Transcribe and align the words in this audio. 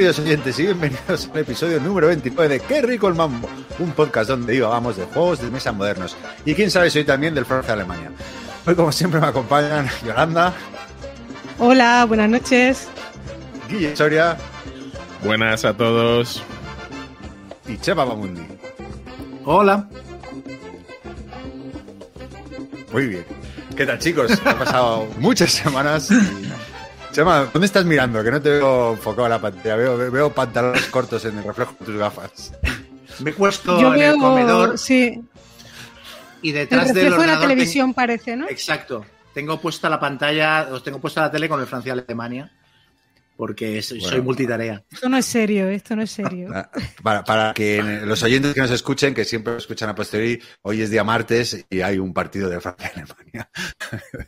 queridos 0.00 0.18
oyentes, 0.20 0.58
y 0.58 0.62
bienvenidos 0.62 1.28
al 1.30 1.40
episodio 1.40 1.78
número 1.78 2.06
29 2.06 2.54
de 2.54 2.60
Qué 2.60 2.80
rico 2.80 3.06
el 3.06 3.14
mambo, 3.14 3.46
un 3.78 3.92
podcast 3.92 4.30
donde 4.30 4.54
íbamos 4.54 4.96
de 4.96 5.04
juegos 5.04 5.42
de 5.42 5.50
mesa 5.50 5.72
modernos. 5.72 6.16
Y 6.46 6.54
quién 6.54 6.70
sabe, 6.70 6.88
soy 6.88 7.04
también 7.04 7.34
del 7.34 7.44
Francia 7.44 7.74
Alemania. 7.74 8.10
Hoy, 8.64 8.74
como 8.74 8.92
siempre, 8.92 9.20
me 9.20 9.26
acompañan 9.26 9.90
Yolanda. 10.02 10.54
Hola, 11.58 12.06
buenas 12.08 12.30
noches. 12.30 12.88
Guille 13.68 13.94
Soria. 13.94 14.38
Buenas 15.22 15.66
a 15.66 15.76
todos. 15.76 16.42
Y 17.68 17.76
Chema 17.76 18.06
Bamundi. 18.06 18.46
Hola. 19.44 19.86
Muy 22.90 23.06
bien. 23.06 23.26
¿Qué 23.76 23.84
tal, 23.84 23.98
chicos? 23.98 24.32
Han 24.46 24.58
pasado 24.58 25.08
muchas 25.18 25.52
semanas. 25.52 26.08
Chema, 27.12 27.50
¿dónde 27.52 27.66
estás 27.66 27.84
mirando? 27.84 28.22
Que 28.22 28.30
no 28.30 28.40
te 28.40 28.50
veo 28.50 28.92
enfocado 28.92 29.26
en 29.26 29.30
la 29.30 29.40
pantalla. 29.40 29.76
Veo, 29.76 30.10
veo 30.10 30.32
pantalones 30.32 30.86
cortos 30.86 31.24
en 31.24 31.38
el 31.38 31.44
reflejo 31.44 31.74
de 31.80 31.86
tus 31.86 31.96
gafas. 31.96 32.52
Me 33.18 33.30
he 33.30 33.32
puesto 33.32 33.80
Yo 33.80 33.94
en 33.94 34.02
el 34.02 34.18
comedor. 34.18 34.78
Sí. 34.78 35.22
Y 36.42 36.52
detrás 36.52 36.88
el 36.88 36.94
del 36.94 37.18
de 37.18 37.26
la 37.26 37.40
televisión 37.40 37.92
parece, 37.94 38.36
¿no? 38.36 38.48
Exacto. 38.48 39.04
Tengo 39.34 39.60
puesta 39.60 39.88
la 39.88 40.00
pantalla, 40.00 40.68
os 40.70 40.82
tengo 40.82 41.00
puesta 41.00 41.20
la 41.22 41.30
tele 41.30 41.48
con 41.48 41.60
el 41.60 41.66
Francia-Alemania 41.66 42.50
porque 43.40 43.80
soy, 43.80 44.20
multitarea. 44.20 44.84
Esto 44.92 45.08
no 45.08 45.16
es 45.16 45.24
serio, 45.24 45.66
esto 45.70 45.96
no 45.96 46.02
es 46.02 46.10
serio. 46.10 46.50
Para, 47.02 47.24
para, 47.24 47.54
que 47.54 47.82
los 48.04 48.22
oyentes 48.22 48.52
que 48.52 48.60
nos 48.60 48.70
escuchen, 48.70 49.14
que 49.14 49.24
siempre 49.24 49.56
escuchan 49.56 49.88
a 49.88 49.94
posteriori, 49.94 50.42
hoy 50.60 50.82
es 50.82 50.90
día 50.90 51.04
martes 51.04 51.64
y 51.70 51.80
hay 51.80 51.98
un 51.98 52.12
partido 52.12 52.50
de 52.50 52.60
Francia 52.60 52.92
Alemania. 52.94 53.50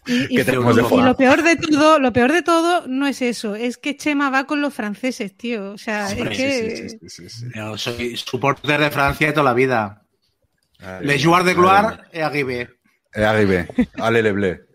Y, 0.06 0.40
y, 0.40 0.42
lo 0.42 1.14
peor 1.14 1.42
de 1.42 1.56
todo, 1.56 1.98
lo 1.98 2.10
peor 2.14 2.32
de 2.32 2.40
todo 2.40 2.86
no 2.86 3.06
es 3.06 3.20
eso, 3.20 3.54
es 3.54 3.76
que 3.76 3.98
Chema 3.98 4.30
va 4.30 4.46
con 4.46 4.62
los 4.62 4.72
franceses, 4.72 5.36
tío. 5.36 5.72
O 5.72 5.78
sea, 5.78 6.10
es 6.10 6.28
que. 6.30 6.98
Yo 7.54 7.76
soy 7.76 8.16
supporter 8.16 8.80
de 8.80 8.90
Francia 8.90 9.26
de 9.26 9.34
toda 9.34 9.44
la 9.44 9.52
vida. 9.52 10.06
Le 11.02 11.18
joueur 11.18 11.44
de 11.44 11.52
gloire 11.52 11.98
et 12.14 12.22
arrivé. 12.22 12.70
Et 13.14 13.22
arrivé. 13.22 13.66
Allez 13.98 14.22
le 14.22 14.32
bleu. 14.32 14.66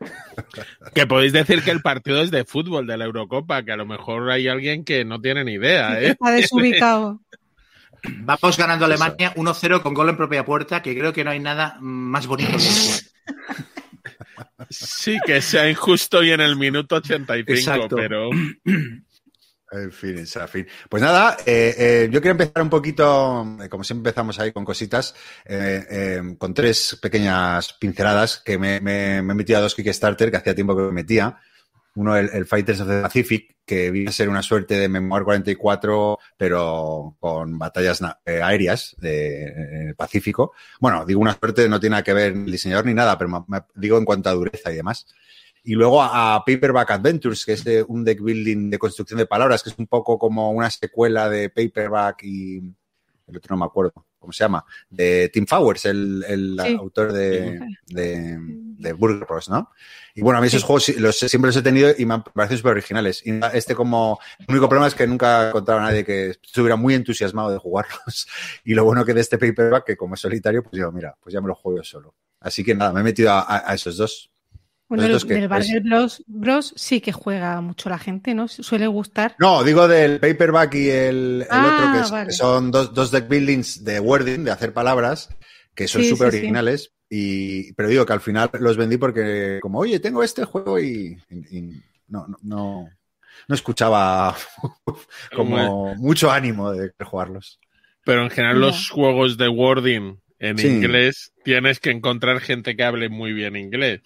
Que 0.94 1.08
podéis 1.08 1.34
decir 1.34 1.64
que 1.64 1.72
el 1.72 1.82
partido 1.82 2.22
es 2.22 2.30
de 2.30 2.46
fútbol 2.46 2.86
de 2.86 2.98
la 2.98 3.06
Eurocopa, 3.06 3.64
que 3.64 3.72
a 3.72 3.78
lo 3.78 3.86
mejor 3.86 4.30
hay 4.30 4.48
alguien 4.48 4.84
que 4.84 5.04
no 5.06 5.20
tiene 5.20 5.44
ni 5.44 5.54
idea. 5.54 6.00
¿eh? 6.00 6.10
Está 6.10 6.32
desubicado. 6.32 7.20
Vamos 8.04 8.58
ganando 8.58 8.86
Alemania 8.86 9.34
1-0 9.36 9.82
con 9.82 9.94
gol 9.94 10.10
en 10.10 10.18
propia 10.18 10.46
puerta, 10.46 10.82
que 10.82 10.98
creo 10.98 11.14
que 11.14 11.24
no 11.24 11.32
hay 11.32 11.40
nada 11.40 11.78
más 11.82 12.28
bonito 12.28 12.52
que 12.52 12.58
eso. 12.58 13.04
Sí, 14.70 15.18
que 15.26 15.42
sea 15.42 15.70
injusto 15.70 16.24
y 16.24 16.32
en 16.32 16.42
el 16.42 16.56
minuto 16.56 16.96
85, 16.96 17.88
pero. 17.90 18.30
En 19.70 19.92
fin, 19.92 20.18
en 20.18 20.48
fin. 20.48 20.68
Pues 20.90 21.04
nada, 21.04 21.38
eh, 21.46 21.76
eh, 21.78 22.10
yo 22.10 22.22
quiero 22.22 22.32
empezar 22.32 22.64
un 22.64 22.70
poquito, 22.70 23.46
eh, 23.62 23.68
como 23.68 23.84
siempre 23.84 24.10
empezamos 24.10 24.40
ahí 24.40 24.54
con 24.54 24.64
cositas, 24.64 25.14
con 26.38 26.54
tres 26.54 26.98
pequeñas 27.02 27.74
pinceladas 27.74 28.42
que 28.46 28.58
me, 28.58 28.80
me, 28.80 29.22
me, 29.22 29.34
he 29.34 29.36
metido 29.36 29.60
a 29.60 29.62
dos 29.62 29.76
Kickstarter 29.76 30.32
que 30.32 30.38
hacía 30.38 30.56
tiempo 30.56 30.76
que 30.76 30.84
me 30.84 30.92
metía. 30.92 31.38
Uno, 31.96 32.16
el, 32.16 32.46
Fighters 32.46 32.80
of 32.80 32.88
the 32.88 33.02
Pacific, 33.02 33.56
que 33.66 33.90
viene 33.92 34.10
a 34.10 34.14
ser 34.14 34.30
una 34.30 34.44
suerte 34.44 34.78
de 34.78 34.88
Memoir 34.88 35.24
44, 35.24 36.20
pero 36.38 37.18
con 37.20 37.58
batallas 37.58 38.02
aéreas 38.26 38.96
del 39.00 39.96
Pacífico. 39.96 40.54
Bueno, 40.80 41.06
digo 41.06 41.20
una 41.20 41.38
suerte, 41.38 41.68
no 41.68 41.80
tiene 41.80 41.96
nada 41.96 42.04
que 42.04 42.14
ver 42.14 42.34
el 42.34 42.46
diseñador 42.46 42.86
ni 42.86 42.94
nada, 42.94 43.18
pero 43.18 43.46
digo 43.74 43.98
en 43.98 44.06
cuanto 44.06 44.30
a 44.30 44.34
dureza 44.34 44.72
y 44.72 44.76
demás. 44.76 45.08
Y 45.68 45.74
luego 45.74 46.02
a, 46.02 46.42
Paperback 46.46 46.92
Adventures, 46.92 47.44
que 47.44 47.52
es 47.52 47.66
un 47.90 48.06
deck 48.06 48.22
building 48.22 48.70
de 48.70 48.80
construcción 48.80 49.18
de 49.18 49.26
palabras, 49.26 49.62
que 49.62 49.70
es 49.70 49.78
un 49.78 49.88
poco 49.88 50.18
como 50.18 50.50
una 50.52 50.70
secuela 50.72 51.28
de 51.28 51.50
Paperback 51.50 52.24
y 52.24 52.60
el 53.28 53.36
otro 53.36 53.54
no 53.54 53.60
me 53.60 53.66
acuerdo 53.66 53.92
cómo 54.18 54.32
se 54.32 54.46
llama, 54.46 54.64
de 54.90 55.28
Tim 55.28 55.46
Fowers, 55.46 55.84
el, 55.84 56.58
autor 56.80 57.12
de, 57.12 57.60
de, 57.86 58.94
Burger 58.94 59.28
Bros, 59.28 59.50
¿no? 59.50 59.72
Y 60.16 60.22
bueno, 60.22 60.38
a 60.38 60.42
mí 60.42 60.48
esos 60.48 60.64
juegos 60.64 60.88
los, 61.00 61.18
siempre 61.18 61.50
los 61.50 61.58
he 61.58 61.62
tenido 61.62 61.94
y 61.98 62.06
me 62.06 62.14
han 62.14 62.24
parecido 62.24 62.60
súper 62.60 62.72
originales. 62.72 63.22
Y 63.26 63.38
este 63.52 63.76
como, 63.76 64.20
el 64.40 64.46
único 64.48 64.70
problema 64.70 64.88
es 64.88 64.96
que 64.96 65.06
nunca 65.06 65.44
he 65.44 65.48
encontrado 65.50 65.82
a 65.82 65.84
nadie 65.84 66.06
que 66.06 66.30
estuviera 66.30 66.78
muy 66.78 66.94
entusiasmado 66.94 67.52
de 67.52 67.58
jugarlos. 67.58 68.26
Y 68.64 68.74
lo 68.74 68.86
bueno 68.86 69.04
que 69.04 69.14
de 69.14 69.20
este 69.20 69.38
paperback, 69.38 69.86
que 69.86 69.98
como 69.98 70.14
es 70.14 70.22
solitario, 70.22 70.64
pues 70.64 70.72
digo, 70.72 70.94
mira, 70.94 71.18
pues 71.22 71.34
ya 71.34 71.42
me 71.42 71.50
lo 71.50 71.56
juego 71.56 71.80
yo 71.80 71.84
solo. 71.84 72.16
Así 72.40 72.64
que 72.64 72.74
nada, 72.74 72.94
me 72.94 73.02
he 73.02 73.04
metido 73.04 73.34
a 73.34 73.74
esos 73.74 73.98
dos. 73.98 74.32
Bueno, 74.90 75.04
del 75.04 75.48
Barrel 75.50 75.84
Bros, 76.28 76.74
sí 76.78 77.02
que 77.02 77.12
juega 77.12 77.60
mucho 77.60 77.90
la 77.90 77.98
gente, 77.98 78.34
¿no? 78.34 78.48
Suele 78.48 78.88
gustar. 78.88 79.36
No, 79.38 79.64
digo 79.64 79.88
del 79.88 80.20
paperback 80.20 80.76
y 80.76 80.90
el, 80.90 81.46
otro 81.50 82.26
que, 82.26 82.32
son 82.32 82.72
dos, 82.72 82.94
dos, 82.94 83.12
deck 83.12 83.28
buildings 83.28 83.84
de 83.84 84.00
wording, 84.00 84.46
de 84.46 84.52
hacer 84.52 84.72
palabras, 84.72 85.30
que 85.76 85.90
son 85.90 86.04
súper 86.06 86.28
originales. 86.28 86.94
Y, 87.10 87.74
pero 87.74 87.90
digo 87.90 88.06
que 88.06 88.14
al 88.14 88.22
final 88.22 88.50
los 88.60 88.78
vendí 88.78 88.98
porque, 88.98 89.60
como, 89.62 89.80
oye, 89.80 90.00
tengo 90.00 90.24
este 90.24 90.46
juego 90.46 90.80
y, 90.80 91.18
no, 92.08 92.26
no, 92.28 92.38
no, 93.48 93.56
escuchaba 93.56 94.36
como 95.36 95.96
mucho 95.96 96.32
ánimo 96.32 96.72
de 96.72 96.94
jugarlos. 97.04 97.60
Pero 98.06 98.24
en 98.24 98.30
general 98.30 98.62
los 98.62 98.90
juegos 98.90 99.36
de 99.38 99.50
wording 99.50 100.16
en 100.40 100.60
inglés 100.60 101.32
tienes 101.44 101.80
que 101.80 101.92
encontrar 101.92 102.42
gente 102.42 102.76
que 102.76 102.84
hable 102.84 103.10
muy 103.10 103.34
bien 103.34 103.56
inglés, 103.56 104.02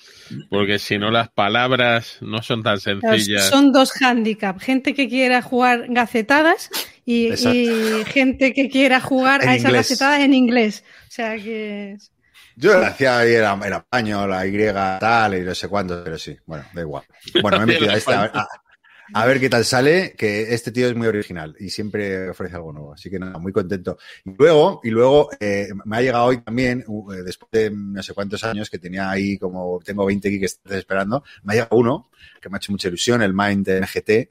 porque 0.49 0.79
si 0.79 0.97
no 0.97 1.11
las 1.11 1.29
palabras 1.29 2.17
no 2.21 2.41
son 2.41 2.63
tan 2.63 2.79
sencillas. 2.79 3.49
Son 3.49 3.71
dos 3.71 3.91
handicaps, 4.01 4.63
gente 4.63 4.93
que 4.93 5.09
quiera 5.09 5.41
jugar 5.41 5.87
gacetadas 5.89 6.69
y, 7.05 7.31
gente 8.05 8.53
que 8.53 8.69
quiera 8.69 9.01
jugar 9.01 9.47
a 9.47 9.55
esas 9.55 9.73
gacetadas 9.73 10.21
en 10.21 10.33
inglés. 10.33 10.83
O 11.07 11.11
sea 11.11 11.35
que... 11.35 11.97
Yo 12.55 12.77
lo 12.77 12.85
hacía 12.85 13.19
ahí, 13.19 13.33
era, 13.33 13.57
era 13.65 13.81
paño, 13.83 14.27
la 14.27 14.45
Y 14.45 14.57
tal 14.99 15.35
y 15.35 15.41
no 15.41 15.55
sé 15.55 15.67
cuánto, 15.67 16.03
pero 16.03 16.17
sí, 16.17 16.37
bueno, 16.45 16.65
da 16.73 16.81
igual. 16.81 17.03
Bueno, 17.41 17.57
me 17.59 17.63
he 17.63 17.65
metido 17.79 17.91
a 17.91 17.95
esta, 17.95 18.25
a 18.25 18.47
ver 19.25 19.39
qué 19.39 19.49
tal 19.49 19.65
sale, 19.65 20.13
que 20.17 20.53
este 20.53 20.71
tío 20.71 20.87
es 20.87 20.95
muy 20.95 21.07
original 21.07 21.55
y 21.59 21.69
siempre 21.69 22.29
ofrece 22.29 22.55
algo 22.55 22.71
nuevo. 22.71 22.93
Así 22.93 23.09
que 23.09 23.19
nada, 23.19 23.37
muy 23.37 23.51
contento. 23.51 23.97
Y 24.25 24.33
luego, 24.37 24.79
y 24.83 24.89
luego 24.89 25.29
eh, 25.39 25.69
me 25.85 25.97
ha 25.97 26.01
llegado 26.01 26.25
hoy 26.25 26.41
también, 26.41 26.81
eh, 26.81 27.23
después 27.23 27.49
de 27.51 27.71
no 27.71 28.01
sé 28.01 28.13
cuántos 28.13 28.43
años, 28.43 28.69
que 28.69 28.79
tenía 28.79 29.09
ahí 29.09 29.37
como, 29.37 29.79
tengo 29.83 30.05
20 30.05 30.27
aquí 30.27 30.39
que 30.39 30.47
esperando, 30.77 31.23
me 31.43 31.53
ha 31.53 31.55
llegado 31.55 31.77
uno 31.77 32.09
que 32.41 32.49
me 32.49 32.55
ha 32.55 32.57
hecho 32.57 32.71
mucha 32.71 32.87
ilusión, 32.87 33.21
el 33.21 33.33
Mind 33.33 33.67
MGT, 33.67 34.29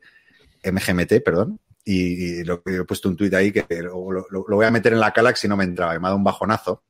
MGMT, 0.72 1.22
perdón. 1.24 1.60
Y, 1.84 2.44
lo, 2.44 2.62
he 2.66 2.84
puesto 2.84 3.08
un 3.08 3.16
tuit 3.16 3.32
ahí 3.34 3.52
que 3.52 3.66
lo, 3.82 4.26
voy 4.48 4.66
a 4.66 4.70
meter 4.70 4.92
en 4.92 5.00
la 5.00 5.12
calax 5.12 5.40
si 5.40 5.48
no 5.48 5.56
me 5.56 5.64
entraba. 5.64 5.92
Me 5.92 5.98
ha 5.98 6.10
dado 6.10 6.16
un 6.16 6.24
bajonazo 6.24 6.84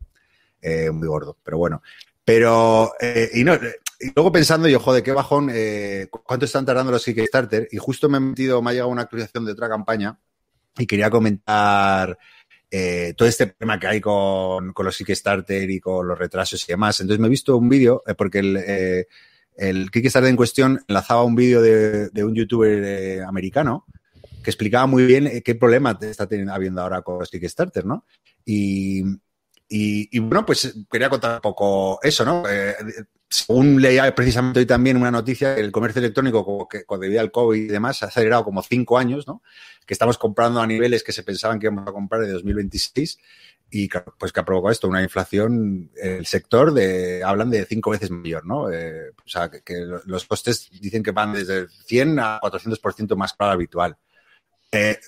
eh, 0.61 0.91
muy 0.91 1.09
gordo. 1.09 1.39
Pero 1.43 1.59
bueno, 1.59 1.83
pero, 2.25 2.93
y 3.33 3.45
no, 3.45 3.59
y 4.01 4.13
luego 4.17 4.33
pensando 4.33 4.67
yo, 4.67 4.81
joder, 4.81 5.03
qué 5.03 5.13
bajón, 5.13 5.51
eh, 5.53 6.09
cuánto 6.11 6.47
están 6.47 6.65
tardando 6.65 6.91
los 6.91 7.05
Kickstarter. 7.05 7.69
Y 7.71 7.77
justo 7.77 8.09
me 8.09 8.17
he 8.17 8.21
metido, 8.21 8.63
me 8.63 8.71
ha 8.71 8.73
llegado 8.73 8.91
una 8.91 9.03
actualización 9.03 9.45
de 9.45 9.53
otra 9.53 9.69
campaña 9.69 10.19
y 10.79 10.87
quería 10.87 11.11
comentar 11.11 12.19
eh, 12.71 13.13
todo 13.15 13.29
este 13.29 13.47
tema 13.47 13.79
que 13.79 13.87
hay 13.87 14.01
con, 14.01 14.73
con, 14.73 14.87
los 14.87 14.97
Kickstarter 14.97 15.69
y 15.71 15.81
con 15.81 16.09
los 16.09 16.19
retrasos 16.19 16.65
y 16.65 16.73
demás. 16.73 16.99
Entonces 17.01 17.21
me 17.21 17.27
he 17.27 17.31
visto 17.31 17.55
un 17.59 17.69
vídeo, 17.69 18.03
eh, 18.07 18.15
porque 18.15 18.39
el, 18.39 19.07
el, 19.57 19.91
Kickstarter 19.91 20.31
en 20.31 20.37
cuestión 20.37 20.83
enlazaba 20.89 21.23
un 21.23 21.35
vídeo 21.35 21.61
de, 21.61 22.09
de, 22.09 22.25
un 22.25 22.35
youtuber 22.35 23.23
americano 23.25 23.85
que 24.43 24.49
explicaba 24.49 24.87
muy 24.87 25.05
bien 25.05 25.43
qué 25.45 25.55
problema 25.55 25.99
está 26.01 26.27
habiendo 26.51 26.81
ahora 26.81 27.03
con 27.03 27.19
los 27.19 27.29
Kickstarter, 27.29 27.85
¿no? 27.85 28.07
Y, 28.47 29.03
y, 29.69 30.19
bueno, 30.21 30.47
pues 30.47 30.75
quería 30.91 31.11
contar 31.11 31.35
un 31.35 31.41
poco 31.43 32.01
eso, 32.03 32.25
¿no? 32.25 32.45
Según 33.31 33.81
leía 33.81 34.13
precisamente 34.13 34.59
hoy 34.59 34.67
también 34.67 34.97
una 34.97 35.13
noticia, 35.13 35.55
el 35.55 35.71
comercio 35.71 36.01
electrónico, 36.01 36.69
que 36.69 36.85
debido 36.99 37.21
al 37.21 37.31
COVID 37.31 37.63
y 37.63 37.69
demás, 37.69 38.03
ha 38.03 38.07
acelerado 38.07 38.45
como 38.45 38.61
cinco 38.63 38.99
años, 38.99 39.27
¿no? 39.29 39.43
Que 39.87 39.95
estamos 39.95 40.19
comprando 40.19 40.61
a 40.61 40.67
niveles 40.67 41.05
que 41.05 41.13
se 41.13 41.23
pensaban 41.23 41.61
que 41.61 41.67
íbamos 41.67 41.87
a 41.87 41.93
comprar 41.93 42.23
de 42.23 42.33
2026 42.33 43.19
y 43.71 43.89
pues 44.19 44.33
que 44.33 44.41
ha 44.41 44.45
provocado 44.45 44.73
esto, 44.73 44.89
una 44.89 45.01
inflación, 45.01 45.93
el 45.95 46.27
sector 46.27 46.75
de, 46.75 47.23
hablan 47.23 47.51
de 47.51 47.65
cinco 47.67 47.91
veces 47.91 48.11
mayor, 48.11 48.45
¿no? 48.45 48.69
Eh, 48.69 49.11
o 49.11 49.29
sea, 49.29 49.49
que, 49.49 49.63
los 50.07 50.25
costes 50.25 50.69
dicen 50.81 51.05
que 51.05 51.13
van 51.13 51.33
desde 51.33 51.69
100 51.69 52.19
a 52.19 52.41
400% 52.41 53.15
más 53.15 53.35
caro 53.35 53.53
habitual. 53.53 53.97
Eh, 54.73 54.99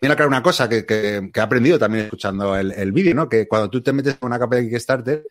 Viene 0.00 0.14
aclarar 0.14 0.28
una 0.28 0.42
cosa 0.42 0.68
que, 0.68 0.84
que, 0.84 1.30
que, 1.32 1.40
he 1.40 1.42
aprendido 1.42 1.78
también 1.78 2.06
escuchando 2.06 2.56
el, 2.56 2.72
el 2.72 2.90
vídeo, 2.90 3.14
¿no? 3.14 3.28
Que 3.28 3.46
cuando 3.46 3.70
tú 3.70 3.80
te 3.84 3.92
metes 3.92 4.16
con 4.16 4.30
una 4.30 4.38
capa 4.38 4.56
de 4.56 4.68
Kickstarter, 4.68 5.24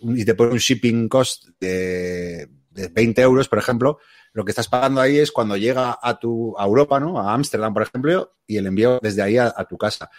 y 0.00 0.24
te 0.24 0.34
pone 0.34 0.52
un 0.52 0.58
shipping 0.58 1.08
cost 1.08 1.48
de, 1.60 2.48
de 2.70 2.88
20 2.88 3.22
euros, 3.22 3.48
por 3.48 3.58
ejemplo, 3.58 3.98
lo 4.32 4.44
que 4.44 4.50
estás 4.50 4.68
pagando 4.68 5.00
ahí 5.00 5.18
es 5.18 5.30
cuando 5.30 5.56
llega 5.56 5.98
a 6.02 6.18
tu 6.18 6.54
a 6.58 6.64
Europa, 6.64 6.98
¿no? 6.98 7.20
A 7.20 7.32
Ámsterdam, 7.34 7.72
por 7.72 7.82
ejemplo, 7.82 8.34
y 8.46 8.56
el 8.56 8.66
envío 8.66 8.98
desde 9.00 9.22
ahí 9.22 9.38
a, 9.38 9.54
a, 9.56 9.64
tu 9.64 9.78
casa. 9.78 10.10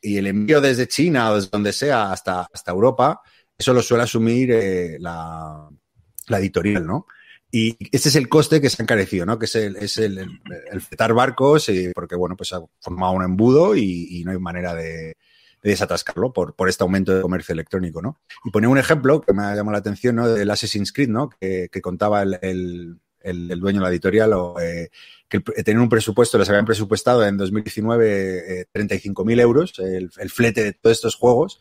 Y 0.00 0.16
el 0.16 0.28
envío 0.28 0.60
desde 0.60 0.86
China 0.86 1.30
o 1.30 1.36
desde 1.36 1.50
donde 1.50 1.72
sea 1.72 2.12
hasta, 2.12 2.48
hasta 2.52 2.70
Europa, 2.70 3.20
eso 3.56 3.72
lo 3.72 3.82
suele 3.82 4.04
asumir 4.04 4.50
eh, 4.52 4.96
la, 5.00 5.68
la, 6.28 6.38
editorial, 6.38 6.86
¿no? 6.86 7.06
Y 7.50 7.76
este 7.92 8.08
es 8.08 8.16
el 8.16 8.28
coste 8.28 8.60
que 8.60 8.68
se 8.68 8.82
ha 8.82 8.84
encarecido, 8.84 9.26
¿no? 9.26 9.38
Que 9.38 9.46
es 9.46 9.54
el, 9.54 9.76
es 9.76 9.98
el, 9.98 10.18
el, 10.18 10.80
fletar 10.80 11.14
barcos, 11.14 11.68
eh, 11.68 11.92
porque, 11.94 12.16
bueno, 12.16 12.36
pues 12.36 12.52
ha 12.52 12.60
formado 12.80 13.12
un 13.12 13.24
embudo 13.24 13.76
y, 13.76 14.22
no 14.24 14.32
hay 14.32 14.38
manera 14.38 14.74
de, 14.74 15.16
desatascarlo 15.70 16.32
por, 16.32 16.54
por, 16.54 16.68
este 16.68 16.84
aumento 16.84 17.14
de 17.14 17.22
comercio 17.22 17.52
electrónico, 17.52 18.02
¿no? 18.02 18.18
Y 18.44 18.50
ponía 18.50 18.68
un 18.68 18.78
ejemplo 18.78 19.20
que 19.20 19.32
me 19.32 19.42
ha 19.42 19.54
llamado 19.54 19.72
la 19.72 19.78
atención, 19.78 20.16
¿no? 20.16 20.28
Del 20.28 20.50
Assassin's 20.50 20.92
Creed, 20.92 21.08
¿no? 21.08 21.30
Que, 21.40 21.68
contaba 21.82 22.22
el, 22.22 22.98
dueño 23.22 23.80
de 23.80 23.84
la 23.84 23.88
editorial, 23.88 24.32
eh, 24.60 24.88
que 25.28 25.40
tener 25.40 25.80
un 25.80 25.88
presupuesto, 25.88 26.38
les 26.38 26.48
habían 26.48 26.66
presupuestado 26.66 27.24
en 27.26 27.36
2019 27.36 28.60
eh, 28.60 28.66
35.000 28.72 29.40
euros 29.40 29.78
el, 29.78 30.10
el, 30.18 30.30
flete 30.30 30.62
de 30.62 30.72
todos 30.72 30.96
estos 30.96 31.16
juegos. 31.16 31.60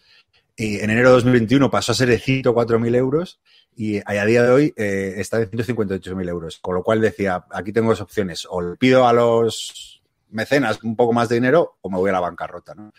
Y 0.56 0.78
en 0.80 0.92
enero 0.92 1.10
de 1.10 1.16
2021 1.16 1.72
pasó 1.72 1.94
a 1.94 1.96
ser 1.96 2.10
de 2.10 2.20
104.000 2.20 2.96
euros 2.96 3.40
y 3.76 4.00
a 4.06 4.26
día 4.26 4.44
de 4.44 4.52
hoy 4.52 4.74
eh, 4.78 5.16
está 5.18 5.40
de 5.40 5.50
158.000 5.50 6.30
euros. 6.30 6.60
Con 6.60 6.76
lo 6.76 6.84
cual 6.84 7.02
decía, 7.02 7.46
aquí 7.52 7.74
tengo 7.74 7.90
dos 7.90 8.02
opciones, 8.02 8.46
o 8.50 8.62
le 8.62 8.76
pido 8.76 9.08
a 9.08 9.14
los 9.14 10.03
mecenas 10.34 10.82
un 10.84 10.96
poco 10.96 11.14
más 11.14 11.30
de 11.30 11.36
dinero 11.36 11.78
o 11.82 11.90
me 11.90 11.98
voy 11.98 12.10
a 12.10 12.14
la 12.14 12.20
bancarrota. 12.20 12.74
¿no? 12.76 12.92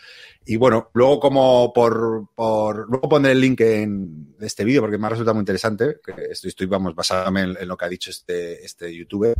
Y 0.45 0.57
bueno, 0.57 0.91
luego 0.95 1.21
como 1.21 1.73
por, 1.73 2.29
por 2.35 2.89
luego 2.89 3.09
pondré 3.09 3.33
el 3.33 3.41
link 3.41 3.61
en 3.61 4.35
este 4.41 4.65
vídeo 4.65 4.81
porque 4.81 4.99
me 4.99 5.07
ha 5.07 5.11
resultado 5.11 5.35
muy 5.35 5.43
interesante, 5.43 6.01
que 6.05 6.15
estoy, 6.31 6.67
vamos, 6.67 6.95
basándome 6.95 7.43
en, 7.43 7.69
lo 7.69 7.77
que 7.77 7.85
ha 7.85 7.89
dicho 7.89 8.11
este, 8.11 8.65
este 8.65 8.95
youtuber, 8.95 9.35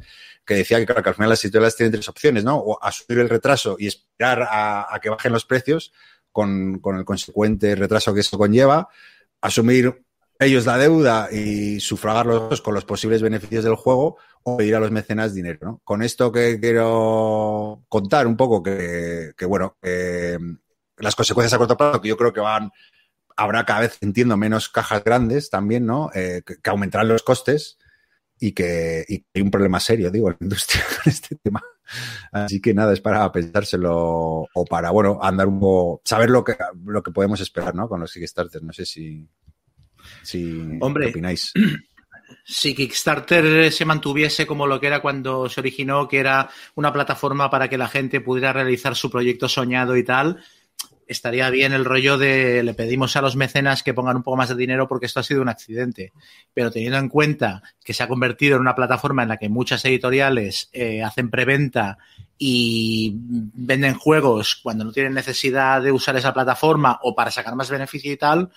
que 0.45 0.55
decía 0.55 0.79
que, 0.79 0.87
claro, 0.87 1.03
que 1.03 1.09
al 1.09 1.15
final 1.15 1.31
las 1.31 1.45
editoriales 1.45 1.77
tienen 1.77 1.93
tres 1.93 2.09
opciones, 2.09 2.45
¿no? 2.45 2.57
O 2.57 2.83
asumir 2.83 3.21
el 3.21 3.29
retraso 3.29 3.77
y 3.79 3.87
esperar 3.87 4.43
a, 4.43 4.95
a 4.95 5.01
que 5.01 5.11
bajen 5.11 5.33
los 5.33 5.45
precios 5.45 5.93
con, 6.33 6.81
con 6.81 6.97
el 6.97 7.05
consecuente 7.05 7.75
retraso 7.77 8.13
que 8.13 8.21
eso 8.21 8.37
conlleva, 8.37 8.89
asumir 9.41 10.05
ellos 10.39 10.67
la 10.67 10.79
deuda 10.79 11.29
y 11.31 11.81
sufragarlos 11.81 12.61
con 12.61 12.75
los 12.75 12.85
posibles 12.85 13.23
beneficios 13.23 13.65
del 13.65 13.77
juego 13.77 14.19
o 14.43 14.57
pedir 14.57 14.75
a 14.77 14.81
los 14.81 14.91
mecenas 14.91 15.35
dinero. 15.35 15.59
¿no? 15.63 15.81
Con 15.85 16.03
esto 16.03 16.33
que 16.33 16.59
quiero 16.61 17.85
contar 17.89 18.27
un 18.27 18.37
poco 18.37 18.63
que, 18.63 19.35
bueno, 19.47 19.77
las 20.99 21.15
consecuencias 21.15 21.55
a 21.55 21.59
corto 21.59 21.77
plazo 21.77 22.01
que 22.01 22.09
yo 22.09 22.17
creo 22.17 22.33
que 22.33 22.41
van, 22.41 22.71
habrá 23.37 23.65
cada 23.65 23.81
vez, 23.81 23.99
entiendo, 24.01 24.37
menos 24.37 24.69
cajas 24.69 25.03
grandes 25.05 25.51
también, 25.51 25.87
¿no? 25.87 26.11
Eh, 26.15 26.43
que, 26.45 26.71
aumentarán 26.71 27.09
los 27.09 27.23
costes 27.23 27.79
y 28.39 28.53
que 28.53 29.05
y 29.09 29.27
hay 29.35 29.43
un 29.43 29.51
problema 29.51 29.81
serio, 29.81 30.11
digo, 30.11 30.29
en 30.29 30.37
la 30.39 30.45
industria 30.45 30.85
con 31.03 31.13
este 31.13 31.37
tema. 31.37 31.63
Así 32.33 32.61
que 32.61 32.75
nada, 32.75 32.93
es 32.93 33.01
para 33.01 33.31
pensárselo 33.31 34.49
o 34.53 34.65
para, 34.69 34.91
bueno, 34.91 35.19
andar 35.23 35.47
un 35.47 35.61
poco, 35.61 36.03
saber 36.05 36.31
lo 36.31 36.45
que, 36.45 36.57
lo 36.85 37.03
que 37.03 37.11
podemos 37.11 37.41
esperar, 37.41 37.75
¿no? 37.75 37.89
Con 37.89 38.01
los 38.01 38.13
Kickstarter. 38.13 38.63
No 38.63 38.73
sé 38.73 38.87
si, 38.87 39.29
si 40.23 40.79
Hombre, 40.81 41.09
opináis. 41.09 41.53
Si 42.47 42.75
Kickstarter 42.75 43.73
se 43.73 43.85
mantuviese 43.85 44.47
como 44.47 44.67
lo 44.67 44.79
que 44.79 44.87
era 44.89 45.01
cuando 45.01 45.49
se 45.49 45.61
originó, 45.61 46.09
que 46.09 46.19
era 46.19 46.51
una 46.75 46.93
plataforma 46.93 47.49
para 47.49 47.69
que 47.69 47.79
la 47.79 47.89
gente 47.89 48.21
pudiera 48.21 48.53
realizar 48.53 48.97
su 48.97 49.11
proyecto 49.11 49.49
soñado 49.49 49.97
y 49.97 50.05
tal, 50.05 50.43
estaría 51.07 51.51
bien 51.51 51.73
el 51.73 51.85
rollo 51.85 52.19
de 52.19 52.63
le 52.63 52.75
pedimos 52.75 53.17
a 53.17 53.23
los 53.23 53.37
mecenas 53.37 53.83
que 53.83 53.95
pongan 53.95 54.17
un 54.17 54.23
poco 54.23 54.37
más 54.37 54.49
de 54.49 54.57
dinero 54.57 54.89
porque 54.89 55.07
esto 55.07 55.21
ha 55.21 55.25
sido 55.25 55.43
un 55.43 55.49
accidente. 55.49 56.13
Pero 56.53 56.71
teniendo 56.71 56.99
en 56.99 57.09
cuenta 57.09 57.63
que 57.85 57.95
se 57.95 58.03
ha 58.03 58.09
convertido 58.09 58.57
en 58.57 58.63
una 58.63 58.75
plataforma 58.75 59.23
en 59.23 59.29
la 59.29 59.37
que 59.37 59.49
muchas 59.49 59.85
editoriales 59.85 60.71
eh, 60.73 61.03
hacen 61.03 61.31
preventa 61.31 61.99
y 62.39 63.13
venden 63.17 63.95
juegos 63.95 64.57
cuando 64.63 64.85
no 64.85 64.93
tienen 64.93 65.15
necesidad 65.15 65.83
de 65.83 65.93
usar 65.93 66.17
esa 66.17 66.35
plataforma 66.35 66.99
o 67.03 67.15
para 67.15 67.31
sacar 67.31 67.55
más 67.55 67.71
beneficio 67.71 68.13
y 68.13 68.17
tal, 68.17 68.51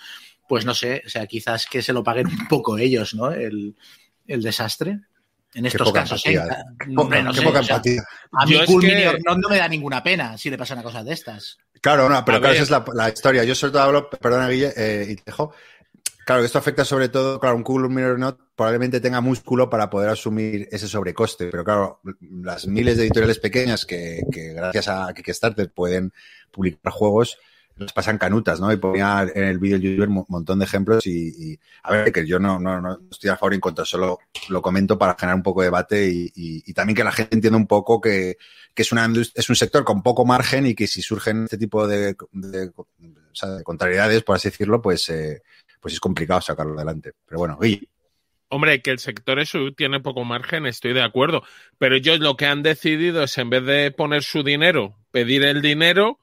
pues 0.48 0.64
no 0.64 0.74
sé, 0.74 1.02
o 1.06 1.08
sea, 1.08 1.26
quizás 1.26 1.66
que 1.66 1.82
se 1.82 1.92
lo 1.92 2.02
paguen 2.02 2.26
un 2.26 2.48
poco 2.48 2.78
ellos, 2.78 3.14
¿no? 3.14 3.30
El, 3.30 3.76
desastre. 4.26 5.00
En 5.54 5.64
estos 5.64 5.92
casos, 5.92 6.24
¿eh? 6.26 6.38
Hombre, 6.96 7.22
no 7.22 7.32
sé, 7.32 7.42
a 7.42 8.46
mí 8.46 8.60
Cool 8.66 8.86
no, 9.24 9.48
me 9.48 9.56
da 9.56 9.66
ninguna 9.66 10.02
pena 10.02 10.36
si 10.36 10.50
le 10.50 10.58
pasa 10.58 10.74
una 10.74 10.82
cosa 10.82 11.02
de 11.02 11.12
estas. 11.12 11.56
Claro, 11.80 12.08
no, 12.08 12.22
pero 12.24 12.38
claro, 12.38 12.54
esa 12.54 12.62
es 12.64 12.94
la, 12.94 13.08
historia. 13.08 13.44
Yo 13.44 13.54
sobre 13.54 13.72
todo 13.72 13.82
hablo, 13.82 14.10
perdona 14.10 14.48
Guille, 14.48 14.72
eh, 14.76 15.06
y 15.08 15.16
te 15.16 15.22
dejo. 15.26 15.54
Claro, 16.26 16.44
esto 16.44 16.58
afecta 16.58 16.84
sobre 16.84 17.08
todo, 17.08 17.40
claro, 17.40 17.56
un 17.56 17.62
Cool 17.62 17.88
Mirror 17.88 18.18
Not 18.18 18.38
probablemente 18.54 19.00
tenga 19.00 19.22
músculo 19.22 19.70
para 19.70 19.88
poder 19.88 20.10
asumir 20.10 20.68
ese 20.70 20.86
sobrecoste, 20.86 21.46
pero 21.46 21.64
claro, 21.64 22.02
las 22.20 22.66
miles 22.66 22.98
de 22.98 23.04
editoriales 23.04 23.38
pequeñas 23.38 23.86
que, 23.86 24.20
que 24.30 24.52
gracias 24.52 24.88
a 24.88 25.14
Kickstarter 25.14 25.72
pueden 25.72 26.12
publicar 26.50 26.92
juegos, 26.92 27.38
nos 27.78 27.92
pasan 27.92 28.18
canutas, 28.18 28.60
¿no? 28.60 28.72
Y 28.72 28.76
ponía 28.76 29.26
en 29.34 29.44
el 29.44 29.58
vídeo 29.58 29.78
youtuber 29.78 30.08
un 30.08 30.24
montón 30.28 30.58
de 30.58 30.64
ejemplos 30.64 31.06
y, 31.06 31.58
a 31.82 31.92
ver, 31.92 32.12
que 32.12 32.26
yo 32.26 32.38
no, 32.38 32.58
no, 32.58 32.80
no, 32.80 32.98
estoy 33.10 33.30
a 33.30 33.36
favor 33.36 33.54
en 33.54 33.60
contra, 33.60 33.84
solo 33.84 34.18
lo 34.48 34.62
comento 34.62 34.98
para 34.98 35.16
generar 35.18 35.36
un 35.36 35.42
poco 35.42 35.60
de 35.60 35.66
debate 35.66 36.10
y, 36.10 36.72
también 36.72 36.96
que 36.96 37.04
la 37.04 37.12
gente 37.12 37.36
entienda 37.36 37.56
un 37.56 37.66
poco 37.66 38.00
que, 38.00 38.36
que 38.74 38.82
es, 38.82 38.92
una, 38.92 39.10
es 39.34 39.48
un 39.48 39.56
sector 39.56 39.84
con 39.84 40.02
poco 40.02 40.24
margen 40.24 40.66
y 40.66 40.74
que 40.74 40.86
si 40.86 41.02
surgen 41.02 41.44
este 41.44 41.58
tipo 41.58 41.86
de, 41.86 42.16
de, 42.32 42.70
contrariedades, 43.64 44.22
por 44.22 44.36
así 44.36 44.50
decirlo, 44.50 44.80
pues, 44.80 45.08
eh, 45.10 45.42
pues 45.80 45.94
es 45.94 46.00
complicado 46.00 46.40
sacarlo 46.40 46.74
adelante. 46.74 47.12
Pero 47.26 47.38
bueno, 47.38 47.56
oye. 47.60 47.88
Hombre, 48.50 48.80
que 48.80 48.90
el 48.90 48.98
sector 48.98 49.38
eso 49.40 49.58
tiene 49.76 50.00
poco 50.00 50.24
margen, 50.24 50.64
estoy 50.66 50.94
de 50.94 51.02
acuerdo. 51.02 51.42
Pero 51.76 51.96
ellos 51.96 52.18
lo 52.20 52.36
que 52.36 52.46
han 52.46 52.62
decidido 52.62 53.22
es, 53.22 53.36
en 53.38 53.50
vez 53.50 53.64
de 53.64 53.90
poner 53.90 54.22
su 54.22 54.42
dinero, 54.42 54.96
pedir 55.10 55.44
el 55.44 55.60
dinero 55.60 56.18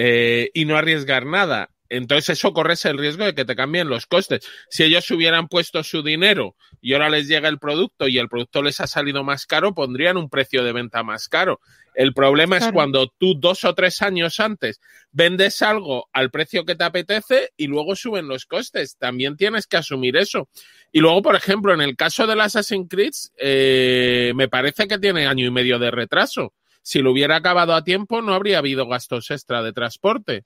eh, 0.00 0.50
y 0.54 0.64
no 0.64 0.76
arriesgar 0.76 1.26
nada. 1.26 1.70
Entonces 1.88 2.38
eso 2.38 2.52
corres 2.52 2.84
el 2.84 2.98
riesgo 2.98 3.24
de 3.24 3.34
que 3.34 3.44
te 3.44 3.56
cambien 3.56 3.88
los 3.88 4.06
costes. 4.06 4.46
Si 4.70 4.84
ellos 4.84 5.10
hubieran 5.10 5.48
puesto 5.48 5.82
su 5.82 6.04
dinero 6.04 6.54
y 6.80 6.92
ahora 6.92 7.08
les 7.08 7.26
llega 7.26 7.48
el 7.48 7.58
producto 7.58 8.06
y 8.06 8.18
el 8.18 8.28
producto 8.28 8.62
les 8.62 8.80
ha 8.80 8.86
salido 8.86 9.24
más 9.24 9.46
caro, 9.46 9.74
pondrían 9.74 10.16
un 10.16 10.28
precio 10.28 10.62
de 10.62 10.72
venta 10.72 11.02
más 11.02 11.28
caro. 11.28 11.60
El 11.94 12.12
problema 12.14 12.58
es 12.58 12.70
cuando 12.70 13.08
tú 13.18 13.34
dos 13.34 13.64
o 13.64 13.74
tres 13.74 14.02
años 14.02 14.38
antes 14.38 14.80
vendes 15.10 15.62
algo 15.62 16.08
al 16.12 16.30
precio 16.30 16.64
que 16.64 16.76
te 16.76 16.84
apetece 16.84 17.50
y 17.56 17.66
luego 17.66 17.96
suben 17.96 18.28
los 18.28 18.46
costes. 18.46 18.96
También 18.98 19.36
tienes 19.36 19.66
que 19.66 19.78
asumir 19.78 20.16
eso. 20.16 20.48
Y 20.92 21.00
luego, 21.00 21.22
por 21.22 21.34
ejemplo, 21.34 21.74
en 21.74 21.80
el 21.80 21.96
caso 21.96 22.28
del 22.28 22.40
Assassin's 22.40 22.86
Creed, 22.88 23.14
eh, 23.36 24.32
me 24.36 24.48
parece 24.48 24.86
que 24.86 24.98
tiene 24.98 25.26
año 25.26 25.46
y 25.46 25.50
medio 25.50 25.80
de 25.80 25.90
retraso. 25.90 26.52
Si 26.82 27.00
lo 27.00 27.12
hubiera 27.12 27.36
acabado 27.36 27.74
a 27.74 27.84
tiempo, 27.84 28.22
no 28.22 28.34
habría 28.34 28.58
habido 28.58 28.86
gastos 28.86 29.30
extra 29.30 29.62
de 29.62 29.72
transporte. 29.72 30.44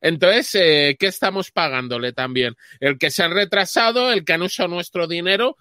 Entonces, 0.00 0.54
eh, 0.54 0.96
¿qué 0.98 1.06
estamos 1.06 1.50
pagándole 1.50 2.12
también? 2.12 2.54
El 2.80 2.98
que 2.98 3.10
se 3.10 3.22
han 3.22 3.32
retrasado, 3.32 4.12
el 4.12 4.24
que 4.24 4.34
han 4.34 4.42
usado 4.42 4.68
nuestro 4.68 5.06
dinero, 5.08 5.56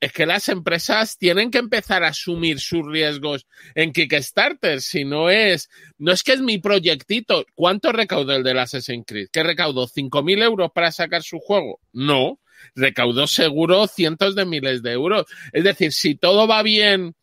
es 0.00 0.12
que 0.12 0.24
las 0.24 0.48
empresas 0.48 1.18
tienen 1.18 1.50
que 1.50 1.58
empezar 1.58 2.02
a 2.04 2.08
asumir 2.08 2.58
sus 2.58 2.86
riesgos 2.86 3.46
en 3.74 3.92
Kickstarter. 3.92 4.80
Si 4.80 5.04
no 5.04 5.28
es, 5.28 5.68
no 5.98 6.12
es 6.12 6.22
que 6.22 6.32
es 6.32 6.40
mi 6.40 6.58
proyectito. 6.58 7.44
¿Cuánto 7.54 7.92
recaudó 7.92 8.34
el 8.34 8.42
de 8.42 8.58
Assassin's 8.58 9.04
Creed? 9.06 9.28
¿Qué 9.30 9.42
recaudó? 9.42 9.86
¿5.000 9.86 10.42
euros 10.42 10.70
para 10.74 10.90
sacar 10.90 11.22
su 11.22 11.38
juego? 11.38 11.80
No. 11.92 12.40
Recaudó 12.74 13.26
seguro 13.26 13.86
cientos 13.86 14.34
de 14.34 14.46
miles 14.46 14.82
de 14.82 14.92
euros. 14.92 15.26
Es 15.52 15.64
decir, 15.64 15.92
si 15.92 16.14
todo 16.14 16.46
va 16.46 16.62
bien 16.62 17.14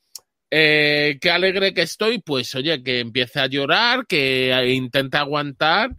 eh, 0.49 1.17
qué 1.19 1.31
alegre 1.31 1.73
que 1.73 1.81
estoy, 1.81 2.19
pues 2.19 2.55
oye, 2.55 2.81
que 2.83 2.99
empiece 2.99 3.39
a 3.39 3.47
llorar, 3.47 4.05
que 4.07 4.73
intente 4.73 5.17
aguantar, 5.17 5.95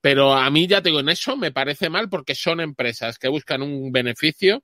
pero 0.00 0.34
a 0.34 0.48
mí 0.50 0.66
ya 0.66 0.80
te 0.80 0.88
digo, 0.88 1.00
en 1.00 1.10
eso 1.10 1.36
me 1.36 1.52
parece 1.52 1.90
mal 1.90 2.08
porque 2.08 2.34
son 2.34 2.60
empresas 2.60 3.18
que 3.18 3.28
buscan 3.28 3.62
un 3.62 3.92
beneficio, 3.92 4.62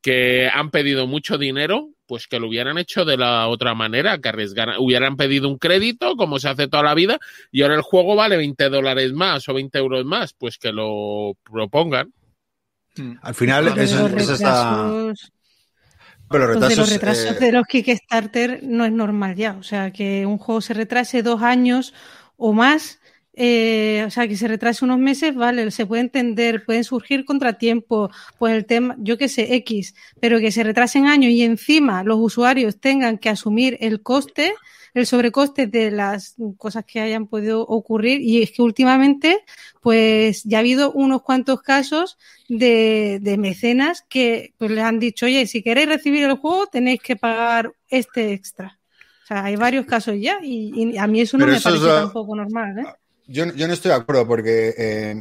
que 0.00 0.48
han 0.48 0.70
pedido 0.70 1.06
mucho 1.06 1.36
dinero, 1.36 1.90
pues 2.06 2.26
que 2.26 2.40
lo 2.40 2.48
hubieran 2.48 2.78
hecho 2.78 3.04
de 3.04 3.18
la 3.18 3.48
otra 3.48 3.74
manera, 3.74 4.18
que 4.18 4.30
arriesgaran, 4.30 4.76
hubieran 4.78 5.16
pedido 5.16 5.48
un 5.48 5.58
crédito, 5.58 6.16
como 6.16 6.38
se 6.38 6.48
hace 6.48 6.66
toda 6.66 6.82
la 6.82 6.94
vida, 6.94 7.18
y 7.52 7.62
ahora 7.62 7.74
el 7.74 7.82
juego 7.82 8.16
vale 8.16 8.38
20 8.38 8.70
dólares 8.70 9.12
más 9.12 9.46
o 9.48 9.54
20 9.54 9.78
euros 9.78 10.04
más, 10.06 10.32
pues 10.32 10.56
que 10.56 10.72
lo 10.72 11.34
propongan. 11.44 12.12
Al 13.22 13.34
final, 13.34 13.68
eso, 13.78 14.08
eso 14.08 14.34
está 14.34 15.12
pero 16.30 16.46
los 16.54 16.90
retrasos, 16.90 17.36
eh, 17.36 17.40
de 17.40 17.52
los 17.52 17.66
Kickstarter 17.66 18.60
no 18.62 18.84
es 18.84 18.92
normal 18.92 19.34
ya. 19.34 19.56
O 19.58 19.64
sea, 19.64 19.90
que 19.90 20.24
un 20.26 20.38
juego 20.38 20.60
se 20.60 20.74
retrase 20.74 21.24
dos 21.24 21.42
años 21.42 21.92
o 22.36 22.52
más, 22.52 23.00
eh, 23.34 24.04
o 24.06 24.10
sea, 24.10 24.28
que 24.28 24.36
se 24.36 24.46
retrase 24.46 24.84
unos 24.84 24.98
meses, 24.98 25.34
vale, 25.34 25.68
se 25.72 25.86
puede 25.86 26.02
entender, 26.02 26.64
pueden 26.64 26.84
surgir 26.84 27.24
contratiempos, 27.24 28.14
pues 28.38 28.54
el 28.54 28.64
tema, 28.64 28.94
yo 28.98 29.18
qué 29.18 29.28
sé, 29.28 29.54
X, 29.56 29.94
pero 30.20 30.38
que 30.38 30.52
se 30.52 30.62
retrasen 30.62 31.06
años 31.06 31.32
y 31.32 31.42
encima 31.42 32.04
los 32.04 32.18
usuarios 32.20 32.78
tengan 32.78 33.18
que 33.18 33.28
asumir 33.28 33.76
el 33.80 34.00
coste, 34.00 34.54
el 34.94 35.06
sobrecoste 35.06 35.66
de 35.66 35.90
las 35.90 36.36
cosas 36.56 36.84
que 36.84 37.00
hayan 37.00 37.26
podido 37.26 37.62
ocurrir 37.62 38.20
y 38.20 38.42
es 38.42 38.50
que 38.50 38.62
últimamente 38.62 39.44
pues 39.80 40.42
ya 40.44 40.58
ha 40.58 40.60
habido 40.60 40.92
unos 40.92 41.22
cuantos 41.22 41.62
casos 41.62 42.18
de, 42.48 43.18
de 43.20 43.38
mecenas 43.38 44.04
que 44.08 44.54
pues 44.58 44.70
les 44.70 44.84
han 44.84 44.98
dicho, 44.98 45.26
oye, 45.26 45.46
si 45.46 45.62
queréis 45.62 45.88
recibir 45.88 46.24
el 46.24 46.36
juego 46.36 46.66
tenéis 46.66 47.00
que 47.00 47.16
pagar 47.16 47.72
este 47.88 48.32
extra. 48.32 48.78
O 49.24 49.26
sea, 49.26 49.44
hay 49.44 49.56
varios 49.56 49.86
casos 49.86 50.16
ya 50.18 50.38
y, 50.42 50.96
a 50.98 51.06
mí 51.06 51.20
eso 51.20 51.38
no 51.38 51.46
me 51.46 51.60
parece 51.60 51.86
tampoco 51.86 52.34
normal, 52.34 52.78
¿eh? 52.78 52.84
Yo, 53.32 53.44
yo, 53.54 53.68
no 53.68 53.74
estoy 53.74 53.90
de 53.90 53.96
acuerdo 53.96 54.26
porque 54.26 54.74
eh, 54.76 55.14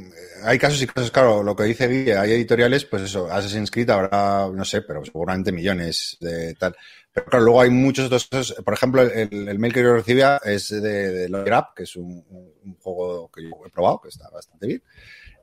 hay 0.43 0.57
casos 0.57 0.81
y 0.81 0.87
casos, 0.87 1.11
claro, 1.11 1.43
lo 1.43 1.55
que 1.55 1.65
dice 1.65 1.87
Guille, 1.87 2.17
hay 2.17 2.31
editoriales, 2.31 2.83
pues 2.85 3.03
eso, 3.03 3.31
Assassin's 3.31 3.69
Creed 3.69 3.91
habrá, 3.91 4.49
no 4.51 4.65
sé, 4.65 4.81
pero 4.81 5.05
seguramente 5.05 5.51
millones 5.51 6.17
de 6.19 6.55
tal. 6.55 6.75
Pero 7.19 7.31
claro, 7.31 7.45
luego 7.45 7.61
hay 7.61 7.69
muchos 7.69 8.11
otros 8.11 8.55
por 8.63 8.73
ejemplo, 8.73 9.01
el, 9.01 9.47
el 9.49 9.59
mail 9.59 9.73
que 9.73 9.83
yo 9.83 9.93
recibía 9.93 10.39
es 10.43 10.69
de, 10.69 11.27
de 11.27 11.27
Up, 11.29 11.73
que 11.75 11.83
es 11.83 11.95
un, 11.95 12.23
un, 12.63 12.75
juego 12.79 13.29
que 13.31 13.43
yo 13.43 13.49
he 13.65 13.69
probado, 13.69 14.01
que 14.01 14.09
está 14.09 14.29
bastante 14.29 14.67
bien. 14.67 14.83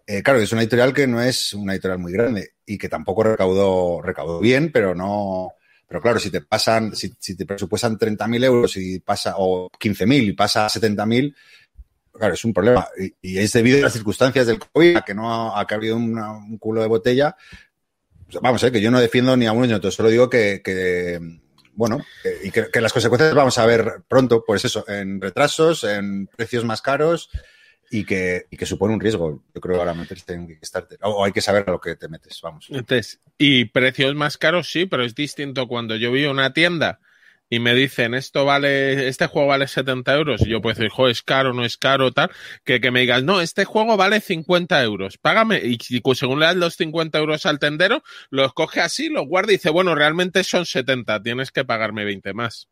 Eh, 0.07 0.23
claro, 0.23 0.39
es 0.39 0.53
una 0.53 0.63
editorial 0.63 0.95
que 0.95 1.07
no 1.07 1.21
es 1.21 1.53
una 1.53 1.75
editorial 1.75 1.99
muy 1.99 2.13
grande 2.13 2.53
y 2.65 2.79
que 2.79 2.89
tampoco 2.89 3.25
recaudó, 3.25 4.01
recaudó 4.01 4.41
bien, 4.41 4.71
pero 4.73 4.95
no, 4.95 5.53
pero 5.89 6.01
claro, 6.01 6.19
si 6.19 6.31
te 6.31 6.41
pasan, 6.41 6.95
si, 6.95 7.13
si 7.19 7.37
te 7.37 7.45
presupuestan 7.45 7.99
30.000 7.99 8.45
euros 8.45 8.77
y 8.77 9.01
pasa, 9.01 9.35
o 9.37 9.69
15.000 9.71 10.29
y 10.29 10.33
pasa 10.33 10.67
a 10.67 10.69
70.000, 10.69 11.35
claro, 12.13 12.35
es 12.35 12.45
un 12.45 12.55
problema. 12.55 12.89
Y, 12.99 13.15
y, 13.21 13.39
es 13.39 13.53
debido 13.53 13.79
a 13.79 13.83
las 13.83 13.93
circunstancias 13.93 14.47
del 14.47 14.59
COVID, 14.59 14.97
a 14.97 15.03
que 15.03 15.15
no 15.15 15.33
ha, 15.33 15.61
a 15.61 15.67
que 15.67 15.75
ha 15.75 15.77
habido 15.77 15.97
una, 15.97 16.33
un 16.33 16.57
culo 16.59 16.81
de 16.81 16.89
botella. 16.89 17.37
Vamos, 18.41 18.63
eh, 18.63 18.73
que 18.73 18.81
yo 18.81 18.91
no 18.91 19.01
defiendo 19.01 19.37
ni 19.37 19.47
a 19.47 19.53
uno 19.53 19.67
ni 19.67 19.73
a 19.73 19.77
otro, 19.77 19.91
solo 19.91 20.09
digo 20.09 20.31
que, 20.31 20.63
que 20.65 21.21
bueno, 21.77 22.05
que, 22.23 22.49
y 22.49 22.51
que, 22.51 22.71
que, 22.73 22.81
las 22.81 22.93
consecuencias 22.93 23.35
vamos 23.35 23.59
a 23.59 23.67
ver 23.67 24.03
pronto, 24.09 24.43
pues 24.45 24.65
eso, 24.65 24.85
en 24.89 25.21
retrasos, 25.21 25.85
en 25.85 26.27
precios 26.27 26.65
más 26.65 26.83
caros 26.83 27.31
y 27.91 28.05
que, 28.05 28.47
y 28.51 28.57
que 28.57 28.67
supone 28.67 28.95
un 28.95 29.01
riesgo, 29.01 29.43
yo 29.55 29.61
creo, 29.61 29.79
ahora 29.79 29.95
meterse 29.95 30.33
en 30.33 30.49
Kickstarter. 30.49 30.99
O 31.03 31.25
hay 31.25 31.33
que 31.33 31.41
saber 31.41 31.65
a 31.67 31.73
lo 31.73 31.81
que 31.81 31.97
te 31.97 32.09
metes, 32.09 32.41
vamos. 32.43 32.67
Entonces, 32.71 33.21
y 33.39 33.67
precios 33.67 34.15
más 34.15 34.39
caros 34.39 34.71
sí, 34.71 34.87
pero 34.87 35.05
es 35.05 35.15
distinto 35.15 35.69
cuando 35.69 35.97
yo 35.97 36.11
vi 36.11 36.25
una 36.25 36.53
tienda 36.53 37.01
y 37.49 37.61
me 37.61 37.75
dicen 37.75 38.15
esto 38.15 38.45
vale, 38.45 39.09
este 39.09 39.27
juego 39.27 39.49
vale 39.49 39.69
70 39.69 40.15
euros, 40.15 40.41
y 40.43 40.51
yo 40.51 40.61
puedo 40.61 40.75
decir, 40.75 40.91
jo, 40.91 41.09
es 41.09 41.23
caro, 41.23 41.53
no 41.53 41.65
es 41.65 41.77
caro, 41.77 42.13
tal, 42.13 42.31
que, 42.65 42.81
que 42.81 42.91
me 42.91 43.01
digas, 43.01 43.23
no, 43.23 43.41
este 43.41 43.65
juego 43.65 43.97
vale 43.97 44.21
50 44.21 44.83
euros, 44.83 45.19
págame, 45.19 45.61
y, 45.63 45.79
según 46.15 46.41
le 46.41 46.47
das 46.47 46.57
los 46.57 46.77
50 46.77 47.19
euros 47.19 47.47
al 47.47 47.59
tendero, 47.59 48.03
los 48.31 48.53
coge 48.53 48.81
así, 48.81 49.09
los 49.09 49.27
guarda 49.27 49.53
y 49.53 49.57
dice, 49.57 49.71
bueno, 49.71 49.95
realmente 49.95 50.43
son 50.45 50.67
70, 50.67 51.23
tienes 51.23 51.51
que 51.53 51.65
pagarme 51.65 52.05
20 52.05 52.33
más. 52.35 52.69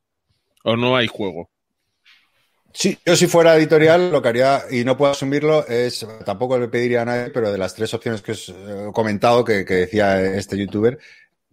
O 0.66 0.76
no 0.76 0.97
hay 0.97 1.07
juego. 1.09 1.50
Sí, 2.73 2.99
yo 3.04 3.14
si 3.14 3.26
fuera 3.26 3.54
editorial 3.54 4.11
lo 4.11 4.21
que 4.21 4.28
haría, 4.28 4.62
y 4.71 4.83
no 4.83 4.97
puedo 4.97 5.12
asumirlo, 5.12 5.64
es, 5.69 6.04
tampoco 6.25 6.59
le 6.59 6.69
pediría 6.69 7.02
a 7.02 7.04
nadie, 7.04 7.31
pero 7.31 7.52
de 7.52 7.59
las 7.59 7.75
tres 7.75 7.95
opciones 7.95 8.23
que 8.23 8.33
os 8.33 8.49
he 8.49 8.90
comentado, 8.93 9.45
que 9.45 9.62
decía 9.62 10.21
este 10.21 10.57
youtuber, 10.59 10.99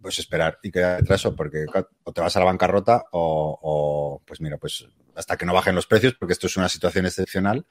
pues 0.02 0.18
esperar 0.18 0.58
y 0.62 0.70
quedar 0.70 1.00
retraso 1.00 1.34
porque 1.34 1.64
o 2.04 2.12
te 2.12 2.20
vas 2.20 2.36
a 2.36 2.40
la 2.40 2.44
bancarrota 2.44 3.04
o, 3.12 3.58
o, 3.62 4.22
pues 4.26 4.40
mira, 4.40 4.58
pues 4.58 4.86
hasta 5.14 5.36
que 5.36 5.46
no 5.46 5.54
bajen 5.54 5.74
los 5.74 5.86
precios 5.86 6.14
porque 6.18 6.32
esto 6.32 6.48
es 6.48 6.56
una 6.56 6.68
situación 6.68 7.06
excepcional 7.06 7.64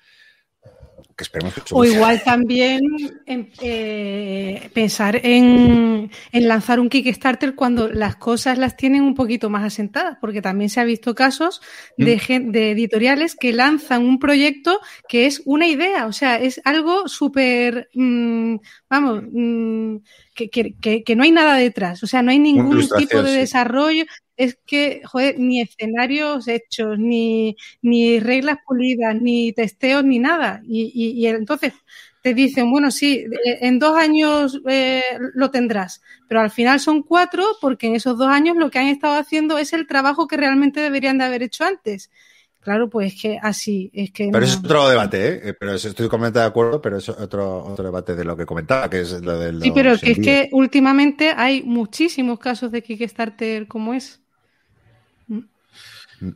que 1.21 1.23
esperemos 1.23 1.53
que 1.53 1.61
O 1.71 1.85
igual 1.85 2.21
también 2.23 2.81
eh, 3.27 4.69
pensar 4.73 5.19
en, 5.23 6.09
en, 6.31 6.47
lanzar 6.47 6.79
un 6.79 6.89
Kickstarter 6.89 7.53
cuando 7.53 7.87
las 7.87 8.15
cosas 8.15 8.57
las 8.57 8.75
tienen 8.75 9.03
un 9.03 9.13
poquito 9.13 9.49
más 9.49 9.63
asentadas, 9.63 10.17
porque 10.19 10.41
también 10.41 10.69
se 10.69 10.79
ha 10.79 10.83
visto 10.83 11.13
casos 11.13 11.61
de, 11.97 12.15
mm. 12.15 12.51
de 12.51 12.71
editoriales 12.71 13.35
que 13.35 13.53
lanzan 13.53 14.03
un 14.03 14.17
proyecto 14.19 14.79
que 15.07 15.27
es 15.27 15.43
una 15.45 15.67
idea, 15.67 16.07
o 16.07 16.13
sea, 16.13 16.37
es 16.37 16.59
algo 16.65 17.07
súper, 17.07 17.89
mmm, 17.93 18.55
vamos, 18.89 19.23
mmm, 19.31 19.97
que, 20.33 20.49
que, 20.49 21.03
que, 21.03 21.15
no 21.15 21.23
hay 21.23 21.31
nada 21.31 21.55
detrás, 21.55 22.01
o 22.03 22.07
sea, 22.07 22.23
no 22.23 22.31
hay 22.31 22.39
ningún 22.39 22.87
tipo 22.97 23.21
de 23.21 23.31
desarrollo. 23.31 24.05
Es 24.41 24.57
que, 24.65 25.01
joder, 25.05 25.39
ni 25.39 25.61
escenarios 25.61 26.47
hechos, 26.47 26.97
ni, 26.97 27.55
ni 27.81 28.19
reglas 28.19 28.57
pulidas, 28.65 29.15
ni 29.21 29.53
testeos, 29.53 30.03
ni 30.03 30.19
nada. 30.19 30.61
Y, 30.65 30.91
y, 30.93 31.11
y 31.11 31.27
entonces 31.27 31.73
te 32.21 32.33
dicen, 32.33 32.69
bueno, 32.69 32.91
sí, 32.91 33.25
en 33.45 33.79
dos 33.79 33.97
años 33.97 34.61
eh, 34.67 35.03
lo 35.33 35.49
tendrás, 35.49 36.01
pero 36.27 36.41
al 36.41 36.51
final 36.51 36.79
son 36.79 37.01
cuatro 37.01 37.43
porque 37.59 37.87
en 37.87 37.95
esos 37.95 38.17
dos 38.17 38.27
años 38.27 38.57
lo 38.57 38.69
que 38.69 38.79
han 38.79 38.87
estado 38.87 39.19
haciendo 39.19 39.57
es 39.57 39.73
el 39.73 39.87
trabajo 39.87 40.27
que 40.27 40.37
realmente 40.37 40.79
deberían 40.79 41.17
de 41.17 41.25
haber 41.25 41.43
hecho 41.43 41.63
antes. 41.63 42.11
Claro, 42.59 42.91
pues 42.91 43.13
es 43.13 43.21
que 43.21 43.39
así 43.41 43.89
es 43.91 44.11
que. 44.11 44.25
Pero 44.31 44.39
no... 44.39 44.45
es 44.45 44.57
otro 44.57 44.87
debate, 44.87 45.49
¿eh? 45.49 45.53
Pero 45.59 45.73
estoy 45.73 46.07
completamente 46.07 46.39
de 46.39 46.45
acuerdo, 46.45 46.79
pero 46.79 46.97
es 46.97 47.09
otro, 47.09 47.63
otro 47.65 47.85
debate 47.85 48.15
de 48.15 48.23
lo 48.23 48.37
que 48.37 48.45
comentaba, 48.45 48.87
que 48.87 49.01
es 49.01 49.19
lo 49.19 49.39
del. 49.39 49.59
Sí, 49.63 49.71
pero 49.73 49.97
que 49.97 50.11
es 50.11 50.19
que 50.19 50.49
últimamente 50.51 51.33
hay 51.35 51.63
muchísimos 51.63 52.37
casos 52.37 52.71
de 52.71 52.83
Kickstarter 52.83 53.67
como 53.67 53.95
es. 53.95 54.20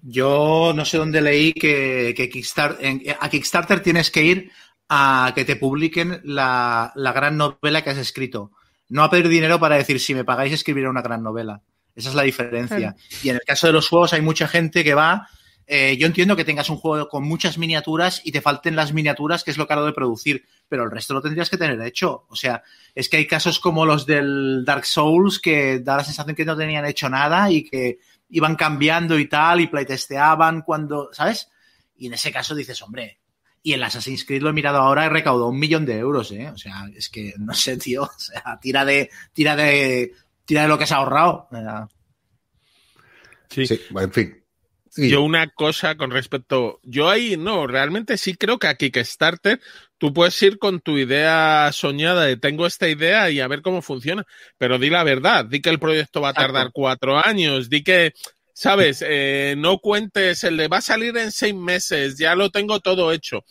Yo 0.01 0.73
no 0.75 0.85
sé 0.85 0.97
dónde 0.97 1.21
leí 1.21 1.53
que, 1.53 2.13
que 2.15 2.29
Kickstarter, 2.29 2.85
en, 2.85 3.03
a 3.19 3.29
Kickstarter 3.29 3.81
tienes 3.81 4.11
que 4.11 4.23
ir 4.23 4.51
a 4.89 5.31
que 5.35 5.45
te 5.45 5.55
publiquen 5.55 6.21
la, 6.23 6.91
la, 6.95 7.13
gran 7.13 7.37
novela 7.37 7.83
que 7.83 7.91
has 7.91 7.97
escrito. 7.97 8.51
No 8.89 9.03
a 9.03 9.09
pedir 9.09 9.29
dinero 9.29 9.59
para 9.59 9.77
decir 9.77 9.99
si 9.99 10.13
me 10.13 10.23
pagáis 10.23 10.53
escribiré 10.53 10.89
una 10.89 11.01
gran 11.01 11.23
novela. 11.23 11.61
Esa 11.95 12.09
es 12.09 12.15
la 12.15 12.23
diferencia. 12.23 12.95
Y 13.23 13.29
en 13.29 13.35
el 13.35 13.41
caso 13.41 13.67
de 13.67 13.73
los 13.73 13.87
juegos 13.87 14.13
hay 14.13 14.21
mucha 14.21 14.47
gente 14.47 14.83
que 14.83 14.93
va 14.93 15.27
eh, 15.67 15.97
yo 15.97 16.05
entiendo 16.05 16.35
que 16.35 16.45
tengas 16.45 16.69
un 16.69 16.77
juego 16.77 17.09
con 17.09 17.23
muchas 17.23 17.57
miniaturas 17.57 18.21
y 18.23 18.31
te 18.31 18.41
falten 18.41 18.75
las 18.75 18.93
miniaturas, 18.93 19.43
que 19.43 19.51
es 19.51 19.57
lo 19.57 19.67
caro 19.67 19.85
de 19.85 19.93
producir, 19.93 20.45
pero 20.69 20.83
el 20.83 20.91
resto 20.91 21.13
lo 21.13 21.21
tendrías 21.21 21.49
que 21.49 21.57
tener 21.57 21.81
hecho. 21.81 22.25
O 22.29 22.35
sea, 22.35 22.63
es 22.93 23.09
que 23.09 23.17
hay 23.17 23.27
casos 23.27 23.59
como 23.59 23.85
los 23.85 24.05
del 24.05 24.63
Dark 24.63 24.85
Souls 24.85 25.39
que 25.39 25.79
da 25.79 25.97
la 25.97 26.03
sensación 26.03 26.35
que 26.35 26.45
no 26.45 26.55
tenían 26.55 26.85
hecho 26.85 27.09
nada 27.09 27.49
y 27.49 27.63
que 27.63 27.99
iban 28.29 28.55
cambiando 28.55 29.19
y 29.19 29.27
tal 29.27 29.61
y 29.61 29.67
playtesteaban 29.67 30.61
cuando, 30.61 31.09
¿sabes? 31.13 31.49
Y 31.97 32.07
en 32.07 32.13
ese 32.13 32.31
caso 32.31 32.55
dices, 32.55 32.81
hombre, 32.81 33.19
y 33.63 33.73
el 33.73 33.83
Assassin's 33.83 34.25
Creed 34.25 34.41
lo 34.41 34.49
he 34.49 34.53
mirado 34.53 34.77
ahora 34.79 35.05
y 35.05 35.09
recaudó 35.09 35.49
un 35.49 35.59
millón 35.59 35.85
de 35.85 35.97
euros, 35.97 36.31
¿eh? 36.31 36.49
O 36.49 36.57
sea, 36.57 36.85
es 36.95 37.09
que, 37.09 37.33
no 37.37 37.53
sé, 37.53 37.77
tío, 37.77 38.03
o 38.03 38.19
sea, 38.19 38.59
tira 38.61 38.85
de, 38.85 39.09
tira 39.33 39.55
de, 39.55 40.13
tira 40.45 40.63
de 40.63 40.67
lo 40.67 40.77
que 40.77 40.85
se 40.85 40.93
ha 40.93 40.97
ahorrado. 40.97 41.49
Sí, 43.49 43.65
sí 43.65 43.81
en 43.95 44.11
fin, 44.11 44.45
Sí. 44.95 45.09
Yo 45.09 45.23
una 45.23 45.49
cosa 45.49 45.97
con 45.97 46.09
respecto, 46.09 46.79
yo 46.83 47.09
ahí 47.09 47.35
no, 47.35 47.67
realmente 47.67 48.17
sí 48.17 48.35
creo 48.35 48.59
que 48.59 48.67
a 48.67 48.75
Kickstarter 48.75 49.59
tú 49.97 50.13
puedes 50.13 50.41
ir 50.41 50.57
con 50.57 50.79
tu 50.81 50.97
idea 50.97 51.69
soñada 51.71 52.25
de 52.25 52.37
tengo 52.37 52.65
esta 52.65 52.87
idea 52.87 53.29
y 53.29 53.39
a 53.39 53.47
ver 53.47 53.61
cómo 53.61 53.81
funciona, 53.81 54.23
pero 54.57 54.77
di 54.77 54.89
la 54.89 55.03
verdad, 55.03 55.45
di 55.45 55.61
que 55.61 55.69
el 55.69 55.79
proyecto 55.79 56.21
va 56.21 56.29
a 56.29 56.33
tardar 56.33 56.71
cuatro 56.73 57.17
años, 57.17 57.69
di 57.69 57.83
que, 57.83 58.13
sabes, 58.53 59.03
eh, 59.07 59.55
no 59.57 59.79
cuentes 59.79 60.43
el 60.43 60.57
de 60.57 60.67
va 60.67 60.77
a 60.77 60.81
salir 60.81 61.15
en 61.17 61.31
seis 61.31 61.55
meses, 61.55 62.17
ya 62.17 62.35
lo 62.35 62.49
tengo 62.49 62.79
todo 62.79 63.11
hecho. 63.11 63.43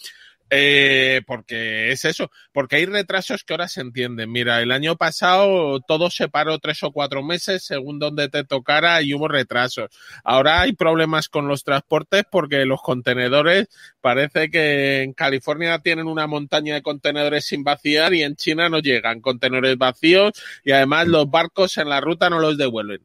Eh, 0.56 1.22
porque 1.26 1.90
es 1.90 2.04
eso, 2.04 2.30
porque 2.52 2.76
hay 2.76 2.86
retrasos 2.86 3.42
que 3.42 3.54
ahora 3.54 3.66
se 3.66 3.80
entienden. 3.80 4.30
Mira, 4.30 4.62
el 4.62 4.70
año 4.70 4.94
pasado 4.94 5.80
todo 5.80 6.10
se 6.10 6.28
paró 6.28 6.60
tres 6.60 6.80
o 6.84 6.92
cuatro 6.92 7.24
meses 7.24 7.64
según 7.64 7.98
donde 7.98 8.28
te 8.28 8.44
tocara 8.44 9.02
y 9.02 9.14
hubo 9.14 9.26
retrasos. 9.26 9.90
Ahora 10.22 10.60
hay 10.60 10.72
problemas 10.72 11.28
con 11.28 11.48
los 11.48 11.64
transportes 11.64 12.22
porque 12.30 12.66
los 12.66 12.80
contenedores 12.82 13.66
parece 14.00 14.48
que 14.48 15.02
en 15.02 15.12
California 15.12 15.80
tienen 15.80 16.06
una 16.06 16.28
montaña 16.28 16.74
de 16.74 16.82
contenedores 16.82 17.46
sin 17.46 17.64
vaciar 17.64 18.14
y 18.14 18.22
en 18.22 18.36
China 18.36 18.68
no 18.68 18.78
llegan 18.78 19.20
contenedores 19.20 19.76
vacíos 19.76 20.40
y 20.62 20.70
además 20.70 21.08
los 21.08 21.28
barcos 21.28 21.78
en 21.78 21.88
la 21.88 22.00
ruta 22.00 22.30
no 22.30 22.38
los 22.38 22.56
devuelven. 22.56 23.00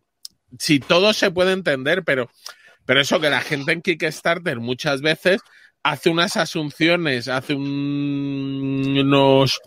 Si 0.59 0.79
todo 0.79 1.13
se 1.13 1.31
puede 1.31 1.53
entender, 1.53 2.03
pero, 2.03 2.29
pero 2.85 3.01
eso 3.01 3.19
que 3.19 3.31
la 3.31 3.41
gente 3.41 3.71
en 3.71 3.81
Kickstarter 3.81 4.59
muchas 4.59 5.01
veces 5.01 5.41
hace 5.83 6.09
unas 6.09 6.37
asunciones, 6.37 7.27
hace 7.27 7.53
un, 7.53 8.97
unos, 8.97 9.59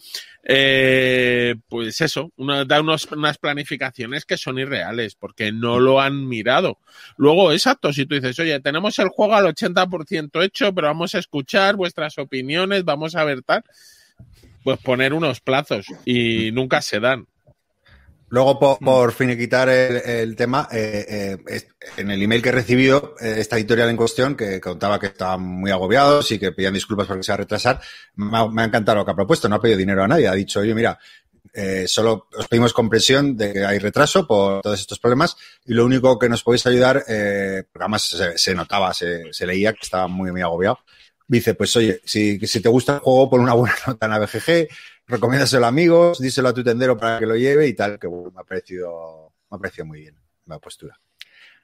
eh, 0.45 1.55
pues 1.69 2.01
eso, 2.01 2.33
da 2.67 2.81
unos, 2.81 3.07
unas 3.13 3.39
planificaciones 3.39 4.25
que 4.25 4.37
son 4.37 4.59
irreales 4.59 5.15
porque 5.15 5.53
no 5.53 5.81
lo 5.81 6.01
han 6.01 6.29
mirado. 6.29 6.79
Luego, 7.17 7.53
exacto, 7.53 7.93
si 7.93 8.07
tú 8.07 8.15
dices, 8.15 8.39
oye, 8.39 8.61
tenemos 8.61 8.99
el 8.99 9.09
juego 9.09 9.35
al 9.35 9.47
80% 9.47 10.43
hecho, 10.45 10.75
pero 10.75 10.89
vamos 10.89 11.15
a 11.15 11.19
escuchar 11.19 11.77
vuestras 11.77 12.19
opiniones, 12.19 12.85
vamos 12.85 13.15
a 13.15 13.25
ver 13.25 13.43
tal, 13.43 13.65
pues 14.63 14.79
poner 14.79 15.15
unos 15.15 15.41
plazos 15.41 15.87
y 16.05 16.51
nunca 16.53 16.83
se 16.83 17.01
dan. 17.01 17.27
Luego, 18.33 18.59
por, 18.59 18.79
por 18.79 19.13
finiquitar 19.13 19.69
el, 19.69 19.97
el 19.97 20.37
tema, 20.37 20.67
eh, 20.73 21.37
eh, 21.47 21.63
en 21.99 22.11
el 22.11 22.23
email 22.23 22.41
que 22.41 22.49
he 22.49 22.53
recibido, 22.53 23.15
eh, 23.21 23.35
esta 23.37 23.57
editorial 23.57 23.91
en 23.91 23.97
cuestión, 23.99 24.35
que 24.35 24.59
contaba 24.59 24.99
que 24.99 25.09
estaban 25.09 25.43
muy 25.43 25.71
agobiados 25.71 26.33
y 26.33 26.39
que 26.39 26.51
pedían 26.51 26.73
disculpas 26.73 27.07
porque 27.07 27.25
se 27.25 27.31
va 27.31 27.35
a 27.35 27.37
retrasar, 27.37 27.83
me 28.15 28.39
ha, 28.39 28.49
me 28.49 28.63
ha 28.63 28.65
encantado 28.65 28.97
lo 28.97 29.05
que 29.05 29.11
ha 29.11 29.15
propuesto. 29.15 29.51
No 29.51 29.57
ha 29.57 29.61
pedido 29.61 29.77
dinero 29.77 30.03
a 30.03 30.09
nadie. 30.09 30.29
Ha 30.29 30.33
dicho, 30.33 30.61
oye, 30.61 30.75
mira, 30.75 30.99
eh, 31.53 31.85
solo 31.87 32.29
os 32.35 32.49
pedimos 32.49 32.73
comprensión 32.73 33.37
de 33.37 33.53
que 33.53 33.67
hay 33.67 33.79
retraso 33.79 34.27
por 34.27 34.63
todos 34.63 34.81
estos 34.81 34.99
problemas 34.99 35.37
y 35.67 35.75
lo 35.75 35.85
único 35.85 36.19
que 36.19 36.31
nos 36.31 36.43
podéis 36.43 36.67
ayudar, 36.67 37.05
eh, 37.07 37.65
porque 37.71 37.85
además 37.85 38.03
se, 38.03 38.39
se 38.39 38.55
notaba, 38.55 38.95
se, 38.95 39.31
se, 39.31 39.47
leía 39.47 39.75
que 39.75 39.83
estaba 39.83 40.09
muy, 40.09 40.33
muy 40.33 40.41
agobiado. 40.41 40.79
Dice, 41.29 41.53
pues 41.53 41.77
oye, 41.77 42.01
si, 42.07 42.39
si 42.47 42.61
te 42.61 42.71
gusta 42.71 42.95
el 42.95 42.99
juego, 43.01 43.29
pon 43.29 43.41
una 43.41 43.53
buena 43.53 43.75
nota 43.87 44.07
en 44.07 44.13
la 44.13 44.19
BGG, 44.21 44.69
recomiéndaselo 45.07 45.67
a 45.67 45.69
amigos, 45.69 46.19
díselo 46.21 46.49
a 46.49 46.55
tu 46.55 46.63
tendero 46.63 46.97
para 46.97 47.19
que 47.19 47.27
lo 47.27 47.37
lleve 47.37 47.67
y 47.67 47.75
tal, 47.75 47.99
que 47.99 48.07
bueno, 48.07 48.31
me 48.31 48.41
ha 48.41 48.45
parecido, 48.45 49.33
me 49.51 49.57
ha 49.57 49.59
parecido 49.59 49.87
muy 49.87 50.01
bien 50.01 50.17
la 50.47 50.59
postura. 50.59 50.99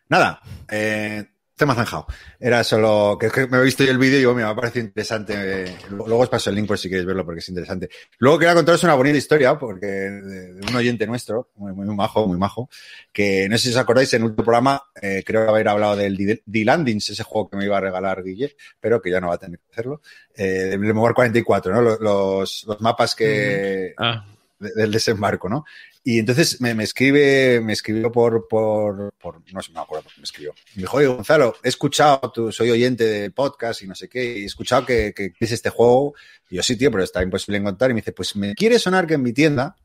Nada, 0.08 0.40
eh, 0.70 1.26
Tema 1.58 1.74
zanjado. 1.74 2.06
Era 2.38 2.62
solo 2.62 3.18
que, 3.18 3.48
me 3.48 3.58
he 3.58 3.62
visto 3.64 3.82
yo 3.82 3.90
el 3.90 3.98
vídeo 3.98 4.14
y 4.14 4.18
digo, 4.20 4.32
mira, 4.32 4.46
me 4.46 4.52
ha 4.52 4.54
parecido 4.54 4.86
interesante. 4.86 5.76
Luego 5.90 6.20
os 6.20 6.28
paso 6.28 6.50
el 6.50 6.56
link 6.56 6.68
por 6.68 6.78
si 6.78 6.88
queréis 6.88 7.04
verlo 7.04 7.24
porque 7.24 7.40
es 7.40 7.48
interesante. 7.48 7.88
Luego 8.18 8.38
quería 8.38 8.54
contaros 8.54 8.84
una 8.84 8.94
bonita 8.94 9.18
historia 9.18 9.58
porque 9.58 9.86
de, 9.86 10.60
un 10.68 10.76
oyente 10.76 11.04
nuestro, 11.08 11.50
muy, 11.56 11.72
muy, 11.72 11.84
majo, 11.96 12.28
muy 12.28 12.38
majo, 12.38 12.70
que 13.12 13.48
no 13.48 13.58
sé 13.58 13.64
si 13.64 13.68
os 13.70 13.76
acordáis, 13.76 14.14
en 14.14 14.22
el 14.22 14.28
último 14.28 14.44
programa 14.44 14.80
eh, 15.02 15.24
creo 15.26 15.48
haber 15.48 15.66
hablado 15.66 15.96
del 15.96 16.40
D-Landings, 16.46 17.10
ese 17.10 17.24
juego 17.24 17.50
que 17.50 17.56
me 17.56 17.64
iba 17.64 17.76
a 17.76 17.80
regalar 17.80 18.22
Guille, 18.22 18.54
pero 18.78 19.02
que 19.02 19.10
ya 19.10 19.20
no 19.20 19.26
va 19.26 19.34
a 19.34 19.38
tener 19.38 19.58
que 19.58 19.72
hacerlo. 19.72 20.00
Eh, 20.36 20.68
del 20.70 20.78
Memoir 20.78 21.12
44, 21.12 21.74
¿no? 21.74 21.82
Los, 21.82 22.64
los, 22.68 22.80
mapas 22.80 23.16
que... 23.16 23.94
Ah. 23.98 24.24
del 24.60 24.92
desembarco, 24.92 25.48
¿no? 25.48 25.64
Y 26.04 26.20
entonces 26.20 26.60
me, 26.60 26.70
escribe, 26.82 27.60
me 27.60 27.72
escribió 27.72 28.10
por, 28.10 28.48
por, 28.48 29.12
no 29.52 29.62
sé, 29.62 29.72
me 29.72 29.80
acuerdo 29.80 30.04
por 30.04 30.12
qué 30.14 30.20
me 30.20 30.24
escribió. 30.24 30.54
Me 30.74 30.82
dijo, 30.82 30.96
oye, 30.96 31.06
Gonzalo, 31.06 31.56
he 31.62 31.68
escuchado, 31.68 32.32
tú, 32.32 32.50
soy 32.50 32.70
oyente 32.70 33.04
del 33.04 33.32
podcast 33.32 33.82
y 33.82 33.86
no 33.86 33.94
sé 33.94 34.08
qué, 34.08 34.38
y 34.38 34.42
he 34.42 34.46
escuchado 34.46 34.86
que, 34.86 35.12
que 35.14 35.32
es 35.38 35.52
este 35.52 35.70
juego. 35.70 36.14
Y 36.48 36.56
yo, 36.56 36.62
sí, 36.62 36.76
tío, 36.76 36.90
pero 36.90 37.04
está 37.04 37.22
imposible 37.22 37.58
encontrar. 37.58 37.90
Y 37.90 37.94
me 37.94 38.00
dice, 38.00 38.12
pues 38.12 38.36
me 38.36 38.54
quiere 38.54 38.78
sonar 38.78 39.06
que 39.06 39.14
en 39.14 39.22
mi 39.22 39.32
tienda, 39.32 39.76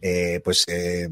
eh, 0.00 0.40
pues 0.44 0.64
eh, 0.66 1.08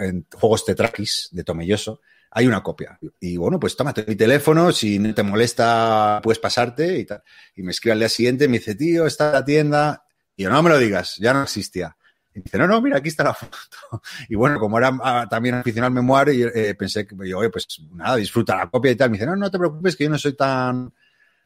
en 0.00 0.26
juegos 0.32 0.64
Tetrakis 0.64 1.28
de 1.32 1.44
Tomelloso, 1.44 2.00
hay 2.30 2.46
una 2.46 2.62
copia. 2.62 2.98
Y 3.20 3.36
bueno, 3.36 3.58
pues 3.58 3.76
tómate 3.76 4.04
mi 4.06 4.16
teléfono, 4.16 4.72
si 4.72 4.98
no 4.98 5.14
te 5.14 5.22
molesta, 5.22 6.20
puedes 6.22 6.38
pasarte 6.38 6.98
y 6.98 7.04
tal. 7.04 7.22
Y 7.54 7.62
me 7.62 7.72
escribe 7.72 7.92
al 7.92 7.98
día 7.98 8.08
siguiente, 8.08 8.48
me 8.48 8.58
dice, 8.58 8.74
tío, 8.74 9.06
está 9.06 9.32
la 9.32 9.44
tienda. 9.44 10.04
Y 10.36 10.44
yo, 10.44 10.50
no 10.50 10.62
me 10.62 10.70
lo 10.70 10.78
digas, 10.78 11.16
ya 11.18 11.32
no 11.32 11.42
existía. 11.42 11.96
Y 12.36 12.42
dice, 12.42 12.58
no, 12.58 12.66
no, 12.66 12.82
mira, 12.82 12.98
aquí 12.98 13.08
está 13.08 13.24
la 13.24 13.34
foto. 13.34 13.56
Y 14.28 14.34
bueno, 14.34 14.60
como 14.60 14.76
era 14.76 14.96
ah, 15.02 15.26
también 15.28 15.54
aficionado 15.56 15.88
al 15.88 15.94
memoir, 15.94 16.28
eh, 16.28 16.74
pensé 16.74 17.06
que, 17.06 17.16
yo, 17.26 17.38
oye, 17.38 17.48
pues 17.48 17.66
nada, 17.92 18.16
disfruta 18.16 18.56
la 18.56 18.68
copia 18.68 18.90
y 18.90 18.96
tal. 18.96 19.10
Me 19.10 19.16
dice, 19.16 19.26
no, 19.26 19.34
no 19.36 19.50
te 19.50 19.58
preocupes, 19.58 19.96
que 19.96 20.04
yo 20.04 20.10
no 20.10 20.18
soy 20.18 20.34
tan, 20.34 20.92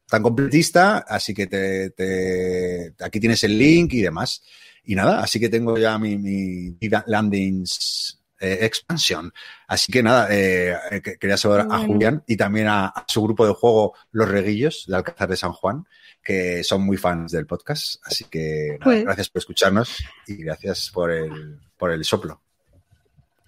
tan 0.09 0.23
completista, 0.23 0.99
así 0.99 1.32
que 1.32 1.47
te, 1.47 2.94
aquí 3.04 3.20
tienes 3.20 3.44
el 3.44 3.56
link 3.56 3.92
y 3.94 4.02
demás. 4.02 4.42
Y 4.85 4.97
nada, 4.97 5.23
así 5.23 5.38
que 5.38 5.49
tengo 5.49 5.78
ya 5.78 5.97
mi, 5.97 6.18
mi 6.18 6.76
landings 7.06 8.20
eh, 8.40 8.59
expansión. 8.62 9.32
Así 9.68 9.92
que 9.92 10.02
nada, 10.02 10.26
eh, 10.30 10.75
quería 11.20 11.37
saludar 11.37 11.68
a 11.70 11.78
Julián 11.78 12.25
y 12.26 12.37
también 12.37 12.66
a, 12.68 12.92
su 13.06 13.23
grupo 13.23 13.47
de 13.47 13.52
juego 13.52 13.94
Los 14.11 14.28
Reguillos 14.28 14.87
de 14.88 14.97
Alcázar 14.97 15.28
de 15.28 15.37
San 15.37 15.52
Juan, 15.52 15.87
que 16.22 16.62
son 16.64 16.82
muy 16.82 16.96
fans 16.96 17.32
del 17.32 17.46
podcast. 17.46 18.00
Así 18.04 18.24
que 18.24 18.78
pues 18.82 19.04
gracias 19.04 19.30
por 19.30 19.40
escucharnos 19.40 20.04
y 20.26 20.36
gracias 20.36 20.90
por 20.92 21.10
el, 21.10 21.58
por 21.76 21.90
el 21.90 22.04
soplo. 22.04 22.40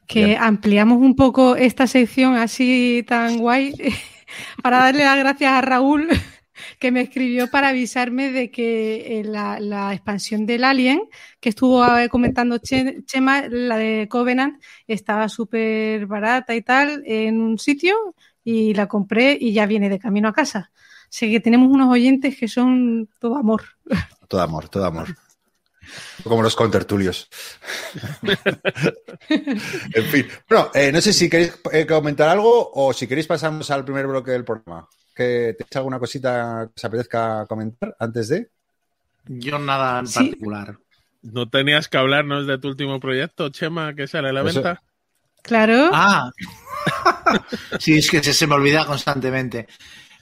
Que 0.06 0.36
ampliamos 0.36 0.98
un 0.98 1.16
poco 1.16 1.56
esta 1.56 1.86
sección 1.86 2.34
así 2.34 3.04
tan 3.06 3.38
guay 3.38 3.74
para 4.62 4.78
darle 4.78 5.04
las 5.04 5.18
gracias 5.18 5.52
a 5.52 5.60
Raúl 5.60 6.08
que 6.78 6.90
me 6.90 7.00
escribió 7.00 7.50
para 7.50 7.68
avisarme 7.68 8.30
de 8.30 8.50
que 8.50 9.20
eh, 9.20 9.24
la, 9.24 9.92
expansión 9.92 10.46
del 10.46 10.64
Alien, 10.64 11.02
que 11.40 11.48
estuvo 11.48 11.84
comentando 12.10 12.58
Chema, 12.58 13.48
la 13.48 13.76
de 13.76 14.08
Covenant, 14.08 14.62
estaba 14.86 15.28
súper 15.28 16.06
barata 16.06 16.54
y 16.54 16.62
tal 16.62 17.02
en 17.06 17.40
un 17.40 17.58
sitio 17.58 18.14
y 18.44 18.74
la 18.74 18.88
compré 18.88 19.36
y 19.40 19.52
ya 19.52 19.66
viene 19.66 19.88
de 19.88 19.98
camino 19.98 20.28
a 20.28 20.32
casa. 20.32 20.70
Sé 21.12 21.28
que 21.28 21.40
tenemos 21.40 21.70
unos 21.70 21.90
oyentes 21.92 22.38
que 22.38 22.48
son 22.48 23.06
todo 23.20 23.36
amor. 23.36 23.62
Todo 24.28 24.40
amor, 24.40 24.70
todo 24.70 24.86
amor. 24.86 25.14
Como 26.24 26.42
los 26.42 26.56
contertulios. 26.56 27.28
en 29.28 30.04
fin. 30.06 30.26
Bueno, 30.48 30.70
eh, 30.72 30.90
no 30.90 31.02
sé 31.02 31.12
si 31.12 31.28
queréis 31.28 31.60
eh, 31.70 31.84
comentar 31.84 32.30
algo 32.30 32.70
o 32.72 32.94
si 32.94 33.06
queréis 33.06 33.26
pasamos 33.26 33.70
al 33.70 33.84
primer 33.84 34.06
bloque 34.06 34.30
del 34.30 34.46
programa. 34.46 34.88
¿Que 35.14 35.54
¿Tenéis 35.58 35.76
alguna 35.76 35.98
cosita 35.98 36.68
que 36.68 36.80
os 36.80 36.84
apetezca 36.86 37.44
comentar 37.44 37.94
antes 37.98 38.28
de? 38.28 38.48
Yo 39.26 39.58
nada 39.58 39.98
en 39.98 40.10
particular. 40.10 40.78
¿No 41.20 41.46
tenías 41.50 41.88
que 41.88 41.98
hablarnos 41.98 42.46
de 42.46 42.56
tu 42.56 42.68
último 42.68 43.00
proyecto, 43.00 43.50
Chema, 43.50 43.94
que 43.94 44.08
sale 44.08 44.30
a 44.30 44.32
la 44.32 44.42
venta? 44.42 44.82
Claro. 45.42 45.90
Ah. 45.92 46.30
sí, 47.78 47.98
es 47.98 48.10
que 48.10 48.22
se, 48.22 48.46
me 48.46 48.54
olvida 48.54 48.86
constantemente. 48.86 49.66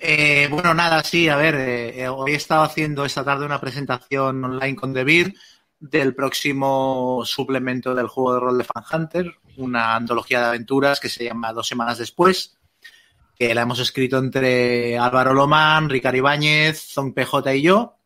Eh, 0.03 0.49
bueno, 0.51 0.73
nada, 0.73 1.05
sí, 1.05 1.29
a 1.29 1.37
ver, 1.37 1.55
eh, 1.57 2.09
hoy 2.09 2.33
he 2.33 2.37
estado 2.37 2.63
haciendo 2.63 3.05
esta 3.05 3.23
tarde 3.23 3.45
una 3.45 3.61
presentación 3.61 4.43
online 4.43 4.75
con 4.75 4.95
Debir 4.95 5.35
del 5.79 6.15
próximo 6.15 7.21
suplemento 7.27 7.95
del 7.95 8.09
juego 8.09 8.33
de 8.33 8.41
rol 8.41 8.59
de 8.59 8.65
Fan 8.65 8.85
Hunter, 8.91 9.35
una 9.59 9.95
antología 9.97 10.41
de 10.41 10.47
aventuras 10.47 11.01
que 11.01 11.11
se 11.11 11.25
llama 11.25 11.53
Dos 11.53 11.69
Semanas 11.69 11.99
Después, 11.99 12.57
que 13.39 13.55
la 13.55 13.61
hemos 13.61 13.79
escrito 13.79 14.17
entre 14.17 14.97
Álvaro 14.97 15.35
Lomán, 15.35 15.91
Ricardo 15.91 16.17
Ibáñez, 16.17 16.81
Zong 16.95 17.13
PJ 17.13 17.57
y 17.57 17.63
yo. 17.63 17.97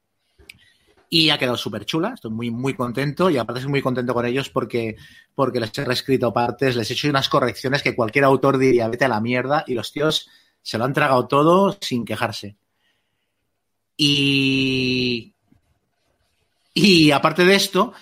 Y 1.08 1.30
ha 1.30 1.38
quedado 1.38 1.56
súper 1.56 1.84
chula, 1.84 2.14
estoy 2.14 2.32
muy, 2.32 2.50
muy 2.50 2.74
contento 2.74 3.30
y 3.30 3.38
aparte 3.38 3.60
estoy 3.60 3.70
muy 3.70 3.82
contento 3.82 4.14
con 4.14 4.26
ellos 4.26 4.50
porque, 4.50 4.96
porque 5.32 5.60
les 5.60 5.78
he 5.78 5.84
reescrito 5.84 6.32
partes, 6.32 6.74
les 6.74 6.90
he 6.90 6.94
hecho 6.94 7.08
unas 7.08 7.28
correcciones 7.28 7.84
que 7.84 7.94
cualquier 7.94 8.24
autor 8.24 8.58
diría, 8.58 8.88
vete 8.88 9.04
a 9.04 9.08
la 9.08 9.20
mierda, 9.20 9.62
y 9.68 9.74
los 9.74 9.92
tíos 9.92 10.28
se 10.64 10.78
lo 10.78 10.84
han 10.84 10.94
tragado 10.94 11.28
todo 11.28 11.76
sin 11.80 12.04
quejarse. 12.06 12.56
Y, 13.96 15.34
y 16.72 17.10
aparte 17.10 17.44
de 17.44 17.54
esto, 17.54 17.92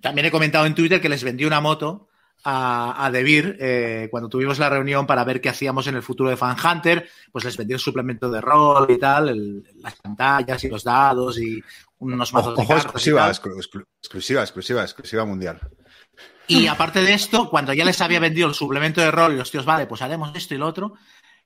también 0.00 0.26
he 0.26 0.30
comentado 0.30 0.64
en 0.66 0.74
Twitter 0.74 1.00
que 1.00 1.10
les 1.10 1.22
vendí 1.22 1.44
una 1.44 1.60
moto 1.60 2.08
a, 2.42 3.04
a 3.04 3.10
Debir 3.10 3.58
eh, 3.60 4.08
cuando 4.10 4.30
tuvimos 4.30 4.58
la 4.58 4.70
reunión 4.70 5.06
para 5.06 5.24
ver 5.24 5.42
qué 5.42 5.50
hacíamos 5.50 5.86
en 5.88 5.96
el 5.96 6.02
futuro 6.02 6.30
de 6.30 6.38
Fan 6.38 6.56
Hunter, 6.58 7.06
pues 7.30 7.44
les 7.44 7.56
vendí 7.56 7.74
el 7.74 7.80
suplemento 7.80 8.30
de 8.30 8.40
rol 8.40 8.90
y 8.90 8.98
tal, 8.98 9.62
las 9.82 9.94
pantallas 9.96 10.64
y 10.64 10.68
los 10.68 10.82
dados 10.82 11.38
y 11.38 11.62
unos 11.98 12.32
mazos 12.32 12.56
de 12.56 12.62
exclusiva, 12.62 13.28
exclusiva, 13.28 14.40
exclusiva, 14.40 14.82
exclusiva 14.82 15.24
mundial. 15.26 15.60
Y 16.48 16.68
aparte 16.68 17.02
de 17.02 17.12
esto, 17.12 17.50
cuando 17.50 17.72
ya 17.72 17.84
les 17.84 18.00
había 18.00 18.20
vendido 18.20 18.48
el 18.48 18.54
suplemento 18.54 19.00
de 19.00 19.10
rol 19.10 19.32
y 19.32 19.36
los 19.36 19.50
tíos, 19.50 19.64
vale, 19.64 19.86
pues 19.86 20.00
haremos 20.02 20.34
esto 20.34 20.54
y 20.54 20.58
lo 20.58 20.66
otro, 20.66 20.94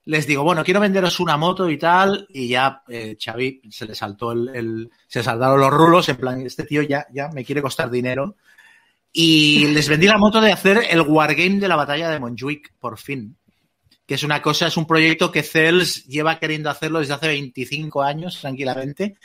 les 0.07 0.27
digo, 0.27 0.43
bueno, 0.43 0.65
quiero 0.65 0.81
venderos 0.81 1.21
una 1.21 1.37
moto 1.37 1.69
y 1.69 1.79
tal, 1.79 2.27
y 2.31 2.49
ya 2.49 2.83
eh, 2.89 3.17
Xavi 3.23 3.63
se 3.71 3.87
le 3.87 3.95
saltó 3.95 4.33
el, 4.33 4.91
se 5.07 5.23
saltaron 5.23 5.61
los 5.61 5.71
rulos, 5.71 6.09
en 6.09 6.17
plan, 6.17 6.41
este 6.41 6.65
tío 6.65 6.83
ya, 6.83 7.07
ya 7.13 7.29
me 7.29 7.45
quiere 7.45 7.63
costar 7.63 7.91
dinero. 7.91 8.37
Y 9.13 9.67
les 9.75 9.89
vendí 9.89 10.07
la 10.07 10.19
moto 10.19 10.41
de 10.41 10.53
hacer 10.53 10.87
el 10.91 11.03
wargame 11.03 11.61
de 11.61 11.69
la 11.69 11.77
batalla 11.77 12.11
de 12.11 12.19
Montjuic, 12.19 12.73
por 12.79 12.99
fin. 12.99 13.37
Que 14.07 14.15
es 14.15 14.23
una 14.25 14.43
cosa, 14.43 14.67
es 14.67 14.77
un 14.77 14.87
proyecto 14.87 15.31
que 15.31 15.43
Cels 15.43 16.07
lleva 16.07 16.39
queriendo 16.39 16.71
hacerlo 16.71 16.99
desde 16.99 17.15
hace 17.15 17.29
25 17.29 18.03
años, 18.03 18.41
tranquilamente. 18.41 19.17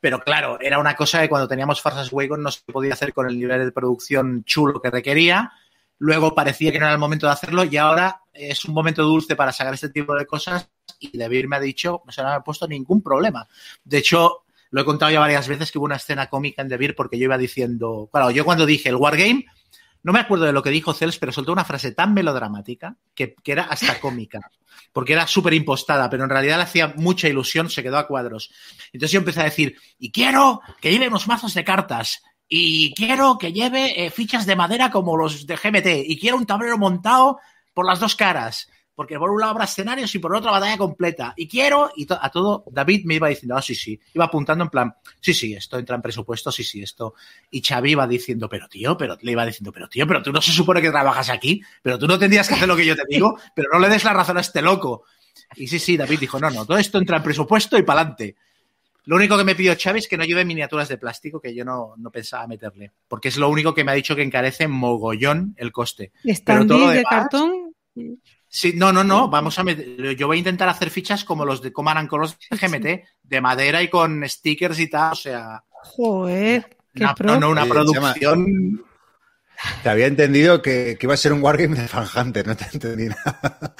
Pero 0.00 0.20
claro, 0.20 0.58
era 0.60 0.78
una 0.78 0.96
cosa 0.96 1.20
que 1.20 1.28
cuando 1.28 1.46
teníamos 1.46 1.82
Farsas 1.82 2.10
Wagon 2.10 2.42
no 2.42 2.50
se 2.50 2.60
podía 2.64 2.94
hacer 2.94 3.12
con 3.12 3.28
el 3.28 3.38
nivel 3.38 3.66
de 3.66 3.72
producción 3.72 4.44
chulo 4.44 4.80
que 4.80 4.90
requería. 4.90 5.52
Luego 6.00 6.34
parecía 6.34 6.72
que 6.72 6.78
no 6.78 6.86
era 6.86 6.94
el 6.94 6.98
momento 6.98 7.26
de 7.26 7.32
hacerlo 7.32 7.62
y 7.64 7.76
ahora 7.76 8.22
es 8.32 8.64
un 8.64 8.74
momento 8.74 9.02
dulce 9.02 9.36
para 9.36 9.52
sacar 9.52 9.74
este 9.74 9.90
tipo 9.90 10.14
de 10.14 10.26
cosas 10.26 10.68
y 10.98 11.16
Debir 11.16 11.46
me 11.46 11.56
ha 11.56 11.60
dicho, 11.60 12.02
o 12.06 12.10
sea, 12.10 12.24
no 12.24 12.30
me 12.30 12.36
ha 12.36 12.40
puesto 12.40 12.66
ningún 12.66 13.02
problema. 13.02 13.46
De 13.84 13.98
hecho, 13.98 14.44
lo 14.70 14.80
he 14.80 14.84
contado 14.84 15.10
ya 15.10 15.20
varias 15.20 15.46
veces 15.46 15.70
que 15.70 15.78
hubo 15.78 15.84
una 15.84 15.96
escena 15.96 16.28
cómica 16.28 16.62
en 16.62 16.68
The 16.68 16.94
porque 16.94 17.18
yo 17.18 17.24
iba 17.24 17.36
diciendo, 17.36 18.08
claro, 18.10 18.30
yo 18.30 18.44
cuando 18.44 18.66
dije 18.66 18.88
el 18.88 18.96
Wargame, 18.96 19.44
no 20.02 20.12
me 20.12 20.20
acuerdo 20.20 20.46
de 20.46 20.52
lo 20.52 20.62
que 20.62 20.70
dijo 20.70 20.94
Cels, 20.94 21.18
pero 21.18 21.32
soltó 21.32 21.52
una 21.52 21.64
frase 21.64 21.92
tan 21.92 22.14
melodramática 22.14 22.96
que, 23.14 23.34
era 23.44 23.64
hasta 23.64 24.00
cómica, 24.00 24.40
porque 24.92 25.12
era 25.12 25.26
súper 25.26 25.52
impostada, 25.52 26.08
pero 26.08 26.24
en 26.24 26.30
realidad 26.30 26.56
le 26.56 26.62
hacía 26.62 26.94
mucha 26.96 27.28
ilusión, 27.28 27.68
se 27.68 27.82
quedó 27.82 27.98
a 27.98 28.06
cuadros. 28.06 28.50
Entonces 28.92 29.12
yo 29.12 29.18
empecé 29.18 29.40
a 29.40 29.44
decir, 29.44 29.76
y 29.98 30.10
quiero 30.10 30.62
que 30.80 30.90
lleve 30.90 31.08
unos 31.08 31.28
mazos 31.28 31.52
de 31.52 31.64
cartas, 31.64 32.22
y 32.52 32.92
quiero 32.94 33.38
que 33.38 33.52
lleve 33.52 34.04
eh, 34.04 34.10
fichas 34.10 34.44
de 34.44 34.56
madera 34.56 34.90
como 34.90 35.16
los 35.16 35.46
de 35.46 35.54
GMT, 35.54 35.86
y 36.04 36.18
quiero 36.18 36.36
un 36.36 36.46
tablero 36.46 36.76
montado 36.76 37.38
por 37.72 37.86
las 37.86 38.00
dos 38.00 38.16
caras, 38.16 38.68
porque 38.96 39.16
por 39.20 39.30
un 39.30 39.40
lado 39.40 39.52
habrá 39.52 39.64
escenarios 39.66 40.12
y 40.16 40.18
por 40.18 40.34
otro 40.34 40.50
batalla 40.50 40.76
completa. 40.76 41.32
Y 41.36 41.46
quiero, 41.46 41.92
y 41.94 42.08
a 42.10 42.28
todo, 42.28 42.64
David 42.72 43.04
me 43.04 43.14
iba 43.14 43.28
diciendo, 43.28 43.56
ah, 43.56 43.62
sí, 43.62 43.76
sí, 43.76 43.98
iba 44.14 44.24
apuntando 44.24 44.64
en 44.64 44.70
plan, 44.70 44.92
sí, 45.20 45.32
sí, 45.32 45.54
esto 45.54 45.78
entra 45.78 45.94
en 45.94 46.02
presupuesto, 46.02 46.50
sí, 46.50 46.64
sí, 46.64 46.82
esto. 46.82 47.14
Y 47.52 47.62
Xavi 47.62 47.92
iba 47.92 48.04
diciendo, 48.08 48.48
pero 48.48 48.68
tío, 48.68 48.98
pero 48.98 49.16
le 49.22 49.30
iba 49.30 49.46
diciendo, 49.46 49.70
pero 49.70 49.88
tío, 49.88 50.04
pero 50.08 50.20
tú 50.20 50.32
no 50.32 50.42
se 50.42 50.50
supone 50.50 50.82
que 50.82 50.90
trabajas 50.90 51.30
aquí, 51.30 51.62
pero 51.80 52.00
tú 52.00 52.08
no 52.08 52.18
tendrías 52.18 52.48
que 52.48 52.54
hacer 52.54 52.66
lo 52.66 52.76
que 52.76 52.84
yo 52.84 52.96
te 52.96 53.04
digo, 53.08 53.38
pero 53.54 53.68
no 53.72 53.78
le 53.78 53.88
des 53.88 54.02
la 54.02 54.12
razón 54.12 54.38
a 54.38 54.40
este 54.40 54.60
loco. 54.60 55.04
Y 55.54 55.68
sí, 55.68 55.78
sí, 55.78 55.96
David 55.96 56.18
dijo, 56.18 56.40
no, 56.40 56.50
no, 56.50 56.66
todo 56.66 56.78
esto 56.78 56.98
entra 56.98 57.18
en 57.18 57.22
presupuesto 57.22 57.78
y 57.78 57.84
para 57.84 58.00
adelante. 58.00 58.34
Lo 59.10 59.16
único 59.16 59.36
que 59.36 59.42
me 59.42 59.56
pidió 59.56 59.74
Xavi 59.76 59.98
es 59.98 60.06
que 60.06 60.16
no 60.16 60.22
lleve 60.22 60.44
miniaturas 60.44 60.88
de 60.88 60.96
plástico, 60.96 61.40
que 61.40 61.52
yo 61.52 61.64
no, 61.64 61.94
no, 61.96 62.12
pensaba 62.12 62.46
meterle. 62.46 62.92
Porque 63.08 63.26
es 63.26 63.38
lo 63.38 63.48
único 63.48 63.74
que 63.74 63.82
me 63.82 63.90
ha 63.90 63.94
dicho 63.96 64.14
que 64.14 64.22
encarece 64.22 64.68
mogollón 64.68 65.52
el 65.58 65.72
coste. 65.72 66.12
¿Están 66.22 66.68
de 66.68 67.02
cartón? 67.02 67.74
Sí, 68.46 68.74
no, 68.76 68.92
no, 68.92 69.02
no. 69.02 69.28
Vamos 69.28 69.58
a 69.58 69.64
meter, 69.64 70.14
yo 70.14 70.28
voy 70.28 70.36
a 70.36 70.38
intentar 70.38 70.68
hacer 70.68 70.90
fichas 70.90 71.24
como 71.24 71.44
los 71.44 71.60
de 71.60 71.72
Command 71.72 72.08
con 72.08 72.20
los 72.20 72.38
de 72.38 72.56
GMT, 72.56 73.04
de 73.24 73.40
madera 73.40 73.82
y 73.82 73.88
con 73.88 74.22
stickers 74.28 74.78
y 74.78 74.88
tal. 74.88 75.10
O 75.10 75.16
sea. 75.16 75.64
Joder. 75.70 76.76
Qué 76.94 77.04
no, 77.24 77.40
no, 77.40 77.50
una 77.50 77.66
producción. 77.66 78.84
Te 79.82 79.88
había 79.88 80.06
entendido 80.06 80.62
que, 80.62 80.96
que, 80.96 81.06
iba 81.06 81.14
a 81.14 81.16
ser 81.16 81.32
un 81.32 81.42
wargame 81.42 81.80
de 81.80 81.88
Fan 81.88 82.06
Hunter, 82.14 82.46
no 82.46 82.56
te 82.56 82.66
entendí 82.72 83.08
nada. 83.08 83.74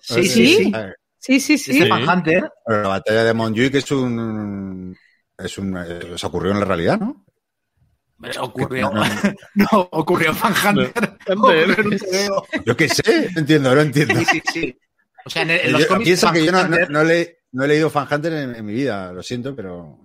Sí, 0.00 0.26
sí. 0.26 0.72
Sí, 1.20 1.38
sí, 1.40 1.58
sí. 1.58 1.86
Fan 1.86 2.08
Hunter. 2.08 2.50
Pero 2.66 2.82
la 2.82 2.88
batalla 2.88 3.24
de 3.24 3.34
Montjuic 3.34 3.74
es 3.74 3.90
un. 3.92 4.96
Es 5.38 5.58
un. 5.58 5.76
Se 6.16 6.26
ocurrió 6.26 6.52
en 6.52 6.60
la 6.60 6.64
realidad, 6.66 6.98
¿no? 6.98 7.24
Ocurrió. 8.40 8.90
No, 8.90 9.02
no, 9.54 9.66
ocurrió 9.92 10.34
Fan 10.34 10.54
Hunter. 10.76 10.92
Yo 12.66 12.76
qué 12.76 12.88
sé, 12.88 13.30
no 13.34 13.40
entiendo, 13.40 13.74
no 13.74 13.80
entiendo. 13.80 14.14
Sí, 14.20 14.24
sí, 14.26 14.42
sí. 14.52 14.78
O 15.24 15.30
sea, 15.30 15.42
en, 15.42 15.50
en 15.50 15.72
los 15.72 15.82
yo, 15.82 15.88
cómics 15.88 16.04
piensa 16.06 16.32
que 16.32 16.44
yo 16.44 16.52
no, 16.52 16.66
no, 16.66 16.76
no 16.88 17.04
le, 17.04 17.38
no 17.52 17.64
he 17.64 17.68
leído 17.68 17.90
Fan 17.90 18.08
Hunter 18.10 18.32
en, 18.32 18.54
en 18.56 18.64
mi 18.64 18.72
vida, 18.72 19.12
lo 19.12 19.22
siento, 19.22 19.54
pero. 19.54 19.98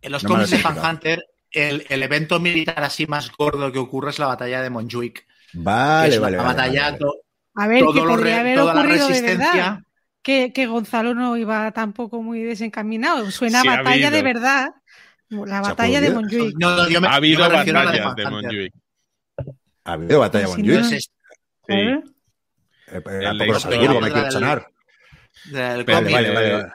en 0.00 0.12
los 0.12 0.22
no 0.24 0.28
cómics 0.30 0.50
de 0.50 0.56
he 0.56 0.60
Fan 0.60 0.72
explicado. 0.72 0.94
Hunter, 0.96 1.24
el, 1.50 1.86
el 1.88 2.02
evento 2.02 2.40
militar 2.40 2.82
así 2.82 3.06
más 3.06 3.30
gordo 3.36 3.70
que 3.72 3.78
ocurre 3.78 4.10
es 4.10 4.18
la 4.18 4.26
batalla 4.26 4.62
de 4.62 4.70
Montjuic. 4.70 5.26
Vale, 5.54 6.18
vale. 6.18 6.36
vale, 6.38 6.48
batalla 6.48 6.82
vale. 6.84 6.98
to- 6.98 7.14
A 7.54 7.68
ver, 7.68 7.80
todo 7.80 7.92
que 7.92 8.00
lo 8.00 8.08
podría 8.08 8.34
re- 8.34 8.40
haber 8.40 8.58
toda 8.58 8.74
la 8.74 8.82
de 8.82 9.20
verdad. 9.22 9.78
Que, 10.22 10.52
que 10.52 10.66
Gonzalo 10.66 11.14
no 11.14 11.36
iba 11.36 11.70
tampoco 11.72 12.22
muy 12.22 12.42
desencaminado. 12.42 13.30
Suena 13.30 13.60
Sí, 13.62 13.68
ha 13.68 13.76
batalla 13.82 14.10
de 14.10 14.22
verdad. 14.22 14.70
La 15.30 15.60
batalla 15.60 16.00
de? 16.00 16.10
Montjuic. 16.10 16.56
No, 16.58 16.76
no, 16.88 17.00
me, 17.00 17.08
Ha 17.08 17.14
habido 17.14 17.40
yo 17.44 17.50
me 17.50 17.56
refiero 17.56 17.78
a 17.80 17.84
la 17.84 17.90
batallas 17.90 18.14
de 18.16 18.22
Fan 18.22 18.34
Hunter. 18.34 18.50
Montjuic. 18.50 18.74
Ha 19.84 19.92
habido 19.92 20.20
batalla 20.20 20.44
con 20.46 20.54
si 20.56 20.62
Montjuic. 20.62 20.80
no- 20.80 20.84
Entonces, 20.86 21.10
Sí. 21.66 21.74
¿Eh? 21.74 22.02
Eh, 22.88 22.96
eh, 23.06 23.20
tampoco 23.22 23.52
lo 23.52 23.60
sabía, 23.60 23.88
me 23.92 24.00
de 24.06 24.12
quiero 24.12 24.30
sonar. 24.30 24.66
Vale, 25.52 25.84
Vale, 25.84 26.28
eh, 26.28 26.34
vale. 26.34 26.72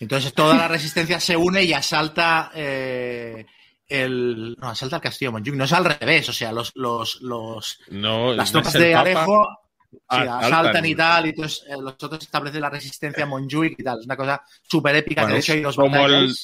Entonces 0.00 0.34
toda 0.34 0.56
la 0.56 0.68
resistencia 0.68 1.20
se 1.20 1.36
une 1.36 1.62
y 1.62 1.72
asalta 1.72 2.50
eh, 2.54 3.46
el. 3.86 4.56
No, 4.58 4.68
asalta 4.70 4.96
el 4.96 5.02
castillo 5.02 5.28
de 5.30 5.32
Montjuic. 5.34 5.54
No 5.56 5.64
es 5.64 5.72
al 5.72 5.84
revés. 5.84 6.28
O 6.28 6.32
sea, 6.32 6.52
los, 6.52 6.72
los, 6.74 7.20
los, 7.22 7.78
No, 7.90 8.32
las 8.34 8.52
no 8.52 8.60
tropas 8.62 8.72
de 8.80 8.92
Papa. 8.92 9.58
Sí, 9.94 10.16
Asaltan. 10.16 10.84
y 10.86 10.94
tal. 10.94 11.26
Y 11.26 11.28
entonces 11.30 11.64
eh, 11.68 11.74
los 11.80 11.92
otros 11.94 12.22
establecen 12.22 12.60
la 12.60 12.70
resistencia 12.70 13.24
a 13.24 13.26
Montjuic 13.26 13.78
y 13.78 13.82
tal. 13.82 13.98
Es 14.00 14.06
una 14.06 14.16
cosa 14.16 14.42
súper 14.62 14.96
épica. 14.96 15.22
Bueno, 15.22 15.32
que 15.32 15.34
de 15.34 15.40
hecho 15.40 15.52
hay 15.54 15.60
dos 15.62 15.76
como 15.76 16.06
el-. 16.06 16.34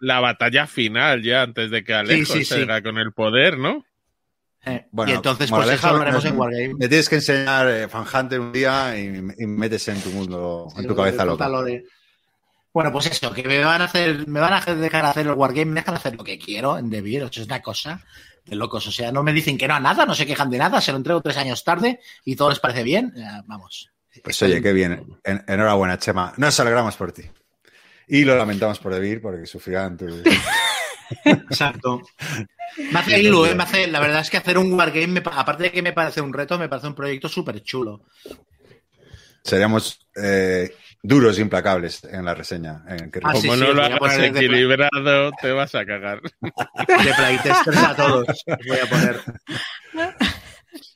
La 0.00 0.20
batalla 0.20 0.66
final 0.68 1.22
ya 1.22 1.42
antes 1.42 1.70
de 1.72 1.82
que 1.82 1.92
Alejo 1.94 2.32
sí, 2.32 2.44
se 2.44 2.54
sí. 2.56 2.62
haga 2.62 2.82
con 2.82 2.98
el 2.98 3.12
poder, 3.12 3.58
¿no? 3.58 3.84
Eh, 4.64 4.86
Bueno, 4.92 5.12
y 5.12 5.14
entonces, 5.16 5.50
pues 5.50 5.62
eso 5.62 5.70
Alejo, 5.70 5.86
hablaremos 5.88 6.24
me- 6.24 6.30
en 6.30 6.38
Wargame. 6.38 6.74
Me 6.74 6.88
tienes 6.88 7.08
que 7.08 7.14
enseñar 7.16 7.68
eh, 7.68 7.88
Fan 7.88 8.04
Hunter 8.12 8.38
un 8.40 8.52
día 8.52 8.96
y, 8.98 9.06
y 9.38 9.46
metes 9.46 9.88
en 9.88 10.00
tu 10.00 10.10
mundo, 10.10 10.68
en 10.76 10.86
tu 10.86 10.94
cabeza 10.94 11.24
loca. 11.24 11.48
lo 11.48 11.62
de- 11.64 11.84
Bueno, 12.72 12.92
pues 12.92 13.06
eso, 13.06 13.32
que 13.32 13.42
me 13.42 13.64
van 13.64 13.80
a 13.82 13.86
hacer, 13.86 14.28
me 14.28 14.38
van 14.40 14.52
a 14.52 14.74
dejar 14.74 15.04
hacer 15.06 15.26
el 15.26 15.32
Wargame, 15.32 15.64
me 15.66 15.80
dejan 15.80 15.94
hacer 15.96 16.14
lo 16.16 16.22
que 16.22 16.38
quiero 16.38 16.78
en 16.78 16.90
eso 17.26 17.40
es 17.40 17.46
una 17.46 17.60
cosa 17.62 18.04
de 18.48 18.56
locos. 18.56 18.86
O 18.86 18.92
sea, 18.92 19.12
no 19.12 19.22
me 19.22 19.32
dicen 19.32 19.56
que 19.58 19.68
no 19.68 19.74
a 19.74 19.80
nada, 19.80 20.06
no 20.06 20.14
se 20.14 20.26
quejan 20.26 20.50
de 20.50 20.58
nada, 20.58 20.80
se 20.80 20.90
lo 20.92 20.98
entrego 20.98 21.20
tres 21.20 21.36
años 21.36 21.62
tarde 21.64 22.00
y 22.24 22.36
todo 22.36 22.50
les 22.50 22.60
parece 22.60 22.82
bien. 22.82 23.12
Eh, 23.16 23.42
vamos. 23.46 23.90
Pues 24.24 24.40
oye, 24.42 24.60
qué 24.62 24.72
bien. 24.72 25.06
En- 25.24 25.44
enhorabuena, 25.46 25.98
Chema. 25.98 26.32
Nos 26.38 26.58
alegramos 26.60 26.96
por 26.96 27.12
ti. 27.12 27.22
Y 28.08 28.24
lo 28.24 28.36
lamentamos 28.36 28.78
por 28.78 28.92
Debir 28.94 29.20
porque 29.20 29.46
sufrirán 29.46 29.96
tu... 29.96 30.06
Exacto. 31.24 32.02
Me 32.92 32.98
hace 32.98 33.20
ilu, 33.20 33.44
eh, 33.46 33.54
me 33.54 33.62
hace, 33.62 33.86
la 33.86 34.00
verdad 34.00 34.20
es 34.20 34.30
que 34.30 34.36
hacer 34.36 34.58
un 34.58 34.72
Wargame, 34.72 35.06
me 35.06 35.22
pa- 35.22 35.38
aparte 35.38 35.64
de 35.64 35.72
que 35.72 35.82
me 35.82 35.92
parece 35.92 36.20
un 36.20 36.32
reto, 36.32 36.58
me 36.58 36.68
parece 36.68 36.88
un 36.88 36.94
proyecto 36.94 37.28
súper 37.28 37.62
chulo. 37.62 38.02
Seríamos 39.42 40.00
eh, 40.16 40.74
duros 41.02 41.38
e 41.38 41.42
implacables 41.42 42.02
en 42.04 42.24
la 42.24 42.34
reseña. 42.34 42.82
En 42.88 43.10
que- 43.10 43.20
Ah, 43.22 43.32
Como 43.32 43.40
sí, 43.42 43.48
no 43.60 43.72
lo 43.72 43.82
hagas 43.82 44.18
equilibrado, 44.18 45.30
te 45.40 45.52
vas 45.52 45.74
a 45.74 45.84
cagar. 45.86 46.20
De 46.42 47.14
playtesters 47.16 47.76
a 47.76 47.94
todos. 47.96 48.26
os 48.28 48.66
voy 48.66 48.78
a 48.78 48.86
poner. 48.88 49.20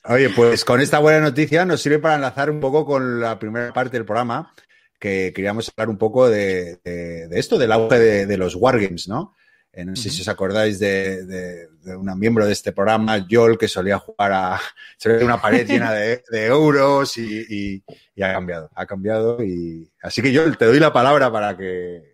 Oye, 0.04 0.30
pues 0.30 0.64
con 0.64 0.80
esta 0.80 0.98
buena 0.98 1.20
noticia 1.20 1.64
nos 1.64 1.80
sirve 1.80 1.98
para 1.98 2.16
enlazar 2.16 2.50
un 2.50 2.60
poco 2.60 2.84
con 2.84 3.20
la 3.20 3.38
primera 3.38 3.72
parte 3.72 3.96
del 3.96 4.04
programa, 4.04 4.52
que 4.98 5.32
queríamos 5.34 5.70
hablar 5.76 5.88
un 5.90 5.98
poco 5.98 6.28
de, 6.28 6.78
de- 6.84 7.28
de 7.28 7.38
esto, 7.38 7.58
del 7.58 7.72
auge 7.72 7.98
de, 7.98 8.26
de 8.26 8.36
los 8.36 8.54
wargames, 8.56 9.08
¿no? 9.08 9.34
Eh, 9.74 9.84
no 9.86 9.96
sé 9.96 10.10
si 10.10 10.20
os 10.20 10.28
acordáis 10.28 10.78
de, 10.78 11.24
de, 11.24 11.68
de 11.82 11.96
una 11.96 12.14
miembro 12.14 12.44
de 12.44 12.52
este 12.52 12.72
programa, 12.72 13.26
Joel, 13.30 13.56
que 13.56 13.68
solía 13.68 13.98
jugar 13.98 14.32
a 14.32 14.60
solía 14.98 15.24
una 15.24 15.40
pared 15.40 15.66
llena 15.66 15.92
de, 15.92 16.22
de 16.30 16.46
euros 16.46 17.16
y, 17.16 17.40
y- 17.48 17.82
y 18.14 18.22
ha 18.22 18.32
cambiado, 18.34 18.70
ha 18.74 18.84
cambiado. 18.86 19.42
y 19.42 19.90
Así 20.02 20.20
que 20.20 20.34
Joel, 20.36 20.58
te 20.58 20.66
doy 20.66 20.78
la 20.78 20.92
palabra 20.92 21.32
para 21.32 21.56
que 21.56 22.12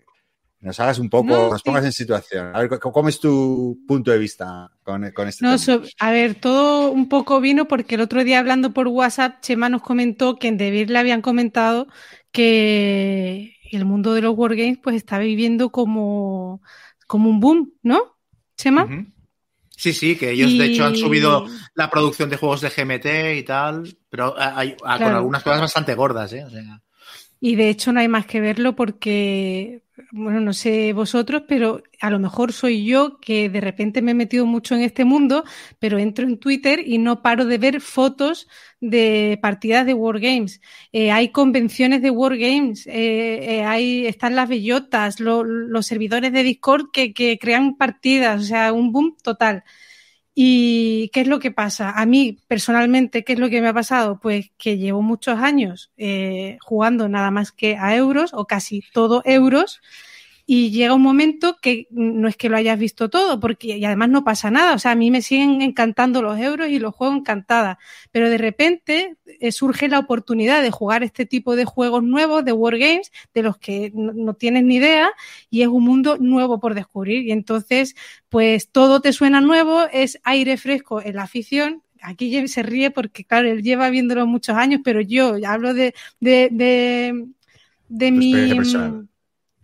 nos 0.61 0.79
hagas 0.81 0.99
un 1.01 1.09
poco, 1.11 1.27
No, 1.29 1.51
nos 1.51 1.63
pongas 1.63 1.85
en 1.85 1.93
situación. 1.93 2.51
A 2.55 2.61
ver, 2.61 2.79
¿cómo 2.81 2.93
cómo 2.93 3.09
es 3.09 3.19
tu 3.21 3.79
punto 3.87 4.11
de 4.13 4.19
vista 4.19 4.71
con, 4.85 5.11
con 5.13 5.27
este 5.29 5.45
No, 5.45 5.59
tema? 5.59 5.59
so- 5.59 5.83
a 6.01 6.11
ver, 6.13 6.35
todo 6.37 6.91
un 6.93 7.09
poco 7.09 7.41
vino 7.41 7.67
porque 7.69 7.97
el 7.97 8.01
otro 8.03 8.23
día 8.25 8.39
hablando 8.39 8.73
por 8.73 8.87
WhatsApp, 8.89 9.41
Chema 9.41 9.69
nos 9.69 9.83
comentó 9.83 10.37
que 10.37 10.49
en 10.49 10.59
Debir 10.59 10.91
le 10.91 10.99
habían 10.99 11.23
comentado 11.23 11.89
que 12.33 13.55
el 13.71 13.85
mundo 13.85 14.15
de 14.15 14.23
los 14.23 14.37
wargames 14.37 14.79
pues 14.83 14.97
está 14.97 15.19
viviendo 15.19 15.71
como, 15.71 16.63
como 17.09 17.29
un 17.29 17.41
boom, 17.41 17.73
¿no? 17.83 18.17
Chema. 18.57 18.87
Sí, 19.77 19.93
sí, 19.93 20.17
que 20.17 20.31
ellos 20.31 20.57
de 20.59 20.67
hecho 20.67 20.85
han 20.85 20.95
subido 20.97 21.47
la 21.75 21.89
producción 21.91 22.29
de 22.31 22.37
juegos 22.37 22.61
de 22.61 22.71
GMT 22.71 23.39
y 23.39 23.43
tal, 23.45 23.97
pero 24.09 24.35
hay, 24.39 24.73
a- 24.85 24.95
con 24.95 24.99
Claro. 24.99 25.17
algunas 25.17 25.43
cosas 25.43 25.61
bastante 25.61 25.95
gordas, 25.95 26.33
¿eh? 26.33 26.45
O 26.45 26.51
sea, 26.51 26.83
Y 27.41 27.55
de 27.57 27.69
hecho 27.71 27.93
no 27.93 28.01
hay 28.01 28.09
más 28.09 28.27
que 28.27 28.41
verlo 28.41 28.75
porque, 28.75 29.83
bueno, 30.11 30.41
no 30.41 30.53
sé 30.53 30.93
vosotros, 30.93 31.43
pero 31.47 31.83
a 32.01 32.11
lo 32.11 32.19
mejor 32.19 32.53
soy 32.53 32.85
yo 32.85 33.21
que 33.21 33.49
de 33.49 33.61
repente 33.61 34.03
me 34.03 34.11
he 34.11 34.15
metido 34.15 34.45
mucho 34.45 34.75
en 34.75 34.83
este 34.83 35.05
mundo, 35.05 35.45
pero 35.79 35.99
entro 35.99 36.27
en 36.27 36.39
Twitter 36.39 36.81
y 36.85 36.99
no 36.99 37.23
paro 37.23 37.45
de 37.45 37.59
ver 37.59 37.81
fotos 37.81 38.49
de 38.81 39.39
partidas 39.41 39.87
de 39.87 39.95
Wargames. 39.95 40.61
Eh, 40.93 41.13
hay 41.13 41.31
convenciones 41.31 42.03
de 42.03 42.11
Wargames, 42.11 42.87
eh, 42.89 43.59
eh, 43.59 43.65
hay, 43.65 44.07
están 44.07 44.35
las 44.35 44.49
bellotas, 44.49 45.21
lo- 45.21 45.45
los 45.45 45.87
servidores 45.87 46.33
de 46.33 46.43
Discord 46.43 46.91
que, 46.93 47.13
que 47.13 47.39
crean 47.39 47.77
partidas, 47.77 48.41
o 48.43 48.45
sea, 48.45 48.73
un 48.73 48.91
boom 48.93 49.17
total. 49.23 49.63
¿Y 50.41 51.09
qué 51.09 51.23
es 51.23 51.27
lo 51.27 51.41
que 51.41 51.51
pasa? 51.51 51.91
A 51.91 52.07
mí, 52.07 52.39
personalmente, 52.47 53.25
¿qué 53.25 53.33
es 53.33 53.41
lo 53.41 53.51
que 53.51 53.61
me 53.61 53.67
ha 53.67 53.75
pasado? 53.75 54.21
Pues 54.21 54.53
que 54.57 54.79
llevo 54.79 55.03
muchos 55.03 55.37
años 55.41 55.91
eh, 55.97 56.59
jugando 56.61 57.09
nada 57.09 57.33
más 57.33 57.51
que 57.51 57.77
a 57.77 57.97
euros 57.97 58.31
o 58.33 58.47
casi 58.47 58.85
todo 58.93 59.21
euros 59.25 59.81
y 60.51 60.71
llega 60.71 60.95
un 60.95 61.03
momento 61.03 61.59
que 61.61 61.89
no 61.91 62.27
es 62.27 62.35
que 62.39 62.49
lo 62.49 62.57
hayas 62.57 62.79
visto 62.79 63.11
todo, 63.11 63.39
porque 63.39 63.77
y 63.77 63.85
además 63.85 64.09
no 64.09 64.25
pasa 64.25 64.51
nada. 64.51 64.73
O 64.73 64.79
sea, 64.79 64.93
a 64.93 64.95
mí 64.95 65.11
me 65.11 65.21
siguen 65.21 65.61
encantando 65.61 66.23
los 66.23 66.39
euros 66.39 66.71
y 66.71 66.79
los 66.79 66.95
juego 66.95 67.15
encantada. 67.15 67.79
Pero 68.13 68.31
de 68.31 68.39
repente 68.39 69.17
eh, 69.27 69.53
surge 69.53 69.89
la 69.89 69.99
oportunidad 69.99 70.63
de 70.63 70.71
jugar 70.71 71.03
este 71.03 71.27
tipo 71.27 71.55
de 71.55 71.67
juegos 71.67 72.03
nuevos, 72.03 72.47
de 72.47 72.53
wargames, 72.53 73.13
de 73.35 73.43
los 73.43 73.59
que 73.59 73.93
no, 73.95 74.15
no 74.15 74.33
tienes 74.33 74.65
ni 74.65 74.77
idea, 74.77 75.11
y 75.51 75.61
es 75.61 75.69
un 75.69 75.85
mundo 75.85 76.17
nuevo 76.17 76.59
por 76.59 76.75
descubrir. 76.75 77.27
Y 77.27 77.33
entonces, 77.33 77.95
pues 78.31 78.71
todo 78.71 79.03
te 79.03 79.13
suena 79.13 79.43
nuevo, 79.43 79.83
es 79.93 80.19
aire 80.25 80.57
fresco 80.57 81.03
en 81.03 81.17
la 81.17 81.25
afición. 81.25 81.83
Aquí 82.01 82.49
se 82.49 82.63
ríe 82.63 82.91
porque, 82.91 83.23
claro, 83.23 83.51
él 83.51 83.63
lleva 83.63 83.91
viéndolo 83.91 84.27
muchos 84.27 84.57
años, 84.57 84.81
pero 84.83 85.03
yo 85.03 85.35
hablo 85.47 85.75
de, 85.75 85.93
de, 86.21 86.49
de, 87.87 88.13
mi, 88.13 88.55
personal. 88.55 89.09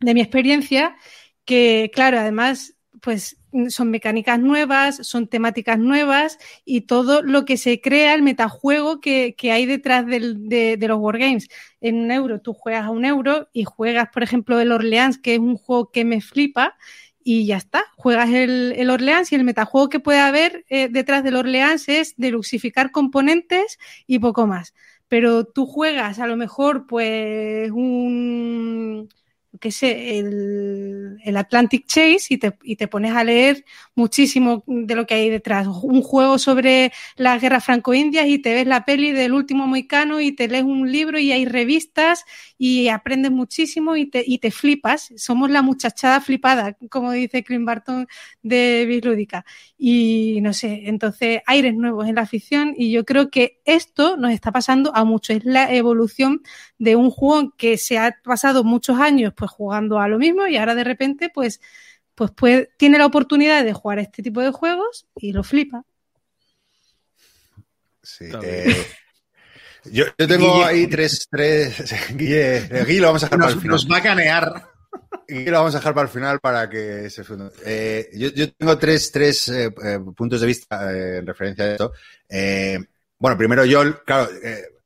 De 0.01 0.15
mi 0.15 0.21
experiencia, 0.21 0.97
que, 1.45 1.91
claro, 1.95 2.19
además, 2.19 2.77
pues 3.01 3.37
son 3.69 3.91
mecánicas 3.91 4.41
nuevas, 4.41 4.97
son 5.07 5.29
temáticas 5.29 5.79
nuevas 5.79 6.39
y 6.65 6.83
todo 6.83 7.23
lo 7.23 7.45
que 7.45 7.57
se 7.57 7.81
crea, 7.81 8.15
el 8.15 8.23
metajuego 8.23 9.01
que, 9.01 9.35
que 9.37 9.53
hay 9.53 9.67
detrás 9.67 10.07
del, 10.07 10.49
de, 10.49 10.77
de 10.77 10.89
los 10.89 10.99
wargames. 10.99 11.49
En 11.81 11.97
un 11.97 12.11
euro, 12.11 12.41
tú 12.41 12.55
juegas 12.55 12.85
a 12.85 12.91
un 12.91 13.05
euro 13.05 13.49
y 13.53 13.65
juegas, 13.65 14.09
por 14.13 14.23
ejemplo, 14.23 14.59
el 14.59 14.73
Orleans, 14.73 15.19
que 15.19 15.35
es 15.35 15.39
un 15.39 15.57
juego 15.57 15.91
que 15.91 16.05
me 16.05 16.21
flipa, 16.21 16.77
y 17.23 17.47
ya 17.47 17.57
está. 17.57 17.85
Juegas 17.97 18.31
el, 18.31 18.75
el 18.77 18.91
Orleans 18.91 19.33
y 19.33 19.35
el 19.35 19.45
metajuego 19.45 19.89
que 19.89 20.01
puede 20.01 20.21
haber 20.21 20.65
eh, 20.69 20.89
detrás 20.91 21.25
del 21.25 21.37
Orleans 21.37 21.89
es 21.89 22.15
deluxificar 22.17 22.91
componentes 22.91 23.79
y 24.07 24.19
poco 24.19 24.47
más. 24.47 24.75
Pero 25.09 25.45
tú 25.45 25.67
juegas 25.67 26.19
a 26.19 26.27
lo 26.27 26.37
mejor, 26.37 26.87
pues, 26.87 27.71
un 27.71 29.09
qué 29.61 29.71
sé, 29.71 30.19
el, 30.19 31.19
el, 31.25 31.37
Atlantic 31.37 31.87
Chase 31.87 32.27
y 32.31 32.39
te, 32.39 32.55
y 32.63 32.77
te, 32.77 32.89
pones 32.89 33.13
a 33.13 33.25
leer 33.25 33.65
muchísimo 33.95 34.65
de 34.67 34.95
lo 34.95 35.07
que 35.07 35.15
hay 35.15 35.31
detrás. 35.31 35.67
Un 35.67 36.03
juego 36.03 36.39
sobre 36.39 36.93
las 37.17 37.41
guerras 37.41 37.65
franco-indias 37.65 38.27
y 38.27 38.39
te 38.39 38.55
ves 38.55 38.67
la 38.67 38.85
peli 38.85 39.13
del 39.13 39.33
último 39.33 39.67
moicano 39.67 40.21
y 40.21 40.33
te 40.33 40.49
lees 40.49 40.65
un 40.65 40.91
libro 40.91 41.19
y 41.19 41.33
hay 41.33 41.45
revistas 41.45 42.25
y 42.57 42.89
aprendes 42.89 43.31
muchísimo 43.31 43.97
y 43.97 44.07
te, 44.07 44.23
y 44.27 44.39
te 44.39 44.51
flipas. 44.51 45.13
Somos 45.17 45.51
la 45.51 45.63
muchachada 45.63 46.21
flipada, 46.21 46.77
como 46.91 47.13
dice 47.13 47.43
Clint 47.43 47.65
Barton 47.65 48.07
de 48.43 48.85
Bislúdica. 48.87 49.45
Y 49.77 50.39
no 50.43 50.53
sé, 50.53 50.83
entonces 50.85 51.41
aires 51.47 51.75
nuevos 51.75 52.09
en 52.09 52.17
la 52.17 52.23
afición 52.23 52.75
y 52.77 52.91
yo 52.93 53.05
creo 53.05 53.31
que 53.31 53.61
esto 53.65 54.17
nos 54.17 54.33
está 54.33 54.53
pasando 54.53 54.95
a 54.95 55.05
muchos. 55.05 55.37
Es 55.37 55.45
la 55.45 55.73
evolución 55.75 56.43
de 56.79 56.97
un 56.97 57.11
juego 57.11 57.55
que 57.57 57.79
se 57.79 57.99
ha 57.99 58.17
pasado 58.23 58.65
muchos 58.65 58.99
años 58.99 59.33
pues 59.37 59.51
jugando 59.51 59.99
a 59.99 60.09
lo 60.09 60.19
mismo 60.19 60.47
y 60.47 60.57
ahora 60.57 60.75
de 60.75 60.85
repente 60.85 61.31
pues 61.33 61.61
pues 62.15 62.31
puede, 62.31 62.71
tiene 62.77 62.99
la 62.99 63.07
oportunidad 63.07 63.65
de 63.65 63.73
jugar 63.73 63.99
este 63.99 64.23
tipo 64.23 64.41
de 64.41 64.53
juegos 64.53 65.07
y 65.17 65.33
lo 65.33 65.43
flipa. 65.43 65.85
Sí, 68.03 68.27
eh, 68.43 68.87
Yo, 69.91 70.05
tengo 70.17 70.65
ahí 70.65 70.87
tres, 70.87 71.27
tres. 71.31 71.95
Guille, 72.15 72.69
Guille 72.87 73.01
lo 73.01 73.09
vamos 73.09 73.23
a 73.23 73.27
dejar 73.27 73.39
para 73.39 73.53
el 73.53 73.61
final. 73.61 73.71
Nos 73.73 73.91
va 73.91 73.97
a 73.99 74.03
canear. 74.03 74.71
Guille 75.29 75.51
lo 75.51 75.59
vamos 75.59 75.75
a 75.75 75.79
dejar 75.79 75.95
para 75.95 76.07
el 76.07 76.13
final 76.13 76.41
para 76.41 76.69
que 76.69 77.11
se 77.11 77.23
eh, 77.65 78.11
yo, 78.15 78.29
yo, 78.29 78.53
tengo 78.53 78.79
tres, 78.79 79.11
tres 79.11 79.49
eh, 79.49 79.75
eh, 79.85 80.01
puntos 80.17 80.41
de 80.41 80.47
vista 80.47 80.93
en 80.93 81.27
referencia 81.27 81.65
a 81.65 81.71
esto. 81.73 81.93
bueno, 83.19 83.37
primero 83.37 83.65
yo, 83.65 84.05
claro, 84.05 84.29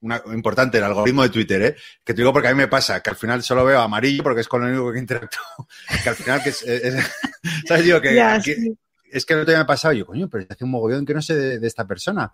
una, 0.01 0.23
importante, 0.33 0.79
el 0.79 0.85
algoritmo 0.85 1.23
de 1.23 1.31
Twitter, 1.31 1.63
¿eh? 1.63 1.77
Que 2.05 2.15
te 2.15 2.21
digo 2.21 2.33
porque 2.33 2.49
a 2.49 2.53
mí 2.53 2.57
me 2.57 2.69
pasa, 2.69 3.03
que 3.03 3.11
al 3.11 3.17
final 3.17 3.43
solo 3.43 3.65
veo 3.65 3.81
amarillo 3.81 4.23
porque 4.23 4.43
es 4.43 4.49
con 4.49 4.63
lo 4.63 4.69
único 4.69 4.93
que 4.93 4.99
interactúo. 4.99 5.67
Que 6.03 6.09
al 6.09 6.15
final 6.15 6.43
que 6.43 6.51
es, 6.51 6.65
¿sabes? 7.67 7.85
Digo 7.85 8.01
que, 8.01 8.77
es 9.11 9.25
que 9.25 9.35
no 9.35 9.45
te 9.45 9.53
me 9.53 9.59
ha 9.59 9.67
pasado, 9.67 9.95
yo, 9.95 10.07
coño, 10.07 10.29
pero 10.29 10.47
hace 10.49 10.65
un 10.65 10.71
mogollón 10.71 11.05
que 11.05 11.15
no 11.15 11.23
sé 11.23 11.59
de, 11.59 11.67
esta 11.67 11.87
persona. 11.87 12.33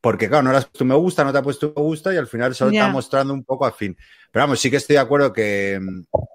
Porque, 0.00 0.28
claro, 0.28 0.44
no 0.44 0.52
le 0.52 0.58
has 0.58 0.66
puesto 0.66 0.84
me 0.84 0.94
gusta, 0.94 1.24
no 1.24 1.32
te 1.32 1.38
ha 1.38 1.42
puesto 1.42 1.72
me 1.74 1.82
gusta 1.82 2.14
y 2.14 2.16
al 2.16 2.26
final 2.26 2.54
solo 2.54 2.70
está 2.70 2.88
mostrando 2.88 3.34
un 3.34 3.44
poco 3.44 3.66
al 3.66 3.72
fin. 3.72 3.96
Pero 4.30 4.44
vamos, 4.44 4.60
sí 4.60 4.70
que 4.70 4.76
estoy 4.76 4.94
de 4.94 5.00
acuerdo 5.00 5.32
que, 5.32 5.80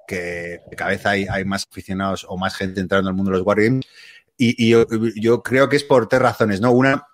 que 0.07 0.59
cada 0.75 0.91
vez 0.91 1.05
hay, 1.05 1.25
hay 1.29 1.45
más 1.45 1.65
aficionados 1.69 2.25
o 2.27 2.37
más 2.37 2.55
gente 2.55 2.81
entrando 2.81 3.09
al 3.09 3.15
mundo 3.15 3.31
de 3.31 3.37
los 3.37 3.47
Wargames. 3.47 3.85
Y, 4.37 4.65
y 4.65 4.69
yo, 4.69 4.85
yo, 5.15 5.43
creo 5.43 5.69
que 5.69 5.75
es 5.75 5.83
por 5.83 6.09
tres 6.09 6.21
razones, 6.21 6.59
¿no? 6.61 6.71
Una, 6.71 7.05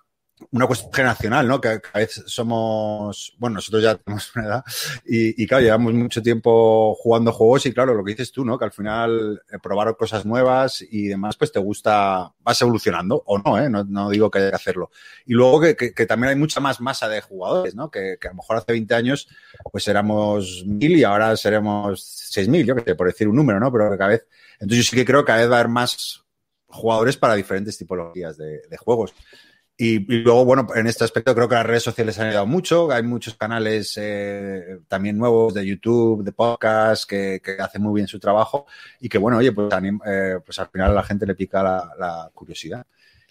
una 0.50 0.66
cuestión 0.66 0.92
generacional, 0.92 1.48
¿no? 1.48 1.60
Que 1.60 1.80
cada 1.80 2.00
vez 2.00 2.22
somos, 2.26 3.34
bueno, 3.38 3.54
nosotros 3.54 3.82
ya 3.82 3.96
tenemos 3.96 4.34
una 4.36 4.46
edad 4.46 4.64
y, 5.04 5.46
claro, 5.46 5.64
llevamos 5.64 5.94
mucho 5.94 6.22
tiempo 6.22 6.94
jugando 6.94 7.32
juegos 7.32 7.66
y 7.66 7.72
claro, 7.72 7.94
lo 7.94 8.04
que 8.04 8.12
dices 8.12 8.32
tú, 8.32 8.44
¿no? 8.44 8.58
Que 8.58 8.64
al 8.64 8.72
final 8.72 9.42
eh, 9.50 9.58
probar 9.62 9.96
cosas 9.96 10.24
nuevas 10.24 10.82
y 10.82 11.08
demás, 11.08 11.36
pues 11.36 11.52
te 11.52 11.58
gusta, 11.58 12.32
vas 12.40 12.60
evolucionando 12.62 13.22
o 13.26 13.38
no, 13.38 13.58
¿eh? 13.58 13.68
No, 13.68 14.10
digo 14.10 14.30
que 14.30 14.38
hay 14.38 14.50
que 14.50 14.56
hacerlo. 14.56 14.90
Y 15.26 15.34
luego 15.34 15.60
que, 15.60 15.76
que, 15.76 16.06
también 16.06 16.30
hay 16.30 16.36
mucha 16.36 16.60
más 16.60 16.80
masa 16.80 17.08
de 17.08 17.20
jugadores, 17.20 17.74
¿no? 17.74 17.90
Que, 17.90 18.16
que, 18.20 18.28
a 18.28 18.30
lo 18.30 18.36
mejor 18.36 18.56
hace 18.56 18.72
20 18.72 18.94
años 18.94 19.28
pues 19.70 19.86
éramos 19.88 20.64
mil 20.66 20.96
y 20.96 21.04
ahora 21.04 21.36
seremos 21.36 22.02
seis 22.02 22.48
mil, 22.48 22.66
yo 22.66 22.74
que 22.74 22.82
sé, 22.82 22.94
por 22.94 23.06
decir 23.06 23.28
un 23.28 23.36
número, 23.36 23.60
¿no? 23.60 23.70
Pero 23.72 23.90
que 23.90 23.98
cada 23.98 24.10
vez, 24.10 24.26
entonces 24.54 24.78
yo 24.78 24.90
sí 24.90 24.96
que 24.96 25.04
creo 25.04 25.20
que 25.24 25.26
cada 25.26 25.40
vez 25.40 25.50
va 25.50 25.56
a 25.56 25.60
haber 25.60 25.70
más 25.70 26.24
jugadores 26.68 27.16
para 27.16 27.34
diferentes 27.34 27.78
tipologías 27.78 28.36
de, 28.36 28.60
de 28.68 28.76
juegos. 28.76 29.14
Y, 29.80 30.00
luego, 30.00 30.44
bueno, 30.44 30.66
en 30.74 30.88
este 30.88 31.04
aspecto 31.04 31.32
creo 31.36 31.48
que 31.48 31.54
las 31.54 31.64
redes 31.64 31.84
sociales 31.84 32.18
han 32.18 32.26
ayudado 32.26 32.48
mucho. 32.48 32.90
Hay 32.90 33.04
muchos 33.04 33.34
canales 33.34 33.96
eh, 33.96 34.80
también 34.88 35.16
nuevos 35.16 35.54
de 35.54 35.64
YouTube, 35.64 36.24
de 36.24 36.32
podcast, 36.32 37.08
que, 37.08 37.40
que, 37.40 37.52
hacen 37.62 37.82
muy 37.82 37.94
bien 37.94 38.08
su 38.08 38.18
trabajo 38.18 38.66
y 38.98 39.08
que, 39.08 39.18
bueno, 39.18 39.38
oye, 39.38 39.52
pues, 39.52 39.72
eh, 40.04 40.40
pues 40.44 40.58
al 40.58 40.66
final 40.66 40.90
a 40.90 40.94
la 40.94 41.04
gente 41.04 41.26
le 41.26 41.36
pica 41.36 41.62
la, 41.62 42.28
curiosidad. 42.34 42.84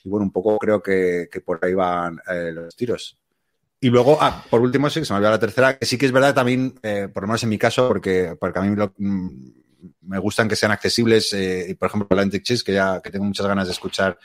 Y 0.06 0.08
bueno, 0.08 0.24
un 0.24 0.32
poco 0.32 0.58
creo 0.58 0.82
que, 0.82 1.28
que 1.30 1.42
por 1.42 1.60
ahí 1.62 1.74
van 1.74 2.18
eh, 2.32 2.54
los 2.54 2.74
tiros. 2.78 3.18
Y 3.82 3.90
luego, 3.90 4.18
ah, 4.22 4.46
por 4.50 4.62
último, 4.62 4.90
sí, 4.90 5.04
se 5.04 5.12
me 5.12 5.18
olvidó 5.18 5.32
la 5.32 5.40
tercera, 5.40 5.78
que 5.78 5.86
sí 5.86 5.98
que 5.98 6.06
es 6.06 6.14
verdad 6.14 6.34
también, 6.34 6.80
por 7.14 7.24
lo 7.24 7.28
menos 7.28 7.44
en 7.44 7.50
mi 7.50 7.58
caso, 7.58 7.90
porque, 7.90 8.38
porque 8.40 8.60
a 8.60 8.62
mí 8.62 8.70
mm, 8.70 9.30
me 10.04 10.18
gustan 10.18 10.48
que 10.48 10.56
sean 10.56 10.72
accesibles, 10.72 11.34
y 11.34 11.74
por 11.74 11.90
ejemplo, 11.90 12.08
Atlantic 12.10 12.44
Cheese, 12.44 12.64
que 12.64 12.74
ya 12.74 13.02
que 13.02 13.12
tengo 13.12 13.26
muchas 13.26 13.46
ganas 13.46 13.68
de 13.68 13.74
escuchar 13.74 14.18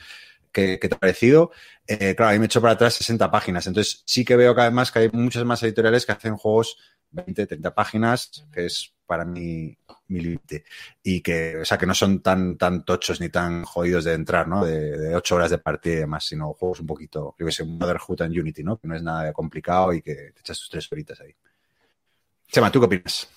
qué, 0.53 0.77
te 0.77 0.95
ha 0.95 0.99
parecido. 0.99 1.51
Eh, 1.87 2.15
claro, 2.15 2.31
ahí 2.31 2.39
me 2.39 2.45
he 2.45 2.47
hecho 2.47 2.61
para 2.61 2.73
atrás 2.73 2.93
60 2.93 3.29
páginas. 3.29 3.67
Entonces 3.67 4.03
sí 4.05 4.23
que 4.23 4.37
veo 4.37 4.55
cada 4.55 4.69
vez 4.69 4.75
más 4.75 4.91
que 4.91 4.99
hay 4.99 5.09
muchas 5.11 5.43
más 5.43 5.61
editoriales 5.63 6.05
que 6.05 6.13
hacen 6.13 6.37
juegos 6.37 6.77
20, 7.11 7.45
30 7.45 7.75
páginas, 7.75 8.45
que 8.51 8.65
es 8.65 8.93
para 9.05 9.25
mí 9.25 9.77
mi 10.07 10.21
límite. 10.21 10.63
Y 11.03 11.21
que, 11.21 11.57
o 11.57 11.65
sea, 11.65 11.77
que 11.77 11.85
no 11.85 11.93
son 11.93 12.21
tan, 12.21 12.57
tan 12.57 12.85
tochos 12.85 13.19
ni 13.19 13.29
tan 13.29 13.63
jodidos 13.65 14.05
de 14.05 14.13
entrar, 14.13 14.47
¿no? 14.47 14.63
De, 14.63 14.97
de 14.97 15.15
8 15.15 15.35
horas 15.35 15.51
de 15.51 15.57
partida 15.57 15.93
y 15.95 15.99
demás, 15.99 16.25
sino 16.25 16.53
juegos 16.53 16.79
un 16.79 16.87
poquito, 16.87 17.33
creo 17.37 17.47
que 17.47 17.51
sé, 17.51 17.63
Motherhood 17.65 18.21
en 18.21 18.39
Unity, 18.39 18.63
¿no? 18.63 18.77
Que 18.77 18.87
no 18.87 18.95
es 18.95 19.03
nada 19.03 19.33
complicado 19.33 19.93
y 19.93 20.01
que 20.01 20.15
te 20.15 20.39
echas 20.39 20.59
tus 20.59 20.69
tres 20.69 20.91
horitas 20.91 21.19
ahí. 21.21 21.35
Chema, 22.47 22.71
¿tú 22.71 22.79
qué 22.79 22.85
opinas? 22.85 23.27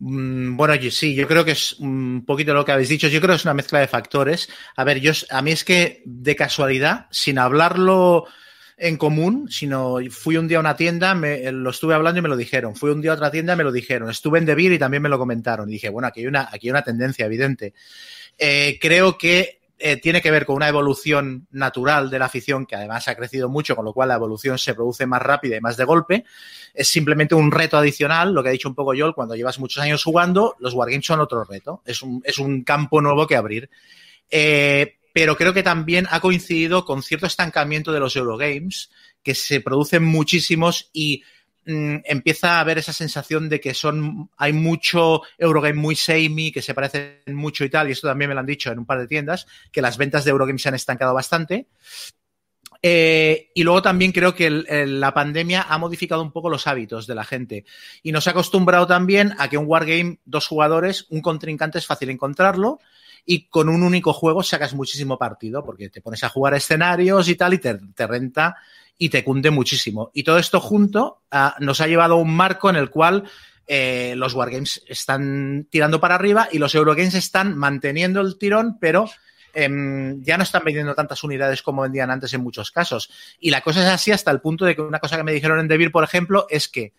Mm, 0.00 0.56
bueno, 0.56 0.74
sí, 0.90 1.14
yo 1.14 1.28
creo 1.28 1.44
que 1.44 1.52
es 1.52 1.74
un 1.74 2.24
poquito 2.26 2.54
lo 2.54 2.64
que 2.64 2.72
habéis 2.72 2.88
dicho. 2.88 3.08
Yo 3.08 3.20
creo 3.20 3.34
que 3.34 3.36
es 3.36 3.44
una 3.44 3.54
mezcla 3.54 3.80
de 3.80 3.86
factores. 3.86 4.48
A 4.76 4.84
ver, 4.84 5.00
yo, 5.00 5.12
a 5.30 5.42
mí 5.42 5.52
es 5.52 5.64
que 5.64 6.02
de 6.04 6.36
casualidad, 6.36 7.06
sin 7.10 7.38
hablarlo 7.38 8.26
en 8.78 8.96
común, 8.96 9.48
sino 9.50 9.98
fui 10.10 10.38
un 10.38 10.48
día 10.48 10.56
a 10.56 10.60
una 10.60 10.74
tienda, 10.74 11.14
me, 11.14 11.52
lo 11.52 11.68
estuve 11.68 11.94
hablando 11.94 12.18
y 12.18 12.22
me 12.22 12.30
lo 12.30 12.36
dijeron. 12.36 12.74
Fui 12.74 12.90
un 12.90 13.02
día 13.02 13.12
a 13.12 13.14
otra 13.14 13.30
tienda 13.30 13.54
me 13.54 13.64
lo 13.64 13.72
dijeron. 13.72 14.08
Estuve 14.08 14.38
en 14.38 14.46
Debir 14.46 14.72
y 14.72 14.78
también 14.78 15.02
me 15.02 15.10
lo 15.10 15.18
comentaron. 15.18 15.68
Y 15.68 15.72
dije, 15.72 15.90
bueno, 15.90 16.08
aquí 16.08 16.20
hay 16.20 16.26
una, 16.26 16.48
aquí 16.50 16.68
hay 16.68 16.70
una 16.70 16.82
tendencia 16.82 17.26
evidente. 17.26 17.74
Eh, 18.38 18.78
creo 18.80 19.18
que 19.18 19.59
eh, 19.82 19.96
tiene 19.96 20.20
que 20.20 20.30
ver 20.30 20.44
con 20.44 20.56
una 20.56 20.68
evolución 20.68 21.46
natural 21.50 22.10
de 22.10 22.18
la 22.18 22.26
afición 22.26 22.66
que 22.66 22.76
además 22.76 23.08
ha 23.08 23.14
crecido 23.14 23.48
mucho, 23.48 23.74
con 23.74 23.86
lo 23.86 23.94
cual 23.94 24.10
la 24.10 24.16
evolución 24.16 24.58
se 24.58 24.74
produce 24.74 25.06
más 25.06 25.22
rápida 25.22 25.56
y 25.56 25.60
más 25.60 25.78
de 25.78 25.84
golpe. 25.84 26.24
Es 26.74 26.88
simplemente 26.88 27.34
un 27.34 27.50
reto 27.50 27.78
adicional, 27.78 28.34
lo 28.34 28.42
que 28.42 28.50
ha 28.50 28.52
dicho 28.52 28.68
un 28.68 28.74
poco 28.74 28.92
Joel, 28.96 29.14
cuando 29.14 29.34
llevas 29.34 29.58
muchos 29.58 29.82
años 29.82 30.04
jugando, 30.04 30.54
los 30.58 30.74
wargames 30.74 31.06
son 31.06 31.20
otro 31.20 31.44
reto. 31.44 31.82
Es 31.86 32.02
un, 32.02 32.20
es 32.24 32.38
un 32.38 32.62
campo 32.62 33.00
nuevo 33.00 33.26
que 33.26 33.36
abrir. 33.36 33.70
Eh, 34.30 34.98
pero 35.12 35.36
creo 35.36 35.54
que 35.54 35.62
también 35.62 36.06
ha 36.10 36.20
coincidido 36.20 36.84
con 36.84 37.02
cierto 37.02 37.26
estancamiento 37.26 37.90
de 37.90 38.00
los 38.00 38.14
Eurogames, 38.16 38.90
que 39.22 39.34
se 39.34 39.60
producen 39.60 40.04
muchísimos 40.04 40.90
y 40.92 41.24
Mm, 41.66 41.96
empieza 42.04 42.56
a 42.56 42.60
haber 42.60 42.78
esa 42.78 42.92
sensación 42.92 43.48
de 43.50 43.60
que 43.60 43.74
son 43.74 44.30
hay 44.38 44.52
mucho 44.52 45.22
Eurogame 45.36 45.74
muy 45.74 45.94
samey, 45.94 46.50
que 46.50 46.62
se 46.62 46.74
parecen 46.74 47.20
mucho 47.34 47.64
y 47.64 47.70
tal, 47.70 47.88
y 47.88 47.92
esto 47.92 48.08
también 48.08 48.30
me 48.30 48.34
lo 48.34 48.40
han 48.40 48.46
dicho 48.46 48.72
en 48.72 48.78
un 48.78 48.86
par 48.86 48.98
de 48.98 49.06
tiendas, 49.06 49.46
que 49.70 49.82
las 49.82 49.98
ventas 49.98 50.24
de 50.24 50.30
Eurogame 50.30 50.58
se 50.58 50.68
han 50.70 50.74
estancado 50.74 51.12
bastante. 51.12 51.68
Eh, 52.82 53.50
y 53.54 53.62
luego 53.62 53.82
también 53.82 54.10
creo 54.10 54.34
que 54.34 54.48
la 54.48 55.12
pandemia 55.12 55.66
ha 55.68 55.76
modificado 55.76 56.22
un 56.22 56.32
poco 56.32 56.48
los 56.48 56.66
hábitos 56.66 57.06
de 57.06 57.14
la 57.14 57.24
gente 57.24 57.66
y 58.02 58.10
nos 58.10 58.26
ha 58.26 58.30
acostumbrado 58.30 58.86
también 58.86 59.34
a 59.38 59.50
que 59.50 59.58
un 59.58 59.66
wargame, 59.66 60.18
dos 60.24 60.46
jugadores, 60.46 61.06
un 61.10 61.20
contrincante 61.20 61.76
es 61.76 61.86
fácil 61.86 62.08
encontrarlo 62.08 62.80
y 63.26 63.48
con 63.48 63.68
un 63.68 63.82
único 63.82 64.14
juego 64.14 64.42
sacas 64.42 64.72
muchísimo 64.72 65.18
partido 65.18 65.62
porque 65.62 65.90
te 65.90 66.00
pones 66.00 66.24
a 66.24 66.30
jugar 66.30 66.54
escenarios 66.54 67.28
y 67.28 67.34
tal 67.34 67.52
y 67.52 67.58
te, 67.58 67.74
te 67.94 68.06
renta 68.06 68.56
y 69.00 69.08
te 69.08 69.24
cunde 69.24 69.50
muchísimo. 69.50 70.10
Y 70.12 70.24
todo 70.24 70.36
esto 70.36 70.60
junto 70.60 71.22
ah, 71.30 71.56
nos 71.58 71.80
ha 71.80 71.86
llevado 71.86 72.14
a 72.14 72.18
un 72.18 72.36
marco 72.36 72.68
en 72.68 72.76
el 72.76 72.90
cual 72.90 73.24
eh, 73.66 74.12
los 74.14 74.34
Wargames 74.34 74.84
están 74.86 75.66
tirando 75.70 76.00
para 76.00 76.16
arriba 76.16 76.48
y 76.52 76.58
los 76.58 76.74
Eurogames 76.74 77.14
están 77.14 77.56
manteniendo 77.56 78.20
el 78.20 78.36
tirón, 78.36 78.76
pero 78.78 79.08
em, 79.54 80.22
ya 80.22 80.36
no 80.36 80.42
están 80.42 80.64
vendiendo 80.64 80.94
tantas 80.94 81.24
unidades 81.24 81.62
como 81.62 81.80
vendían 81.80 82.10
antes 82.10 82.34
en 82.34 82.42
muchos 82.42 82.70
casos. 82.70 83.10
Y 83.40 83.50
la 83.50 83.62
cosa 83.62 83.80
es 83.82 83.88
así 83.88 84.12
hasta 84.12 84.30
el 84.30 84.42
punto 84.42 84.66
de 84.66 84.76
que 84.76 84.82
una 84.82 84.98
cosa 84.98 85.16
que 85.16 85.24
me 85.24 85.32
dijeron 85.32 85.60
en 85.60 85.68
Devir, 85.68 85.90
por 85.92 86.04
ejemplo, 86.04 86.46
es 86.50 86.68
que 86.68 86.92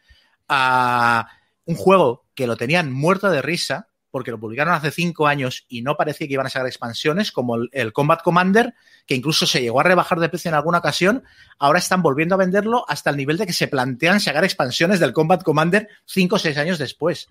ah, 0.49 1.27
un 1.65 1.75
juego 1.75 2.25
que 2.33 2.47
lo 2.47 2.57
tenían 2.57 2.91
muerto 2.91 3.29
de 3.29 3.43
risa, 3.43 3.89
porque 4.11 4.31
lo 4.31 4.39
publicaron 4.39 4.73
hace 4.73 4.91
cinco 4.91 5.25
años 5.25 5.65
y 5.67 5.81
no 5.81 5.95
parecía 5.95 6.27
que 6.27 6.33
iban 6.33 6.45
a 6.45 6.49
sacar 6.49 6.67
expansiones, 6.67 7.31
como 7.31 7.55
el, 7.71 7.93
Combat 7.93 8.21
Commander, 8.21 8.75
que 9.07 9.15
incluso 9.15 9.47
se 9.47 9.61
llegó 9.61 9.79
a 9.79 9.83
rebajar 9.83 10.19
de 10.19 10.29
precio 10.29 10.49
en 10.49 10.55
alguna 10.55 10.79
ocasión, 10.79 11.23
ahora 11.57 11.79
están 11.79 12.01
volviendo 12.01 12.35
a 12.35 12.37
venderlo 12.37 12.85
hasta 12.87 13.09
el 13.09 13.17
nivel 13.17 13.37
de 13.37 13.47
que 13.47 13.53
se 13.53 13.67
plantean 13.67 14.19
sacar 14.19 14.43
expansiones 14.43 14.99
del 14.99 15.13
Combat 15.13 15.41
Commander 15.41 15.87
cinco 16.05 16.35
o 16.35 16.39
seis 16.39 16.57
años 16.57 16.77
después. 16.77 17.29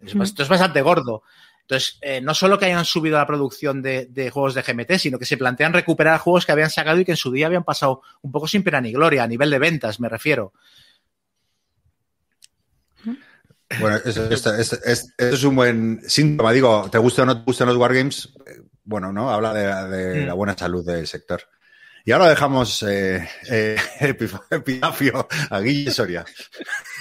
Esto 0.00 0.42
es 0.42 0.48
bastante 0.48 0.82
gordo. 0.82 1.22
Entonces, 1.70 1.98
eh, 2.00 2.20
no 2.20 2.34
solo 2.34 2.58
que 2.58 2.64
hayan 2.64 2.84
subido 2.84 3.16
la 3.16 3.26
producción 3.26 3.80
de, 3.80 4.30
juegos 4.32 4.54
de 4.54 4.62
GMT, 4.62 4.98
sino 4.98 5.20
que 5.20 5.24
se 5.24 5.36
plantean 5.36 5.72
recuperar 5.72 6.18
juegos 6.18 6.44
que 6.44 6.50
habían 6.50 6.70
sacado 6.70 6.98
y 6.98 7.04
que 7.04 7.12
en 7.12 7.16
su 7.16 7.30
día 7.30 7.46
habían 7.46 7.62
pasado 7.62 8.02
un 8.22 8.32
poco 8.32 8.48
sin 8.48 8.64
pena 8.64 8.80
ni 8.80 8.90
gloria, 8.92 9.22
a 9.22 9.28
nivel 9.28 9.50
de 9.50 9.60
ventas, 9.60 10.00
me 10.00 10.08
refiero. 10.08 10.52
Bueno, 13.78 13.98
esto, 14.04 14.54
es 14.54 15.44
un 15.44 15.54
buen 15.54 16.00
síntoma. 16.06 16.52
Digo, 16.52 16.88
te 16.90 16.98
gusta 16.98 17.22
o 17.22 17.26
no 17.26 17.38
te 17.38 17.44
gustan 17.44 17.68
los 17.68 17.76
wargames, 17.76 18.32
eh, 18.46 18.62
bueno, 18.82 19.12
¿no? 19.12 19.30
Habla 19.30 19.54
de, 19.54 20.26
la 20.26 20.34
mm. 20.34 20.36
buena 20.36 20.56
salud 20.56 20.84
del 20.84 21.06
sector. 21.06 21.42
Y 22.04 22.12
ahora 22.12 22.28
dejamos 22.28 22.82
eh, 22.82 23.28
eh 23.50 23.76
epitafio 24.50 25.28
a 25.50 25.60
Guille 25.60 25.90
Soria. 25.90 26.24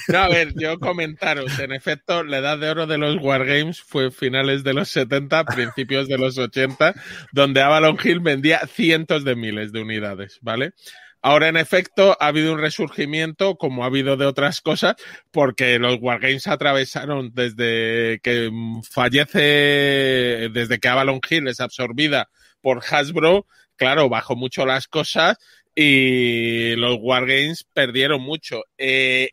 No, 0.09 0.19
a 0.19 0.27
ver, 0.27 0.53
yo 0.55 0.77
comentaros, 0.79 1.57
en 1.59 1.71
efecto, 1.71 2.23
la 2.23 2.39
edad 2.39 2.57
de 2.57 2.69
oro 2.69 2.85
de 2.85 2.97
los 2.97 3.17
Wargames 3.21 3.81
fue 3.81 4.11
finales 4.11 4.63
de 4.63 4.73
los 4.73 4.89
70, 4.89 5.45
principios 5.45 6.07
de 6.07 6.17
los 6.17 6.37
80, 6.37 6.93
donde 7.31 7.61
Avalon 7.61 7.97
Hill 8.03 8.19
vendía 8.19 8.59
cientos 8.67 9.23
de 9.23 9.35
miles 9.35 9.71
de 9.71 9.81
unidades, 9.81 10.39
¿vale? 10.41 10.73
Ahora, 11.21 11.49
en 11.49 11.57
efecto, 11.57 12.15
ha 12.19 12.27
habido 12.27 12.53
un 12.53 12.59
resurgimiento, 12.59 13.55
como 13.55 13.83
ha 13.83 13.87
habido 13.87 14.15
de 14.15 14.25
otras 14.25 14.61
cosas, 14.61 14.95
porque 15.31 15.77
los 15.77 15.97
Wargames 15.99 16.47
atravesaron 16.47 17.31
desde 17.33 18.19
que 18.23 18.49
fallece, 18.89 20.49
desde 20.53 20.79
que 20.79 20.87
Avalon 20.87 21.19
Hill 21.29 21.49
es 21.49 21.59
absorbida 21.59 22.29
por 22.61 22.81
Hasbro, 22.89 23.45
claro, 23.75 24.09
bajó 24.09 24.35
mucho 24.35 24.65
las 24.65 24.87
cosas 24.87 25.37
y 25.75 26.75
los 26.75 26.97
Wargames 27.01 27.65
perdieron 27.73 28.21
mucho. 28.21 28.63
Eh, 28.77 29.31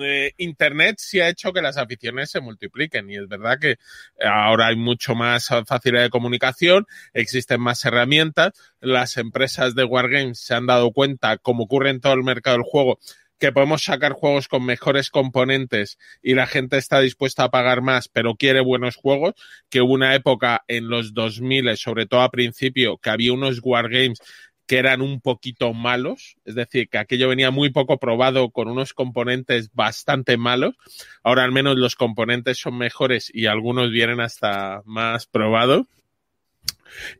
eh, 0.00 0.32
Internet 0.36 0.96
sí 0.98 1.20
ha 1.20 1.28
hecho 1.28 1.52
que 1.52 1.62
las 1.62 1.76
aficiones 1.76 2.30
se 2.30 2.40
multipliquen 2.40 3.10
y 3.10 3.16
es 3.16 3.28
verdad 3.28 3.58
que 3.58 3.76
ahora 4.24 4.68
hay 4.68 4.76
mucho 4.76 5.14
más 5.14 5.48
facilidad 5.66 6.02
de 6.02 6.10
comunicación, 6.10 6.86
existen 7.12 7.60
más 7.60 7.84
herramientas, 7.84 8.52
las 8.80 9.16
empresas 9.16 9.74
de 9.74 9.84
Wargames 9.84 10.38
se 10.38 10.54
han 10.54 10.66
dado 10.66 10.92
cuenta, 10.92 11.38
como 11.38 11.64
ocurre 11.64 11.90
en 11.90 12.00
todo 12.00 12.14
el 12.14 12.22
mercado 12.22 12.56
del 12.56 12.64
juego, 12.64 12.98
que 13.42 13.50
podemos 13.50 13.82
sacar 13.82 14.12
juegos 14.12 14.46
con 14.46 14.64
mejores 14.64 15.10
componentes 15.10 15.98
y 16.22 16.34
la 16.34 16.46
gente 16.46 16.78
está 16.78 17.00
dispuesta 17.00 17.42
a 17.42 17.50
pagar 17.50 17.82
más, 17.82 18.06
pero 18.08 18.36
quiere 18.36 18.60
buenos 18.60 18.94
juegos, 18.94 19.34
que 19.68 19.80
hubo 19.80 19.94
una 19.94 20.14
época 20.14 20.62
en 20.68 20.88
los 20.88 21.12
2000, 21.12 21.76
sobre 21.76 22.06
todo 22.06 22.20
a 22.20 22.30
principio, 22.30 22.98
que 22.98 23.10
había 23.10 23.32
unos 23.32 23.58
wargames 23.60 24.20
que 24.66 24.78
eran 24.78 25.02
un 25.02 25.20
poquito 25.20 25.72
malos, 25.74 26.36
es 26.44 26.54
decir, 26.54 26.88
que 26.88 26.98
aquello 26.98 27.28
venía 27.28 27.50
muy 27.50 27.70
poco 27.70 27.98
probado 27.98 28.50
con 28.50 28.68
unos 28.68 28.94
componentes 28.94 29.70
bastante 29.72 30.36
malos. 30.36 30.74
Ahora 31.22 31.44
al 31.44 31.52
menos 31.52 31.76
los 31.76 31.96
componentes 31.96 32.58
son 32.58 32.78
mejores 32.78 33.30
y 33.32 33.46
algunos 33.46 33.90
vienen 33.90 34.20
hasta 34.20 34.82
más 34.84 35.26
probados. 35.26 35.86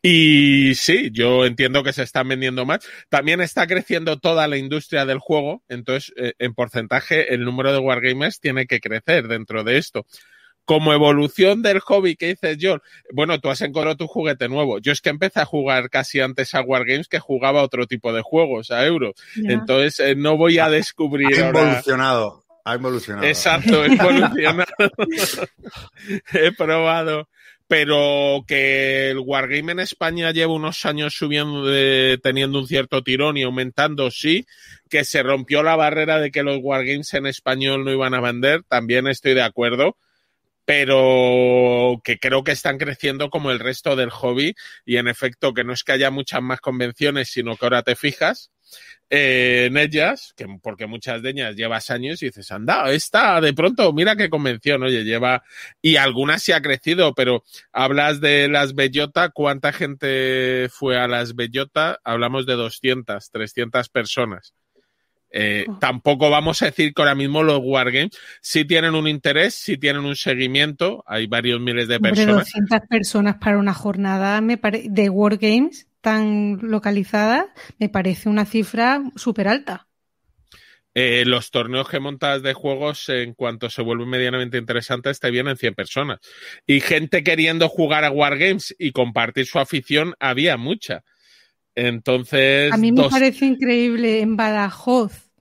Y 0.02 0.74
sí, 0.74 1.11
yo 1.12 1.46
entiendo 1.46 1.83
que 1.83 1.92
se 1.92 2.02
están 2.02 2.28
vendiendo 2.28 2.66
más. 2.66 2.81
También 3.09 3.40
está 3.40 3.66
creciendo 3.66 4.18
toda 4.18 4.46
la 4.46 4.59
industria 4.59 5.07
del 5.07 5.18
juego, 5.18 5.62
entonces 5.68 6.12
eh, 6.16 6.35
en 6.38 6.55
porcentaje 6.55 7.35
el 7.35 7.44
número 7.44 7.72
de 7.72 7.78
wargamers 7.78 8.38
tiene 8.38 8.66
que 8.66 8.81
crecer 8.81 9.28
dentro 9.28 9.64
de 9.64 9.78
esto 9.78 10.07
como 10.72 10.94
evolución 10.94 11.61
del 11.61 11.80
hobby 11.80 12.16
que 12.16 12.28
dices, 12.28 12.56
John, 12.58 12.80
bueno, 13.12 13.38
tú 13.38 13.50
has 13.50 13.61
encontrado 13.61 13.94
tu 13.94 14.06
juguete 14.06 14.48
nuevo. 14.48 14.78
Yo 14.78 14.90
es 14.90 15.02
que 15.02 15.11
empecé 15.11 15.40
a 15.40 15.44
jugar 15.44 15.90
casi 15.90 16.20
antes 16.20 16.54
a 16.54 16.62
Wargames 16.62 17.08
que 17.08 17.18
jugaba 17.18 17.62
otro 17.62 17.87
tipo 17.87 18.11
de 18.14 18.22
juegos, 18.22 18.70
a 18.70 18.87
Euro. 18.87 19.12
Entonces, 19.37 20.00
eh, 20.00 20.14
no 20.14 20.38
voy 20.38 20.58
a 20.58 20.70
descubrir. 20.70 21.44
Ha 21.44 21.48
evolucionado. 21.50 22.42
Ha 22.64 22.74
evolucionado. 22.74 23.26
Exacto, 23.26 23.85
he 23.85 23.92
evolucionado. 23.92 24.64
he 26.32 26.52
probado. 26.52 27.28
Pero 27.68 28.42
que 28.48 29.11
el 29.11 29.18
Wargame 29.18 29.72
en 29.72 29.80
España 29.80 30.30
lleva 30.30 30.54
unos 30.54 30.87
años 30.87 31.14
subiendo, 31.14 31.70
teniendo 32.22 32.61
un 32.61 32.66
cierto 32.66 33.02
tirón 33.02 33.37
y 33.37 33.42
aumentando, 33.42 34.11
sí. 34.11 34.46
Que 34.88 35.04
se 35.04 35.22
rompió 35.22 35.62
la 35.62 35.76
barrera 35.76 36.18
de 36.18 36.30
que 36.30 36.42
los 36.42 36.61
Wargames 36.62 37.12
en 37.12 37.26
español 37.26 37.85
no 37.85 37.92
iban 37.92 38.14
a 38.14 38.22
vender, 38.22 38.62
también 38.62 39.06
estoy 39.06 39.35
de 39.35 39.42
acuerdo 39.42 39.98
pero 40.64 42.01
que 42.05 42.18
creo 42.18 42.44
que 42.44 42.53
están 42.53 42.79
creciendo 42.79 43.31
como 43.31 43.51
el 43.51 43.61
resto 43.61 43.96
del 43.96 44.11
hobby 44.11 44.55
y 44.85 44.96
en 44.96 45.09
efecto 45.09 45.55
que 45.55 45.64
no 45.64 45.72
es 45.72 45.85
que 45.85 45.92
haya 45.92 46.11
muchas 46.11 46.42
más 46.42 46.61
convenciones, 46.61 47.29
sino 47.29 47.57
que 47.57 47.66
ahora 47.66 47.83
te 47.83 47.96
fijas 47.96 48.51
eh, 49.11 49.66
en 49.66 49.77
ellas, 49.77 50.33
que, 50.37 50.46
porque 50.62 50.87
muchas 50.87 51.20
de 51.22 51.31
ellas 51.31 51.55
llevas 51.55 51.90
años 51.90 52.22
y 52.22 52.27
dices, 52.27 52.51
anda, 52.51 52.90
esta 52.92 53.40
de 53.42 53.53
pronto, 53.53 53.92
mira 53.92 54.16
qué 54.16 54.31
convención, 54.31 54.83
oye, 54.83 55.05
lleva, 55.05 55.42
y 55.83 55.96
algunas 55.96 56.42
sí 56.42 56.53
ha 56.53 56.62
crecido, 56.62 57.14
pero 57.14 57.44
hablas 57.72 58.22
de 58.22 58.48
las 58.48 58.75
Bellota, 58.75 59.29
¿cuánta 59.29 59.72
gente 59.72 60.68
fue 60.70 60.98
a 60.98 61.09
las 61.09 61.35
Bellota? 61.35 62.01
Hablamos 62.05 62.46
de 62.46 62.55
200, 62.55 63.31
300 63.31 63.88
personas. 63.90 64.55
Eh, 65.32 65.64
oh. 65.66 65.78
Tampoco 65.78 66.30
vamos 66.30 66.62
a 66.62 66.66
decir 66.66 66.92
que 66.92 67.02
ahora 67.02 67.14
mismo 67.14 67.42
los 67.42 67.60
Wargames 67.62 68.10
sí 68.40 68.64
tienen 68.64 68.94
un 68.94 69.08
interés, 69.08 69.54
sí 69.54 69.78
tienen 69.78 70.04
un 70.04 70.14
seguimiento, 70.14 71.02
hay 71.06 71.26
varios 71.26 71.60
miles 71.60 71.88
de 71.88 71.98
personas. 71.98 72.52
200 72.52 72.80
personas 72.88 73.36
para 73.36 73.58
una 73.58 73.72
jornada 73.72 74.40
me 74.40 74.56
de 74.56 75.08
Wargames 75.08 75.86
tan 76.02 76.58
localizada 76.60 77.54
me 77.78 77.88
parece 77.88 78.28
una 78.28 78.44
cifra 78.44 79.02
súper 79.16 79.48
alta. 79.48 79.86
Eh, 80.94 81.24
los 81.24 81.50
torneos 81.50 81.88
que 81.88 82.00
montas 82.00 82.42
de 82.42 82.52
juegos, 82.52 83.08
en 83.08 83.32
cuanto 83.32 83.70
se 83.70 83.80
vuelven 83.80 84.10
medianamente 84.10 84.58
interesantes, 84.58 85.20
te 85.20 85.30
vienen 85.30 85.56
100 85.56 85.74
personas. 85.74 86.18
Y 86.66 86.80
gente 86.80 87.24
queriendo 87.24 87.70
jugar 87.70 88.04
a 88.04 88.10
Wargames 88.10 88.74
y 88.78 88.92
compartir 88.92 89.46
su 89.46 89.58
afición, 89.58 90.14
había 90.20 90.58
mucha. 90.58 91.02
Entonces. 91.74 92.72
A 92.72 92.76
mí 92.76 92.92
me 92.92 93.08
parece 93.08 93.46
increíble 93.46 94.20
en 94.20 94.37
Badajoz 94.37 95.32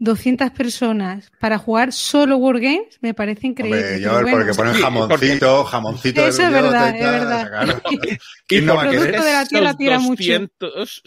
200 0.00 0.50
personas 0.52 1.30
para 1.38 1.58
jugar 1.58 1.92
solo 1.92 2.38
Wargames 2.38 2.98
me 3.02 3.12
parece 3.12 3.48
increíble. 3.48 4.08
Hombre, 4.08 4.32
porque 4.32 4.54
ponen 4.54 4.72
jamoncito, 4.72 5.64
jamoncito. 5.64 6.26
Eso 6.26 6.42
es 6.42 6.50
verdad, 6.50 6.96
es 6.96 7.02
verdad. 7.02 7.82
y 8.48 8.60
no 8.62 8.80
de 8.80 9.12
la 9.12 9.44
tierra 9.46 9.74
tira 9.76 9.98
mucho. 9.98 10.48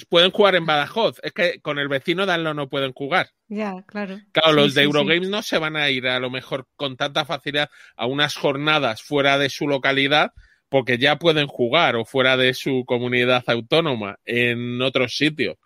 pueden 0.09 0.29
jugar 0.29 0.55
en 0.55 0.67
Badajoz. 0.67 1.17
Es 1.23 1.31
que 1.31 1.59
con 1.62 1.79
el 1.79 1.88
vecino 1.88 2.27
Danlo 2.27 2.53
no 2.53 2.69
pueden 2.69 2.93
jugar. 2.93 3.29
Ya, 3.47 3.83
claro. 3.88 4.19
Claro, 4.31 4.53
los 4.53 4.75
de 4.75 4.83
Eurogames 4.83 5.27
no 5.27 5.41
se 5.41 5.57
van 5.57 5.75
a 5.75 5.89
ir 5.89 6.07
a 6.07 6.19
lo 6.19 6.29
mejor 6.29 6.67
con 6.75 6.95
tanta 6.95 7.25
facilidad 7.25 7.71
a 7.97 8.05
unas 8.05 8.36
jornadas 8.36 9.01
fuera 9.01 9.39
de 9.39 9.49
su 9.49 9.67
localidad 9.67 10.33
porque 10.73 10.97
ya 10.97 11.19
pueden 11.19 11.45
jugar 11.45 11.95
o 11.95 12.03
fuera 12.03 12.36
de 12.36 12.55
su 12.55 12.83
comunidad 12.88 13.43
autónoma 13.45 14.17
en 14.25 14.81
otros 14.81 15.15
sitios. 15.15 15.57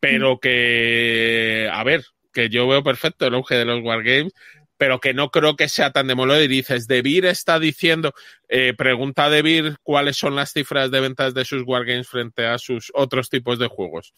Pero 0.00 0.34
mm. 0.34 0.38
que, 0.40 1.70
a 1.72 1.84
ver, 1.84 2.04
que 2.32 2.48
yo 2.48 2.66
veo 2.66 2.82
perfecto 2.82 3.28
el 3.28 3.34
auge 3.34 3.54
de 3.54 3.64
los 3.64 3.80
Wargames, 3.80 4.32
pero 4.76 4.98
que 4.98 5.14
no 5.14 5.30
creo 5.30 5.54
que 5.54 5.68
sea 5.68 5.92
tan 5.92 6.08
demolado. 6.08 6.42
Y 6.42 6.48
dices, 6.48 6.88
Debir 6.88 7.26
está 7.26 7.60
diciendo, 7.60 8.12
eh, 8.48 8.74
pregunta 8.76 9.26
a 9.26 9.30
Debir 9.30 9.76
cuáles 9.84 10.16
son 10.16 10.34
las 10.34 10.52
cifras 10.52 10.90
de 10.90 10.98
ventas 10.98 11.32
de 11.32 11.44
sus 11.44 11.62
Wargames 11.64 12.08
frente 12.08 12.44
a 12.44 12.58
sus 12.58 12.90
otros 12.92 13.30
tipos 13.30 13.56
de 13.60 13.68
juegos 13.68 14.14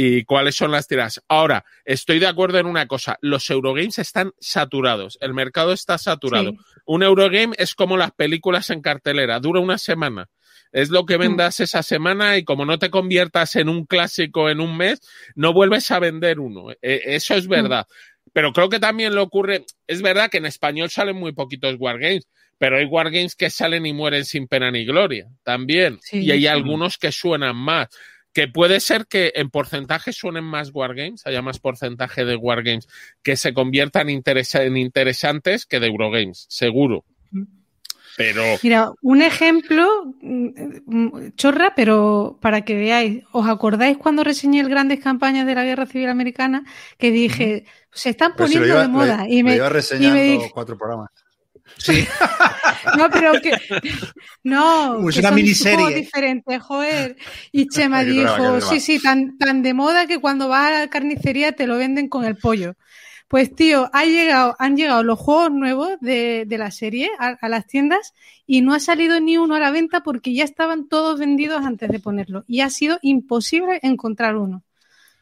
y 0.00 0.22
cuáles 0.22 0.54
son 0.54 0.70
las 0.70 0.86
tiras. 0.86 1.20
Ahora, 1.26 1.64
estoy 1.84 2.20
de 2.20 2.28
acuerdo 2.28 2.60
en 2.60 2.66
una 2.66 2.86
cosa, 2.86 3.18
los 3.20 3.50
Eurogames 3.50 3.98
están 3.98 4.30
saturados, 4.38 5.18
el 5.20 5.34
mercado 5.34 5.72
está 5.72 5.98
saturado. 5.98 6.52
Un 6.86 7.02
Eurogame 7.02 7.56
es 7.58 7.74
como 7.74 7.96
las 7.96 8.12
películas 8.12 8.70
en 8.70 8.80
cartelera, 8.80 9.40
dura 9.40 9.58
una 9.58 9.76
semana. 9.76 10.30
Es 10.70 10.90
lo 10.90 11.04
que 11.04 11.18
mm. 11.18 11.20
vendas 11.20 11.58
esa 11.58 11.82
semana 11.82 12.36
y 12.36 12.44
como 12.44 12.64
no 12.64 12.78
te 12.78 12.90
conviertas 12.90 13.56
en 13.56 13.68
un 13.68 13.86
clásico 13.86 14.48
en 14.48 14.60
un 14.60 14.76
mes, 14.76 15.00
no 15.34 15.52
vuelves 15.52 15.90
a 15.90 15.98
vender 15.98 16.38
uno. 16.38 16.70
E, 16.80 17.02
eso 17.16 17.34
es 17.34 17.48
mm. 17.48 17.50
verdad. 17.50 17.86
Pero 18.32 18.52
creo 18.52 18.68
que 18.68 18.78
también 18.78 19.16
lo 19.16 19.24
ocurre, 19.24 19.64
es 19.88 20.00
verdad 20.00 20.30
que 20.30 20.38
en 20.38 20.46
español 20.46 20.90
salen 20.90 21.16
muy 21.16 21.32
poquitos 21.32 21.74
wargames, 21.76 22.28
pero 22.56 22.76
hay 22.76 22.84
wargames 22.84 23.34
que 23.34 23.50
salen 23.50 23.84
y 23.84 23.92
mueren 23.92 24.24
sin 24.24 24.46
pena 24.46 24.70
ni 24.70 24.84
gloria 24.84 25.26
también. 25.42 25.98
y 26.12 26.30
hay 26.30 26.46
algunos 26.46 26.98
que 26.98 27.10
suenan 27.10 27.56
más 27.56 27.88
que 28.38 28.46
puede 28.46 28.78
ser 28.78 29.08
que 29.08 29.32
en 29.34 29.50
porcentaje 29.50 30.12
suenen 30.12 30.44
más 30.44 30.70
wargames, 30.72 31.26
haya 31.26 31.42
más 31.42 31.58
porcentaje 31.58 32.24
de 32.24 32.36
wargames 32.36 32.86
que 33.24 33.36
se 33.36 33.52
conviertan 33.52 34.08
en 34.10 34.76
interesantes 34.76 35.66
que 35.66 35.80
de 35.80 35.88
Eurogames, 35.88 36.46
seguro. 36.48 37.04
Pero... 38.16 38.44
Mira, 38.62 38.92
un 39.02 39.22
ejemplo, 39.22 40.14
mm, 40.22 41.30
chorra, 41.34 41.72
pero 41.74 42.38
para 42.40 42.60
que 42.60 42.76
veáis, 42.76 43.24
¿os 43.32 43.48
acordáis 43.48 43.98
cuando 43.98 44.22
reseñé 44.22 44.60
el 44.60 44.68
Grandes 44.68 45.00
Campañas 45.00 45.44
de 45.44 45.56
la 45.56 45.64
Guerra 45.64 45.86
Civil 45.86 46.08
Americana? 46.08 46.62
Que 46.96 47.10
dije, 47.10 47.64
se 47.92 48.10
están 48.10 48.36
poniendo 48.36 48.80
de 48.80 48.86
moda. 48.86 49.26
y 49.28 49.42
me, 49.42 49.56
iba 49.56 49.68
reseñando 49.68 50.48
cuatro 50.54 50.78
programas. 50.78 51.10
Sí. 51.76 52.06
no, 52.96 53.10
pero 53.10 53.32
que. 53.40 53.50
No, 54.42 55.08
es 55.08 55.16
una 55.18 55.30
miniserie. 55.30 55.94
diferente, 55.94 56.58
joder. 56.58 57.16
Y 57.52 57.68
Chema 57.68 58.04
dijo: 58.04 58.60
Sí, 58.60 58.80
sí, 58.80 59.00
tan, 59.00 59.36
tan 59.38 59.62
de 59.62 59.74
moda 59.74 60.06
que 60.06 60.18
cuando 60.18 60.48
vas 60.48 60.68
a 60.68 60.78
la 60.80 60.88
carnicería 60.88 61.52
te 61.52 61.66
lo 61.66 61.76
venden 61.76 62.08
con 62.08 62.24
el 62.24 62.36
pollo. 62.36 62.74
Pues 63.28 63.54
tío, 63.54 63.90
ha 63.92 64.06
llegado, 64.06 64.56
han 64.58 64.76
llegado 64.76 65.02
los 65.02 65.18
juegos 65.18 65.50
nuevos 65.50 65.90
de, 66.00 66.44
de 66.46 66.58
la 66.58 66.70
serie 66.70 67.10
a, 67.18 67.36
a, 67.38 67.48
las 67.50 67.66
tiendas 67.66 68.14
y 68.46 68.62
no 68.62 68.72
ha 68.72 68.80
salido 68.80 69.20
ni 69.20 69.36
uno 69.36 69.54
a 69.54 69.60
la 69.60 69.70
venta 69.70 70.02
porque 70.02 70.32
ya 70.32 70.44
estaban 70.44 70.88
todos 70.88 71.20
vendidos 71.20 71.62
antes 71.62 71.90
de 71.90 72.00
ponerlo. 72.00 72.44
Y 72.46 72.60
ha 72.60 72.70
sido 72.70 72.98
imposible 73.02 73.80
encontrar 73.82 74.36
uno. 74.36 74.64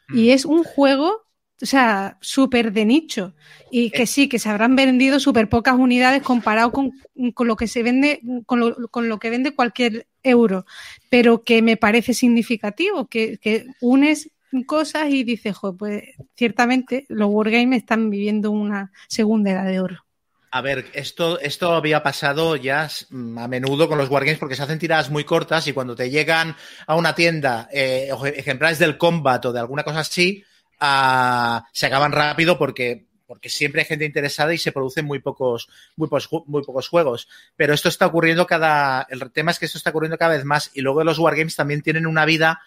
Y 0.09 0.29
mm. 0.29 0.31
es 0.31 0.45
un 0.45 0.63
juego 0.63 1.26
o 1.61 1.65
sea, 1.65 2.17
súper 2.21 2.71
de 2.71 2.85
nicho. 2.85 3.33
Y 3.71 3.89
que 3.89 4.05
sí, 4.05 4.29
que 4.29 4.39
se 4.39 4.49
habrán 4.49 4.75
vendido 4.75 5.19
súper 5.19 5.49
pocas 5.49 5.75
unidades 5.75 6.21
comparado 6.23 6.71
con, 6.71 6.91
con, 7.33 7.47
lo 7.47 7.55
que 7.55 7.67
se 7.67 7.83
vende, 7.83 8.21
con 8.45 8.59
lo, 8.59 8.87
con 8.89 9.09
lo, 9.09 9.19
que 9.19 9.29
vende 9.29 9.55
cualquier 9.55 10.07
euro. 10.23 10.65
Pero 11.09 11.43
que 11.43 11.61
me 11.61 11.77
parece 11.77 12.13
significativo, 12.13 13.07
que, 13.07 13.37
que 13.37 13.65
unes 13.81 14.29
cosas 14.65 15.09
y 15.09 15.23
dices, 15.23 15.55
jo, 15.57 15.75
pues 15.75 16.03
ciertamente 16.35 17.05
los 17.09 17.29
Wargames 17.29 17.79
están 17.79 18.09
viviendo 18.09 18.51
una 18.51 18.91
segunda 19.07 19.51
edad 19.51 19.65
de 19.65 19.79
oro. 19.79 20.05
A 20.49 20.61
ver, 20.61 20.85
esto, 20.93 21.39
esto 21.39 21.73
había 21.73 22.01
pasado 22.01 22.55
ya 22.55 22.89
a 23.37 23.47
menudo 23.47 23.89
con 23.89 23.97
los 23.97 24.09
Wargames 24.09 24.39
porque 24.39 24.55
se 24.55 24.63
hacen 24.63 24.79
tiradas 24.79 25.09
muy 25.09 25.25
cortas 25.25 25.67
y 25.67 25.73
cuando 25.73 25.95
te 25.95 26.09
llegan 26.09 26.55
a 26.85 26.95
una 26.95 27.13
tienda 27.13 27.67
eh, 27.71 28.09
ejemplares 28.35 28.79
del 28.79 28.97
Combat 28.97 29.45
o 29.45 29.51
de 29.51 29.59
alguna 29.59 29.83
cosa 29.83 29.99
así, 29.99 30.43
se 30.79 31.85
acaban 31.85 32.11
rápido 32.11 32.57
porque 32.57 33.07
porque 33.27 33.49
siempre 33.49 33.81
hay 33.81 33.87
gente 33.87 34.05
interesada 34.05 34.53
y 34.53 34.57
se 34.57 34.71
producen 34.71 35.05
muy 35.05 35.19
pocos, 35.19 35.67
muy 35.97 36.07
pocos, 36.07 36.29
muy 36.47 36.63
pocos 36.63 36.87
juegos. 36.87 37.27
Pero 37.57 37.73
esto 37.73 37.89
está 37.89 38.07
ocurriendo 38.07 38.47
cada. 38.47 39.05
El 39.09 39.31
tema 39.31 39.51
es 39.51 39.59
que 39.59 39.65
esto 39.65 39.77
está 39.77 39.89
ocurriendo 39.89 40.17
cada 40.17 40.35
vez 40.35 40.45
más. 40.45 40.71
Y 40.73 40.81
luego 40.81 41.03
los 41.03 41.19
wargames 41.19 41.55
también 41.55 41.81
tienen 41.81 42.07
una 42.07 42.25
vida 42.25 42.61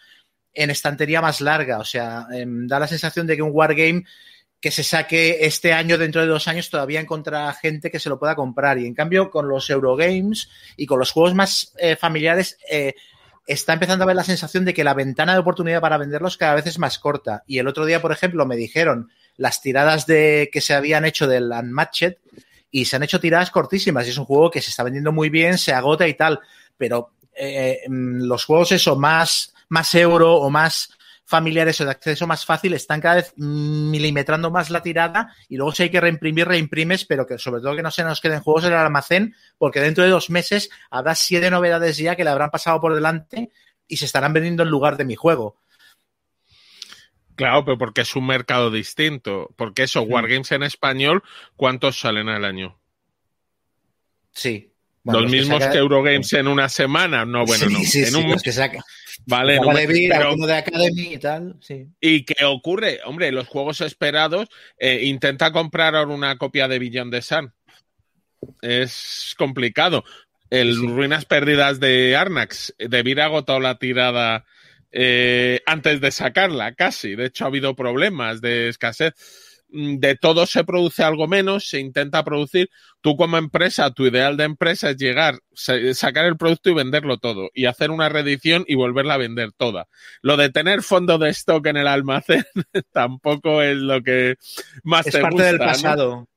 en 0.52 0.70
estantería 0.70 1.22
más 1.22 1.40
larga. 1.40 1.78
O 1.78 1.84
sea, 1.84 2.26
em, 2.32 2.66
da 2.66 2.78
la 2.78 2.86
sensación 2.86 3.26
de 3.26 3.36
que 3.36 3.42
un 3.42 3.52
wargame 3.52 4.04
que 4.60 4.70
se 4.70 4.84
saque 4.84 5.38
este 5.40 5.72
año, 5.72 5.96
dentro 5.96 6.20
de 6.20 6.26
dos 6.26 6.46
años, 6.46 6.68
todavía 6.68 7.00
encontrará 7.00 7.50
gente 7.54 7.90
que 7.90 7.98
se 7.98 8.10
lo 8.10 8.18
pueda 8.18 8.36
comprar. 8.36 8.78
Y 8.78 8.86
en 8.86 8.94
cambio, 8.94 9.30
con 9.30 9.48
los 9.48 9.70
Eurogames 9.70 10.50
y 10.76 10.84
con 10.84 10.98
los 10.98 11.12
juegos 11.12 11.34
más 11.34 11.72
eh, 11.78 11.96
familiares, 11.96 12.58
eh, 12.70 12.94
está 13.46 13.72
empezando 13.72 14.04
a 14.04 14.06
ver 14.06 14.16
la 14.16 14.24
sensación 14.24 14.64
de 14.64 14.74
que 14.74 14.84
la 14.84 14.94
ventana 14.94 15.32
de 15.32 15.40
oportunidad 15.40 15.80
para 15.80 15.98
venderlos 15.98 16.36
cada 16.36 16.54
vez 16.54 16.66
es 16.66 16.78
más 16.78 16.98
corta. 16.98 17.42
Y 17.46 17.58
el 17.58 17.68
otro 17.68 17.84
día, 17.84 18.00
por 18.00 18.12
ejemplo, 18.12 18.46
me 18.46 18.56
dijeron 18.56 19.10
las 19.36 19.60
tiradas 19.60 20.06
de 20.06 20.50
que 20.52 20.60
se 20.60 20.74
habían 20.74 21.04
hecho 21.04 21.26
del 21.26 21.50
Unmatched 21.50 22.16
y 22.70 22.84
se 22.84 22.96
han 22.96 23.02
hecho 23.02 23.20
tiradas 23.20 23.50
cortísimas. 23.50 24.06
Y 24.06 24.10
es 24.10 24.18
un 24.18 24.24
juego 24.24 24.50
que 24.50 24.60
se 24.60 24.70
está 24.70 24.82
vendiendo 24.82 25.12
muy 25.12 25.30
bien, 25.30 25.58
se 25.58 25.72
agota 25.72 26.06
y 26.06 26.14
tal. 26.14 26.40
Pero 26.76 27.12
eh, 27.34 27.80
mm, 27.88 28.22
los 28.22 28.44
juegos 28.44 28.72
eso, 28.72 28.96
más, 28.96 29.54
más 29.68 29.94
euro 29.94 30.36
o 30.36 30.50
más 30.50 30.90
familiares 31.30 31.80
o 31.80 31.84
de 31.84 31.92
acceso 31.92 32.26
más 32.26 32.44
fácil 32.44 32.74
están 32.74 33.00
cada 33.00 33.14
vez 33.14 33.32
milimetrando 33.36 34.50
más 34.50 34.68
la 34.68 34.82
tirada 34.82 35.32
y 35.48 35.56
luego 35.56 35.70
si 35.70 35.84
hay 35.84 35.90
que 35.90 36.00
reimprimir, 36.00 36.48
reimprimes, 36.48 37.04
pero 37.04 37.24
que 37.24 37.38
sobre 37.38 37.62
todo 37.62 37.76
que 37.76 37.82
no 37.82 37.92
se 37.92 38.02
nos 38.02 38.20
queden 38.20 38.40
juegos 38.40 38.64
en 38.64 38.72
el 38.72 38.78
almacén 38.78 39.36
porque 39.56 39.80
dentro 39.80 40.02
de 40.02 40.10
dos 40.10 40.28
meses 40.28 40.70
habrá 40.90 41.14
siete 41.14 41.48
novedades 41.48 41.98
ya 41.98 42.16
que 42.16 42.24
le 42.24 42.30
habrán 42.30 42.50
pasado 42.50 42.80
por 42.80 42.96
delante 42.96 43.52
y 43.86 43.96
se 43.96 44.06
estarán 44.06 44.32
vendiendo 44.32 44.64
en 44.64 44.70
lugar 44.70 44.96
de 44.96 45.04
mi 45.04 45.14
juego. 45.14 45.60
Claro, 47.36 47.64
pero 47.64 47.78
porque 47.78 48.00
es 48.00 48.16
un 48.16 48.26
mercado 48.26 48.70
distinto. 48.70 49.54
Porque 49.56 49.84
eso, 49.84 50.02
Wargames 50.02 50.52
en 50.52 50.62
español, 50.62 51.22
¿cuántos 51.56 51.98
salen 51.98 52.28
al 52.28 52.44
año? 52.44 52.78
Sí. 54.32 54.72
los, 55.04 55.30
mismos 55.30 55.64
que, 55.66 55.78
Eurogames 55.78 56.32
en 56.34 56.48
una 56.48 56.68
semana. 56.68 57.24
No, 57.24 57.46
bueno, 57.46 57.66
no. 57.70 57.78
en 57.78 58.16
un... 58.16 58.38
que 58.40 58.52
saca. 58.52 58.84
Vale, 59.26 59.56
no, 59.60 59.70
pero... 59.72 60.34
de 60.46 60.54
Academy 60.54 61.14
y 61.14 61.18
tal. 61.18 61.56
Sí. 61.60 61.86
¿Y 62.00 62.24
qué 62.24 62.44
ocurre? 62.44 63.00
Hombre, 63.04 63.30
los 63.32 63.46
juegos 63.48 63.80
esperados, 63.80 64.48
eh, 64.78 65.00
intenta 65.04 65.52
comprar 65.52 65.94
ahora 65.94 66.12
una 66.12 66.38
copia 66.38 66.68
de 66.68 66.78
Billion 66.78 67.10
de 67.10 67.22
Sun. 67.22 67.52
Es 68.62 69.34
complicado. 69.38 70.04
El 70.48 70.76
Ruinas 70.76 71.26
Perdidas 71.26 71.78
de 71.78 72.16
Arnax, 72.16 72.74
debiera 72.78 73.26
agotado 73.26 73.60
la 73.60 73.78
tirada 73.78 74.44
eh, 74.90 75.60
antes 75.66 76.00
de 76.00 76.10
sacarla, 76.10 76.74
casi. 76.74 77.14
De 77.14 77.26
hecho, 77.26 77.44
ha 77.44 77.48
habido 77.48 77.76
problemas 77.76 78.40
de 78.40 78.68
escasez. 78.68 79.14
Mm, 79.72 79.98
de 79.98 80.16
todo 80.16 80.46
se 80.46 80.64
produce 80.64 81.02
algo 81.02 81.28
menos, 81.28 81.68
se 81.68 81.78
intenta 81.78 82.24
producir. 82.24 82.70
Tú 83.00 83.16
como 83.16 83.38
empresa, 83.38 83.90
tu 83.92 84.06
ideal 84.06 84.36
de 84.36 84.44
empresa 84.44 84.90
es 84.90 84.96
llegar, 84.96 85.38
sacar 85.54 86.26
el 86.26 86.36
producto 86.36 86.70
y 86.70 86.74
venderlo 86.74 87.18
todo, 87.18 87.50
y 87.54 87.66
hacer 87.66 87.90
una 87.90 88.08
reedición 88.08 88.64
y 88.66 88.74
volverla 88.74 89.14
a 89.14 89.18
vender 89.18 89.52
toda. 89.52 89.86
Lo 90.22 90.36
de 90.36 90.50
tener 90.50 90.82
fondo 90.82 91.18
de 91.18 91.30
stock 91.30 91.66
en 91.66 91.76
el 91.76 91.86
almacén 91.86 92.44
tampoco 92.92 93.62
es 93.62 93.76
lo 93.76 94.02
que 94.02 94.36
más 94.82 95.06
es 95.06 95.14
te 95.14 95.20
parte 95.20 95.42
del 95.42 95.58
pasado. 95.58 96.28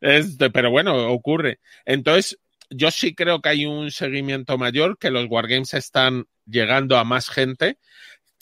Es 0.00 0.36
pero 0.52 0.70
bueno, 0.70 1.12
ocurre. 1.12 1.60
Entonces, 1.84 2.38
yo 2.70 2.90
sí 2.90 3.14
creo 3.14 3.40
que 3.40 3.50
hay 3.50 3.66
un 3.66 3.90
seguimiento 3.90 4.58
mayor, 4.58 4.98
que 4.98 5.10
los 5.10 5.26
wargames 5.28 5.74
están 5.74 6.26
llegando 6.46 6.96
a 6.96 7.04
más 7.04 7.28
gente. 7.28 7.78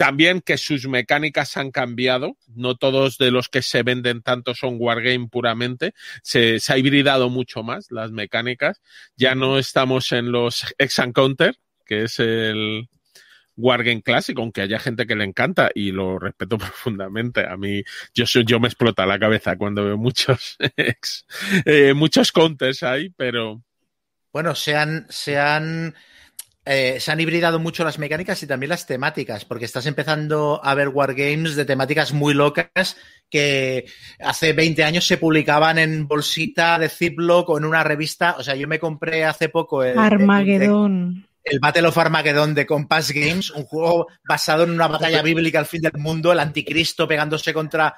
También 0.01 0.41
que 0.41 0.57
sus 0.57 0.89
mecánicas 0.89 1.59
han 1.59 1.71
cambiado. 1.71 2.39
No 2.57 2.75
todos 2.75 3.19
de 3.19 3.31
los 3.31 3.51
que 3.51 3.61
se 3.61 3.83
venden 3.83 4.23
tanto 4.23 4.55
son 4.55 4.77
wargame 4.79 5.29
puramente. 5.29 5.93
Se, 6.23 6.59
ha 6.69 6.79
hibridado 6.79 7.29
mucho 7.29 7.63
más 7.63 7.89
las 7.91 8.11
mecánicas. 8.11 8.81
Ya 9.15 9.35
no 9.35 9.59
estamos 9.59 10.11
en 10.13 10.33
los 10.33 10.75
Ex-Encounter, 10.79 11.59
que 11.85 12.05
es 12.05 12.19
el, 12.19 12.89
Wargame 13.59 14.01
clásico, 14.01 14.41
aunque 14.41 14.63
haya 14.63 14.79
gente 14.79 15.07
que 15.07 15.17
le 15.17 15.25
encanta 15.25 15.71
y 15.75 15.93
lo 15.93 16.19
respeto 16.19 16.57
profundamente. 16.59 17.47
A 17.47 17.59
mí, 17.59 17.83
yo, 18.15 18.25
yo 18.25 18.59
me 18.59 18.69
explota 18.69 19.05
la 19.05 19.19
cabeza 19.19 19.59
cuando 19.59 19.85
veo 19.85 19.99
muchos 19.99 20.57
ex, 20.79 21.27
eh, 21.67 21.93
muchos 21.93 22.33
counters 22.33 22.83
ahí, 22.85 23.11
pero. 23.11 23.63
Bueno, 24.33 24.55
se 24.55 24.75
han, 24.75 25.05
se 25.11 25.39
han 25.39 25.95
eh, 26.73 27.01
se 27.01 27.11
han 27.11 27.19
hibridado 27.19 27.59
mucho 27.59 27.83
las 27.83 27.99
mecánicas 27.99 28.41
y 28.45 28.47
también 28.47 28.71
las 28.71 28.87
temáticas, 28.87 29.45
porque 29.45 29.65
estás 29.65 29.87
empezando 29.87 30.61
a 30.63 30.73
ver 30.77 30.87
wargames 30.87 31.57
de 31.57 31.65
temáticas 31.65 32.13
muy 32.13 32.33
locas 32.33 32.97
que 33.29 33.87
hace 34.21 34.53
20 34.53 34.85
años 34.85 35.05
se 35.05 35.17
publicaban 35.17 35.79
en 35.79 36.07
bolsita 36.07 36.79
de 36.79 36.89
Ziploc 36.89 37.49
o 37.49 37.59
en 37.59 37.65
una 37.65 37.83
revista. 37.83 38.37
O 38.39 38.45
sea, 38.45 38.55
yo 38.55 38.69
me 38.69 38.79
compré 38.79 39.25
hace 39.25 39.49
poco 39.49 39.83
el, 39.83 39.99
Armagedón. 39.99 41.27
El, 41.43 41.59
Battle 41.59 41.89
of 41.89 41.99
Armageddon 41.99 42.55
de 42.55 42.67
Compass 42.67 43.11
Games, 43.11 43.51
un 43.51 43.65
juego 43.65 44.07
basado 44.23 44.63
en 44.63 44.71
una 44.71 44.87
batalla 44.87 45.23
bíblica 45.23 45.59
al 45.59 45.67
fin 45.67 45.83
del 45.83 45.99
mundo, 45.99 46.31
el 46.31 46.39
anticristo 46.39 47.09
pegándose 47.09 47.53
contra, 47.53 47.97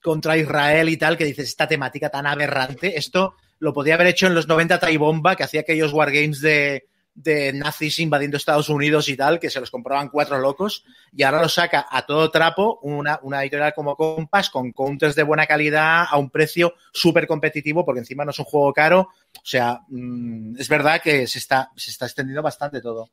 contra 0.00 0.38
Israel 0.38 0.88
y 0.88 0.96
tal, 0.96 1.18
que 1.18 1.26
dices, 1.26 1.50
esta 1.50 1.68
temática 1.68 2.08
tan 2.08 2.26
aberrante, 2.26 2.96
esto 2.96 3.34
lo 3.58 3.74
podía 3.74 3.96
haber 3.96 4.06
hecho 4.06 4.26
en 4.26 4.34
los 4.34 4.48
90 4.48 4.80
Bomba, 4.96 5.36
que 5.36 5.44
hacía 5.44 5.60
aquellos 5.60 5.92
wargames 5.92 6.40
de, 6.40 6.86
de 7.14 7.52
nazis 7.52 7.98
invadiendo 8.00 8.36
Estados 8.36 8.68
Unidos 8.68 9.08
y 9.08 9.16
tal, 9.16 9.38
que 9.38 9.50
se 9.50 9.60
los 9.60 9.70
compraban 9.70 10.08
cuatro 10.08 10.38
locos, 10.38 10.84
y 11.12 11.22
ahora 11.22 11.42
lo 11.42 11.48
saca 11.48 11.86
a 11.90 12.04
todo 12.06 12.30
trapo 12.30 12.80
una, 12.82 13.20
una 13.22 13.42
editorial 13.42 13.72
como 13.74 13.96
Compass 13.96 14.50
con 14.50 14.72
counters 14.72 15.14
de 15.14 15.22
buena 15.22 15.46
calidad 15.46 16.06
a 16.10 16.16
un 16.18 16.30
precio 16.30 16.74
súper 16.92 17.26
competitivo, 17.26 17.84
porque 17.84 18.00
encima 18.00 18.24
no 18.24 18.32
es 18.32 18.38
un 18.38 18.44
juego 18.44 18.72
caro. 18.72 19.08
O 19.36 19.46
sea, 19.46 19.80
mm, 19.88 20.56
es 20.58 20.68
verdad 20.68 21.00
que 21.00 21.26
se 21.26 21.38
está, 21.38 21.70
se 21.76 21.90
está 21.90 22.06
extendiendo 22.06 22.42
bastante 22.42 22.80
todo. 22.80 23.10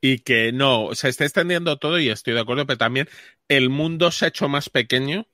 Y 0.00 0.20
que 0.20 0.52
no, 0.52 0.94
se 0.94 1.08
está 1.08 1.24
extendiendo 1.24 1.76
todo 1.78 1.98
y 1.98 2.08
estoy 2.08 2.34
de 2.34 2.40
acuerdo, 2.40 2.66
pero 2.66 2.78
también 2.78 3.08
el 3.48 3.68
mundo 3.68 4.10
se 4.10 4.26
ha 4.26 4.28
hecho 4.28 4.48
más 4.48 4.70
pequeño 4.70 5.26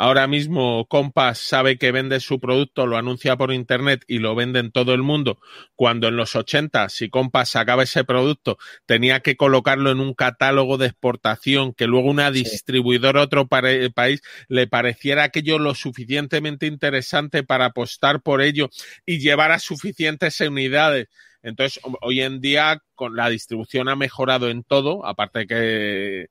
Ahora 0.00 0.28
mismo 0.28 0.86
Compass 0.86 1.40
sabe 1.40 1.76
que 1.76 1.90
vende 1.90 2.20
su 2.20 2.38
producto, 2.38 2.86
lo 2.86 2.96
anuncia 2.96 3.36
por 3.36 3.52
internet 3.52 4.04
y 4.06 4.20
lo 4.20 4.36
vende 4.36 4.60
en 4.60 4.70
todo 4.70 4.94
el 4.94 5.02
mundo, 5.02 5.40
cuando 5.74 6.06
en 6.06 6.16
los 6.16 6.36
80, 6.36 6.88
si 6.88 7.10
Compass 7.10 7.48
sacaba 7.48 7.82
ese 7.82 8.04
producto, 8.04 8.58
tenía 8.86 9.18
que 9.20 9.36
colocarlo 9.36 9.90
en 9.90 9.98
un 9.98 10.14
catálogo 10.14 10.78
de 10.78 10.86
exportación 10.86 11.74
que 11.74 11.88
luego 11.88 12.10
una 12.10 12.30
distribuidora 12.30 13.22
otro 13.22 13.48
país 13.48 14.22
le 14.46 14.68
pareciera 14.68 15.24
aquello 15.24 15.58
lo 15.58 15.74
suficientemente 15.74 16.66
interesante 16.66 17.42
para 17.42 17.64
apostar 17.64 18.22
por 18.22 18.40
ello 18.40 18.70
y 19.04 19.18
llevar 19.18 19.50
a 19.50 19.58
suficientes 19.58 20.40
unidades. 20.40 21.08
Entonces, 21.42 21.82
hoy 22.02 22.20
en 22.20 22.40
día, 22.40 22.84
con 22.94 23.16
la 23.16 23.28
distribución 23.30 23.88
ha 23.88 23.96
mejorado 23.96 24.48
en 24.48 24.62
todo, 24.62 25.04
aparte 25.04 25.48
que 25.48 26.28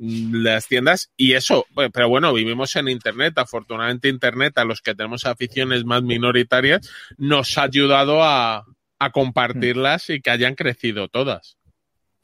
las 0.00 0.66
tiendas 0.66 1.10
y 1.16 1.34
eso, 1.34 1.66
pues, 1.74 1.90
pero 1.92 2.08
bueno, 2.08 2.32
vivimos 2.32 2.76
en 2.76 2.88
Internet, 2.88 3.34
afortunadamente 3.36 4.08
Internet, 4.08 4.58
a 4.58 4.64
los 4.64 4.80
que 4.80 4.94
tenemos 4.94 5.24
aficiones 5.24 5.84
más 5.84 6.02
minoritarias, 6.02 6.88
nos 7.16 7.58
ha 7.58 7.62
ayudado 7.64 8.22
a, 8.22 8.64
compartirlas 9.12 10.10
y 10.10 10.20
que 10.20 10.30
hayan 10.30 10.56
crecido 10.56 11.08
todas. 11.08 11.56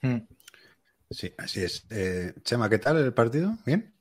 Hmm. 0.03 0.19
Sí, 1.11 1.33
así 1.39 1.63
es. 1.63 1.87
Eh, 1.91 2.35
Chema, 2.43 2.69
¿qué 2.69 2.79
tal 2.79 2.97
el 2.99 3.15
partido? 3.15 3.57
¿Bien? 3.65 3.95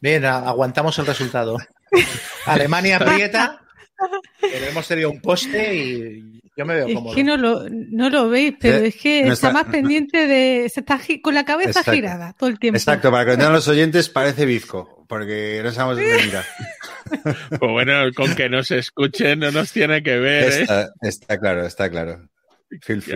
Bien, 0.00 0.24
aguantamos 0.26 0.98
el 0.98 1.06
resultado. 1.06 1.56
Alemania 2.46 2.98
aprieta, 2.98 3.64
pero 4.40 4.66
hemos 4.66 4.86
tenido 4.86 5.10
un 5.10 5.20
poste 5.20 5.74
y 5.74 6.33
yo 6.56 6.64
me 6.64 6.74
veo 6.76 6.86
es 6.86 7.14
que 7.14 7.24
no 7.24 7.36
lo, 7.36 7.68
no 7.68 8.10
lo 8.10 8.28
veis, 8.28 8.54
pero 8.60 8.78
eh, 8.78 8.88
es 8.88 8.96
que 8.96 9.26
está, 9.26 9.52
más 9.52 9.66
pendiente 9.66 10.26
de. 10.26 10.68
Se 10.68 10.80
está 10.80 11.00
con 11.20 11.34
la 11.34 11.44
cabeza 11.44 11.82
girada 11.82 12.32
todo 12.38 12.48
el 12.48 12.58
tiempo. 12.58 12.76
Exacto, 12.76 13.10
para 13.10 13.24
que 13.24 13.30
entiendan 13.32 13.54
los 13.54 13.66
oyentes, 13.66 14.08
parece 14.08 14.46
bizco, 14.46 15.04
porque 15.08 15.60
no 15.64 15.72
sabemos 15.72 15.98
dónde 15.98 16.24
mirar. 16.24 16.44
pues 17.48 17.70
bueno, 17.72 17.92
con 18.14 18.34
que 18.36 18.48
nos 18.48 18.70
escuchen 18.70 19.40
no 19.40 19.50
nos 19.50 19.72
tiene 19.72 20.02
que 20.02 20.18
ver. 20.18 20.52
¿eh? 20.62 20.88
Está, 21.02 21.38
claro, 21.38 21.66
está 21.66 21.90
claro. 21.90 22.28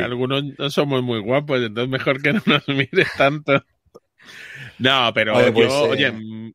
algunos 0.03 0.43
no 0.59 0.71
somos 0.71 1.03
muy 1.03 1.21
guapos, 1.21 1.61
entonces 1.63 1.91
mejor 1.91 2.21
que 2.21 2.33
no 2.33 2.43
nos 2.45 2.67
mire 2.67 3.07
tanto. 3.17 3.65
No, 4.79 5.13
pero 5.15 5.37
oye, 5.37 5.53
pues, 5.53 5.69
yo, 5.69 5.83
oye, 5.85 6.07
eh, 6.09 6.53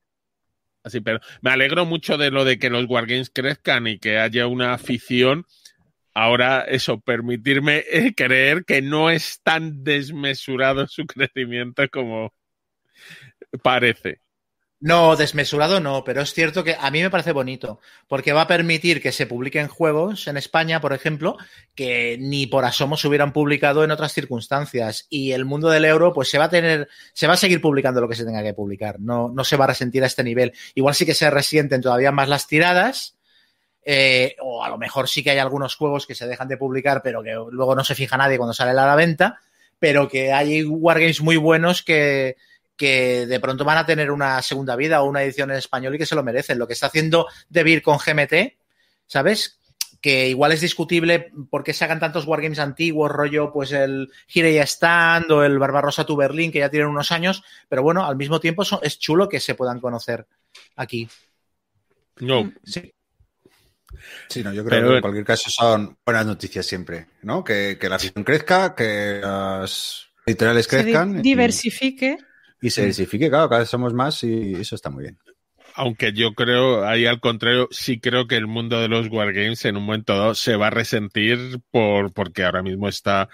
así, 0.83 0.99
pero 0.99 1.19
me 1.41 1.51
alegro 1.51 1.85
mucho 1.85 2.17
de 2.17 2.29
lo 2.29 2.43
de 2.43 2.59
que 2.59 2.69
los 2.69 2.85
Wargames 2.89 3.31
crezcan 3.33 3.87
y 3.87 3.99
que 3.99 4.19
haya 4.19 4.47
una 4.47 4.73
afición 4.73 5.45
ahora 6.13 6.61
eso, 6.61 6.99
permitirme 6.99 7.83
eh, 7.89 8.13
creer 8.15 8.65
que 8.65 8.81
no 8.81 9.09
es 9.09 9.41
tan 9.43 9.83
desmesurado 9.83 10.87
su 10.87 11.05
crecimiento 11.07 11.83
como 11.89 12.33
parece. 13.61 14.23
No, 14.85 15.15
desmesurado 15.15 15.79
no, 15.79 16.03
pero 16.03 16.21
es 16.21 16.33
cierto 16.33 16.65
que 16.65 16.75
a 16.77 16.91
mí 16.91 17.01
me 17.01 17.09
parece 17.09 17.31
bonito, 17.31 17.79
porque 18.09 18.33
va 18.33 18.41
a 18.41 18.47
permitir 18.47 19.01
que 19.01 19.13
se 19.13 19.25
publiquen 19.25 19.69
juegos 19.69 20.27
en 20.27 20.35
España, 20.35 20.81
por 20.81 20.91
ejemplo, 20.91 21.37
que 21.73 22.17
ni 22.19 22.47
por 22.47 22.65
asomo 22.65 22.97
se 22.97 23.07
hubieran 23.07 23.31
publicado 23.31 23.85
en 23.85 23.91
otras 23.91 24.11
circunstancias. 24.11 25.07
Y 25.09 25.31
el 25.31 25.45
mundo 25.45 25.69
del 25.69 25.85
euro, 25.85 26.11
pues 26.11 26.29
se 26.29 26.37
va 26.37 26.45
a 26.45 26.49
tener, 26.49 26.89
se 27.13 27.27
va 27.27 27.35
a 27.35 27.37
seguir 27.37 27.61
publicando 27.61 28.01
lo 28.01 28.09
que 28.09 28.15
se 28.15 28.25
tenga 28.25 28.43
que 28.43 28.53
publicar. 28.53 28.99
No, 28.99 29.29
no 29.29 29.45
se 29.45 29.55
va 29.55 29.63
a 29.63 29.69
resentir 29.69 30.03
a 30.03 30.07
este 30.07 30.21
nivel. 30.21 30.51
Igual 30.75 30.95
sí 30.95 31.05
que 31.05 31.13
se 31.13 31.29
resienten 31.29 31.79
todavía 31.79 32.11
más 32.11 32.27
las 32.27 32.47
tiradas, 32.47 33.12
eh, 33.85 34.35
o 34.39 34.63
a 34.63 34.69
lo 34.69 34.77
mejor 34.77 35.09
sí 35.09 35.23
que 35.23 35.31
hay 35.31 35.39
algunos 35.39 35.75
juegos 35.75 36.07
que 36.07 36.15
se 36.15 36.27
dejan 36.27 36.47
de 36.47 36.57
publicar, 36.57 37.01
pero 37.03 37.21
que 37.21 37.33
luego 37.33 37.75
no 37.75 37.83
se 37.83 37.95
fija 37.95 38.17
nadie 38.17 38.37
cuando 38.37 38.53
sale 38.53 38.71
a 38.71 38.73
la 38.73 38.95
venta, 38.95 39.39
pero 39.79 40.07
que 40.07 40.31
hay 40.31 40.63
wargames 40.63 41.21
muy 41.21 41.37
buenos 41.37 41.83
que, 41.83 42.37
que 42.77 43.25
de 43.25 43.39
pronto 43.39 43.65
van 43.65 43.77
a 43.77 43.85
tener 43.85 44.11
una 44.11 44.41
segunda 44.41 44.75
vida 44.75 45.01
o 45.01 45.09
una 45.09 45.23
edición 45.23 45.51
en 45.51 45.57
español 45.57 45.95
y 45.95 45.97
que 45.97 46.05
se 46.05 46.15
lo 46.15 46.23
merecen. 46.23 46.59
Lo 46.59 46.67
que 46.67 46.73
está 46.73 46.87
haciendo 46.87 47.27
DeVir 47.49 47.81
con 47.81 47.97
GMT, 47.97 48.55
¿sabes? 49.05 49.59
Que 50.01 50.29
igual 50.29 50.51
es 50.51 50.61
discutible 50.61 51.31
por 51.49 51.63
qué 51.63 51.73
se 51.73 51.83
hagan 51.85 51.99
tantos 51.99 52.25
wargames 52.25 52.59
antiguos, 52.59 53.11
rollo, 53.11 53.51
pues 53.51 53.71
el 53.71 54.09
Hirei 54.33 54.57
Stand 54.59 55.31
o 55.31 55.43
el 55.43 55.59
Barbarossa 55.59 56.05
to 56.05 56.15
Berlin, 56.15 56.51
que 56.51 56.59
ya 56.59 56.69
tienen 56.69 56.89
unos 56.89 57.11
años, 57.11 57.43
pero 57.69 57.83
bueno, 57.83 58.05
al 58.05 58.15
mismo 58.15 58.39
tiempo 58.39 58.63
es 58.81 58.99
chulo 58.99 59.29
que 59.29 59.39
se 59.39 59.55
puedan 59.55 59.79
conocer 59.79 60.25
aquí. 60.75 61.07
No. 62.19 62.51
Sí. 62.63 62.93
Sí, 64.29 64.43
no, 64.43 64.53
yo 64.53 64.63
creo 64.65 64.89
que 64.89 64.95
en 64.95 65.01
cualquier 65.01 65.25
caso 65.25 65.49
son 65.49 65.97
buenas 66.05 66.25
noticias 66.25 66.65
siempre, 66.65 67.07
¿no? 67.21 67.43
Que, 67.43 67.77
la 67.81 67.95
afición 67.95 68.23
crezca, 68.23 68.75
que 68.75 69.19
las 69.21 70.07
editoriales 70.25 70.67
crezcan. 70.67 71.15
Se 71.15 71.21
diversifique. 71.21 72.17
Y, 72.61 72.69
se 72.69 72.81
diversifique, 72.81 73.29
claro, 73.29 73.49
cada 73.49 73.59
vez 73.59 73.69
somos 73.69 73.93
más 73.93 74.23
y 74.23 74.53
eso 74.53 74.75
está 74.75 74.89
muy 74.89 75.03
bien. 75.03 75.17
Aunque 75.75 76.13
yo 76.13 76.33
creo, 76.33 76.85
ahí 76.85 77.05
al 77.05 77.19
contrario, 77.19 77.67
sí 77.71 77.99
creo 77.99 78.27
que 78.27 78.35
el 78.35 78.47
mundo 78.47 78.79
de 78.79 78.87
los 78.87 79.07
wargames 79.09 79.65
en 79.65 79.77
un 79.77 79.85
momento 79.85 80.17
dado 80.17 80.35
se 80.35 80.55
va 80.55 80.67
a 80.67 80.69
resentir 80.69 81.59
por 81.71 82.13
porque 82.13 82.43
ahora 82.43 82.61
mismo 82.61 82.87
está 82.87 83.27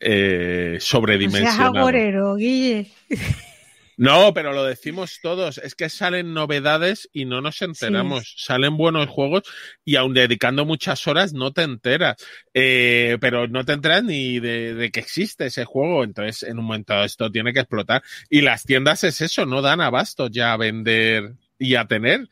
eh, 0.00 0.76
sobredimensionado. 0.80 2.32
O 2.32 2.36
Guille. 2.36 2.90
No, 3.96 4.34
pero 4.34 4.52
lo 4.52 4.64
decimos 4.64 5.20
todos, 5.22 5.58
es 5.58 5.74
que 5.74 5.88
salen 5.88 6.34
novedades 6.34 7.08
y 7.12 7.24
no 7.24 7.40
nos 7.40 7.62
enteramos. 7.62 8.34
Salen 8.38 8.76
buenos 8.76 9.08
juegos 9.08 9.42
y 9.84 9.96
aun 9.96 10.14
dedicando 10.14 10.64
muchas 10.64 11.06
horas 11.06 11.32
no 11.32 11.52
te 11.52 11.62
enteras. 11.62 12.16
Eh, 12.52 13.18
pero 13.20 13.46
no 13.48 13.64
te 13.64 13.72
enteras 13.72 14.04
ni 14.04 14.40
de, 14.40 14.90
que 14.92 15.00
existe 15.00 15.46
ese 15.46 15.64
juego. 15.64 16.04
Entonces, 16.04 16.42
en 16.42 16.58
un 16.58 16.66
momento 16.66 17.02
esto 17.04 17.30
tiene 17.30 17.52
que 17.52 17.60
explotar. 17.60 18.02
Y 18.28 18.40
las 18.40 18.64
tiendas 18.64 19.04
es 19.04 19.20
eso, 19.20 19.46
no 19.46 19.62
dan 19.62 19.80
abasto 19.80 20.28
ya 20.28 20.52
a 20.52 20.56
vender 20.56 21.34
y 21.58 21.76
a 21.76 21.86
tener 21.86 22.28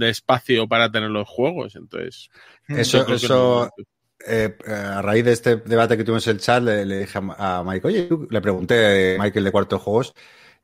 espacio 0.00 0.68
para 0.68 0.90
tener 0.90 1.10
los 1.10 1.28
juegos. 1.28 1.76
Entonces, 1.76 2.30
eso, 2.68 3.06
eso. 3.12 3.70
Eh, 4.26 4.54
a 4.66 5.00
raíz 5.00 5.24
de 5.24 5.32
este 5.32 5.56
debate 5.56 5.96
que 5.96 6.04
tuvimos 6.04 6.26
en 6.26 6.36
el 6.36 6.42
chat, 6.42 6.62
le, 6.62 6.84
dije 6.84 7.18
a, 7.38 7.64
Mike, 7.66 7.86
oye, 7.86 8.08
le 8.28 8.40
pregunté 8.42 9.16
a 9.16 9.22
Michael 9.22 9.44
de 9.44 9.50
Cuarto 9.50 9.78
Juegos, 9.78 10.14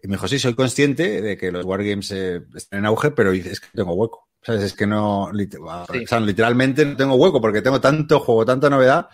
y 0.02 0.08
me 0.08 0.16
dijo, 0.16 0.28
sí, 0.28 0.38
soy 0.38 0.54
consciente 0.54 1.22
de 1.22 1.36
que 1.36 1.50
los 1.50 1.64
wargames 1.64 2.10
eh, 2.10 2.42
están 2.54 2.80
en 2.80 2.86
auge, 2.86 3.10
pero 3.10 3.32
es 3.32 3.60
que 3.60 3.68
tengo 3.74 3.94
hueco. 3.94 4.28
¿Sabes? 4.42 4.62
Es 4.62 4.74
que 4.74 4.86
no, 4.86 5.30
literalmente 5.32 6.84
no 6.84 6.96
tengo 6.96 7.16
hueco 7.16 7.40
porque 7.40 7.62
tengo 7.62 7.80
tanto 7.80 8.20
juego, 8.20 8.46
tanta 8.46 8.70
novedad 8.70 9.08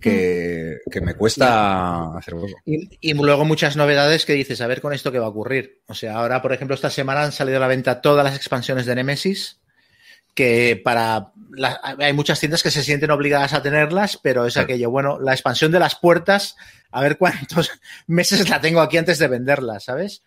que, 0.00 0.78
me 1.02 1.14
cuesta 1.14 2.16
hacer 2.16 2.34
hueco. 2.34 2.56
Y, 2.64 3.14
luego 3.14 3.44
muchas 3.44 3.76
novedades 3.76 4.24
que 4.24 4.34
dices, 4.34 4.60
a 4.60 4.68
ver 4.68 4.80
con 4.80 4.92
esto 4.92 5.10
qué 5.10 5.18
va 5.18 5.26
a 5.26 5.30
ocurrir. 5.30 5.82
O 5.86 5.94
sea, 5.94 6.16
ahora, 6.16 6.40
por 6.40 6.52
ejemplo, 6.52 6.74
esta 6.74 6.90
semana 6.90 7.24
han 7.24 7.32
salido 7.32 7.56
a 7.56 7.60
la 7.60 7.66
venta 7.66 8.00
todas 8.00 8.24
las 8.24 8.36
expansiones 8.36 8.86
de 8.86 8.94
Nemesis 8.94 9.60
que 10.34 10.80
para 10.84 11.32
hay 11.98 12.12
muchas 12.12 12.40
tiendas 12.40 12.62
que 12.62 12.70
se 12.70 12.82
sienten 12.82 13.10
obligadas 13.10 13.52
a 13.52 13.62
tenerlas, 13.62 14.18
pero 14.22 14.46
es 14.46 14.56
aquello, 14.56 14.90
bueno, 14.90 15.18
la 15.20 15.32
expansión 15.32 15.72
de 15.72 15.78
las 15.78 15.96
puertas, 15.96 16.56
a 16.90 17.00
ver 17.02 17.18
cuántos 17.18 17.70
meses 18.06 18.48
la 18.48 18.60
tengo 18.60 18.80
aquí 18.80 18.96
antes 18.96 19.18
de 19.18 19.28
venderla, 19.28 19.80
¿sabes? 19.80 20.22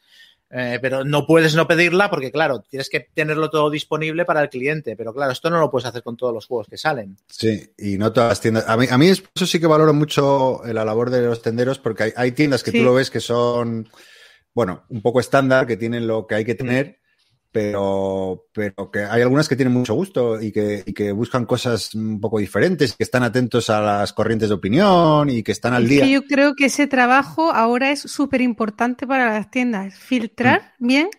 Eh, 0.56 0.78
pero 0.80 1.04
no 1.04 1.26
puedes 1.26 1.56
no 1.56 1.68
pedirla 1.68 2.12
porque, 2.12 2.32
claro, 2.32 2.64
tienes 2.70 2.88
que 2.88 3.00
tenerlo 3.00 3.50
todo 3.50 3.72
disponible 3.72 4.24
para 4.24 4.42
el 4.42 4.50
cliente. 4.50 4.96
Pero, 4.96 5.12
claro, 5.12 5.32
esto 5.32 5.50
no 5.50 5.60
lo 5.60 5.72
puedes 5.72 5.88
hacer 5.88 6.04
con 6.04 6.16
todos 6.16 6.32
los 6.32 6.46
juegos 6.46 6.68
que 6.68 6.78
salen. 6.78 7.18
Sí, 7.28 7.72
y 7.76 7.98
no 7.98 8.14
todas 8.14 8.30
las 8.30 8.42
tiendas. 8.42 8.66
A 8.68 8.78
mí, 8.78 8.86
a 8.88 8.98
mí 9.00 9.08
eso 9.08 9.48
sí 9.48 9.60
que 9.60 9.66
valoro 9.66 9.96
mucho 9.96 10.62
la 10.64 10.86
labor 10.86 11.10
de 11.10 11.22
los 11.22 11.42
tenderos 11.42 11.80
porque 11.80 12.14
hay, 12.16 12.32
tiendas 12.34 12.62
que 12.62 12.72
tú 12.72 12.84
lo 12.84 12.94
ves 12.94 13.10
que 13.10 13.20
son, 13.20 13.90
bueno, 14.54 14.84
un 14.90 15.02
poco 15.02 15.20
estándar, 15.20 15.66
que 15.66 15.76
tienen 15.76 16.06
lo 16.06 16.28
que 16.28 16.36
hay 16.36 16.46
que 16.46 16.54
tener 16.54 17.00
pero, 17.54 18.48
pero 18.52 18.90
que 18.92 19.02
hay 19.02 19.22
algunas 19.22 19.48
que 19.48 19.56
tienen 19.56 19.76
mucho 19.76 19.94
gusto 19.94 20.42
y 20.42 20.52
que, 20.52 20.84
y 20.88 20.94
que, 20.94 21.12
buscan 21.12 21.46
cosas 21.46 21.94
un 21.94 22.20
poco 22.20 22.40
diferentes, 22.40 22.96
que 22.96 23.04
están 23.04 23.22
atentos 23.22 23.70
a 23.70 23.80
las 23.80 24.12
corrientes 24.12 24.50
de 24.50 24.56
opinión 24.56 25.30
y 25.30 25.44
que 25.44 25.52
están 25.52 25.76
al 25.76 25.88
día. 25.88 26.06
yo 26.08 26.24
creo 26.24 26.56
que 26.56 26.66
ese 26.66 26.88
trabajo 26.88 27.52
ahora 27.52 27.92
es 27.92 28.00
súper 28.00 28.42
importante 28.42 29.06
para 29.06 29.32
las 29.32 29.52
tiendas, 29.52 29.94
filtrar 30.00 30.74
mm. 30.80 30.88
bien 30.88 31.10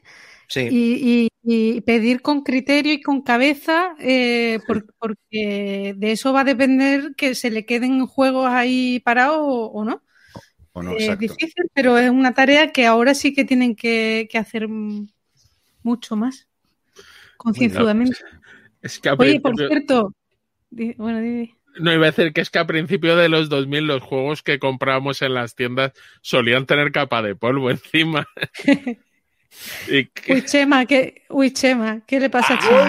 y, 0.57 1.29
y, 1.45 1.81
pedir 1.83 2.21
con 2.21 2.43
criterio 2.43 2.93
y 2.93 3.01
con 3.01 3.23
cabeza, 3.23 3.95
eh, 4.01 4.59
porque 4.99 5.95
de 5.97 6.13
eso 6.13 6.33
va 6.33 6.41
a 6.41 6.45
depender 6.45 7.15
que 7.17 7.37
se 7.37 7.51
le 7.51 7.65
queden 7.65 8.05
juegos 8.07 8.49
ahí 8.49 8.99
parados 9.05 9.39
o, 9.41 9.85
no. 9.85 10.03
es 10.99 11.17
difícil, 11.17 11.71
pero 11.73 11.97
es 11.97 12.11
una 12.11 12.35
tarea 12.35 12.73
que 12.73 12.87
ahora 12.87 13.15
sí 13.15 13.33
que 13.33 13.45
tienen 13.45 13.77
que, 13.77 14.27
que 14.29 14.39
hacer 14.39 14.67
mucho 15.85 16.17
más 16.17 16.49
concienzudamente. 17.37 18.19
Es 18.83 18.99
que 18.99 19.11
Oye, 19.11 19.41
por 19.41 19.57
cierto, 19.57 20.13
bueno, 20.71 21.49
No, 21.79 21.93
iba 21.93 22.07
a 22.07 22.11
decir 22.11 22.33
que 22.33 22.41
es 22.41 22.51
que 22.51 22.59
a 22.59 22.67
principio 22.67 23.17
de 23.17 23.29
los 23.29 23.49
2000 23.49 23.87
los 23.87 24.03
juegos 24.03 24.43
que 24.43 24.59
comprábamos 24.59 25.23
en 25.23 25.35
las 25.35 25.55
tiendas 25.55 25.93
solían 26.21 26.67
tener 26.67 26.91
capa 26.91 27.23
de 27.23 27.37
polvo 27.37 27.71
encima. 27.71 28.27
Uy, 30.29 30.43
Chema, 30.45 30.85
¿qué, 30.85 31.23
uy, 31.29 31.53
Chema, 31.53 32.01
¿qué 32.07 32.19
le 32.19 32.29
pasa 32.29 32.55
a 32.55 32.57
ah, 32.57 32.61
Chema? 32.61 32.83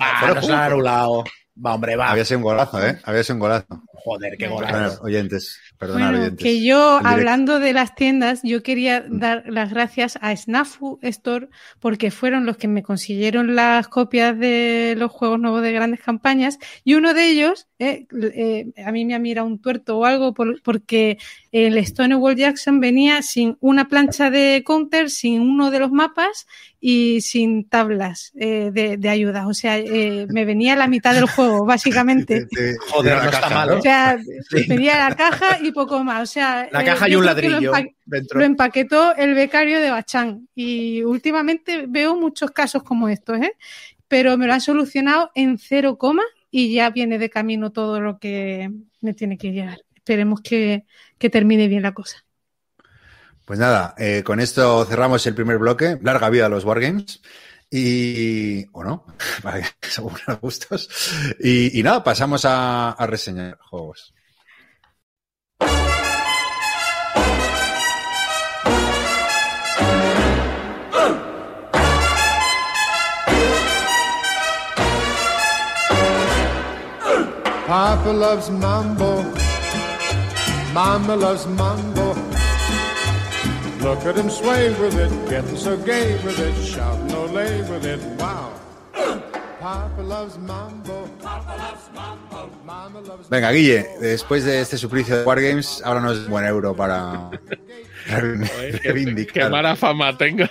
Va, 0.00 1.30
Va, 1.56 1.74
hombre, 1.74 1.96
va. 1.96 2.10
Había 2.10 2.24
sido 2.24 2.38
un 2.38 2.44
golazo, 2.44 2.84
¿eh? 2.84 2.98
Había 3.04 3.22
sido 3.22 3.34
un 3.36 3.40
golazo. 3.40 3.82
Joder, 4.02 4.38
qué 4.38 4.48
golazo. 4.48 5.02
oyentes, 5.02 5.60
perdonad, 5.76 6.14
oyentes. 6.14 6.42
Que 6.42 6.64
yo, 6.64 7.00
hablando 7.04 7.58
de 7.58 7.74
las 7.74 7.94
tiendas, 7.94 8.40
yo 8.42 8.62
quería 8.62 9.04
dar 9.06 9.44
las 9.46 9.70
gracias 9.70 10.18
a 10.22 10.34
Snafu 10.34 10.98
Store 11.02 11.48
porque 11.80 12.10
fueron 12.10 12.46
los 12.46 12.56
que 12.56 12.68
me 12.68 12.82
consiguieron 12.82 13.54
las 13.54 13.88
copias 13.88 14.38
de 14.38 14.94
los 14.96 15.10
juegos 15.10 15.38
nuevos 15.38 15.60
de 15.60 15.72
grandes 15.72 16.00
campañas 16.00 16.58
y 16.82 16.94
uno 16.94 17.12
de 17.12 17.30
ellos, 17.30 17.68
eh, 17.78 18.06
eh, 18.34 18.72
a 18.82 18.90
mí 18.90 19.04
me 19.04 19.14
ha 19.14 19.18
mirado 19.18 19.46
un 19.46 19.60
tuerto 19.60 19.98
o 19.98 20.04
algo 20.06 20.32
porque 20.32 21.18
el 21.52 21.84
Stonewall 21.84 22.36
Jackson 22.36 22.78
venía 22.78 23.22
sin 23.22 23.56
una 23.60 23.88
plancha 23.88 24.30
de 24.30 24.62
counter, 24.64 25.10
sin 25.10 25.40
uno 25.40 25.72
de 25.72 25.80
los 25.80 25.90
mapas 25.90 26.46
y 26.80 27.20
sin 27.22 27.68
tablas 27.68 28.32
eh, 28.36 28.70
de, 28.72 28.96
de, 28.96 29.08
ayuda. 29.08 29.48
O 29.48 29.54
sea, 29.54 29.76
eh, 29.78 30.26
me 30.30 30.44
venía 30.44 30.76
la 30.76 30.86
mitad 30.86 31.12
del 31.12 31.26
juego, 31.26 31.64
básicamente. 31.66 32.46
Joder, 32.90 33.22
no 33.24 33.30
está 33.30 33.50
mal. 33.50 33.70
O 33.72 33.82
sea, 33.82 34.16
venía 34.68 35.08
la 35.08 35.16
caja 35.16 35.58
y 35.60 35.72
poco 35.72 36.04
más. 36.04 36.22
O 36.22 36.32
sea, 36.32 36.68
la 36.70 36.84
caja 36.84 37.08
y 37.08 37.16
un 37.16 37.26
ladrillo. 37.26 37.72
Lo, 38.06 38.44
empaquetó 38.44 39.16
el 39.16 39.34
becario 39.34 39.80
de 39.80 39.90
Bachán. 39.90 40.48
Y 40.54 41.02
últimamente 41.02 41.86
veo 41.88 42.16
muchos 42.16 42.52
casos 42.52 42.84
como 42.84 43.08
estos, 43.08 43.38
¿eh? 43.38 43.54
Pero 44.06 44.36
me 44.36 44.46
lo 44.46 44.54
han 44.54 44.60
solucionado 44.60 45.30
en 45.34 45.58
cero 45.58 45.98
coma 45.98 46.24
y 46.50 46.72
ya 46.74 46.90
viene 46.90 47.18
de 47.18 47.30
camino 47.30 47.70
todo 47.70 48.00
lo 48.00 48.18
que 48.18 48.70
me 49.00 49.14
tiene 49.14 49.36
que 49.38 49.52
llegar. 49.52 49.80
Esperemos 50.10 50.40
que, 50.40 50.86
que 51.18 51.30
termine 51.30 51.68
bien 51.68 51.82
la 51.82 51.94
cosa. 51.94 52.24
Pues 53.44 53.60
nada, 53.60 53.94
eh, 53.96 54.24
con 54.24 54.40
esto 54.40 54.84
cerramos 54.84 55.24
el 55.28 55.36
primer 55.36 55.58
bloque. 55.58 56.00
Larga 56.02 56.28
vida 56.30 56.46
a 56.46 56.48
los 56.48 56.64
Wargames. 56.64 57.22
Y. 57.70 58.66
o 58.72 58.82
no, 58.82 59.06
según 59.82 60.14
los 60.26 60.40
gustos. 60.40 60.88
Y, 61.38 61.80
nada, 61.84 62.02
pasamos 62.02 62.44
a, 62.44 62.90
a 62.90 63.06
reseñar 63.06 63.56
juegos. 63.60 64.12
Papa 77.68 78.12
loves 78.12 78.50
mambo. 78.50 79.49
Mama 80.72 81.16
loves 81.16 81.46
mambo. 81.46 82.14
Look 83.82 84.04
at 84.06 84.16
him 84.16 84.30
sway 84.30 84.70
with 84.78 84.94
it, 84.94 85.10
getting 85.28 85.56
so 85.56 85.76
gay 85.76 86.14
with 86.24 86.38
it, 86.38 86.54
shout 86.64 86.98
no 87.10 87.24
lay 87.26 87.62
with 87.62 87.84
it, 87.84 87.98
wow. 88.20 88.52
Papa 89.58 90.00
loves 90.02 90.38
mambo. 90.38 91.08
Papa 91.20 91.56
loves 91.58 91.90
mambo. 91.94 92.50
Mama 92.64 93.00
loves 93.00 93.28
Venga, 93.28 93.50
Guille, 93.50 93.84
después 94.00 94.44
de 94.44 94.60
este 94.60 94.78
suplicio 94.78 95.16
de 95.16 95.24
Wargames, 95.24 95.82
ahora 95.84 96.00
no 96.00 96.12
es 96.12 96.28
buen 96.28 96.44
euro 96.44 96.74
para 96.76 97.30
Qué 99.32 99.48
mala 99.48 99.76
fama 99.76 100.16
tengo. 100.16 100.44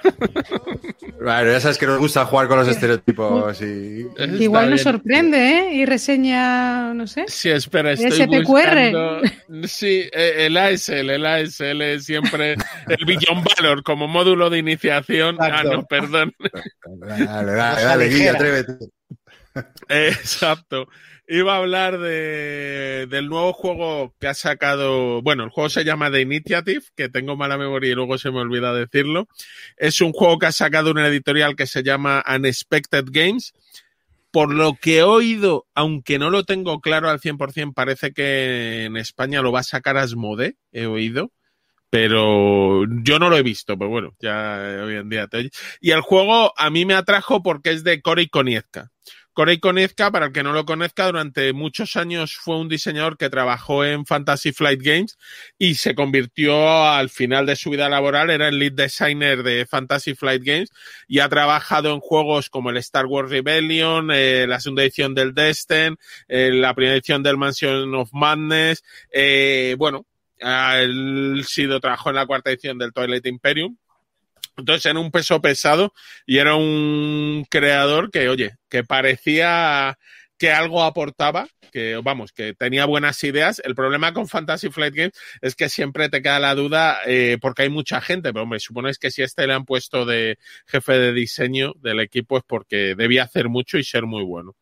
Bueno, 1.22 1.51
ya 1.51 1.60
sabes 1.60 1.78
que 1.78 1.86
nos 1.86 1.99
gusta 1.99 2.26
jugar 2.26 2.47
con 2.47 2.60
los 2.60 2.68
estereotipos 2.68 3.62
y... 3.62 4.07
Igual 4.39 4.70
nos 4.70 4.82
sorprende, 4.82 5.38
¿eh? 5.38 5.74
Y 5.74 5.86
reseña, 5.86 6.93
no 6.93 7.07
sé. 7.07 7.26
Sí, 7.28 7.49
espera, 7.49 7.91
estoy 7.91 8.26
buscando... 8.26 9.22
Sí, 9.66 10.10
eh, 10.14 10.45
el 10.45 10.55
ASL, 10.55 11.10
el 11.10 11.26
ASL 11.26 11.99
siempre 11.99 12.55
el 12.88 13.05
Billion 13.05 13.43
Valor 13.43 13.84
como 13.84 14.07
módulo 14.07 14.49
de 14.49 14.60
iniciación. 14.60 15.38
Ah, 15.39 15.64
no, 15.64 15.86
perdón. 15.86 16.34
Dale, 16.99 17.26
dale, 17.26 17.84
dale, 17.84 18.10
Guille, 18.10 18.30
atrévete. 18.30 18.74
Exacto 19.89 20.88
iba 21.30 21.54
a 21.54 21.58
hablar 21.58 22.00
de, 22.00 23.06
del 23.08 23.30
nuevo 23.30 23.54
juego 23.54 24.16
que 24.20 24.28
ha 24.28 24.34
sacado. 24.34 25.22
Bueno, 25.22 25.44
el 25.44 25.52
juego 25.52 25.70
se 25.70 25.86
llama 25.86 26.12
The 26.12 26.22
Initiative, 26.22 26.82
que 26.96 27.08
tengo 27.08 27.38
mala 27.38 27.58
memoria 27.58 27.92
y 27.92 27.96
luego 27.96 28.18
se 28.18 28.32
me 28.32 28.40
olvida 28.40 28.74
decirlo. 28.74 29.28
Es 29.78 30.02
un 30.02 30.12
juego 30.12 30.40
que 30.40 30.48
ha 30.48 30.52
sacado 30.52 30.90
una 30.90 31.08
editorial 31.08 31.56
que 31.56 31.68
se 31.68 31.84
llama 31.84 32.24
Unexpected 32.28 33.06
Games. 33.12 33.54
Por 34.32 34.54
lo 34.54 34.76
que 34.76 34.98
he 34.98 35.04
oído, 35.04 35.68
aunque 35.74 36.20
no 36.20 36.30
lo 36.30 36.44
tengo 36.44 36.82
claro 36.82 37.10
al 37.10 37.20
100%, 37.20 37.74
parece 37.74 38.12
que 38.12 38.86
en 38.86 38.98
España 38.98 39.42
lo 39.42 39.52
va 39.52 39.62
a 39.62 39.64
sacar 39.64 39.98
Asmode, 39.98 40.56
he 40.72 40.86
oído. 40.86 41.32
pero 41.90 42.86
yo 43.04 43.18
no 43.18 43.30
lo 43.30 43.38
he 43.38 43.42
visto, 43.44 43.76
pero 43.78 43.90
bueno, 43.90 44.16
ya 44.20 44.84
hoy 44.84 44.96
en 44.96 45.10
día 45.10 45.28
te... 45.28 45.50
Y 45.82 45.92
el 45.92 46.02
juego 46.02 46.54
a 46.56 46.70
mí 46.70 46.86
me 46.86 46.94
atrajo 46.94 47.42
porque 47.42 47.72
es 47.72 47.84
de 47.84 48.02
Corey 48.02 48.28
Konietzka. 48.28 48.92
Corey 49.40 49.60
Konietzka, 49.60 50.12
para 50.12 50.26
el 50.26 50.32
que 50.34 50.44
no 50.44 50.52
lo 50.52 50.66
conozca, 50.66 51.06
durante 51.06 51.54
muchos 51.54 51.96
años 51.96 52.36
fue 52.36 52.58
un 52.58 52.68
diseñador 52.68 53.18
que 53.18 53.30
trabajó 53.30 53.86
en 53.86 54.06
Fantasy 54.06 54.52
Flight 54.52 54.82
Games 54.82 55.18
y 55.58 55.76
se 55.76 55.96
convirtió 55.96 56.84
al 56.86 57.10
final 57.10 57.46
de 57.46 57.56
su 57.56 57.70
vida 57.70 57.88
laboral, 57.88 58.32
era 58.32 58.50
el 58.50 58.60
lead 58.60 58.74
designer 58.74 59.42
de 59.44 59.66
Fantasy 59.66 60.14
Flight 60.14 60.44
Games 60.44 60.72
y 61.08 61.20
ha 61.20 61.30
trabajado 61.30 61.94
en 61.94 62.02
juegos 62.02 62.50
como 62.50 62.70
el 62.70 62.76
Star 62.76 63.06
Wars 63.06 63.30
Rebellion, 63.30 64.10
eh, 64.12 64.46
la 64.46 64.60
segunda 64.60 64.84
edición 64.84 65.16
del 65.16 65.34
Destin, 65.34 65.96
eh, 66.28 66.52
la 66.52 66.74
primera 66.74 66.98
edición 66.98 67.24
del 67.24 67.38
Mansion 67.38 67.96
of 67.96 68.10
Madness, 68.12 68.84
eh, 69.10 69.74
bueno, 69.78 70.06
ha 70.42 70.82
sido 71.44 71.80
trabajó 71.80 72.10
en 72.10 72.18
la 72.18 72.26
cuarta 72.26 72.50
edición 72.50 72.78
del 72.78 72.92
Twilight 72.92 73.26
Imperium 73.26 73.78
entonces 74.58 74.86
era 74.86 75.00
un 75.00 75.12
peso 75.12 75.42
pesado 75.42 75.94
y 76.26 76.38
era 76.38 76.56
un 76.56 77.46
creador 77.50 78.12
que, 78.12 78.30
oye, 78.30 78.58
que 78.70 78.84
parecía 78.84 79.98
que 80.40 80.52
algo 80.52 80.84
aportaba, 80.84 81.48
que 81.72 82.00
vamos, 82.02 82.32
que 82.32 82.54
tenía 82.54 82.86
buenas 82.86 83.24
ideas. 83.24 83.62
El 83.64 83.76
problema 83.76 84.14
con 84.14 84.28
Fantasy 84.28 84.70
Flight 84.70 84.96
Games 84.96 85.14
es 85.42 85.56
que 85.56 85.70
siempre 85.70 86.10
te 86.10 86.22
queda 86.22 86.40
la 86.40 86.56
duda, 86.56 87.00
eh, 87.06 87.38
porque 87.42 87.64
hay 87.64 87.70
mucha 87.70 88.02
gente, 88.02 88.32
pero 88.32 88.44
hombre, 88.44 88.60
suponéis 88.60 88.98
que 88.98 89.12
si 89.12 89.22
este 89.22 89.46
le 89.46 89.54
han 89.54 89.66
puesto 89.66 90.06
de 90.06 90.38
jefe 90.66 90.94
de 90.94 91.14
diseño 91.14 91.74
del 91.82 92.00
equipo 92.00 92.38
es 92.38 92.44
porque 92.48 92.96
debía 92.96 93.24
hacer 93.24 93.50
mucho 93.50 93.78
y 93.78 93.84
ser 93.84 94.06
muy 94.06 94.24
bueno. 94.24 94.56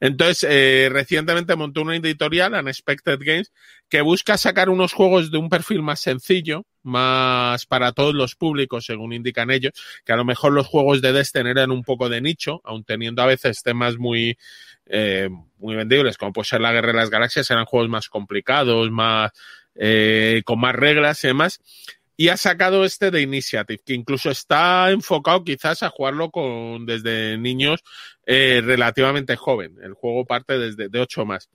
Entonces, 0.00 0.46
eh, 0.48 0.88
recientemente 0.90 1.56
montó 1.56 1.82
una 1.82 1.96
editorial, 1.96 2.54
Unexpected 2.54 3.18
Games, 3.20 3.52
que 3.88 4.00
busca 4.00 4.38
sacar 4.38 4.68
unos 4.68 4.92
juegos 4.92 5.30
de 5.30 5.38
un 5.38 5.48
perfil 5.48 5.82
más 5.82 6.00
sencillo, 6.00 6.64
más 6.82 7.66
para 7.66 7.92
todos 7.92 8.14
los 8.14 8.34
públicos, 8.34 8.84
según 8.86 9.12
indican 9.12 9.50
ellos, 9.50 9.72
que 10.04 10.12
a 10.12 10.16
lo 10.16 10.24
mejor 10.24 10.52
los 10.52 10.66
juegos 10.66 11.02
de 11.02 11.12
Destiny 11.12 11.50
eran 11.50 11.70
un 11.70 11.82
poco 11.82 12.08
de 12.08 12.20
nicho, 12.20 12.60
aun 12.64 12.84
teniendo 12.84 13.22
a 13.22 13.26
veces 13.26 13.62
temas 13.62 13.98
muy, 13.98 14.36
eh, 14.86 15.28
muy 15.58 15.76
vendibles, 15.76 16.18
como 16.18 16.32
puede 16.32 16.48
ser 16.48 16.60
la 16.60 16.72
Guerra 16.72 16.88
de 16.88 16.98
las 16.98 17.10
Galaxias, 17.10 17.50
eran 17.50 17.66
juegos 17.66 17.88
más 17.88 18.08
complicados, 18.08 18.90
más, 18.90 19.30
eh, 19.74 20.42
con 20.44 20.60
más 20.60 20.74
reglas 20.74 21.22
y 21.24 21.28
demás. 21.28 21.60
Y 22.16 22.28
ha 22.28 22.36
sacado 22.36 22.84
este 22.84 23.10
de 23.10 23.22
Initiative, 23.22 23.80
que 23.84 23.94
incluso 23.94 24.30
está 24.30 24.90
enfocado 24.90 25.44
quizás 25.44 25.82
a 25.82 25.90
jugarlo 25.90 26.30
con 26.30 26.86
desde 26.86 27.38
niños 27.38 27.82
eh, 28.26 28.60
relativamente 28.62 29.36
joven. 29.36 29.76
El 29.82 29.94
juego 29.94 30.24
parte 30.26 30.58
desde 30.58 30.88
de 30.88 31.00
8 31.00 31.24
más. 31.24 31.48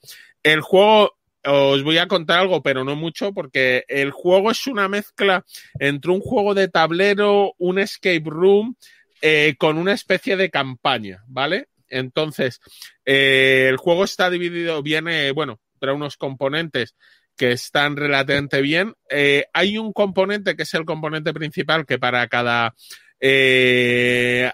El 0.43 0.61
juego 0.61 1.17
os 1.43 1.83
voy 1.83 1.97
a 1.97 2.07
contar 2.07 2.39
algo, 2.39 2.61
pero 2.61 2.83
no 2.83 2.95
mucho, 2.95 3.33
porque 3.33 3.85
el 3.87 4.11
juego 4.11 4.51
es 4.51 4.67
una 4.67 4.87
mezcla 4.87 5.45
entre 5.79 6.11
un 6.11 6.19
juego 6.19 6.53
de 6.53 6.67
tablero, 6.67 7.53
un 7.57 7.79
escape 7.79 8.23
room, 8.25 8.75
eh, 9.21 9.55
con 9.57 9.77
una 9.77 9.93
especie 9.93 10.35
de 10.35 10.49
campaña, 10.49 11.23
¿vale? 11.27 11.69
Entonces, 11.89 12.59
eh, 13.05 13.67
el 13.69 13.77
juego 13.77 14.03
está 14.03 14.29
dividido, 14.29 14.83
viene, 14.83 15.31
bueno, 15.31 15.59
para 15.79 15.93
unos 15.93 16.17
componentes 16.17 16.95
que 17.37 17.51
están 17.51 17.95
relativamente 17.95 18.61
bien. 18.61 18.95
Eh, 19.09 19.45
hay 19.53 19.77
un 19.77 19.93
componente 19.93 20.55
que 20.55 20.63
es 20.63 20.73
el 20.73 20.85
componente 20.85 21.33
principal 21.33 21.85
que 21.85 21.99
para 21.99 22.27
cada 22.27 22.75
te 23.19 24.53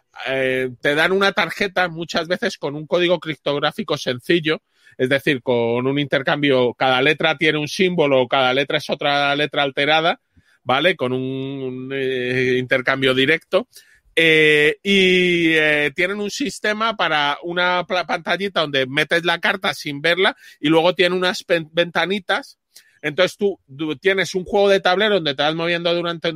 dan 0.82 1.12
una 1.12 1.34
tarjeta 1.34 1.90
muchas 1.90 2.30
veces 2.30 2.58
con 2.58 2.76
un 2.76 2.88
código 2.88 3.20
criptográfico 3.20 3.98
sencillo 3.98 4.62
es 4.98 5.10
decir, 5.10 5.42
con 5.42 5.88
un 5.88 6.00
intercambio, 6.00 6.74
cada 6.74 7.02
letra 7.02 7.38
tiene 7.38 7.58
un 7.58 7.68
símbolo, 7.68 8.28
cada 8.28 8.54
letra 8.54 8.78
es 8.78 8.90
otra 8.90 9.36
letra 9.36 9.64
alterada, 9.64 10.20
¿vale? 10.64 10.96
Con 10.96 11.14
un, 11.14 11.90
eh, 11.94 12.58
intercambio 12.60 13.14
directo. 13.14 13.68
Eh, 14.16 14.78
y 14.84 15.54
eh, 15.54 15.92
tienen 15.96 16.20
un 16.20 16.30
sistema 16.30 16.96
para 16.96 17.40
una 17.42 17.84
pantallita 17.88 18.62
donde 18.62 18.86
metes 18.86 19.26
la 19.26 19.40
carta 19.40 19.74
sin 19.74 20.02
verla 20.02 20.38
y 20.60 20.70
luego 20.70 20.94
tiene 20.94 21.16
unas 21.16 21.44
ventanitas 21.72 22.60
entonces 23.04 23.38
tú, 23.38 23.60
tienes 24.00 24.34
un 24.34 24.46
juego 24.46 24.70
de 24.70 24.80
tablero 24.80 25.16
donde 25.16 25.36
te 25.36 25.44
vas 25.44 25.54
moviendo 25.56 25.94
durante, 25.94 26.32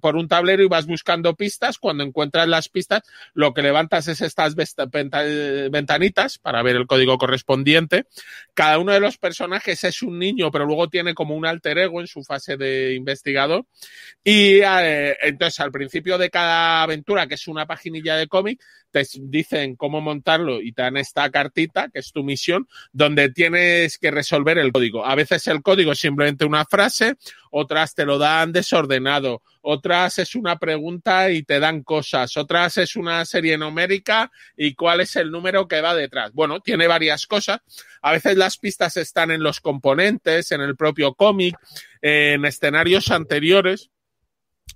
por 0.00 0.14
un 0.14 0.28
tablero 0.28 0.62
y 0.62 0.68
vas 0.68 0.86
buscando 0.86 1.34
pistas. 1.34 1.78
Cuando 1.78 2.04
encuentras 2.04 2.46
las 2.46 2.68
pistas, 2.68 3.02
lo 3.34 3.52
que 3.52 3.62
levantas 3.62 4.06
es 4.06 4.20
estas 4.20 4.54
ventanitas 4.54 6.38
para 6.38 6.62
ver 6.62 6.76
el 6.76 6.86
código 6.86 7.18
correspondiente. 7.18 8.06
Cada 8.54 8.78
uno 8.78 8.92
de 8.92 9.00
los 9.00 9.18
personajes 9.18 9.82
es 9.82 10.00
un 10.00 10.20
niño, 10.20 10.52
pero 10.52 10.64
luego 10.64 10.88
tiene 10.88 11.12
como 11.12 11.34
un 11.34 11.44
alter 11.44 11.76
ego 11.78 12.00
en 12.00 12.06
su 12.06 12.22
fase 12.22 12.56
de 12.56 12.94
investigador. 12.94 13.66
Y 14.22 14.60
eh, 14.60 15.16
entonces 15.22 15.58
al 15.58 15.72
principio 15.72 16.18
de 16.18 16.30
cada 16.30 16.84
aventura, 16.84 17.26
que 17.26 17.34
es 17.34 17.48
una 17.48 17.66
paginilla 17.66 18.14
de 18.14 18.28
cómic, 18.28 18.62
te 18.92 19.02
dicen 19.22 19.74
cómo 19.74 20.00
montarlo 20.00 20.62
y 20.62 20.72
te 20.72 20.82
dan 20.82 20.96
esta 20.96 21.28
cartita, 21.30 21.88
que 21.90 21.98
es 21.98 22.12
tu 22.12 22.22
misión, 22.22 22.68
donde 22.92 23.28
tienes 23.30 23.98
que 23.98 24.12
resolver 24.12 24.56
el 24.58 24.72
código. 24.72 25.04
A 25.04 25.16
veces 25.16 25.46
el 25.48 25.62
código 25.62 25.95
simplemente 25.96 26.44
una 26.44 26.64
frase, 26.64 27.16
otras 27.50 27.94
te 27.94 28.04
lo 28.04 28.18
dan 28.18 28.52
desordenado, 28.52 29.42
otras 29.62 30.18
es 30.18 30.34
una 30.34 30.58
pregunta 30.58 31.30
y 31.30 31.42
te 31.42 31.58
dan 31.58 31.82
cosas, 31.82 32.36
otras 32.36 32.78
es 32.78 32.96
una 32.96 33.24
serie 33.24 33.58
numérica 33.58 34.30
y 34.56 34.74
cuál 34.74 35.00
es 35.00 35.16
el 35.16 35.30
número 35.30 35.66
que 35.66 35.80
va 35.80 35.94
detrás. 35.94 36.32
Bueno, 36.32 36.60
tiene 36.60 36.86
varias 36.86 37.26
cosas. 37.26 37.60
A 38.02 38.12
veces 38.12 38.36
las 38.36 38.58
pistas 38.58 38.96
están 38.96 39.30
en 39.30 39.42
los 39.42 39.60
componentes, 39.60 40.52
en 40.52 40.60
el 40.60 40.76
propio 40.76 41.14
cómic, 41.14 41.56
en 42.00 42.44
escenarios 42.44 43.10
anteriores. 43.10 43.90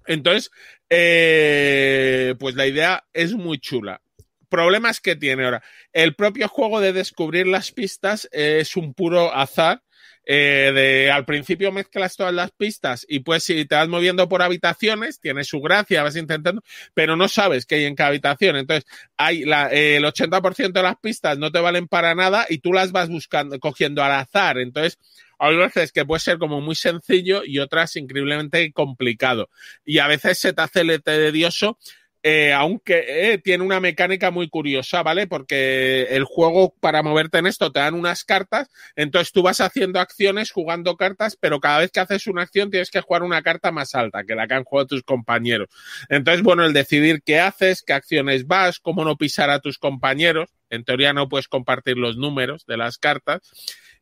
Entonces, 0.06 0.50
eh, 0.88 2.34
pues 2.38 2.54
la 2.54 2.66
idea 2.66 3.04
es 3.12 3.34
muy 3.34 3.58
chula. 3.58 4.02
Problemas 4.48 5.00
que 5.00 5.14
tiene 5.14 5.44
ahora. 5.44 5.62
El 5.92 6.16
propio 6.16 6.48
juego 6.48 6.80
de 6.80 6.92
descubrir 6.92 7.46
las 7.46 7.70
pistas 7.70 8.28
es 8.32 8.76
un 8.76 8.94
puro 8.94 9.32
azar. 9.32 9.82
Eh, 10.26 10.70
de 10.74 11.10
al 11.10 11.24
principio 11.24 11.72
mezclas 11.72 12.14
todas 12.14 12.34
las 12.34 12.50
pistas 12.52 13.06
y 13.08 13.20
pues 13.20 13.42
si 13.42 13.64
te 13.64 13.74
vas 13.74 13.88
moviendo 13.88 14.28
por 14.28 14.42
habitaciones, 14.42 15.18
tiene 15.18 15.44
su 15.44 15.60
gracia, 15.60 16.02
vas 16.02 16.14
intentando, 16.14 16.62
pero 16.94 17.16
no 17.16 17.26
sabes 17.26 17.66
qué 17.66 17.76
hay 17.76 17.84
en 17.86 17.94
cada 17.94 18.10
habitación. 18.10 18.56
Entonces, 18.56 18.84
hay 19.16 19.44
la, 19.44 19.68
el 19.68 20.04
80% 20.04 20.72
de 20.72 20.82
las 20.82 20.96
pistas 20.96 21.38
no 21.38 21.50
te 21.50 21.60
valen 21.60 21.88
para 21.88 22.14
nada 22.14 22.46
y 22.48 22.58
tú 22.58 22.72
las 22.72 22.92
vas 22.92 23.08
buscando, 23.08 23.58
cogiendo 23.58 24.04
al 24.04 24.12
azar. 24.12 24.58
Entonces, 24.58 24.98
hay 25.38 25.56
veces 25.56 25.90
que 25.90 26.04
puede 26.04 26.20
ser 26.20 26.38
como 26.38 26.60
muy 26.60 26.74
sencillo 26.74 27.42
y 27.44 27.58
otras 27.58 27.96
increíblemente 27.96 28.72
complicado. 28.72 29.48
Y 29.86 29.98
a 29.98 30.06
veces 30.06 30.38
se 30.38 30.52
te 30.52 30.60
hace 30.60 30.98
tedioso 30.98 31.78
eh, 32.22 32.52
aunque 32.52 33.32
eh, 33.32 33.38
tiene 33.38 33.64
una 33.64 33.80
mecánica 33.80 34.30
muy 34.30 34.48
curiosa, 34.48 35.02
¿vale? 35.02 35.26
Porque 35.26 36.02
el 36.10 36.24
juego 36.24 36.74
para 36.78 37.02
moverte 37.02 37.38
en 37.38 37.46
esto 37.46 37.72
te 37.72 37.80
dan 37.80 37.94
unas 37.94 38.24
cartas, 38.24 38.68
entonces 38.94 39.32
tú 39.32 39.42
vas 39.42 39.60
haciendo 39.60 40.00
acciones 40.00 40.50
jugando 40.50 40.96
cartas, 40.96 41.36
pero 41.40 41.60
cada 41.60 41.78
vez 41.78 41.90
que 41.90 42.00
haces 42.00 42.26
una 42.26 42.42
acción 42.42 42.70
tienes 42.70 42.90
que 42.90 43.00
jugar 43.00 43.22
una 43.22 43.42
carta 43.42 43.72
más 43.72 43.94
alta 43.94 44.24
que 44.24 44.34
la 44.34 44.46
que 44.46 44.54
han 44.54 44.64
jugado 44.64 44.88
tus 44.88 45.02
compañeros. 45.02 45.68
Entonces, 46.08 46.42
bueno, 46.42 46.64
el 46.64 46.72
decidir 46.72 47.22
qué 47.24 47.40
haces, 47.40 47.82
qué 47.82 47.94
acciones 47.94 48.46
vas, 48.46 48.80
cómo 48.80 49.04
no 49.04 49.16
pisar 49.16 49.48
a 49.50 49.60
tus 49.60 49.78
compañeros, 49.78 50.50
en 50.68 50.84
teoría 50.84 51.12
no 51.12 51.28
puedes 51.28 51.48
compartir 51.48 51.96
los 51.96 52.16
números 52.16 52.66
de 52.66 52.76
las 52.76 52.98
cartas 52.98 53.50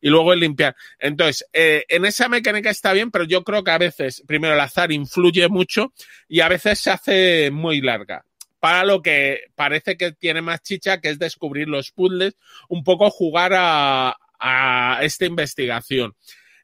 y 0.00 0.10
luego 0.10 0.32
el 0.32 0.40
limpiar. 0.40 0.76
Entonces, 0.98 1.46
eh, 1.52 1.84
en 1.88 2.04
esa 2.04 2.28
mecánica 2.28 2.70
está 2.70 2.92
bien, 2.92 3.10
pero 3.10 3.24
yo 3.24 3.44
creo 3.44 3.64
que 3.64 3.70
a 3.70 3.78
veces, 3.78 4.22
primero, 4.26 4.54
el 4.54 4.60
azar 4.60 4.92
influye 4.92 5.48
mucho 5.48 5.92
y 6.28 6.40
a 6.40 6.48
veces 6.48 6.78
se 6.78 6.90
hace 6.90 7.50
muy 7.50 7.80
larga. 7.80 8.24
Para 8.60 8.84
lo 8.84 9.02
que 9.02 9.42
parece 9.54 9.96
que 9.96 10.12
tiene 10.12 10.42
más 10.42 10.62
chicha, 10.62 11.00
que 11.00 11.10
es 11.10 11.18
descubrir 11.18 11.68
los 11.68 11.92
puzzles, 11.92 12.34
un 12.68 12.82
poco 12.82 13.10
jugar 13.10 13.52
a, 13.54 14.16
a 14.38 14.98
esta 15.02 15.26
investigación. 15.26 16.14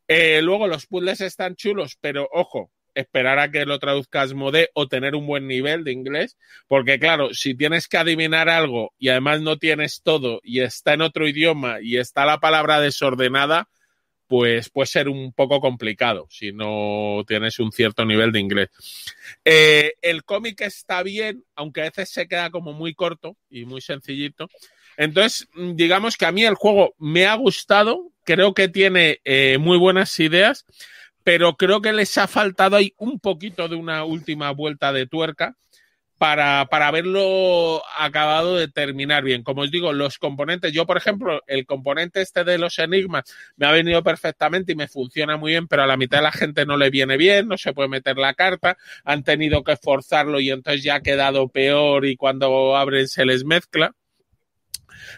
Eh, 0.07 0.43
luego 0.43 0.67
los 0.67 0.87
puzzles 0.87 1.21
están 1.21 1.57
chulos, 1.57 1.97
pero 2.01 2.29
ojo, 2.33 2.71
esperar 2.95 3.39
a 3.39 3.51
que 3.51 3.67
lo 3.67 3.79
traduzcas 3.79 4.35
mode 4.35 4.71
o 4.75 4.89
tener 4.89 5.15
un 5.15 5.27
buen 5.27 5.47
nivel 5.47 5.85
de 5.85 5.93
inglés, 5.93 6.37
porque 6.69 6.99
claro, 6.99 7.35
si 7.35 7.55
tienes 7.55 7.89
que 7.89 7.97
adivinar 7.97 8.49
algo 8.49 8.93
y 8.99 9.09
además 9.09 9.41
no 9.41 9.59
tienes 9.59 10.03
todo 10.03 10.41
y 10.43 10.61
está 10.61 10.95
en 10.95 11.03
otro 11.03 11.29
idioma 11.29 11.79
y 11.81 11.97
está 11.99 12.25
la 12.25 12.41
palabra 12.41 12.81
desordenada, 12.81 13.69
pues 14.27 14.71
puede 14.71 14.87
ser 14.87 15.09
un 15.09 15.33
poco 15.33 15.61
complicado 15.61 16.27
si 16.31 16.53
no 16.53 17.23
tienes 17.27 17.59
un 17.59 17.73
cierto 17.73 18.05
nivel 18.05 18.33
de 18.33 18.41
inglés. 18.41 18.71
Eh, 19.45 19.95
el 20.03 20.25
cómic 20.25 20.63
está 20.63 21.03
bien, 21.03 21.45
aunque 21.55 21.83
a 21.83 21.85
veces 21.85 22.11
se 22.11 22.27
queda 22.27 22.51
como 22.51 22.73
muy 22.73 22.95
corto 22.95 23.37
y 23.51 23.65
muy 23.65 23.81
sencillito. 23.81 24.49
Entonces, 24.97 25.49
digamos 25.55 26.17
que 26.17 26.27
a 26.27 26.33
mí 26.33 26.45
el 26.45 26.55
juego 26.55 26.95
me 26.99 27.27
ha 27.27 27.35
gustado, 27.35 28.11
creo 28.25 28.55
que 28.55 28.69
tiene 28.69 29.21
eh, 29.25 29.59
muy 29.59 29.77
buenas 29.77 30.19
ideas 30.21 30.65
pero 31.25 31.57
creo 31.57 31.81
que 31.81 31.93
les 31.93 32.17
ha 32.19 32.29
faltado 32.29 32.77
ahí 32.77 32.95
un 32.99 33.19
poquito 33.19 33.67
de 33.67 33.77
una 33.77 34.05
última 34.05 34.51
vuelta 34.53 34.93
de 34.93 35.07
tuerca 35.07 35.57
para, 36.19 36.67
para 36.67 36.89
haberlo 36.89 37.83
acabado 37.99 38.57
de 38.57 38.69
terminar 38.69 39.25
bien. 39.25 39.43
Como 39.43 39.63
os 39.63 39.71
digo, 39.71 39.93
los 39.93 40.19
componentes, 40.19 40.73
yo 40.73 40.87
por 40.87 40.97
ejemplo, 40.97 41.43
el 41.47 41.67
componente 41.67 42.21
este 42.21 42.45
de 42.45 42.59
los 42.59 42.79
enigmas 42.79 43.25
me 43.57 43.67
ha 43.67 43.73
venido 43.73 44.03
perfectamente 44.03 44.73
y 44.73 44.77
me 44.77 44.87
funciona 44.87 45.37
muy 45.37 45.53
bien, 45.53 45.67
pero 45.67 45.83
a 45.83 45.87
la 45.87 45.97
mitad 45.97 46.19
de 46.19 46.25
la 46.25 46.33
gente 46.33 46.67
no 46.67 46.77
le 46.77 46.91
viene 46.91 47.17
bien, 47.17 47.49
no 47.49 47.59
se 47.59 47.73
puede 47.73 47.89
meter 47.89 48.17
la 48.17 48.35
carta, 48.35 48.77
han 49.05 49.25
tenido 49.25 49.65
que 49.65 49.77
forzarlo 49.77 50.41
y 50.41 50.51
entonces 50.51 50.85
ya 50.85 50.97
ha 50.97 51.01
quedado 51.01 51.49
peor 51.49 52.07
y 52.07 52.17
cuando 52.17 52.77
abren 52.77 53.09
se 53.09 53.25
les 53.25 53.45
mezcla. 53.45 53.93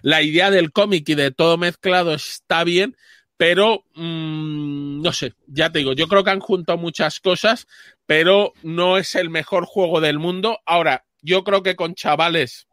La 0.03 0.23
idea 0.23 0.51
del 0.51 0.73
cómic 0.73 1.09
y 1.09 1.15
de 1.15 1.31
todo 1.31 1.59
mezclado 1.59 2.15
está 2.15 2.65
bien, 2.65 2.97
pero 3.37 3.85
mmm, 3.95 5.03
no 5.03 5.13
sé, 5.13 5.35
ya 5.47 5.71
te 5.71 5.81
digo, 5.81 5.93
yo 5.93 6.09
creo 6.09 6.25
que 6.25 6.31
han 6.31 6.41
juntado 6.41 6.79
muchas 6.79 7.21
cosas, 7.21 7.67
pero 8.07 8.53
no 8.63 8.99
es 8.99 9.15
el 9.15 9.31
mejor 9.31 9.67
juego 9.67 10.01
del 10.01 10.19
mundo. 10.19 10.61
Ahora, 10.65 11.05
yo 11.23 11.45
creo 11.45 11.63
que 11.63 11.77
con 11.77 11.95
chavales 11.95 12.67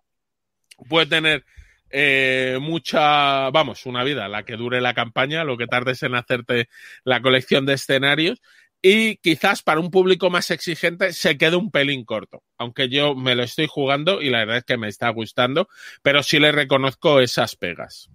puede 0.90 1.08
tener 1.08 1.46
eh, 1.90 2.58
mucha, 2.62 3.50
vamos, 3.52 3.86
una 3.86 4.04
vida, 4.04 4.28
la 4.28 4.44
que 4.44 4.56
dure 4.56 4.82
la 4.82 4.94
campaña, 4.94 5.44
lo 5.44 5.58
que 5.58 5.68
tardes 5.68 6.02
en 6.04 6.16
hacerte 6.16 6.70
la 7.04 7.22
colección 7.22 7.66
de 7.66 7.74
escenarios. 7.74 8.42
Y 8.82 9.18
quizás 9.18 9.64
para 9.64 9.80
un 9.80 9.92
público 9.92 10.30
más 10.30 10.52
exigente 10.52 11.14
se 11.14 11.38
quede 11.38 11.56
un 11.56 11.72
pelín 11.72 12.04
corto, 12.04 12.44
aunque 12.58 12.90
yo 12.90 13.16
me 13.16 13.34
lo 13.34 13.44
estoy 13.44 13.68
jugando 13.68 14.22
y 14.22 14.30
la 14.30 14.40
verdad 14.40 14.58
es 14.58 14.64
que 14.66 14.78
me 14.78 14.90
está 14.90 15.08
gustando, 15.10 15.70
pero 16.02 16.22
sí 16.22 16.38
le 16.38 16.52
reconozco 16.52 17.22
esas 17.22 17.56
pegas. 17.56 18.10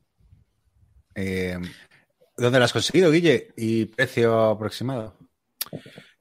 Eh, 1.15 1.59
¿Dónde 2.39 2.59
lo 2.59 2.65
has 2.65 2.73
conseguido, 2.73 3.11
Guille? 3.11 3.49
¿Y 3.57 3.87
precio 3.87 4.51
aproximado? 4.51 5.15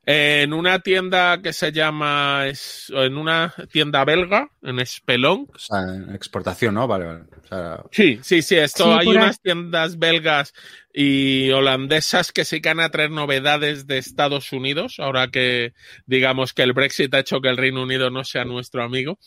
En 0.10 0.54
una 0.54 0.80
tienda 0.80 1.42
que 1.42 1.52
se 1.52 1.72
llama, 1.74 2.46
en 2.90 3.18
una 3.18 3.54
tienda 3.72 4.06
belga, 4.06 4.50
en 4.62 4.84
Spelon. 4.86 5.48
O 5.54 5.60
sea, 5.60 5.82
en 5.82 6.16
exportación, 6.16 6.76
¿no? 6.76 6.88
Vale, 6.88 7.06
vale. 7.06 7.24
O 7.44 7.48
sea... 7.48 7.84
Sí, 7.92 8.20
sí, 8.24 8.42
sí. 8.42 8.56
Esto 8.56 8.86
sí, 8.86 9.00
hay 9.00 9.08
unas 9.10 9.42
tiendas 9.42 10.00
belgas 10.00 10.54
y 10.94 11.52
holandesas 11.52 12.32
que 12.32 12.46
sí 12.46 12.62
que 12.62 12.70
van 12.70 12.80
a 12.80 12.90
traer 12.90 13.12
novedades 13.12 13.86
de 13.86 13.98
Estados 13.98 14.54
Unidos, 14.54 14.96
ahora 15.00 15.28
que 15.28 15.74
digamos 16.06 16.54
que 16.54 16.64
el 16.64 16.74
Brexit 16.74 17.14
ha 17.14 17.20
hecho 17.20 17.42
que 17.42 17.50
el 17.50 17.58
Reino 17.58 17.84
Unido 17.84 18.10
no 18.10 18.24
sea 18.24 18.46
nuestro 18.46 18.84
amigo. 18.84 19.20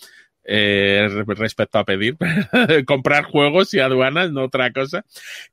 Eh, 0.53 1.09
respecto 1.28 1.78
a 1.78 1.84
pedir, 1.84 2.16
comprar 2.84 3.22
juegos 3.22 3.72
y 3.72 3.78
aduanas, 3.78 4.32
no 4.32 4.46
otra 4.46 4.72
cosa. 4.72 5.05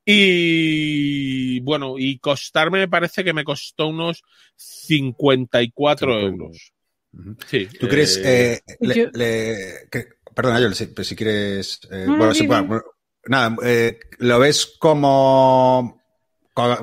Y 0.03 1.59
bueno, 1.59 1.99
y 1.99 2.17
costarme 2.17 2.79
me 2.79 2.87
parece 2.87 3.23
que 3.23 3.31
me 3.31 3.43
costó 3.43 3.89
unos 3.89 4.23
54 4.55 6.19
euros. 6.19 6.73
Uh 7.13 7.17
-huh. 7.19 7.37
sí, 7.45 7.67
¿Tú 7.79 7.87
crees, 7.87 8.19
eh, 8.25 8.61
le, 8.79 8.95
yo... 8.95 9.05
le, 9.13 9.87
que, 9.91 10.07
perdona, 10.33 10.59
yo, 10.61 10.71
si, 10.71 10.91
si 11.03 11.15
quieres, 11.15 11.79
eh, 11.91 12.05
no, 12.07 12.17
bueno, 12.17 12.33
sí, 12.33 12.47
bueno, 12.47 12.81
nada, 13.27 13.55
eh, 13.65 13.99
¿lo 14.17 14.39
ves 14.39 14.77
como 14.79 16.01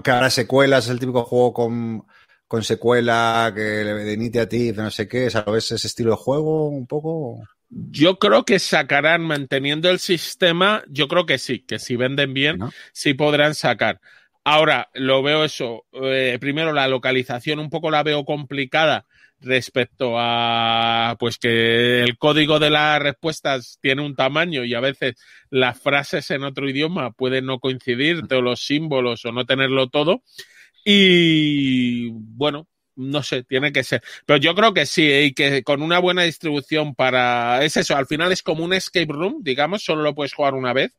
que 0.05 0.11
ahora 0.13 0.31
secuelas, 0.31 0.85
es 0.85 0.91
el 0.93 1.01
típico 1.01 1.25
juego 1.25 1.53
con, 1.53 2.07
con 2.47 2.63
secuela, 2.63 3.51
que 3.53 3.61
de 3.61 4.13
initiative, 4.13 4.85
no 4.85 4.91
sé 4.93 5.09
qué, 5.09 5.29
¿lo 5.35 5.53
ves 5.53 5.73
ese 5.73 5.89
estilo 5.89 6.13
de 6.13 6.17
juego 6.17 6.69
un 6.69 6.87
poco? 6.87 7.43
Yo 7.91 8.19
creo 8.19 8.45
que 8.45 8.59
sacarán, 8.59 9.23
manteniendo 9.23 9.91
el 9.91 9.99
sistema, 9.99 10.85
yo 10.89 11.09
creo 11.09 11.27
que 11.27 11.39
sí, 11.39 11.61
que 11.61 11.79
si 11.79 11.97
venden 11.97 12.33
bien, 12.33 12.59
¿no? 12.59 12.73
sí 12.93 13.15
podrán 13.15 13.55
sacar. 13.55 14.01
Ahora, 14.45 14.91
lo 14.95 15.23
veo 15.23 15.45
eso, 15.45 15.85
eh, 15.93 16.39
primero 16.41 16.73
la 16.73 16.87
localización 16.87 17.59
un 17.59 17.71
poco 17.71 17.91
la 17.91 18.03
veo 18.03 18.25
complicada 18.25 19.07
respecto 19.41 20.15
a 20.17 21.17
pues 21.19 21.39
que 21.39 22.03
el 22.03 22.17
código 22.17 22.59
de 22.59 22.71
las 22.71 23.01
respuestas 23.01 23.79
tiene 23.81 24.03
un 24.03 24.15
tamaño 24.15 24.65
y 24.65 24.75
a 24.75 24.81
veces 24.81 25.15
las 25.51 25.81
frases 25.81 26.31
en 26.31 26.45
otro 26.45 26.69
idioma 26.69 27.13
pueden 27.13 27.47
no 27.47 27.59
coincidir, 27.59 28.23
o 28.31 28.41
los 28.41 28.65
símbolos 28.65 29.25
o 29.25 29.33
no 29.33 29.47
tenerlo 29.47 29.89
todo. 29.89 30.23
Y 30.85 32.11
bueno, 32.11 32.69
no 32.97 33.23
sé, 33.23 33.43
tiene 33.43 33.73
que 33.73 33.85
ser. 33.85 34.03
Pero 34.27 34.39
yo 34.39 34.55
creo 34.55 34.75
que 34.75 34.87
sí, 34.87 35.09
y 35.09 35.35
que 35.35 35.63
con 35.63 35.83
una 35.83 35.99
buena 35.99 36.23
distribución 36.23 36.95
para. 36.95 37.65
Es 37.65 37.77
eso, 37.77 37.97
al 37.97 38.07
final 38.07 38.33
es 38.33 38.43
como 38.43 38.65
un 38.65 38.73
escape 38.73 39.13
room, 39.13 39.43
digamos, 39.43 39.85
solo 39.85 40.03
lo 40.03 40.15
puedes 40.15 40.35
jugar 40.35 40.55
una 40.55 40.73
vez, 40.73 40.93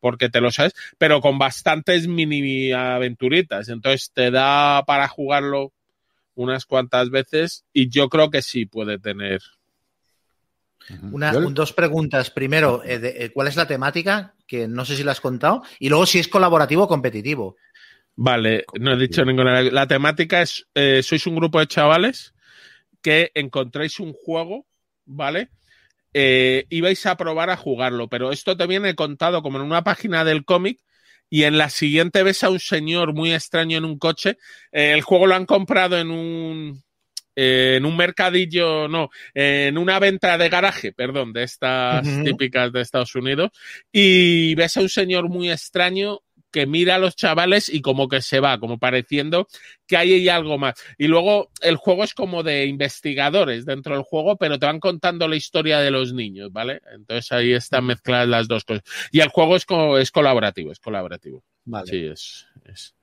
porque 0.00 0.28
te 0.28 0.40
lo 0.40 0.50
sabes, 0.50 0.74
pero 0.98 1.20
con 1.20 1.38
bastantes 1.38 2.06
mini 2.08 2.72
aventuritas. 2.72 3.68
Entonces 3.68 4.10
te 4.12 4.30
da 4.30 4.84
para 4.86 5.08
jugarlo 5.08 5.72
unas 6.34 6.64
cuantas 6.64 7.10
veces, 7.10 7.64
y 7.72 7.88
yo 7.88 8.08
creo 8.08 8.30
que 8.30 8.42
sí 8.42 8.66
puede 8.66 8.98
tener. 8.98 9.40
Una, 11.12 11.32
dos 11.32 11.72
preguntas. 11.72 12.30
Primero, 12.30 12.82
eh, 12.84 12.98
de, 12.98 13.24
eh, 13.24 13.30
¿cuál 13.32 13.48
es 13.48 13.56
la 13.56 13.66
temática? 13.66 14.34
Que 14.46 14.66
no 14.66 14.84
sé 14.84 14.96
si 14.96 15.04
la 15.04 15.12
has 15.12 15.20
contado. 15.20 15.62
Y 15.78 15.88
luego, 15.88 16.06
si 16.06 16.18
es 16.18 16.26
colaborativo 16.26 16.84
o 16.84 16.88
competitivo. 16.88 17.56
Vale, 18.22 18.66
no 18.78 18.92
he 18.92 18.98
dicho 18.98 19.24
ninguna. 19.24 19.62
La 19.62 19.86
temática 19.86 20.42
es, 20.42 20.66
eh, 20.74 21.02
sois 21.02 21.26
un 21.26 21.36
grupo 21.36 21.58
de 21.58 21.66
chavales 21.66 22.34
que 23.00 23.30
encontréis 23.32 23.98
un 23.98 24.12
juego, 24.12 24.66
¿vale? 25.06 25.48
Eh, 26.12 26.66
y 26.68 26.82
vais 26.82 27.06
a 27.06 27.16
probar 27.16 27.48
a 27.48 27.56
jugarlo, 27.56 28.08
pero 28.08 28.30
esto 28.30 28.58
te 28.58 28.66
viene 28.66 28.94
contado 28.94 29.40
como 29.40 29.56
en 29.56 29.64
una 29.64 29.84
página 29.84 30.22
del 30.22 30.44
cómic 30.44 30.80
y 31.30 31.44
en 31.44 31.56
la 31.56 31.70
siguiente 31.70 32.22
ves 32.22 32.44
a 32.44 32.50
un 32.50 32.60
señor 32.60 33.14
muy 33.14 33.32
extraño 33.32 33.78
en 33.78 33.86
un 33.86 33.98
coche. 33.98 34.36
Eh, 34.70 34.92
el 34.92 35.00
juego 35.00 35.26
lo 35.26 35.34
han 35.34 35.46
comprado 35.46 35.96
en 35.96 36.10
un, 36.10 36.82
en 37.34 37.86
un 37.86 37.96
mercadillo, 37.96 38.86
no, 38.86 39.08
en 39.32 39.78
una 39.78 39.98
venta 39.98 40.36
de 40.36 40.50
garaje, 40.50 40.92
perdón, 40.92 41.32
de 41.32 41.44
estas 41.44 42.06
uh 42.06 42.10
-huh. 42.10 42.24
típicas 42.24 42.70
de 42.70 42.82
Estados 42.82 43.14
Unidos, 43.14 43.50
y 43.90 44.54
ves 44.56 44.76
a 44.76 44.82
un 44.82 44.90
señor 44.90 45.30
muy 45.30 45.50
extraño 45.50 46.20
que 46.50 46.66
mira 46.66 46.96
a 46.96 46.98
los 46.98 47.16
chavales 47.16 47.68
y 47.68 47.80
como 47.80 48.08
que 48.08 48.20
se 48.20 48.40
va, 48.40 48.58
como 48.58 48.78
pareciendo 48.78 49.46
que 49.86 49.96
hay 49.96 50.12
ahí 50.12 50.28
algo 50.28 50.58
más. 50.58 50.74
Y 50.98 51.06
luego 51.06 51.50
el 51.62 51.76
juego 51.76 52.04
es 52.04 52.14
como 52.14 52.42
de 52.42 52.66
investigadores 52.66 53.64
dentro 53.64 53.94
del 53.94 54.04
juego, 54.04 54.36
pero 54.36 54.58
te 54.58 54.66
van 54.66 54.80
contando 54.80 55.28
la 55.28 55.36
historia 55.36 55.80
de 55.80 55.90
los 55.90 56.12
niños, 56.12 56.52
¿vale? 56.52 56.80
Entonces 56.92 57.32
ahí 57.32 57.52
están 57.52 57.86
mezcladas 57.86 58.28
las 58.28 58.48
dos 58.48 58.64
cosas. 58.64 58.84
Y 59.10 59.20
el 59.20 59.28
juego 59.28 59.56
es, 59.56 59.66
como, 59.66 59.98
es 59.98 60.10
colaborativo, 60.10 60.72
es 60.72 60.78
colaborativo. 60.78 61.42
Vale. 61.64 61.90
Sí, 61.90 62.06
es, 62.06 62.46
es. 62.64 62.94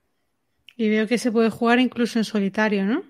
Y 0.76 0.90
veo 0.90 1.08
que 1.08 1.18
se 1.18 1.32
puede 1.32 1.50
jugar 1.50 1.80
incluso 1.80 2.20
en 2.20 2.26
solitario, 2.26 2.86
¿no? 2.86 3.04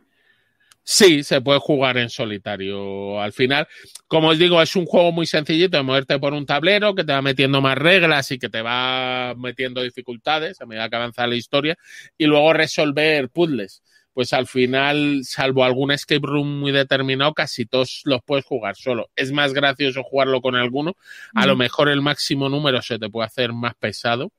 Sí, 0.90 1.22
se 1.24 1.42
puede 1.42 1.60
jugar 1.60 1.98
en 1.98 2.10
solitario. 2.10 3.20
Al 3.20 3.34
final, 3.34 3.68
como 4.08 4.30
os 4.30 4.40
digo, 4.40 4.62
es 4.62 4.74
un 4.78 4.86
juego 4.86 5.12
muy 5.12 5.26
sencillito 5.26 5.76
de 5.76 5.84
moverte 5.84 6.18
por 6.18 6.32
un 6.32 6.46
tablero 6.46 6.96
que 6.96 7.04
te 7.04 7.12
va 7.12 7.22
metiendo 7.22 7.60
más 7.60 7.78
reglas 7.78 8.32
y 8.32 8.40
que 8.40 8.48
te 8.48 8.62
va 8.62 9.34
metiendo 9.36 9.82
dificultades 9.82 10.62
a 10.62 10.66
medida 10.66 10.88
que 10.88 10.96
avanza 10.96 11.28
la 11.28 11.36
historia 11.36 11.78
y 12.18 12.26
luego 12.26 12.54
resolver 12.54 13.28
puzzles. 13.28 13.84
Pues 14.14 14.32
al 14.32 14.48
final, 14.48 15.24
salvo 15.26 15.66
algún 15.66 15.92
escape 15.92 16.26
room 16.26 16.58
muy 16.62 16.72
determinado, 16.72 17.34
casi 17.34 17.66
todos 17.66 18.04
los 18.06 18.22
puedes 18.24 18.46
jugar 18.46 18.78
solo. 18.78 19.10
Es 19.18 19.34
más 19.34 19.54
gracioso 19.54 20.04
jugarlo 20.04 20.40
con 20.40 20.56
alguno. 20.56 20.96
A 21.36 21.44
mm. 21.44 21.48
lo 21.48 21.56
mejor 21.58 21.90
el 21.90 22.02
máximo 22.02 22.48
número 22.48 22.82
se 22.82 22.98
te 22.98 23.10
puede 23.10 23.28
hacer 23.28 23.52
más 23.52 23.76
pesado, 23.76 24.32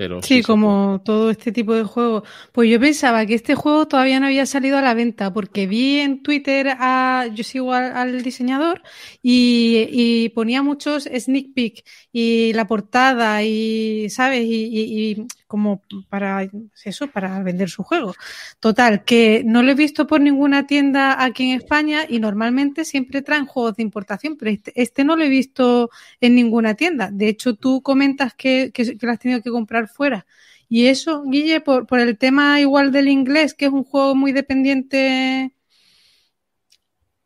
pero 0.00 0.22
sí, 0.22 0.36
sí 0.36 0.42
como 0.42 1.02
todo 1.04 1.28
este 1.30 1.52
tipo 1.52 1.74
de 1.74 1.84
juegos. 1.84 2.26
Pues 2.52 2.70
yo 2.70 2.80
pensaba 2.80 3.26
que 3.26 3.34
este 3.34 3.54
juego 3.54 3.86
todavía 3.86 4.18
no 4.18 4.28
había 4.28 4.46
salido 4.46 4.78
a 4.78 4.80
la 4.80 4.94
venta 4.94 5.30
porque 5.30 5.66
vi 5.66 5.98
en 5.98 6.22
Twitter 6.22 6.68
a 6.78 7.26
yo 7.34 7.44
sigo 7.44 7.74
al, 7.74 7.94
al 7.94 8.22
diseñador 8.22 8.80
y, 9.22 9.88
y, 9.90 10.30
ponía 10.30 10.62
muchos 10.62 11.04
sneak 11.04 11.52
peek 11.52 11.84
y 12.12 12.54
la 12.54 12.66
portada 12.66 13.42
y 13.42 14.08
sabes 14.08 14.42
y, 14.46 14.64
y, 14.72 15.10
y, 15.10 15.26
como 15.50 15.82
para 16.08 16.48
eso 16.84 17.08
para 17.08 17.42
vender 17.42 17.68
su 17.68 17.82
juego. 17.82 18.14
Total 18.60 19.04
que 19.04 19.42
no 19.44 19.64
lo 19.64 19.72
he 19.72 19.74
visto 19.74 20.06
por 20.06 20.20
ninguna 20.20 20.68
tienda 20.68 21.24
aquí 21.24 21.50
en 21.50 21.58
España 21.58 22.02
y 22.08 22.20
normalmente 22.20 22.84
siempre 22.84 23.20
traen 23.20 23.46
juegos 23.46 23.74
de 23.74 23.82
importación, 23.82 24.36
pero 24.36 24.52
este, 24.52 24.72
este 24.80 25.02
no 25.02 25.16
lo 25.16 25.24
he 25.24 25.28
visto 25.28 25.90
en 26.20 26.36
ninguna 26.36 26.74
tienda. 26.74 27.10
De 27.12 27.26
hecho 27.26 27.56
tú 27.56 27.82
comentas 27.82 28.32
que, 28.34 28.70
que, 28.72 28.96
que 28.96 29.04
lo 29.04 29.10
has 29.10 29.18
tenido 29.18 29.42
que 29.42 29.50
comprar 29.50 29.88
fuera. 29.88 30.24
Y 30.68 30.86
eso, 30.86 31.24
Guille, 31.24 31.60
por, 31.60 31.84
por 31.84 31.98
el 31.98 32.16
tema 32.16 32.60
igual 32.60 32.92
del 32.92 33.08
inglés, 33.08 33.52
que 33.52 33.64
es 33.64 33.72
un 33.72 33.82
juego 33.82 34.14
muy 34.14 34.30
dependiente. 34.30 35.52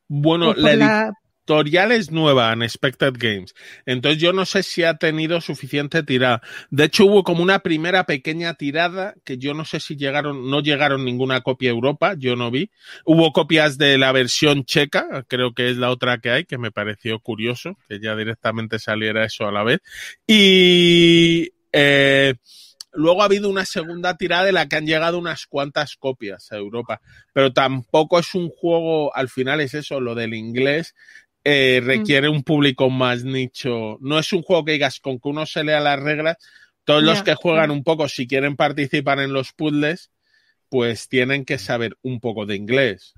Bueno, 0.09 0.55
la, 0.55 0.77
la, 0.77 1.13
editorial 1.45 1.93
es 1.93 2.11
nueva, 2.11 2.53
Unexpected 2.53 3.15
Games. 3.19 3.55
Entonces 3.85 4.21
yo 4.21 4.33
no 4.33 4.47
sé 4.47 4.63
si 4.63 4.83
ha 4.83 4.95
tenido 4.95 5.41
suficiente 5.41 6.03
tirada. 6.03 6.41
De 6.71 6.85
hecho, 6.85 7.05
hubo 7.05 7.23
como 7.23 7.43
una 7.43 7.59
primera 7.59 8.05
pequeña 8.05 8.55
tirada 8.55 9.15
que 9.25 9.37
yo 9.37 9.53
no 9.53 9.65
sé 9.65 9.81
si 9.81 9.97
llegaron, 9.97 10.51
no 10.51 10.61
llegaron 10.61 11.05
ninguna 11.05 11.43
copia 11.43 11.71
a 11.71 11.75
Europa, 11.75 12.15
yo 12.19 12.35
no 12.35 12.51
vi. 12.51 12.71
Hubo 13.05 13.33
copias 13.33 13.77
de 13.77 13.99
la 13.99 14.13
versión 14.13 14.65
checa, 14.65 15.25
creo 15.29 15.53
que 15.53 15.71
es 15.71 15.77
la 15.77 15.91
otra 15.91 16.19
que 16.19 16.31
hay, 16.31 16.45
que 16.45 16.59
me 16.59 16.71
pareció 16.71 17.21
curioso, 17.21 17.77
que 17.89 18.01
ya 18.01 18.17
directamente 18.17 18.79
saliera 18.79 19.25
eso 19.25 19.47
a 19.47 19.53
la 19.53 19.65
vez. 19.65 19.81
Y 20.27 21.53
eh, 21.73 22.35
luego 22.95 23.23
ha 23.23 23.27
habido 23.27 23.51
una 23.51 23.65
segunda 23.65 24.17
tirada 24.17 24.45
de 24.45 24.53
la 24.53 24.69
que 24.69 24.77
han 24.77 24.87
llegado 24.87 25.19
unas 25.19 25.47
cuantas 25.47 25.97
copias 25.97 26.51
a 26.53 26.57
Europa, 26.57 27.01
pero 27.33 27.53
tampoco 27.53 28.19
es 28.19 28.35
un 28.35 28.49
juego, 28.49 29.15
al 29.15 29.29
final 29.29 29.61
es 29.61 29.75
eso, 29.75 30.01
lo 30.01 30.15
del 30.15 30.35
inglés, 30.35 30.95
eh, 31.45 31.83
requiere 31.85 32.29
un 32.29 32.43
público 32.43 32.89
más 32.89 33.23
nicho. 33.23 33.99
No 34.01 34.19
es 34.19 34.33
un 34.33 34.43
juego 34.43 34.65
que 34.65 34.73
digas 34.73 34.99
con 34.99 35.21
que 35.21 35.29
uno 35.29 35.45
se 35.45 35.63
lea 35.63 35.81
las 35.81 36.01
reglas. 36.01 36.39
Todos 36.85 37.03
los 37.03 37.23
que 37.23 37.35
juegan 37.35 37.71
un 37.71 37.83
poco, 37.83 38.09
si 38.09 38.27
quieren 38.27 38.57
participar 38.57 39.21
en 39.21 39.33
los 39.33 39.53
puzzles, 39.53 40.11
pues 40.69 41.09
tienen 41.09 41.45
que 41.45 41.59
saber 41.59 41.97
un 42.03 42.21
poco 42.21 42.47
de 42.47 42.57
inglés. 42.57 43.15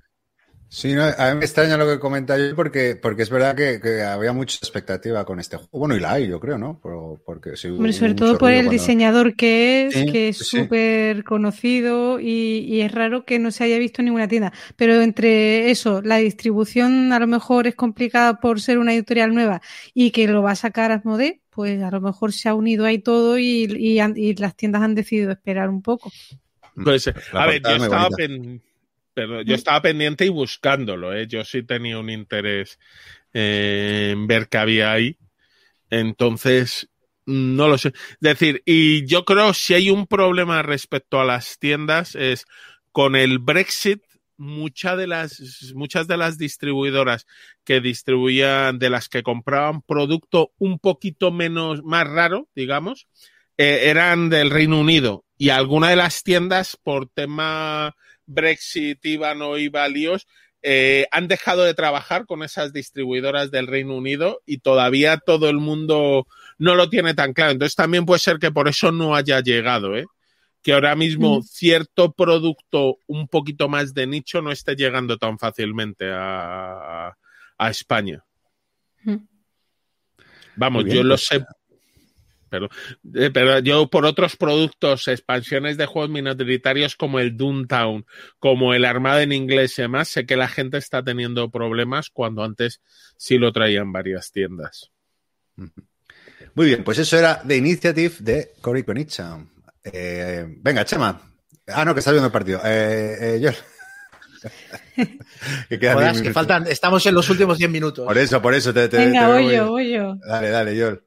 Sí, 0.69 0.93
a 0.93 1.33
mí 1.33 1.39
me 1.39 1.45
extraña 1.45 1.77
lo 1.77 1.87
que 1.87 1.97
comenta 1.97 2.37
yo 2.37 2.53
porque, 2.53 2.97
porque 3.01 3.23
es 3.23 3.29
verdad 3.29 3.55
que, 3.55 4.01
había 4.03 4.33
mucha 4.33 4.57
expectativa 4.57 5.23
con 5.23 5.39
este 5.39 5.55
juego. 5.55 5.69
Bueno, 5.71 5.95
y 5.95 5.99
la 6.01 6.13
hay, 6.13 6.27
yo 6.27 6.39
creo, 6.39 6.57
¿no? 6.57 6.79
porque, 7.25 7.55
sobre 7.55 8.13
todo 8.15 8.37
por 8.37 8.51
el 8.51 8.69
diseñador 8.69 9.35
que 9.35 9.87
es, 9.87 10.11
que 10.11 10.29
es 10.29 10.37
súper 10.37 11.23
conocido 11.23 12.19
y, 12.19 12.81
es 12.81 12.91
raro 12.91 13.23
que 13.25 13.39
no 13.39 13.51
se 13.51 13.63
haya 13.63 13.79
visto 13.79 14.01
en 14.01 14.05
ninguna 14.05 14.27
tienda. 14.27 14.51
Pero 14.75 15.01
entre 15.01 15.71
eso, 15.71 16.01
la 16.01 16.17
distribución 16.17 17.13
a 17.13 17.19
lo 17.19 17.27
mejor 17.27 17.67
es 17.67 17.75
complicada 17.75 18.39
por 18.39 18.59
ser 18.59 18.77
una 18.77 18.93
editorial 18.93 19.33
nueva 19.33 19.61
y 19.93 20.11
que 20.11 20.27
lo 20.27 20.41
va 20.43 20.51
a 20.51 20.55
sacar 20.55 20.91
Asmodee, 20.91 21.41
pues 21.49 21.81
a 21.81 21.91
lo 21.91 22.01
mejor 22.01 22.33
se 22.33 22.49
ha 22.49 22.53
unido 22.53 22.85
ahí 22.85 22.99
todo 22.99 23.39
y, 23.39 23.63
y 23.63 24.35
las 24.35 24.55
tiendas 24.55 24.81
han 24.81 24.95
decidido 24.95 25.31
esperar 25.31 25.69
un 25.69 25.81
poco. 25.81 26.11
Pues, 26.83 27.07
a 27.33 27.47
ver, 27.47 27.61
yo 27.63 27.83
estaba, 27.83 28.09
pero 29.17 29.41
yo 29.41 29.53
mm. 29.53 29.55
estaba 29.55 29.81
pendiente 29.81 30.27
y 30.27 30.29
buscándolo, 30.29 31.11
¿eh? 31.11 31.25
Yo 31.25 31.43
sí 31.43 31.63
tenía 31.63 31.97
un 31.97 32.11
interés 32.11 32.77
eh, 33.33 34.09
en 34.11 34.27
ver 34.27 34.47
qué 34.47 34.59
había 34.59 34.91
ahí. 34.91 35.17
Entonces, 35.89 36.87
no 37.25 37.67
lo 37.67 37.79
sé. 37.79 37.87
Es 37.87 38.17
decir, 38.19 38.61
y 38.63 39.07
yo 39.07 39.25
creo 39.25 39.55
si 39.55 39.73
hay 39.73 39.89
un 39.89 40.05
problema 40.05 40.61
respecto 40.61 41.19
a 41.19 41.25
las 41.25 41.57
tiendas 41.57 42.13
es 42.13 42.45
con 42.91 43.15
el 43.15 43.39
Brexit, 43.39 44.03
muchas 44.37 44.99
de 44.99 45.07
las, 45.07 45.73
muchas 45.73 46.07
de 46.07 46.17
las 46.17 46.37
distribuidoras 46.37 47.25
que 47.63 47.81
distribuían, 47.81 48.77
de 48.77 48.91
las 48.91 49.09
que 49.09 49.23
compraban 49.23 49.81
producto 49.81 50.51
un 50.59 50.77
poquito 50.77 51.31
menos, 51.31 51.81
más 51.81 52.07
raro, 52.07 52.49
digamos, 52.53 53.07
eh, 53.57 53.79
eran 53.85 54.29
del 54.29 54.51
Reino 54.51 54.79
Unido. 54.79 55.25
Y 55.39 55.49
algunas 55.49 55.89
de 55.89 55.95
las 55.95 56.21
tiendas, 56.21 56.77
por 56.77 57.09
tema 57.09 57.95
Brexit, 58.27 59.03
IVA 59.03 59.33
o 59.33 59.57
IVA 59.57 59.87
líos, 59.87 60.27
eh, 60.61 61.07
han 61.11 61.27
dejado 61.27 61.63
de 61.63 61.73
trabajar 61.73 62.25
con 62.25 62.43
esas 62.43 62.73
distribuidoras 62.73 63.51
del 63.51 63.67
Reino 63.67 63.95
Unido 63.95 64.41
y 64.45 64.59
todavía 64.59 65.17
todo 65.17 65.49
el 65.49 65.57
mundo 65.57 66.27
no 66.57 66.75
lo 66.75 66.89
tiene 66.89 67.13
tan 67.13 67.33
claro. 67.33 67.51
Entonces 67.51 67.75
también 67.75 68.05
puede 68.05 68.19
ser 68.19 68.37
que 68.37 68.51
por 68.51 68.67
eso 68.67 68.91
no 68.91 69.15
haya 69.15 69.39
llegado, 69.39 69.95
¿eh? 69.95 70.05
que 70.61 70.73
ahora 70.73 70.95
mismo 70.95 71.41
cierto 71.43 72.11
producto 72.11 72.99
un 73.07 73.29
poquito 73.29 73.69
más 73.69 73.93
de 73.93 74.05
nicho 74.07 74.41
no 74.41 74.51
esté 74.51 74.75
llegando 74.75 75.17
tan 75.17 75.39
fácilmente 75.39 76.09
a, 76.11 77.15
España. 77.69 78.23
Vamos, 80.57 80.83
yo 80.85 81.03
lo 81.03 81.17
sé 81.17 81.45
pero, 82.49 82.69
eh, 83.15 83.29
pero 83.33 83.59
yo 83.59 83.89
por 83.89 84.05
otros 84.05 84.35
productos, 84.35 85.07
expansiones 85.07 85.77
de 85.77 85.85
juegos 85.85 86.09
minoritarios 86.09 86.95
como 86.95 87.19
el 87.19 87.37
Doomtown, 87.37 88.05
como 88.39 88.73
el 88.73 88.85
Armada 88.85 89.21
en 89.21 89.31
inglés 89.31 89.77
y 89.77 89.83
demás, 89.83 90.09
sé 90.09 90.25
que 90.25 90.37
la 90.37 90.47
gente 90.47 90.77
está 90.77 91.03
teniendo 91.03 91.49
problemas 91.49 92.09
cuando 92.09 92.43
antes 92.43 92.81
sí 93.17 93.37
lo 93.37 93.51
traían 93.51 93.91
varias 93.91 94.31
tiendas. 94.31 94.91
Muy 96.55 96.67
bien, 96.67 96.83
pues 96.83 96.97
eso 96.97 97.17
era 97.17 97.41
The 97.41 97.57
Initiative 97.57 98.15
de 98.19 98.51
Cory 98.61 98.83
Konicha. 98.83 99.37
Eh, 99.83 100.45
venga, 100.47 100.85
Chema. 100.85 101.21
Ah, 101.67 101.85
no, 101.85 101.93
que 101.93 101.99
está 101.99 102.11
viendo 102.11 102.27
el 102.27 102.31
partido. 102.31 102.61
Eh, 102.63 103.39
yo... 103.41 103.51
que, 105.69 105.79
que 105.79 106.33
faltan, 106.33 106.67
estamos 106.67 107.05
en 107.05 107.15
los 107.15 107.29
últimos 107.29 107.57
10 107.57 107.69
minutos. 107.69 108.05
Por 108.05 108.17
eso, 108.17 108.41
por 108.41 108.53
eso 108.53 108.73
te, 108.73 108.87
Venga, 108.87 109.27
voy 109.27 109.51
yo, 109.51 109.67
voy 109.67 109.91
yo. 109.91 110.15
Dale, 110.25 110.49
dale, 110.49 110.75
yo. 110.75 110.99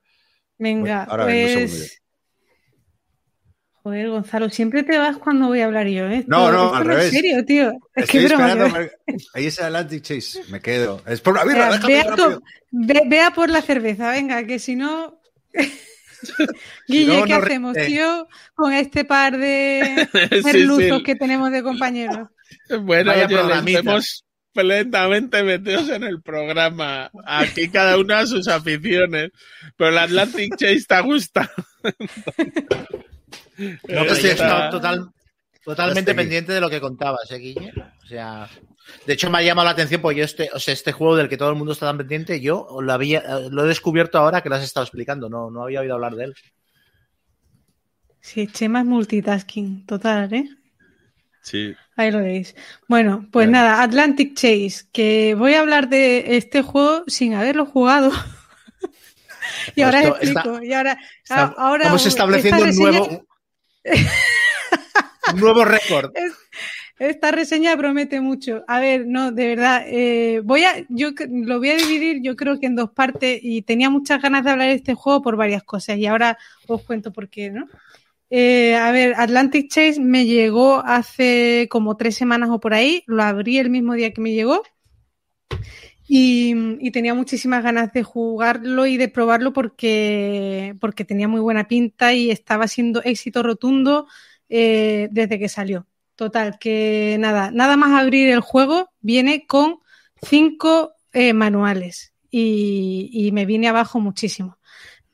Venga, 0.61 1.07
pues... 1.07 1.97
Joder, 3.83 4.11
Gonzalo, 4.11 4.51
siempre 4.51 4.83
te 4.83 4.99
vas 4.99 5.17
cuando 5.17 5.49
voy 5.49 5.61
a 5.61 5.65
hablar 5.65 5.87
yo, 5.87 6.07
¿eh? 6.07 6.23
No, 6.27 6.53
no, 6.53 6.75
al 6.75 6.85
revés. 6.85 7.07
En 7.07 7.11
serio, 7.13 7.45
tío. 7.47 7.73
Es 7.95 8.11
que 8.11 8.27
broma. 8.27 8.91
Ahí 9.33 9.47
es 9.47 9.59
Atlantic 9.59 10.03
Chase. 10.03 10.43
Me 10.51 10.61
quedo. 10.61 11.03
Es 11.07 11.23
por 11.23 11.35
la 11.35 11.45
birra, 11.45 11.81
vea, 12.71 13.31
por 13.31 13.49
la 13.49 13.63
cerveza, 13.63 14.11
venga, 14.11 14.45
que 14.45 14.59
si 14.59 14.77
no. 14.77 15.19
Guille, 16.87 17.25
¿qué 17.25 17.33
hacemos, 17.33 17.75
eh. 17.79 17.87
tío? 17.87 18.29
Con 18.55 18.75
este 18.75 19.07
par 19.07 19.39
de 19.39 20.07
merluzos 20.45 21.03
que 21.03 21.15
tenemos 21.15 21.51
de 21.51 21.63
compañeros. 21.63 22.29
Bueno, 22.83 23.15
ya 23.15 23.25
estamos 23.25 24.25
lentamente 24.55 25.43
metidos 25.43 25.89
en 25.89 26.05
el 26.05 26.23
programa. 26.23 27.11
Aquí 27.25 27.69
cada 27.69 27.99
uno 27.99 28.15
a 28.15 28.27
sus 28.27 28.49
aficiones. 28.49 29.31
Pero 29.77 29.91
el 29.91 29.99
Atlantic 29.99 30.57
Chase 30.57 30.73
está 30.73 31.01
gustando. 31.01 31.51
No, 33.89 34.05
que 34.05 34.13
estoy 34.13 34.31
total, 34.71 35.11
totalmente 35.65 36.15
pendiente 36.15 36.53
de 36.53 36.61
lo 36.61 36.71
que 36.71 36.81
contabas, 36.81 37.31
¿eh, 37.31 37.37
Guille? 37.37 37.73
O 38.03 38.07
sea, 38.07 38.49
de 39.07 39.13
hecho 39.13 39.31
me 39.31 39.39
ha 39.39 39.43
llamado 39.43 39.67
la 39.67 39.73
atención 39.73 40.01
porque 40.01 40.19
yo 40.19 40.25
este, 40.25 40.49
o 40.53 40.59
sea, 40.59 40.73
este 40.73 40.93
juego 40.93 41.17
del 41.17 41.29
que 41.29 41.37
todo 41.37 41.51
el 41.51 41.57
mundo 41.57 41.73
está 41.73 41.87
tan 41.87 41.99
pendiente, 41.99 42.41
yo 42.41 42.67
lo 42.81 42.93
había, 42.93 43.23
lo 43.51 43.65
he 43.65 43.69
descubierto 43.69 44.19
ahora 44.19 44.41
que 44.43 44.49
lo 44.49 44.55
has 44.55 44.65
estado 44.65 44.85
explicando, 44.85 45.29
no, 45.29 45.51
no 45.51 45.63
había 45.63 45.81
oído 45.81 45.95
hablar 45.95 46.15
de 46.15 46.25
él. 46.25 46.35
Sí, 48.21 48.47
Chema 48.47 48.81
es 48.81 48.87
multitasking, 48.87 49.87
total, 49.87 50.33
¿eh? 50.33 50.49
Sí. 51.43 51.75
Ahí 52.01 52.11
lo 52.11 52.21
veis. 52.21 52.57
Bueno, 52.89 53.29
pues 53.31 53.47
nada, 53.47 53.83
Atlantic 53.83 54.35
Chase, 54.35 54.87
que 54.91 55.35
voy 55.35 55.53
a 55.53 55.61
hablar 55.61 55.91
de 55.91 56.39
este 56.39 56.63
juego 56.63 57.05
sin 57.07 57.35
haberlo 57.35 57.67
jugado. 57.67 58.11
y 59.75 59.83
ahora 59.83 60.05
explico. 60.05 60.63
y 60.63 60.73
ahora, 60.73 60.99
ahora 61.29 61.83
estamos 61.83 62.07
estableciendo 62.07 62.65
un 62.65 62.77
nuevo, 62.77 63.27
un 65.35 65.41
nuevo 65.41 65.65
récord. 65.67 66.11
Esta 66.99 67.33
reseña 67.33 67.77
promete 67.77 68.23
mucho. 68.23 68.65
A 68.67 68.81
ver, 68.81 69.07
no, 69.07 69.31
de 69.31 69.47
verdad, 69.49 69.85
eh, 69.87 70.41
voy 70.43 70.65
a, 70.65 70.87
yo 70.89 71.11
lo 71.29 71.59
voy 71.59 71.71
a 71.71 71.77
dividir, 71.77 72.23
yo 72.23 72.35
creo 72.35 72.59
que 72.59 72.67
en 72.67 72.77
dos 72.77 72.93
partes 72.93 73.41
y 73.43 73.61
tenía 73.61 73.91
muchas 73.91 74.23
ganas 74.23 74.45
de 74.45 74.51
hablar 74.53 74.69
de 74.69 74.75
este 74.75 74.95
juego 74.95 75.21
por 75.21 75.37
varias 75.37 75.63
cosas 75.63 75.99
y 75.99 76.07
ahora 76.07 76.39
os 76.67 76.83
cuento 76.83 77.13
por 77.13 77.29
qué, 77.29 77.51
¿no? 77.51 77.67
Eh, 78.31 78.76
a 78.76 78.93
ver, 78.93 79.14
Atlantic 79.16 79.68
Chase 79.70 80.01
me 80.01 80.24
llegó 80.24 80.83
hace 80.87 81.66
como 81.68 81.97
tres 81.97 82.14
semanas 82.14 82.51
o 82.51 82.61
por 82.61 82.74
ahí, 82.74 83.03
lo 83.07 83.22
abrí 83.24 83.59
el 83.59 83.70
mismo 83.70 83.95
día 83.95 84.12
que 84.12 84.20
me 84.20 84.33
llegó. 84.33 84.62
Y, 86.12 86.91
tenía 86.91 87.14
muchísimas 87.14 87.62
ganas 87.62 87.93
de 87.93 88.03
jugarlo 88.03 88.87
y 88.87 88.97
de 88.97 89.09
probarlo 89.09 89.53
porque, 89.53 90.76
tenía 91.07 91.28
muy 91.28 91.41
buena 91.41 91.68
pinta 91.68 92.12
y 92.12 92.31
estaba 92.31 92.66
siendo 92.66 93.03
éxito 93.03 93.43
rotundo 93.43 94.07
eh, 94.49 95.09
desde 95.12 95.39
que 95.39 95.49
salió. 95.49 95.87
Total, 96.16 96.59
que 96.59 97.16
nada, 97.20 97.51
nada 97.53 97.76
más 97.76 98.01
abrir 98.01 98.28
el 98.28 98.41
juego 98.41 98.91
viene 99.01 99.47
con 99.47 99.78
cinco 100.22 100.95
eh, 101.12 101.33
manuales 101.33 102.12
y 102.31 103.31
me 103.33 103.47
vine 103.47 103.68
abajo 103.68 104.01
muchísimo 104.01 104.60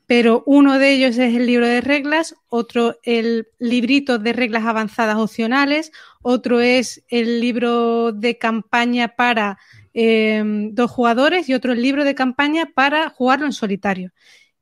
pero 0.07 0.41
uno 0.45 0.79
de 0.79 0.93
ellos 0.93 1.17
es 1.17 1.35
el 1.35 1.45
libro 1.45 1.67
de 1.67 1.81
reglas, 1.81 2.35
otro 2.47 2.97
el 3.03 3.49
librito 3.59 4.17
de 4.17 4.31
reglas 4.31 4.65
avanzadas 4.65 5.17
opcionales, 5.17 5.91
otro 6.21 6.61
es 6.61 7.03
el 7.09 7.41
libro 7.41 8.13
de 8.13 8.37
campaña 8.37 9.09
para 9.09 9.59
em, 9.93 10.73
dos 10.73 10.91
jugadores 10.91 11.49
y 11.49 11.53
otro 11.53 11.73
el 11.73 11.81
libro 11.81 12.05
de 12.05 12.15
campaña 12.15 12.71
para 12.73 13.09
jugarlo 13.09 13.45
en 13.45 13.53
solitario. 13.53 14.11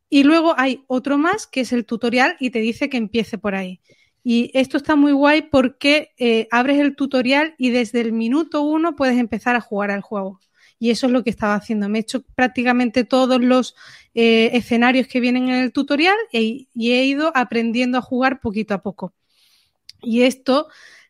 Y 0.10 0.24
luego 0.24 0.56
hay 0.58 0.84
otro 0.88 1.18
más 1.20 1.46
que 1.46 1.62
es 1.62 1.72
el 1.74 1.86
tutorial 1.86 2.36
y 2.40 2.50
te 2.50 2.60
dice 2.60 2.90
que 2.90 2.98
empiece 2.98 3.38
por 3.38 3.54
ahí. 3.56 3.82
Y 4.24 4.50
esto 4.56 4.78
está 4.78 4.96
muy 4.96 5.12
guay 5.12 5.44
porque 5.44 6.14
eh, 6.18 6.48
abres 6.50 6.80
el 6.80 6.96
tutorial 6.96 7.54
y 7.60 7.70
desde 7.70 8.02
el 8.02 8.14
minuto 8.14 8.64
uno 8.64 8.96
puedes 8.96 9.18
empezar 9.20 9.56
a 9.56 9.62
jugar 9.62 9.92
al 9.92 10.02
juego 10.02 10.40
y 10.80 10.92
eso 10.92 11.08
es 11.08 11.14
lo 11.14 11.24
que 11.24 11.30
estaba 11.30 11.56
haciendo. 11.56 11.90
Me 11.90 12.00
he 12.00 12.02
hecho 12.02 12.24
prácticamente 12.36 13.04
todos 13.04 13.42
los 13.42 13.76
eh, 14.14 14.52
escenarios 14.54 15.08
que 15.08 15.20
vienen 15.20 15.50
en 15.50 15.56
el 15.56 15.72
tutorial 15.72 16.16
e, 16.32 16.68
y 16.74 16.92
he 16.92 17.06
ido 17.06 17.32
aprendiendo 17.36 17.98
a 17.98 18.02
jugar 18.02 18.40
poquito 18.40 18.74
a 18.74 18.82
poco. 18.82 19.14
Y 20.02 20.24
esto, 20.24 20.68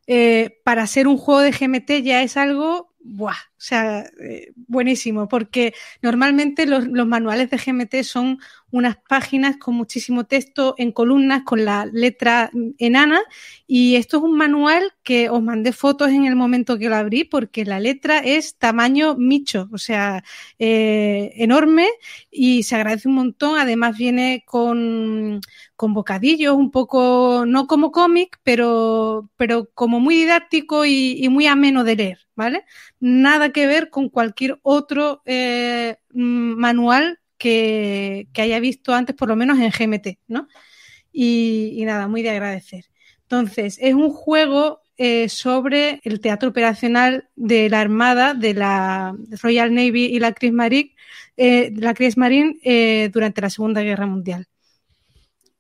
eh, 0.08 0.62
para 0.64 0.88
ser 0.88 1.08
un 1.08 1.18
juego 1.18 1.42
de 1.42 1.52
GMT 1.52 2.04
ya 2.04 2.24
es 2.24 2.38
algo, 2.38 2.94
buah, 3.00 3.34
o 3.34 3.38
sea, 3.58 4.10
eh, 4.22 4.54
buenísimo, 4.56 5.28
porque 5.28 5.74
normalmente 6.02 6.66
los, 6.66 6.88
manuales 6.88 7.50
de 7.50 7.58
GMT 7.58 8.04
son 8.04 8.40
unas 8.76 8.98
páginas 9.08 9.56
con 9.56 9.74
muchísimo 9.74 10.26
texto 10.26 10.76
en 10.78 10.92
columnas 10.92 11.44
con 11.46 11.64
la 11.64 11.86
letra 11.86 12.52
enana 12.78 13.22
y 13.68 13.96
esto 13.96 14.18
es 14.18 14.24
un 14.24 14.36
manual 14.36 14.92
que 15.02 15.30
os 15.30 15.42
mandé 15.42 15.72
fotos 15.72 16.10
en 16.10 16.26
el 16.26 16.36
momento 16.36 16.78
que 16.78 16.90
lo 16.90 16.98
abrí 16.98 17.24
porque 17.24 17.64
la 17.64 17.80
letra 17.80 18.20
es 18.20 18.58
tamaño 18.58 19.16
micho, 19.16 19.70
o 19.72 19.78
sea, 19.78 20.26
eh, 20.60 21.32
enorme 21.36 21.88
y 22.30 22.64
se 22.64 22.76
agradece 22.76 23.08
un 23.08 23.16
montón. 23.16 23.58
Además 23.58 23.98
viene 23.98 24.44
con, 24.46 25.40
con 25.78 25.94
bocadillos, 25.94 26.56
un 26.58 26.70
poco, 26.70 27.46
no 27.48 27.68
como 27.68 27.94
cómic, 27.94 28.40
pero, 28.44 29.30
pero 29.38 29.70
como 29.74 30.02
muy 30.02 30.16
didáctico 30.16 30.86
y, 30.86 31.28
muy 31.30 31.48
ameno 31.48 31.84
de 31.86 31.96
leer, 31.96 32.20
¿vale? 32.36 32.66
Nada 33.00 33.52
que 33.52 33.68
ver 33.68 33.90
con 33.90 34.10
cualquier 34.10 34.60
otro 34.64 35.22
eh, 35.26 35.98
manual 36.12 37.20
que, 37.38 38.28
haya 38.38 38.60
visto 38.60 38.94
antes, 38.94 39.16
por 39.16 39.30
lo 39.30 39.36
menos 39.36 39.60
en 39.60 39.72
GMT, 39.72 40.20
¿no? 40.28 40.48
Y, 41.12 41.82
nada, 41.86 42.08
muy 42.08 42.22
de 42.22 42.32
agradecer. 42.32 42.86
Entonces, 43.24 43.78
es 43.82 43.94
un 43.94 44.10
juego 44.12 44.82
eh, 44.98 45.30
sobre 45.30 46.02
el 46.04 46.20
teatro 46.20 46.50
operacional 46.50 47.30
de 47.36 47.70
la 47.70 47.82
Armada, 47.82 48.34
de 48.34 48.54
la 48.54 49.16
Royal 49.42 49.74
Navy 49.74 50.06
y 50.06 50.20
la 50.20 50.34
Kriegsmarine, 50.34 50.96
eh, 51.38 51.74
la 51.76 51.94
eh, 52.64 53.10
durante 53.14 53.42
la 53.42 53.50
Segunda 53.50 53.82
Guerra 53.82 54.06
Mundial. 54.06 54.48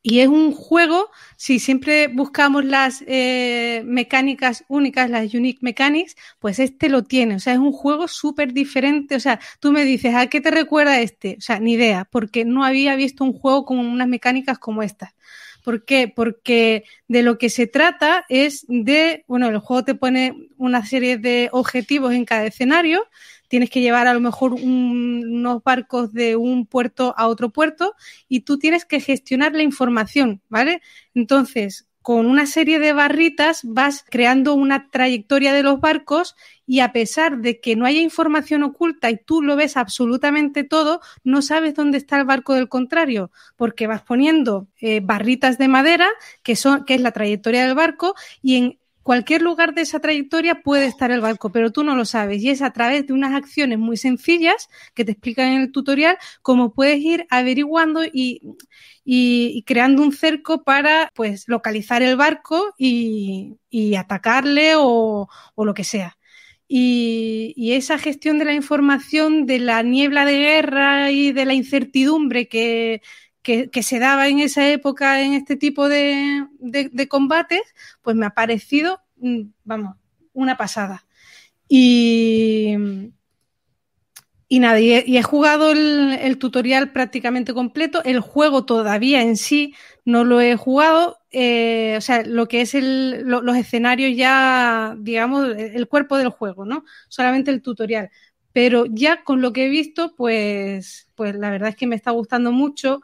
Y 0.07 0.19
es 0.19 0.27
un 0.27 0.51
juego, 0.51 1.09
si 1.35 1.57
siempre 1.57 2.09
buscamos 2.09 2.63
las 2.63 3.03
eh, 3.07 3.81
mecánicas 3.87 4.63
únicas, 4.67 5.09
las 5.09 5.33
unique 5.33 5.57
mechanics, 5.63 6.15
pues 6.37 6.59
este 6.59 6.89
lo 6.89 7.01
tiene. 7.05 7.33
O 7.33 7.39
sea, 7.39 7.53
es 7.53 7.59
un 7.59 7.71
juego 7.71 8.07
súper 8.07 8.53
diferente. 8.53 9.15
O 9.15 9.19
sea, 9.19 9.39
tú 9.59 9.71
me 9.71 9.83
dices, 9.83 10.13
¿a 10.13 10.27
qué 10.27 10.41
te 10.41 10.51
recuerda 10.51 10.99
este? 10.99 11.37
O 11.39 11.41
sea, 11.41 11.59
ni 11.59 11.73
idea, 11.73 12.07
porque 12.11 12.45
no 12.45 12.63
había 12.63 12.95
visto 12.95 13.23
un 13.23 13.33
juego 13.33 13.65
con 13.65 13.79
unas 13.79 14.07
mecánicas 14.07 14.59
como 14.59 14.83
estas. 14.83 15.15
¿Por 15.63 15.85
qué? 15.85 16.07
Porque 16.15 16.83
de 17.07 17.23
lo 17.23 17.39
que 17.39 17.49
se 17.49 17.65
trata 17.65 18.25
es 18.29 18.63
de, 18.67 19.25
bueno, 19.27 19.49
el 19.49 19.57
juego 19.57 19.85
te 19.85 19.95
pone 19.95 20.49
una 20.57 20.85
serie 20.85 21.17
de 21.17 21.49
objetivos 21.51 22.13
en 22.13 22.25
cada 22.25 22.45
escenario 22.45 23.07
tienes 23.47 23.69
que 23.69 23.81
llevar 23.81 24.07
a 24.07 24.13
lo 24.13 24.19
mejor 24.19 24.53
unos 24.53 25.63
barcos 25.63 26.13
de 26.13 26.35
un 26.35 26.65
puerto 26.65 27.13
a 27.17 27.27
otro 27.27 27.51
puerto 27.51 27.95
y 28.27 28.41
tú 28.41 28.57
tienes 28.57 28.85
que 28.85 28.99
gestionar 28.99 29.53
la 29.53 29.63
información, 29.63 30.41
¿vale? 30.49 30.81
Entonces, 31.13 31.87
con 32.05 32.27
una 32.27 32.45
serie 32.45 32.77
de 32.77 32.93
barritas 32.93 33.61
vas 33.63 34.05
creando 34.07 34.53
una 34.53 34.91
trayectoria 34.91 35.53
de 35.53 35.63
los 35.63 35.79
barcos 35.79 36.35
y 36.67 36.81
a 36.81 36.91
pesar 36.91 37.39
de 37.39 37.59
que 37.59 37.75
no 37.75 37.87
haya 37.87 37.99
información 37.99 38.61
oculta 38.61 39.09
y 39.09 39.17
tú 39.17 39.41
lo 39.41 39.55
ves 39.55 39.75
absolutamente 39.75 40.63
todo, 40.63 41.01
no 41.23 41.41
sabes 41.41 41.73
dónde 41.73 41.97
está 41.97 42.19
el 42.19 42.25
barco 42.25 42.53
del 42.53 42.69
contrario, 42.69 43.31
porque 43.55 43.87
vas 43.87 44.03
poniendo 44.03 44.67
eh, 44.79 44.99
barritas 44.99 45.57
de 45.57 45.67
madera, 45.67 46.07
que, 46.43 46.55
son, 46.55 46.85
que 46.85 46.93
es 46.93 47.01
la 47.01 47.11
trayectoria 47.11 47.65
del 47.65 47.73
barco, 47.73 48.13
y 48.43 48.57
en 48.57 48.79
cualquier 49.05 49.43
lugar 49.43 49.75
de 49.75 49.83
esa 49.83 49.99
trayectoria 49.99 50.63
puede 50.63 50.87
estar 50.87 51.11
el 51.11 51.21
barco, 51.21 51.51
pero 51.51 51.71
tú 51.71 51.83
no 51.83 51.95
lo 51.95 52.05
sabes. 52.05 52.41
Y 52.41 52.49
es 52.49 52.63
a 52.63 52.73
través 52.73 53.05
de 53.05 53.13
unas 53.13 53.35
acciones 53.35 53.77
muy 53.77 53.97
sencillas 53.97 54.67
que 54.95 55.05
te 55.05 55.11
explican 55.11 55.49
en 55.49 55.61
el 55.61 55.71
tutorial 55.71 56.17
cómo 56.41 56.73
puedes 56.73 56.99
ir 57.01 57.27
averiguando 57.29 58.01
y, 58.03 58.41
creando 59.67 60.01
un 60.01 60.11
cerco 60.11 60.63
para 60.63 61.11
pues 61.13 61.43
localizar 61.47 62.01
el 62.01 62.15
barco 62.15 62.73
y, 62.79 63.59
atacarle 63.95 64.73
o, 64.75 65.29
lo 65.55 65.73
que 65.75 65.83
sea. 65.83 66.17
Y, 66.67 67.73
esa 67.73 67.99
gestión 67.99 68.39
de 68.39 68.45
la 68.45 68.53
información, 68.53 69.45
de 69.45 69.59
la 69.59 69.83
niebla 69.83 70.25
de 70.25 70.37
guerra 70.39 71.11
y 71.11 71.31
de 71.31 71.45
la 71.45 71.53
incertidumbre 71.53 72.47
que, 72.47 73.03
que, 73.45 73.83
se 73.83 73.99
daba 73.99 74.27
en 74.27 74.39
esa 74.39 74.67
época 74.69 75.21
en 75.21 75.33
este 75.33 75.55
tipo 75.55 75.87
de, 75.87 76.47
combates, 77.07 77.61
pues 78.01 78.15
me 78.15 78.25
ha 78.25 78.31
parecido, 78.31 79.01
mm, 79.17 79.41
vamos, 79.63 79.95
una 80.33 80.57
pasada. 80.57 81.05
Y, 81.69 82.75
y 84.47 84.59
nada, 84.59 84.79
y 84.79 85.17
he, 85.17 85.23
jugado 85.23 85.71
el, 85.71 86.37
tutorial 86.39 86.91
prácticamente 86.91 87.53
completo. 87.53 88.03
El 88.03 88.19
juego 88.19 88.65
todavía 88.65 89.21
en 89.21 89.37
sí 89.37 89.75
no 90.05 90.23
lo 90.23 90.41
he 90.41 90.55
jugado. 90.55 91.19
Eh, 91.31 91.95
o 91.97 92.01
sea, 92.01 92.23
lo 92.23 92.47
que 92.47 92.61
es 92.61 92.73
los 92.73 93.57
escenarios 93.57 94.17
ya, 94.17 94.95
digamos, 94.99 95.49
el 95.55 95.87
cuerpo 95.87 96.17
del 96.17 96.29
juego, 96.29 96.65
¿no? 96.65 96.83
Solamente 97.09 97.51
el 97.51 97.61
tutorial. 97.61 98.09
Pero 98.53 98.85
ya 98.87 99.23
con 99.23 99.41
lo 99.41 99.53
que 99.53 99.65
he 99.65 99.69
visto, 99.69 100.15
pues, 100.15 101.09
pues 101.15 101.35
la 101.35 101.51
verdad 101.51 101.69
es 101.69 101.75
que 101.75 101.87
me 101.87 101.95
está 101.95 102.11
gustando 102.11 102.51
mucho. 102.51 103.01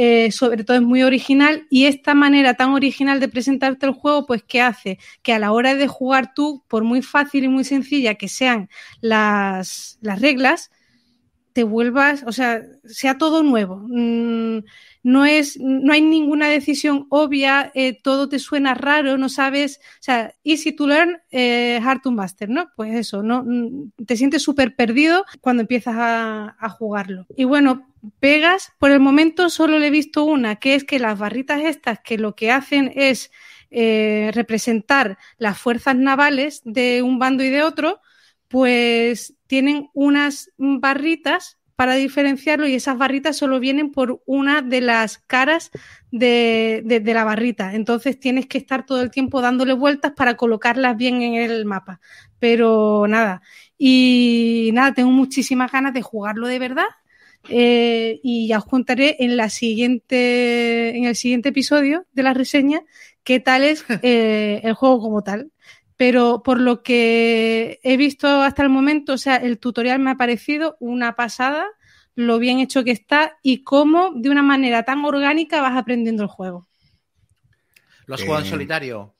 Eh, 0.00 0.30
sobre 0.30 0.62
todo 0.62 0.76
es 0.76 0.82
muy 0.82 1.02
original 1.02 1.66
y 1.70 1.86
esta 1.86 2.14
manera 2.14 2.54
tan 2.54 2.70
original 2.70 3.18
de 3.18 3.26
presentarte 3.28 3.84
el 3.84 3.92
juego, 3.92 4.26
pues 4.26 4.44
¿qué 4.44 4.60
hace? 4.60 4.96
Que 5.22 5.32
a 5.32 5.40
la 5.40 5.50
hora 5.50 5.74
de 5.74 5.88
jugar 5.88 6.34
tú, 6.34 6.62
por 6.68 6.84
muy 6.84 7.02
fácil 7.02 7.42
y 7.42 7.48
muy 7.48 7.64
sencilla 7.64 8.14
que 8.14 8.28
sean 8.28 8.68
las, 9.00 9.98
las 10.00 10.20
reglas, 10.20 10.70
te 11.52 11.64
vuelvas, 11.64 12.22
o 12.26 12.32
sea, 12.32 12.62
sea 12.84 13.18
todo 13.18 13.42
nuevo. 13.42 13.82
Mm, 13.88 14.60
no 15.02 15.24
es, 15.24 15.58
no 15.60 15.92
hay 15.92 16.02
ninguna 16.02 16.48
decisión 16.48 17.06
obvia, 17.10 17.70
eh, 17.74 17.98
todo 18.02 18.28
te 18.28 18.38
suena 18.38 18.74
raro, 18.74 19.16
no 19.18 19.28
sabes, 19.28 19.80
o 20.00 20.02
sea, 20.02 20.34
easy 20.44 20.72
to 20.72 20.86
learn, 20.86 21.18
eh, 21.30 21.80
hard 21.82 22.02
to 22.02 22.10
master, 22.10 22.48
¿no? 22.48 22.70
Pues 22.76 22.94
eso, 22.94 23.22
no, 23.22 23.44
mm, 23.44 23.92
te 24.06 24.16
sientes 24.16 24.42
súper 24.42 24.74
perdido 24.74 25.24
cuando 25.40 25.62
empiezas 25.62 25.94
a, 25.96 26.68
jugarlo. 26.78 27.26
Y 27.34 27.44
bueno, 27.44 27.88
pegas, 28.20 28.72
por 28.78 28.90
el 28.90 29.00
momento 29.00 29.48
solo 29.48 29.78
le 29.78 29.86
he 29.88 29.90
visto 29.90 30.24
una, 30.24 30.56
que 30.56 30.74
es 30.74 30.84
que 30.84 30.98
las 30.98 31.18
barritas 31.18 31.62
estas, 31.62 32.00
que 32.00 32.18
lo 32.18 32.34
que 32.34 32.50
hacen 32.50 32.92
es 32.94 33.30
eh, 33.70 34.30
representar 34.34 35.18
las 35.38 35.58
fuerzas 35.58 35.96
navales 35.96 36.60
de 36.64 37.02
un 37.02 37.18
bando 37.18 37.42
y 37.42 37.50
de 37.50 37.62
otro, 37.62 38.00
pues 38.48 39.34
tienen 39.46 39.90
unas 39.94 40.50
barritas 40.56 41.57
para 41.78 41.94
diferenciarlo 41.94 42.66
y 42.66 42.74
esas 42.74 42.98
barritas 42.98 43.36
solo 43.36 43.60
vienen 43.60 43.92
por 43.92 44.20
una 44.26 44.62
de 44.62 44.80
las 44.80 45.18
caras 45.18 45.70
de, 46.10 46.82
la 47.04 47.22
barrita. 47.22 47.72
Entonces 47.72 48.18
tienes 48.18 48.46
que 48.46 48.58
estar 48.58 48.84
todo 48.84 49.00
el 49.00 49.12
tiempo 49.12 49.40
dándole 49.40 49.74
vueltas 49.74 50.10
para 50.16 50.36
colocarlas 50.36 50.96
bien 50.96 51.22
en 51.22 51.34
el 51.34 51.64
mapa. 51.66 52.00
Pero 52.40 53.06
nada, 53.06 53.42
y 53.78 54.70
nada, 54.72 54.92
tengo 54.92 55.12
muchísimas 55.12 55.70
ganas 55.70 55.94
de 55.94 56.02
jugarlo 56.02 56.48
de 56.48 56.58
verdad. 56.58 56.88
Eh, 57.48 58.18
y 58.24 58.48
ya 58.48 58.58
os 58.58 58.64
contaré 58.64 59.14
en 59.20 59.36
la 59.36 59.48
siguiente, 59.48 60.96
en 60.96 61.04
el 61.04 61.14
siguiente 61.14 61.50
episodio 61.50 62.06
de 62.12 62.24
la 62.24 62.34
reseña 62.34 62.80
qué 63.22 63.38
tal 63.38 63.62
es 63.62 63.84
eh, 64.02 64.62
el 64.64 64.74
juego 64.74 65.00
como 65.00 65.22
tal 65.22 65.52
pero 65.98 66.44
por 66.44 66.60
lo 66.60 66.84
que 66.84 67.80
he 67.82 67.96
visto 67.96 68.28
hasta 68.28 68.62
el 68.62 68.68
momento, 68.68 69.14
o 69.14 69.18
sea, 69.18 69.34
el 69.36 69.58
tutorial 69.58 69.98
me 69.98 70.12
ha 70.12 70.16
parecido 70.16 70.76
una 70.78 71.16
pasada, 71.16 71.66
lo 72.14 72.38
bien 72.38 72.60
hecho 72.60 72.84
que 72.84 72.92
está 72.92 73.36
y 73.42 73.64
cómo 73.64 74.12
de 74.14 74.30
una 74.30 74.44
manera 74.44 74.84
tan 74.84 75.04
orgánica 75.04 75.60
vas 75.60 75.76
aprendiendo 75.76 76.22
el 76.22 76.28
juego. 76.28 76.68
¿Lo 78.06 78.14
has 78.14 78.22
jugado 78.22 78.42
en 78.42 78.46
eh, 78.46 78.50
solitario? 78.50 79.14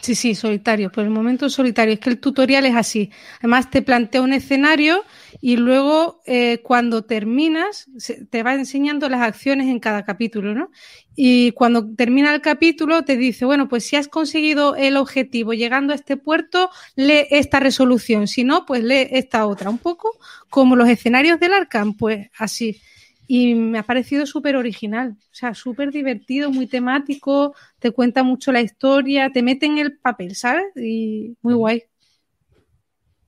Sí, 0.00 0.14
sí, 0.14 0.34
solitario. 0.34 0.92
Por 0.92 1.04
el 1.04 1.10
momento 1.10 1.48
solitario. 1.48 1.94
Es 1.94 2.00
que 2.00 2.10
el 2.10 2.20
tutorial 2.20 2.66
es 2.66 2.76
así. 2.76 3.10
Además, 3.38 3.70
te 3.70 3.82
plantea 3.82 4.22
un 4.22 4.32
escenario 4.32 5.04
y 5.40 5.56
luego 5.56 6.22
eh, 6.26 6.58
cuando 6.62 7.04
terminas 7.04 7.88
te 8.30 8.42
va 8.42 8.54
enseñando 8.54 9.08
las 9.08 9.22
acciones 9.22 9.68
en 9.68 9.80
cada 9.80 10.04
capítulo, 10.04 10.54
¿no? 10.54 10.70
Y 11.16 11.52
cuando 11.52 11.94
termina 11.96 12.34
el 12.34 12.40
capítulo 12.40 13.04
te 13.04 13.16
dice, 13.16 13.46
bueno, 13.46 13.68
pues 13.68 13.84
si 13.84 13.96
has 13.96 14.06
conseguido 14.06 14.76
el 14.76 14.96
objetivo 14.96 15.54
llegando 15.54 15.92
a 15.92 15.96
este 15.96 16.16
puerto, 16.16 16.70
lee 16.94 17.26
esta 17.30 17.58
resolución. 17.58 18.28
Si 18.28 18.44
no, 18.44 18.66
pues 18.66 18.84
lee 18.84 19.08
esta 19.10 19.46
otra. 19.46 19.70
Un 19.70 19.78
poco 19.78 20.18
como 20.50 20.76
los 20.76 20.88
escenarios 20.88 21.40
del 21.40 21.54
Arkham, 21.54 21.94
pues 21.94 22.28
así 22.38 22.80
y 23.26 23.54
me 23.54 23.78
ha 23.78 23.82
parecido 23.82 24.24
súper 24.26 24.56
original, 24.56 25.16
o 25.18 25.34
sea, 25.34 25.54
súper 25.54 25.90
divertido, 25.90 26.50
muy 26.50 26.66
temático, 26.66 27.54
te 27.78 27.90
cuenta 27.90 28.22
mucho 28.22 28.52
la 28.52 28.60
historia, 28.60 29.30
te 29.32 29.42
mete 29.42 29.66
en 29.66 29.78
el 29.78 29.98
papel, 29.98 30.36
¿sabes? 30.36 30.66
Y 30.76 31.36
muy 31.42 31.54
guay. 31.54 31.82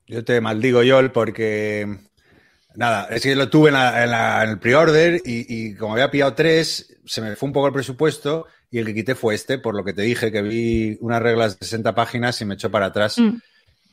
Yo 0.07 0.25
te 0.25 0.41
maldigo, 0.41 0.83
Yol, 0.83 1.11
porque 1.11 1.87
nada, 2.77 3.09
es 3.11 3.23
que 3.23 3.35
lo 3.35 3.51
tuve 3.51 3.71
en, 3.71 3.77
el 3.77 4.59
pre-order 4.59 5.21
y, 5.25 5.75
como 5.75 5.95
había 5.95 6.11
pillado 6.11 6.35
tres, 6.35 6.97
se 7.05 7.21
me 7.21 7.35
fue 7.37 7.49
un 7.49 7.53
poco 7.53 7.67
el 7.67 7.73
presupuesto 7.73 8.47
y 8.71 8.79
el 8.79 8.87
que 8.87 8.95
quité 8.95 9.15
fue 9.15 9.35
este, 9.35 9.59
por 9.59 9.75
lo 9.75 9.85
que 9.85 9.93
te 9.93 10.03
dije 10.03 10.31
que 10.31 10.43
vi 10.43 10.97
unas 11.01 11.21
reglas 11.21 11.59
de 11.59 11.67
60 11.67 11.95
páginas 11.95 12.41
y 12.41 12.45
me 12.45 12.55
echó 12.55 12.71
para 12.71 12.87
atrás. 12.87 13.19
Mm. 13.19 13.41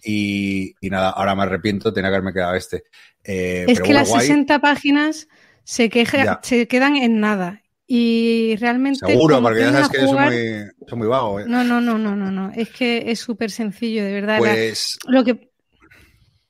Y, 0.07 0.75
nada, 0.83 1.09
ahora 1.09 1.33
me 1.33 1.43
arrepiento, 1.43 1.91
tenía 1.91 2.11
que 2.11 2.15
haberme 2.15 2.33
quedado 2.33 2.53
este. 2.53 2.83
Eh, 3.23 3.65
es 3.67 3.81
que 3.81 3.93
las 3.93 4.11
60 4.11 4.59
páginas 4.59 5.27
se, 5.65 5.89
queja, 5.89 6.39
se 6.43 6.67
quedan 6.67 6.95
en 6.95 7.19
nada. 7.19 7.61
Y 7.87 8.55
realmente. 8.55 9.05
Seguro, 9.05 9.41
porque 9.41 9.59
ya 9.59 9.71
sabes 9.71 9.89
que 9.89 9.99
son, 9.99 10.23
muy, 10.23 10.63
son 10.87 10.99
muy 10.99 11.07
vagos. 11.07 11.41
¿eh? 11.41 11.45
No, 11.47 11.63
no, 11.63 11.81
no, 11.81 11.97
no, 11.97 12.15
no, 12.15 12.31
no. 12.31 12.51
Es 12.55 12.69
que 12.69 13.11
es 13.11 13.19
súper 13.19 13.51
sencillo, 13.51 14.03
de 14.03 14.13
verdad. 14.13 14.37
Pues. 14.39 14.97
lo 15.07 15.23
que. 15.23 15.51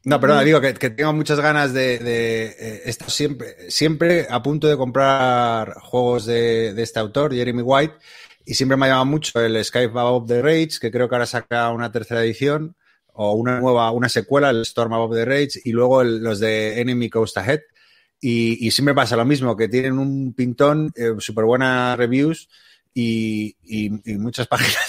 No, 0.04 0.20
perdona, 0.20 0.44
digo 0.44 0.62
que, 0.62 0.74
tengo 0.74 1.14
muchas 1.14 1.40
ganas 1.40 1.74
de, 1.74 1.98
de 1.98 2.84
estar 2.86 3.10
siempre, 3.10 3.72
siempre 3.72 4.28
a 4.30 4.44
punto 4.44 4.68
de 4.68 4.78
comprar 4.78 5.74
juegos 5.82 6.28
de, 6.28 6.80
este 6.80 7.00
autor, 7.00 7.34
Jeremy 7.34 7.64
White, 7.64 7.96
y 8.46 8.54
siempre 8.54 8.78
me 8.78 8.86
ha 8.86 8.90
llamado 8.90 9.06
mucho 9.08 9.42
el 9.44 9.66
Skype 9.66 10.00
Above 10.00 10.28
the 10.28 10.44
Rage, 10.44 10.78
que 10.80 10.92
creo 10.92 11.10
que 11.10 11.16
ahora 11.16 11.26
saca 11.26 11.72
una 11.72 11.92
tercera 11.92 12.24
edición, 12.24 12.76
o 13.14 13.34
una 13.34 13.60
nueva, 13.60 13.90
una 13.90 14.08
secuela, 14.08 14.52
el 14.52 14.62
Storm 14.62 14.94
Above 14.94 15.16
the 15.16 15.26
Rage, 15.26 15.60
y 15.64 15.72
luego 15.72 16.04
los 16.04 16.40
de 16.40 16.80
Enemy 16.80 17.10
Coast 17.10 17.38
Ahead. 17.40 17.62
Y, 18.22 18.72
siempre 18.72 18.96
pasa 18.96 19.16
lo 19.16 19.26
mismo, 19.26 19.56
que 19.56 19.68
tienen 19.68 20.00
un 20.00 20.34
pintón, 20.34 20.92
eh, 20.96 21.14
súper 21.20 21.46
buenas 21.46 21.96
reviews 21.98 22.50
y, 22.94 23.56
y 23.64 23.90
muchas 24.18 24.48
páginas 24.48 24.86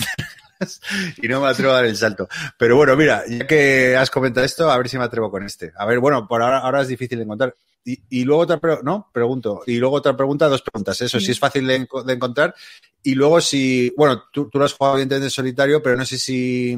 y 1.22 1.28
no 1.28 1.40
me 1.40 1.48
atrevo 1.48 1.72
a 1.72 1.76
dar 1.76 1.84
el 1.84 1.96
salto. 1.96 2.28
Pero 2.58 2.76
bueno, 2.76 2.96
mira, 2.96 3.24
ya 3.28 3.46
que 3.46 3.96
has 3.96 4.10
comentado 4.10 4.44
esto, 4.44 4.70
a 4.70 4.76
ver 4.76 4.88
si 4.88 4.98
me 4.98 5.04
atrevo 5.04 5.30
con 5.30 5.44
este. 5.44 5.72
A 5.76 5.86
ver, 5.86 5.98
bueno, 5.98 6.26
por 6.26 6.42
ahora, 6.42 6.58
ahora 6.58 6.82
es 6.82 6.88
difícil 6.88 7.18
de 7.18 7.24
encontrar. 7.24 7.54
Y, 7.84 8.24
luego 8.24 8.42
otra 8.42 8.58
pregunta, 8.58 8.82
no, 8.84 9.08
pregunto. 9.12 9.62
Y 9.66 9.76
luego 9.76 9.96
otra 9.96 10.16
pregunta, 10.16 10.48
dos 10.48 10.62
preguntas. 10.62 11.00
Eso, 11.02 11.20
si 11.20 11.30
es 11.30 11.38
fácil 11.38 11.66
de, 11.66 11.86
encontrar. 12.08 12.54
Y 13.02 13.14
luego 13.14 13.40
si, 13.40 13.92
bueno, 13.96 14.24
tú, 14.32 14.50
tú 14.50 14.58
lo 14.58 14.64
has 14.64 14.72
jugado 14.72 14.96
evidentemente 14.96 15.26
en 15.26 15.30
solitario, 15.30 15.80
pero 15.82 15.96
no 15.96 16.04
sé 16.04 16.18
si, 16.18 16.76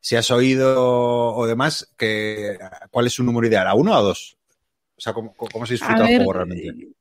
si 0.00 0.14
has 0.14 0.30
oído 0.30 1.34
o 1.34 1.46
demás, 1.46 1.92
que, 1.96 2.56
¿cuál 2.90 3.08
es 3.08 3.14
su 3.14 3.24
número 3.24 3.48
ideal? 3.48 3.66
¿A 3.66 3.74
uno 3.74 3.92
o 3.92 3.96
a 3.96 4.00
dos? 4.00 4.36
O 4.96 5.00
sea, 5.00 5.12
¿cómo, 5.12 5.34
cómo 5.34 5.66
se 5.66 5.74
disfruta 5.74 6.08
el 6.08 6.16
juego 6.18 6.32
realmente? 6.32 6.94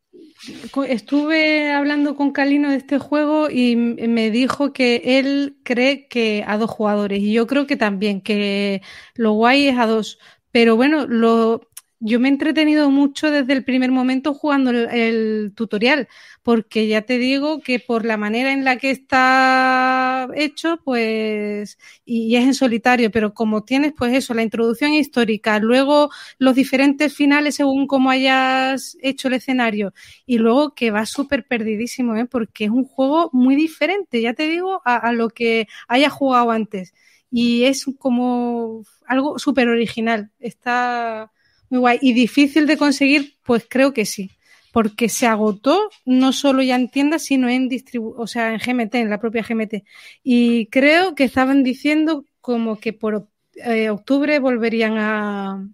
Estuve 0.88 1.72
hablando 1.72 2.16
con 2.16 2.32
Calino 2.32 2.70
de 2.70 2.78
este 2.78 3.00
juego 3.00 3.50
y 3.50 3.76
me 3.76 4.30
dijo 4.30 4.74
que 4.74 5.20
él 5.20 5.58
cree 5.64 6.08
que 6.08 6.44
a 6.46 6.58
dos 6.58 6.70
jugadores. 6.70 7.20
Y 7.20 7.32
yo 7.32 7.48
creo 7.48 7.66
que 7.66 7.78
también, 7.78 8.22
que 8.22 8.82
lo 9.16 9.34
guay 9.34 9.68
es 9.68 9.78
a 9.78 9.86
dos. 9.86 10.20
Pero 10.52 10.76
bueno, 10.76 11.08
lo, 11.08 11.62
yo 12.06 12.20
me 12.20 12.28
he 12.28 12.32
entretenido 12.32 12.92
mucho 12.92 13.32
desde 13.32 13.54
el 13.54 13.64
primer 13.64 13.90
momento 13.92 14.34
jugando 14.34 14.72
el, 14.72 15.54
tutorial, 15.56 16.10
porque 16.44 16.88
ya 16.88 17.04
te 17.04 17.18
digo 17.18 17.62
que 17.62 17.80
por 17.80 18.04
la 18.06 18.18
manera 18.18 18.52
en 18.52 18.66
la 18.66 18.78
que 18.78 18.92
está 18.92 20.28
hecho, 20.36 20.82
pues, 20.84 21.78
y, 22.06 22.36
es 22.36 22.44
en 22.44 22.54
solitario, 22.56 23.10
pero 23.10 23.34
como 23.34 23.64
tienes, 23.64 23.94
pues 23.98 24.14
eso, 24.14 24.34
la 24.34 24.44
introducción 24.44 24.94
histórica, 24.94 25.60
luego 25.60 26.10
los 26.40 26.56
diferentes 26.56 27.16
finales 27.16 27.56
según 27.56 27.88
cómo 27.88 28.10
hayas 28.10 28.98
hecho 29.02 29.30
el 29.30 29.36
escenario, 29.36 29.94
y 30.26 30.40
luego 30.40 30.76
que 30.76 30.92
va 30.92 31.06
súper 31.06 31.48
perdidísimo, 31.48 32.18
¿eh? 32.18 32.26
porque 32.26 32.66
es 32.66 32.72
un 32.72 32.84
juego 32.84 33.30
muy 33.32 33.56
diferente, 33.56 34.22
ya 34.22 34.34
te 34.34 34.48
digo, 34.50 34.82
a, 34.84 34.98
a 34.98 35.14
lo 35.14 35.30
que 35.30 35.68
haya 35.88 36.10
jugado 36.10 36.52
antes. 36.52 36.94
Y 37.32 37.64
es 37.64 37.86
como 37.98 38.84
algo 39.08 39.40
súper 39.40 39.68
original. 39.68 40.32
Está 40.40 41.32
muy 41.74 41.80
guay. 41.80 42.00
¿Y 42.02 42.14
difícil 42.14 42.68
de 42.68 42.78
conseguir? 42.78 43.36
Pues 43.44 43.66
creo 43.68 43.94
que 43.94 44.06
sí. 44.06 44.30
Porque 44.72 45.10
se 45.10 45.28
agotó 45.28 45.90
no 46.06 46.34
solo 46.34 46.62
ya 46.62 46.76
en 46.76 46.90
tiendas, 46.90 47.24
sino 47.24 47.50
en 47.50 47.68
distribu 47.68 48.16
o 48.18 48.28
sea, 48.28 48.54
en 48.54 48.60
GMT, 48.60 48.96
en 48.96 49.10
la 49.10 49.20
propia 49.20 49.44
GMT. 49.44 49.84
Y 50.24 50.68
creo 50.68 51.16
que 51.16 51.24
estaban 51.24 51.64
diciendo 51.64 52.26
como 52.42 52.80
que 52.80 52.94
por 52.94 53.28
eh, 53.56 53.90
octubre 53.90 54.40
volverían 54.40 54.98
a, 54.98 55.68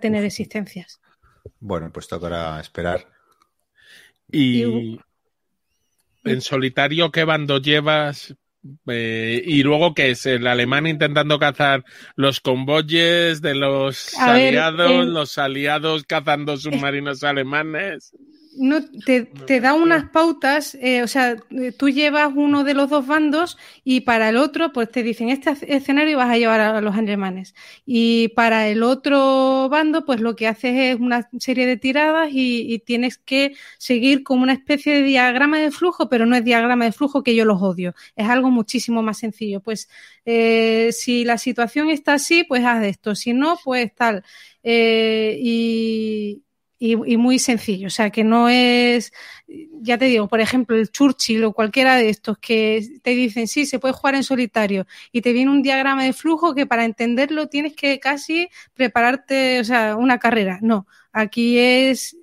tener 0.00 0.24
existencias. 0.24 1.00
Bueno, 1.58 1.90
pues 1.92 2.06
tocará 2.06 2.60
esperar. 2.60 3.08
Y, 4.30 5.00
en 6.22 6.40
solitario, 6.40 7.10
¿qué 7.10 7.24
bando 7.24 7.58
llevas? 7.58 8.36
Eh, 8.86 9.42
y 9.46 9.62
luego, 9.62 9.94
que 9.94 10.10
es? 10.10 10.26
El 10.26 10.46
alemán 10.46 10.86
intentando 10.86 11.38
cazar 11.38 11.84
los 12.16 12.40
convoyes 12.40 13.40
de 13.40 13.54
los 13.54 14.14
aliados, 14.18 15.06
los 15.06 15.38
aliados 15.38 16.04
cazando 16.04 16.56
submarinos 16.56 17.24
alemanes 17.24 18.12
no 18.56 18.84
te, 18.84 19.22
te, 19.24 19.60
da 19.60 19.74
unas 19.74 20.10
pautas, 20.10 20.76
eh, 20.80 21.02
o 21.02 21.08
sea, 21.08 21.36
tú 21.78 21.88
llevas 21.88 22.32
uno 22.34 22.64
de 22.64 22.74
los 22.74 22.90
dos 22.90 23.06
bandos 23.06 23.56
y 23.84 24.00
para 24.02 24.28
el 24.28 24.36
otro, 24.36 24.72
pues 24.72 24.90
te 24.90 25.02
dicen, 25.02 25.28
este 25.28 25.54
escenario 25.74 26.18
vas 26.18 26.30
a 26.30 26.38
llevar 26.38 26.60
a 26.60 26.80
los 26.80 26.96
alemanes. 26.96 27.54
Y 27.86 28.28
para 28.28 28.68
el 28.68 28.82
otro 28.82 29.68
bando, 29.70 30.04
pues 30.04 30.20
lo 30.20 30.36
que 30.36 30.48
haces 30.48 30.74
es 30.76 31.00
una 31.00 31.28
serie 31.38 31.66
de 31.66 31.76
tiradas 31.76 32.30
y, 32.32 32.80
tienes 32.86 33.18
que 33.18 33.54
seguir 33.78 34.22
como 34.24 34.42
una 34.42 34.54
especie 34.54 34.94
de 34.94 35.02
diagrama 35.02 35.58
de 35.58 35.70
flujo, 35.70 36.08
pero 36.08 36.26
no 36.26 36.34
es 36.36 36.44
diagrama 36.44 36.86
de 36.86 36.92
flujo 36.92 37.22
que 37.22 37.34
yo 37.34 37.44
los 37.44 37.62
odio. 37.62 37.94
Es 38.16 38.28
algo 38.28 38.50
muchísimo 38.50 39.02
más 39.02 39.18
sencillo. 39.18 39.60
Pues 39.60 39.88
eh, 40.24 40.90
si 40.92 41.24
la 41.24 41.38
situación 41.38 41.90
está 41.90 42.14
así, 42.14 42.44
pues 42.44 42.64
haz 42.64 42.84
esto. 42.84 43.14
Si 43.14 43.32
no, 43.32 43.58
pues 43.62 43.94
tal. 43.94 44.24
Eh, 44.62 45.38
y, 45.40 46.42
y, 46.82 46.96
muy 47.18 47.38
sencillo. 47.38 47.88
O 47.88 47.90
sea, 47.90 48.10
que 48.10 48.24
no 48.24 48.48
es, 48.48 49.12
ya 49.82 49.98
te 49.98 50.06
digo, 50.06 50.28
por 50.28 50.40
ejemplo, 50.40 50.76
el 50.76 50.90
Churchill 50.90 51.44
o 51.44 51.52
cualquiera 51.52 51.96
de 51.96 52.08
estos 52.08 52.38
que 52.38 53.00
te 53.02 53.10
dicen, 53.10 53.46
sí, 53.48 53.66
se 53.66 53.78
puede 53.78 53.92
jugar 53.92 54.14
en 54.14 54.24
solitario 54.24 54.86
y 55.12 55.20
te 55.20 55.34
viene 55.34 55.50
un 55.50 55.62
diagrama 55.62 56.04
de 56.04 56.14
flujo 56.14 56.54
que 56.54 56.66
para 56.66 56.86
entenderlo 56.86 57.48
tienes 57.48 57.76
que 57.76 58.00
casi 58.00 58.48
prepararte, 58.72 59.60
o 59.60 59.64
sea, 59.64 59.94
una 59.96 60.18
carrera. 60.18 60.58
No, 60.62 60.86
aquí 61.12 61.58
es, 61.58 62.16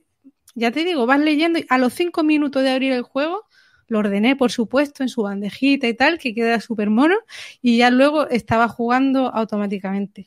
ya 0.56 0.72
te 0.72 0.84
digo, 0.84 1.06
vas 1.06 1.20
leyendo 1.20 1.60
y 1.60 1.66
a 1.70 1.78
los 1.78 1.94
cinco 1.94 2.24
minutos 2.24 2.64
de 2.64 2.72
abrir 2.72 2.94
el 2.94 3.04
juego, 3.04 3.46
lo 3.88 4.00
ordené, 4.00 4.36
por 4.36 4.52
supuesto, 4.52 5.04
en 5.04 5.10
su 5.10 5.22
bandejita 5.22 5.88
y 5.88 5.94
tal, 5.94 6.18
que 6.18 6.34
queda 6.34 6.60
súper 6.60 6.90
mono, 6.90 7.16
y 7.62 7.78
ya 7.78 7.92
luego 7.92 8.28
estaba 8.28 8.68
jugando 8.68 9.28
automáticamente. 9.28 10.26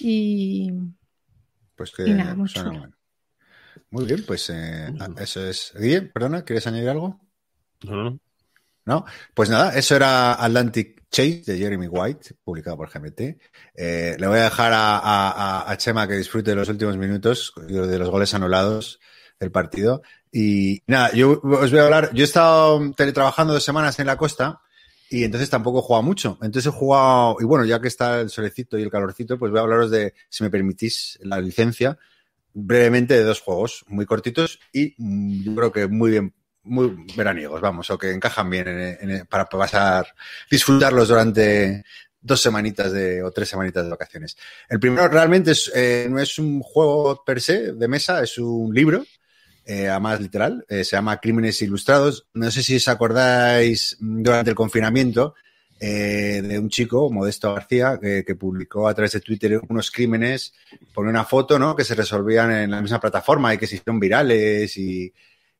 Y, 0.00 0.72
pues 1.76 1.92
que 1.92 2.10
nada, 2.10 2.34
muy 2.34 2.48
bien, 3.90 4.24
pues 4.26 4.50
eh, 4.50 4.92
eso 5.18 5.46
es. 5.46 5.72
Guille, 5.78 6.02
perdona, 6.02 6.44
¿quieres 6.44 6.66
añadir 6.66 6.88
algo? 6.88 7.20
No, 7.84 8.18
no. 8.84 9.04
pues 9.34 9.50
nada, 9.50 9.76
eso 9.76 9.96
era 9.96 10.34
Atlantic 10.34 11.04
Chase 11.10 11.42
de 11.46 11.58
Jeremy 11.58 11.86
White, 11.88 12.34
publicado 12.42 12.76
por 12.76 12.90
GMT. 12.90 13.20
Eh, 13.74 14.16
le 14.18 14.26
voy 14.26 14.38
a 14.38 14.44
dejar 14.44 14.72
a, 14.74 15.74
Chema 15.78 16.06
que 16.06 16.14
disfrute 16.14 16.50
de 16.50 16.56
los 16.56 16.68
últimos 16.68 16.96
minutos, 16.96 17.52
de 17.66 17.98
los 17.98 18.10
goles 18.10 18.34
anulados 18.34 19.00
del 19.38 19.50
partido. 19.50 20.02
Y 20.32 20.82
nada, 20.86 21.12
yo 21.12 21.40
os 21.42 21.70
voy 21.70 21.80
a 21.80 21.84
hablar. 21.84 22.10
Yo 22.12 22.22
he 22.22 22.24
estado 22.24 22.92
teletrabajando 22.92 23.54
dos 23.54 23.64
semanas 23.64 23.98
en 23.98 24.06
la 24.06 24.16
costa 24.16 24.60
y 25.08 25.24
entonces 25.24 25.48
tampoco 25.48 25.78
he 25.78 25.82
jugado 25.82 26.02
mucho. 26.02 26.38
Entonces 26.42 26.66
he 26.66 26.76
jugado, 26.76 27.36
y 27.40 27.44
bueno, 27.44 27.64
ya 27.64 27.80
que 27.80 27.88
está 27.88 28.20
el 28.20 28.30
solecito 28.30 28.78
y 28.78 28.82
el 28.82 28.90
calorcito, 28.90 29.38
pues 29.38 29.50
voy 29.50 29.60
a 29.60 29.62
hablaros 29.62 29.90
de, 29.90 30.14
si 30.28 30.42
me 30.42 30.50
permitís, 30.50 31.18
la 31.22 31.38
licencia 31.40 31.98
brevemente 32.58 33.14
de 33.14 33.22
dos 33.22 33.40
juegos 33.40 33.84
muy 33.86 34.06
cortitos 34.06 34.58
y 34.72 34.94
mm, 34.96 35.42
yo 35.44 35.54
creo 35.54 35.72
que 35.72 35.86
muy 35.88 36.10
bien, 36.12 36.34
muy 36.62 36.96
veraniegos, 37.14 37.60
vamos, 37.60 37.90
o 37.90 37.98
que 37.98 38.10
encajan 38.10 38.48
bien 38.48 39.26
para 39.28 39.44
pasar, 39.44 40.06
disfrutarlos 40.50 41.08
durante 41.08 41.84
dos 42.18 42.40
semanitas 42.40 42.90
de, 42.92 43.22
o 43.22 43.30
tres 43.30 43.50
semanitas 43.50 43.84
de 43.84 43.90
vacaciones. 43.90 44.36
El 44.68 44.80
primero 44.80 45.06
realmente 45.06 45.52
es, 45.52 45.70
eh, 45.74 46.08
no 46.10 46.18
es 46.18 46.38
un 46.38 46.60
juego 46.62 47.22
per 47.24 47.40
se 47.40 47.74
de 47.74 47.88
mesa, 47.88 48.22
es 48.22 48.38
un 48.38 48.74
libro, 48.74 49.04
eh, 49.64 49.88
a 49.88 50.00
más 50.00 50.20
literal, 50.20 50.64
eh, 50.68 50.82
se 50.82 50.96
llama 50.96 51.20
Crímenes 51.20 51.60
Ilustrados. 51.60 52.26
No 52.32 52.50
sé 52.50 52.62
si 52.62 52.76
os 52.76 52.88
acordáis 52.88 53.96
durante 54.00 54.50
el 54.50 54.56
confinamiento, 54.56 55.34
eh, 55.78 56.40
de 56.42 56.58
un 56.58 56.70
chico, 56.70 57.10
Modesto 57.10 57.52
García, 57.52 57.98
que, 58.00 58.34
publicó 58.34 58.88
a 58.88 58.94
través 58.94 59.12
de 59.12 59.20
Twitter 59.20 59.60
unos 59.68 59.90
crímenes, 59.90 60.54
pone 60.94 61.10
una 61.10 61.24
foto, 61.24 61.58
¿no? 61.58 61.76
Que 61.76 61.84
se 61.84 61.94
resolvían 61.94 62.50
en 62.52 62.70
la 62.70 62.80
misma 62.80 63.00
plataforma 63.00 63.52
y 63.52 63.58
que 63.58 63.66
se 63.66 63.76
hicieron 63.76 64.00
virales 64.00 64.76
y, 64.78 65.12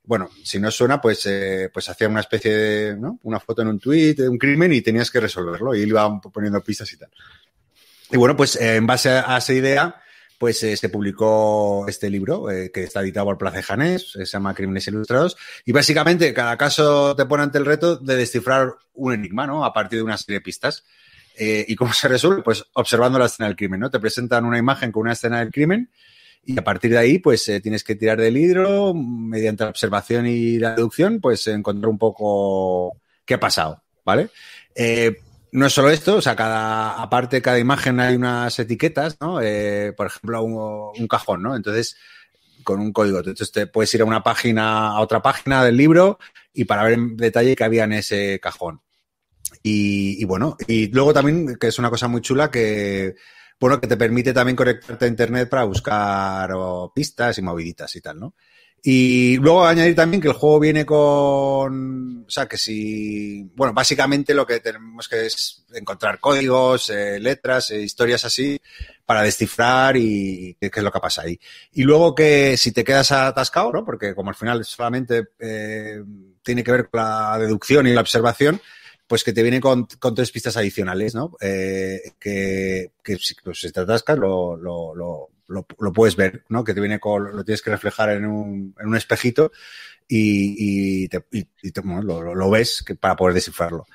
bueno, 0.05 0.31
si 0.43 0.59
no 0.59 0.71
suena, 0.71 1.01
pues, 1.01 1.27
eh, 1.27 1.69
pues 1.73 1.89
hacía 1.89 2.09
una 2.09 2.21
especie 2.21 2.51
de, 2.51 2.97
¿no? 2.97 3.19
Una 3.25 3.41
foto 3.41 3.63
en 3.63 3.69
un 3.69 3.79
tweet 3.79 4.15
de 4.15 4.29
un 4.29 4.39
crimen 4.39 4.73
y 4.73 4.81
tenías 4.81 5.11
que 5.11 5.21
resolverlo 5.21 5.75
y 5.75 5.83
iba 5.83 6.21
poniendo 6.21 6.63
pistas 6.63 6.91
y 6.93 6.97
tal. 6.97 7.11
Y 8.11 8.17
bueno, 8.17 8.37
pues 8.37 8.57
eh, 8.57 8.77
en 8.77 8.87
base 8.87 9.11
a 9.11 9.37
esa 9.37 9.53
idea, 9.53 10.01
pues 10.39 10.63
eh, 10.63 10.77
se 10.77 10.89
publicó 10.89 11.87
este 11.89 12.11
libro 12.11 12.51
eh, 12.51 12.71
que 12.73 12.85
está 12.85 13.01
editado 13.01 13.27
por 13.27 13.39
Plaza 13.39 13.63
Janés, 13.63 14.13
se 14.13 14.25
llama 14.25 14.55
Crímenes 14.55 14.87
Ilustrados, 14.89 15.37
y 15.65 15.73
básicamente 15.73 16.33
cada 16.35 16.57
caso 16.57 17.15
te 17.17 17.27
pone 17.27 17.43
ante 17.43 17.59
el 17.59 17.67
reto 17.67 17.97
de 17.97 18.17
descifrar 18.17 18.75
un 18.95 19.15
enigma, 19.15 19.47
¿no? 19.47 19.65
A 19.65 19.73
partir 19.73 19.99
de 19.99 20.05
una 20.05 20.17
serie 20.17 20.39
de 20.39 20.43
pistas. 20.43 20.85
Eh, 21.39 21.65
¿Y 21.69 21.77
cómo 21.77 21.93
se 21.93 22.09
resuelve? 22.09 22.43
Pues 22.43 22.65
observando 22.75 23.19
la 23.19 23.27
escena 23.27 23.47
del 23.49 23.57
crimen, 23.57 23.81
¿no? 23.81 23.91
Te 23.91 24.01
presentan 24.01 24.45
una 24.45 24.59
imagen 24.59 24.91
con 24.93 25.03
una 25.03 25.13
escena 25.13 25.41
del 25.41 25.51
crimen 25.51 25.91
y 26.45 26.59
a 26.59 26.65
partir 26.65 26.93
de 26.93 26.99
ahí, 26.99 27.19
pues 27.19 27.51
tienes 27.63 27.83
que 27.83 27.97
tirar 27.97 28.21
del 28.21 28.37
hidro, 28.37 28.95
mediante 28.95 29.65
la 29.65 29.71
observación 29.71 30.27
y 30.27 30.59
la 30.59 30.77
deducción, 30.77 31.21
pues 31.21 31.47
encontrar 31.49 31.91
un 31.91 31.99
poco 31.99 32.97
qué 33.25 33.35
ha 33.35 33.41
pasado, 33.41 33.83
¿vale? 34.05 34.29
No 35.53 35.67
es 35.67 35.73
solo 35.73 35.91
esto, 35.91 36.17
o 36.17 36.21
sea, 36.21 36.37
cada, 36.37 37.01
aparte, 37.01 37.43
cada 37.43 37.59
imagen 37.59 38.01
hay 38.01 38.17
unas 38.17 38.59
etiquetas, 38.59 39.17
¿no? 39.21 39.41
Eh, 39.41 39.93
por 39.97 40.07
ejemplo, 40.07 40.43
un, 40.43 41.09
cajón, 41.09 41.43
¿no? 41.43 41.57
Entonces, 41.57 41.97
con 42.65 42.81
un 42.81 42.93
código. 42.93 43.19
Entonces, 43.19 43.53
te 43.53 43.67
puedes 43.67 43.93
ir 43.95 44.03
a 44.03 44.05
una 44.05 44.23
página, 44.23 44.89
a 44.89 45.01
otra 45.01 45.23
página 45.23 45.65
del 45.65 45.77
libro 45.77 46.19
y 46.53 46.65
para 46.65 46.85
ver 46.85 46.95
en 46.95 47.17
detalle 47.17 47.57
qué 47.57 47.65
había 47.65 47.85
en 47.85 47.93
ese 47.93 48.41
cajón. 48.41 48.83
Y, 49.63 50.25
bueno, 50.25 50.57
y 50.67 50.89
luego 50.89 51.13
también, 51.13 51.57
que 51.57 51.69
es 51.69 51.79
una 51.79 51.91
cosa 51.91 52.09
muy 52.09 52.21
chula, 52.21 52.51
que 52.51 53.15
bueno, 53.59 53.81
que 53.81 53.87
te 53.87 53.97
permite 53.97 54.33
también 54.33 54.55
conectarte 54.57 55.07
a 55.07 55.09
internet 55.09 55.49
para 55.49 55.65
buscar 55.65 56.51
pistas 56.95 57.39
y 57.39 57.43
moviditas 57.43 57.97
y 57.97 58.01
tal, 58.01 58.21
¿no? 58.21 58.35
Y 58.83 59.37
luego 59.39 59.65
añadir 59.65 59.97
también 59.97 60.21
que 60.21 60.29
el 60.29 60.35
juego 60.35 60.61
viene 60.61 60.87
con, 60.87 62.25
o 62.25 62.31
sea, 62.31 62.47
que 62.47 62.57
si, 62.57 63.43
bueno, 63.57 63.73
básicamente 63.75 64.33
lo 64.33 64.47
que 64.47 64.61
tenemos 64.61 65.09
que 65.09 65.27
es 65.27 65.65
encontrar 65.75 66.21
códigos, 66.21 66.91
eh, 66.91 67.19
letras, 67.19 67.73
eh, 67.73 67.83
historias 67.83 68.25
así 68.25 68.61
para 69.05 69.23
descifrar 69.23 69.97
y 69.97 70.57
qué 70.61 70.71
es 70.73 70.83
lo 70.83 70.93
que 70.93 71.01
pasa 71.01 71.23
ahí. 71.23 71.39
Y 71.73 71.83
luego 71.83 72.15
que 72.15 72.57
si 72.57 72.73
te 72.73 72.85
quedas 72.85 73.11
atascado, 73.13 73.73
¿no? 73.73 73.85
Porque 73.85 74.15
como 74.15 74.31
al 74.31 74.37
final 74.37 74.65
solamente 74.65 75.29
eh, 75.41 76.03
tiene 76.43 76.63
que 76.63 76.73
ver 76.73 76.89
con 76.89 77.01
la 77.01 77.39
deducción 77.39 77.87
y 77.87 77.93
la 77.93 78.01
observación, 78.01 78.61
pues 79.07 79.23
que 79.23 79.33
te 79.33 79.43
viene 79.43 79.61
con, 79.61 79.87
con 79.99 80.15
tres 80.15 80.31
pistas 80.33 80.57
adicionales, 80.57 81.15
¿no? 81.15 81.37
Eh, 81.41 82.13
que, 82.19 82.93
que 83.03 83.19
pues, 83.45 83.61
si 83.61 83.71
te 83.71 83.81
atascas 83.81 84.19
lo, 84.19 84.57
lo, 84.57 84.95
lo, 84.95 85.29
lo, 85.49 85.93
puedes 85.93 86.17
ver, 86.17 86.45
¿no? 86.49 86.65
Que 86.65 86.75
te 86.75 86.81
viene 86.81 86.99
con, 86.99 87.37
lo 87.37 87.45
tienes 87.45 87.63
que 87.63 87.71
reflejar 87.71 88.11
en 88.11 88.27
un, 88.27 88.75
en 88.79 88.87
un 88.87 88.97
espejito 88.97 89.53
y, 90.09 91.05
y, 91.05 91.09
te, 91.09 91.25
y 91.31 91.73
te, 91.73 91.81
bueno, 91.81 92.03
lo, 92.03 92.35
lo, 92.35 92.51
ves 92.51 92.85
para 93.01 93.17
poder 93.17 93.35
descifrarlo. 93.35 93.87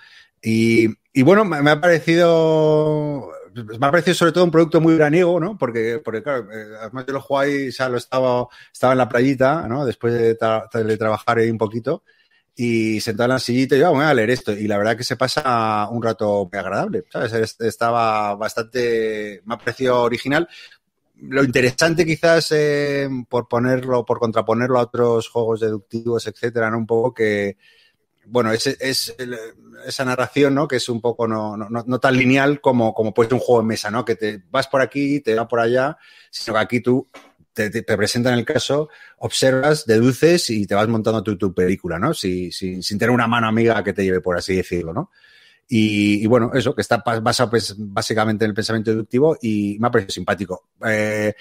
Y, 0.41 0.87
y 1.13 1.21
bueno, 1.21 1.45
me, 1.45 1.69
ha 1.69 1.79
parecido, 1.79 3.31
me 3.53 3.87
ha 3.87 3.91
parecido 3.91 4.15
sobre 4.15 4.31
todo 4.31 4.43
un 4.43 4.51
producto 4.51 4.81
muy 4.81 4.95
graniego, 4.95 5.39
¿no? 5.39 5.57
Porque, 5.57 6.01
porque 6.03 6.23
claro, 6.23 6.51
eh, 6.51 6.75
además 6.79 7.05
yo 7.05 7.13
lo 7.13 7.21
jugué 7.21 7.45
ahí, 7.45 7.67
o 7.69 7.71
sea, 7.71 7.89
lo 7.89 7.97
estaba, 7.97 8.47
estaba 8.73 8.93
en 8.93 8.97
la 8.97 9.09
playita, 9.09 9.67
¿no? 9.67 9.85
Después 9.85 10.13
de, 10.13 10.37
de 10.83 10.97
trabajar 10.97 11.37
ahí 11.37 11.49
un 11.49 11.57
poquito 11.57 12.03
y 12.55 12.99
sentado 13.01 13.25
en 13.25 13.33
la 13.33 13.39
sillita 13.39 13.75
y 13.75 13.79
yo, 13.79 13.91
voy 13.91 14.03
a 14.03 14.13
leer 14.13 14.29
esto. 14.29 14.51
Y 14.51 14.67
la 14.67 14.77
verdad 14.77 14.97
que 14.97 15.03
se 15.03 15.15
pasa 15.15 15.87
un 15.89 16.03
rato 16.03 16.49
muy 16.51 16.59
agradable, 16.59 17.03
¿sabes? 17.11 17.55
Estaba 17.59 18.35
bastante, 18.35 19.41
me 19.45 19.55
ha 19.55 19.57
parecido 19.57 20.01
original. 20.01 20.47
Lo 21.21 21.43
interesante 21.43 22.05
quizás 22.05 22.51
eh, 22.51 23.07
por 23.29 23.47
ponerlo, 23.47 24.03
por 24.03 24.19
contraponerlo 24.19 24.79
a 24.79 24.83
otros 24.83 25.29
juegos 25.29 25.59
deductivos, 25.59 26.25
etcétera, 26.25 26.71
¿no? 26.71 26.79
Un 26.79 26.87
poco 26.87 27.13
que, 27.13 27.57
bueno, 28.25 28.51
es, 28.51 28.65
es 28.67 29.15
esa 29.85 30.05
narración, 30.05 30.55
¿no? 30.55 30.67
Que 30.67 30.77
es 30.77 30.89
un 30.89 30.99
poco 30.99 31.27
no, 31.27 31.55
no, 31.57 31.69
no 31.69 31.99
tan 31.99 32.17
lineal 32.17 32.59
como, 32.59 32.93
como 32.93 33.13
puede 33.13 33.33
un 33.33 33.39
juego 33.39 33.61
de 33.61 33.67
mesa, 33.67 33.91
¿no? 33.91 34.03
Que 34.03 34.15
te 34.15 34.43
vas 34.49 34.67
por 34.67 34.81
aquí, 34.81 35.19
te 35.19 35.35
va 35.35 35.47
por 35.47 35.59
allá, 35.59 35.97
sino 36.31 36.55
que 36.55 36.59
aquí 36.59 36.79
tú 36.79 37.07
te, 37.53 37.69
te, 37.69 37.83
te, 37.83 37.97
presentan 37.97 38.37
el 38.37 38.45
caso, 38.45 38.89
observas, 39.17 39.85
deduces 39.85 40.49
y 40.49 40.65
te 40.65 40.75
vas 40.75 40.87
montando 40.87 41.21
tu, 41.21 41.37
tu 41.37 41.53
película, 41.53 41.99
¿no? 41.99 42.13
Si, 42.13 42.51
sin 42.51 42.81
tener 42.97 43.11
una 43.11 43.27
mano 43.27 43.47
amiga 43.47 43.83
que 43.83 43.93
te 43.93 44.03
lleve, 44.03 44.21
por 44.21 44.37
así 44.37 44.55
decirlo, 44.55 44.93
¿no? 44.93 45.11
Y, 45.73 46.27
bueno, 46.27 46.51
eso, 46.53 46.75
que 46.75 46.81
está 46.81 46.97
basado 46.97 47.49
pues, 47.49 47.73
básicamente 47.77 48.43
en 48.43 48.49
el 48.49 48.55
pensamiento 48.55 48.91
deductivo 48.91 49.37
y 49.41 49.77
me 49.79 49.87
ha 49.87 49.91
parecido 49.91 50.11
simpático. 50.11 50.67
Eh, 50.85 51.33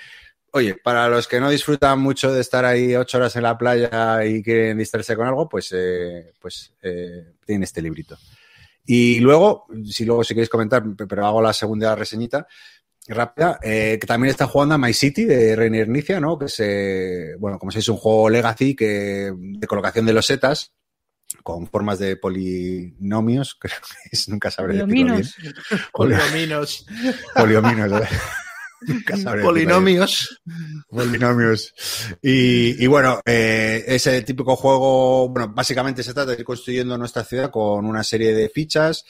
oye, 0.53 0.77
para 0.77 1.09
los 1.09 1.27
que 1.27 1.41
no 1.41 1.51
disfrutan 1.51 1.99
mucho 1.99 2.33
de 2.33 2.41
estar 2.41 2.65
ahí 2.65 2.95
ocho 2.95 3.19
horas 3.19 3.35
en 3.35 3.43
la 3.43 3.59
playa 3.59 4.25
y 4.25 4.41
quieren 4.41 4.79
distraerse 4.79 5.17
con 5.17 5.27
algo, 5.27 5.49
pues, 5.49 5.73
eh, 5.73 6.33
pues 6.41 6.73
eh, 6.81 7.33
tienen 7.45 7.65
este 7.65 7.83
librito. 7.83 8.17
Y 8.87 9.19
luego, 9.19 9.67
si 9.85 10.05
luego 10.05 10.23
si 10.23 10.35
queréis 10.35 10.49
comentar, 10.49 10.85
pero 11.09 11.27
hago 11.27 11.43
la 11.43 11.53
segunda 11.53 11.97
reseñita, 11.97 12.47
rápida, 13.09 13.59
eh, 13.65 13.99
que 14.01 14.07
también 14.07 14.31
está 14.31 14.47
jugando 14.47 14.77
a 14.77 14.79
My 14.79 14.93
City 14.93 15.25
de 15.25 15.57
Reiner 15.57 15.89
Nicia, 15.89 16.21
¿no? 16.21 16.39
Que 16.39 16.45
es, 16.45 16.55
eh, 16.61 17.35
bueno, 17.37 17.59
como 17.59 17.73
es 17.73 17.89
un 17.89 17.97
juego 17.97 18.31
legacy 18.31 18.77
que, 18.77 19.33
de 19.37 19.67
colocación 19.67 20.07
de 20.07 20.13
los 20.13 20.25
setas 20.25 20.73
con 21.43 21.67
formas 21.67 21.99
de 21.99 22.17
polinomios, 22.17 23.55
creo 23.61 23.79
que 23.81 24.09
es, 24.13 24.29
nunca 24.29 24.51
sabré 24.51 24.75
decirlo 24.75 25.15
bien. 25.15 25.25
Polinominos. 25.93 26.87
Polinominos. 27.35 28.03
Polinomios. 29.43 30.41
Polinomios. 30.89 31.75
Y, 32.23 32.83
y 32.83 32.87
bueno, 32.87 33.21
eh, 33.27 33.85
ese 33.87 34.23
típico 34.23 34.57
juego, 34.57 35.29
bueno, 35.29 35.53
básicamente 35.55 36.03
se 36.03 36.15
trata 36.15 36.33
de 36.33 36.39
ir 36.39 36.45
construyendo 36.45 36.97
nuestra 36.97 37.25
ciudad 37.25 37.51
con 37.51 37.85
una 37.85 38.03
serie 38.03 38.35
de 38.35 38.49
fichas. 38.49 39.05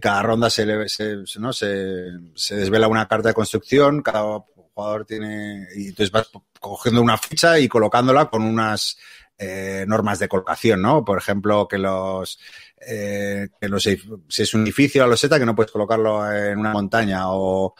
Cada 0.00 0.22
ronda 0.22 0.50
se, 0.50 0.66
le, 0.66 0.88
se, 0.88 1.16
¿no? 1.38 1.52
se, 1.52 2.06
se 2.34 2.56
desvela 2.56 2.88
una 2.88 3.06
carta 3.06 3.28
de 3.28 3.34
construcción, 3.34 4.02
cada 4.02 4.40
jugador 4.74 5.04
tiene, 5.04 5.68
y 5.76 5.88
entonces 5.88 6.10
vas 6.10 6.28
cogiendo 6.58 7.02
una 7.02 7.18
ficha 7.18 7.58
y 7.58 7.68
colocándola 7.68 8.28
con 8.28 8.42
unas 8.42 8.96
eh, 9.42 9.84
normas 9.88 10.20
de 10.20 10.28
colocación, 10.28 10.82
¿no? 10.82 11.04
Por 11.04 11.18
ejemplo, 11.18 11.66
que 11.66 11.78
los, 11.78 12.38
eh, 12.80 13.48
que 13.60 13.68
los, 13.68 13.82
si 13.82 14.42
es 14.42 14.54
un 14.54 14.62
edificio 14.62 15.02
a 15.02 15.08
loseta, 15.08 15.38
que 15.38 15.46
no 15.46 15.56
puedes 15.56 15.72
colocarlo 15.72 16.30
en 16.32 16.58
una 16.58 16.72
montaña 16.72 17.24
o, 17.26 17.74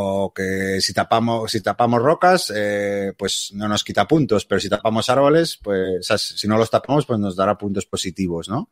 o 0.00 0.32
que 0.32 0.80
si 0.80 0.92
tapamos, 0.92 1.50
si 1.50 1.60
tapamos 1.60 2.00
rocas, 2.00 2.52
eh, 2.54 3.12
pues 3.16 3.50
no 3.54 3.66
nos 3.66 3.82
quita 3.82 4.06
puntos, 4.06 4.44
pero 4.44 4.60
si 4.60 4.68
tapamos 4.68 5.10
árboles, 5.10 5.58
pues 5.60 6.06
si 6.06 6.46
no 6.46 6.56
los 6.56 6.70
tapamos, 6.70 7.04
pues 7.04 7.18
nos 7.18 7.34
dará 7.34 7.58
puntos 7.58 7.84
positivos, 7.86 8.48
¿no? 8.48 8.70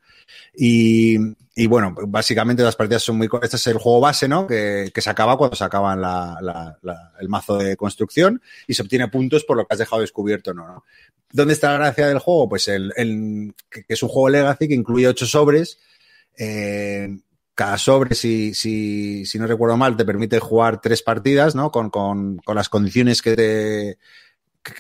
Y, 0.54 1.16
y 1.56 1.66
bueno, 1.66 1.96
básicamente 2.06 2.62
las 2.62 2.76
partidas 2.76 3.02
son 3.02 3.16
muy... 3.16 3.28
Este 3.42 3.56
es 3.56 3.66
el 3.66 3.78
juego 3.78 3.98
base, 4.00 4.28
¿no? 4.28 4.46
Que, 4.46 4.92
que 4.94 5.00
se 5.00 5.10
acaba 5.10 5.36
cuando 5.36 5.56
se 5.56 5.64
acaba 5.64 5.96
la, 5.96 6.38
la, 6.40 6.78
la, 6.82 7.12
el 7.18 7.28
mazo 7.28 7.58
de 7.58 7.76
construcción 7.76 8.40
y 8.68 8.74
se 8.74 8.82
obtiene 8.82 9.08
puntos 9.08 9.42
por 9.42 9.56
lo 9.56 9.66
que 9.66 9.74
has 9.74 9.80
dejado 9.80 10.02
descubierto, 10.02 10.54
¿no? 10.54 10.66
¿no? 10.66 10.84
¿Dónde 11.32 11.54
está 11.54 11.72
la 11.72 11.78
gracia 11.78 12.06
del 12.06 12.20
juego? 12.20 12.48
Pues 12.48 12.68
el, 12.68 12.92
el 12.96 13.52
que 13.68 13.84
es 13.88 14.02
un 14.02 14.08
juego 14.10 14.28
legacy 14.28 14.68
que 14.68 14.74
incluye 14.74 15.08
ocho 15.08 15.26
sobres, 15.26 15.80
eh, 16.38 17.18
cada 17.56 17.78
sobre, 17.78 18.14
si, 18.14 18.52
si, 18.54 19.24
si 19.24 19.38
no 19.38 19.46
recuerdo 19.46 19.78
mal, 19.78 19.96
te 19.96 20.04
permite 20.04 20.38
jugar 20.38 20.78
tres 20.78 21.02
partidas, 21.02 21.54
¿no? 21.54 21.72
Con, 21.72 21.88
con, 21.88 22.36
con 22.36 22.54
las 22.54 22.68
condiciones 22.68 23.22
que 23.22 23.34
te. 23.34 23.98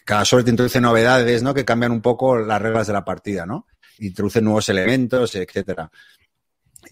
cada 0.04 0.26
sobre 0.26 0.44
te 0.44 0.50
introduce 0.50 0.78
novedades, 0.78 1.42
¿no? 1.42 1.54
Que 1.54 1.64
cambian 1.64 1.90
un 1.90 2.02
poco 2.02 2.36
las 2.38 2.60
reglas 2.60 2.86
de 2.86 2.92
la 2.92 3.02
partida, 3.02 3.46
¿no? 3.46 3.66
Introduce 3.98 4.42
nuevos 4.42 4.68
elementos, 4.68 5.34
etcétera. 5.34 5.90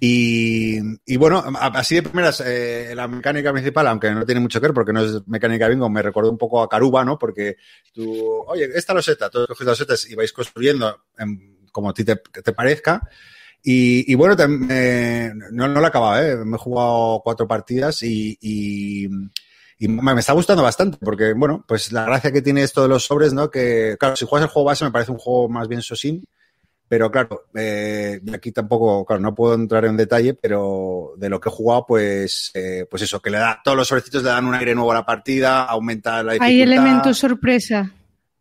Y, 0.01 0.79
y, 1.05 1.17
bueno, 1.19 1.45
así 1.61 1.97
de 1.97 2.03
primeras, 2.03 2.41
eh, 2.41 2.95
la 2.97 3.07
mecánica 3.07 3.53
principal, 3.53 3.87
aunque 3.87 4.11
no 4.11 4.25
tiene 4.25 4.41
mucho 4.41 4.61
que 4.61 4.69
ver 4.69 4.75
porque 4.75 4.93
no 4.93 5.03
es 5.03 5.29
mecánica 5.29 5.69
bingo, 5.69 5.91
me 5.91 6.01
recordó 6.01 6.31
un 6.31 6.39
poco 6.39 6.63
a 6.63 6.69
Caruba, 6.69 7.05
¿no? 7.05 7.19
Porque 7.19 7.59
tú, 7.93 8.43
oye, 8.47 8.71
esta 8.75 8.95
loseta, 8.95 9.29
todos 9.29 9.49
cogéis 9.49 9.67
las 9.67 9.79
losetas 9.79 10.11
y 10.11 10.15
vais 10.15 10.33
construyendo 10.33 11.05
en, 11.19 11.59
como 11.71 11.91
a 11.91 11.95
ti 11.95 12.05
te, 12.05 12.17
te 12.17 12.53
parezca. 12.55 13.07
Y, 13.67 14.13
y 14.13 14.15
bueno, 14.15 14.37
eh, 14.69 15.33
no, 15.53 15.69
no 15.69 15.81
lo 15.81 15.87
he 15.87 15.89
acabado, 15.89 16.23
¿eh? 16.23 16.37
me 16.45 16.57
he 16.57 16.59
jugado 16.59 17.23
cuatro 17.25 17.49
partidas 17.49 18.03
y, 18.03 18.37
y, 18.39 19.09
y, 19.79 19.89
me 19.89 20.21
está 20.21 20.35
gustando 20.35 20.63
bastante 20.63 20.99
porque, 21.01 21.33
bueno, 21.33 21.65
pues 21.67 21.91
la 21.91 22.05
gracia 22.05 22.31
que 22.31 22.43
tiene 22.43 22.63
esto 22.63 22.83
de 22.83 22.89
los 22.89 23.07
sobres, 23.07 23.33
¿no? 23.33 23.51
Que, 23.51 23.97
claro, 23.99 24.17
si 24.17 24.27
juegas 24.27 24.49
el 24.49 24.53
juego 24.53 24.67
base 24.67 24.85
me 24.85 24.91
parece 24.91 25.13
un 25.13 25.19
juego 25.19 25.49
más 25.49 25.67
bien 25.67 25.81
sosín, 25.81 26.27
pero 26.89 27.11
claro, 27.11 27.47
eh, 27.55 28.21
aquí 28.35 28.53
tampoco, 28.53 29.07
claro, 29.07 29.23
no 29.23 29.35
puedo 29.35 29.55
entrar 29.55 29.87
en 29.87 29.97
detalle, 29.97 30.35
pero 30.35 31.15
de 31.17 31.31
lo 31.31 31.41
que 31.41 31.49
he 31.49 31.53
jugado, 31.53 31.87
pues, 31.89 32.51
eh, 32.53 32.87
pues 32.91 33.03
eso, 33.03 33.23
que 33.23 33.31
le 33.31 33.39
da, 33.39 33.63
todos 33.65 33.79
los 33.79 33.89
sobrecitos 33.89 34.23
le 34.23 34.29
dan 34.29 34.45
un 34.45 34.55
aire 34.55 34.75
nuevo 34.75 34.93
a 34.93 34.97
la 34.97 35.07
partida, 35.07 35.65
aumenta 35.65 36.23
la 36.23 36.35
dificultad. 36.35 36.49
Hay 36.49 36.61
elementos 36.61 37.17
sorpresa 37.17 37.95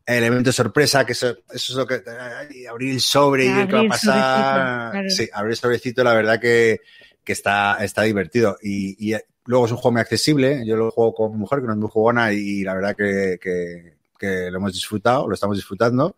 elemento 0.05 0.51
sorpresa, 0.51 1.05
que 1.05 1.13
eso, 1.13 1.37
eso 1.51 1.73
es 1.73 1.75
lo 1.75 1.87
que. 1.87 2.01
Ay, 2.07 2.65
abrir 2.65 2.93
el 2.93 3.01
sobre 3.01 3.45
y 3.45 3.53
ver 3.53 3.67
qué 3.67 3.73
va 3.73 3.81
a 3.81 3.87
pasar. 3.87 4.91
Claro. 4.91 5.09
Sí, 5.09 5.29
abrir 5.33 5.51
el 5.51 5.57
sobrecito, 5.57 6.03
la 6.03 6.13
verdad 6.13 6.39
que, 6.39 6.81
que 7.23 7.33
está, 7.33 7.77
está 7.83 8.03
divertido. 8.03 8.57
Y, 8.61 9.11
y, 9.11 9.17
luego 9.45 9.65
es 9.65 9.71
un 9.71 9.77
juego 9.77 9.93
muy 9.93 10.01
accesible. 10.01 10.65
Yo 10.65 10.75
lo 10.75 10.91
juego 10.91 11.13
con 11.13 11.31
mi 11.31 11.37
mujer, 11.37 11.61
que 11.61 11.67
no 11.67 11.73
es 11.73 11.79
muy 11.79 11.89
jugona, 11.89 12.33
y 12.33 12.63
la 12.63 12.73
verdad 12.73 12.95
que, 12.95 13.37
que, 13.41 13.97
que 14.17 14.51
lo 14.51 14.57
hemos 14.57 14.73
disfrutado, 14.73 15.27
lo 15.27 15.33
estamos 15.33 15.57
disfrutando. 15.57 16.17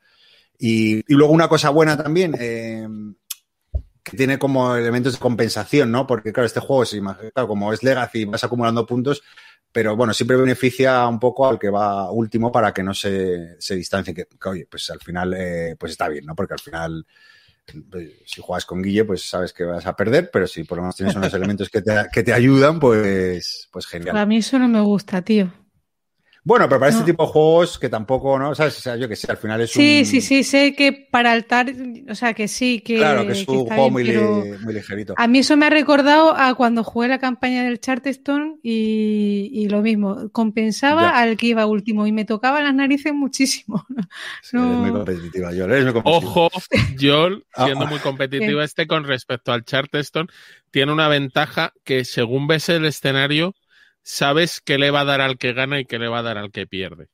Y, 0.58 0.98
y 1.12 1.16
luego 1.16 1.34
una 1.34 1.48
cosa 1.48 1.70
buena 1.70 2.02
también, 2.02 2.36
eh, 2.40 2.88
que 4.04 4.18
tiene 4.18 4.40
como 4.40 4.76
elementos 4.76 5.14
de 5.14 5.20
compensación, 5.20 5.92
¿no? 5.92 6.08
Porque, 6.08 6.32
claro, 6.32 6.46
este 6.46 6.60
juego, 6.60 6.84
es, 6.84 6.96
claro, 7.34 7.48
como 7.48 7.74
es 7.74 7.84
Legacy, 7.84 8.26
vas 8.26 8.44
acumulando 8.44 8.86
puntos, 8.86 9.24
pero 9.76 9.94
bueno, 9.98 10.14
siempre 10.14 10.38
beneficia 10.38 11.06
un 11.06 11.20
poco 11.20 11.46
al 11.46 11.60
que 11.60 11.70
va 11.70 12.10
último 12.10 12.50
para 12.50 12.74
que 12.74 12.82
no 12.82 12.94
se, 12.94 13.60
se 13.60 13.76
distancie, 13.76 14.14
que, 14.14 14.26
oye, 14.46 14.66
pues 14.72 14.90
al 14.90 15.02
final, 15.02 15.34
eh, 15.38 15.76
pues 15.78 15.92
está 15.92 16.08
bien, 16.08 16.26
¿no? 16.26 16.34
Porque 16.34 16.54
al 16.54 16.62
final, 16.62 17.06
pues, 17.92 18.10
si 18.26 18.42
juegas 18.42 18.66
con 18.66 18.82
Guille, 18.82 19.04
pues 19.04 19.28
sabes 19.28 19.52
que 19.52 19.66
vas 19.66 19.86
a 19.86 19.94
perder, 19.94 20.30
pero 20.32 20.48
si 20.48 20.64
por 20.64 20.78
lo 20.78 20.84
menos 20.84 20.96
tienes 20.96 21.14
unos 21.18 21.34
elementos 21.34 21.70
que 21.70 21.82
te, 21.82 22.06
que 22.10 22.24
te 22.24 22.32
ayudan, 22.32 22.80
pues, 22.80 23.68
pues 23.70 23.86
genial. 23.86 24.16
A 24.16 24.26
mí 24.26 24.38
eso 24.38 24.58
no 24.58 24.70
me 24.70 24.80
gusta, 24.80 25.22
tío. 25.24 25.52
Bueno, 26.48 26.70
pero 26.70 26.80
para 26.80 26.92
no. 26.92 27.00
este 27.00 27.12
tipo 27.12 27.26
de 27.26 27.32
juegos 27.32 27.80
que 27.80 27.90
tampoco, 27.90 28.38
¿no? 28.38 28.54
¿Sabes? 28.54 28.78
O 28.78 28.82
sea, 28.82 28.96
yo 28.98 29.10
que 29.10 29.16
sé, 29.16 29.32
al 29.32 29.38
final 29.38 29.62
es 29.62 29.72
sí, 29.72 30.02
un... 30.02 30.06
Sí, 30.06 30.22
sí, 30.22 30.44
sé 30.44 30.76
que 30.76 30.94
para 30.94 31.32
altar, 31.32 31.74
o 32.08 32.14
sea, 32.14 32.36
que 32.36 32.48
sí, 32.48 32.82
que... 32.82 32.98
Claro, 32.98 33.26
que 33.26 33.32
es 33.32 33.48
un 33.48 33.66
juego 33.66 33.90
bien, 33.90 33.94
muy, 33.94 34.04
li 34.04 34.58
muy, 34.64 34.74
ligerito. 34.76 35.16
A 35.18 35.28
mí 35.28 35.40
eso 35.40 35.58
me 35.58 35.66
ha 35.66 35.72
recordado 35.72 36.38
a 36.38 36.54
cuando 36.54 36.84
jugué 36.84 37.08
la 37.08 37.18
campaña 37.18 37.64
del 37.64 37.80
Charterstone 37.80 38.60
y, 38.62 39.50
y 39.54 39.70
lo 39.70 39.82
mismo, 39.82 40.30
compensaba 40.32 41.02
ya. 41.02 41.20
al 41.20 41.36
que 41.36 41.48
iba 41.48 41.66
último 41.66 42.06
y 42.06 42.12
me 42.12 42.26
tocaba 42.26 42.62
las 42.62 42.76
narices 42.76 43.12
muchísimo. 43.12 43.84
Sí, 44.44 44.56
no... 44.56 44.66
eres 44.66 44.78
muy 44.78 44.92
competitiva, 44.92 45.48
Joel, 45.48 45.72
eres 45.72 45.84
muy 45.86 45.94
competitiva. 45.94 46.32
Ojo, 46.32 46.50
Joel, 47.02 47.44
siendo 47.56 47.88
muy 47.88 47.98
competitiva 47.98 48.64
este 48.64 48.86
con 48.86 49.06
respecto 49.06 49.52
al 49.52 49.66
Charterstone, 49.66 50.28
tiene 50.70 50.92
una 50.92 51.08
ventaja 51.08 51.74
que 51.84 52.06
según 52.06 52.46
ves 52.46 52.70
el 52.70 52.86
escenario 52.86 53.56
sabes 54.06 54.62
qué 54.62 54.78
le 54.78 54.92
va 54.92 55.02
a 55.02 55.06
dar 55.06 55.20
al 55.20 55.38
que 55.38 55.52
gana 55.52 55.80
y 55.80 55.86
qué 55.86 56.00
le 56.00 56.08
va 56.08 56.20
a 56.20 56.24
dar 56.24 56.38
al 56.38 56.52
que 56.52 56.68
pierde. 56.68 57.10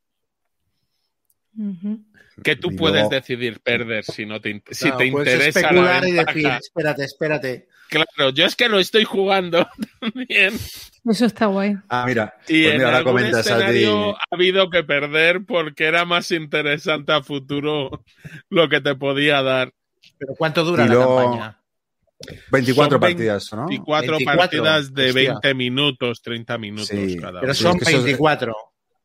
Que 2.43 2.55
tú 2.55 2.75
puedes 2.75 3.09
decidir 3.09 3.61
perder 3.61 4.03
si 4.03 4.25
no 4.25 4.39
te, 4.39 4.61
si 4.69 4.91
te 4.91 5.05
interesa. 5.05 5.59
Especular 5.59 6.07
y 6.07 6.11
decir, 6.11 6.47
espérate, 6.47 7.03
espérate. 7.03 7.67
Claro, 7.89 8.29
yo 8.31 8.45
es 8.45 8.55
que 8.55 8.69
lo 8.69 8.79
estoy 8.79 9.03
jugando 9.03 9.67
también. 9.99 10.53
Eso 11.05 11.25
está 11.25 11.47
guay. 11.47 11.77
Ah, 11.89 12.05
mira. 12.05 12.35
Y 12.47 12.63
pues 12.63 12.73
en 12.73 12.77
mira, 12.77 12.97
algún 12.97 13.19
escenario 13.19 14.15
ha 14.15 14.23
habido 14.31 14.69
que 14.69 14.83
perder 14.83 15.45
porque 15.45 15.85
era 15.85 16.05
más 16.05 16.31
interesante 16.31 17.11
a 17.11 17.21
futuro 17.21 18.03
lo 18.49 18.69
que 18.69 18.81
te 18.81 18.95
podía 18.95 19.41
dar. 19.41 19.73
¿Pero 20.17 20.35
cuánto 20.37 20.63
dura 20.63 20.85
la 20.85 20.95
campaña? 20.95 21.60
24 22.51 22.99
partidas, 22.99 23.51
¿no? 23.53 23.67
24, 23.67 24.17
partidas 24.25 24.93
de 24.93 25.11
20 25.11 25.53
minutos, 25.53 26.21
30 26.21 26.57
minutos 26.57 26.91
cada 27.19 27.41
Pero 27.41 27.53
son 27.53 27.77
24. 27.77 28.55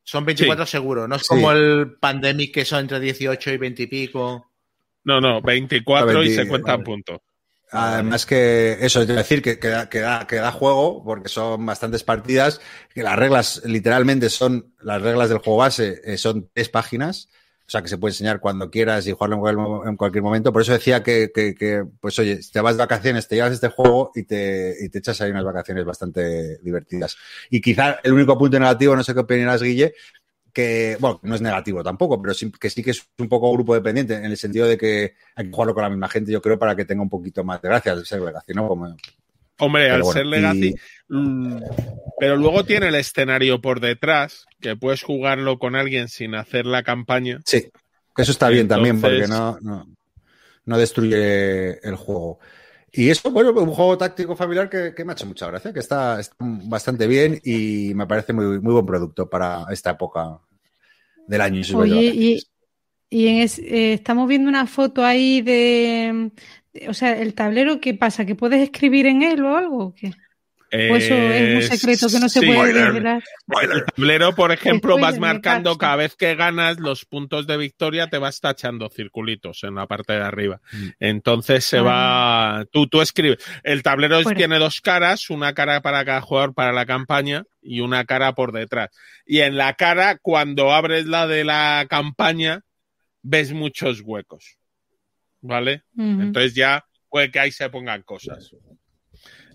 Son 0.03 0.25
24 0.25 0.67
seguro. 0.67 1.09
No 1.09 1.17
es 1.17 1.27
como 1.27 1.51
el 1.51 1.97
Pandemic 1.99 2.55
que 2.55 2.65
son 2.65 2.81
entre 2.81 3.01
18 3.01 3.51
y 3.51 3.57
20 3.57 3.83
y 3.83 3.87
pico. 3.87 4.53
No, 5.05 5.21
no, 5.21 5.41
24 5.43 6.23
y 6.23 6.35
se 6.35 6.47
cuentan 6.47 6.83
puntos. 6.85 7.21
Además 7.73 8.27
que 8.27 8.77
eso, 8.81 9.03
es 9.03 9.09
decir 9.09 9.43
que, 9.43 9.59
que, 9.59 9.69
da, 9.69 9.89
que, 9.89 10.01
da, 10.01 10.53
juego, 10.53 11.03
porque 11.05 11.29
son 11.29 11.67
bastantes 11.67 12.05
partidas, 12.05 12.61
que 12.95 13.03
las 13.03 13.17
reglas 13.17 13.63
literalmente 13.65 14.31
son, 14.31 14.75
las 14.81 15.03
reglas 15.03 15.29
del 15.29 15.39
juego 15.39 15.59
base 15.59 16.01
eh, 16.05 16.17
son 16.17 16.49
tres 16.55 16.69
páginas, 16.69 17.29
o 17.67 17.71
sea 17.71 17.83
que 17.83 17.89
se 17.89 17.99
puede 17.99 18.13
enseñar 18.13 18.39
cuando 18.39 18.71
quieras 18.71 19.09
y 19.09 19.13
jugarlo 19.13 19.85
en 19.87 19.97
cualquier 19.97 20.23
momento. 20.23 20.53
Por 20.53 20.63
eso 20.63 20.73
decía 20.73 21.03
que, 21.03 21.31
pues 22.01 22.17
oye, 22.21 22.39
te 22.53 22.61
vas 22.61 22.77
de 22.77 22.79
vacaciones, 22.79 23.27
te 23.27 23.35
llevas 23.35 23.55
este 23.55 23.69
juego 23.69 24.13
y 24.15 24.23
te, 24.23 24.77
y 24.81 24.89
te 24.89 24.99
echas 24.99 25.21
ahí 25.21 25.33
unas 25.33 25.45
vacaciones 25.45 25.85
bastante 25.85 26.59
divertidas. 26.59 27.17
Y 27.51 27.61
quizá 27.61 27.99
el 28.05 28.13
único 28.13 28.39
punto 28.39 28.61
negativo, 28.61 28.95
no 28.95 29.03
sé 29.03 29.15
qué 29.15 29.21
opinarás, 29.21 29.63
Guille, 29.63 29.95
que, 30.53 30.97
bueno, 31.01 31.19
no 31.25 31.35
es 31.35 31.43
negativo 31.43 31.83
tampoco, 31.83 32.23
pero 32.23 32.35
sí, 32.35 32.53
que 32.53 32.71
sí 32.71 32.85
que 32.85 32.93
es 32.93 33.03
un 33.19 33.29
poco 33.29 33.53
grupo 33.53 33.75
dependiente, 33.75 34.15
en 34.15 34.27
el 34.27 34.37
sentido 34.37 34.67
de 34.67 34.79
que 34.79 35.15
hay 35.35 35.47
que 35.47 35.51
jugarlo 35.51 35.75
con 35.75 35.83
la 35.83 35.91
misma 35.91 36.09
gente, 36.09 36.31
yo 36.31 36.41
creo, 36.41 36.59
para 36.59 36.77
que 36.77 36.85
tenga 36.85 37.03
un 37.03 37.11
poquito 37.11 37.43
más 37.43 37.61
de 37.61 37.69
gracia 37.69 37.97
ser 38.05 38.23
¿no? 38.55 38.97
Hombre, 39.59 39.91
al 39.91 40.05
ser 40.05 40.27
Legacy. 40.27 40.75
Mm, 41.09 41.59
pero 42.19 42.37
luego 42.37 42.65
tiene 42.65 42.89
el 42.89 42.95
escenario 42.95 43.61
por 43.61 43.81
detrás, 43.81 44.47
que 44.61 44.77
puedes 44.77 45.03
jugarlo 45.03 45.59
con 45.59 45.77
alguien 45.77 46.09
sin 46.09 46.35
hacer 46.35 46.67
la 46.67 46.83
campaña. 46.83 47.41
Sí, 47.45 47.71
eso 48.17 48.33
está 48.33 48.49
bien 48.49 48.69
también, 48.69 49.01
porque 49.01 49.27
no, 49.27 49.59
no, 49.61 49.87
no 50.65 50.79
destruye 50.79 51.79
el 51.87 51.97
juego. 51.97 52.39
Y 52.93 53.11
eso, 53.11 53.31
bueno, 53.31 53.53
un 53.53 53.73
juego 53.73 53.99
táctico 53.99 54.35
familiar 54.35 54.71
que, 54.71 55.05
me 55.05 55.13
ha 55.13 55.15
hecho 55.15 55.27
mucha 55.27 55.47
gracia, 55.49 55.73
que 55.73 55.81
está, 55.81 56.19
bastante 56.39 57.07
bien 57.07 57.39
y 57.45 57.93
me 57.95 58.07
parece 58.07 58.33
muy, 58.33 58.59
muy 58.61 58.73
buen 58.73 58.87
producto 58.87 59.29
para 59.29 59.67
esta 59.71 59.91
época 59.91 60.41
del 61.27 61.41
año. 61.43 61.63
Oye, 61.75 62.41
y, 63.11 63.29
en 63.29 63.37
eh, 63.39 63.93
estamos 63.93 64.27
viendo 64.27 64.49
una 64.49 64.67
foto 64.67 65.05
ahí 65.05 65.43
de, 65.43 66.31
o 66.89 66.95
sea, 66.95 67.19
el 67.21 67.35
tablero, 67.35 67.81
¿qué 67.81 67.95
pasa? 67.95 68.25
¿Que 68.27 68.35
puedes 68.35 68.61
escribir 68.63 69.07
en 69.07 69.23
él 69.23 69.43
o 69.45 69.57
algo? 69.57 69.85
¿o 69.87 69.95
qué? 69.95 70.13
¿O 70.73 70.97
eso 70.97 71.15
es 71.15 71.71
un 71.71 71.77
secreto 71.77 72.09
que 72.09 72.19
no 72.19 72.29
se 72.29 72.43
puede 72.43 72.73
revelar? 72.73 73.23
El 73.63 73.85
tablero, 73.85 74.35
por 74.35 74.51
ejemplo, 74.51 74.99
vas 74.99 75.19
marcando 75.19 75.79
cada 75.79 75.97
vez 75.97 76.17
que 76.17 76.35
ganas 76.35 76.81
los 76.81 77.05
puntos 77.05 77.47
de 77.47 77.57
victoria, 77.57 78.09
te 78.09 78.19
vas 78.19 78.41
tachando 78.41 78.89
circulitos 78.89 79.63
en 79.63 79.77
la 79.77 79.87
parte 79.87 80.15
de 80.15 80.23
arriba. 80.23 80.61
Mm. 80.73 80.89
Entonces 80.99 81.65
se 81.65 81.81
va, 81.81 82.67
tú, 82.73 82.89
tú 82.89 83.01
escribes. 83.01 83.39
El 83.63 83.83
tablero 83.83 84.23
tiene 84.25 84.59
dos 84.59 84.81
caras, 84.81 85.31
una 85.31 85.55
cara 85.55 85.81
para 85.83 86.05
cada 86.05 86.21
jugador 86.21 86.53
para 86.53 86.73
la 86.73 86.85
campaña 86.85 87.45
y 87.63 87.81
una 87.81 88.05
cara 88.05 88.35
por 88.35 88.53
detrás. 88.53 88.91
Y 89.25 89.41
en 89.41 89.57
la 89.57 89.75
cara, 89.75 90.19
cuando 90.21 90.73
abres 90.73 91.07
la 91.07 91.29
de 91.29 91.45
la 91.45 91.87
campaña, 91.89 92.63
ves 93.23 93.53
muchos 93.53 94.03
huecos. 94.05 94.59
¿Vale? 95.47 95.85
Entonces 95.97 96.55
ya 96.55 96.85
puede 97.09 97.31
que 97.31 97.39
ahí 97.39 97.53
se 97.53 97.71
pongan 97.71 98.03
cosas 98.03 98.53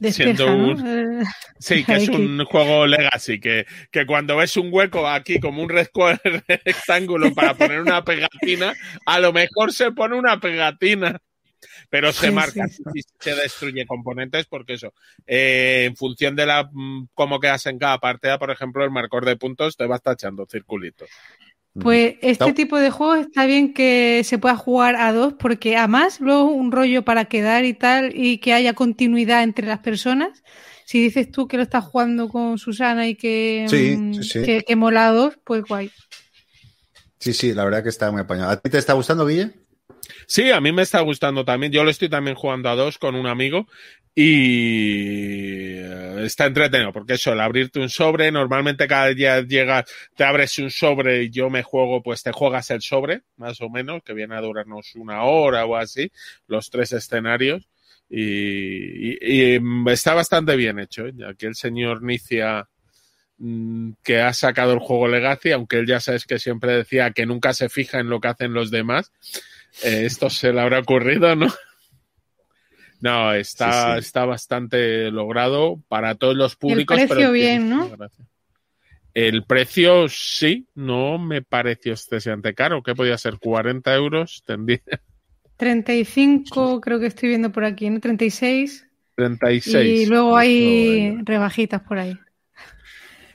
siendo 0.10 0.56
un... 0.56 1.22
Eh, 1.22 1.24
sí, 1.60 1.84
que 1.84 1.96
es 1.96 2.10
un 2.10 2.44
juego 2.46 2.88
legacy, 2.88 3.40
que, 3.40 3.66
que 3.92 4.06
cuando 4.06 4.38
ves 4.38 4.58
un 4.58 4.70
hueco 4.72 5.08
aquí 5.08 5.40
como 5.40 5.62
un 5.62 5.70
rectángulo 6.66 7.34
para 7.34 7.54
poner 7.54 7.82
una 7.82 8.04
pegatina, 8.06 8.74
a 9.06 9.20
lo 9.20 9.32
mejor 9.32 9.72
se 9.72 9.92
pone 9.92 10.18
una 10.18 10.40
pegatina. 10.40 11.20
Pero 11.92 12.12
se 12.12 12.32
marca 12.32 12.66
y 12.96 13.02
se 13.20 13.36
destruye 13.36 13.86
componentes 13.86 14.48
porque 14.48 14.74
eso, 14.74 14.94
eh, 15.28 15.84
en 15.88 15.96
función 15.96 16.36
de 16.36 16.46
la 16.46 16.68
mm, 16.72 17.10
cómo 17.14 17.40
quedas 17.40 17.66
en 17.68 17.78
cada 17.78 18.00
partida, 18.00 18.40
por 18.40 18.50
ejemplo, 18.50 18.84
el 18.84 18.90
marcador 18.90 19.26
de 19.26 19.36
puntos 19.36 19.78
te 19.78 19.86
va 19.86 20.00
tachando 20.00 20.48
circulitos. 20.50 21.10
Pues 21.80 22.16
este 22.22 22.52
tipo 22.52 22.78
de 22.78 22.90
juegos 22.90 23.20
está 23.20 23.46
bien 23.46 23.74
que 23.74 24.24
se 24.26 24.38
pueda 24.38 24.58
jugar 24.58 24.98
a 24.98 25.14
dos, 25.14 25.34
porque 25.40 25.78
además 25.78 26.20
luego 26.20 26.44
un 26.46 26.72
rollo 26.72 27.04
para 27.04 27.26
quedar 27.26 27.64
y 27.64 27.74
tal, 27.74 28.12
y 28.14 28.40
que 28.40 28.54
haya 28.54 28.74
continuidad 28.74 29.44
entre 29.44 29.68
las 29.68 29.80
personas. 29.80 30.44
Si 30.86 31.02
dices 31.02 31.32
tú 31.32 31.48
que 31.48 31.56
lo 31.56 31.64
estás 31.64 31.86
jugando 31.86 32.28
con 32.28 32.58
Susana 32.58 33.08
y 33.08 33.16
que, 33.16 33.66
mm, 33.98 34.20
que, 34.44 34.64
que 34.68 34.76
mola 34.76 35.08
a 35.08 35.12
dos, 35.12 35.40
pues 35.46 35.64
guay. 35.64 35.90
Sí, 37.20 37.34
sí, 37.34 37.54
la 37.54 37.64
verdad 37.64 37.84
que 37.84 37.90
está 37.90 38.12
muy 38.12 38.22
apañado. 38.22 38.50
¿A 38.50 38.58
ti 38.58 38.70
te 38.70 38.78
está 38.78 38.92
gustando, 38.94 39.26
Guille? 39.26 39.61
Sí, 40.28 40.52
a 40.52 40.62
mí 40.62 40.72
me 40.72 40.82
está 40.82 41.02
gustando 41.02 41.46
también. 41.46 41.72
Yo 41.72 41.84
lo 41.84 41.90
estoy 41.90 42.10
también 42.10 42.36
jugando 42.36 42.70
a 42.70 42.76
dos 42.76 42.98
con 42.98 43.16
un 43.16 43.28
amigo 43.28 43.68
y 44.14 45.78
eh, 45.78 46.26
está 46.26 46.46
entretenido 46.46 46.92
porque 46.92 47.14
eso, 47.14 47.32
el 47.32 47.40
abrirte 47.40 47.80
un 47.80 47.90
sobre, 47.90 48.32
normalmente 48.32 48.88
cada 48.88 49.08
día 49.14 49.42
llegas, 49.42 49.86
te 50.16 50.26
abres 50.26 50.58
un 50.60 50.70
sobre 50.70 51.24
y 51.24 51.30
yo 51.30 51.50
me 51.50 51.64
juego, 51.64 52.04
pues 52.04 52.22
te 52.22 52.32
juegas 52.32 52.70
el 52.72 52.82
sobre, 52.82 53.22
más 53.38 53.62
o 53.62 53.70
menos, 53.70 54.04
que 54.04 54.14
viene 54.14 54.36
a 54.36 54.42
durarnos 54.42 54.96
una 54.96 55.24
hora 55.24 55.66
o 55.66 55.78
así, 55.78 56.12
los 56.48 56.70
tres 56.70 56.92
escenarios. 56.94 57.70
Y, 58.10 59.58
mm, 59.60 59.88
está 59.90 60.14
bastante 60.14 60.56
bien 60.58 60.80
hecho. 60.80 61.08
¿eh? 61.08 61.14
Aquí 61.30 61.46
el 61.46 61.56
señor 61.56 62.04
Nicia 62.04 62.68
mm, 63.38 63.92
que 64.04 64.20
ha 64.20 64.34
sacado 64.34 64.74
el 64.74 64.80
juego 64.80 65.08
Legacy, 65.08 65.52
aunque 65.52 65.78
él 65.78 65.88
ya 65.88 66.00
sabes 66.02 66.26
que 66.26 66.38
siempre 66.40 66.74
decía 66.74 67.12
que 67.12 67.26
nunca 67.26 67.54
se 67.54 67.70
fija 67.70 68.00
en 68.00 68.10
lo 68.10 68.20
que 68.20 68.28
hacen 68.28 68.54
los 68.54 68.72
demás, 68.72 69.12
eh, 69.84 70.06
esto 70.06 70.30
se 70.30 70.54
le 70.54 70.62
habrá 70.62 70.80
ocurrido, 70.80 71.36
¿no? 71.36 71.48
No, 73.02 73.34
está, 73.34 73.98
está 73.98 74.26
bastante 74.26 75.10
logrado 75.10 75.82
para 75.88 76.16
todos 76.16 76.36
los 76.36 76.56
públicos. 76.56 76.98
El 77.00 77.08
precio 77.08 77.32
bien, 77.32 77.68
¿no? 77.68 77.90
El 79.14 79.44
precio 79.44 80.08
sí, 80.08 80.68
no 80.76 81.18
me 81.18 81.42
pareció 81.42 81.94
excesivamente 81.94 82.54
caro. 82.54 82.84
¿Qué 82.84 82.96
podía 82.96 83.18
ser? 83.18 83.36
¿40 83.36 83.96
euros? 83.96 84.44
Tendría. 84.46 84.82
35 85.58 86.80
creo 86.80 87.00
que 87.00 87.08
estoy 87.08 87.30
viendo 87.30 87.52
por 87.52 87.66
aquí, 87.66 87.90
¿no? 87.90 88.00
36. 88.00 88.88
36. 89.16 90.02
Y 90.02 90.06
luego 90.06 90.38
hay 90.38 91.18
rebajitas 91.24 91.82
por 91.82 91.98
ahí. 91.98 92.18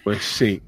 Pues 0.04 0.22
sí. 0.22 0.62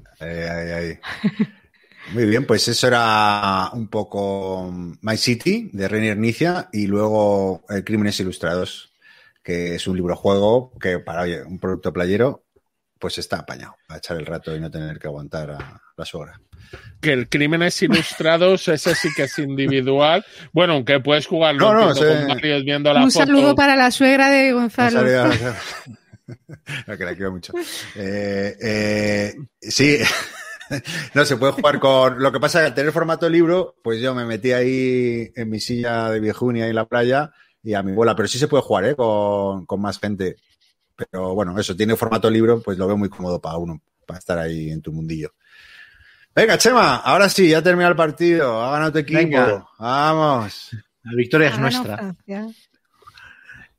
Muy 2.13 2.25
bien, 2.25 2.45
pues 2.45 2.67
eso 2.67 2.87
era 2.87 3.69
un 3.73 3.87
poco 3.87 4.71
My 5.01 5.17
City 5.17 5.69
de 5.73 5.87
Reiner 5.87 6.17
Nicia 6.17 6.69
y 6.71 6.87
luego 6.87 7.63
Crímenes 7.85 8.19
Ilustrados 8.19 8.89
que 9.49 9.73
es 9.73 9.87
un 9.87 9.95
libro 9.95 10.15
juego 10.15 10.71
que 10.79 10.99
para 10.99 11.23
un 11.45 11.59
producto 11.59 11.91
playero, 11.91 12.43
pues 12.99 13.17
está 13.17 13.37
apañado 13.37 13.75
para 13.87 13.97
echar 13.97 14.17
el 14.17 14.25
rato 14.27 14.55
y 14.55 14.59
no 14.59 14.69
tener 14.69 14.99
que 14.99 15.07
aguantar 15.07 15.49
a 15.49 15.81
la 15.97 16.05
suegra. 16.05 16.39
Que 17.01 17.13
el 17.13 17.29
Crímenes 17.29 17.81
Ilustrados, 17.81 18.67
ese 18.67 18.93
sí 18.93 19.09
que 19.15 19.23
es 19.23 19.39
individual. 19.39 20.23
Bueno, 20.51 20.73
aunque 20.73 20.99
puedes 20.99 21.25
jugarlo 21.25 21.73
no, 21.73 21.93
viendo 22.63 22.93
la 22.93 23.03
Un 23.03 23.09
saludo 23.09 23.55
para 23.55 23.75
la 23.75 23.89
suegra 23.89 24.29
de 24.29 24.51
Gonzalo. 24.53 25.01
que 26.97 27.03
la 27.03 27.15
quiero 27.15 27.31
mucho. 27.31 27.53
Eh, 27.95 28.55
eh, 28.61 29.33
sí, 29.61 29.97
no, 31.13 31.25
se 31.25 31.37
puede 31.37 31.53
jugar 31.53 31.79
con. 31.79 32.21
Lo 32.21 32.31
que 32.31 32.39
pasa 32.39 32.59
es 32.59 32.63
que 32.63 32.67
al 32.67 32.75
tener 32.75 32.91
formato 32.91 33.29
libro, 33.29 33.75
pues 33.83 34.01
yo 34.01 34.13
me 34.15 34.25
metí 34.25 34.51
ahí 34.51 35.31
en 35.35 35.49
mi 35.49 35.59
silla 35.59 36.09
de 36.09 36.19
viejunia 36.19 36.67
en 36.67 36.75
la 36.75 36.85
playa 36.85 37.31
y 37.63 37.73
a 37.73 37.83
mi 37.83 37.91
bola. 37.91 38.15
Pero 38.15 38.27
sí 38.27 38.39
se 38.39 38.47
puede 38.47 38.63
jugar 38.63 38.85
¿eh? 38.85 38.95
con, 38.95 39.65
más 39.81 39.99
gente. 39.99 40.35
Pero 40.95 41.33
bueno, 41.33 41.57
eso, 41.59 41.75
tiene 41.75 41.95
formato 41.95 42.29
libro, 42.29 42.61
pues 42.61 42.77
lo 42.77 42.87
veo 42.87 42.97
muy 42.97 43.09
cómodo 43.09 43.39
para 43.39 43.57
uno, 43.57 43.81
para 44.05 44.19
estar 44.19 44.37
ahí 44.37 44.69
en 44.69 44.81
tu 44.81 44.91
mundillo. 44.91 45.33
Venga, 46.35 46.57
Chema, 46.57 46.97
ahora 46.97 47.27
sí, 47.29 47.49
ya 47.49 47.61
termina 47.61 47.89
el 47.89 47.95
partido. 47.95 48.61
Ha 48.61 48.71
ganado 48.71 48.91
tu 48.93 48.99
equipo. 48.99 49.69
Vamos. 49.79 50.71
La 51.03 51.15
victoria 51.15 51.49
es 51.49 51.59
nuestra. 51.59 52.15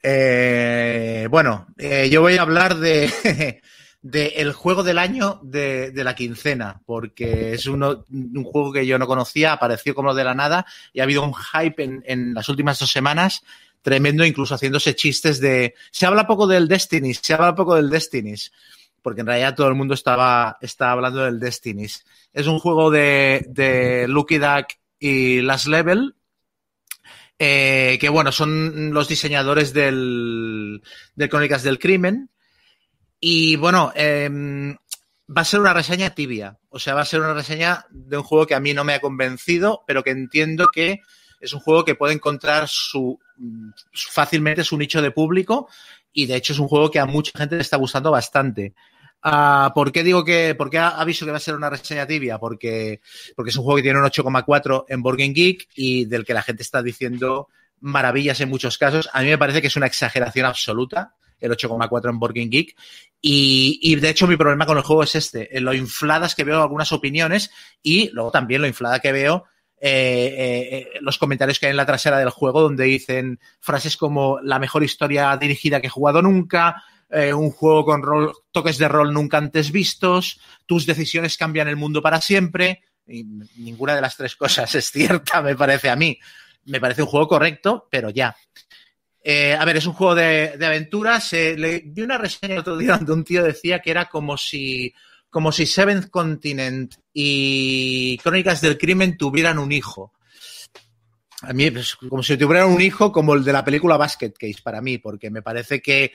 Eh, 0.02 1.28
bueno, 1.30 1.66
eh, 1.76 2.08
yo 2.10 2.22
voy 2.22 2.36
a 2.36 2.42
hablar 2.42 2.76
de, 2.76 3.60
de, 4.02 4.26
el 4.36 4.52
juego 4.52 4.82
del 4.82 4.98
año 4.98 5.40
de, 5.42 5.90
de 5.90 6.04
la 6.04 6.14
quincena, 6.14 6.80
porque 6.86 7.52
es 7.52 7.66
uno, 7.66 8.04
un 8.10 8.44
juego 8.44 8.72
que 8.72 8.86
yo 8.86 8.98
no 8.98 9.06
conocía, 9.06 9.52
apareció 9.52 9.94
como 9.94 10.14
de 10.14 10.24
la 10.24 10.34
nada 10.34 10.66
y 10.92 11.00
ha 11.00 11.04
habido 11.04 11.22
un 11.22 11.34
hype 11.34 11.82
en, 11.82 12.02
en 12.06 12.34
las 12.34 12.48
últimas 12.48 12.78
dos 12.78 12.90
semanas 12.90 13.42
tremendo, 13.82 14.24
incluso 14.24 14.54
haciéndose 14.54 14.94
chistes 14.94 15.40
de. 15.40 15.74
Se 15.90 16.06
habla 16.06 16.26
poco 16.26 16.46
del 16.46 16.68
Destiny, 16.68 17.14
se 17.14 17.34
habla 17.34 17.54
poco 17.54 17.76
del 17.76 17.90
Destiny. 17.90 18.34
porque 19.02 19.22
en 19.22 19.26
realidad 19.26 19.54
todo 19.54 19.68
el 19.68 19.74
mundo 19.74 19.94
estaba, 19.94 20.58
estaba 20.60 20.92
hablando 20.92 21.24
del 21.24 21.40
Destinies. 21.40 22.04
Es 22.32 22.46
un 22.46 22.58
juego 22.58 22.90
de, 22.90 23.46
de 23.48 24.06
Lucky 24.08 24.38
Duck 24.38 24.66
y 24.98 25.40
Last 25.40 25.66
Level, 25.66 26.14
eh, 27.38 27.96
que 28.00 28.08
bueno, 28.08 28.32
son 28.32 28.92
los 28.92 29.08
diseñadores 29.08 29.72
del, 29.72 30.82
de 31.14 31.28
Crónicas 31.28 31.62
del 31.62 31.78
Crimen. 31.78 32.29
Y 33.20 33.56
bueno, 33.56 33.92
em, 33.94 34.74
va 35.28 35.42
a 35.42 35.44
ser 35.44 35.60
una 35.60 35.74
reseña 35.74 36.10
tibia. 36.10 36.58
O 36.70 36.78
sea, 36.78 36.94
va 36.94 37.02
a 37.02 37.06
ser 37.06 37.20
una 37.20 37.34
reseña 37.34 37.86
de 37.90 38.16
un 38.16 38.24
juego 38.24 38.46
que 38.46 38.54
a 38.54 38.60
mí 38.60 38.72
no 38.72 38.84
me 38.84 38.94
ha 38.94 39.00
convencido, 39.00 39.84
pero 39.86 40.02
que 40.02 40.10
entiendo 40.10 40.68
que 40.72 41.00
es 41.40 41.52
un 41.52 41.60
juego 41.60 41.84
que 41.84 41.94
puede 41.94 42.14
encontrar 42.14 42.68
su, 42.68 43.18
fácilmente 43.92 44.64
su 44.64 44.76
nicho 44.76 45.00
de 45.02 45.10
público 45.10 45.68
y 46.12 46.26
de 46.26 46.36
hecho 46.36 46.52
es 46.52 46.58
un 46.58 46.68
juego 46.68 46.90
que 46.90 46.98
a 46.98 47.06
mucha 47.06 47.36
gente 47.36 47.56
le 47.56 47.62
está 47.62 47.76
gustando 47.76 48.10
bastante. 48.10 48.74
Uh, 49.22 49.72
¿Por 49.74 49.92
qué 49.92 50.02
digo 50.02 50.24
que, 50.24 50.54
por 50.54 50.70
qué 50.70 50.78
aviso 50.78 51.26
que 51.26 51.30
va 51.30 51.36
a 51.36 51.40
ser 51.40 51.54
una 51.54 51.70
reseña 51.70 52.06
tibia? 52.06 52.38
Porque, 52.38 53.00
porque 53.36 53.50
es 53.50 53.56
un 53.56 53.64
juego 53.64 53.76
que 53.76 53.82
tiene 53.82 53.98
un 53.98 54.04
8,4 54.06 54.86
en 54.88 55.02
Board 55.02 55.18
Geek 55.18 55.68
y 55.74 56.06
del 56.06 56.24
que 56.24 56.34
la 56.34 56.42
gente 56.42 56.62
está 56.62 56.82
diciendo 56.82 57.48
maravillas 57.80 58.40
en 58.40 58.48
muchos 58.48 58.78
casos. 58.78 59.10
A 59.12 59.22
mí 59.22 59.28
me 59.28 59.38
parece 59.38 59.60
que 59.60 59.66
es 59.66 59.76
una 59.76 59.86
exageración 59.86 60.46
absoluta 60.46 61.14
el 61.40 61.52
8,4 61.52 62.10
en 62.10 62.18
Board 62.18 62.34
Geek. 62.34 62.76
Y, 63.20 63.78
y, 63.82 63.96
de 63.96 64.08
hecho 64.08 64.26
mi 64.26 64.36
problema 64.36 64.66
con 64.66 64.78
el 64.78 64.82
juego 64.82 65.02
es 65.02 65.14
este, 65.14 65.48
lo 65.60 65.74
infladas 65.74 66.34
que 66.34 66.44
veo 66.44 66.62
algunas 66.62 66.92
opiniones 66.92 67.50
y 67.82 68.10
luego 68.10 68.30
también 68.30 68.62
lo 68.62 68.66
inflada 68.68 69.00
que 69.00 69.12
veo 69.12 69.44
eh, 69.82 69.88
eh, 69.88 70.76
eh, 70.76 70.98
los 71.00 71.16
comentarios 71.16 71.58
que 71.58 71.64
hay 71.64 71.70
en 71.70 71.78
la 71.78 71.86
trasera 71.86 72.18
del 72.18 72.28
juego 72.28 72.60
donde 72.60 72.84
dicen 72.84 73.40
frases 73.60 73.96
como 73.96 74.38
la 74.42 74.58
mejor 74.58 74.84
historia 74.84 75.34
dirigida 75.38 75.80
que 75.80 75.86
he 75.86 75.90
jugado 75.90 76.20
nunca, 76.20 76.84
un 77.34 77.50
juego 77.50 77.84
con 77.84 78.32
toques 78.52 78.78
de 78.78 78.86
rol 78.86 79.12
nunca 79.12 79.38
antes 79.38 79.72
vistos, 79.72 80.40
tus 80.66 80.86
decisiones 80.86 81.36
cambian 81.36 81.66
el 81.66 81.74
mundo 81.74 82.02
para 82.02 82.20
siempre. 82.20 82.84
Y 83.04 83.24
ninguna 83.56 83.96
de 83.96 84.00
las 84.00 84.16
tres 84.16 84.36
cosas 84.36 84.72
es 84.76 84.92
cierta, 84.92 85.42
me 85.42 85.56
parece 85.56 85.90
a 85.90 85.96
mí. 85.96 86.16
Me 86.66 86.78
parece 86.78 87.02
un 87.02 87.08
juego 87.08 87.26
correcto, 87.26 87.88
pero 87.90 88.10
ya. 88.10 88.36
Eh, 89.32 89.54
a 89.54 89.64
ver, 89.64 89.76
es 89.76 89.86
un 89.86 89.92
juego 89.92 90.16
de, 90.16 90.58
aventuras. 90.60 91.32
Eh, 91.34 91.54
le 91.56 91.84
di 91.86 92.02
una 92.02 92.18
reseña 92.18 92.54
el 92.54 92.60
otro 92.60 92.76
día 92.76 92.96
donde 92.96 93.12
un 93.12 93.22
tío 93.22 93.44
decía 93.44 93.78
que 93.78 93.92
era 93.92 94.08
como 94.08 94.36
si, 94.36 94.92
como 95.30 95.52
si 95.52 95.66
Seventh 95.66 96.10
Continent 96.10 96.96
y 97.12 98.18
Crónicas 98.18 98.60
del 98.60 98.76
Crimen 98.76 99.16
tuvieran 99.16 99.60
un 99.60 99.70
hijo. 99.70 100.12
A 101.42 101.52
mí, 101.52 101.70
pues, 101.70 101.94
como 101.94 102.24
si 102.24 102.36
tuvieran 102.36 102.70
un 102.70 102.80
hijo 102.80 103.12
como 103.12 103.34
el 103.34 103.44
de 103.44 103.52
la 103.52 103.64
película 103.64 103.96
Basket 103.96 104.32
Case 104.36 104.62
para 104.64 104.80
mí, 104.80 104.98
porque 104.98 105.30
me 105.30 105.42
parece 105.42 105.80
que 105.80 106.12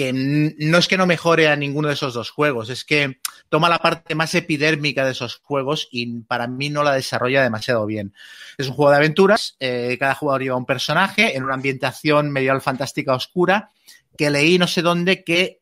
que 0.00 0.14
no 0.14 0.78
es 0.78 0.88
que 0.88 0.96
no 0.96 1.04
mejore 1.04 1.48
a 1.48 1.56
ninguno 1.56 1.88
de 1.88 1.92
esos 1.92 2.14
dos 2.14 2.30
juegos, 2.30 2.70
es 2.70 2.86
que 2.86 3.18
toma 3.50 3.68
la 3.68 3.80
parte 3.80 4.14
más 4.14 4.34
epidérmica 4.34 5.04
de 5.04 5.10
esos 5.10 5.36
juegos 5.42 5.88
y 5.90 6.22
para 6.22 6.46
mí 6.46 6.70
no 6.70 6.82
la 6.82 6.94
desarrolla 6.94 7.42
demasiado 7.42 7.84
bien. 7.84 8.14
Es 8.56 8.66
un 8.68 8.72
juego 8.72 8.92
de 8.92 8.96
aventuras, 8.96 9.56
eh, 9.60 9.98
cada 10.00 10.14
jugador 10.14 10.40
lleva 10.40 10.56
un 10.56 10.64
personaje 10.64 11.36
en 11.36 11.44
una 11.44 11.52
ambientación 11.52 12.30
medieval 12.30 12.62
fantástica 12.62 13.12
oscura, 13.12 13.72
que 14.16 14.30
leí 14.30 14.56
no 14.56 14.66
sé 14.66 14.80
dónde 14.80 15.22
que 15.22 15.59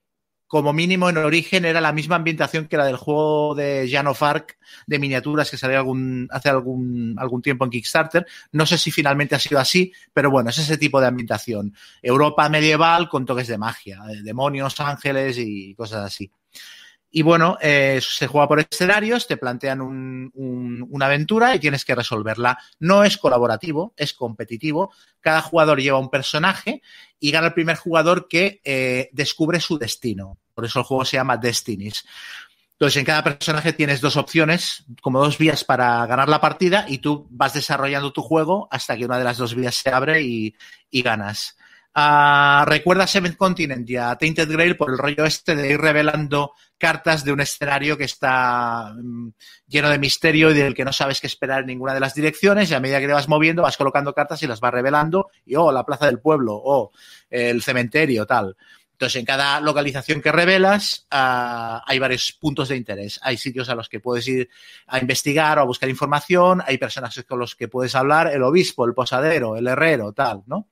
como 0.49 0.73
mínimo 0.73 1.11
en 1.11 1.19
origen 1.19 1.67
era 1.67 1.81
la 1.81 1.93
misma 1.93 2.17
ambientación 2.17 2.67
que 2.67 2.79
la 2.79 2.87
del 2.87 2.97
juego 2.97 3.55
de 3.55 3.89
Jan 3.91 4.07
of 4.07 4.23
Arc 4.23 4.59
de 4.87 4.99
miniaturas 4.99 5.51
que 5.51 5.59
salió 5.59 5.77
algún, 5.77 6.27
hace 6.31 6.49
algún, 6.49 7.15
algún 7.19 7.43
tiempo 7.43 7.65
en 7.65 7.71
Kickstarter. 7.71 8.27
No 8.53 8.65
sé 8.67 8.79
si 8.79 8.91
finalmente 8.91 9.35
ha 9.35 9.39
sido 9.39 9.61
así, 9.61 9.93
pero 10.13 10.31
bueno, 10.31 10.51
es 10.51 10.59
ese 10.59 10.79
tipo 10.79 11.01
de 11.01 11.07
ambientación. 11.07 11.75
Europa 12.03 12.49
medieval 12.49 13.09
con 13.09 13.27
toques 13.27 13.47
de 13.47 13.59
magia, 13.59 14.01
de 14.09 14.23
demonios, 14.23 14.81
ángeles 14.81 15.37
y 15.39 15.75
cosas 15.75 16.07
así. 16.07 16.31
Y 17.11 17.23
bueno, 17.23 17.57
eh, 17.63 18.01
se 18.03 18.27
juega 18.27 18.49
por 18.49 18.61
escenarios, 18.61 19.27
te 19.27 19.39
plantean 19.39 19.81
un, 19.81 20.31
un, 20.35 20.87
una 20.91 21.07
aventura 21.07 21.55
y 21.55 21.59
tienes 21.59 21.85
que 21.85 21.95
resolverla. 21.95 22.59
No 22.81 23.03
es 23.03 23.17
colaborativo, 23.17 23.95
es 23.97 24.13
competitivo. 24.13 24.93
Cada 25.21 25.41
jugador 25.41 25.81
lleva 25.81 25.99
un 25.99 26.11
personaje 26.11 26.83
y 27.19 27.31
gana 27.31 27.47
el 27.47 27.55
primer 27.55 27.77
jugador 27.77 28.29
que 28.29 28.61
eh, 28.63 29.09
descubre 29.13 29.59
su 29.59 29.79
destino. 29.79 30.39
Por 30.55 30.67
eso 30.67 30.81
el 30.81 30.85
juego 30.85 31.05
se 31.05 31.17
llama 31.17 31.39
Destinies. 31.39 32.05
Entonces, 32.73 32.99
en 32.99 33.07
cada 33.07 33.25
personaje 33.25 33.73
tienes 33.73 34.01
dos 34.01 34.17
opciones, 34.17 34.85
como 35.01 35.19
dos 35.19 35.39
vías 35.39 35.65
para 35.65 36.07
ganar 36.07 36.29
la 36.29 36.41
partida, 36.41 36.85
y 36.89 36.99
tú 36.99 37.27
vas 37.31 37.55
desarrollando 37.55 38.13
tu 38.13 38.23
juego 38.23 38.69
hasta 38.71 38.97
que 38.97 39.05
una 39.05 39.19
de 39.19 39.25
las 39.25 39.39
dos 39.39 39.55
vías 39.55 39.75
se 39.75 39.91
abre 39.91 40.23
y 40.23 40.55
ganas. 40.93 41.57
Uh, 41.99 42.65
recuerda 42.65 43.09
Seventh 43.09 43.37
Continent 43.37 43.91
y 43.91 43.97
a 43.97 44.15
Tainted 44.15 44.49
Grail 44.49 44.77
por 44.77 44.93
el 44.93 44.99
rollo 44.99 45.25
este 45.25 45.57
de 45.57 45.73
ir 45.73 45.81
revelando 45.81 46.53
cartas 46.77 47.25
de 47.25 47.33
un 47.33 47.41
escenario 47.41 47.99
que 47.99 48.05
está 48.05 48.95
um, 48.97 49.33
lleno 49.67 49.91
de 49.91 49.99
misterio 49.99 50.53
y 50.53 50.55
del 50.55 50.77
que 50.77 50.85
no 50.85 50.93
sabes 50.93 51.21
qué 51.21 51.27
esperar 51.27 51.63
en 51.63 51.67
ninguna 51.67 51.95
de 51.95 51.99
las 51.99 52.15
direcciones 52.15 52.71
y 52.71 52.75
a 52.75 52.79
medida 52.79 53.01
que 53.01 53.09
te 53.09 53.13
vas 53.15 53.29
moviendo 53.29 53.63
vas 53.63 53.77
colocando 53.77 54.15
cartas 54.15 54.41
y 54.45 54.47
las 54.47 54.61
vas 54.61 54.73
revelando 54.73 55.29
y 55.45 55.57
oh, 55.57 55.73
la 55.73 55.85
plaza 55.85 56.07
del 56.07 56.21
pueblo 56.21 56.55
o 56.55 56.83
oh, 56.83 56.93
el 57.31 57.63
cementerio, 57.63 58.27
tal. 58.27 58.57
Entonces, 58.93 59.19
en 59.19 59.27
cada 59.27 59.61
localización 59.61 60.23
que 60.23 60.31
revelas 60.31 61.05
uh, 61.11 61.83
hay 61.85 61.99
varios 61.99 62.31
puntos 62.33 62.69
de 62.69 62.77
interés. 62.77 63.19
Hay 63.25 63.39
sitios 63.39 63.71
a 63.71 63.75
los 63.75 63.89
que 63.89 63.99
puedes 63.99 64.29
ir 64.29 64.49
a 64.87 65.01
investigar 65.01 65.59
o 65.59 65.63
a 65.63 65.65
buscar 65.65 65.89
información, 65.89 66.63
hay 66.65 66.79
personajes 66.79 67.25
con 67.25 67.41
los 67.41 67.57
que 67.57 67.67
puedes 67.67 67.97
hablar, 67.97 68.29
el 68.29 68.45
obispo, 68.45 68.85
el 68.85 68.95
posadero, 68.95 69.57
el 69.57 69.67
herrero, 69.67 70.13
tal, 70.13 70.45
¿no? 70.47 70.69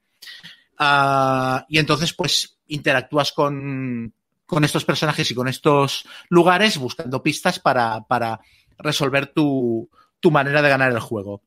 Uh, 0.79 1.65
y 1.69 1.79
entonces, 1.79 2.13
pues, 2.13 2.59
interactúas 2.67 3.33
con, 3.33 4.13
con, 4.45 4.65
estos 4.65 4.85
personajes 4.85 5.31
y 5.31 5.35
con 5.35 5.49
estos 5.49 6.07
lugares 6.29 6.79
buscando 6.79 7.23
pistas 7.23 7.59
para, 7.59 8.03
para 8.03 8.41
resolver 8.79 9.29
tu, 9.29 9.89
tu, 10.21 10.31
manera 10.31 10.61
de 10.63 10.69
ganar 10.69 10.93
el 10.93 11.01
juego. 11.01 11.43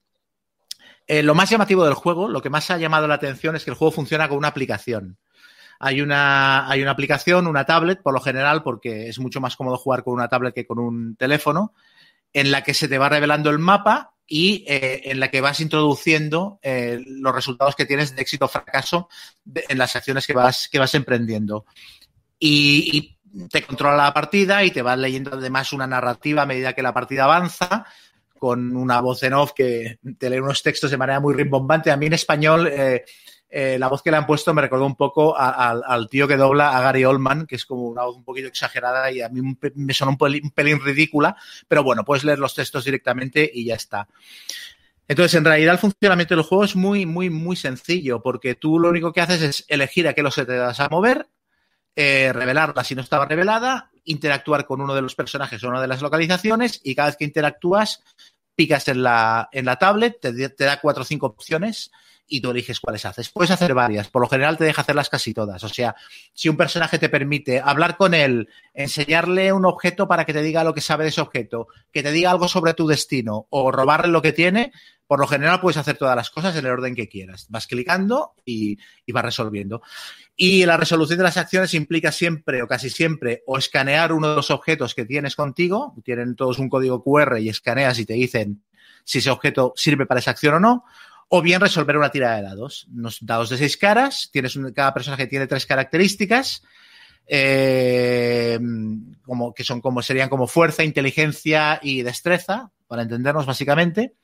Eh, 1.06 1.24
lo 1.24 1.36
más 1.36 1.50
llamativo 1.50 1.86
del 1.86 1.94
juego, 1.94 2.28
lo 2.28 2.42
que 2.42 2.50
más 2.50 2.70
ha 2.72 2.78
llamado 2.78 3.08
la 3.08 3.16
atención 3.16 3.56
es 3.56 3.64
que 3.64 3.72
el 3.72 3.78
juego 3.78 3.92
funciona 3.92 4.28
con 4.28 4.38
una 4.38 4.50
aplicación. 4.50 5.18
Hay 5.80 6.02
una, 6.02 6.70
hay 6.70 6.82
una 6.82 6.92
aplicación, 6.92 7.48
una 7.48 7.66
tablet, 7.66 8.02
por 8.02 8.14
lo 8.14 8.20
general, 8.20 8.64
porque 8.64 9.08
es 9.08 9.20
mucho 9.20 9.40
más 9.40 9.56
cómodo 9.56 9.78
jugar 9.78 10.04
con 10.04 10.14
una 10.14 10.28
tablet 10.28 10.54
que 10.54 10.68
con 10.68 10.78
un 10.78 11.16
teléfono, 11.16 11.74
en 12.34 12.52
la 12.52 12.64
que 12.64 12.74
se 12.74 12.88
te 12.88 12.98
va 12.98 13.10
revelando 13.10 13.50
el 13.50 13.60
mapa 13.60 14.14
y 14.30 14.64
eh, 14.68 15.02
en 15.06 15.20
la 15.20 15.30
que 15.30 15.42
vas 15.42 15.60
introduciendo 15.60 16.60
eh, 16.62 17.02
los 17.04 17.34
resultados 17.34 17.76
que 17.76 17.86
tienes 17.86 18.16
de 18.16 18.22
éxito 18.22 18.46
o 18.46 18.48
fracaso 18.48 19.10
de, 19.44 19.66
en 19.68 19.80
las 19.80 19.96
acciones 19.96 20.28
que 20.28 20.34
vas, 20.34 20.70
que 20.70 20.78
vas 20.78 20.94
emprendiendo. 20.94 21.66
Y, 22.38 22.98
y, 22.98 23.16
te 23.48 23.62
controla 23.62 24.06
la 24.06 24.14
partida 24.14 24.64
y 24.64 24.72
te 24.72 24.82
vas 24.82 24.98
leyendo 24.98 25.36
además 25.36 25.72
una 25.72 25.86
narrativa 25.86 26.42
a 26.42 26.46
medida 26.48 26.74
que 26.74 26.82
la 26.82 26.96
partida 26.96 27.26
avanza 27.26 27.86
con 28.40 28.76
una 28.76 29.02
voz 29.02 29.22
en 29.22 29.34
off 29.34 29.52
que 29.54 30.00
te 30.18 30.30
lee 30.32 30.40
unos 30.40 30.64
textos 30.64 30.90
de 30.90 30.98
manera 30.98 31.20
muy 31.20 31.36
rimbombante. 31.36 31.92
A 31.92 31.98
mí 31.98 32.08
en 32.08 32.14
español 32.14 32.68
eh, 32.68 33.06
eh, 33.52 33.78
la 33.80 33.88
voz 33.88 34.04
que 34.04 34.12
le 34.12 34.18
han 34.18 34.28
puesto 34.28 34.54
me 34.54 34.62
recordó 34.62 34.86
un 34.86 34.96
poco 34.96 35.36
al 35.36 36.08
tío 36.08 36.28
que 36.28 36.38
dobla 36.38 36.78
a 36.78 36.82
Gary 36.82 37.04
Oldman, 37.04 37.48
que 37.48 37.56
es 37.56 37.66
como 37.66 37.88
una 37.88 38.04
voz 38.04 38.16
un 38.16 38.24
poquito 38.24 38.48
exagerada 38.48 39.12
y 39.12 39.22
a 39.22 39.30
mí 39.30 39.42
me 39.76 39.94
sonó 39.94 40.12
un 40.12 40.18
pelín, 40.18 40.46
un 40.46 40.52
pelín 40.52 40.80
ridícula, 40.80 41.36
pero 41.68 41.84
bueno, 41.84 42.06
puedes 42.06 42.24
leer 42.24 42.38
los 42.38 42.54
textos 42.54 42.86
directamente 42.86 43.50
y 43.52 43.66
ya 43.66 43.76
está. 43.76 44.08
Entonces, 45.08 45.34
en 45.34 45.46
realidad, 45.46 45.74
el 45.74 45.80
funcionamiento 45.80 46.36
del 46.36 46.44
juego 46.44 46.64
es 46.64 46.76
muy, 46.76 47.08
muy, 47.08 47.32
muy 47.32 47.56
sencillo, 47.56 48.22
porque 48.22 48.54
tú 48.54 48.78
lo 48.78 48.90
único 48.90 49.12
que 49.12 49.22
haces 49.22 49.42
es 49.42 49.66
elegir 49.68 50.08
a 50.08 50.14
qué 50.14 50.22
los 50.22 50.36
te 50.36 50.44
vas 50.44 50.80
a 50.80 50.90
mover, 50.90 51.28
eh, 51.96 52.32
revelarla 52.32 52.84
si 52.84 52.94
no 52.94 53.02
estaba 53.02 53.26
revelada, 53.26 53.90
interactuar 54.04 54.68
con 54.68 54.80
uno 54.80 54.94
de 54.94 55.02
los 55.02 55.16
personajes 55.16 55.64
o 55.64 55.70
una 55.70 55.82
de 55.82 55.88
las 55.88 56.04
localizaciones, 56.04 56.80
y 56.84 56.94
cada 56.94 57.08
vez 57.08 57.18
que 57.18 57.26
interactúas, 57.26 58.04
picas 58.54 58.88
en 58.88 59.02
la, 59.02 59.50
en 59.52 59.66
la 59.66 59.78
tablet, 59.78 60.20
te, 60.22 60.50
te 60.50 60.64
da 60.64 60.80
cuatro 60.80 61.02
o 61.02 61.06
cinco 61.06 61.26
opciones 61.26 61.90
y 62.30 62.42
tú 62.42 62.52
eliges 62.52 62.80
cuáles 62.80 63.06
haces. 63.06 63.30
Puedes 63.30 63.52
hacer 63.52 63.74
varias, 63.74 64.08
por 64.10 64.22
lo 64.22 64.30
general 64.30 64.58
te 64.58 64.64
deja 64.64 64.82
hacerlas 64.82 65.10
casi 65.10 65.34
todas. 65.34 65.64
O 65.64 65.70
sea, 65.70 65.96
si 66.34 66.48
un 66.48 66.56
personaje 66.56 67.00
te 67.00 67.10
permite 67.10 67.60
hablar 67.60 67.98
con 67.98 68.14
él, 68.14 68.48
enseñarle 68.74 69.52
un 69.52 69.66
objeto 69.66 70.08
para 70.08 70.26
que 70.26 70.34
te 70.34 70.42
diga 70.42 70.64
lo 70.64 70.74
que 70.74 70.82
sabe 70.82 71.04
de 71.04 71.10
ese 71.10 71.22
objeto, 71.22 71.68
que 71.92 72.04
te 72.04 72.12
diga 72.12 72.32
algo 72.32 72.48
sobre 72.48 72.74
tu 72.74 72.88
destino 72.88 73.48
o 73.50 73.72
robarle 73.72 74.12
lo 74.12 74.22
que 74.22 74.32
tiene, 74.32 74.72
por 75.08 75.20
lo 75.20 75.26
general 75.26 75.60
puedes 75.60 75.78
hacer 75.78 75.98
todas 75.98 76.16
las 76.16 76.30
cosas 76.30 76.56
en 76.56 76.66
el 76.66 76.72
orden 76.72 76.94
que 76.94 77.10
quieras. 77.10 77.48
Vas 77.50 77.66
clicando 77.66 78.34
y, 78.46 78.78
y 79.08 79.12
vas 79.12 79.26
resolviendo. 79.26 79.82
Y 80.36 80.66
la 80.66 80.78
resolución 80.78 81.18
de 81.18 81.24
las 81.24 81.38
acciones 81.38 81.74
implica 81.74 82.12
siempre 82.12 82.62
o 82.62 82.68
casi 82.68 82.92
siempre 82.92 83.42
o 83.48 83.58
escanear 83.58 84.14
uno 84.14 84.30
de 84.30 84.36
los 84.36 84.52
objetos 84.52 84.94
que 84.94 85.06
tienes 85.06 85.36
contigo, 85.36 85.96
tienen 86.06 86.36
todos 86.36 86.60
un 86.60 86.70
código 86.70 87.04
QR 87.04 87.40
y 87.40 87.50
escaneas 87.50 87.98
y 87.98 88.06
te 88.06 88.14
dicen 88.14 88.64
si 89.04 89.18
ese 89.18 89.32
objeto 89.32 89.74
sirve 89.76 90.06
para 90.06 90.20
esa 90.20 90.30
acción 90.32 90.54
o 90.54 90.60
no, 90.60 90.86
o 91.30 91.42
bien 91.42 91.62
resolver 91.62 91.96
una 91.96 92.10
tirada 92.10 92.38
de 92.38 92.44
dados. 92.44 92.88
Unos 92.94 93.20
dados 93.22 93.50
de 93.50 93.58
seis 93.58 93.78
caras, 93.78 94.30
tienes 94.32 94.56
un, 94.56 94.74
cada 94.74 94.94
personaje 94.94 95.28
tiene 95.28 95.48
tres 95.48 95.66
características, 95.66 96.64
eh, 97.28 98.60
como, 99.24 99.54
que 99.54 99.64
son 99.64 99.80
como, 99.80 100.02
serían 100.02 100.30
como 100.30 100.48
fuerza, 100.48 100.84
inteligencia 100.84 101.80
y 101.82 102.02
destreza, 102.02 102.72
para 102.88 103.04
entendernos 103.04 103.46
básicamente. 103.46 104.16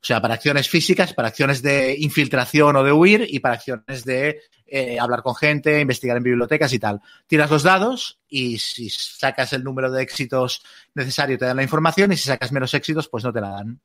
O 0.00 0.04
sea, 0.04 0.22
para 0.22 0.34
acciones 0.34 0.68
físicas, 0.68 1.12
para 1.12 1.28
acciones 1.28 1.60
de 1.60 1.96
infiltración 1.98 2.76
o 2.76 2.84
de 2.84 2.92
huir 2.92 3.26
y 3.28 3.40
para 3.40 3.56
acciones 3.56 4.04
de 4.04 4.40
eh, 4.64 4.98
hablar 4.98 5.22
con 5.22 5.34
gente, 5.34 5.80
investigar 5.80 6.16
en 6.16 6.22
bibliotecas 6.22 6.72
y 6.72 6.78
tal. 6.78 7.00
Tiras 7.26 7.50
los 7.50 7.64
dados 7.64 8.20
y 8.28 8.58
si 8.58 8.88
sacas 8.90 9.52
el 9.52 9.64
número 9.64 9.90
de 9.90 10.02
éxitos 10.02 10.62
necesario 10.94 11.36
te 11.36 11.46
dan 11.46 11.56
la 11.56 11.64
información 11.64 12.12
y 12.12 12.16
si 12.16 12.28
sacas 12.28 12.52
menos 12.52 12.72
éxitos 12.74 13.08
pues 13.08 13.24
no 13.24 13.32
te 13.32 13.40
la 13.40 13.50
dan. 13.50 13.80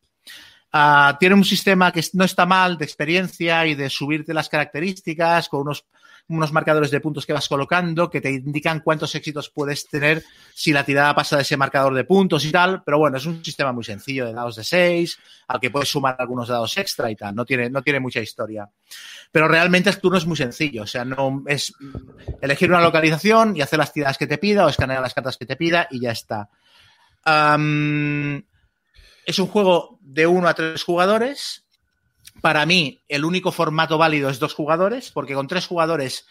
Uh, 0.73 1.15
tiene 1.19 1.35
un 1.35 1.45
sistema 1.45 1.91
que 1.91 2.03
no 2.13 2.23
está 2.23 2.47
mal 2.47 2.77
de 2.77 2.85
experiencia 2.85 3.65
y 3.67 3.75
de 3.75 3.89
subirte 3.89 4.33
las 4.33 4.49
características 4.49 5.47
con 5.47 5.61
unos 5.61 5.85
unos 6.27 6.53
marcadores 6.53 6.89
de 6.89 7.01
puntos 7.01 7.25
que 7.25 7.33
vas 7.33 7.47
colocando 7.47 8.09
que 8.09 8.21
te 8.21 8.31
indican 8.31 8.79
cuántos 8.79 9.13
éxitos 9.15 9.49
puedes 9.49 9.87
tener 9.87 10.23
si 10.53 10.71
la 10.71 10.85
tirada 10.85 11.13
pasa 11.13 11.35
de 11.35 11.41
ese 11.41 11.57
marcador 11.57 11.93
de 11.93 12.05
puntos 12.05 12.45
y 12.45 12.51
tal. 12.51 12.81
Pero 12.83 12.97
bueno, 12.97 13.17
es 13.17 13.25
un 13.25 13.43
sistema 13.43 13.73
muy 13.73 13.83
sencillo 13.83 14.25
de 14.25 14.33
dados 14.33 14.55
de 14.55 14.63
6, 14.63 15.19
al 15.47 15.59
que 15.59 15.69
puedes 15.69 15.89
sumar 15.89 16.15
algunos 16.17 16.47
dados 16.47 16.77
extra 16.77 17.11
y 17.11 17.15
tal. 17.15 17.35
No 17.35 17.45
tiene, 17.45 17.69
no 17.69 17.81
tiene 17.81 17.99
mucha 17.99 18.21
historia. 18.21 18.69
Pero 19.31 19.47
realmente 19.47 19.89
el 19.89 19.99
turno 19.99 20.17
es 20.17 20.25
muy 20.25 20.37
sencillo. 20.37 20.83
O 20.83 20.87
sea, 20.87 21.03
no 21.03 21.43
es 21.45 21.73
elegir 22.41 22.69
una 22.69 22.81
localización 22.81 23.57
y 23.57 23.61
hacer 23.61 23.79
las 23.79 23.91
tiradas 23.91 24.17
que 24.17 24.27
te 24.27 24.37
pida 24.37 24.65
o 24.65 24.69
escanear 24.69 25.01
las 25.01 25.13
cartas 25.13 25.37
que 25.37 25.45
te 25.45 25.57
pida 25.57 25.87
y 25.91 25.99
ya 25.99 26.11
está. 26.11 26.49
Es 29.25 29.39
un 29.39 29.47
juego 29.47 29.97
de 30.01 30.27
uno 30.27 30.47
a 30.47 30.53
tres 30.53 30.83
jugadores 30.83 31.63
para 32.41 32.65
mí, 32.65 33.01
el 33.07 33.25
único 33.25 33.51
formato 33.51 33.97
válido 33.97 34.29
es 34.29 34.39
dos 34.39 34.53
jugadores, 34.53 35.11
porque 35.11 35.33
con 35.33 35.47
tres 35.47 35.67
jugadores 35.67 36.25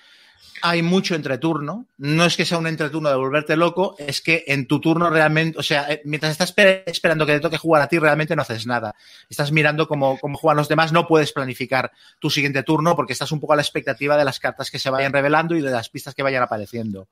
hay 0.61 0.83
mucho 0.83 1.15
entreturno. 1.15 1.87
No 1.97 2.25
es 2.25 2.37
que 2.37 2.45
sea 2.45 2.59
un 2.59 2.67
entreturno 2.67 3.09
de 3.09 3.17
volverte 3.17 3.57
loco, 3.57 3.97
es 3.99 4.21
que 4.21 4.45
en 4.47 4.67
tu 4.67 4.81
turno 4.81 5.11
realmente, 5.11 5.59
o 5.59 5.63
sea, 5.63 5.91
eh, 5.91 6.03
mientras 6.05 6.33
estás 6.33 6.55
esperando 6.87 7.27
que 7.27 7.33
te 7.35 7.41
toque 7.41 7.57
jugar 7.57 7.83
a 7.83 7.89
ti, 7.89 7.99
realmente 7.99 8.37
no 8.37 8.43
haces 8.43 8.67
nada. 8.67 8.95
Estás 9.29 9.53
mirando 9.53 9.89
cómo, 9.89 10.19
cómo 10.19 10.37
juegan 10.37 10.59
los 10.59 10.69
demás, 10.69 10.93
no 10.93 11.07
puedes 11.07 11.33
planificar 11.33 11.93
tu 12.19 12.31
siguiente 12.31 12.63
turno 12.63 12.95
porque 12.95 13.13
estás 13.13 13.33
un 13.33 13.41
poco 13.41 13.55
a 13.55 13.57
la 13.57 13.63
expectativa 13.63 14.17
de 14.17 14.25
las 14.25 14.39
cartas 14.39 14.71
que 14.71 14.79
se 14.79 14.91
vayan 14.91 15.13
revelando 15.13 15.57
y 15.57 15.63
de 15.63 15.71
las 15.71 15.89
pistas 15.89 16.15
que 16.15 16.23
vayan 16.23 16.43
apareciendo. 16.43 17.09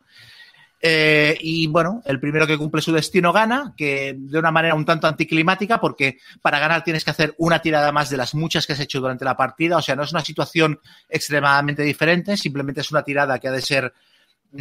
Eh, 0.83 1.37
y 1.41 1.67
bueno, 1.67 2.03
el 2.07 2.19
primero 2.19 2.47
que 2.47 2.57
cumple 2.57 2.81
su 2.81 2.93
destino 2.93 3.33
gana, 3.33 3.75
que 3.77 4.15
de 4.17 4.39
una 4.39 4.51
manera 4.51 4.75
un 4.75 4.87
tanto 4.87 5.07
anticlimática, 5.07 5.79
porque 5.81 6.19
para 6.41 6.59
ganar 6.59 6.83
tienes 6.83 7.05
que 7.05 7.11
hacer 7.11 7.35
una 7.39 7.61
tirada 7.61 7.93
más 7.93 8.09
de 8.09 8.17
las 8.17 8.35
muchas 8.35 8.67
que 8.67 8.73
has 8.73 8.81
hecho 8.81 9.01
durante 9.01 9.25
la 9.25 9.37
partida. 9.37 9.77
O 9.77 9.83
sea, 9.83 9.95
no 9.95 10.05
es 10.05 10.13
una 10.13 10.25
situación 10.25 10.81
extremadamente 11.09 11.83
diferente, 11.83 12.37
simplemente 12.37 12.81
es 12.81 12.91
una 12.91 13.03
tirada 13.03 13.39
que 13.39 13.49
ha 13.49 13.53
de 13.53 13.61
ser 13.61 13.93
mm, 14.53 14.59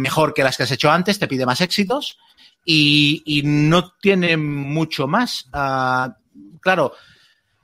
mejor 0.00 0.32
que 0.32 0.42
las 0.42 0.56
que 0.56 0.62
has 0.62 0.72
hecho 0.72 0.90
antes, 0.90 1.18
te 1.18 1.28
pide 1.28 1.44
más 1.44 1.60
éxitos 1.60 2.18
y, 2.64 3.42
no 3.44 3.92
tiene 4.00 4.36
mucho 4.36 5.06
más. 5.06 5.46
Uh, 5.52 6.12
claro, 6.60 6.92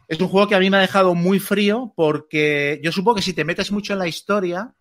es 0.08 0.20
un 0.20 0.28
juego 0.28 0.48
que 0.48 0.54
a 0.54 0.60
mí 0.60 0.70
me 0.70 0.76
ha 0.76 0.80
dejado 0.80 1.14
muy 1.14 1.40
frío 1.40 1.92
porque 1.96 2.80
yo 2.82 2.92
supongo 2.92 3.16
que 3.16 3.22
si 3.22 3.32
te 3.32 3.44
metes 3.44 3.70
mucho 3.70 3.92
en 3.92 3.98
la 3.98 4.08
historia, 4.08 4.74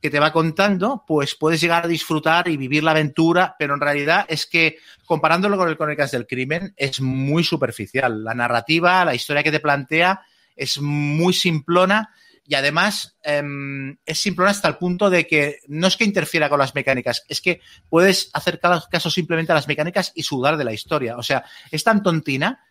que 0.00 0.10
te 0.10 0.20
va 0.20 0.32
contando, 0.32 1.04
pues 1.06 1.34
puedes 1.34 1.60
llegar 1.60 1.84
a 1.84 1.88
disfrutar 1.88 2.48
y 2.48 2.56
vivir 2.56 2.84
la 2.84 2.90
aventura, 2.92 3.56
pero 3.58 3.74
en 3.74 3.80
realidad 3.80 4.26
es 4.28 4.46
que 4.46 4.78
comparándolo 5.04 5.56
con 5.56 5.68
el 5.68 5.76
Crónicas 5.76 6.10
del 6.10 6.26
Crimen 6.26 6.74
es 6.76 7.00
muy 7.00 7.44
superficial. 7.44 8.22
La 8.22 8.34
narrativa, 8.34 9.04
la 9.04 9.14
historia 9.14 9.42
que 9.42 9.50
te 9.50 9.60
plantea 9.60 10.20
es 10.54 10.80
muy 10.80 11.32
simplona 11.32 12.10
y 12.48 12.54
además 12.54 13.16
em, 13.22 13.96
es 14.06 14.20
simplona 14.20 14.52
hasta 14.52 14.68
el 14.68 14.76
punto 14.76 15.10
de 15.10 15.26
que 15.26 15.58
no 15.66 15.86
es 15.86 15.96
que 15.96 16.04
interfiera 16.04 16.48
con 16.48 16.58
las 16.58 16.74
mecánicas, 16.74 17.24
es 17.28 17.40
que 17.40 17.60
puedes 17.88 18.30
hacer 18.32 18.60
caso 18.60 19.10
simplemente 19.10 19.52
a 19.52 19.56
las 19.56 19.68
mecánicas 19.68 20.12
y 20.14 20.22
sudar 20.22 20.56
de 20.56 20.64
la 20.64 20.72
historia. 20.72 21.16
O 21.16 21.22
sea, 21.22 21.44
es 21.70 21.82
tan 21.82 22.02
tontina 22.02 22.64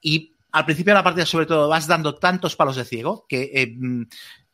y 0.00 0.36
al 0.52 0.66
principio 0.66 0.92
de 0.92 0.98
la 0.98 1.04
partida 1.04 1.24
sobre 1.24 1.46
todo 1.46 1.68
vas 1.68 1.86
dando 1.86 2.16
tantos 2.16 2.56
palos 2.56 2.76
de 2.76 2.84
ciego 2.84 3.24
que 3.26 3.50
em, 3.54 4.06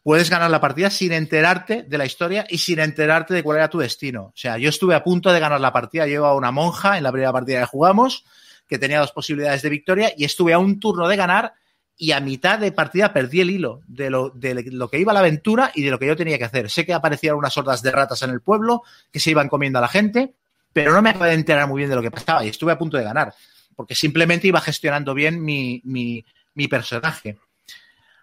puedes 0.09 0.31
ganar 0.31 0.51
la 0.51 0.59
partida 0.59 0.89
sin 0.89 1.13
enterarte 1.13 1.83
de 1.83 1.99
la 1.99 2.07
historia 2.07 2.47
y 2.49 2.57
sin 2.57 2.79
enterarte 2.79 3.35
de 3.35 3.43
cuál 3.43 3.59
era 3.59 3.69
tu 3.69 3.77
destino. 3.77 4.23
O 4.23 4.33
sea, 4.35 4.57
yo 4.57 4.71
estuve 4.71 4.95
a 4.95 5.05
punto 5.05 5.31
de 5.31 5.39
ganar 5.39 5.61
la 5.61 5.71
partida, 5.71 6.07
llevo 6.07 6.25
a 6.25 6.35
una 6.35 6.51
monja 6.51 6.97
en 6.97 7.05
la 7.05 7.13
primera 7.13 7.31
partida 7.31 7.61
que 7.61 7.67
jugamos, 7.67 8.25
que 8.67 8.79
tenía 8.79 9.01
dos 9.01 9.13
posibilidades 9.13 9.61
de 9.61 9.69
victoria, 9.69 10.11
y 10.17 10.25
estuve 10.25 10.55
a 10.55 10.59
un 10.59 10.81
turno 10.81 11.09
de 11.09 11.17
ganar 11.17 11.53
y 11.95 12.13
a 12.13 12.21
mitad 12.21 12.59
de 12.59 12.73
partida 12.73 13.13
perdí 13.13 13.43
el 13.43 13.51
hilo 13.51 13.83
de 13.87 14.09
lo, 14.09 14.31
de 14.31 14.65
lo 14.71 14.89
que 14.89 14.99
iba 14.99 15.13
la 15.13 15.21
aventura 15.21 15.73
y 15.75 15.83
de 15.83 15.91
lo 15.91 15.99
que 15.99 16.07
yo 16.07 16.17
tenía 16.17 16.39
que 16.39 16.45
hacer. 16.45 16.71
Sé 16.71 16.87
que 16.87 16.95
aparecían 16.95 17.37
unas 17.37 17.59
hordas 17.59 17.83
de 17.83 17.91
ratas 17.91 18.23
en 18.23 18.31
el 18.31 18.41
pueblo 18.41 18.85
que 19.13 19.21
se 19.21 19.33
iban 19.33 19.51
comiendo 19.51 19.79
a 19.79 19.83
la 19.83 19.89
gente, 19.89 20.33
pero 20.73 20.91
no 20.95 21.03
me 21.03 21.11
acabé 21.11 21.29
de 21.29 21.35
enterar 21.35 21.69
muy 21.69 21.81
bien 21.81 21.91
de 21.91 21.97
lo 21.97 22.03
que 22.03 22.11
pasaba 22.11 22.43
y 22.47 22.49
estuve 22.49 22.73
a 22.73 22.79
punto 22.79 22.97
de 22.97 23.05
ganar, 23.05 23.35
porque 23.77 23.95
simplemente 23.95 24.49
iba 24.49 24.63
gestionando 24.63 25.13
bien 25.13 25.45
mi, 25.45 25.83
mi, 25.85 26.25
mi 26.55 26.67
personaje 26.67 27.37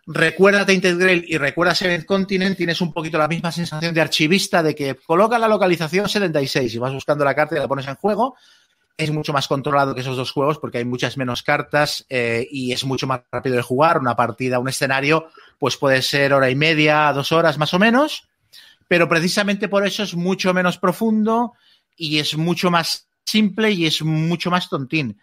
recuerda 0.07 0.65
Tainted 0.65 0.97
Grail 0.97 1.25
y 1.27 1.37
recuerda 1.37 1.73
Seventh 1.73 2.05
Continent, 2.05 2.57
tienes 2.57 2.81
un 2.81 2.93
poquito 2.93 3.17
la 3.17 3.27
misma 3.27 3.51
sensación 3.51 3.93
de 3.93 4.01
archivista 4.01 4.61
de 4.61 4.75
que 4.75 4.95
coloca 4.95 5.39
la 5.39 5.47
localización 5.47 6.07
76 6.07 6.73
y 6.73 6.77
vas 6.77 6.93
buscando 6.93 7.25
la 7.25 7.35
carta 7.35 7.55
y 7.55 7.59
la 7.59 7.67
pones 7.67 7.87
en 7.87 7.95
juego. 7.95 8.35
Es 8.97 9.11
mucho 9.11 9.33
más 9.33 9.47
controlado 9.47 9.93
que 9.93 10.01
esos 10.01 10.15
dos 10.15 10.31
juegos 10.31 10.57
porque 10.59 10.77
hay 10.77 10.85
muchas 10.85 11.17
menos 11.17 11.43
cartas 11.43 12.05
eh, 12.09 12.47
y 12.49 12.71
es 12.71 12.85
mucho 12.85 13.07
más 13.07 13.21
rápido 13.31 13.55
de 13.55 13.61
jugar. 13.61 13.97
Una 13.99 14.15
partida, 14.15 14.59
un 14.59 14.69
escenario, 14.69 15.27
pues 15.59 15.75
puede 15.75 16.01
ser 16.01 16.33
hora 16.33 16.49
y 16.49 16.55
media, 16.55 17.11
dos 17.11 17.31
horas 17.31 17.57
más 17.57 17.73
o 17.73 17.79
menos, 17.79 18.29
pero 18.87 19.09
precisamente 19.09 19.67
por 19.67 19.85
eso 19.85 20.03
es 20.03 20.15
mucho 20.15 20.53
menos 20.53 20.77
profundo 20.77 21.53
y 21.97 22.19
es 22.19 22.37
mucho 22.37 22.71
más 22.71 23.07
simple 23.25 23.71
y 23.71 23.85
es 23.85 24.01
mucho 24.03 24.51
más 24.51 24.69
tontín 24.69 25.17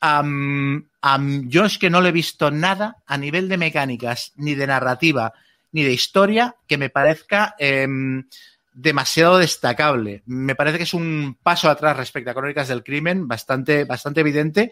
yo 0.00 1.64
es 1.64 1.78
que 1.78 1.90
no 1.90 2.00
le 2.00 2.10
he 2.10 2.12
visto 2.12 2.50
nada 2.50 2.96
a 3.06 3.18
nivel 3.18 3.48
de 3.48 3.56
mecánicas, 3.56 4.32
ni 4.36 4.54
de 4.54 4.66
narrativa, 4.66 5.32
ni 5.72 5.82
de 5.82 5.92
historia 5.92 6.56
que 6.66 6.78
me 6.78 6.90
parezca 6.90 7.54
em, 7.58 8.24
demasiado 8.72 9.38
destacable. 9.38 10.22
Me 10.26 10.54
parece 10.54 10.78
que 10.78 10.84
es 10.84 10.94
un 10.94 11.36
paso 11.42 11.68
atrás 11.68 11.96
respecto 11.96 12.30
a 12.30 12.34
Crónicas 12.34 12.68
del 12.68 12.84
Crimen, 12.84 13.26
bastante, 13.26 13.84
bastante 13.84 14.20
evidente. 14.20 14.70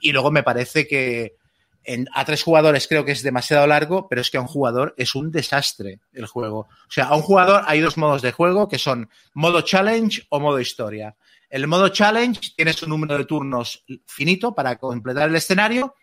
Y 0.00 0.12
luego 0.12 0.30
me 0.30 0.42
parece 0.42 0.86
que 0.86 1.36
a 2.14 2.24
tres 2.24 2.42
jugadores 2.42 2.88
creo 2.88 3.04
que 3.04 3.12
es 3.12 3.22
demasiado 3.22 3.66
largo, 3.66 4.08
pero 4.08 4.20
es 4.22 4.30
que 4.30 4.38
a 4.38 4.40
un 4.40 4.46
jugador 4.46 4.94
es 4.96 5.14
un 5.14 5.30
desastre 5.30 6.00
el 6.12 6.26
juego. 6.26 6.60
O 6.60 6.90
sea, 6.90 7.06
a 7.06 7.16
un 7.16 7.22
jugador 7.22 7.62
hay 7.66 7.80
dos 7.80 7.96
modos 7.96 8.22
de 8.22 8.32
juego 8.32 8.68
que 8.68 8.78
son 8.78 9.10
modo 9.34 9.60
challenge 9.60 10.22
o 10.30 10.40
modo 10.40 10.60
historia. 10.60 11.14
El 11.54 11.68
modo 11.68 11.88
challenge 11.88 12.50
tienes 12.56 12.82
un 12.82 12.88
número 12.88 13.16
de 13.16 13.26
turnos 13.26 13.84
finito 14.06 14.56
para 14.56 14.74
completar 14.76 15.28
el 15.28 15.36
escenario, 15.36 15.94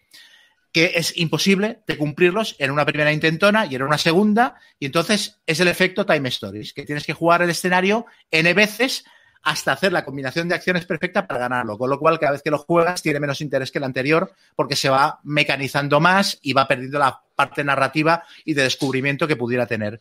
que 0.72 0.94
es 0.96 1.18
imposible 1.18 1.82
de 1.86 1.98
cumplirlos 1.98 2.56
en 2.58 2.72
una 2.72 2.86
primera 2.86 3.12
intentona 3.12 3.66
y 3.66 3.76
en 3.76 3.84
una 3.84 3.98
segunda, 3.98 4.56
y 4.80 4.86
entonces 4.86 5.42
es 5.46 5.60
el 5.60 5.68
efecto 5.68 6.06
Time 6.06 6.30
Stories, 6.30 6.72
que 6.72 6.86
tienes 6.86 7.06
que 7.06 7.12
jugar 7.12 7.42
el 7.42 7.50
escenario 7.50 8.06
n 8.32 8.54
veces 8.54 9.04
hasta 9.44 9.74
hacer 9.74 9.92
la 9.92 10.06
combinación 10.06 10.48
de 10.48 10.56
acciones 10.56 10.86
perfecta 10.86 11.28
para 11.28 11.42
ganarlo, 11.42 11.78
con 11.78 11.90
lo 11.90 12.00
cual 12.00 12.18
cada 12.18 12.32
vez 12.32 12.44
que 12.44 12.50
lo 12.50 12.60
juegas 12.60 13.02
tiene 13.02 13.20
menos 13.20 13.42
interés 13.42 13.72
que 13.72 13.80
el 13.80 13.84
anterior 13.84 14.32
porque 14.56 14.78
se 14.78 14.88
va 14.88 15.20
mecanizando 15.24 16.00
más 16.00 16.40
y 16.42 16.54
va 16.54 16.66
perdiendo 16.66 16.98
la 16.98 17.24
parte 17.36 17.62
narrativa 17.66 18.24
y 18.46 18.54
de 18.54 18.64
descubrimiento 18.64 19.28
que 19.28 19.36
pudiera 19.36 19.66
tener. 19.66 20.00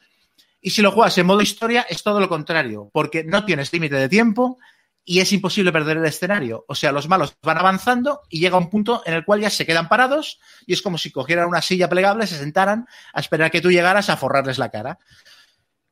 Y 0.61 0.71
si 0.71 0.81
lo 0.81 0.93
juegas 0.93 1.19
en 1.19 1.27
modo 1.27 1.43
historia 1.43 1.87
es 1.91 2.05
todo 2.05 2.21
lo 2.21 2.29
contrario, 2.29 2.89
porque 2.93 3.25
no 3.25 3.45
tienes 3.45 3.73
límite 3.73 3.97
de 3.97 4.09
tiempo, 4.09 4.61
y 5.11 5.19
es 5.19 5.33
imposible 5.33 5.73
perder 5.73 5.97
el 5.97 6.05
escenario. 6.05 6.65
O 6.69 6.77
sea, 6.77 6.93
los 6.93 7.09
malos 7.09 7.37
van 7.43 7.59
avanzando 7.59 8.21
y 8.29 8.39
llega 8.39 8.57
un 8.57 8.71
punto 8.71 9.03
en 9.05 9.15
el 9.15 9.25
cual 9.25 9.41
ya 9.41 9.51
se 9.51 9.67
quedan 9.67 9.89
parados 9.89 10.39
y 10.67 10.73
es 10.73 10.83
como 10.83 10.99
si 10.99 11.11
cogieran 11.11 11.49
una 11.49 11.63
silla 11.63 11.89
plegable, 11.89 12.29
se 12.29 12.39
sentaran 12.39 12.87
a 13.13 13.19
esperar 13.19 13.51
que 13.51 13.61
tú 13.61 13.73
llegaras 13.73 14.09
a 14.09 14.17
forrarles 14.17 14.59
la 14.59 14.69
cara. 14.69 15.01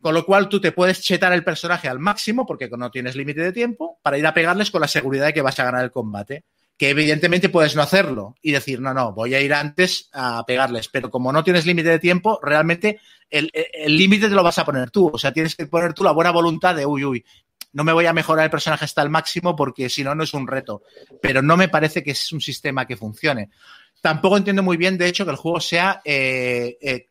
Con 0.01 0.15
lo 0.15 0.25
cual 0.25 0.49
tú 0.49 0.61
te 0.61 0.71
puedes 0.71 1.03
chetar 1.03 1.33
el 1.33 1.43
personaje 1.43 1.89
al 1.89 1.99
máximo 1.99 2.47
porque 2.47 2.69
no 2.71 2.93
tienes 2.93 3.17
límite 3.17 3.41
de 3.41 3.51
tiempo 3.51 3.99
para 4.03 4.19
ir 4.19 4.27
a 4.29 4.35
pegarles 4.35 4.71
con 4.71 4.83
la 4.83 4.87
seguridad 4.87 5.27
de 5.27 5.35
que 5.35 5.43
vas 5.43 5.59
a 5.59 5.65
ganar 5.65 5.83
el 5.83 5.91
combate. 5.91 6.45
Que 6.77 6.91
evidentemente 6.91 7.49
puedes 7.49 7.75
no 7.75 7.83
hacerlo 7.83 8.37
y 8.41 8.53
decir, 8.53 8.81
no, 8.81 8.95
no, 8.95 9.13
voy 9.13 9.35
a 9.35 9.41
ir 9.41 9.53
antes 9.53 10.11
a 10.13 10.45
pegarles. 10.47 10.87
Pero 10.87 11.11
como 11.11 11.33
no 11.33 11.43
tienes 11.43 11.67
límite 11.67 11.89
de 11.89 11.99
tiempo, 11.99 12.39
realmente 12.41 13.01
el 13.29 13.51
límite 13.85 14.29
te 14.29 14.35
lo 14.37 14.45
vas 14.45 14.61
a 14.61 14.65
poner 14.65 14.93
tú. 14.93 15.11
O 15.13 15.19
sea, 15.19 15.33
tienes 15.33 15.57
que 15.57 15.67
poner 15.67 15.93
tú 15.93 16.05
la 16.05 16.13
buena 16.13 16.31
voluntad 16.31 16.77
de, 16.77 16.87
uy, 16.87 17.05
uy, 17.05 17.25
no 17.73 17.85
me 17.85 17.93
voy 17.93 18.07
a 18.07 18.13
mejorar 18.13 18.45
el 18.45 18.51
personaje 18.51 18.85
hasta 18.85 19.03
el 19.03 19.11
máximo 19.11 19.55
porque 19.55 19.89
si 19.89 20.03
no, 20.03 20.15
no 20.15 20.25
es 20.25 20.35
un 20.35 20.47
reto. 20.47 20.83
Pero 21.21 21.43
no 21.43 21.57
me 21.57 21.69
parece 21.69 22.03
que 22.03 22.13
es 22.13 22.33
un 22.33 22.41
sistema 22.41 22.87
que 22.87 22.97
funcione. 22.97 23.51
Tampoco 24.01 24.37
entiendo 24.37 24.63
muy 24.63 24.77
bien, 24.77 24.97
de 24.97 25.09
hecho, 25.09 25.25
que 25.25 25.33
el 25.33 25.37
juego 25.37 25.61
sea 25.61 26.01
eh, 26.05 26.79
eh, 26.81 27.07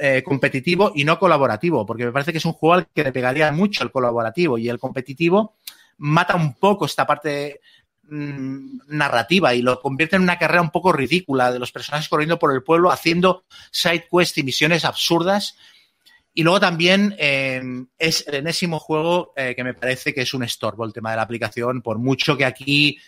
eh, 0.00 0.22
competitivo 0.24 0.92
y 0.94 1.04
no 1.04 1.18
colaborativo, 1.18 1.84
porque 1.84 2.06
me 2.06 2.12
parece 2.12 2.32
que 2.32 2.38
es 2.38 2.44
un 2.44 2.52
juego 2.52 2.74
al 2.74 2.86
que 2.94 3.04
le 3.04 3.12
pegaría 3.12 3.50
mucho 3.52 3.82
el 3.82 3.90
colaborativo 3.90 4.58
y 4.58 4.68
el 4.68 4.78
competitivo 4.78 5.56
mata 5.98 6.34
un 6.36 6.54
poco 6.54 6.86
esta 6.86 7.06
parte 7.06 7.60
mm, 8.08 8.78
narrativa 8.88 9.54
y 9.54 9.62
lo 9.62 9.80
convierte 9.80 10.16
en 10.16 10.22
una 10.22 10.38
carrera 10.38 10.62
un 10.62 10.70
poco 10.70 10.92
ridícula 10.92 11.52
de 11.52 11.58
los 11.58 11.72
personajes 11.72 12.08
corriendo 12.08 12.38
por 12.38 12.52
el 12.52 12.62
pueblo 12.62 12.90
haciendo 12.90 13.44
side 13.70 14.08
quests 14.10 14.38
y 14.38 14.42
misiones 14.42 14.84
absurdas 14.84 15.56
y 16.36 16.42
luego 16.42 16.58
también 16.58 17.14
eh, 17.16 17.62
es 17.96 18.26
el 18.26 18.34
enésimo 18.34 18.80
juego 18.80 19.32
eh, 19.36 19.54
que 19.54 19.62
me 19.62 19.72
parece 19.72 20.12
que 20.12 20.22
es 20.22 20.34
un 20.34 20.42
estorbo 20.42 20.84
el 20.84 20.92
tema 20.92 21.10
de 21.10 21.16
la 21.16 21.22
aplicación, 21.22 21.80
por 21.80 21.98
mucho 21.98 22.36
que 22.36 22.44
aquí 22.44 22.98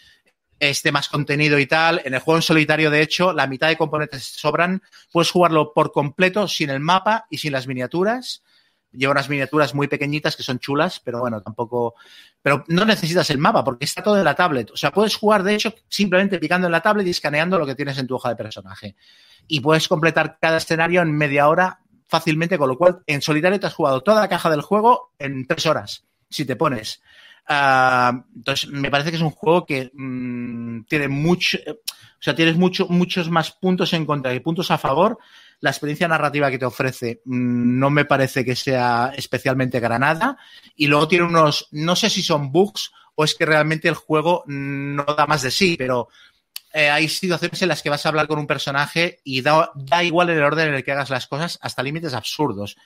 esté 0.60 0.92
más 0.92 1.08
contenido 1.08 1.58
y 1.58 1.66
tal. 1.66 2.00
En 2.04 2.14
el 2.14 2.20
juego 2.20 2.38
en 2.38 2.42
solitario, 2.42 2.88
de 2.88 3.02
hecho, 3.02 3.32
la 3.32 3.48
mitad 3.48 3.66
de 3.66 3.76
componentes 3.76 4.22
sobran. 4.22 4.80
Puedes 5.12 5.32
jugarlo 5.32 5.72
por 5.74 5.90
completo 5.90 6.46
sin 6.46 6.70
el 6.70 6.78
mapa 6.78 7.26
y 7.28 7.38
sin 7.38 7.50
las 7.50 7.66
miniaturas. 7.66 8.44
Lleva 8.92 9.10
unas 9.10 9.28
miniaturas 9.28 9.74
muy 9.74 9.88
pequeñitas 9.88 10.36
que 10.36 10.44
son 10.44 10.60
chulas, 10.60 11.00
pero 11.00 11.18
bueno, 11.18 11.42
tampoco. 11.42 11.96
Pero 12.40 12.64
no 12.68 12.84
necesitas 12.84 13.28
el 13.30 13.38
mapa 13.38 13.64
porque 13.64 13.86
está 13.86 14.04
todo 14.04 14.18
en 14.18 14.24
la 14.24 14.36
tablet. 14.36 14.70
O 14.70 14.76
sea, 14.76 14.92
puedes 14.92 15.16
jugar, 15.16 15.42
de 15.42 15.56
hecho, 15.56 15.74
simplemente 15.88 16.38
picando 16.38 16.68
en 16.68 16.72
la 16.72 16.80
tablet 16.80 17.08
y 17.08 17.10
escaneando 17.10 17.58
lo 17.58 17.66
que 17.66 17.74
tienes 17.74 17.98
en 17.98 18.06
tu 18.06 18.14
hoja 18.14 18.28
de 18.28 18.36
personaje. 18.36 18.94
Y 19.48 19.60
puedes 19.60 19.88
completar 19.88 20.38
cada 20.40 20.58
escenario 20.58 21.02
en 21.02 21.12
media 21.12 21.48
hora 21.48 21.80
fácilmente, 22.06 22.58
con 22.58 22.68
lo 22.68 22.76
cual 22.76 23.02
en 23.06 23.22
solitario 23.22 23.60
te 23.60 23.66
has 23.66 23.74
jugado 23.74 24.02
toda 24.02 24.20
la 24.20 24.28
caja 24.28 24.50
del 24.50 24.62
juego 24.62 25.12
en 25.18 25.46
tres 25.46 25.66
horas, 25.66 26.04
si 26.28 26.44
te 26.44 26.56
pones. 26.56 27.00
Uh, 27.48 28.22
entonces, 28.34 28.68
me 28.70 28.90
parece 28.90 29.10
que 29.10 29.16
es 29.16 29.22
un 29.22 29.30
juego 29.30 29.64
que 29.64 29.90
mmm, 29.94 30.82
tiene 30.88 31.08
mucho, 31.08 31.58
o 31.68 32.22
sea, 32.22 32.34
tienes 32.34 32.56
mucho, 32.56 32.86
muchos 32.88 33.30
más 33.30 33.52
puntos 33.52 33.92
en 33.92 34.04
contra 34.04 34.34
y 34.34 34.40
puntos 34.40 34.70
a 34.70 34.78
favor. 34.78 35.18
La 35.60 35.70
experiencia 35.70 36.08
narrativa 36.08 36.50
que 36.50 36.58
te 36.58 36.64
ofrece 36.64 37.22
mmm, 37.24 37.78
no 37.78 37.90
me 37.90 38.04
parece 38.04 38.44
que 38.44 38.56
sea 38.56 39.12
especialmente 39.16 39.78
granada. 39.78 40.36
Y 40.74 40.88
luego 40.88 41.06
tiene 41.06 41.26
unos, 41.26 41.68
no 41.70 41.94
sé 41.94 42.10
si 42.10 42.22
son 42.22 42.50
bugs 42.50 42.90
o 43.14 43.24
es 43.24 43.34
que 43.34 43.46
realmente 43.46 43.88
el 43.88 43.94
juego 43.94 44.42
no 44.46 45.04
da 45.04 45.26
más 45.26 45.42
de 45.42 45.50
sí, 45.50 45.76
pero 45.78 46.08
eh, 46.76 46.90
hay 46.90 47.08
situaciones 47.08 47.62
en 47.62 47.68
las 47.68 47.82
que 47.82 47.88
vas 47.88 48.04
a 48.04 48.10
hablar 48.10 48.28
con 48.28 48.38
un 48.38 48.46
personaje 48.46 49.20
y 49.24 49.40
da, 49.40 49.72
da 49.74 50.04
igual 50.04 50.28
el 50.28 50.42
orden 50.42 50.68
en 50.68 50.74
el 50.74 50.84
que 50.84 50.92
hagas 50.92 51.08
las 51.08 51.26
cosas 51.26 51.58
hasta 51.62 51.82
límites 51.82 52.12
absurdos. 52.12 52.76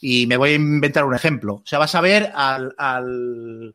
Y 0.00 0.28
me 0.28 0.36
voy 0.36 0.50
a 0.50 0.54
inventar 0.54 1.04
un 1.04 1.16
ejemplo. 1.16 1.54
O 1.54 1.66
sea, 1.66 1.80
vas 1.80 1.96
a 1.96 2.00
ver 2.00 2.30
al, 2.32 2.72
al 2.78 3.74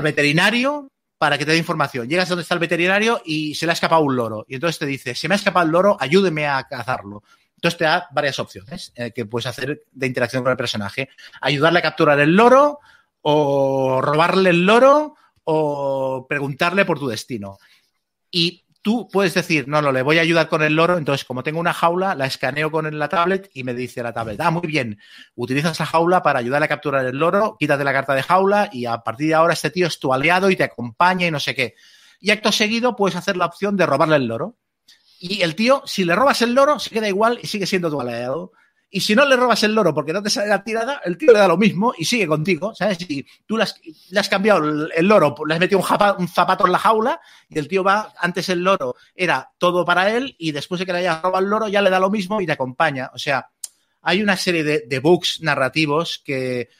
veterinario 0.00 0.90
para 1.18 1.36
que 1.36 1.44
te 1.44 1.50
dé 1.50 1.58
información. 1.58 2.08
Llegas 2.08 2.30
donde 2.30 2.40
está 2.40 2.54
el 2.54 2.60
veterinario 2.60 3.20
y 3.22 3.54
se 3.54 3.66
le 3.66 3.72
ha 3.72 3.74
escapado 3.74 4.00
un 4.00 4.16
loro. 4.16 4.46
Y 4.48 4.54
entonces 4.54 4.78
te 4.78 4.86
dice, 4.86 5.14
si 5.14 5.28
me 5.28 5.34
ha 5.34 5.36
escapado 5.36 5.66
el 5.66 5.72
loro, 5.72 5.98
ayúdeme 6.00 6.46
a 6.46 6.64
cazarlo. 6.64 7.22
Entonces 7.54 7.76
te 7.76 7.84
da 7.84 8.08
varias 8.12 8.38
opciones 8.38 8.94
eh, 8.94 9.12
que 9.14 9.26
puedes 9.26 9.44
hacer 9.44 9.82
de 9.92 10.06
interacción 10.06 10.42
con 10.42 10.52
el 10.52 10.56
personaje. 10.56 11.10
Ayudarle 11.42 11.80
a 11.80 11.82
capturar 11.82 12.18
el 12.18 12.34
loro, 12.34 12.78
o 13.20 14.00
robarle 14.00 14.48
el 14.48 14.64
loro, 14.64 15.16
o 15.44 16.26
preguntarle 16.26 16.86
por 16.86 16.98
tu 16.98 17.08
destino. 17.08 17.58
Y 18.30 18.65
tú 18.86 19.08
puedes 19.10 19.34
decir, 19.34 19.66
no, 19.66 19.82
no, 19.82 19.90
le 19.90 20.00
voy 20.00 20.18
a 20.18 20.20
ayudar 20.20 20.48
con 20.48 20.62
el 20.62 20.76
loro, 20.76 20.96
entonces 20.96 21.24
como 21.24 21.42
tengo 21.42 21.58
una 21.58 21.72
jaula, 21.72 22.14
la 22.14 22.26
escaneo 22.26 22.70
con 22.70 22.96
la 22.96 23.08
tablet 23.08 23.50
y 23.52 23.64
me 23.64 23.74
dice 23.74 24.00
la 24.00 24.12
tablet, 24.12 24.40
ah, 24.40 24.52
muy 24.52 24.68
bien, 24.68 25.00
utilizas 25.34 25.80
la 25.80 25.86
jaula 25.86 26.22
para 26.22 26.38
ayudarle 26.38 26.66
a 26.66 26.68
capturar 26.68 27.04
el 27.04 27.16
loro, 27.16 27.56
quítate 27.58 27.82
la 27.82 27.92
carta 27.92 28.14
de 28.14 28.22
jaula 28.22 28.70
y 28.72 28.86
a 28.86 28.98
partir 28.98 29.26
de 29.26 29.34
ahora 29.34 29.54
este 29.54 29.70
tío 29.70 29.88
es 29.88 29.98
tu 29.98 30.14
aliado 30.14 30.50
y 30.50 30.56
te 30.56 30.62
acompaña 30.62 31.26
y 31.26 31.32
no 31.32 31.40
sé 31.40 31.56
qué. 31.56 31.74
Y 32.20 32.30
acto 32.30 32.52
seguido 32.52 32.94
puedes 32.94 33.16
hacer 33.16 33.36
la 33.36 33.46
opción 33.46 33.76
de 33.76 33.86
robarle 33.86 34.14
el 34.14 34.26
loro. 34.28 34.54
Y 35.18 35.42
el 35.42 35.56
tío, 35.56 35.82
si 35.84 36.04
le 36.04 36.14
robas 36.14 36.40
el 36.42 36.54
loro, 36.54 36.78
se 36.78 36.90
queda 36.90 37.08
igual 37.08 37.40
y 37.42 37.48
sigue 37.48 37.66
siendo 37.66 37.90
tu 37.90 38.00
aliado. 38.00 38.52
Y 38.96 39.00
si 39.00 39.14
no 39.14 39.26
le 39.26 39.36
robas 39.36 39.62
el 39.62 39.74
loro 39.74 39.92
porque 39.92 40.14
no 40.14 40.22
te 40.22 40.30
sale 40.30 40.48
la 40.48 40.64
tirada, 40.64 41.02
el 41.04 41.18
tío 41.18 41.30
le 41.30 41.38
da 41.38 41.46
lo 41.46 41.58
mismo 41.58 41.92
y 41.98 42.06
sigue 42.06 42.26
contigo, 42.26 42.74
¿sabes? 42.74 42.98
Y 43.10 43.26
tú 43.44 43.58
le 43.58 43.64
has, 43.64 44.28
cambiado 44.30 44.64
el, 44.64 45.06
loro, 45.06 45.34
le 45.46 45.52
has 45.52 45.60
metido 45.60 45.80
un, 45.80 46.28
zapato 46.28 46.64
en 46.64 46.72
la 46.72 46.78
jaula 46.78 47.20
y 47.46 47.58
el 47.58 47.68
tío 47.68 47.84
va, 47.84 48.14
antes 48.18 48.48
el 48.48 48.64
loro 48.64 48.96
era 49.14 49.50
todo 49.58 49.84
para 49.84 50.16
él 50.16 50.34
y 50.38 50.50
después 50.50 50.78
de 50.78 50.86
que 50.86 50.94
le 50.94 51.00
hayas 51.00 51.20
robado 51.20 51.44
el 51.44 51.50
loro 51.50 51.68
ya 51.68 51.82
le 51.82 51.90
da 51.90 52.00
lo 52.00 52.08
mismo 52.08 52.40
y 52.40 52.46
te 52.46 52.52
acompaña. 52.52 53.10
O 53.12 53.18
sea, 53.18 53.50
hay 54.00 54.22
una 54.22 54.34
serie 54.38 54.64
de, 54.64 54.84
de 54.86 54.98
bugs 54.98 55.42
narrativos 55.42 56.22
que, 56.24 56.70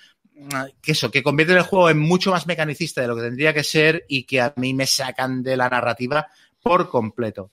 eso, 0.87 1.11
que 1.11 1.23
convierten 1.23 1.59
el 1.59 1.65
juego 1.65 1.91
en 1.91 1.99
mucho 1.99 2.31
más 2.31 2.47
mecanicista 2.47 3.03
de 3.03 3.09
lo 3.09 3.17
que 3.17 3.25
tendría 3.25 3.53
que 3.53 3.63
ser 3.63 4.07
y 4.09 4.23
que 4.23 4.41
a 4.41 4.55
mí 4.57 4.73
me 4.73 4.87
sacan 4.87 5.43
de 5.43 5.55
la 5.59 5.69
narrativa 5.69 6.29
por 6.63 6.89
completo. 6.89 7.51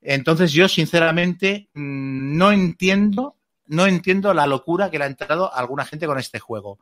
Entonces 0.00 0.52
yo, 0.52 0.68
sinceramente, 0.68 1.70
no 1.74 2.52
entiendo 2.52 3.36
no 3.68 3.86
entiendo 3.86 4.32
la 4.34 4.46
locura 4.46 4.90
que 4.90 4.98
le 4.98 5.04
ha 5.04 5.08
entrado 5.08 5.52
a 5.52 5.58
alguna 5.58 5.84
gente 5.84 6.06
con 6.06 6.18
este 6.18 6.38
juego. 6.38 6.78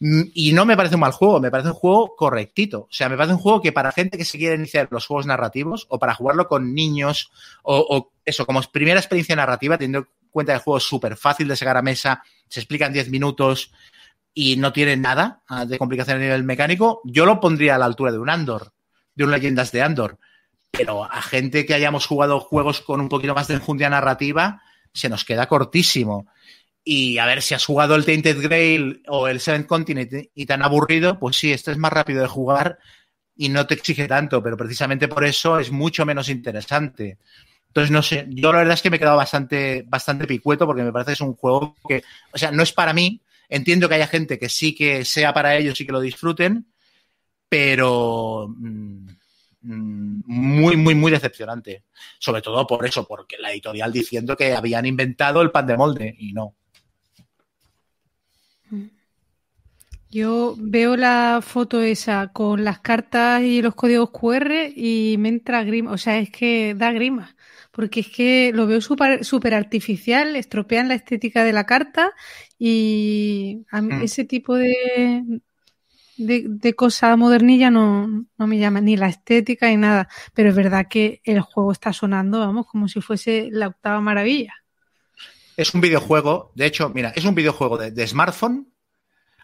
Y 0.00 0.52
no 0.52 0.64
me 0.64 0.76
parece 0.76 0.94
un 0.94 1.00
mal 1.00 1.10
juego, 1.10 1.40
me 1.40 1.50
parece 1.50 1.70
un 1.70 1.74
juego 1.74 2.14
correctito. 2.14 2.82
O 2.82 2.88
sea, 2.92 3.08
me 3.08 3.16
parece 3.16 3.34
un 3.34 3.40
juego 3.40 3.60
que 3.60 3.72
para 3.72 3.90
gente 3.90 4.16
que 4.16 4.24
se 4.24 4.38
quiere 4.38 4.54
iniciar 4.54 4.86
los 4.92 5.06
juegos 5.06 5.26
narrativos 5.26 5.86
o 5.88 5.98
para 5.98 6.14
jugarlo 6.14 6.46
con 6.46 6.72
niños 6.72 7.32
o, 7.62 7.78
o 7.78 8.12
eso, 8.24 8.46
como 8.46 8.62
primera 8.62 9.00
experiencia 9.00 9.34
narrativa, 9.34 9.76
teniendo 9.76 9.98
en 9.98 10.06
cuenta 10.30 10.52
que 10.52 10.58
el 10.58 10.62
juego 10.62 10.78
es 10.78 10.84
súper 10.84 11.16
fácil 11.16 11.48
de 11.48 11.56
sacar 11.56 11.76
a 11.76 11.82
mesa, 11.82 12.22
se 12.48 12.60
explica 12.60 12.86
en 12.86 12.92
10 12.92 13.10
minutos 13.10 13.72
y 14.40 14.56
no 14.56 14.72
tiene 14.72 14.96
nada 14.96 15.42
ah, 15.48 15.64
de 15.64 15.78
complicación 15.78 16.18
a 16.18 16.20
nivel 16.20 16.44
mecánico, 16.44 17.00
yo 17.04 17.26
lo 17.26 17.40
pondría 17.40 17.74
a 17.74 17.78
la 17.78 17.86
altura 17.86 18.12
de 18.12 18.18
un 18.18 18.30
Andor, 18.30 18.72
de 19.16 19.24
un 19.24 19.32
Leyendas 19.32 19.72
de 19.72 19.82
Andor. 19.82 20.18
Pero 20.70 21.02
a 21.02 21.22
gente 21.22 21.66
que 21.66 21.74
hayamos 21.74 22.06
jugado 22.06 22.38
juegos 22.38 22.80
con 22.80 23.00
un 23.00 23.08
poquito 23.08 23.34
más 23.34 23.48
de 23.48 23.54
enjundia 23.54 23.90
narrativa, 23.90 24.62
se 24.98 25.08
nos 25.08 25.24
queda 25.24 25.46
cortísimo. 25.46 26.26
Y 26.84 27.18
a 27.18 27.26
ver, 27.26 27.42
si 27.42 27.54
has 27.54 27.64
jugado 27.64 27.94
el 27.94 28.04
Tainted 28.04 28.40
Grail 28.40 29.02
o 29.08 29.28
el 29.28 29.40
Seventh 29.40 29.66
Continent 29.66 30.12
y 30.34 30.46
tan 30.46 30.62
aburrido, 30.62 31.18
pues 31.18 31.36
sí, 31.36 31.52
este 31.52 31.70
es 31.70 31.78
más 31.78 31.92
rápido 31.92 32.22
de 32.22 32.28
jugar 32.28 32.78
y 33.36 33.48
no 33.48 33.66
te 33.66 33.74
exige 33.74 34.08
tanto, 34.08 34.42
pero 34.42 34.56
precisamente 34.56 35.06
por 35.06 35.24
eso 35.24 35.58
es 35.58 35.70
mucho 35.70 36.04
menos 36.04 36.28
interesante. 36.28 37.18
Entonces, 37.68 37.90
no 37.90 38.02
sé, 38.02 38.26
yo 38.30 38.52
la 38.52 38.58
verdad 38.58 38.74
es 38.74 38.82
que 38.82 38.90
me 38.90 38.96
he 38.96 38.98
quedado 38.98 39.16
bastante, 39.16 39.84
bastante 39.86 40.26
picueto 40.26 40.66
porque 40.66 40.82
me 40.82 40.92
parece 40.92 41.10
que 41.10 41.14
es 41.14 41.20
un 41.20 41.34
juego 41.34 41.76
que, 41.86 42.02
o 42.32 42.38
sea, 42.38 42.50
no 42.50 42.62
es 42.62 42.72
para 42.72 42.92
mí. 42.92 43.20
Entiendo 43.48 43.88
que 43.88 43.94
haya 43.94 44.06
gente 44.06 44.38
que 44.38 44.48
sí 44.48 44.74
que 44.74 45.04
sea 45.04 45.32
para 45.32 45.56
ellos 45.56 45.80
y 45.80 45.86
que 45.86 45.92
lo 45.92 46.00
disfruten, 46.00 46.66
pero 47.48 48.48
mmm, 48.48 49.07
muy, 49.62 50.76
muy, 50.76 50.94
muy 50.94 51.10
decepcionante. 51.10 51.84
Sobre 52.18 52.42
todo 52.42 52.66
por 52.66 52.84
eso, 52.86 53.06
porque 53.06 53.36
la 53.38 53.52
editorial 53.52 53.92
diciendo 53.92 54.36
que 54.36 54.54
habían 54.54 54.86
inventado 54.86 55.42
el 55.42 55.50
pan 55.50 55.66
de 55.66 55.76
molde 55.76 56.14
y 56.18 56.32
no. 56.32 56.54
Yo 60.10 60.54
veo 60.58 60.96
la 60.96 61.40
foto 61.42 61.82
esa 61.82 62.28
con 62.28 62.64
las 62.64 62.80
cartas 62.80 63.42
y 63.42 63.60
los 63.60 63.74
códigos 63.74 64.10
QR 64.10 64.72
y 64.74 65.16
me 65.18 65.28
entra 65.28 65.64
grima. 65.64 65.92
O 65.92 65.98
sea, 65.98 66.18
es 66.18 66.30
que 66.30 66.74
da 66.74 66.92
grima. 66.92 67.36
Porque 67.70 68.00
es 68.00 68.08
que 68.08 68.50
lo 68.54 68.66
veo 68.66 68.80
súper 68.80 69.24
super 69.24 69.54
artificial, 69.54 70.34
estropean 70.34 70.88
la 70.88 70.94
estética 70.94 71.44
de 71.44 71.52
la 71.52 71.64
carta 71.64 72.12
y 72.58 73.66
a 73.70 73.82
mí 73.82 73.94
mm. 73.94 74.02
ese 74.02 74.24
tipo 74.24 74.56
de, 74.56 75.22
de, 76.18 76.74
cosa 76.74 77.16
modernilla 77.16 77.70
no, 77.70 78.26
no, 78.36 78.46
me 78.46 78.58
llama 78.58 78.80
ni 78.80 78.96
la 78.96 79.08
estética 79.08 79.68
ni 79.68 79.76
nada, 79.76 80.08
pero 80.34 80.50
es 80.50 80.54
verdad 80.54 80.86
que 80.88 81.20
el 81.24 81.40
juego 81.40 81.72
está 81.72 81.92
sonando, 81.92 82.40
vamos, 82.40 82.66
como 82.66 82.88
si 82.88 83.00
fuese 83.00 83.48
la 83.50 83.68
octava 83.68 84.00
maravilla. 84.00 84.54
Es 85.56 85.74
un 85.74 85.80
videojuego, 85.80 86.52
de 86.54 86.66
hecho, 86.66 86.90
mira, 86.90 87.12
es 87.16 87.24
un 87.24 87.34
videojuego 87.34 87.78
de, 87.78 87.90
de 87.90 88.06
smartphone 88.06 88.68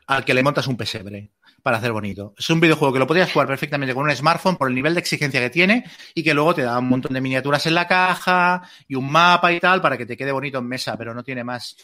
al 0.06 0.24
que 0.24 0.34
le 0.34 0.42
montas 0.42 0.66
un 0.66 0.76
pesebre 0.76 1.32
para 1.62 1.78
hacer 1.78 1.92
bonito. 1.92 2.34
Es 2.36 2.50
un 2.50 2.60
videojuego 2.60 2.92
que 2.92 2.98
lo 2.98 3.06
podrías 3.06 3.32
jugar 3.32 3.48
perfectamente 3.48 3.94
con 3.94 4.04
un 4.04 4.14
smartphone 4.14 4.56
por 4.56 4.68
el 4.68 4.74
nivel 4.74 4.92
de 4.92 5.00
exigencia 5.00 5.40
que 5.40 5.48
tiene 5.48 5.84
y 6.14 6.22
que 6.22 6.34
luego 6.34 6.54
te 6.54 6.62
da 6.62 6.78
un 6.78 6.88
montón 6.88 7.14
de 7.14 7.22
miniaturas 7.22 7.64
en 7.66 7.74
la 7.74 7.88
caja 7.88 8.62
y 8.86 8.96
un 8.96 9.10
mapa 9.10 9.50
y 9.50 9.60
tal 9.60 9.80
para 9.80 9.96
que 9.96 10.04
te 10.04 10.16
quede 10.16 10.30
bonito 10.30 10.58
en 10.58 10.66
mesa, 10.66 10.96
pero 10.98 11.14
no 11.14 11.24
tiene 11.24 11.42
más. 11.42 11.74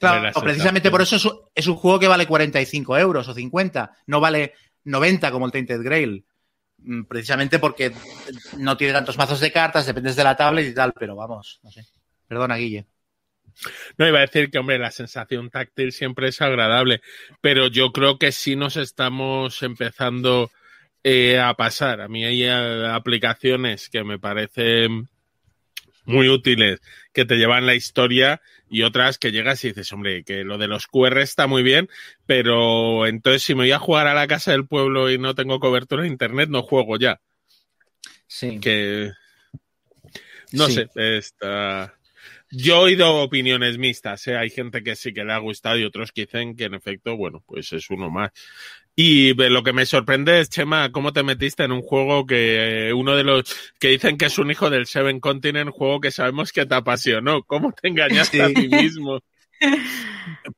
Claro, 0.00 0.40
precisamente 0.40 0.90
por 0.90 1.02
eso 1.02 1.16
es, 1.16 1.28
es, 1.54 1.66
un 1.66 1.76
juego 1.76 2.00
que 2.00 2.08
vale 2.08 2.26
45 2.26 2.96
euros 2.96 3.28
o 3.28 3.34
50, 3.34 3.92
no 4.06 4.18
vale 4.18 4.54
90 4.84 5.30
como 5.30 5.44
el 5.44 5.52
Tainted 5.52 5.82
Grail. 5.82 6.24
Mm, 6.78 7.04
precisamente 7.04 7.58
porque 7.58 7.92
no 8.56 8.76
tiene 8.76 8.94
tantos 8.94 9.18
mazos 9.18 9.40
de 9.40 9.52
cartas, 9.52 9.86
dependes 9.86 10.16
de 10.16 10.24
la 10.24 10.36
tablet 10.36 10.68
y 10.68 10.74
tal, 10.74 10.92
pero 10.98 11.14
vamos, 11.14 11.60
no 11.62 11.70
sé. 11.70 11.84
Perdona, 12.26 12.56
Guille. 12.56 12.86
No, 13.98 14.08
iba 14.08 14.18
a 14.18 14.22
decir 14.22 14.50
que, 14.50 14.58
hombre, 14.58 14.78
la 14.78 14.90
sensación 14.90 15.50
táctil 15.50 15.92
siempre 15.92 16.28
es 16.28 16.40
agradable, 16.40 17.02
pero 17.40 17.66
yo 17.66 17.92
creo 17.92 18.18
que 18.18 18.32
sí 18.32 18.56
nos 18.56 18.76
estamos 18.76 19.62
empezando 19.62 20.50
eh, 21.02 21.38
a 21.38 21.52
pasar. 21.54 22.00
A 22.00 22.08
mí 22.08 22.24
hay 22.24 22.44
eh, 22.44 22.86
aplicaciones 22.88 23.90
que 23.90 24.04
me 24.04 24.18
parecen 24.18 25.08
muy 26.10 26.28
útiles 26.28 26.80
que 27.12 27.24
te 27.24 27.36
llevan 27.36 27.66
la 27.66 27.74
historia 27.74 28.40
y 28.68 28.82
otras 28.82 29.18
que 29.18 29.32
llegas 29.32 29.64
y 29.64 29.68
dices, 29.68 29.92
hombre, 29.92 30.24
que 30.24 30.44
lo 30.44 30.58
de 30.58 30.68
los 30.68 30.86
QR 30.86 31.18
está 31.18 31.46
muy 31.46 31.62
bien, 31.62 31.88
pero 32.26 33.06
entonces 33.06 33.42
si 33.42 33.54
me 33.54 33.62
voy 33.62 33.72
a 33.72 33.78
jugar 33.78 34.06
a 34.06 34.14
la 34.14 34.26
casa 34.26 34.52
del 34.52 34.66
pueblo 34.66 35.10
y 35.10 35.18
no 35.18 35.34
tengo 35.34 35.60
cobertura 35.60 36.02
de 36.02 36.08
internet, 36.08 36.48
no 36.50 36.62
juego 36.62 36.98
ya. 36.98 37.20
Sí. 38.26 38.60
Que 38.60 39.10
no 40.52 40.66
sí. 40.66 40.84
sé, 40.94 41.16
está 41.16 41.99
yo 42.50 42.76
he 42.76 42.78
oído 42.78 43.22
opiniones 43.22 43.78
mixtas, 43.78 44.26
¿eh? 44.26 44.36
hay 44.36 44.50
gente 44.50 44.82
que 44.82 44.96
sí 44.96 45.12
que 45.12 45.24
le 45.24 45.32
ha 45.32 45.38
gustado 45.38 45.78
y 45.78 45.84
otros 45.84 46.12
que 46.12 46.22
dicen 46.22 46.56
que 46.56 46.64
en 46.64 46.74
efecto, 46.74 47.16
bueno, 47.16 47.42
pues 47.46 47.72
es 47.72 47.90
uno 47.90 48.10
más. 48.10 48.30
Y 48.96 49.34
lo 49.34 49.62
que 49.62 49.72
me 49.72 49.86
sorprende 49.86 50.40
es, 50.40 50.50
Chema, 50.50 50.92
cómo 50.92 51.12
te 51.12 51.22
metiste 51.22 51.62
en 51.62 51.72
un 51.72 51.80
juego 51.80 52.26
que 52.26 52.92
uno 52.94 53.16
de 53.16 53.24
los 53.24 53.72
que 53.78 53.88
dicen 53.88 54.18
que 54.18 54.26
es 54.26 54.38
un 54.38 54.50
hijo 54.50 54.68
del 54.68 54.86
Seven 54.86 55.20
Continent, 55.20 55.70
juego 55.70 56.00
que 56.00 56.10
sabemos 56.10 56.52
que 56.52 56.66
te 56.66 56.74
apasionó. 56.74 57.42
¿Cómo 57.44 57.72
te 57.72 57.88
engañaste 57.88 58.38
sí. 58.38 58.42
a 58.42 58.48
ti 58.48 58.68
mismo? 58.68 59.20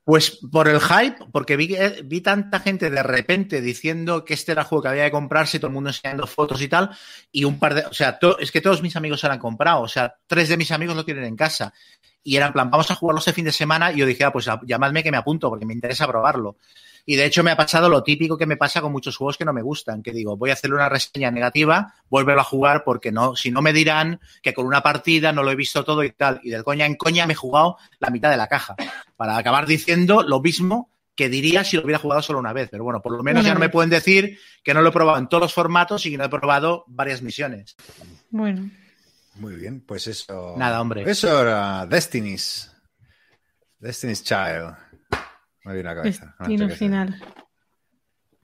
Pues 0.04 0.38
por 0.50 0.68
el 0.68 0.80
hype, 0.80 1.16
porque 1.32 1.56
vi, 1.56 1.74
eh, 1.74 2.02
vi 2.04 2.20
tanta 2.20 2.60
gente 2.60 2.90
de 2.90 3.02
repente 3.02 3.60
diciendo 3.60 4.24
que 4.24 4.34
este 4.34 4.52
era 4.52 4.62
el 4.62 4.68
juego 4.68 4.82
que 4.82 4.88
había 4.88 5.04
que 5.04 5.10
comprarse, 5.10 5.58
todo 5.58 5.68
el 5.68 5.74
mundo 5.74 5.90
enseñando 5.90 6.26
fotos 6.26 6.60
y 6.62 6.68
tal, 6.68 6.90
y 7.30 7.44
un 7.44 7.58
par 7.58 7.74
de, 7.74 7.84
o 7.86 7.92
sea, 7.92 8.18
es 8.38 8.52
que 8.52 8.60
todos 8.60 8.82
mis 8.82 8.96
amigos 8.96 9.20
se 9.20 9.26
lo 9.26 9.32
han 9.32 9.38
comprado, 9.38 9.82
o 9.82 9.88
sea, 9.88 10.14
tres 10.26 10.48
de 10.48 10.56
mis 10.56 10.70
amigos 10.70 10.96
lo 10.96 11.04
tienen 11.04 11.24
en 11.24 11.36
casa. 11.36 11.72
Y 12.22 12.36
era 12.36 12.52
plan, 12.52 12.70
vamos 12.70 12.90
a 12.90 12.94
jugarlo 12.94 13.18
este 13.18 13.32
fin 13.32 13.44
de 13.44 13.52
semana, 13.52 13.92
y 13.92 13.96
yo 13.96 14.06
dije, 14.06 14.24
ah, 14.24 14.32
pues 14.32 14.48
llamadme 14.64 15.02
que 15.02 15.10
me 15.10 15.16
apunto, 15.16 15.48
porque 15.48 15.66
me 15.66 15.74
interesa 15.74 16.06
probarlo. 16.06 16.56
Y 17.04 17.16
de 17.16 17.24
hecho 17.24 17.42
me 17.42 17.50
ha 17.50 17.56
pasado 17.56 17.88
lo 17.88 18.02
típico 18.02 18.38
que 18.38 18.46
me 18.46 18.56
pasa 18.56 18.80
con 18.80 18.92
muchos 18.92 19.16
juegos 19.16 19.36
que 19.36 19.44
no 19.44 19.52
me 19.52 19.62
gustan, 19.62 20.02
que 20.02 20.12
digo, 20.12 20.36
voy 20.36 20.50
a 20.50 20.52
hacerle 20.52 20.76
una 20.76 20.88
reseña 20.88 21.30
negativa, 21.30 21.94
vuélvelo 22.08 22.40
a 22.40 22.44
jugar 22.44 22.84
porque 22.84 23.10
no, 23.10 23.34
si 23.34 23.50
no 23.50 23.60
me 23.60 23.72
dirán 23.72 24.20
que 24.42 24.54
con 24.54 24.66
una 24.66 24.82
partida 24.82 25.32
no 25.32 25.42
lo 25.42 25.50
he 25.50 25.56
visto 25.56 25.84
todo 25.84 26.04
y 26.04 26.12
tal. 26.12 26.40
Y 26.44 26.50
del 26.50 26.64
coña 26.64 26.86
en 26.86 26.96
coña 26.96 27.26
me 27.26 27.32
he 27.32 27.36
jugado 27.36 27.76
la 27.98 28.10
mitad 28.10 28.30
de 28.30 28.36
la 28.36 28.46
caja. 28.46 28.76
Para 29.16 29.36
acabar 29.36 29.66
diciendo 29.66 30.22
lo 30.22 30.40
mismo 30.40 30.90
que 31.14 31.28
diría 31.28 31.64
si 31.64 31.76
lo 31.76 31.82
hubiera 31.82 31.98
jugado 31.98 32.22
solo 32.22 32.38
una 32.38 32.52
vez. 32.52 32.68
Pero 32.70 32.84
bueno, 32.84 33.02
por 33.02 33.12
lo 33.12 33.22
menos 33.22 33.44
ya 33.44 33.54
no 33.54 33.60
me 33.60 33.68
pueden 33.68 33.90
decir 33.90 34.38
que 34.62 34.72
no 34.72 34.80
lo 34.80 34.88
he 34.88 34.92
probado 34.92 35.18
en 35.18 35.28
todos 35.28 35.42
los 35.42 35.54
formatos 35.54 36.06
y 36.06 36.10
que 36.12 36.18
no 36.18 36.24
he 36.24 36.28
probado 36.28 36.84
varias 36.86 37.22
misiones. 37.22 37.76
Bueno. 38.30 38.70
Muy 39.34 39.56
bien, 39.56 39.80
pues 39.80 40.06
eso. 40.06 40.54
Nada, 40.56 40.80
hombre. 40.80 41.10
Eso 41.10 41.40
era 41.40 41.86
Destiny's. 41.86 42.70
Destiny's 43.78 44.22
Child. 44.22 44.76
Me 45.64 45.74
viene 45.74 45.88
a 45.88 45.94
la 45.94 46.00
cabeza. 46.00 46.34
Destino 46.38 46.68
final. 46.70 47.22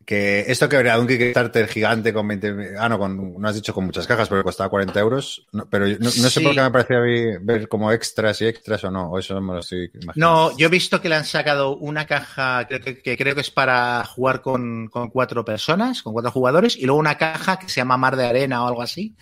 Que 0.09 0.47
esto 0.49 0.71
que 0.71 0.77
habría 0.77 0.99
un 0.99 1.07
Kickstarter 1.07 1.69
gigante 1.69 2.15
con 2.15 2.27
20. 2.27 2.79
Ah, 2.79 2.89
no, 2.89 2.99
con, 2.99 3.39
no 3.39 3.47
has 3.47 3.57
dicho 3.57 3.75
con 3.75 3.85
muchas 3.85 4.07
cajas, 4.07 4.27
pero 4.31 4.43
costaba 4.43 4.71
40 4.71 4.99
euros. 5.01 5.47
pero 5.69 5.87
no, 5.87 6.11
sé 6.11 6.41
por 6.41 6.55
qué 6.55 6.63
me 6.63 6.71
parecía 6.71 6.99
ver 7.43 7.69
como 7.69 7.93
extras 7.93 8.41
y 8.41 8.47
extras 8.47 8.83
o 8.85 8.91
no. 8.91 9.11
O 9.11 9.19
eso 9.19 9.39
me 9.43 9.53
lo 9.53 9.59
estoy 9.59 9.91
imaginando. 10.01 10.15
No, 10.15 10.57
yo 10.57 10.69
he 10.69 10.71
visto 10.71 11.03
que 11.03 11.11
le 11.11 11.17
han 11.17 11.27
sacado 11.27 11.77
una 11.77 12.07
caja 12.07 12.67
que, 12.67 13.19
creo 13.19 13.35
que 13.35 13.43
es 13.43 13.51
para 13.51 14.03
jugar 14.07 14.41
con, 14.41 14.89
con, 14.89 15.11
cuatro 15.11 15.45
personas, 15.45 16.03
con 16.03 16.15
cuatro 16.15 16.31
jugadores, 16.31 16.75
y 16.75 16.87
luego 16.87 16.99
una 16.99 17.19
caja 17.19 17.59
que 17.59 17.69
se 17.69 17.83
llama 17.83 17.99
Mar 17.99 18.17
de 18.17 18.27
Arena 18.27 18.65
o 18.65 18.69
algo 18.69 18.81
así, 18.81 19.15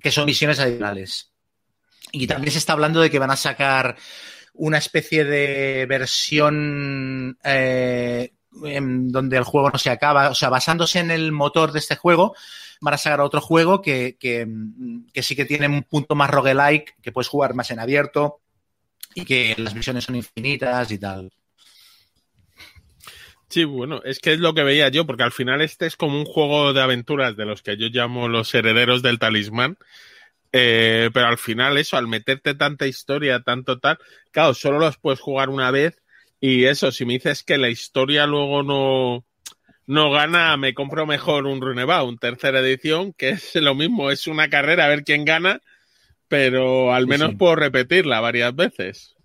que 0.00 0.10
son 0.10 0.24
misiones 0.24 0.58
adicionales. 0.58 1.34
Y 2.12 2.26
también 2.26 2.50
se 2.50 2.58
está 2.58 2.72
hablando 2.72 3.02
de 3.02 3.10
que 3.10 3.18
van 3.18 3.30
a 3.30 3.36
sacar 3.36 3.96
una 4.60 4.76
especie 4.76 5.24
de 5.24 5.86
versión 5.86 7.38
eh, 7.42 8.32
donde 8.50 9.36
el 9.38 9.44
juego 9.44 9.70
no 9.70 9.78
se 9.78 9.88
acaba, 9.88 10.28
o 10.28 10.34
sea, 10.34 10.50
basándose 10.50 10.98
en 10.98 11.10
el 11.10 11.32
motor 11.32 11.72
de 11.72 11.78
este 11.78 11.96
juego, 11.96 12.34
van 12.82 12.92
a 12.94 12.98
sacar 12.98 13.22
otro 13.22 13.40
juego 13.40 13.80
que, 13.80 14.18
que, 14.20 14.46
que 15.14 15.22
sí 15.22 15.34
que 15.34 15.46
tiene 15.46 15.66
un 15.66 15.82
punto 15.84 16.14
más 16.14 16.28
roguelike, 16.28 16.94
que 17.00 17.10
puedes 17.10 17.28
jugar 17.28 17.54
más 17.54 17.70
en 17.70 17.80
abierto 17.80 18.40
y 19.14 19.24
que 19.24 19.54
las 19.56 19.74
misiones 19.74 20.04
son 20.04 20.16
infinitas 20.16 20.90
y 20.90 20.98
tal. 20.98 21.32
Sí, 23.48 23.64
bueno, 23.64 24.02
es 24.04 24.18
que 24.18 24.34
es 24.34 24.40
lo 24.40 24.52
que 24.52 24.62
veía 24.62 24.90
yo, 24.90 25.06
porque 25.06 25.22
al 25.22 25.32
final 25.32 25.62
este 25.62 25.86
es 25.86 25.96
como 25.96 26.18
un 26.18 26.26
juego 26.26 26.74
de 26.74 26.82
aventuras 26.82 27.34
de 27.34 27.46
los 27.46 27.62
que 27.62 27.78
yo 27.78 27.86
llamo 27.88 28.28
los 28.28 28.54
herederos 28.54 29.00
del 29.00 29.18
talismán, 29.18 29.78
eh, 30.52 31.10
pero 31.12 31.26
al 31.26 31.38
final 31.38 31.78
eso, 31.78 31.96
al 31.96 32.08
meterte 32.08 32.54
tanta 32.54 32.86
historia, 32.86 33.40
tanto 33.40 33.78
tal, 33.78 33.98
claro, 34.30 34.54
solo 34.54 34.78
los 34.78 34.98
puedes 34.98 35.20
jugar 35.20 35.48
una 35.48 35.70
vez 35.70 36.00
y 36.40 36.64
eso, 36.64 36.90
si 36.90 37.04
me 37.04 37.14
dices 37.14 37.42
que 37.42 37.58
la 37.58 37.68
historia 37.68 38.26
luego 38.26 38.62
no, 38.62 39.24
no 39.86 40.10
gana, 40.10 40.56
me 40.56 40.72
compro 40.72 41.06
mejor 41.06 41.46
un 41.46 41.60
Runebaum, 41.60 42.16
tercera 42.16 42.60
edición, 42.60 43.12
que 43.12 43.30
es 43.30 43.54
lo 43.56 43.74
mismo, 43.74 44.10
es 44.10 44.26
una 44.26 44.48
carrera 44.48 44.86
a 44.86 44.88
ver 44.88 45.04
quién 45.04 45.24
gana, 45.24 45.60
pero 46.28 46.94
al 46.94 47.06
menos 47.06 47.34
puedo 47.36 47.56
repetirla 47.56 48.20
varias 48.20 48.54
veces. 48.54 49.16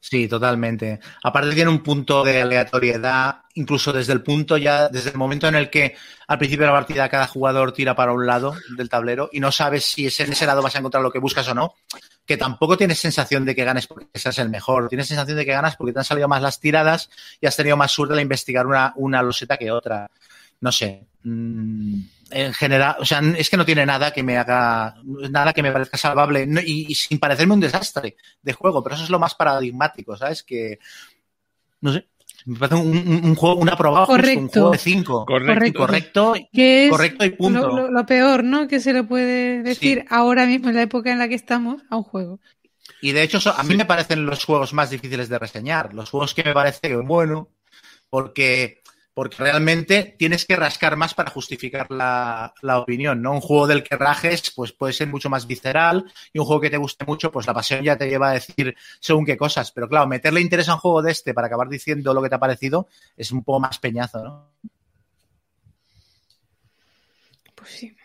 Sí, 0.00 0.26
totalmente. 0.26 0.98
Aparte 1.22 1.54
tiene 1.54 1.70
un 1.70 1.84
punto 1.84 2.24
de 2.24 2.42
aleatoriedad, 2.42 3.41
incluso 3.54 3.92
desde 3.92 4.12
el 4.12 4.22
punto 4.22 4.56
ya, 4.56 4.88
desde 4.88 5.10
el 5.10 5.16
momento 5.16 5.46
en 5.46 5.54
el 5.54 5.70
que 5.70 5.94
al 6.26 6.38
principio 6.38 6.66
de 6.66 6.72
la 6.72 6.78
partida 6.78 7.08
cada 7.08 7.26
jugador 7.26 7.72
tira 7.72 7.94
para 7.94 8.12
un 8.12 8.26
lado 8.26 8.54
del 8.76 8.88
tablero 8.88 9.28
y 9.32 9.40
no 9.40 9.52
sabes 9.52 9.84
si 9.84 10.06
es 10.06 10.18
en 10.20 10.32
ese 10.32 10.46
lado 10.46 10.62
vas 10.62 10.74
a 10.74 10.78
encontrar 10.78 11.02
lo 11.02 11.12
que 11.12 11.18
buscas 11.18 11.46
o 11.48 11.54
no, 11.54 11.74
que 12.24 12.36
tampoco 12.36 12.76
tienes 12.76 12.98
sensación 12.98 13.44
de 13.44 13.54
que 13.54 13.64
ganes 13.64 13.86
porque 13.86 14.06
seas 14.14 14.38
el 14.38 14.48
mejor, 14.48 14.88
tienes 14.88 15.08
sensación 15.08 15.36
de 15.36 15.44
que 15.44 15.52
ganas 15.52 15.76
porque 15.76 15.92
te 15.92 15.98
han 15.98 16.04
salido 16.04 16.28
más 16.28 16.42
las 16.42 16.60
tiradas 16.60 17.10
y 17.40 17.46
has 17.46 17.56
tenido 17.56 17.76
más 17.76 17.92
suerte 17.92 18.14
al 18.14 18.20
investigar 18.20 18.66
una, 18.66 18.92
una 18.96 19.22
loseta 19.22 19.56
que 19.56 19.70
otra. 19.70 20.10
No 20.60 20.70
sé. 20.70 21.06
Mm, 21.24 22.00
en 22.30 22.54
general, 22.54 22.96
o 22.98 23.04
sea, 23.04 23.20
es 23.36 23.50
que 23.50 23.56
no 23.56 23.64
tiene 23.64 23.84
nada 23.84 24.10
que 24.10 24.22
me 24.22 24.38
haga, 24.38 24.94
nada 25.04 25.52
que 25.52 25.62
me 25.62 25.70
parezca 25.70 25.98
salvable 25.98 26.48
y, 26.64 26.94
sin 26.94 27.18
parecerme 27.18 27.54
un 27.54 27.60
desastre 27.60 28.16
de 28.40 28.52
juego, 28.52 28.82
pero 28.82 28.94
eso 28.94 29.04
es 29.04 29.10
lo 29.10 29.18
más 29.18 29.34
paradigmático, 29.34 30.16
¿sabes? 30.16 30.42
Que, 30.42 30.78
no 31.82 31.92
sé, 31.92 32.06
me 32.46 32.58
parece 32.58 32.80
un, 32.80 33.34
juego, 33.34 33.56
una 33.56 33.72
aprobado 33.72 34.06
correcto. 34.06 34.40
un 34.40 34.48
juego 34.48 34.70
de 34.70 34.78
cinco. 34.78 35.26
Correcto. 35.26 35.78
Correcto, 35.78 36.34
es 36.52 36.90
correcto 36.90 37.24
y 37.24 37.30
punto. 37.30 37.88
Lo, 37.88 38.06
peor, 38.06 38.44
¿no? 38.44 38.68
Que 38.68 38.80
se 38.80 38.92
le 38.92 39.04
puede 39.04 39.62
decir 39.62 40.04
ahora 40.10 40.46
mismo 40.46 40.68
en 40.68 40.76
la 40.76 40.82
época 40.82 41.12
en 41.12 41.18
la 41.18 41.28
que 41.28 41.34
estamos 41.34 41.82
a 41.88 41.96
un 41.96 42.02
juego. 42.02 42.40
Y 43.00 43.12
de 43.12 43.22
hecho, 43.22 43.38
a 43.50 43.62
mí 43.62 43.76
me 43.76 43.84
parecen 43.84 44.26
los 44.26 44.44
juegos 44.44 44.72
más 44.72 44.90
difíciles 44.90 45.28
de 45.28 45.38
reseñar, 45.38 45.94
los 45.94 46.10
juegos 46.10 46.34
que 46.34 46.44
me 46.44 46.52
parece 46.52 46.96
bueno, 46.96 47.48
porque 48.10 48.81
porque 49.14 49.36
realmente 49.38 50.14
tienes 50.18 50.46
que 50.46 50.56
rascar 50.56 50.96
más 50.96 51.14
para 51.14 51.30
justificar 51.30 51.90
la, 51.90 52.54
opinión, 52.78 53.20
¿no? 53.20 53.32
Un 53.32 53.40
juego 53.40 53.66
del 53.66 53.82
que 53.82 53.96
rajes, 53.96 54.50
pues 54.54 54.72
puede 54.72 54.92
ser 54.92 55.08
mucho 55.08 55.28
más 55.28 55.46
visceral 55.46 56.10
y 56.32 56.38
un 56.38 56.46
juego 56.46 56.62
que 56.62 56.70
te 56.70 56.78
guste 56.78 57.04
mucho, 57.04 57.30
pues 57.30 57.46
la 57.46 57.52
pasión 57.52 57.82
ya 57.82 57.96
te 57.96 58.08
lleva 58.08 58.30
a 58.30 58.34
decir 58.34 58.74
según 59.00 59.26
qué 59.26 59.36
cosas. 59.36 59.70
Pero 59.72 59.88
claro, 59.88 60.06
meterle 60.06 60.40
interés 60.40 60.68
a 60.68 60.74
un 60.74 60.80
juego 60.80 61.02
de 61.02 61.12
este 61.12 61.34
para 61.34 61.48
acabar 61.48 61.68
diciendo 61.68 62.14
lo 62.14 62.22
que 62.22 62.30
te 62.30 62.36
ha 62.36 62.40
parecido 62.40 62.88
es 63.16 63.30
un 63.32 63.44
poco 63.44 63.60
más 63.60 63.78
peñazo, 63.78 64.24
¿no? 64.24 64.50
Pues 67.54 67.70
sí. 67.70 67.96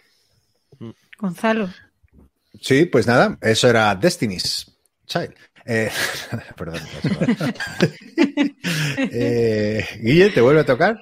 Mm. 0.80 0.92
Gonzalo. 1.18 1.70
Sí, 2.60 2.86
pues 2.86 3.08
nada, 3.08 3.38
eso 3.42 3.70
era 3.70 3.96
Destiny's 3.96 4.72
Child. 5.06 5.34
Eh, 5.68 5.92
perdón. 6.58 6.82
eh, 9.12 9.86
Guille, 10.02 10.30
¿te 10.30 10.42
vuelve 10.42 10.62
a 10.62 10.66
tocar? 10.66 10.98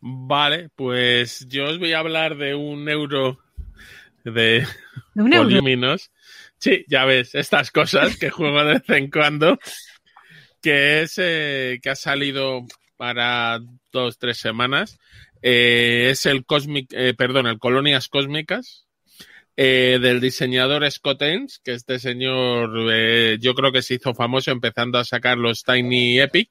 Vale, 0.00 0.70
pues 0.74 1.46
yo 1.48 1.64
os 1.66 1.78
voy 1.78 1.92
a 1.92 2.00
hablar 2.00 2.36
de 2.36 2.54
un 2.54 2.88
euro 2.88 3.38
de, 4.24 4.66
¿De 5.14 5.90
Sí, 6.58 6.84
ya 6.88 7.04
ves, 7.04 7.34
estas 7.34 7.70
cosas 7.70 8.16
que 8.18 8.30
juego 8.30 8.62
de 8.64 8.74
vez 8.74 8.90
en 8.90 9.10
cuando, 9.10 9.58
que 10.60 11.02
es 11.02 11.14
eh, 11.18 11.78
que 11.82 11.90
ha 11.90 11.96
salido 11.96 12.66
para 12.96 13.60
dos, 13.92 14.18
tres 14.18 14.38
semanas. 14.38 14.98
Eh, 15.42 16.08
es 16.10 16.26
el 16.26 16.44
Cosmic, 16.44 16.92
eh, 16.92 17.14
perdón, 17.14 17.46
el 17.46 17.58
Colonias 17.58 18.08
Cósmicas, 18.08 18.86
eh, 19.56 19.98
del 20.00 20.20
diseñador 20.20 20.90
Scott 20.90 21.22
Ains, 21.22 21.60
que 21.62 21.72
este 21.72 21.98
señor 21.98 22.70
eh, 22.92 23.38
yo 23.40 23.54
creo 23.54 23.72
que 23.72 23.82
se 23.82 23.94
hizo 23.94 24.14
famoso 24.14 24.50
empezando 24.50 24.98
a 24.98 25.04
sacar 25.04 25.38
los 25.38 25.64
Tiny 25.64 26.20
Epic 26.20 26.50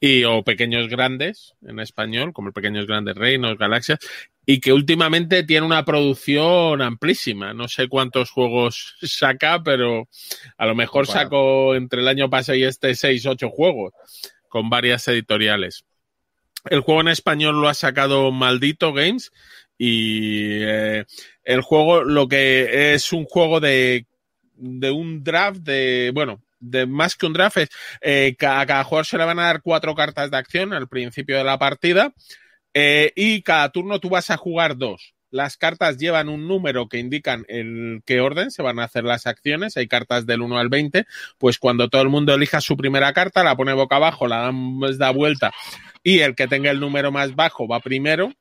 y 0.00 0.24
o 0.24 0.42
Pequeños 0.42 0.88
Grandes 0.88 1.54
en 1.62 1.78
español, 1.78 2.32
como 2.32 2.48
el 2.48 2.54
Pequeños 2.54 2.86
Grandes 2.86 3.14
Reinos, 3.14 3.56
Galaxias, 3.56 3.98
y 4.44 4.60
que 4.60 4.72
últimamente 4.72 5.44
tiene 5.44 5.64
una 5.64 5.84
producción 5.84 6.82
amplísima. 6.82 7.54
No 7.54 7.68
sé 7.68 7.88
cuántos 7.88 8.30
juegos 8.30 8.96
saca, 9.02 9.62
pero 9.62 10.08
a 10.56 10.66
lo 10.66 10.74
mejor 10.74 11.06
sacó 11.06 11.74
entre 11.74 12.00
el 12.00 12.08
año 12.08 12.28
pasado 12.28 12.56
y 12.56 12.64
este 12.64 12.94
seis, 12.94 13.26
ocho 13.26 13.50
juegos 13.50 13.92
con 14.48 14.68
varias 14.70 15.06
editoriales. 15.08 15.84
El 16.70 16.80
juego 16.80 17.00
en 17.00 17.08
español 17.08 17.60
lo 17.60 17.68
ha 17.68 17.74
sacado 17.74 18.30
Maldito 18.30 18.92
Games 18.92 19.32
y 19.84 20.62
eh, 20.62 21.04
el 21.42 21.60
juego 21.60 22.04
lo 22.04 22.28
que 22.28 22.94
es 22.94 23.12
un 23.12 23.24
juego 23.24 23.58
de, 23.58 24.06
de 24.54 24.92
un 24.92 25.24
draft 25.24 25.58
de, 25.58 26.12
bueno, 26.14 26.40
de 26.60 26.86
más 26.86 27.16
que 27.16 27.26
un 27.26 27.32
draft 27.32 27.56
es, 27.56 27.68
eh, 28.00 28.36
a 28.46 28.64
cada 28.64 28.84
jugador 28.84 29.06
se 29.06 29.18
le 29.18 29.24
van 29.24 29.40
a 29.40 29.46
dar 29.46 29.60
cuatro 29.60 29.96
cartas 29.96 30.30
de 30.30 30.36
acción 30.36 30.72
al 30.72 30.86
principio 30.86 31.36
de 31.36 31.42
la 31.42 31.58
partida 31.58 32.14
eh, 32.72 33.12
y 33.16 33.42
cada 33.42 33.70
turno 33.70 33.98
tú 33.98 34.08
vas 34.08 34.30
a 34.30 34.36
jugar 34.36 34.76
dos. 34.76 35.16
Las 35.30 35.56
cartas 35.56 35.98
llevan 35.98 36.28
un 36.28 36.46
número 36.46 36.88
que 36.88 36.98
indican 36.98 37.44
en 37.48 38.04
qué 38.06 38.20
orden 38.20 38.52
se 38.52 38.62
van 38.62 38.78
a 38.78 38.84
hacer 38.84 39.02
las 39.02 39.26
acciones. 39.26 39.76
Hay 39.76 39.88
cartas 39.88 40.26
del 40.26 40.42
1 40.42 40.58
al 40.58 40.68
20. 40.68 41.06
Pues 41.38 41.58
cuando 41.58 41.88
todo 41.88 42.02
el 42.02 42.10
mundo 42.10 42.34
elija 42.34 42.60
su 42.60 42.76
primera 42.76 43.12
carta, 43.14 43.42
la 43.42 43.56
pone 43.56 43.72
boca 43.72 43.96
abajo, 43.96 44.28
la 44.28 44.52
da 44.96 45.10
vuelta 45.10 45.50
y 46.04 46.20
el 46.20 46.36
que 46.36 46.46
tenga 46.46 46.70
el 46.70 46.80
número 46.80 47.10
más 47.10 47.34
bajo 47.34 47.66
va 47.66 47.80
primero 47.80 48.32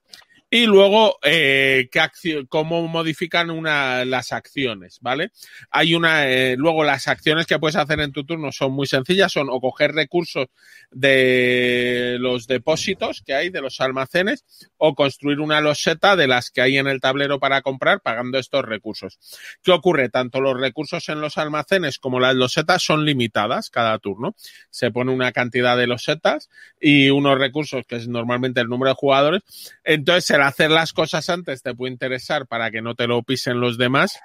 Y 0.53 0.65
luego, 0.65 1.17
eh, 1.23 1.87
¿qué 1.89 2.01
cómo 2.49 2.85
modifican 2.85 3.49
una, 3.51 4.03
las 4.03 4.33
acciones, 4.33 4.97
¿vale? 4.99 5.31
Hay 5.69 5.95
una, 5.95 6.27
eh, 6.27 6.55
luego 6.57 6.83
las 6.83 7.07
acciones 7.07 7.45
que 7.45 7.57
puedes 7.57 7.77
hacer 7.77 8.01
en 8.01 8.11
tu 8.11 8.25
turno 8.25 8.51
son 8.51 8.73
muy 8.73 8.85
sencillas, 8.85 9.31
son 9.31 9.47
o 9.49 9.61
coger 9.61 9.93
recursos 9.93 10.47
de 10.91 12.17
los 12.19 12.47
depósitos 12.47 13.23
que 13.25 13.33
hay, 13.33 13.49
de 13.49 13.61
los 13.61 13.79
almacenes, 13.79 14.43
o 14.75 14.93
construir 14.93 15.39
una 15.39 15.61
loseta 15.61 16.17
de 16.17 16.27
las 16.27 16.51
que 16.51 16.59
hay 16.59 16.77
en 16.77 16.87
el 16.87 16.99
tablero 16.99 17.39
para 17.39 17.61
comprar 17.61 18.01
pagando 18.01 18.37
estos 18.37 18.65
recursos. 18.65 19.19
¿Qué 19.63 19.71
ocurre? 19.71 20.09
Tanto 20.09 20.41
los 20.41 20.59
recursos 20.59 21.07
en 21.07 21.21
los 21.21 21.37
almacenes 21.37 21.97
como 21.97 22.19
las 22.19 22.35
losetas 22.35 22.83
son 22.83 23.05
limitadas 23.05 23.69
cada 23.69 23.97
turno. 23.99 24.35
Se 24.69 24.91
pone 24.91 25.13
una 25.13 25.31
cantidad 25.31 25.77
de 25.77 25.87
losetas 25.87 26.49
y 26.77 27.09
unos 27.09 27.39
recursos, 27.39 27.85
que 27.87 27.95
es 27.95 28.09
normalmente 28.09 28.59
el 28.59 28.67
número 28.67 28.89
de 28.89 28.95
jugadores. 28.95 29.43
Entonces, 29.85 30.40
hacer 30.47 30.71
las 30.71 30.93
cosas 30.93 31.29
antes 31.29 31.61
te 31.61 31.75
puede 31.75 31.93
interesar 31.93 32.47
para 32.47 32.71
que 32.71 32.81
no 32.81 32.95
te 32.95 33.07
lo 33.07 33.23
pisen 33.23 33.59
los 33.59 33.77
demás. 33.77 34.19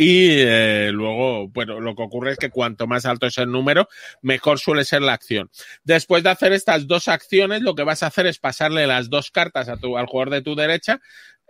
Y 0.00 0.42
eh, 0.42 0.90
luego, 0.92 1.48
bueno, 1.48 1.80
lo 1.80 1.96
que 1.96 2.04
ocurre 2.04 2.30
es 2.30 2.38
que 2.38 2.50
cuanto 2.50 2.86
más 2.86 3.04
alto 3.04 3.26
es 3.26 3.36
el 3.38 3.50
número, 3.50 3.88
mejor 4.22 4.60
suele 4.60 4.84
ser 4.84 5.02
la 5.02 5.12
acción. 5.12 5.50
Después 5.82 6.22
de 6.22 6.30
hacer 6.30 6.52
estas 6.52 6.86
dos 6.86 7.08
acciones, 7.08 7.62
lo 7.62 7.74
que 7.74 7.82
vas 7.82 8.04
a 8.04 8.06
hacer 8.06 8.28
es 8.28 8.38
pasarle 8.38 8.86
las 8.86 9.10
dos 9.10 9.32
cartas 9.32 9.68
a 9.68 9.76
tu, 9.76 9.98
al 9.98 10.06
jugador 10.06 10.30
de 10.30 10.42
tu 10.42 10.54
derecha 10.54 11.00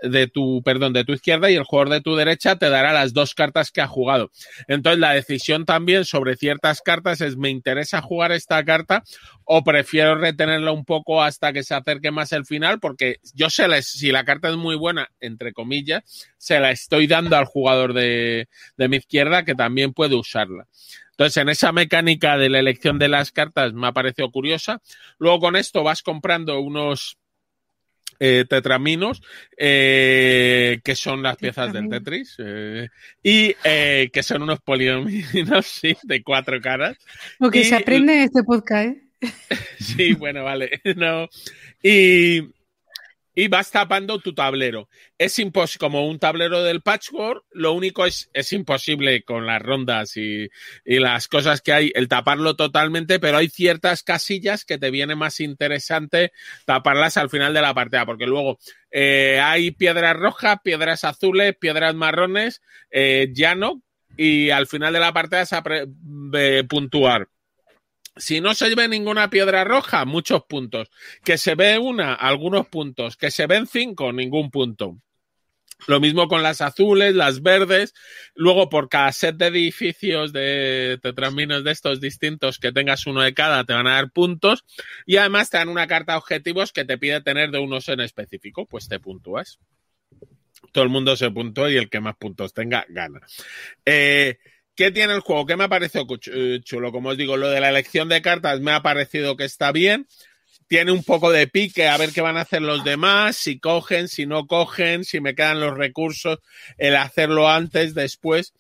de 0.02 0.26
tu, 0.28 0.62
perdón, 0.62 0.92
de 0.92 1.04
tu 1.04 1.12
izquierda 1.12 1.50
y 1.50 1.56
el 1.56 1.64
jugador 1.64 1.90
de 1.90 2.00
tu 2.00 2.16
derecha 2.16 2.56
te 2.56 2.68
dará 2.68 2.92
las 2.92 3.12
dos 3.12 3.34
cartas 3.34 3.70
que 3.70 3.80
ha 3.80 3.86
jugado. 3.86 4.30
Entonces 4.66 5.00
la 5.00 5.12
decisión 5.12 5.64
también 5.64 6.04
sobre 6.04 6.36
ciertas 6.36 6.80
cartas 6.80 7.20
es 7.20 7.36
me 7.36 7.50
interesa 7.50 8.00
jugar 8.02 8.32
esta 8.32 8.64
carta 8.64 9.02
o 9.44 9.64
prefiero 9.64 10.14
retenerla 10.16 10.72
un 10.72 10.84
poco 10.84 11.22
hasta 11.22 11.52
que 11.52 11.62
se 11.62 11.74
acerque 11.74 12.10
más 12.10 12.32
el 12.32 12.46
final 12.46 12.80
porque 12.80 13.16
yo 13.34 13.50
sé 13.50 13.66
si 13.82 14.12
la 14.12 14.24
carta 14.24 14.48
es 14.48 14.56
muy 14.56 14.76
buena, 14.76 15.10
entre 15.20 15.52
comillas, 15.52 16.28
se 16.36 16.60
la 16.60 16.70
estoy 16.70 17.06
dando 17.06 17.36
al 17.36 17.44
jugador 17.44 17.92
de, 17.92 18.48
de 18.76 18.88
mi 18.88 18.96
izquierda 18.96 19.44
que 19.44 19.54
también 19.54 19.92
puede 19.92 20.14
usarla. 20.14 20.66
Entonces, 21.18 21.38
en 21.38 21.48
esa 21.48 21.72
mecánica 21.72 22.38
de 22.38 22.48
la 22.48 22.60
elección 22.60 23.00
de 23.00 23.08
las 23.08 23.32
cartas 23.32 23.72
me 23.72 23.88
ha 23.88 23.92
parecido 23.92 24.30
curiosa. 24.30 24.80
Luego 25.18 25.40
con 25.40 25.56
esto 25.56 25.82
vas 25.82 26.02
comprando 26.02 26.60
unos 26.60 27.18
eh, 28.20 28.44
tetraminos, 28.48 29.22
eh, 29.56 30.80
que 30.82 30.94
son 30.94 31.22
las 31.22 31.36
piezas 31.36 31.72
del 31.72 31.88
Tetris, 31.88 32.36
eh, 32.38 32.88
y 33.22 33.54
que 33.62 34.22
son 34.22 34.42
unos 34.42 34.60
polinominos, 34.60 35.66
sí, 35.66 35.96
de 36.02 36.22
cuatro 36.22 36.60
caras. 36.60 36.96
Lo 37.38 37.50
que 37.50 37.64
se 37.64 37.76
aprende 37.76 38.14
en 38.14 38.22
este 38.22 38.42
podcast, 38.42 38.88
¿eh? 38.88 39.02
sí, 39.80 40.14
bueno, 40.14 40.44
vale. 40.44 40.80
No. 40.96 41.28
Y, 41.82 42.42
y 43.38 43.46
vas 43.46 43.70
tapando 43.70 44.18
tu 44.18 44.34
tablero. 44.34 44.88
Es 45.16 45.38
imposible, 45.38 45.78
como 45.78 46.08
un 46.08 46.18
tablero 46.18 46.64
del 46.64 46.82
patchwork, 46.82 47.44
lo 47.52 47.72
único 47.72 48.04
es, 48.04 48.28
es 48.32 48.52
imposible 48.52 49.22
con 49.22 49.46
las 49.46 49.62
rondas 49.62 50.16
y, 50.16 50.48
y, 50.84 50.98
las 50.98 51.28
cosas 51.28 51.62
que 51.62 51.72
hay, 51.72 51.92
el 51.94 52.08
taparlo 52.08 52.56
totalmente, 52.56 53.20
pero 53.20 53.36
hay 53.36 53.48
ciertas 53.48 54.02
casillas 54.02 54.64
que 54.64 54.76
te 54.76 54.90
viene 54.90 55.14
más 55.14 55.38
interesante 55.38 56.32
taparlas 56.64 57.16
al 57.16 57.30
final 57.30 57.54
de 57.54 57.62
la 57.62 57.74
partida, 57.74 58.04
porque 58.06 58.26
luego 58.26 58.58
eh, 58.90 59.38
hay 59.40 59.70
piedras 59.70 60.16
rojas, 60.16 60.58
piedras 60.64 61.04
azules, 61.04 61.54
piedras 61.60 61.94
marrones, 61.94 62.60
eh, 62.90 63.28
llano, 63.32 63.82
y 64.16 64.50
al 64.50 64.66
final 64.66 64.92
de 64.92 64.98
la 64.98 65.12
partida 65.12 65.46
se 65.46 65.56
eh, 66.34 66.64
puntuar 66.68 67.28
si 68.18 68.40
no 68.40 68.54
se 68.54 68.74
ve 68.74 68.88
ninguna 68.88 69.30
piedra 69.30 69.64
roja, 69.64 70.04
muchos 70.04 70.44
puntos. 70.44 70.90
Que 71.24 71.38
se 71.38 71.54
ve 71.54 71.78
una, 71.78 72.14
algunos 72.14 72.66
puntos. 72.68 73.16
Que 73.16 73.30
se 73.30 73.46
ven 73.46 73.66
cinco, 73.66 74.12
ningún 74.12 74.50
punto. 74.50 74.98
Lo 75.86 76.00
mismo 76.00 76.26
con 76.26 76.42
las 76.42 76.60
azules, 76.60 77.14
las 77.14 77.42
verdes. 77.42 77.94
Luego, 78.34 78.68
por 78.68 78.88
cada 78.88 79.12
set 79.12 79.36
de 79.36 79.46
edificios 79.46 80.32
de 80.32 80.98
tetraminos 81.02 81.62
de 81.62 81.70
estos 81.70 82.00
distintos 82.00 82.58
que 82.58 82.72
tengas 82.72 83.06
uno 83.06 83.22
de 83.22 83.32
cada, 83.32 83.64
te 83.64 83.74
van 83.74 83.86
a 83.86 83.94
dar 83.94 84.10
puntos. 84.10 84.64
Y 85.06 85.16
además 85.16 85.50
te 85.50 85.58
dan 85.58 85.68
una 85.68 85.86
carta 85.86 86.12
de 86.12 86.18
objetivos 86.18 86.72
que 86.72 86.84
te 86.84 86.98
pide 86.98 87.20
tener 87.20 87.50
de 87.50 87.58
unos 87.58 87.88
en 87.88 88.00
específico. 88.00 88.66
Pues 88.66 88.88
te 88.88 88.98
puntúas. 88.98 89.60
Todo 90.72 90.82
el 90.82 90.90
mundo 90.90 91.16
se 91.16 91.30
puntúa 91.30 91.70
y 91.70 91.76
el 91.76 91.88
que 91.88 92.00
más 92.00 92.16
puntos 92.16 92.52
tenga, 92.52 92.84
gana. 92.88 93.20
Eh, 93.84 94.38
¿Qué 94.78 94.92
tiene 94.92 95.12
el 95.12 95.22
juego? 95.22 95.44
¿Qué 95.44 95.56
me 95.56 95.64
ha 95.64 95.68
parecido 95.68 96.06
eh, 96.32 96.60
chulo? 96.62 96.92
Como 96.92 97.08
os 97.08 97.16
digo, 97.16 97.36
lo 97.36 97.48
de 97.48 97.58
la 97.60 97.68
elección 97.68 98.08
de 98.08 98.22
cartas 98.22 98.60
me 98.60 98.70
ha 98.70 98.80
parecido 98.80 99.36
que 99.36 99.42
está 99.42 99.72
bien. 99.72 100.06
Tiene 100.68 100.92
un 100.92 101.02
poco 101.02 101.32
de 101.32 101.48
pique 101.48 101.88
a 101.88 101.96
ver 101.96 102.12
qué 102.12 102.20
van 102.20 102.36
a 102.36 102.42
hacer 102.42 102.62
los 102.62 102.84
demás, 102.84 103.34
si 103.34 103.58
cogen, 103.58 104.06
si 104.06 104.24
no 104.24 104.46
cogen, 104.46 105.02
si 105.02 105.20
me 105.20 105.34
quedan 105.34 105.58
los 105.58 105.76
recursos, 105.76 106.38
el 106.76 106.94
hacerlo 106.94 107.48
antes, 107.48 107.92
después. 107.92 108.52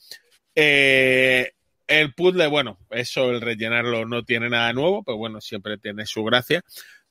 Eh, 0.56 1.52
el 1.86 2.12
puzzle, 2.14 2.48
bueno, 2.48 2.80
eso, 2.90 3.30
el 3.30 3.40
rellenarlo 3.40 4.04
no 4.04 4.24
tiene 4.24 4.50
nada 4.50 4.72
nuevo, 4.72 5.04
pero 5.04 5.18
bueno, 5.18 5.40
siempre 5.40 5.78
tiene 5.78 6.04
su 6.04 6.24
gracia. 6.24 6.64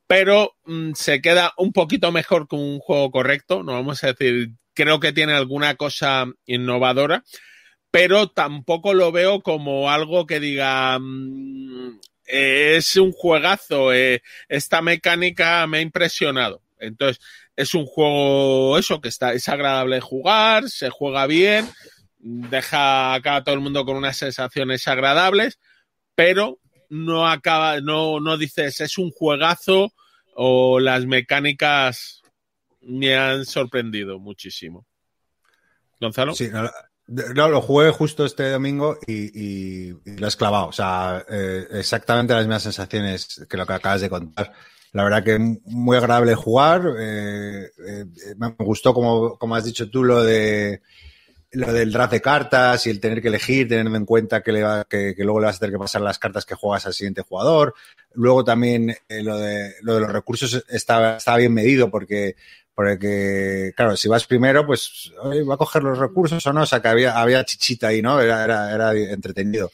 Pero 0.05 0.57
mmm, 0.65 0.91
se 0.95 1.21
queda 1.21 1.53
un 1.55 1.71
poquito 1.71 2.11
mejor 2.11 2.49
que 2.49 2.57
un 2.57 2.79
juego 2.79 3.09
correcto, 3.09 3.63
no 3.63 3.71
vamos 3.71 4.03
a 4.03 4.07
decir, 4.07 4.49
creo 4.73 4.99
que 4.99 5.13
tiene 5.13 5.31
alguna 5.31 5.75
cosa 5.75 6.25
innovadora 6.45 7.23
pero 7.91 8.27
tampoco 8.27 8.93
lo 8.93 9.11
veo 9.11 9.41
como 9.41 9.89
algo 9.89 10.25
que 10.25 10.39
diga 10.39 10.97
mmm, 10.99 11.99
es 12.27 12.95
un 12.97 13.11
juegazo, 13.11 13.93
eh, 13.93 14.21
esta 14.49 14.81
mecánica 14.81 15.65
me 15.65 15.77
ha 15.77 15.81
impresionado. 15.81 16.61
Entonces, 16.79 17.23
es 17.55 17.73
un 17.73 17.85
juego 17.85 18.77
eso 18.77 19.01
que 19.01 19.09
está, 19.09 19.33
es 19.33 19.49
agradable 19.49 19.99
jugar, 20.01 20.69
se 20.69 20.89
juega 20.89 21.25
bien, 21.25 21.67
deja 22.19 23.13
acá 23.13 23.37
a 23.37 23.43
todo 23.43 23.55
el 23.55 23.61
mundo 23.61 23.85
con 23.85 23.95
unas 23.95 24.17
sensaciones 24.17 24.87
agradables, 24.87 25.59
pero 26.15 26.59
no 26.89 27.27
acaba, 27.27 27.81
no, 27.81 28.19
no 28.19 28.37
dices 28.37 28.81
es 28.81 28.97
un 28.97 29.11
juegazo 29.11 29.93
o 30.35 30.79
las 30.79 31.05
mecánicas 31.05 32.21
me 32.81 33.15
han 33.15 33.45
sorprendido 33.45 34.19
muchísimo. 34.19 34.85
Gonzalo. 35.99 36.35
Sí, 36.35 36.49
no, 37.07 37.47
lo 37.47 37.61
jugué 37.61 37.91
justo 37.91 38.25
este 38.25 38.49
domingo 38.49 38.97
y, 39.07 39.91
lo 39.91 40.27
has 40.27 40.35
clavado. 40.35 40.67
O 40.67 40.73
sea, 40.73 41.23
eh, 41.29 41.65
exactamente 41.71 42.33
las 42.33 42.43
mismas 42.43 42.63
sensaciones 42.63 43.45
que 43.49 43.57
lo 43.57 43.65
que 43.65 43.73
acabas 43.73 44.01
de 44.01 44.09
contar. 44.09 44.51
La 44.91 45.03
verdad 45.03 45.23
que 45.23 45.39
muy 45.39 45.97
agradable 45.97 46.35
jugar. 46.35 46.83
Eh, 46.99 47.69
eh, 47.87 48.05
me 48.37 48.49
gustó, 48.59 48.93
como, 48.93 49.37
como 49.37 49.55
has 49.55 49.65
dicho 49.65 49.89
tú, 49.89 50.03
lo 50.03 50.23
de 50.23 50.81
lo 51.51 51.71
del 51.71 51.93
draft 51.93 52.11
de 52.11 52.21
cartas 52.21 52.85
y 52.85 52.89
el 52.89 52.99
tener 52.99 53.21
que 53.21 53.29
elegir, 53.29 53.69
teniendo 53.69 53.95
en 53.95 54.05
cuenta 54.05 54.41
que, 54.43 54.51
le 54.51 54.63
va, 54.63 54.83
que, 54.83 55.15
que, 55.15 55.23
luego 55.23 55.39
le 55.39 55.45
vas 55.45 55.55
a 55.55 55.59
tener 55.59 55.73
que 55.73 55.79
pasar 55.79 56.01
las 56.01 56.19
cartas 56.19 56.45
que 56.45 56.55
juegas 56.55 56.85
al 56.85 56.93
siguiente 56.93 57.21
jugador. 57.21 57.73
Luego 58.13 58.43
también 58.43 58.93
lo, 59.09 59.37
de, 59.37 59.75
lo 59.81 59.95
de 59.95 60.01
los 60.01 60.11
recursos 60.11 60.65
está 60.67 61.37
bien 61.37 61.53
medido 61.53 61.89
porque 61.89 62.35
porque, 62.77 63.73
claro, 63.75 63.97
si 63.97 64.07
vas 64.07 64.27
primero, 64.27 64.63
pues 64.63 65.11
va 65.19 65.55
a 65.55 65.57
coger 65.57 65.81
los 65.81 65.97
recursos 65.97 66.45
o 66.45 66.53
no, 66.53 66.61
o 66.61 66.65
sea, 66.67 66.79
que 66.79 66.87
había, 66.87 67.19
había 67.19 67.43
chichita 67.43 67.87
ahí, 67.87 68.03
¿no? 68.03 68.21
Era, 68.21 68.43
era, 68.43 68.71
era 68.71 68.93
entretenido. 68.93 69.71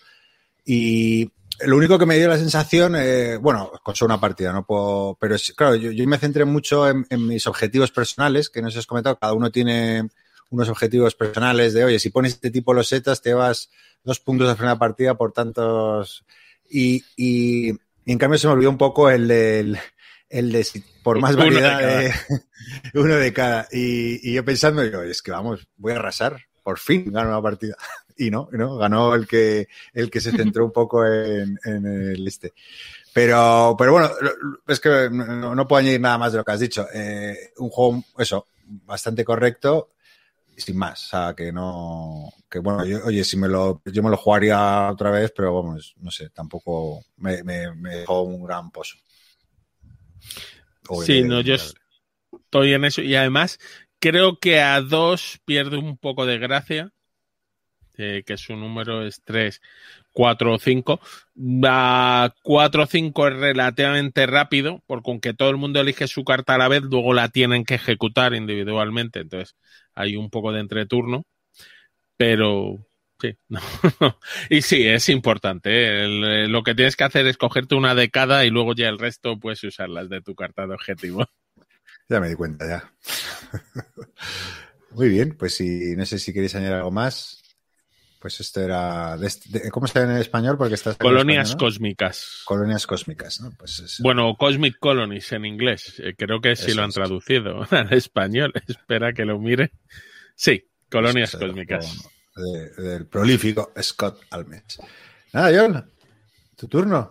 Y 0.63 1.29
lo 1.65 1.75
único 1.75 1.99
que 1.99 2.05
me 2.05 2.17
dio 2.17 2.29
la 2.29 2.37
sensación, 2.37 2.95
eh, 2.95 3.35
bueno, 3.35 3.73
con 3.83 3.93
una 4.03 4.21
partida, 4.21 4.53
no 4.53 4.65
puedo, 4.65 5.17
pero 5.19 5.35
claro, 5.53 5.75
yo, 5.75 5.91
yo 5.91 6.07
me 6.07 6.17
centré 6.17 6.45
mucho 6.45 6.87
en, 6.87 7.05
en, 7.09 7.27
mis 7.27 7.45
objetivos 7.45 7.91
personales, 7.91 8.49
que 8.49 8.61
no 8.61 8.69
os 8.69 8.87
comentado, 8.87 9.19
cada 9.19 9.33
uno 9.33 9.51
tiene 9.51 10.07
unos 10.49 10.69
objetivos 10.69 11.13
personales 11.13 11.73
de, 11.73 11.83
oye, 11.83 11.99
si 11.99 12.09
pones 12.09 12.31
este 12.31 12.51
tipo 12.51 12.71
de 12.71 12.77
losetas, 12.77 13.21
te 13.21 13.33
vas 13.33 13.69
dos 14.05 14.21
puntos 14.21 14.47
de 14.47 14.55
primera 14.55 14.79
partida 14.79 15.15
por 15.15 15.33
tantos. 15.33 16.23
Y, 16.69 17.03
y, 17.17 17.71
y, 17.71 18.11
en 18.13 18.17
cambio 18.17 18.37
se 18.37 18.47
me 18.47 18.53
olvidó 18.53 18.69
un 18.69 18.77
poco 18.77 19.09
el 19.09 19.27
del 19.27 19.77
el 20.33 20.51
de 20.51 20.83
por 21.03 21.19
más 21.19 21.35
variedad 21.35 21.79
uno 21.79 21.87
de, 21.87 22.03
de, 22.03 22.13
uno 22.95 23.15
de 23.15 23.33
cada. 23.33 23.67
Y, 23.71 24.29
y, 24.29 24.33
yo 24.33 24.43
pensando, 24.43 24.83
yo, 24.83 25.03
es 25.03 25.21
que 25.21 25.31
vamos, 25.31 25.67
voy 25.77 25.93
a 25.93 25.97
arrasar, 25.97 26.41
por 26.63 26.79
fin 26.79 27.11
gano 27.11 27.31
la 27.31 27.41
partida. 27.41 27.75
Y 28.15 28.29
no, 28.29 28.47
no, 28.51 28.77
ganó 28.77 29.15
el 29.15 29.25
que, 29.25 29.67
el 29.91 30.11
que 30.11 30.21
se 30.21 30.31
centró 30.31 30.65
un 30.65 30.71
poco 30.71 31.03
en, 31.03 31.57
en 31.65 31.85
el 31.87 32.27
este. 32.27 32.53
Pero, 33.11 33.75
pero 33.75 33.93
bueno, 33.93 34.11
es 34.67 34.79
que 34.79 35.09
no, 35.11 35.55
no, 35.55 35.67
puedo 35.67 35.79
añadir 35.79 35.99
nada 35.99 36.19
más 36.19 36.31
de 36.31 36.37
lo 36.37 36.45
que 36.45 36.51
has 36.51 36.59
dicho. 36.59 36.85
Eh, 36.93 37.53
un 37.57 37.71
juego, 37.71 38.03
eso, 38.19 38.45
bastante 38.67 39.25
correcto, 39.25 39.93
sin 40.55 40.77
más. 40.77 41.07
O 41.07 41.09
sea, 41.09 41.33
que 41.35 41.51
no, 41.51 42.29
que 42.47 42.59
bueno, 42.59 42.85
yo, 42.85 43.03
oye, 43.03 43.23
si 43.23 43.35
me 43.35 43.47
lo, 43.47 43.81
yo 43.85 44.03
me 44.03 44.11
lo 44.11 44.17
jugaría 44.17 44.91
otra 44.91 45.09
vez, 45.09 45.33
pero 45.35 45.55
vamos, 45.55 45.95
no 45.97 46.11
sé, 46.11 46.29
tampoco 46.29 47.03
me, 47.17 47.41
me, 47.41 47.73
me 47.73 47.95
dejó 47.95 48.21
un 48.21 48.43
gran 48.43 48.69
pozo. 48.69 48.95
Sí, 51.05 51.23
no, 51.23 51.41
yo 51.41 51.55
estoy 51.55 52.73
en 52.73 52.85
eso. 52.85 53.01
Y 53.01 53.15
además, 53.15 53.59
creo 53.99 54.39
que 54.39 54.59
a 54.61 54.81
dos 54.81 55.39
pierde 55.45 55.77
un 55.77 55.97
poco 55.97 56.25
de 56.25 56.37
gracia. 56.39 56.91
eh, 57.97 58.23
que 58.25 58.37
su 58.37 58.55
número 58.55 59.05
es 59.05 59.21
3, 59.23 59.61
4 60.11 60.53
o 60.55 60.59
5. 60.59 60.99
A 61.65 62.33
4 62.43 62.83
o 62.83 62.85
5 62.87 63.27
es 63.27 63.35
relativamente 63.35 64.25
rápido, 64.25 64.83
porque 64.87 65.11
aunque 65.11 65.33
todo 65.33 65.49
el 65.49 65.57
mundo 65.57 65.79
elige 65.81 66.07
su 66.07 66.23
carta 66.23 66.55
a 66.55 66.57
la 66.57 66.67
vez, 66.67 66.81
luego 66.83 67.13
la 67.13 67.29
tienen 67.29 67.65
que 67.65 67.75
ejecutar 67.75 68.33
individualmente, 68.33 69.19
entonces 69.21 69.55
hay 69.95 70.15
un 70.15 70.29
poco 70.29 70.51
de 70.51 70.61
entreturno, 70.61 71.23
pero 72.17 72.85
sí, 73.23 73.37
y 74.49 74.61
sí, 74.61 74.87
es 74.87 75.09
importante. 75.09 75.69
¿eh? 75.71 76.47
lo 76.47 76.63
que 76.63 76.75
tienes 76.75 76.95
que 76.95 77.03
hacer 77.03 77.27
es 77.27 77.37
cogerte 77.37 77.75
una 77.75 77.95
de 77.95 78.09
cada 78.09 78.45
y 78.45 78.49
luego 78.49 78.75
ya 78.75 78.89
el 78.89 78.99
resto 78.99 79.39
puedes 79.39 79.63
usarlas 79.63 80.09
de 80.09 80.21
tu 80.21 80.35
carta 80.35 80.67
de 80.67 80.73
objetivo. 80.73 81.25
Ya 82.09 82.19
me 82.19 82.27
di 82.27 82.35
cuenta, 82.35 82.67
ya. 82.67 82.93
Muy 84.91 85.07
bien, 85.07 85.37
pues 85.37 85.55
si 85.55 85.95
no 85.95 86.05
sé 86.05 86.19
si 86.19 86.33
queréis 86.33 86.53
añadir 86.53 86.75
algo 86.75 86.91
más. 86.91 87.41
Pues 88.19 88.41
esto 88.41 88.59
era. 88.59 89.17
¿Cómo 89.71 89.87
se 89.87 89.99
llama 89.99 90.15
en 90.15 90.19
español? 90.19 90.57
Porque 90.57 90.75
estás 90.75 90.97
Colonias 90.97 91.55
cósmicas. 91.55 92.41
Colonias 92.43 92.85
cósmicas, 92.85 93.39
¿no? 93.39 93.51
Pues 93.57 93.99
bueno, 94.01 94.35
Cosmic 94.37 94.77
Colonies 94.79 95.31
en 95.31 95.45
inglés. 95.45 96.01
Eh, 96.03 96.13
creo 96.17 96.41
que 96.41 96.57
sí 96.57 96.73
lo 96.73 96.83
han 96.83 96.91
traducido 96.91 97.65
al 97.71 97.93
español. 97.93 98.51
Espera 98.67 99.13
que 99.13 99.23
lo 99.23 99.39
mire. 99.39 99.71
Sí, 100.35 100.69
Colonias 100.89 101.35
cósmicas. 101.35 102.12
Del 102.35 103.05
prolífico 103.07 103.71
Scott 103.81 104.21
Almes. 104.31 104.79
Nada, 105.33 105.51
John, 105.55 105.85
tu 106.55 106.67
turno. 106.67 107.09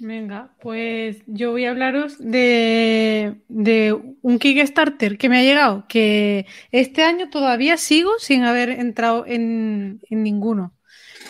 Venga, 0.00 0.50
pues 0.60 1.16
yo 1.26 1.50
voy 1.50 1.64
a 1.64 1.70
hablaros 1.70 2.16
de, 2.20 3.40
un 4.22 4.38
Kickstarter 4.38 5.18
que 5.18 5.28
me 5.28 5.38
ha 5.38 5.42
llegado, 5.42 5.86
que 5.88 6.46
este 6.70 7.02
año 7.02 7.30
todavía 7.30 7.76
sigo 7.76 8.12
sin 8.20 8.44
haber 8.44 8.70
entrado 8.70 9.24
en, 9.26 10.00
ninguno. 10.08 10.72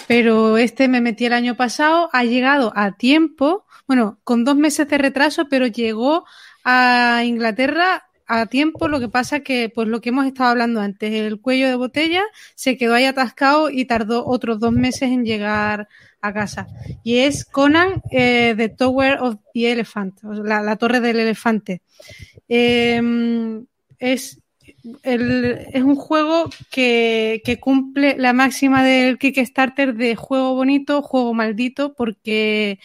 Pero 0.06 0.58
este 0.58 0.88
me 0.88 1.00
metí 1.00 1.24
el 1.24 1.32
año 1.32 1.56
pasado, 1.56 2.10
ha 2.12 2.24
llegado 2.24 2.72
a 2.76 2.92
tiempo, 2.92 3.64
bueno, 3.86 4.18
con 4.22 4.44
dos 4.44 4.56
meses 4.56 4.86
de 4.88 4.98
retraso, 4.98 5.48
pero 5.48 5.66
llegó 5.66 6.26
a 6.62 7.22
Inglaterra 7.24 8.07
a 8.28 8.44
tiempo, 8.46 8.88
lo 8.88 9.00
que 9.00 9.08
pasa 9.08 9.40
que, 9.40 9.70
pues 9.74 9.88
lo 9.88 10.02
que 10.02 10.10
hemos 10.10 10.26
estado 10.26 10.50
hablando 10.50 10.80
antes, 10.82 11.10
el 11.12 11.40
cuello 11.40 11.66
de 11.66 11.74
botella 11.76 12.22
se 12.54 12.76
quedó 12.76 12.94
ahí 12.94 13.06
atascado 13.06 13.70
y 13.70 13.86
tardó 13.86 14.26
otros 14.26 14.60
dos 14.60 14.72
meses 14.72 15.10
en 15.10 15.24
llegar 15.24 15.88
a 16.20 16.32
casa. 16.34 16.66
Y 17.02 17.18
es 17.18 17.46
Conan, 17.46 18.02
eh, 18.10 18.54
The 18.54 18.68
Tower 18.68 19.18
of 19.20 19.36
the 19.54 19.72
Elephant, 19.72 20.22
la, 20.22 20.76
torre 20.76 21.00
del 21.00 21.20
elefante. 21.20 21.80
Em, 22.48 23.64
es, 23.98 24.38
es 25.02 25.82
un 25.82 25.96
juego 25.96 26.50
que, 26.70 27.40
que, 27.46 27.58
cumple 27.58 28.16
la 28.18 28.34
máxima 28.34 28.84
del 28.84 29.18
Kickstarter 29.18 29.94
de 29.94 30.16
juego 30.16 30.54
bonito, 30.54 31.00
juego 31.00 31.32
maldito, 31.32 31.94
porque 31.94 32.78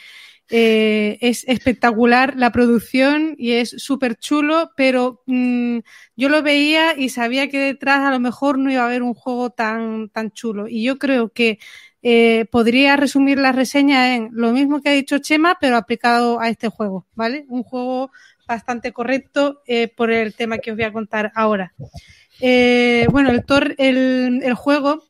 eh, 0.49 1.17
es 1.21 1.45
espectacular 1.47 2.35
la 2.35 2.51
producción 2.51 3.35
y 3.37 3.53
es 3.53 3.69
súper 3.69 4.17
chulo, 4.17 4.71
pero 4.75 5.23
mm, 5.25 5.79
yo 6.15 6.29
lo 6.29 6.43
veía 6.43 6.97
y 6.97 7.09
sabía 7.09 7.49
que 7.49 7.59
detrás 7.59 8.01
a 8.01 8.11
lo 8.11 8.19
mejor 8.19 8.57
no 8.57 8.71
iba 8.71 8.83
a 8.83 8.85
haber 8.85 9.03
un 9.03 9.13
juego 9.13 9.51
tan, 9.51 10.09
tan 10.09 10.31
chulo. 10.31 10.67
Y 10.67 10.83
yo 10.83 10.99
creo 10.99 11.29
que 11.29 11.59
eh, 12.01 12.45
podría 12.51 12.97
resumir 12.97 13.39
la 13.39 13.51
reseña 13.53 14.15
en 14.15 14.29
lo 14.33 14.51
mismo 14.51 14.81
que 14.81 14.89
ha 14.89 14.93
dicho 14.93 15.19
Chema, 15.19 15.57
pero 15.59 15.77
aplicado 15.77 16.39
a 16.39 16.49
este 16.49 16.67
juego, 16.67 17.07
¿vale? 17.15 17.45
Un 17.47 17.63
juego 17.63 18.11
bastante 18.45 18.91
correcto 18.91 19.61
eh, 19.65 19.87
por 19.87 20.11
el 20.11 20.35
tema 20.35 20.57
que 20.57 20.71
os 20.71 20.77
voy 20.77 20.85
a 20.85 20.93
contar 20.93 21.31
ahora. 21.35 21.73
Bueno, 22.39 23.31
el, 23.31 23.43
el, 23.77 24.41
el, 24.43 24.53
juego, 24.53 25.03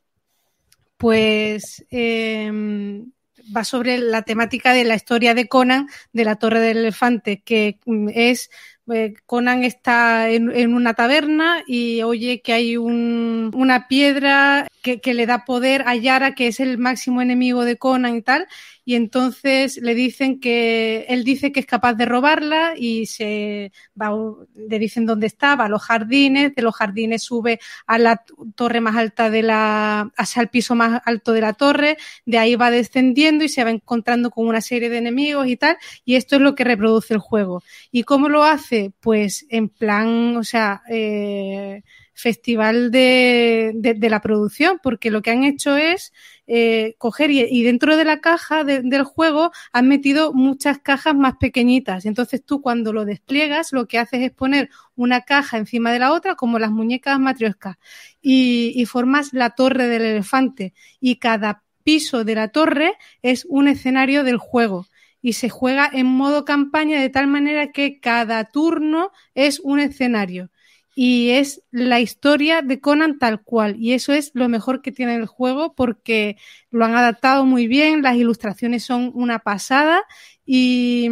pues 0.96 1.84
em, 1.90 3.10
va 3.54 3.64
sobre 3.64 3.98
la 3.98 4.22
temática 4.22 4.72
de 4.72 4.84
la 4.84 4.94
historia 4.94 5.34
de 5.34 5.48
Conan 5.48 5.88
de 6.12 6.24
la 6.24 6.36
Torre 6.36 6.60
del 6.60 6.78
Elefante, 6.78 7.42
que 7.42 7.78
mm, 7.86 8.08
es 8.14 8.50
eh, 8.92 9.14
Conan 9.26 9.64
está 9.64 10.30
en, 10.30 10.74
una 10.74 10.94
taberna 10.94 11.62
y 11.66 12.02
oye 12.02 12.42
que 12.42 12.52
hay 12.52 12.76
una 12.76 13.88
piedra 13.88 14.66
que, 14.84 15.00
que, 15.00 15.14
le 15.14 15.26
da 15.26 15.44
poder 15.44 15.82
a 15.88 15.96
Yara, 15.96 16.34
que 16.36 16.46
es 16.46 16.60
el 16.60 16.78
máximo 16.78 17.22
enemigo 17.22 17.64
de 17.64 17.76
Conan 17.76 18.14
y 18.16 18.22
tal, 18.22 18.46
y 18.84 18.96
entonces 18.96 19.78
le 19.78 19.94
dicen 19.94 20.40
que 20.40 21.06
él 21.08 21.24
dice 21.24 21.52
que 21.52 21.60
es 21.60 21.66
capaz 21.66 21.94
de 21.94 22.04
robarla 22.04 22.74
y 22.76 23.06
se 23.06 23.72
va, 24.00 24.12
le 24.54 24.78
dicen 24.78 25.06
dónde 25.06 25.26
está, 25.26 25.56
va 25.56 25.64
a 25.64 25.68
los 25.68 25.82
jardines, 25.82 26.54
de 26.54 26.62
los 26.62 26.74
jardines 26.76 27.22
sube 27.22 27.60
a 27.86 27.98
la 27.98 28.22
torre 28.54 28.80
más 28.80 28.96
alta 28.96 29.30
de 29.30 29.42
la, 29.42 30.12
hacia 30.16 30.42
el 30.42 30.48
piso 30.48 30.74
más 30.74 31.00
alto 31.06 31.32
de 31.32 31.40
la 31.40 31.54
torre, 31.54 31.96
de 32.26 32.38
ahí 32.38 32.56
va 32.56 32.70
descendiendo 32.70 33.44
y 33.44 33.48
se 33.48 33.64
va 33.64 33.70
encontrando 33.70 34.30
con 34.30 34.46
una 34.46 34.60
serie 34.60 34.90
de 34.90 34.98
enemigos 34.98 35.46
y 35.48 35.56
tal, 35.56 35.78
y 36.04 36.16
esto 36.16 36.36
es 36.36 36.42
lo 36.42 36.54
que 36.54 36.64
reproduce 36.64 37.14
el 37.14 37.20
juego. 37.20 37.62
¿Y 37.90 38.02
cómo 38.02 38.28
lo 38.28 38.44
hace? 38.44 38.92
Pues 39.00 39.46
en 39.48 39.70
plan, 39.70 40.36
o 40.36 40.44
sea, 40.44 40.82
eh, 40.90 41.82
festival 42.14 42.92
de, 42.92 43.72
de, 43.74 44.10
la 44.10 44.20
producción, 44.20 44.78
porque 44.82 45.10
lo 45.10 45.20
que 45.20 45.32
han 45.32 45.42
hecho 45.42 45.76
es 45.76 46.12
eh, 46.46 46.94
coger 46.98 47.30
y, 47.30 47.62
dentro 47.64 47.96
de 47.96 48.04
la 48.04 48.20
caja 48.20 48.64
del 48.64 49.02
juego 49.02 49.50
han 49.72 49.88
metido 49.88 50.32
muchas 50.32 50.78
cajas 50.78 51.14
más 51.14 51.34
pequeñitas. 51.38 52.06
Entonces 52.06 52.44
tú 52.44 52.62
cuando 52.62 52.92
lo 52.92 53.04
despliegas 53.04 53.72
lo 53.72 53.86
que 53.88 53.98
haces 53.98 54.22
es 54.22 54.30
poner 54.30 54.70
una 54.94 55.22
caja 55.22 55.58
encima 55.58 55.92
de 55.92 55.98
la 55.98 56.12
otra 56.12 56.36
como 56.36 56.58
las 56.58 56.70
muñecas 56.70 57.18
matrioscas 57.18 57.76
y, 58.22 58.72
y 58.76 58.86
formas 58.86 59.32
la 59.32 59.50
torre 59.50 59.88
del 59.88 60.02
elefante. 60.02 60.72
Y 61.00 61.16
cada 61.16 61.64
piso 61.82 62.24
de 62.24 62.36
la 62.36 62.48
torre 62.48 62.94
es 63.22 63.44
un 63.48 63.66
escenario 63.66 64.22
del 64.22 64.38
juego. 64.38 64.86
Y 65.20 65.32
se 65.32 65.48
juega 65.48 65.90
en 65.92 66.06
modo 66.06 66.44
campaña 66.44 67.00
de 67.00 67.08
tal 67.08 67.26
manera 67.26 67.72
que 67.72 67.98
cada 67.98 68.44
turno 68.44 69.10
es 69.34 69.58
un 69.60 69.80
escenario 69.80 70.50
y 70.94 71.30
es 71.30 71.62
la 71.70 72.00
historia 72.00 72.62
de 72.62 72.80
Conan 72.80 73.18
tal 73.18 73.42
cual. 73.42 73.76
Y 73.78 73.94
eso 73.94 74.12
es 74.12 74.30
lo 74.34 74.48
mejor 74.48 74.82
que 74.82 74.92
tiene 74.92 75.16
el 75.16 75.26
juego 75.26 75.74
porque 75.74 76.36
lo 76.70 76.84
han 76.84 76.94
adaptado 76.94 77.44
muy 77.44 77.66
bien, 77.66 78.02
las 78.02 78.16
ilustraciones 78.16 78.84
son 78.84 79.10
una 79.14 79.40
pasada 79.40 80.02
y 80.46 81.08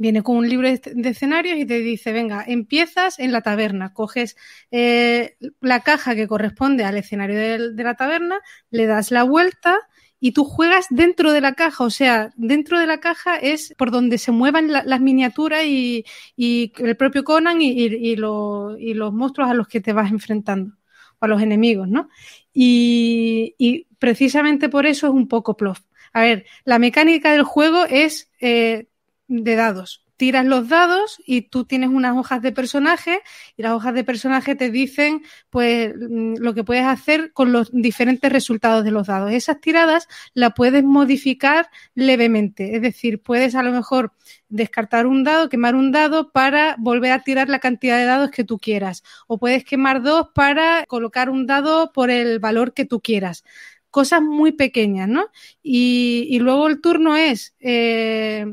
viene 0.00 0.22
con 0.22 0.36
un 0.38 0.48
libro 0.48 0.66
de 0.66 1.08
escenarios 1.10 1.58
y 1.58 1.66
te 1.66 1.78
dice, 1.80 2.12
venga, 2.12 2.42
empiezas 2.46 3.18
en 3.18 3.32
la 3.32 3.42
taberna, 3.42 3.92
coges 3.92 4.34
eh, 4.70 5.36
la 5.60 5.80
caja 5.80 6.14
que 6.14 6.26
corresponde 6.26 6.84
al 6.84 6.96
escenario 6.96 7.36
de 7.74 7.84
la 7.84 7.94
taberna, 7.94 8.40
le 8.70 8.86
das 8.86 9.10
la 9.10 9.24
vuelta 9.24 9.78
y 10.20 10.32
tú 10.32 10.44
juegas 10.44 10.86
dentro 10.90 11.32
de 11.32 11.40
la 11.40 11.54
caja, 11.54 11.84
o 11.84 11.90
sea, 11.90 12.30
dentro 12.36 12.78
de 12.78 12.86
la 12.86 13.00
caja 13.00 13.36
es 13.36 13.74
por 13.76 13.90
donde 13.90 14.18
se 14.18 14.32
muevan 14.32 14.70
las 14.70 15.00
miniaturas 15.00 15.64
y, 15.64 16.04
el 16.36 16.96
propio 16.96 17.24
Conan 17.24 17.60
y, 17.62 18.16
los 18.16 19.12
monstruos 19.12 19.50
a 19.50 19.54
los 19.54 19.66
que 19.66 19.80
te 19.80 19.94
vas 19.94 20.10
enfrentando, 20.10 20.74
o 21.18 21.24
a 21.24 21.28
los 21.28 21.42
enemigos, 21.42 21.88
¿no? 21.88 22.08
Y, 22.52 23.86
precisamente 23.98 24.68
por 24.68 24.86
eso 24.86 25.06
es 25.08 25.12
un 25.12 25.28
poco 25.28 25.56
plof. 25.56 25.80
A 26.12 26.22
ver, 26.22 26.46
la 26.64 26.78
mecánica 26.78 27.32
del 27.32 27.44
juego 27.44 27.84
es 27.84 28.30
eh, 28.40 28.88
de 29.28 29.54
dados 29.54 30.04
tiras 30.20 30.44
los 30.44 30.68
dados 30.68 31.18
y 31.24 31.48
tú 31.48 31.64
tienes 31.64 31.88
unas 31.88 32.14
hojas 32.14 32.42
de 32.42 32.52
personaje 32.52 33.22
y 33.56 33.62
las 33.62 33.72
hojas 33.72 33.94
de 33.94 34.04
personaje 34.04 34.54
te 34.54 34.70
dicen 34.70 35.22
pues 35.48 35.94
mm, 35.96 36.34
lo 36.40 36.52
que 36.52 36.62
puedes 36.62 36.84
hacer 36.84 37.32
con 37.32 37.52
los 37.52 37.70
diferentes 37.72 38.30
resultados 38.30 38.84
de 38.84 38.90
los 38.90 39.06
dados. 39.06 39.32
Esas 39.32 39.62
tiradas 39.62 40.08
la 40.34 40.50
puedes 40.50 40.84
modificar 40.84 41.70
levemente, 41.94 42.76
es 42.76 42.82
decir, 42.82 43.22
puedes 43.22 43.54
a 43.54 43.62
lo 43.62 43.72
mejor 43.72 44.12
descartar 44.50 45.06
un 45.06 45.24
dado, 45.24 45.48
quemar 45.48 45.74
un 45.74 45.90
dado 45.90 46.32
para 46.32 46.76
volver 46.78 47.12
a 47.12 47.22
tirar 47.22 47.48
la 47.48 47.58
cantidad 47.58 47.96
de 47.96 48.04
dados 48.04 48.30
que 48.30 48.44
tú 48.44 48.58
quieras 48.58 49.02
o 49.26 49.38
puedes 49.38 49.64
quemar 49.64 50.02
dos 50.02 50.26
para 50.34 50.84
colocar 50.84 51.30
un 51.30 51.46
dado 51.46 51.92
por 51.92 52.10
el 52.10 52.40
valor 52.40 52.74
que 52.74 52.84
tú 52.84 53.00
quieras 53.00 53.42
cosas 53.90 54.22
muy 54.22 54.52
pequeñas, 54.52 55.08
¿no? 55.08 55.30
Y, 55.62 56.38
luego 56.40 56.68
el 56.68 56.80
turno 56.80 57.16
es 57.16 57.56
eh, 57.58 58.46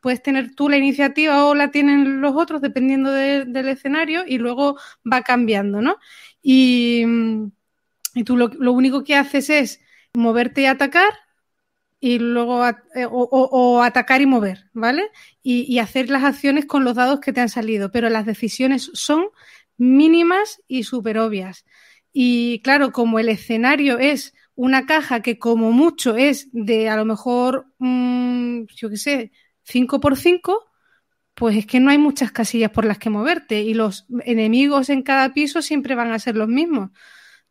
puedes 0.00 0.22
tener 0.22 0.54
tú 0.54 0.68
la 0.68 0.76
iniciativa 0.76 1.44
o 1.46 1.54
la 1.54 1.70
tienen 1.70 2.20
los 2.20 2.34
otros 2.36 2.60
dependiendo 2.60 3.12
del 3.12 3.68
escenario 3.68 4.24
y 4.26 4.38
luego 4.38 4.78
va 5.10 5.22
cambiando, 5.22 5.80
¿no? 5.80 5.96
Y, 6.42 7.04
y 8.14 8.24
tú 8.24 8.36
lo, 8.36 8.72
único 8.72 9.04
que 9.04 9.16
haces 9.16 9.50
es 9.50 9.80
moverte 10.14 10.62
y 10.62 10.66
atacar 10.66 11.12
y 12.00 12.18
luego 12.18 12.66
eh, 12.66 13.06
o, 13.10 13.82
atacar 13.82 14.22
y 14.22 14.26
mover, 14.26 14.70
¿vale? 14.72 15.08
Y, 15.42 15.62
y, 15.72 15.78
hacer 15.80 16.08
las 16.08 16.24
acciones 16.24 16.64
con 16.66 16.84
los 16.84 16.94
dados 16.96 17.20
que 17.20 17.32
te 17.32 17.40
han 17.40 17.50
salido, 17.50 17.90
pero 17.90 18.08
las 18.08 18.24
decisiones 18.26 18.90
son 18.94 19.26
mínimas 19.76 20.62
y 20.66 20.84
súper 20.84 21.18
obvias. 21.18 21.64
Y 22.12 22.60
claro, 22.62 22.92
como 22.92 23.18
el 23.18 23.28
escenario 23.28 23.98
es 23.98 24.34
una 24.54 24.86
caja 24.86 25.20
que 25.22 25.38
como 25.38 25.72
mucho 25.72 26.16
es 26.16 26.48
de 26.52 26.88
a 26.88 26.96
lo 26.96 27.04
mejor, 27.04 27.66
mmm, 27.78 28.64
yo 28.76 28.90
qué 28.90 28.96
sé, 28.96 29.32
5 29.70 30.00
por 30.00 30.16
5 30.16 30.70
pues 31.34 31.56
es 31.56 31.66
que 31.66 31.80
no 31.80 31.90
hay 31.90 31.98
muchas 31.98 32.32
casillas 32.32 32.70
por 32.70 32.84
las 32.84 32.98
que 32.98 33.08
moverte 33.10 33.62
y 33.62 33.74
los 33.74 34.06
enemigos 34.24 34.90
en 34.90 35.02
cada 35.02 35.32
piso 35.32 35.62
siempre 35.62 35.94
van 35.94 36.12
a 36.12 36.18
ser 36.18 36.36
los 36.36 36.48
mismos. 36.48 36.90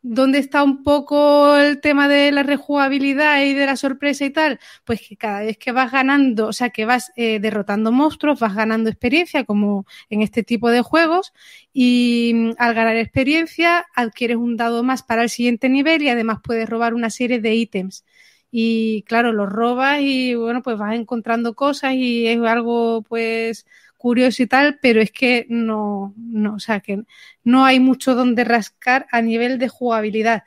¿Dónde 0.02 0.38
está 0.38 0.62
un 0.62 0.82
poco 0.82 1.56
el 1.56 1.80
tema 1.80 2.08
de 2.08 2.32
la 2.32 2.42
rejugabilidad 2.42 3.42
y 3.42 3.52
de 3.52 3.66
la 3.66 3.76
sorpresa 3.76 4.24
y 4.24 4.30
tal? 4.30 4.60
Pues 4.84 5.00
que 5.06 5.16
cada 5.16 5.40
vez 5.40 5.58
que 5.58 5.72
vas 5.72 5.92
ganando, 5.92 6.46
o 6.46 6.52
sea, 6.52 6.70
que 6.70 6.86
vas 6.86 7.12
eh, 7.16 7.40
derrotando 7.40 7.92
monstruos, 7.92 8.40
vas 8.40 8.54
ganando 8.54 8.88
experiencia, 8.88 9.44
como 9.44 9.86
en 10.08 10.22
este 10.22 10.42
tipo 10.42 10.70
de 10.70 10.82
juegos, 10.82 11.32
y 11.72 12.32
mm, 12.34 12.50
al 12.58 12.74
ganar 12.74 12.96
experiencia 12.96 13.86
adquieres 13.94 14.36
un 14.38 14.56
dado 14.56 14.82
más 14.84 15.02
para 15.02 15.22
el 15.22 15.30
siguiente 15.30 15.68
nivel 15.68 16.02
y 16.02 16.08
además 16.10 16.38
puedes 16.42 16.68
robar 16.68 16.94
una 16.94 17.10
serie 17.10 17.40
de 17.40 17.54
ítems. 17.56 18.04
Y 18.50 19.02
claro, 19.04 19.32
los 19.32 19.48
robas 19.48 20.00
y 20.02 20.34
bueno, 20.34 20.62
pues 20.62 20.76
vas 20.78 20.94
encontrando 20.94 21.54
cosas 21.54 21.94
y 21.94 22.26
es 22.26 22.40
algo 22.42 23.02
pues 23.02 23.66
curioso 23.96 24.42
y 24.42 24.46
tal, 24.46 24.78
pero 24.80 25.00
es 25.00 25.12
que 25.12 25.46
no, 25.48 26.14
no, 26.16 26.54
o 26.54 26.58
sea, 26.60 26.80
que 26.80 27.02
no 27.44 27.64
hay 27.64 27.80
mucho 27.80 28.14
donde 28.14 28.44
rascar 28.44 29.06
a 29.12 29.22
nivel 29.22 29.58
de 29.58 29.68
jugabilidad. 29.68 30.44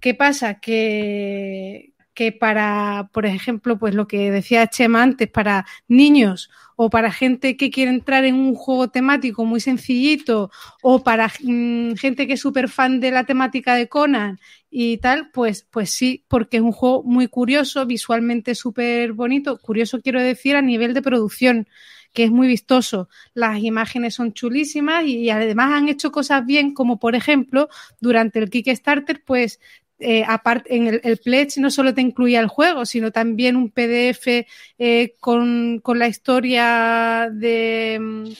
¿Qué 0.00 0.14
pasa? 0.14 0.60
Que, 0.60 1.93
que 2.14 2.32
para, 2.32 3.10
por 3.12 3.26
ejemplo, 3.26 3.78
pues 3.78 3.94
lo 3.94 4.06
que 4.06 4.30
decía 4.30 4.68
Chema 4.68 5.02
antes, 5.02 5.28
para 5.28 5.66
niños 5.88 6.50
o 6.76 6.90
para 6.90 7.12
gente 7.12 7.56
que 7.56 7.70
quiere 7.70 7.90
entrar 7.90 8.24
en 8.24 8.36
un 8.36 8.54
juego 8.54 8.88
temático 8.88 9.44
muy 9.44 9.60
sencillito 9.60 10.50
o 10.82 11.02
para 11.02 11.28
mm, 11.42 11.94
gente 11.94 12.26
que 12.26 12.34
es 12.34 12.40
súper 12.40 12.68
fan 12.68 13.00
de 13.00 13.10
la 13.10 13.24
temática 13.24 13.74
de 13.74 13.88
Conan 13.88 14.38
y 14.70 14.98
tal, 14.98 15.30
pues, 15.32 15.66
pues 15.70 15.90
sí, 15.90 16.24
porque 16.28 16.56
es 16.58 16.62
un 16.62 16.72
juego 16.72 17.02
muy 17.04 17.28
curioso, 17.28 17.86
visualmente 17.86 18.54
súper 18.54 19.12
bonito, 19.12 19.58
curioso 19.58 20.00
quiero 20.00 20.20
decir 20.20 20.56
a 20.56 20.62
nivel 20.62 20.94
de 20.94 21.02
producción 21.02 21.68
que 22.14 22.24
es 22.24 22.30
muy 22.30 22.46
vistoso. 22.46 23.08
Las 23.34 23.62
imágenes 23.62 24.14
son 24.14 24.32
chulísimas 24.32 25.04
y, 25.04 25.28
además 25.30 25.72
han 25.72 25.88
hecho 25.88 26.12
cosas 26.12 26.46
bien, 26.46 26.72
como 26.72 26.98
por 26.98 27.14
ejemplo, 27.16 27.68
durante 28.00 28.38
el 28.38 28.48
Kickstarter, 28.48 29.22
pues 29.26 29.60
eh, 30.04 30.24
aparte, 30.26 30.76
en 30.76 31.00
el, 31.02 31.16
pledge 31.18 31.58
no 31.58 31.70
solo 31.70 31.94
te 31.94 32.02
incluía 32.02 32.40
el 32.40 32.48
juego, 32.48 32.84
sino 32.84 33.10
también 33.10 33.56
un 33.56 33.70
PDF 33.70 34.46
eh, 34.78 35.14
con, 35.18 35.80
con, 35.80 35.98
la 35.98 36.08
historia 36.08 37.28
de, 37.32 38.34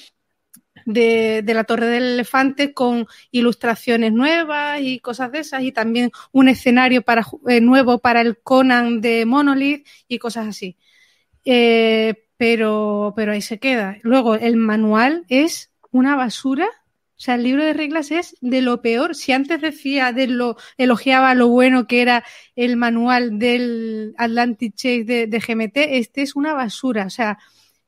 de, 0.85 1.55
la 1.55 1.65
Torre 1.65 1.87
del 1.87 2.03
Elefante 2.15 2.75
con 2.75 3.07
ilustraciones 3.31 4.13
nuevas 4.13 4.81
y 4.83 5.01
cosas 5.01 5.33
de 5.33 5.39
esas, 5.39 5.63
y 5.63 5.73
también 5.73 6.11
un 6.33 6.49
escenario 6.49 7.03
para, 7.03 7.27
eh, 7.49 7.61
nuevo 7.61 7.99
para 7.99 8.21
el 8.21 8.39
Conan 8.39 9.01
de 9.01 9.25
Monolith 9.25 9.87
y 10.07 10.19
cosas 10.19 10.49
así. 10.49 10.77
Pero, 12.37 13.15
pero 13.17 13.33
ahí 13.33 13.41
se 13.41 13.59
queda. 13.59 13.97
Luego, 14.03 14.35
el 14.35 14.57
manual 14.57 15.25
es 15.29 15.73
una 15.91 16.17
basura. 16.17 16.69
O 17.17 17.21
sea, 17.25 17.37
el 17.37 17.45
libro 17.45 17.65
de 17.65 17.73
reglas 17.73 18.11
es 18.11 18.37
de 18.41 18.61
lo 18.61 18.83
peor. 18.83 19.15
Si 19.15 19.33
antes 19.33 19.61
decía 19.61 20.13
de 20.13 20.27
lo, 20.27 20.57
elogiaba 20.79 21.35
lo 21.35 21.49
bueno 21.49 21.87
que 21.87 22.03
era 22.03 22.25
el 22.57 22.77
manual 22.77 23.39
del 23.39 24.15
Atlantic 24.19 24.75
Chase 24.75 25.05
de, 25.05 25.27
de 25.29 25.39
GMT, 25.41 25.77
este 25.77 26.23
es 26.23 26.35
una 26.35 26.55
basura. 26.55 27.07
O 27.07 27.11
sea, 27.11 27.39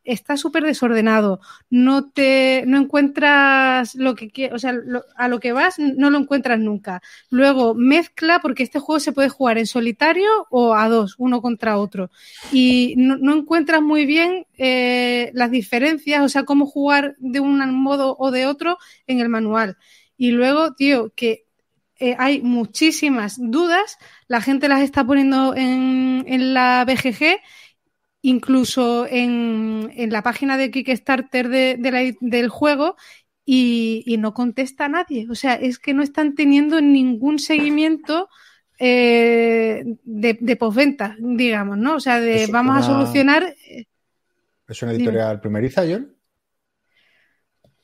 está 0.07 0.37
súper 0.37 0.63
desordenado, 0.63 1.41
no 1.69 2.11
te 2.11 2.65
no 2.67 2.79
encuentras 2.79 3.95
lo 3.95 4.15
que 4.15 4.51
o 4.53 4.59
sea, 4.59 4.75
a 5.17 5.29
lo 5.29 5.41
que 5.41 5.53
vas 5.53 5.79
no 5.79 6.11
lo 6.11 6.19
encuentras 6.19 6.59
nunca. 6.59 7.03
Luego 7.31 7.75
mezcla, 7.75 8.41
porque 8.41 8.63
este 8.63 8.79
juego 8.79 9.01
se 9.01 9.13
puede 9.13 9.29
jugar 9.29 9.59
en 9.59 9.67
solitario 9.67 10.47
o 10.51 10.75
a 10.75 10.89
dos, 10.89 11.17
uno 11.19 11.43
contra 11.43 11.79
otro. 11.79 12.11
Y 12.53 12.95
no, 12.97 13.17
no 13.17 13.35
encuentras 13.37 13.83
muy 13.83 14.07
bien 14.07 14.47
eh, 14.57 15.31
las 15.35 15.51
diferencias, 15.51 16.23
o 16.23 16.29
sea, 16.29 16.45
cómo 16.45 16.67
jugar 16.67 17.17
de 17.19 17.41
un 17.41 17.59
modo 17.75 18.17
o 18.19 18.31
de 18.31 18.47
otro 18.47 18.79
en 19.07 19.21
el 19.21 19.29
manual. 19.29 19.77
Y 20.17 20.31
luego, 20.31 20.75
tío, 20.75 21.13
que 21.15 21.47
eh, 21.99 22.15
hay 22.19 22.43
muchísimas 22.43 23.37
dudas, 23.39 23.99
la 24.29 24.41
gente 24.41 24.69
las 24.69 24.83
está 24.83 25.05
poniendo 25.05 25.55
en, 25.57 26.25
en 26.27 26.53
la 26.53 26.85
BGG 26.85 27.39
incluso 28.27 29.07
en, 29.09 29.93
en 29.95 30.11
la 30.11 30.23
página 30.23 30.57
de 30.57 30.73
Kickstarter 30.73 31.49
de, 31.49 31.77
de 31.79 31.91
la, 31.93 32.01
del 32.21 32.49
juego 32.49 32.97
y, 33.45 34.03
y, 34.05 34.17
no 34.17 34.35
contesta 34.35 34.87
a 34.87 34.89
nadie. 34.89 35.29
O 35.31 35.37
sea, 35.37 35.55
es 35.55 35.79
que 35.79 35.95
no 35.95 36.03
están 36.03 36.35
teniendo 36.35 36.81
ningún 36.81 37.39
seguimiento 37.39 38.29
eh, 38.81 39.85
de, 40.03 40.39
de 40.41 40.57
postventa, 40.57 41.17
digamos, 41.21 41.79
¿no? 41.79 41.95
O 41.95 42.01
sea, 42.01 42.19
de 42.21 42.49
vamos 42.49 42.73
una... 42.73 42.81
a 42.81 42.83
solucionar. 42.83 43.55
¿Es 44.67 44.83
una 44.83 44.93
editorial 44.93 45.31
Dime. 45.31 45.41
primeriza, 45.41 45.83
John? 45.89 46.13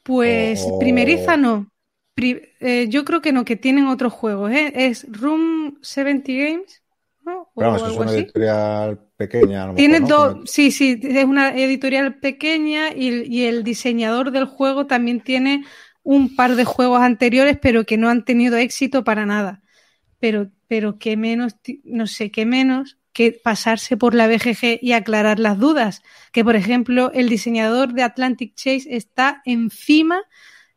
Pues 0.03 0.67
primeriza 0.81 1.37
no. 1.37 1.71
Pri 2.15 2.43
eh, 2.59 2.89
yo 2.89 3.05
creo 3.05 3.23
que 3.23 3.33
no, 3.33 3.45
que 3.45 3.55
tienen 3.55 3.87
otros 3.87 4.13
juegos. 4.13 4.51
¿eh? 4.51 4.73
Es 4.75 5.07
Room 5.09 5.79
70 5.83 6.33
Games. 6.33 6.83
¿no? 7.25 7.49
Pero 7.55 7.71
vamos, 7.71 7.93
es 7.93 7.97
una 7.97 8.07
así. 8.07 8.17
editorial 8.17 8.99
pequeña. 9.29 9.65
A 9.65 9.75
Tiene 9.75 10.01
dos, 10.01 10.37
¿no? 10.37 10.47
sí, 10.47 10.71
sí, 10.71 11.01
es 11.03 11.25
una 11.25 11.57
editorial 11.57 12.17
pequeña 12.17 12.93
y, 12.95 13.25
y, 13.33 13.45
el 13.45 13.65
diseñador 13.65 14.31
del 14.31 14.45
juego 14.45 14.87
también 14.87 15.21
tiene 15.21 15.65
un 16.03 16.35
par 16.35 16.57
de 16.57 16.65
juegos 16.65 17.01
anteriores, 17.01 17.59
pero 17.61 17.85
que 17.85 17.97
no 17.97 18.09
han 18.09 18.25
tenido 18.25 18.57
éxito 18.57 19.05
para 19.05 19.27
nada. 19.27 19.63
Pero, 20.19 20.51
pero 20.69 20.99
que 20.99 21.17
menos, 21.17 21.57
no 21.85 22.07
sé, 22.07 22.31
qué 22.31 22.47
menos 22.47 22.99
que 23.13 23.33
pasarse 23.33 23.97
por 23.97 24.15
la 24.15 24.27
BGG 24.27 24.79
y 24.81 24.93
aclarar 24.93 25.39
las 25.39 25.59
dudas. 25.59 26.03
Que, 26.33 26.45
por 26.45 26.57
ejemplo, 26.57 27.11
el 27.13 27.29
diseñador 27.29 27.93
de 27.93 28.03
Atlantic 28.03 28.55
Chase 28.55 28.87
está 28.89 29.43
encima 29.45 30.23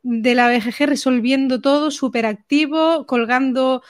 de 0.03 0.35
la 0.35 0.49
BGG 0.49 0.85
resolviendo 0.85 1.61
todo, 1.61 1.89
súper 1.89 2.27
activo, 2.27 3.07
colgando 3.07 3.81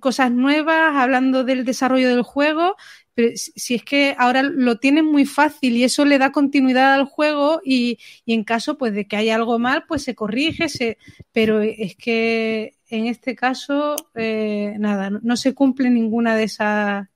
cosas 0.00 0.30
nuevas, 0.30 0.94
hablando 0.94 1.42
del 1.42 1.64
desarrollo 1.64 2.08
del 2.08 2.22
juego. 2.22 2.76
Pero 3.14 3.30
si 3.34 3.74
es 3.74 3.84
que 3.84 4.14
ahora 4.18 4.42
lo 4.42 4.78
tienen 4.78 5.06
muy 5.06 5.24
fácil 5.24 5.76
y 5.76 5.84
eso 5.84 6.04
le 6.04 6.18
da 6.18 6.32
continuidad 6.32 6.94
al 6.94 7.04
juego 7.04 7.60
y, 7.64 7.98
en 8.26 8.44
caso 8.44 8.76
pues 8.76 8.92
de 8.94 9.06
que 9.06 9.16
haya 9.16 9.36
algo 9.36 9.58
mal, 9.58 9.84
pues 9.86 10.02
se 10.02 10.14
corrige, 10.14 10.68
se, 10.68 10.98
pero 11.32 11.60
es 11.60 11.96
que 11.96 12.74
en 12.88 13.06
este 13.06 13.34
caso, 13.34 13.96
eh, 14.14 14.74
nada, 14.78 15.10
no, 15.10 15.20
no 15.22 15.36
se 15.36 15.54
cumple 15.54 15.90
ninguna 15.90 16.36
de 16.36 16.44
esas 16.44 17.08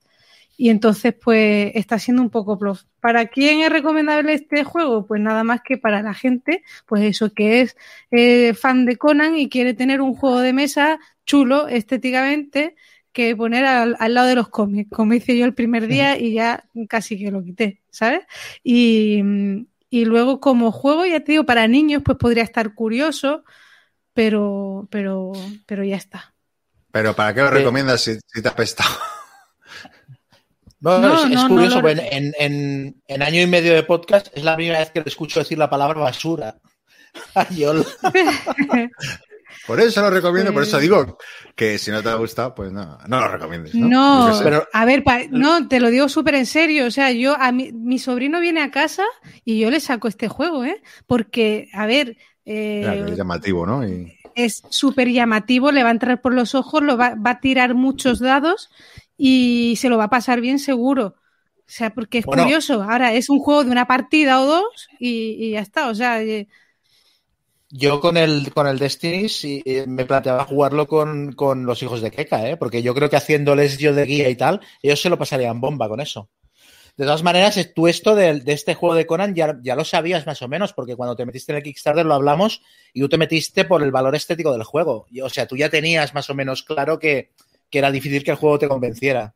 y 0.58 0.70
entonces 0.70 1.14
pues 1.14 1.70
está 1.76 1.98
siendo 2.00 2.20
un 2.20 2.30
poco 2.30 2.58
plof. 2.58 2.82
¿Para 3.00 3.26
quién 3.26 3.60
es 3.60 3.70
recomendable 3.70 4.34
este 4.34 4.64
juego? 4.64 5.06
Pues 5.06 5.20
nada 5.22 5.44
más 5.44 5.60
que 5.62 5.78
para 5.78 6.02
la 6.02 6.14
gente, 6.14 6.64
pues 6.84 7.04
eso 7.04 7.32
que 7.32 7.60
es 7.60 7.76
eh, 8.10 8.54
fan 8.54 8.84
de 8.84 8.96
Conan 8.96 9.36
y 9.38 9.48
quiere 9.48 9.72
tener 9.72 10.00
un 10.00 10.14
juego 10.14 10.40
de 10.40 10.52
mesa 10.52 10.98
chulo 11.24 11.68
estéticamente 11.68 12.74
que 13.18 13.34
poner 13.34 13.64
al, 13.64 13.96
al, 13.98 14.14
lado 14.14 14.28
de 14.28 14.36
los 14.36 14.48
cómics, 14.48 14.88
como 14.92 15.12
hice 15.12 15.36
yo 15.36 15.44
el 15.44 15.52
primer 15.52 15.88
día 15.88 16.16
y 16.16 16.34
ya 16.34 16.64
casi 16.88 17.18
que 17.18 17.32
lo 17.32 17.42
quité, 17.42 17.82
¿sabes? 17.90 18.20
Y, 18.62 19.20
y 19.90 20.04
luego 20.04 20.38
como 20.38 20.70
juego, 20.70 21.04
ya 21.04 21.18
te 21.18 21.32
digo, 21.32 21.44
para 21.44 21.66
niños 21.66 22.02
pues 22.04 22.16
podría 22.16 22.44
estar 22.44 22.74
curioso, 22.74 23.42
pero, 24.14 24.86
pero, 24.88 25.32
pero 25.66 25.82
ya 25.82 25.96
está. 25.96 26.32
Pero 26.92 27.12
¿para 27.16 27.34
qué 27.34 27.40
lo 27.40 27.50
recomiendas 27.50 28.02
si, 28.02 28.16
si 28.24 28.40
te 28.40 28.48
ha 28.48 28.54
pestado? 28.54 28.90
No, 30.80 31.00
no, 31.00 31.24
es, 31.24 31.44
curioso, 31.46 31.82
no, 31.82 31.88
en, 31.88 32.32
en, 32.38 33.02
en, 33.08 33.22
año 33.24 33.42
y 33.42 33.48
medio 33.48 33.74
de 33.74 33.82
podcast 33.82 34.28
es 34.32 34.44
la 34.44 34.54
primera 34.54 34.78
vez 34.78 34.92
que 34.92 35.02
te 35.02 35.08
escucho 35.08 35.40
decir 35.40 35.58
la 35.58 35.68
palabra 35.68 35.98
basura. 35.98 36.60
Ayol. 37.34 37.84
Por 39.68 39.82
eso 39.82 40.00
lo 40.00 40.08
recomiendo, 40.08 40.50
por 40.54 40.62
eso 40.62 40.78
digo 40.78 41.18
que 41.54 41.76
si 41.76 41.90
no 41.90 42.02
te 42.02 42.08
ha 42.08 42.14
gustado, 42.14 42.54
pues 42.54 42.72
no, 42.72 42.96
no 43.06 43.20
lo 43.20 43.28
recomiendes. 43.28 43.74
No, 43.74 44.30
no 44.30 44.42
pero... 44.42 44.66
a 44.72 44.84
ver, 44.86 45.04
pa, 45.04 45.20
no, 45.30 45.68
te 45.68 45.78
lo 45.78 45.90
digo 45.90 46.08
súper 46.08 46.36
en 46.36 46.46
serio. 46.46 46.86
O 46.86 46.90
sea, 46.90 47.12
yo, 47.12 47.36
a 47.38 47.52
mi, 47.52 47.70
mi, 47.72 47.98
sobrino 47.98 48.40
viene 48.40 48.62
a 48.62 48.70
casa 48.70 49.04
y 49.44 49.60
yo 49.60 49.70
le 49.70 49.80
saco 49.80 50.08
este 50.08 50.26
juego, 50.26 50.64
¿eh? 50.64 50.80
Porque, 51.06 51.68
a 51.74 51.84
ver. 51.84 52.16
Eh, 52.46 52.80
claro, 52.82 53.06
es 53.08 53.16
llamativo, 53.18 53.66
¿no? 53.66 53.86
Y... 53.86 54.18
Es 54.34 54.62
súper 54.70 55.10
llamativo, 55.10 55.70
le 55.70 55.82
va 55.82 55.90
a 55.90 55.92
entrar 55.92 56.22
por 56.22 56.32
los 56.32 56.54
ojos, 56.54 56.82
lo 56.82 56.96
va, 56.96 57.14
va 57.14 57.32
a 57.32 57.40
tirar 57.40 57.74
muchos 57.74 58.20
dados 58.20 58.70
y 59.18 59.74
se 59.76 59.90
lo 59.90 59.98
va 59.98 60.04
a 60.04 60.10
pasar 60.10 60.40
bien 60.40 60.58
seguro. 60.58 61.16
O 61.58 61.70
sea, 61.70 61.90
porque 61.90 62.20
es 62.20 62.24
bueno, 62.24 62.44
curioso. 62.44 62.82
Ahora 62.82 63.12
es 63.12 63.28
un 63.28 63.40
juego 63.40 63.64
de 63.64 63.70
una 63.70 63.86
partida 63.86 64.40
o 64.40 64.46
dos 64.46 64.88
y, 64.98 65.36
y 65.38 65.50
ya 65.50 65.60
está. 65.60 65.88
O 65.88 65.94
sea. 65.94 66.22
Eh... 66.22 66.48
Yo 67.70 68.00
con 68.00 68.16
el, 68.16 68.52
con 68.54 68.66
el 68.66 68.78
Destiny 68.78 69.28
sí, 69.28 69.62
me 69.86 70.06
planteaba 70.06 70.44
jugarlo 70.44 70.86
con, 70.86 71.32
con 71.32 71.66
los 71.66 71.82
hijos 71.82 72.00
de 72.00 72.10
Keka, 72.10 72.48
¿eh? 72.48 72.56
porque 72.56 72.82
yo 72.82 72.94
creo 72.94 73.10
que 73.10 73.16
haciéndoles 73.16 73.76
yo 73.76 73.92
de 73.92 74.06
guía 74.06 74.30
y 74.30 74.36
tal, 74.36 74.60
ellos 74.82 75.02
se 75.02 75.10
lo 75.10 75.18
pasarían 75.18 75.60
bomba 75.60 75.88
con 75.88 76.00
eso. 76.00 76.30
De 76.96 77.04
todas 77.04 77.22
maneras, 77.22 77.56
tú 77.76 77.86
esto 77.86 78.16
de, 78.16 78.40
de 78.40 78.52
este 78.52 78.74
juego 78.74 78.96
de 78.96 79.06
Conan 79.06 79.34
ya, 79.34 79.56
ya, 79.62 79.76
lo 79.76 79.84
sabías 79.84 80.26
más 80.26 80.42
o 80.42 80.48
menos, 80.48 80.72
porque 80.72 80.96
cuando 80.96 81.14
te 81.14 81.24
metiste 81.26 81.52
en 81.52 81.58
el 81.58 81.62
Kickstarter 81.62 82.04
lo 82.04 82.14
hablamos 82.14 82.60
y 82.92 83.00
tú 83.00 83.08
te 83.08 83.18
metiste 83.18 83.64
por 83.64 83.84
el 83.84 83.92
valor 83.92 84.16
estético 84.16 84.50
del 84.50 84.64
juego. 84.64 85.06
O 85.22 85.28
sea, 85.28 85.46
tú 85.46 85.56
ya 85.56 85.68
tenías 85.68 86.12
más 86.12 86.28
o 86.28 86.34
menos 86.34 86.64
claro 86.64 86.98
que, 86.98 87.30
que 87.70 87.78
era 87.78 87.92
difícil 87.92 88.24
que 88.24 88.32
el 88.32 88.36
juego 88.36 88.58
te 88.58 88.66
convenciera. 88.66 89.34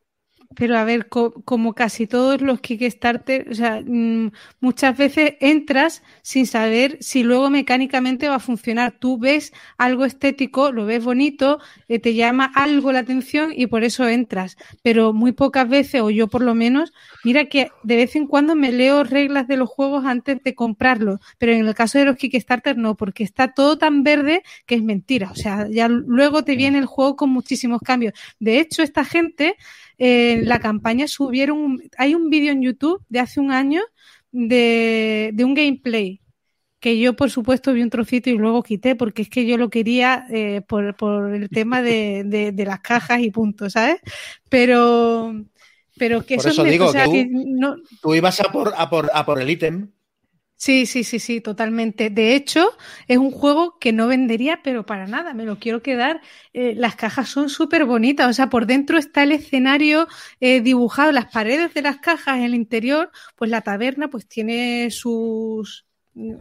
Pero 0.55 0.79
a 0.79 0.85
ver, 0.85 1.09
como 1.09 1.75
casi 1.75 2.07
todos 2.07 2.41
los 2.41 2.61
Kickstarter, 2.61 3.49
o 3.51 3.55
sea, 3.55 3.83
mm, 3.85 4.33
muchas 4.61 4.97
veces 4.97 5.35
entras 5.41 6.03
sin 6.23 6.47
saber 6.47 6.99
si 7.01 7.23
luego 7.23 7.51
mecánicamente 7.51 8.29
va 8.29 8.37
a 8.37 8.41
funcionar. 8.41 8.93
Tú 8.99 9.19
ves 9.19 9.53
algo 9.79 10.05
estético, 10.05 10.73
lo 10.73 10.85
ves 10.85 11.05
bonito, 11.05 11.59
eh, 11.89 11.99
te 11.99 12.15
llama 12.15 12.51
algo 12.55 12.93
la 12.93 13.01
atención 13.01 13.53
y 13.55 13.67
por 13.67 13.85
eso 13.85 14.09
entras. 14.09 14.57
Pero 14.83 15.13
muy 15.13 15.33
pocas 15.33 15.69
veces, 15.69 16.01
o 16.01 16.11
yo 16.11 16.29
por 16.29 16.43
lo 16.43 16.55
menos, 16.55 16.93
mira 17.25 17.47
que 17.47 17.71
de 17.83 17.97
vez 17.97 18.17
en 18.17 18.27
cuando 18.27 18.55
me 18.55 18.73
leo 18.73 19.05
reglas 19.05 19.49
de 19.49 19.57
los 19.57 19.69
juegos 19.69 20.05
antes 20.05 20.43
de 20.43 20.55
comprarlos. 20.55 21.21
Pero 21.39 21.53
en 21.53 21.67
el 21.67 21.75
caso 21.75 21.99
de 21.99 22.05
los 22.05 22.17
Kickstarter 22.17 22.77
no, 22.77 22.97
porque 22.97 23.25
está 23.25 23.53
todo 23.53 23.79
tan 23.79 24.03
verde 24.03 24.43
que 24.67 24.75
es 24.77 24.83
mentira. 24.83 25.31
O 25.31 25.37
sea, 25.37 25.69
ya 25.71 25.89
luego 25.89 26.45
te 26.45 26.57
viene 26.57 26.79
el 26.79 26.87
juego 26.87 27.17
con 27.17 27.31
muchísimos 27.31 27.81
cambios. 27.81 28.13
De 28.39 28.59
hecho, 28.59 28.83
esta 28.83 29.05
gente 29.05 29.57
en 29.99 30.49
la 30.49 30.61
campaña 30.61 31.07
subieron, 31.09 31.83
hay 31.99 32.15
un 32.15 32.31
vídeo 32.31 32.53
en 32.53 32.63
YouTube 32.63 33.05
de 33.09 33.21
hace 33.21 33.41
un 33.41 33.53
año 33.53 33.83
de, 34.31 35.35
un 35.39 35.55
gameplay 35.55 36.21
que 36.81 36.99
yo 36.99 37.15
por 37.15 37.31
supuesto 37.31 37.73
vi 37.73 37.83
un 37.83 37.91
trocito 37.91 38.29
y 38.29 38.37
luego 38.37 38.63
quité 38.63 38.97
porque 38.97 39.23
es 39.23 39.29
que 39.29 39.47
yo 39.47 39.57
lo 39.57 39.71
quería 39.71 40.27
eh, 40.31 40.63
por, 40.67 41.35
el 41.35 41.49
tema 41.49 41.81
de, 41.83 42.53
las 42.67 42.81
cajas 42.81 43.21
y 43.21 43.31
puntos, 43.31 43.75
¿sabes? 43.75 44.01
Pero, 44.49 45.33
pero 45.97 46.27
que 46.27 46.35
eso, 46.35 46.65
digo, 46.65 46.93
que 46.93 47.29
no... 47.31 47.77
tú 48.01 48.15
ibas 48.15 48.41
a 48.41 48.51
por, 48.51 48.73
a 48.77 48.91
por, 48.91 49.11
a 49.15 49.25
por 49.25 49.41
el 49.41 49.49
ítem 49.49 49.93
Sí, 50.63 50.87
sí, 50.87 51.03
sí, 51.03 51.19
sí, 51.19 51.41
totalmente. 51.41 52.09
De 52.09 52.37
hecho, 52.37 52.71
es 53.09 53.19
un 53.19 53.33
juego 53.33 53.81
que 53.81 53.93
no 53.93 54.07
vendería, 54.07 54.61
pero 54.63 54.87
para 54.87 55.09
nada, 55.09 55.35
me 55.35 55.45
lo 55.45 55.59
quiero 55.59 55.83
quedar. 55.83 56.21
Eh, 56.53 56.75
las 56.77 56.95
cajas 56.95 57.29
son 57.31 57.49
súper 57.49 57.85
bonitas, 57.85 58.31
o 58.31 58.33
sea, 58.33 58.49
por 58.49 58.67
dentro 58.67 58.97
está 58.97 59.25
el 59.25 59.33
escenario 59.33 60.07
eh, 60.39 60.61
dibujado, 60.61 61.11
las 61.11 61.33
paredes 61.33 61.75
de 61.75 61.83
las 61.83 61.97
cajas, 61.97 62.39
en 62.39 62.45
el 62.45 62.55
interior, 62.55 63.11
pues 63.35 63.51
la 63.51 63.63
taberna 63.63 64.09
pues 64.09 64.29
tiene 64.29 64.93
sus, 64.93 65.85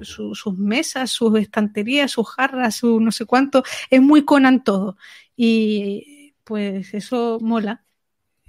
sus 0.03 0.56
mesas, 0.56 1.10
sus 1.10 1.39
estanterías, 1.39 2.11
sus 2.11 2.30
jarras, 2.30 2.76
su 2.76 2.99
no 2.99 3.11
sé 3.11 3.26
cuánto. 3.26 3.64
Es 3.89 4.03
muy 4.03 4.23
Conan 4.23 4.64
todo. 4.64 4.98
Y 5.35 6.35
pues 6.43 6.93
eso 6.93 7.39
mola. 7.41 7.84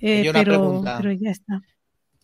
Eh, 0.02 0.28
pero, 0.34 0.82
pero 0.98 1.12
ya 1.12 1.30
está. 1.30 1.62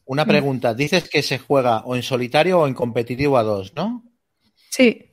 Una 0.09 0.25
mm. 0.25 0.29
pregunta, 0.29 0.75
dices 0.75 1.09
que 1.09 1.23
se 1.23 1.39
juega 1.39 1.83
o 1.85 1.95
en 1.95 2.03
solitario 2.03 2.61
o 2.61 2.67
en 2.67 2.73
competitivo 2.73 3.37
a 3.37 3.43
dos, 3.43 3.75
¿no? 3.77 4.05
Sí. 4.71 5.13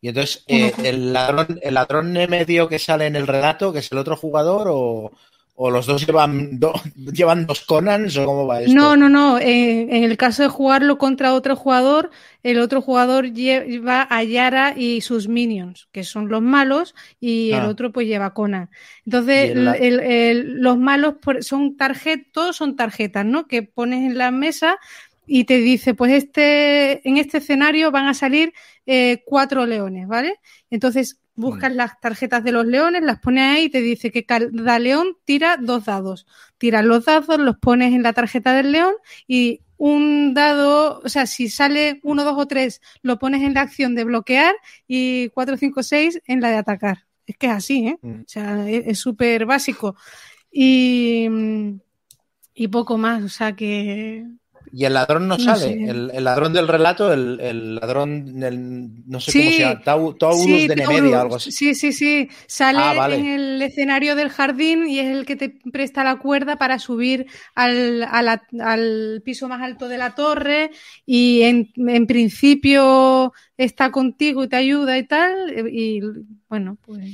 Y 0.00 0.08
entonces, 0.08 0.44
eh, 0.46 0.72
el, 0.84 1.12
ladrón, 1.12 1.58
¿el 1.60 1.74
ladrón 1.74 2.12
medio 2.12 2.68
que 2.68 2.78
sale 2.78 3.06
en 3.06 3.16
el 3.16 3.26
relato, 3.26 3.72
que 3.72 3.80
es 3.80 3.90
el 3.90 3.98
otro 3.98 4.16
jugador, 4.16 4.68
o, 4.70 5.10
¿O 5.54 5.70
los 5.70 5.86
dos 5.86 6.06
llevan, 6.06 6.58
llevan 7.12 7.46
dos 7.46 7.60
Conans 7.62 8.16
o 8.16 8.24
cómo 8.24 8.46
va 8.46 8.62
esto? 8.62 8.74
No, 8.74 8.96
no, 8.96 9.08
no. 9.08 9.38
Eh, 9.38 9.82
en 9.82 10.04
el 10.04 10.16
caso 10.16 10.42
de 10.42 10.48
jugarlo 10.48 10.96
contra 10.96 11.34
otro 11.34 11.56
jugador, 11.56 12.10
el 12.42 12.58
otro 12.58 12.80
jugador 12.80 13.32
lleva 13.32 14.06
a 14.10 14.24
Yara 14.24 14.74
y 14.76 15.02
sus 15.02 15.28
minions, 15.28 15.88
que 15.92 16.04
son 16.04 16.28
los 16.28 16.40
malos, 16.40 16.94
y 17.20 17.52
el 17.52 17.60
ah. 17.60 17.68
otro 17.68 17.92
pues 17.92 18.06
lleva 18.06 18.32
Conan. 18.32 18.70
Entonces, 19.04 19.52
los 19.54 20.78
malos 20.78 21.16
son 21.40 21.76
tarjetas, 21.76 22.56
son 22.56 22.74
tarjetas, 22.74 23.26
¿no? 23.26 23.46
Que 23.46 23.62
pones 23.62 24.10
en 24.10 24.16
la 24.16 24.30
mesa 24.30 24.78
y 25.26 25.44
te 25.44 25.58
dice, 25.58 25.94
pues 25.94 26.12
este, 26.12 27.06
en 27.08 27.16
este 27.16 27.38
escenario 27.38 27.90
van 27.90 28.06
a 28.06 28.14
salir 28.14 28.52
eh, 28.86 29.22
cuatro 29.24 29.66
leones, 29.66 30.08
¿vale? 30.08 30.40
Entonces, 30.70 31.21
buscas 31.34 31.74
las 31.74 32.00
tarjetas 32.00 32.44
de 32.44 32.52
los 32.52 32.66
leones, 32.66 33.02
las 33.02 33.20
pones 33.20 33.44
ahí 33.44 33.64
y 33.64 33.70
te 33.70 33.80
dice 33.80 34.10
que 34.10 34.24
cada 34.24 34.78
león 34.78 35.16
tira 35.24 35.56
dos 35.56 35.86
dados. 35.86 36.26
Tiras 36.58 36.84
los 36.84 37.04
dados, 37.04 37.38
los 37.38 37.56
pones 37.58 37.94
en 37.94 38.02
la 38.02 38.12
tarjeta 38.12 38.54
del 38.54 38.72
león 38.72 38.94
y 39.26 39.60
un 39.76 40.34
dado, 40.34 41.00
o 41.04 41.08
sea, 41.08 41.26
si 41.26 41.48
sale 41.48 42.00
uno, 42.04 42.22
dos 42.24 42.38
o 42.38 42.46
tres, 42.46 42.80
lo 43.02 43.18
pones 43.18 43.42
en 43.42 43.54
la 43.54 43.62
acción 43.62 43.94
de 43.94 44.04
bloquear 44.04 44.54
y 44.86 45.28
cuatro, 45.30 45.56
cinco, 45.56 45.82
seis 45.82 46.20
en 46.26 46.40
la 46.40 46.50
de 46.50 46.56
atacar. 46.56 47.06
Es 47.26 47.36
que 47.36 47.46
es 47.46 47.52
así, 47.52 47.88
¿eh? 47.88 47.98
Mm. 48.02 48.20
O 48.20 48.24
sea, 48.26 48.68
es 48.68 48.98
súper 48.98 49.46
básico. 49.46 49.96
Y, 50.50 51.26
y 52.54 52.68
poco 52.68 52.98
más, 52.98 53.22
o 53.22 53.28
sea 53.28 53.56
que 53.56 54.26
y 54.74 54.86
el 54.86 54.94
ladrón 54.94 55.28
no, 55.28 55.38
sale, 55.38 55.84
el, 55.84 56.24
ladrón 56.24 56.54
del 56.54 56.66
relato, 56.66 57.12
el, 57.12 57.74
ladrón, 57.74 58.40
del, 58.40 59.06
no 59.06 59.20
sé 59.20 59.32
cómo 59.32 59.50
se 59.50 59.58
llama, 59.58 59.82
Taurus 59.82 60.46
de 60.46 60.74
Nemedia, 60.74 61.20
algo 61.20 61.36
así. 61.36 61.52
Sí, 61.52 61.74
sí, 61.74 61.92
sí, 61.92 62.30
sale 62.46 62.78
ah, 62.80 63.08
en 63.10 63.26
el 63.26 63.60
escenario 63.60 64.16
del 64.16 64.30
jardín 64.30 64.88
y 64.88 64.98
es 64.98 65.08
el 65.08 65.26
que 65.26 65.36
te 65.36 65.50
presta 65.70 66.02
la 66.04 66.16
cuerda 66.16 66.56
para 66.56 66.78
subir 66.78 67.26
al, 67.54 68.02
al 68.02 69.22
piso 69.22 69.46
más 69.46 69.60
alto 69.60 69.88
de 69.88 69.98
la 69.98 70.14
torre 70.14 70.70
y 71.04 71.42
en, 71.42 71.70
en, 71.76 72.06
principio 72.06 73.34
está 73.58 73.92
contigo 73.92 74.42
y 74.44 74.48
te 74.48 74.56
ayuda 74.56 74.96
y 74.96 75.06
tal, 75.06 75.68
y 75.70 76.00
bueno, 76.48 76.78
pues... 76.80 77.10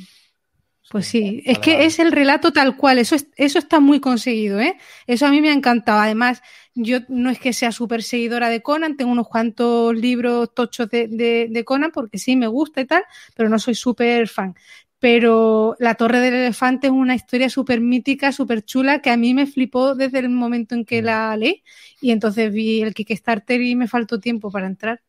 Pues 0.91 1.07
sí, 1.07 1.43
es 1.45 1.59
que 1.59 1.85
es 1.85 1.99
el 1.99 2.13
relato 2.13 2.51
tal 2.51 2.75
cual, 2.75 2.99
eso, 2.99 3.15
eso 3.37 3.59
está 3.59 3.79
muy 3.79 4.01
conseguido, 4.01 4.59
¿eh? 4.59 4.75
Eso 5.07 5.27
a 5.27 5.31
mí 5.31 5.43
me 5.43 5.51
ha 5.51 5.53
encantado. 5.53 6.01
Además, 6.01 6.41
yo 6.81 7.01
no 7.09 7.31
es 7.31 7.41
que 7.41 7.53
sea 7.53 7.73
súper 7.73 8.05
seguidora 8.05 8.49
de 8.49 8.63
Conan, 8.63 8.97
tengo 8.97 9.11
unos 9.11 9.29
cuantos 9.29 9.97
libros 9.97 10.55
tochos 10.55 10.89
de, 10.89 11.63
Conan 11.67 11.91
porque 11.91 12.19
sí 12.19 12.37
me 12.37 12.47
gusta 12.47 12.81
y 12.81 12.87
tal, 12.87 13.03
pero 13.35 13.49
no 13.49 13.59
soy 13.59 13.75
súper 13.75 14.29
fan. 14.29 14.55
Pero 15.01 15.77
La 15.81 15.97
Torre 15.97 16.21
del 16.21 16.35
Elefante 16.35 16.87
es 16.87 16.93
una 16.93 17.15
historia 17.17 17.51
súper 17.51 17.81
mítica, 17.81 18.33
súper 18.33 18.65
chula, 18.65 19.01
que 19.01 19.11
a 19.11 19.17
mí 19.17 19.35
me 19.35 19.47
flipó 19.47 19.95
desde 19.95 20.21
el 20.21 20.29
momento 20.29 20.75
en 20.75 20.85
que 20.85 21.03
la 21.03 21.37
leí. 21.37 21.63
Y 22.01 22.13
entonces 22.13 22.53
vi 22.53 22.83
el 22.83 22.95
Kickstarter 22.95 23.61
y 23.61 23.75
me 23.77 23.89
faltó 23.89 24.19
tiempo 24.19 24.51
para 24.51 24.67
entrar. 24.67 25.01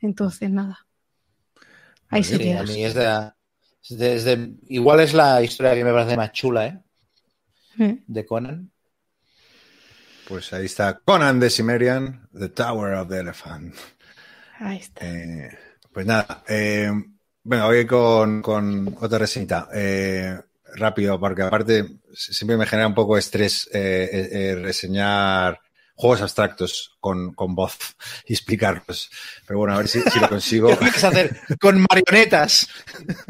Entonces, 0.00 0.50
nada. 0.50 0.86
Ahí 2.08 2.24
se 2.24 2.38
queda. 2.38 2.64
igual 4.68 5.00
es 5.00 5.14
la 5.14 5.42
historia 5.42 5.74
que 5.74 5.84
me 5.84 5.92
parece 5.92 6.16
más 6.16 6.32
chula, 6.32 6.66
¿eh? 6.66 6.78
De 8.06 8.26
Conan. 8.26 8.70
Pues 10.30 10.52
ahí 10.52 10.66
está 10.66 11.00
Conan 11.04 11.40
de 11.40 11.50
Cimmerian, 11.50 12.28
The 12.32 12.50
Tower 12.50 12.94
of 12.94 13.08
the 13.08 13.18
Elephant. 13.18 13.74
Ahí 14.60 14.76
está. 14.76 15.04
Eh, 15.04 15.50
pues 15.92 16.06
nada, 16.06 16.44
eh, 16.46 16.88
bueno, 17.42 17.66
voy 17.66 17.84
con, 17.84 18.40
con 18.40 18.96
otra 19.00 19.18
reseñita. 19.18 19.68
Eh, 19.74 20.38
rápido, 20.76 21.18
porque 21.18 21.42
aparte 21.42 21.84
siempre 22.14 22.56
me 22.56 22.64
genera 22.64 22.86
un 22.86 22.94
poco 22.94 23.14
de 23.16 23.20
estrés 23.20 23.68
reseñar 23.72 25.58
juegos 25.96 26.22
abstractos 26.22 26.96
con, 27.00 27.34
con, 27.34 27.56
voz 27.56 27.76
y 28.24 28.34
explicarlos. 28.34 29.10
Pero 29.44 29.58
bueno, 29.58 29.74
a 29.74 29.78
ver 29.78 29.88
si, 29.88 29.98
lo 29.98 30.28
consigo. 30.28 30.68
¿Qué 30.70 30.76
quieres 30.76 31.02
hacer? 31.02 31.40
Con 31.60 31.84
marionetas. 31.90 32.68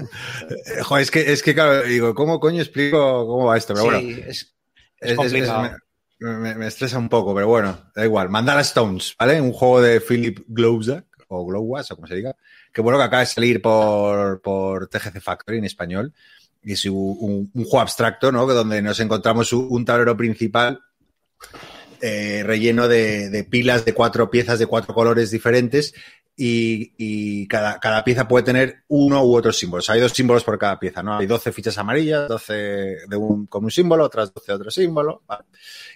Joder, 0.83 1.03
es 1.03 1.11
que, 1.11 1.33
es 1.33 1.43
que 1.43 1.55
claro, 1.55 1.83
digo, 1.83 2.15
¿cómo 2.15 2.39
coño 2.39 2.61
explico 2.61 3.27
cómo 3.27 3.47
va 3.47 3.57
esto? 3.57 3.73
Pero 3.73 3.87
bueno, 3.87 4.01
es, 4.27 4.55
complicado 5.17 5.79
me, 6.21 6.67
estresa 6.67 6.99
un 6.99 7.09
poco, 7.09 7.35
pero 7.35 7.49
bueno, 7.49 7.91
da 7.95 8.05
igual. 8.05 8.29
Mandala 8.29 8.61
Stones, 8.61 9.15
¿vale? 9.19 9.41
Un 9.41 9.53
juego 9.53 9.81
de 9.81 10.01
Philip 10.01 10.41
Glowzak, 10.47 11.07
o 11.29 11.45
Glowwas, 11.47 11.91
o 11.91 11.97
como 11.97 12.07
se 12.07 12.17
diga, 12.17 12.37
que 12.73 12.81
bueno 12.81 12.99
que 12.99 13.05
acaba 13.05 13.21
de 13.21 13.27
salir 13.27 13.63
por, 13.63 14.41
por 14.43 14.89
TGC 14.89 15.21
Factory 15.21 15.59
en 15.59 15.65
español. 15.65 16.13
Y 16.63 16.73
es 16.73 16.85
un, 16.85 17.51
juego 17.55 17.81
abstracto, 17.81 18.31
¿no? 18.31 18.47
Donde 18.47 18.83
nos 18.83 19.01
encontramos 19.01 19.53
un, 19.53 19.85
tablero 19.85 20.17
principal 20.17 20.81
eh, 22.03 22.43
relleno 22.45 22.87
de, 22.87 23.31
de, 23.31 23.45
pilas 23.45 23.87
de 23.87 23.95
cuatro 23.95 24.31
piezas 24.31 24.59
de 24.59 24.67
cuatro 24.67 24.93
colores 24.93 25.31
diferentes 25.31 25.95
y, 26.43 27.47
cada, 27.49 27.79
cada, 27.79 28.03
pieza 28.03 28.27
puede 28.27 28.45
tener 28.45 28.85
uno 28.89 29.23
u 29.25 29.37
otro 29.37 29.53
símbolo. 29.53 29.83
hay 29.89 30.01
dos 30.01 30.13
símbolos 30.13 30.43
por 30.43 30.59
cada 30.59 30.79
pieza, 30.79 31.03
¿no? 31.03 31.19
Hay 31.19 31.27
12 31.27 31.53
fichas 31.53 31.77
amarillas, 31.77 32.29
12 32.29 32.55
de 33.07 33.17
un, 33.17 33.47
con 33.47 33.65
un 33.65 33.71
símbolo, 33.71 34.05
otras 34.05 34.33
12 34.33 34.53
de 34.53 34.57
otro 34.57 34.71
símbolo. 34.71 35.23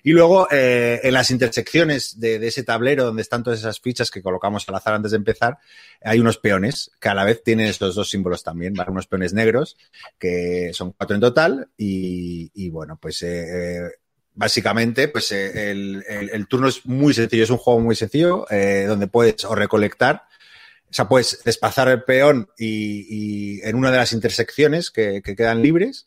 Y 0.02 0.12
luego, 0.12 0.46
eh, 0.50 1.00
en 1.02 1.14
las 1.14 1.30
intersecciones 1.30 2.20
de, 2.20 2.46
ese 2.46 2.62
tablero 2.62 3.04
donde 3.04 3.22
están 3.22 3.42
todas 3.42 3.58
esas 3.58 3.80
fichas 3.80 4.10
que 4.10 4.20
colocamos 4.20 4.68
al 4.68 4.74
azar 4.74 4.92
antes 4.92 5.12
de 5.12 5.16
empezar, 5.16 5.56
hay 6.02 6.20
unos 6.20 6.36
peones 6.36 6.90
que 7.00 7.08
a 7.08 7.14
la 7.14 7.24
vez 7.24 7.42
tienen 7.42 7.66
estos 7.66 7.94
dos 7.94 8.10
símbolos 8.10 8.42
también, 8.42 8.74
¿vale? 8.74 8.90
Unos 8.90 9.06
peones 9.06 9.32
negros, 9.32 9.78
que 10.18 10.72
son 10.74 10.92
cuatro 10.92 11.14
en 11.14 11.22
total. 11.22 11.70
Y, 11.78 12.68
bueno, 12.68 12.98
pues 13.00 13.22
eh, 13.22 13.78
eh, 13.78 13.90
básicamente, 14.34 15.08
pues 15.08 15.32
el, 15.32 16.04
el, 16.06 16.46
turno 16.48 16.68
es 16.68 16.84
muy 16.84 17.14
sencillo, 17.14 17.44
es 17.44 17.50
un 17.50 17.56
juego 17.56 17.80
muy 17.80 17.96
sencillo, 17.96 18.44
donde 18.86 19.06
puedes 19.06 19.42
o 19.46 19.54
recolectar 19.54 20.24
o 20.90 20.94
sea, 20.94 21.08
puedes 21.08 21.42
desplazar 21.44 21.88
el 21.88 22.04
peón 22.04 22.48
y, 22.58 23.60
en 23.62 23.76
una 23.76 23.90
de 23.90 23.98
las 23.98 24.12
intersecciones 24.12 24.90
que, 24.90 25.22
quedan 25.22 25.62
libres 25.62 26.06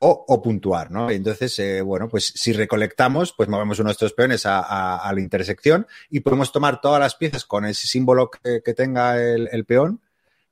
o, 0.00 0.42
puntuar, 0.42 0.90
¿no? 0.90 1.10
Y 1.10 1.16
entonces, 1.16 1.58
eh, 1.58 1.82
bueno, 1.82 2.08
pues 2.08 2.32
si 2.36 2.52
recolectamos, 2.52 3.32
pues 3.32 3.48
movemos 3.48 3.80
uno 3.80 3.88
de 3.88 3.92
estos 3.92 4.12
peones 4.12 4.42
a, 4.44 5.10
la 5.12 5.20
intersección 5.20 5.86
y 6.08 6.20
podemos 6.20 6.52
tomar 6.52 6.80
todas 6.80 7.00
las 7.00 7.16
piezas 7.16 7.44
con 7.44 7.64
ese 7.64 7.86
símbolo 7.86 8.30
que, 8.30 8.60
tenga 8.74 9.20
el, 9.20 9.64
peón, 9.64 10.00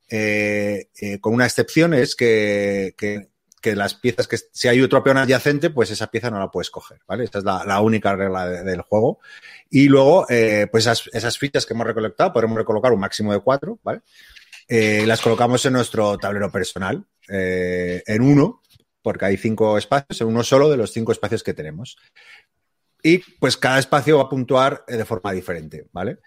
eh, 0.09 0.89
eh, 0.99 1.19
con 1.19 1.33
una 1.33 1.45
excepción 1.45 1.93
es 1.93 2.15
que, 2.15 2.93
que 2.97 3.29
las 3.75 3.93
piezas 3.93 4.27
que 4.27 4.37
si 4.51 4.67
hay 4.67 4.81
otro 4.81 5.03
peón 5.03 5.17
adyacente, 5.17 5.69
pues 5.69 5.91
esa 5.91 6.07
pieza 6.07 6.29
no 6.29 6.39
la 6.39 6.49
puedes 6.49 6.69
coger, 6.69 6.99
¿vale? 7.07 7.23
Esta 7.23 7.39
es 7.39 7.43
la, 7.43 7.81
única 7.81 8.15
regla 8.15 8.47
del 8.47 8.81
juego. 8.81 9.19
Y 9.69 9.87
luego, 9.87 10.25
eh, 10.29 10.67
pues 10.71 10.87
esas, 10.87 11.37
fichas 11.37 11.65
que 11.65 11.73
hemos 11.73 11.87
recolectado, 11.87 12.33
podemos 12.33 12.57
recolocar 12.57 12.91
un 12.91 12.99
máximo 12.99 13.33
de 13.33 13.39
cuatro, 13.39 13.79
¿vale? 13.83 14.01
Eh, 14.67 15.05
las 15.05 15.21
colocamos 15.21 15.65
en 15.65 15.73
nuestro 15.73 16.17
tablero 16.17 16.51
personal, 16.51 17.05
eh, 17.29 18.03
en 18.05 18.21
uno, 18.21 18.61
porque 19.01 19.25
hay 19.25 19.37
cinco 19.37 19.77
espacios, 19.77 20.21
en 20.21 20.27
uno 20.27 20.43
solo 20.43 20.69
de 20.69 20.77
los 20.77 20.91
cinco 20.91 21.11
espacios 21.11 21.43
que 21.43 21.53
tenemos. 21.53 21.97
Y 23.03 23.19
pues 23.39 23.57
cada 23.57 23.79
espacio 23.79 24.17
va 24.17 24.23
a 24.23 24.29
puntuar 24.29 24.83
de 24.87 25.05
forma 25.05 25.31
diferente, 25.31 25.87
¿vale? 25.91 26.19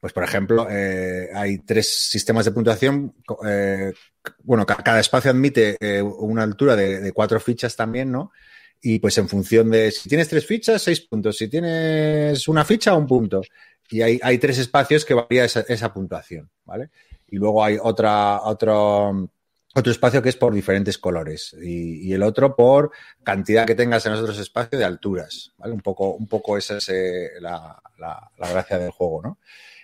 Pues, 0.00 0.12
por 0.12 0.22
ejemplo, 0.22 0.68
eh, 0.70 1.28
hay 1.34 1.58
tres 1.58 1.88
sistemas 1.88 2.44
de 2.44 2.52
puntuación. 2.52 3.14
Eh, 3.46 3.92
bueno, 4.42 4.64
cada 4.64 5.00
espacio 5.00 5.30
admite 5.30 5.76
eh, 5.80 6.02
una 6.02 6.42
altura 6.42 6.76
de, 6.76 7.12
cuatro 7.12 7.40
fichas 7.40 7.74
también, 7.74 8.12
¿no? 8.12 8.32
Y 8.80 9.00
pues 9.00 9.18
en 9.18 9.28
función 9.28 9.70
de 9.70 9.90
si 9.90 10.08
tienes 10.08 10.28
tres 10.28 10.46
fichas, 10.46 10.82
seis 10.82 11.00
puntos. 11.00 11.36
Si 11.36 11.48
tienes 11.48 12.46
una 12.46 12.64
ficha, 12.64 12.94
un 12.94 13.06
punto. 13.06 13.42
Y 13.90 14.02
hay, 14.02 14.38
tres 14.38 14.58
espacios 14.58 15.04
que 15.04 15.14
varía 15.14 15.46
esa, 15.46 15.92
puntuación, 15.92 16.48
¿vale? 16.64 16.90
Y 17.26 17.36
luego 17.36 17.64
hay 17.64 17.78
otra, 17.82 18.42
otro, 18.42 19.30
otro 19.74 19.92
espacio 19.92 20.22
que 20.22 20.28
es 20.28 20.36
por 20.36 20.52
diferentes 20.52 20.98
colores 20.98 21.56
y, 21.60 22.12
el 22.12 22.22
otro 22.22 22.54
por 22.54 22.92
cantidad 23.24 23.66
que 23.66 23.74
tengas 23.74 24.04
en 24.04 24.12
otros 24.12 24.38
espacios 24.38 24.78
de 24.78 24.84
alturas, 24.84 25.52
¿vale? 25.56 25.72
Un 25.72 25.80
poco, 25.80 26.12
un 26.12 26.28
poco 26.28 26.58
esa 26.58 26.76
es 26.76 26.88
la 27.40 27.80
gracia 28.36 28.78
del 28.78 28.90
juego, 28.90 29.22
¿no? 29.22 29.38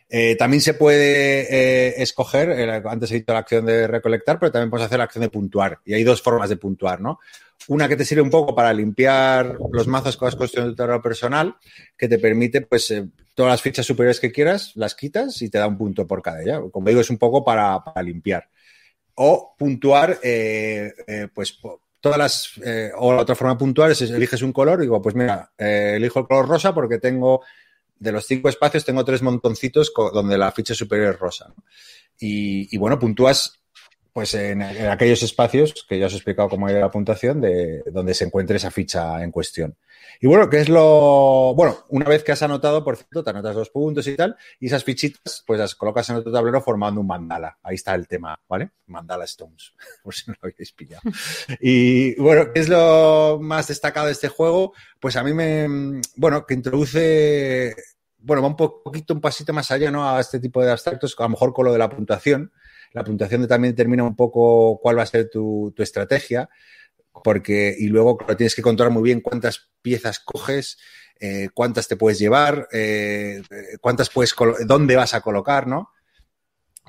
Eh, 0.08 0.36
también 0.36 0.60
se 0.60 0.74
puede 0.74 1.40
eh, 1.50 1.94
escoger, 2.02 2.50
eh, 2.50 2.82
antes 2.84 3.10
he 3.10 3.14
dicho 3.14 3.32
la 3.32 3.40
acción 3.40 3.64
de 3.66 3.86
recolectar, 3.86 4.38
pero 4.38 4.52
también 4.52 4.70
puedes 4.70 4.86
hacer 4.86 4.98
la 4.98 5.04
acción 5.04 5.22
de 5.22 5.30
puntuar. 5.30 5.80
Y 5.84 5.94
hay 5.94 6.04
dos 6.04 6.22
formas 6.22 6.48
de 6.48 6.56
puntuar, 6.56 7.00
¿no? 7.00 7.20
Una 7.68 7.88
que 7.88 7.96
te 7.96 8.04
sirve 8.04 8.22
un 8.22 8.30
poco 8.30 8.54
para 8.54 8.72
limpiar 8.72 9.56
los 9.72 9.86
mazos 9.86 10.16
con 10.16 10.26
las 10.26 10.36
cuestiones 10.36 10.70
de 10.70 10.76
terreno 10.76 11.00
personal, 11.00 11.56
que 11.96 12.08
te 12.08 12.18
permite, 12.18 12.60
pues, 12.60 12.94
todas 13.34 13.52
las 13.52 13.62
fichas 13.62 13.86
superiores 13.86 14.20
que 14.20 14.30
quieras, 14.30 14.72
las 14.74 14.94
quitas 14.94 15.40
y 15.40 15.48
te 15.48 15.58
da 15.58 15.66
un 15.66 15.78
punto 15.78 16.06
por 16.06 16.20
cada 16.20 16.42
ella. 16.42 16.60
Como 16.70 16.88
digo, 16.88 17.00
es 17.00 17.10
un 17.10 17.18
poco 17.18 17.42
para, 17.42 17.82
limpiar. 18.02 18.48
O 19.14 19.54
puntuar, 19.58 20.18
pues, 21.34 21.58
todas 22.00 22.18
las. 22.18 22.50
o 22.98 23.12
la 23.14 23.22
otra 23.22 23.34
forma 23.34 23.54
de 23.54 23.58
puntuar 23.58 23.90
es 23.92 24.02
eliges 24.02 24.42
un 24.42 24.52
color 24.52 24.80
y 24.80 24.82
digo, 24.82 25.00
pues 25.00 25.14
mira, 25.14 25.50
elijo 25.56 26.20
el 26.20 26.26
color 26.26 26.46
rosa 26.46 26.74
porque 26.74 26.98
tengo 26.98 27.42
de 27.98 28.12
los 28.12 28.26
cinco 28.26 28.48
espacios 28.48 28.84
tengo 28.84 29.04
tres 29.04 29.22
montoncitos 29.22 29.92
donde 30.12 30.38
la 30.38 30.52
ficha 30.52 30.74
superior 30.74 31.14
es 31.14 31.20
rosa. 31.20 31.54
Y, 32.18 32.76
bueno, 32.78 32.98
puntúas 32.98 33.60
pues 34.14 34.32
en, 34.34 34.62
aquellos 34.62 35.24
espacios 35.24 35.84
que 35.88 35.98
ya 35.98 36.06
os 36.06 36.12
he 36.12 36.16
explicado 36.16 36.48
cómo 36.48 36.68
era 36.68 36.78
la 36.78 36.90
puntuación 36.90 37.40
de 37.40 37.82
donde 37.90 38.14
se 38.14 38.24
encuentre 38.24 38.58
esa 38.58 38.70
ficha 38.70 39.20
en 39.24 39.32
cuestión. 39.32 39.76
Y 40.20 40.28
bueno, 40.28 40.48
¿qué 40.48 40.60
es 40.60 40.68
lo...? 40.68 41.52
Bueno, 41.56 41.84
una 41.88 42.04
vez 42.04 42.22
que 42.22 42.30
has 42.30 42.40
anotado, 42.44 42.84
por 42.84 42.96
cierto, 42.96 43.24
te 43.24 43.30
anotas 43.30 43.56
dos 43.56 43.70
puntos 43.70 44.06
y 44.06 44.14
tal, 44.14 44.36
y 44.60 44.68
esas 44.68 44.84
fichitas, 44.84 45.42
pues 45.44 45.58
las 45.58 45.74
colocas 45.74 46.08
en 46.10 46.16
otro 46.16 46.30
tablero 46.30 46.62
formando 46.62 47.00
un 47.00 47.08
mandala. 47.08 47.58
Ahí 47.64 47.74
está 47.74 47.92
el 47.96 48.06
tema, 48.06 48.38
¿vale? 48.48 48.70
Mandala 48.86 49.24
Stones, 49.24 49.72
por 50.04 50.14
si 50.14 50.30
no 50.30 50.36
lo 50.40 50.48
habéis 50.48 50.70
pillado. 50.70 51.02
Y 51.60 52.14
bueno, 52.14 52.52
¿qué 52.52 52.60
es 52.60 52.68
lo 52.68 53.40
más 53.42 53.66
destacado 53.66 54.06
de 54.06 54.12
este 54.12 54.28
juego? 54.28 54.74
Pues 55.00 55.16
a 55.16 55.24
mí 55.24 55.34
me... 55.34 56.00
Bueno, 56.14 56.46
que 56.46 56.54
introduce 56.54 57.74
bueno, 58.18 58.42
va 58.42 58.48
un 58.48 58.56
poquito, 58.56 59.12
un 59.12 59.20
pasito 59.20 59.52
más 59.52 59.72
allá, 59.72 59.90
¿no? 59.90 60.08
A 60.08 60.20
este 60.20 60.38
tipo 60.38 60.62
de 60.64 60.70
abstractos, 60.70 61.14
a 61.18 61.24
lo 61.24 61.30
mejor 61.30 61.52
con 61.52 61.66
lo 61.66 61.72
de 61.72 61.78
la 61.78 61.90
puntuación. 61.90 62.52
La 62.94 63.04
puntuación 63.04 63.46
también 63.46 63.74
determina 63.74 64.04
un 64.04 64.16
poco 64.16 64.78
cuál 64.80 64.98
va 64.98 65.02
a 65.02 65.06
ser 65.06 65.28
tu, 65.28 65.74
estrategia, 65.78 66.48
porque, 67.24 67.74
y 67.78 67.88
luego 67.88 68.16
tienes 68.36 68.54
que 68.54 68.62
controlar 68.62 68.92
muy 68.92 69.02
bien 69.02 69.20
cuántas 69.20 69.68
piezas 69.82 70.20
coges, 70.20 70.78
eh, 71.18 71.48
cuántas 71.52 71.88
te 71.88 71.96
puedes 71.96 72.20
llevar, 72.20 72.68
eh, 72.72 73.42
cuántas 73.80 74.10
puedes, 74.10 74.34
dónde 74.66 74.96
vas 74.96 75.12
a 75.12 75.20
colocar, 75.20 75.66
¿no? 75.66 75.90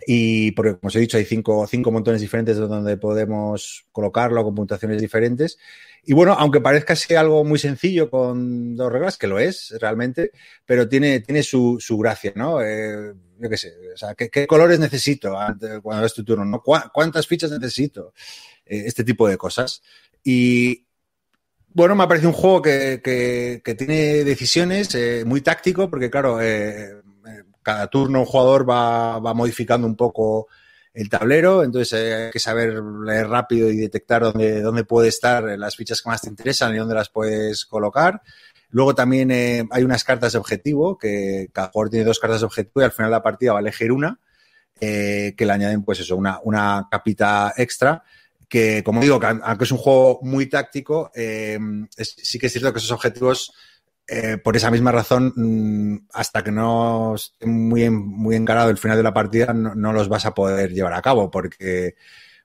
Y 0.08 0.52
porque, 0.52 0.76
como 0.76 0.88
os 0.88 0.96
he 0.96 1.00
dicho, 1.00 1.18
hay 1.18 1.26
cinco, 1.26 1.66
cinco 1.68 1.92
montones 1.92 2.22
diferentes 2.22 2.58
donde 2.58 2.98
podemos 2.98 3.86
colocarlo 3.92 4.44
con 4.44 4.54
puntuaciones 4.54 5.02
diferentes. 5.02 5.58
Y 6.04 6.14
bueno, 6.14 6.34
aunque 6.34 6.62
parezca 6.62 6.96
ser 6.96 7.18
algo 7.18 7.44
muy 7.44 7.58
sencillo 7.58 8.12
con 8.12 8.76
dos 8.76 8.92
reglas, 8.92 9.18
que 9.18 9.26
lo 9.28 9.40
es 9.40 9.76
realmente, 9.82 10.32
pero 10.64 10.88
tiene, 10.88 11.22
tiene 11.22 11.42
su, 11.42 11.78
su 11.80 11.98
gracia, 11.98 12.34
¿no? 12.36 12.62
Eh, 12.62 13.14
yo 13.40 13.50
qué 13.50 13.58
sé, 13.58 13.74
o 13.94 13.98
sea, 13.98 14.14
¿qué, 14.14 14.46
colores 14.46 14.80
necesito 14.80 15.36
cuando 15.82 16.06
es 16.06 16.14
tu 16.14 16.24
turno? 16.24 16.46
¿no? 16.46 16.62
¿Cuántas 16.62 17.28
fichas 17.28 17.52
necesito? 17.52 18.14
Eh, 18.66 18.84
este 18.86 19.04
tipo 19.04 19.28
de 19.28 19.38
cosas. 19.38 19.82
Y 20.24 20.86
bueno, 21.70 21.96
me 21.96 22.04
ha 22.04 22.08
parecido 22.08 22.30
un 22.30 22.36
juego 22.36 22.62
que, 22.62 23.02
que, 23.04 23.62
que 23.64 23.76
tiene 23.76 24.24
decisiones 24.24 24.94
eh, 24.96 25.24
muy 25.26 25.42
táctico, 25.42 25.90
porque 25.90 26.10
claro, 26.10 26.40
cada 27.66 27.88
turno 27.88 28.20
un 28.20 28.26
jugador 28.26 28.70
va, 28.70 29.20
modificando 29.34 29.88
un 29.88 29.96
poco 29.96 30.48
el 30.94 31.10
tablero, 31.10 31.64
entonces 31.64 31.94
hay 31.94 32.32
que 32.32 32.40
saber 32.40 32.76
leer 33.04 33.28
rápido 33.28 33.72
y 33.72 33.78
detectar 33.78 34.22
dónde, 34.22 34.62
dónde 34.62 34.84
puede 34.84 35.10
estar 35.10 35.44
las 35.58 35.76
fichas 35.76 36.02
que 36.02 36.10
más 36.10 36.22
te 36.22 36.30
interesan 36.30 36.76
y 36.76 36.78
dónde 36.78 36.94
las 36.94 37.10
puedes 37.10 37.66
colocar. 37.66 38.22
Luego 38.70 38.94
también 38.94 39.32
eh, 39.32 39.68
hay 39.72 39.84
unas 39.84 40.04
cartas 40.04 40.34
de 40.34 40.38
objetivo, 40.38 40.98
que 40.98 41.50
cada 41.52 41.70
jugador 41.70 41.90
tiene 41.90 42.06
dos 42.06 42.20
cartas 42.20 42.42
de 42.42 42.46
objetivo 42.46 42.82
y 42.82 42.84
al 42.86 42.92
final 42.92 43.10
de 43.10 43.18
la 43.18 43.24
partida 43.24 43.54
va 43.54 43.60
a 43.60 43.62
elegir 43.62 43.92
una, 43.92 44.20
eh, 44.80 45.34
que 45.36 45.46
le 45.46 45.52
añaden 45.52 45.84
pues 45.84 46.00
eso, 46.02 46.16
una, 46.16 46.40
una 46.44 46.88
capita 46.92 47.52
extra 47.58 48.04
que, 48.48 48.84
como 48.84 49.02
digo, 49.02 49.20
aunque 49.22 49.64
es 49.64 49.72
un 49.72 49.80
juego 49.80 50.20
muy 50.22 50.46
táctico, 50.46 51.12
eh, 51.16 51.58
sí 51.98 52.38
que 52.38 52.46
es 52.46 52.52
cierto 52.52 52.72
que 52.72 52.78
esos 52.78 52.92
objetivos 52.92 53.52
eh, 54.08 54.38
por 54.38 54.56
esa 54.56 54.70
misma 54.72 54.92
razón, 54.92 55.34
mm, 55.36 56.08
hasta 56.14 56.44
que 56.44 56.52
no 56.52 57.16
esté 57.16 57.48
muy, 57.48 57.90
muy 57.90 58.36
encarado 58.36 58.70
el 58.70 58.78
final 58.78 58.98
de 58.98 59.04
la 59.04 59.14
partida, 59.14 59.54
no, 59.54 59.94
los 59.94 60.10
vas 60.10 60.26
a 60.26 60.34
poder 60.34 60.72
llevar 60.74 60.94
a 60.94 61.02
cabo, 61.02 61.32
porque, 61.32 61.96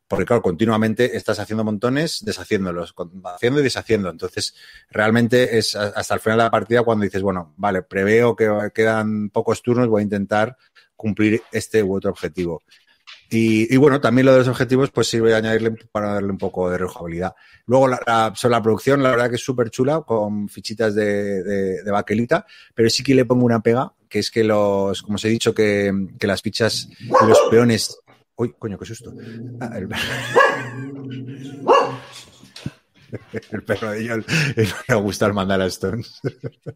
porque, 0.08 0.24
claro, 0.24 0.42
continuamente 0.42 1.16
estás 1.16 1.38
haciendo 1.38 1.64
montones, 1.64 2.24
deshaciéndolos, 2.24 2.94
haciendo 3.24 3.60
y 3.60 3.62
deshaciendo. 3.64 4.10
Entonces, 4.10 4.54
realmente 4.90 5.58
es 5.58 5.76
hasta 5.76 6.14
el 6.14 6.20
final 6.20 6.38
de 6.38 6.44
la 6.44 6.50
partida 6.50 6.82
cuando 6.82 7.04
dices, 7.04 7.22
bueno, 7.22 7.54
vale, 7.56 7.82
preveo 7.82 8.34
que 8.36 8.48
quedan 8.74 9.30
pocos 9.30 9.62
turnos, 9.62 9.88
voy 9.88 10.00
a 10.00 10.04
intentar 10.04 10.56
cumplir 10.96 11.42
este 11.52 11.82
u 11.82 11.94
otro 11.96 12.10
objetivo. 12.10 12.62
Y, 13.32 13.76
bueno, 13.76 14.00
también 14.00 14.26
lo 14.26 14.32
de 14.32 14.38
los 14.38 14.48
objetivos, 14.48 14.90
pues 14.90 15.06
sirve 15.06 15.30
de 15.30 15.36
añadirle 15.36 15.70
para 15.92 16.14
darle 16.14 16.32
un 16.32 16.38
poco 16.38 16.68
de 16.68 16.78
rejugabilidad. 16.78 17.32
Luego, 17.66 17.86
la, 17.86 18.32
sobre 18.34 18.50
la 18.50 18.62
producción, 18.62 19.04
la 19.04 19.10
verdad 19.10 19.30
que 19.30 19.36
es 19.36 19.44
súper 19.44 19.70
chula, 19.70 20.00
con 20.00 20.48
fichitas 20.48 20.96
de, 20.96 21.44
de, 21.44 21.90
baquelita, 21.92 22.44
pero 22.74 22.90
sí 22.90 23.04
que 23.04 23.14
le 23.14 23.24
pongo 23.24 23.44
una 23.44 23.60
pega, 23.60 23.92
que 24.08 24.18
es 24.18 24.32
que 24.32 24.42
los, 24.42 25.00
como 25.02 25.14
os 25.14 25.24
he 25.24 25.28
dicho, 25.28 25.54
que, 25.54 25.92
que 26.18 26.26
las 26.26 26.42
fichas 26.42 26.88
y 26.98 27.26
los 27.26 27.38
peones. 27.48 28.00
Uy, 28.34 28.52
coño, 28.58 28.76
qué 28.76 28.86
susto. 28.86 29.14
Ah, 29.60 29.70
el... 29.76 29.88
perro 33.66 33.92
de 33.92 34.04
Yol 34.04 34.24
le 34.88 34.94
gusta 34.94 35.26
el 35.26 35.34
mandar 35.34 35.60
a 35.60 35.66
Stones. 35.66 36.20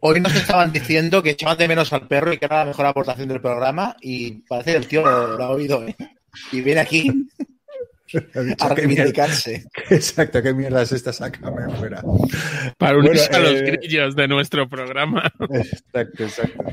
Hoy 0.01 0.21
nos 0.21 0.35
estaban 0.37 0.73
diciendo 0.73 1.21
que 1.21 1.31
echaban 1.31 1.59
de 1.59 1.67
menos 1.67 1.93
al 1.93 2.07
perro 2.07 2.33
y 2.33 2.39
que 2.39 2.45
era 2.45 2.59
la 2.59 2.67
mejor 2.67 2.87
aportación 2.87 3.29
del 3.29 3.41
programa 3.41 3.97
y 4.01 4.43
parece 4.43 4.73
que 4.73 4.77
el 4.77 4.87
tío 4.87 5.03
lo, 5.03 5.37
lo 5.37 5.45
ha 5.45 5.51
oído. 5.51 5.85
¿eh? 5.85 5.97
Y 6.53 6.61
viene 6.61 6.81
aquí 6.81 7.11
a 8.61 8.69
reivindicarse. 8.69 9.65
Exacto, 9.91 10.43
qué 10.43 10.55
mierda 10.55 10.83
es 10.83 10.93
esta, 10.93 11.13
sácame 11.13 11.75
fuera. 11.77 12.03
Para 12.79 12.99
unirse 12.99 13.33
a 13.33 13.39
los 13.39 13.55
eh, 13.55 13.63
grillos 13.63 14.17
de 14.17 14.29
nuestro 14.29 14.69
programa. 14.69 15.33
Exacto, 15.51 16.25
exacto. 16.25 16.65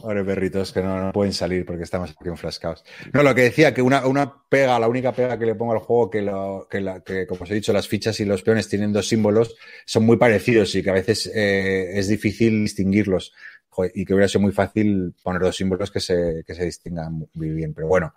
Pobre 0.00 0.24
perritos 0.24 0.72
que 0.72 0.82
no, 0.82 1.12
pueden 1.12 1.32
salir 1.32 1.64
porque 1.64 1.84
estamos 1.84 2.10
aquí 2.10 2.28
enfrascados. 2.28 2.84
No, 3.12 3.22
lo 3.22 3.32
que 3.36 3.42
decía, 3.42 3.72
que 3.72 3.82
una, 3.82 4.04
una 4.04 4.34
pega, 4.48 4.76
la 4.80 4.88
única 4.88 5.12
pega 5.12 5.38
que 5.38 5.46
le 5.46 5.54
pongo 5.54 5.74
al 5.74 5.78
juego, 5.78 6.10
que, 6.10 6.22
lo, 6.22 6.66
que, 6.68 6.80
la, 6.80 7.04
que, 7.04 7.24
como 7.24 7.44
os 7.44 7.50
he 7.52 7.54
dicho, 7.54 7.72
las 7.72 7.86
fichas 7.86 8.18
y 8.18 8.24
los 8.24 8.42
peones 8.42 8.68
tienen 8.68 8.92
dos 8.92 9.06
símbolos, 9.06 9.54
son 9.86 10.04
muy 10.04 10.16
parecidos 10.16 10.74
y 10.74 10.82
que 10.82 10.90
a 10.90 10.94
veces 10.94 11.30
eh, 11.32 11.92
es 11.94 12.08
difícil 12.08 12.62
distinguirlos 12.64 13.32
y 13.94 14.04
que 14.04 14.14
hubiera 14.14 14.28
sido 14.28 14.42
muy 14.42 14.52
fácil 14.52 15.14
poner 15.22 15.42
dos 15.42 15.56
símbolos 15.56 15.90
que 15.90 16.00
se, 16.00 16.44
que 16.46 16.54
se 16.54 16.64
distingan 16.64 17.26
muy 17.34 17.50
bien. 17.50 17.72
Pero 17.74 17.88
bueno, 17.88 18.14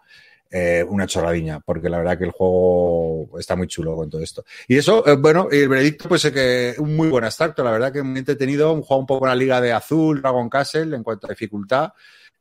eh, 0.51 0.85
una 0.87 1.07
chorradiña, 1.07 1.59
porque 1.59 1.89
la 1.89 1.97
verdad 1.97 2.17
que 2.17 2.25
el 2.25 2.31
juego 2.31 3.37
está 3.39 3.55
muy 3.55 3.67
chulo 3.67 3.95
con 3.95 4.09
todo 4.09 4.21
esto. 4.21 4.45
Y 4.67 4.77
eso, 4.77 5.05
eh, 5.07 5.15
bueno, 5.15 5.47
el 5.51 5.67
veredicto, 5.67 6.07
pues 6.07 6.23
es 6.25 6.31
que 6.31 6.75
un 6.77 6.95
muy 6.95 7.09
buen 7.09 7.23
abstracto, 7.23 7.63
la 7.63 7.71
verdad 7.71 7.91
que 7.91 8.03
muy 8.03 8.19
entretenido, 8.19 8.71
un 8.71 8.81
juego 8.81 9.01
un 9.01 9.07
poco 9.07 9.25
en 9.25 9.29
la 9.29 9.35
liga 9.35 9.59
de 9.59 9.73
azul, 9.73 10.21
Dragon 10.21 10.49
Castle, 10.49 10.95
en 10.95 11.03
cuanto 11.03 11.27
a 11.27 11.31
dificultad. 11.31 11.93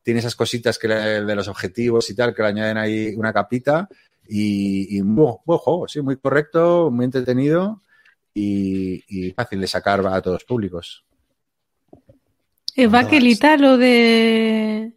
Tiene 0.02 0.20
esas 0.20 0.36
cositas 0.36 0.78
que 0.78 0.86
de 0.86 1.34
los 1.34 1.48
objetivos 1.48 2.10
y 2.10 2.14
tal, 2.14 2.34
que 2.34 2.42
le 2.42 2.48
añaden 2.48 2.76
ahí 2.76 3.14
una 3.16 3.32
capita. 3.32 3.88
Y, 4.28 4.96
y 4.96 5.00
buen, 5.00 5.36
juego, 5.44 5.88
sí, 5.88 6.00
muy 6.00 6.16
correcto, 6.16 6.90
muy 6.90 7.06
entretenido 7.06 7.82
y, 8.32 9.02
y 9.08 9.32
fácil 9.32 9.60
de 9.60 9.66
sacar 9.66 10.06
a 10.06 10.20
todos 10.20 10.36
los 10.36 10.44
públicos. 10.44 11.04
¿Es 12.74 12.90
baquelita 12.90 13.56
lo 13.56 13.78
de 13.78 14.92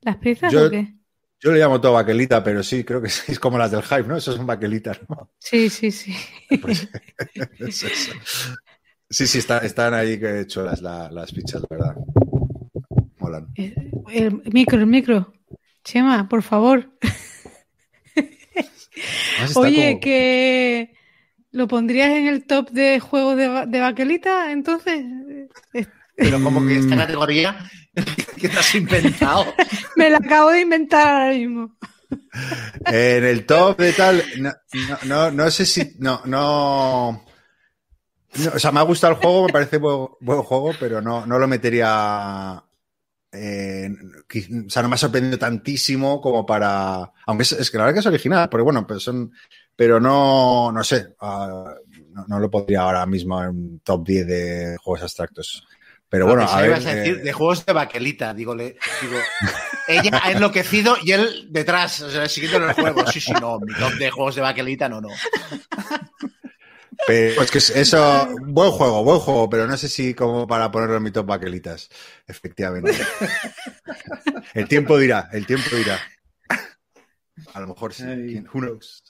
las 0.00 0.16
piezas 0.16 0.54
o 0.54 0.70
qué? 0.70 0.94
Yo 1.42 1.52
le 1.52 1.58
llamo 1.58 1.80
todo 1.80 1.94
baquelita, 1.94 2.44
pero 2.44 2.62
sí, 2.62 2.84
creo 2.84 3.00
que 3.00 3.08
es 3.28 3.38
como 3.40 3.56
las 3.56 3.70
del 3.70 3.82
hype, 3.82 4.04
¿no? 4.04 4.16
Eso 4.16 4.32
son 4.36 4.46
baquelitas, 4.46 5.00
¿no? 5.08 5.30
Sí, 5.38 5.70
sí, 5.70 5.90
sí. 5.90 6.14
Pues, 6.60 6.88
sí, 9.08 9.26
sí, 9.26 9.38
están 9.38 9.94
ahí 9.94 10.20
chulas 10.46 10.82
las, 10.82 11.10
las 11.12 11.30
fichas, 11.32 11.62
¿verdad? 11.68 11.96
Molan. 13.18 13.48
Eh, 13.56 13.74
el, 14.12 14.42
micro, 14.52 14.78
el 14.78 14.86
micro. 14.86 15.32
Chema, 15.82 16.28
por 16.28 16.42
favor. 16.42 16.90
Oye, 19.54 19.98
que 19.98 20.94
lo 21.52 21.66
pondrías 21.66 22.10
en 22.10 22.26
el 22.26 22.44
top 22.44 22.70
de 22.70 23.00
juegos 23.00 23.36
de, 23.36 23.66
de 23.66 23.80
baquelita, 23.80 24.52
entonces. 24.52 25.02
Pero 26.20 26.42
como 26.42 26.64
que 26.66 26.78
esta 26.78 26.96
categoría 26.96 27.58
que 28.36 28.48
te 28.48 28.58
has 28.58 28.74
inventado. 28.74 29.52
Me 29.96 30.10
la 30.10 30.18
acabo 30.18 30.50
de 30.50 30.60
inventar 30.60 31.08
ahora 31.08 31.32
mismo. 31.32 31.76
En 32.86 33.24
el 33.24 33.46
top 33.46 33.78
de 33.78 33.92
tal, 33.92 34.22
no, 35.06 35.30
no, 35.30 35.50
sé 35.50 35.64
si, 35.64 35.96
no, 35.98 36.20
no, 36.24 37.08
o 37.08 38.58
sea, 38.58 38.72
me 38.72 38.80
ha 38.80 38.84
gustado 38.84 39.14
el 39.14 39.20
juego, 39.20 39.46
me 39.46 39.52
parece 39.52 39.78
buen, 39.78 40.08
buen 40.20 40.42
juego, 40.42 40.72
pero 40.78 41.00
no, 41.00 41.24
no 41.24 41.38
lo 41.38 41.48
metería 41.48 42.62
eh, 43.32 43.88
o 44.66 44.70
sea, 44.70 44.82
no 44.82 44.88
me 44.88 44.94
ha 44.94 44.98
sorprendido 44.98 45.38
tantísimo 45.38 46.20
como 46.20 46.44
para. 46.44 47.12
Aunque 47.26 47.42
es, 47.42 47.70
que 47.70 47.78
la 47.78 47.84
verdad 47.84 47.94
que 47.94 48.00
es 48.00 48.06
original, 48.06 48.48
pero 48.50 48.64
bueno, 48.64 48.86
pero 48.86 48.98
son. 48.98 49.32
Pero 49.76 50.00
no, 50.00 50.72
no 50.72 50.84
sé. 50.84 51.14
Uh, 51.20 51.70
no, 52.10 52.26
no, 52.26 52.40
lo 52.40 52.50
podría 52.50 52.82
ahora 52.82 53.06
mismo 53.06 53.40
en 53.42 53.48
un 53.48 53.80
top 53.80 54.06
10 54.06 54.26
de 54.26 54.76
juegos 54.82 55.02
abstractos. 55.02 55.66
Pero 56.10 56.26
bueno, 56.26 56.42
a 56.42 56.60
ver. 56.60 56.72
a 56.72 56.78
decir 56.78 57.18
eh... 57.18 57.22
de 57.22 57.32
juegos 57.32 57.64
de 57.64 57.72
baquelita, 57.72 58.34
digo, 58.34 58.52
le, 58.52 58.76
digo 59.00 59.16
ella 59.86 60.20
ha 60.22 60.32
enloquecido 60.32 60.96
y 61.02 61.12
él 61.12 61.46
detrás, 61.50 62.00
o 62.00 62.10
sea, 62.10 62.28
siguiendo 62.28 62.58
el 62.68 62.72
juego. 62.72 63.06
Sí, 63.06 63.20
sí, 63.20 63.32
no, 63.40 63.60
mi 63.60 63.72
top 63.74 63.92
de 63.94 64.10
juegos 64.10 64.34
de 64.34 64.40
baquelita, 64.40 64.88
no, 64.88 65.00
no. 65.00 65.08
Pero 67.06 67.42
es 67.42 67.50
que 67.50 67.58
eso, 67.58 68.28
buen 68.42 68.72
juego, 68.72 69.04
buen 69.04 69.20
juego, 69.20 69.48
pero 69.48 69.66
no 69.66 69.76
sé 69.76 69.88
si 69.88 70.12
como 70.12 70.46
para 70.46 70.70
ponerlo 70.70 70.96
en 70.96 71.02
mi 71.04 71.12
top 71.12 71.26
baquelitas, 71.26 71.88
efectivamente. 72.26 72.92
el 74.54 74.66
tiempo 74.66 74.98
dirá, 74.98 75.28
el 75.32 75.46
tiempo 75.46 75.76
dirá. 75.76 75.98
A 77.54 77.60
lo 77.60 77.68
mejor 77.68 77.94
sí, 77.94 78.04
who 78.52 78.60
knows. 78.60 79.02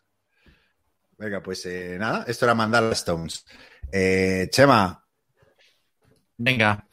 Venga, 1.19 1.43
pues 1.43 1.65
eh, 1.67 1.97
nada, 1.99 2.25
esto 2.29 2.45
era 2.45 2.55
mandar 2.55 2.85
Stones. 2.93 3.45
Eh, 3.91 4.49
Chema. 4.51 5.00
Venga, 6.43 6.87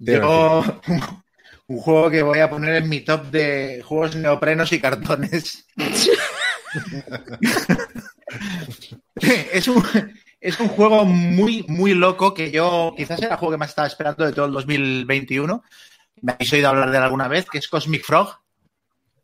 yo 0.00 0.64
un 1.68 1.78
juego 1.78 2.10
que 2.10 2.20
voy 2.22 2.40
a 2.40 2.50
poner 2.50 2.82
en 2.82 2.88
mi 2.88 2.98
top 3.02 3.26
de 3.30 3.80
juegos 3.84 4.16
neoprenos 4.16 4.72
y 4.72 4.80
cartones. 4.80 5.68
es 9.52 9.68
un, 9.68 9.84
es 10.40 10.58
un 10.58 10.66
juego 10.66 11.04
muy, 11.04 11.64
muy 11.68 11.94
loco 11.94 12.34
que 12.34 12.50
yo 12.50 12.92
quizás 12.96 13.22
era 13.22 13.34
el 13.34 13.36
juego 13.36 13.52
que 13.52 13.58
más 13.58 13.68
estaba 13.68 13.86
esperando 13.86 14.26
de 14.26 14.32
todo 14.32 14.46
el 14.46 14.52
2021. 14.52 15.62
Me 16.22 16.32
habéis 16.32 16.52
oído 16.52 16.68
hablar 16.68 16.90
de 16.90 16.96
él 16.96 17.04
alguna 17.04 17.28
vez, 17.28 17.46
que 17.48 17.58
es 17.58 17.68
Cosmic 17.68 18.04
Frog, 18.04 18.40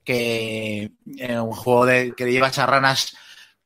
que 0.05 0.85
es 0.85 0.91
eh, 1.19 1.41
un 1.41 1.51
juego 1.51 1.85
de, 1.85 2.15
que 2.17 2.31
lleva 2.31 2.47
esas 2.47 2.69
ranas 2.69 3.17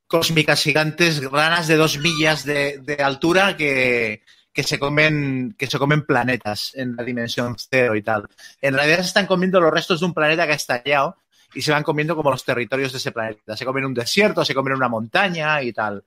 cósmicas 0.06 0.62
gigantes, 0.62 1.22
ranas 1.30 1.68
de 1.68 1.76
dos 1.76 1.98
millas 1.98 2.46
de, 2.46 2.78
de 2.78 2.94
altura 2.94 3.58
que, 3.58 4.22
que, 4.58 4.64
se 4.64 4.76
comen, 4.76 5.54
que 5.56 5.68
se 5.68 5.78
comen 5.78 6.04
planetas 6.04 6.72
en 6.74 6.96
la 6.96 7.04
dimensión 7.04 7.54
cero 7.56 7.94
y 7.94 8.02
tal. 8.02 8.28
En 8.60 8.74
realidad 8.74 8.96
se 8.96 9.06
están 9.06 9.26
comiendo 9.26 9.60
los 9.60 9.70
restos 9.70 10.00
de 10.00 10.06
un 10.06 10.12
planeta 10.12 10.46
que 10.46 10.52
ha 10.52 10.56
estallado 10.56 11.16
y 11.54 11.62
se 11.62 11.70
van 11.70 11.84
comiendo 11.84 12.16
como 12.16 12.32
los 12.32 12.44
territorios 12.44 12.90
de 12.90 12.98
ese 12.98 13.12
planeta. 13.12 13.56
Se 13.56 13.64
comen 13.64 13.84
un 13.84 13.94
desierto, 13.94 14.44
se 14.44 14.56
comen 14.56 14.72
una 14.72 14.88
montaña 14.88 15.62
y 15.62 15.72
tal. 15.72 16.02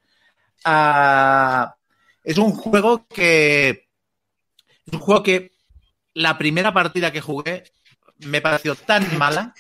Uh, 0.66 1.66
es 2.26 2.38
un 2.38 2.52
juego 2.52 3.06
que. 3.08 3.88
Es 4.86 4.92
un 4.92 5.00
juego 5.00 5.24
que 5.24 5.54
la 6.16 6.38
primera 6.38 6.74
partida 6.74 7.10
que 7.10 7.22
jugué 7.22 7.64
me 8.18 8.42
pareció 8.42 8.76
tan 8.76 9.18
mala, 9.18 9.56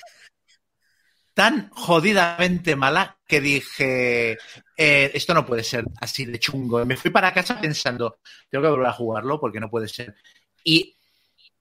tan 1.33 1.69
jodidamente 1.69 2.75
mala, 2.75 3.17
que 3.27 3.41
dije, 3.41 4.37
eh, 4.77 5.11
esto 5.13 5.33
no 5.33 5.45
puede 5.45 5.63
ser 5.63 5.85
así 5.99 6.25
de 6.25 6.39
chungo. 6.39 6.85
Me 6.85 6.97
fui 6.97 7.11
para 7.11 7.33
casa 7.33 7.59
pensando, 7.59 8.19
tengo 8.49 8.63
que 8.63 8.69
volver 8.69 8.87
a 8.87 8.93
jugarlo 8.93 9.39
porque 9.39 9.59
no 9.59 9.69
puede 9.69 9.87
ser. 9.87 10.15
Y 10.63 10.95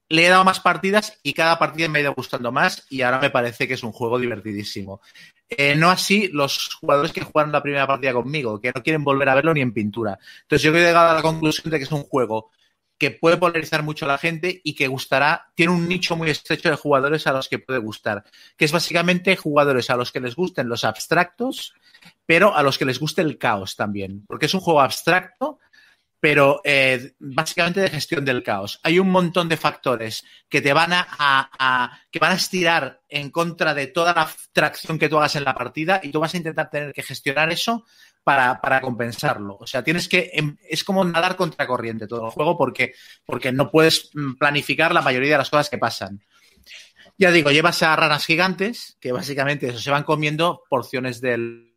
le 0.09 0.27
he 0.27 0.29
dado 0.29 0.45
más 0.45 0.61
partidas 0.61 1.19
y 1.23 1.33
cada 1.33 1.59
partida 1.59 1.89
me 1.89 2.01
ha 2.01 2.03
ido 2.03 2.15
gustando 2.15 2.51
más 2.51 2.85
y 2.91 3.03
ahora 3.03 3.21
me 3.21 3.31
parece 3.31 3.69
que 3.69 3.75
es 3.75 3.83
un 3.85 3.93
juego 3.93 4.19
divertidísimo. 4.19 5.01
Eh, 5.49 5.75
no 5.77 5.91
así 5.91 6.29
los 6.33 6.75
jugadores 6.81 7.13
que 7.13 7.23
jugaron 7.23 7.53
la 7.53 7.63
primera 7.63 7.87
partida 7.87 8.13
conmigo, 8.13 8.61
que 8.61 8.73
no 8.75 8.83
quieren 8.83 9.05
volver 9.05 9.29
a 9.29 9.35
verlo 9.37 9.55
ni 9.55 9.61
en 9.61 9.73
pintura. 9.73 10.19
Entonces 10.43 10.63
yo 10.63 10.77
he 10.77 10.81
llegado 10.83 11.11
a 11.11 11.15
la 11.15 11.23
conclusión 11.23 11.71
de 11.71 11.79
que 11.79 11.85
es 11.85 11.93
un 11.93 12.03
juego 12.03 12.51
que 13.01 13.11
puede 13.11 13.39
polarizar 13.39 13.83
mucho 13.83 14.05
a 14.05 14.09
la 14.09 14.19
gente 14.19 14.61
y 14.63 14.75
que 14.75 14.87
gustará, 14.87 15.51
tiene 15.55 15.73
un 15.73 15.89
nicho 15.89 16.17
muy 16.17 16.29
estrecho 16.29 16.69
de 16.69 16.77
jugadores 16.77 17.27
a 17.27 17.33
los 17.33 17.49
que 17.49 17.59
puede 17.59 17.79
gustar, 17.79 18.25
que 18.59 18.67
es 18.67 18.73
básicamente 18.73 19.37
jugadores 19.37 19.89
a 19.89 19.97
los 19.97 20.13
que 20.13 20.21
les 20.21 20.37
gusten 20.37 20.69
los 20.69 20.85
abstractos, 20.85 21.73
pero 22.27 22.55
a 22.55 22.63
los 22.63 22.77
que 22.77 22.85
les 22.85 23.01
guste 23.01 23.23
el 23.23 23.39
caos 23.39 23.75
también, 23.75 24.27
porque 24.27 24.47
es 24.47 24.55
un 24.55 24.61
juego 24.61 24.83
abstracto, 24.83 25.59
pero 26.21 26.61
eh, 26.63 27.15
básicamente 27.19 27.81
de 27.81 27.89
gestión 27.89 28.23
del 28.23 28.43
caos. 28.43 28.79
Hay 28.83 28.99
un 28.99 29.09
montón 29.09 29.49
de 29.49 29.57
factores 29.57 30.23
que 30.51 30.61
te 30.61 30.75
van 30.75 30.91
a, 30.93 31.99
que 32.11 32.19
van 32.19 32.33
a 32.33 32.37
estirar 32.37 33.01
en 33.09 33.31
contra 33.31 33.73
de 33.73 33.87
toda 33.87 34.13
la 34.13 34.31
tracción 34.53 34.99
que 34.99 35.09
tú 35.09 35.17
hagas 35.17 35.37
en 35.37 35.45
la 35.45 35.55
partida 35.55 36.01
y 36.03 36.11
tú 36.11 36.21
vas 36.21 36.35
a 36.35 36.37
intentar 36.37 36.69
tener 36.69 36.93
que 36.93 37.03
gestionar 37.03 37.51
eso 37.51 37.87
para, 38.23 38.61
para 38.61 38.81
compensarlo. 38.81 39.57
O 39.61 39.67
sea, 39.67 39.83
tienes 39.83 40.09
que 40.09 40.31
em, 40.33 40.57
es 40.69 40.85
como 40.85 41.05
nadar 41.05 41.37
contra 41.37 41.67
corriente 41.67 42.07
todo 42.07 42.27
el 42.27 42.33
juego 42.33 42.57
porque, 42.57 42.95
porque 43.25 43.53
no 43.53 43.71
puedes 43.71 44.11
mm, 44.15 44.35
planificar 44.35 44.93
la 44.93 45.03
mayoría 45.03 45.33
de 45.33 45.39
las 45.39 45.51
cosas 45.51 45.71
que 45.71 45.79
pasan. 45.79 46.23
Ya 47.19 47.31
digo, 47.31 47.51
llevas 47.51 47.83
a 47.83 47.95
ranas 47.97 48.25
gigantes 48.25 48.97
que 49.01 49.13
básicamente 49.13 49.69
eso 49.69 49.79
se 49.79 49.91
van 49.91 50.05
comiendo 50.05 50.63
porciones 50.69 51.21
del 51.21 51.69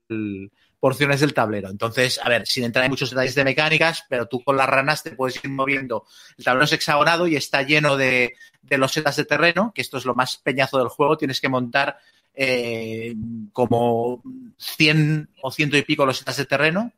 porciones 0.79 1.21
del 1.21 1.33
tablero. 1.33 1.69
Entonces, 1.69 2.19
a 2.21 2.27
ver, 2.27 2.45
sin 2.45 2.65
entrar 2.65 2.83
en 2.83 2.91
muchos 2.91 3.09
detalles 3.09 3.35
de 3.35 3.45
mecánicas, 3.45 4.03
pero 4.09 4.25
tú 4.25 4.43
con 4.43 4.57
las 4.57 4.67
ranas 4.67 5.01
te 5.01 5.11
puedes 5.11 5.41
ir 5.41 5.49
moviendo. 5.49 6.05
El 6.37 6.43
tablero 6.43 6.65
es 6.65 6.73
hexagonado 6.73 7.25
y 7.25 7.37
está 7.37 7.61
lleno 7.61 7.95
de, 7.95 8.35
de 8.61 8.77
losetas 8.77 9.15
de 9.15 9.23
terreno, 9.23 9.71
que 9.73 9.81
esto 9.81 9.97
es 9.97 10.03
lo 10.03 10.13
más 10.13 10.35
peñazo 10.35 10.77
del 10.77 10.89
juego. 10.89 11.17
Tienes 11.17 11.39
que 11.39 11.47
montar 11.47 11.97
eh, 12.33 13.15
como 13.51 14.23
100 14.57 15.29
o 15.41 15.51
ciento 15.51 15.77
y 15.77 15.83
pico 15.83 16.05
losetas 16.05 16.37
de 16.37 16.45
terreno 16.45 16.91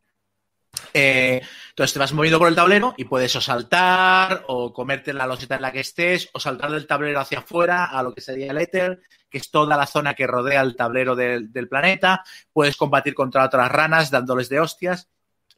eh, 0.92 1.42
entonces 1.70 1.92
te 1.92 1.98
vas 1.98 2.12
moviendo 2.12 2.38
por 2.38 2.48
el 2.48 2.54
tablero 2.54 2.94
y 2.96 3.04
puedes 3.04 3.34
o 3.36 3.40
saltar 3.40 4.44
o 4.48 4.72
comerte 4.72 5.12
la 5.12 5.26
loseta 5.26 5.56
en 5.56 5.62
la 5.62 5.72
que 5.72 5.80
estés 5.80 6.28
o 6.32 6.40
saltar 6.40 6.70
del 6.70 6.86
tablero 6.86 7.20
hacia 7.20 7.40
afuera 7.40 7.84
a 7.84 8.02
lo 8.02 8.14
que 8.14 8.20
sería 8.20 8.50
el 8.50 8.58
éter, 8.58 9.00
que 9.28 9.38
es 9.38 9.50
toda 9.50 9.76
la 9.76 9.86
zona 9.86 10.14
que 10.14 10.26
rodea 10.26 10.62
el 10.62 10.76
tablero 10.76 11.14
del, 11.14 11.52
del 11.52 11.68
planeta. 11.68 12.24
Puedes 12.52 12.76
combatir 12.76 13.14
contra 13.14 13.44
otras 13.44 13.70
ranas 13.70 14.10
dándoles 14.10 14.48
de 14.48 14.60
hostias. 14.60 15.08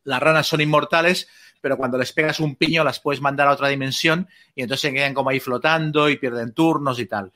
Las 0.04 0.20
ranas 0.20 0.46
son 0.46 0.60
inmortales, 0.60 1.28
pero 1.60 1.76
cuando 1.76 1.98
les 1.98 2.12
pegas 2.12 2.40
un 2.40 2.56
piño 2.56 2.82
las 2.82 3.00
puedes 3.00 3.20
mandar 3.20 3.48
a 3.48 3.52
otra 3.52 3.68
dimensión 3.68 4.28
y 4.54 4.62
entonces 4.62 4.82
se 4.82 4.94
quedan 4.94 5.14
como 5.14 5.30
ahí 5.30 5.40
flotando 5.40 6.08
y 6.08 6.16
pierden 6.16 6.52
turnos 6.52 6.98
y 6.98 7.06
tal. 7.06 7.32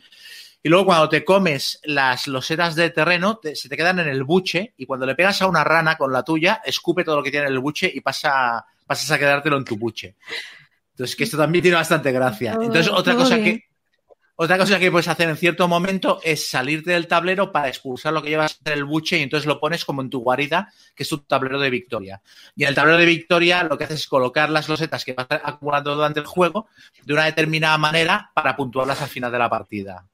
Y 0.63 0.69
luego 0.69 0.87
cuando 0.87 1.09
te 1.09 1.25
comes 1.25 1.81
las 1.85 2.29
losetas 2.29 2.77
de 2.77 2.91
terreno, 2.91 3.39
te, 3.39 3.57
se 3.57 3.69
te 3.69 3.77
quedan 3.77 3.99
en 3.99 4.09
el 4.09 4.23
buche 4.23 4.75
y 4.77 4.87
cuando 4.87 5.07
le 5.07 5.15
pegas 5.15 5.43
a 5.43 5.49
una 5.49 5.65
rana 5.65 5.97
con 5.97 6.13
la 6.13 6.23
tuya, 6.23 6.63
escupe 6.65 7.05
todo 7.05 7.17
lo 7.17 7.23
que 7.23 7.31
tiene 7.31 7.47
en 7.47 7.53
el 7.53 7.59
buche 7.59 7.91
y 7.93 8.01
pasa, 8.01 8.65
pasas 8.87 9.11
a 9.11 9.19
quedártelo 9.19 9.57
en 9.57 9.65
tu 9.65 9.77
buche. 9.77 10.17
Entonces, 10.93 11.17
que 11.17 11.25
esto 11.25 11.37
también 11.37 11.63
tiene 11.63 11.77
bastante 11.77 12.13
gracia. 12.13 12.53
Entonces, 12.53 12.89
otra 12.89 13.17
cosa 13.17 13.37
que, 13.39 13.65
otra 14.37 14.57
cosa 14.57 14.79
que 14.79 14.91
puedes 14.91 15.09
hacer 15.09 15.29
en 15.29 15.37
cierto 15.37 15.69
momento 15.69 16.21
es 16.23 16.49
salirte 16.49 16.93
del 16.93 17.07
tablero 17.07 17.53
para 17.53 17.69
expulsar 17.69 18.13
lo 18.13 18.23
que 18.23 18.31
llevas 18.31 18.59
en 18.65 18.73
el 18.73 18.85
buche 18.85 19.19
y 19.19 19.23
entonces 19.23 19.47
lo 19.47 19.61
pones 19.61 19.85
como 19.85 20.01
en 20.01 20.11
tu 20.11 20.21
guarida, 20.21 20.73
que 20.95 21.03
es 21.03 21.09
tu 21.09 21.19
tablero 21.19 21.61
de 21.61 21.71
victoria. 21.71 22.23
Y 22.57 22.63
en 22.63 22.71
el 22.71 22.75
tablero 22.75 22.99
de 22.99 23.07
victoria 23.07 23.63
lo 23.63 23.77
que 23.77 23.85
haces 23.85 24.01
es 24.01 24.07
colocar 24.07 24.49
las 24.51 24.69
losetas 24.69 25.05
que 25.05 25.13
vas 25.13 25.27
acumulando 25.31 25.95
durante 25.95 26.21
el 26.21 26.27
juego 26.27 26.69
de 27.05 27.13
una 27.13 27.25
determinada 27.25 27.79
manera 27.79 28.31
para 28.35 28.57
puntuarlas 28.57 29.03
al 29.03 29.09
final 29.09 29.31
de 29.31 29.39
la 29.39 29.51
partida. 29.51 30.07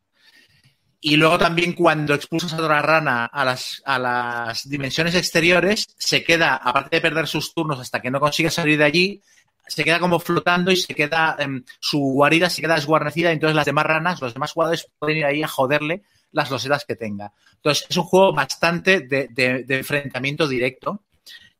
Y 1.00 1.16
luego 1.16 1.38
también 1.38 1.74
cuando 1.74 2.14
expulsas 2.14 2.54
a 2.54 2.56
otra 2.56 2.82
rana 2.82 3.26
a 3.26 3.44
las, 3.44 3.82
a 3.84 3.98
las 3.98 4.68
dimensiones 4.68 5.14
exteriores, 5.14 5.86
se 5.96 6.24
queda, 6.24 6.56
aparte 6.56 6.96
de 6.96 7.00
perder 7.00 7.26
sus 7.26 7.54
turnos 7.54 7.78
hasta 7.78 8.00
que 8.00 8.10
no 8.10 8.18
consigue 8.18 8.50
salir 8.50 8.78
de 8.78 8.84
allí, 8.84 9.22
se 9.66 9.84
queda 9.84 10.00
como 10.00 10.18
flotando 10.18 10.72
y 10.72 10.76
se 10.76 10.94
queda, 10.94 11.36
eh, 11.38 11.62
su 11.78 11.98
guarida 11.98 12.50
se 12.50 12.62
queda 12.62 12.74
desguarnecida 12.74 13.30
y 13.30 13.34
entonces 13.34 13.54
las 13.54 13.66
demás 13.66 13.86
ranas, 13.86 14.20
los 14.20 14.34
demás 14.34 14.52
jugadores 14.52 14.88
pueden 14.98 15.18
ir 15.18 15.24
ahí 15.24 15.42
a 15.42 15.48
joderle 15.48 16.02
las 16.32 16.50
losetas 16.50 16.84
que 16.84 16.96
tenga. 16.96 17.32
Entonces 17.54 17.86
es 17.88 17.96
un 17.96 18.04
juego 18.04 18.32
bastante 18.32 19.00
de 19.00 19.64
enfrentamiento 19.68 20.48
directo 20.48 21.02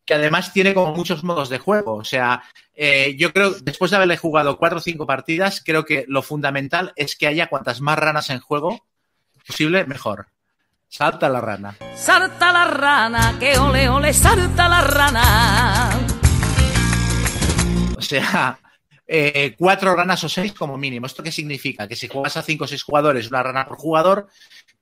que 0.09 0.15
además 0.15 0.55
tiene 0.55 0.73
como 0.73 0.95
muchos 0.95 1.23
modos 1.23 1.51
de 1.51 1.59
juego. 1.59 1.97
O 1.97 2.05
sea, 2.05 2.43
eh, 2.75 3.15
yo 3.19 3.31
creo, 3.31 3.51
después 3.51 3.91
de 3.91 3.99
haberle 3.99 4.17
jugado 4.17 4.57
cuatro 4.57 4.79
o 4.79 4.81
cinco 4.81 5.07
partidas, 5.07 5.63
creo 5.63 5.85
que 5.85 6.07
lo 6.09 6.23
fundamental 6.23 6.95
es 6.97 7.15
que 7.15 7.27
haya 7.27 7.49
cuantas 7.49 7.83
más 7.83 7.99
ranas 7.99 8.31
en 8.31 8.41
juego, 8.41 8.87
posible, 9.49 9.85
mejor. 9.87 10.27
Salta 10.87 11.29
la 11.29 11.41
rana. 11.41 11.77
Salta 11.97 12.53
la 12.53 12.65
rana, 12.67 13.37
que 13.41 13.59
ole 13.59 13.89
ole, 13.89 14.13
salta 14.13 14.69
la 14.69 14.83
rana. 14.83 15.91
O 17.97 18.03
sea, 18.03 18.59
eh, 19.07 19.55
cuatro 19.59 19.95
ranas 19.97 20.23
o 20.25 20.29
seis 20.29 20.53
como 20.53 20.79
mínimo. 20.79 21.07
¿Esto 21.07 21.23
qué 21.23 21.33
significa? 21.33 21.89
Que 21.89 21.97
si 21.97 22.09
juegas 22.09 22.37
a 22.37 22.43
cinco 22.43 22.65
o 22.65 22.69
seis 22.69 22.83
jugadores, 22.83 23.29
una 23.29 23.43
rana 23.43 23.67
por 23.67 23.79
jugador, 23.79 24.29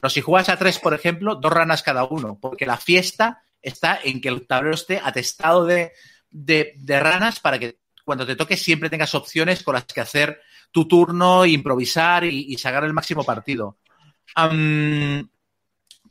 pero 0.00 0.10
si 0.10 0.20
juegas 0.20 0.48
a 0.48 0.58
tres, 0.58 0.78
por 0.78 0.94
ejemplo, 0.94 1.36
dos 1.36 1.52
ranas 1.52 1.82
cada 1.82 2.04
uno, 2.04 2.38
porque 2.40 2.66
la 2.66 2.76
fiesta 2.76 3.42
está 3.62 3.98
en 4.02 4.20
que 4.20 4.28
el 4.28 4.46
tablero 4.46 4.74
esté 4.74 5.00
atestado 5.02 5.64
de, 5.64 5.92
ranas 6.86 7.40
para 7.40 7.58
que 7.58 7.78
cuando 8.04 8.26
te 8.26 8.36
toque 8.36 8.56
siempre 8.56 8.90
tengas 8.90 9.14
opciones 9.14 9.62
con 9.62 9.74
las 9.74 9.84
que 9.84 10.00
hacer 10.00 10.40
tu 10.70 10.86
turno, 10.86 11.46
improvisar 11.46 12.24
y, 12.24 12.56
sacar 12.58 12.84
el 12.84 12.92
máximo 12.92 13.24
partido 13.24 13.78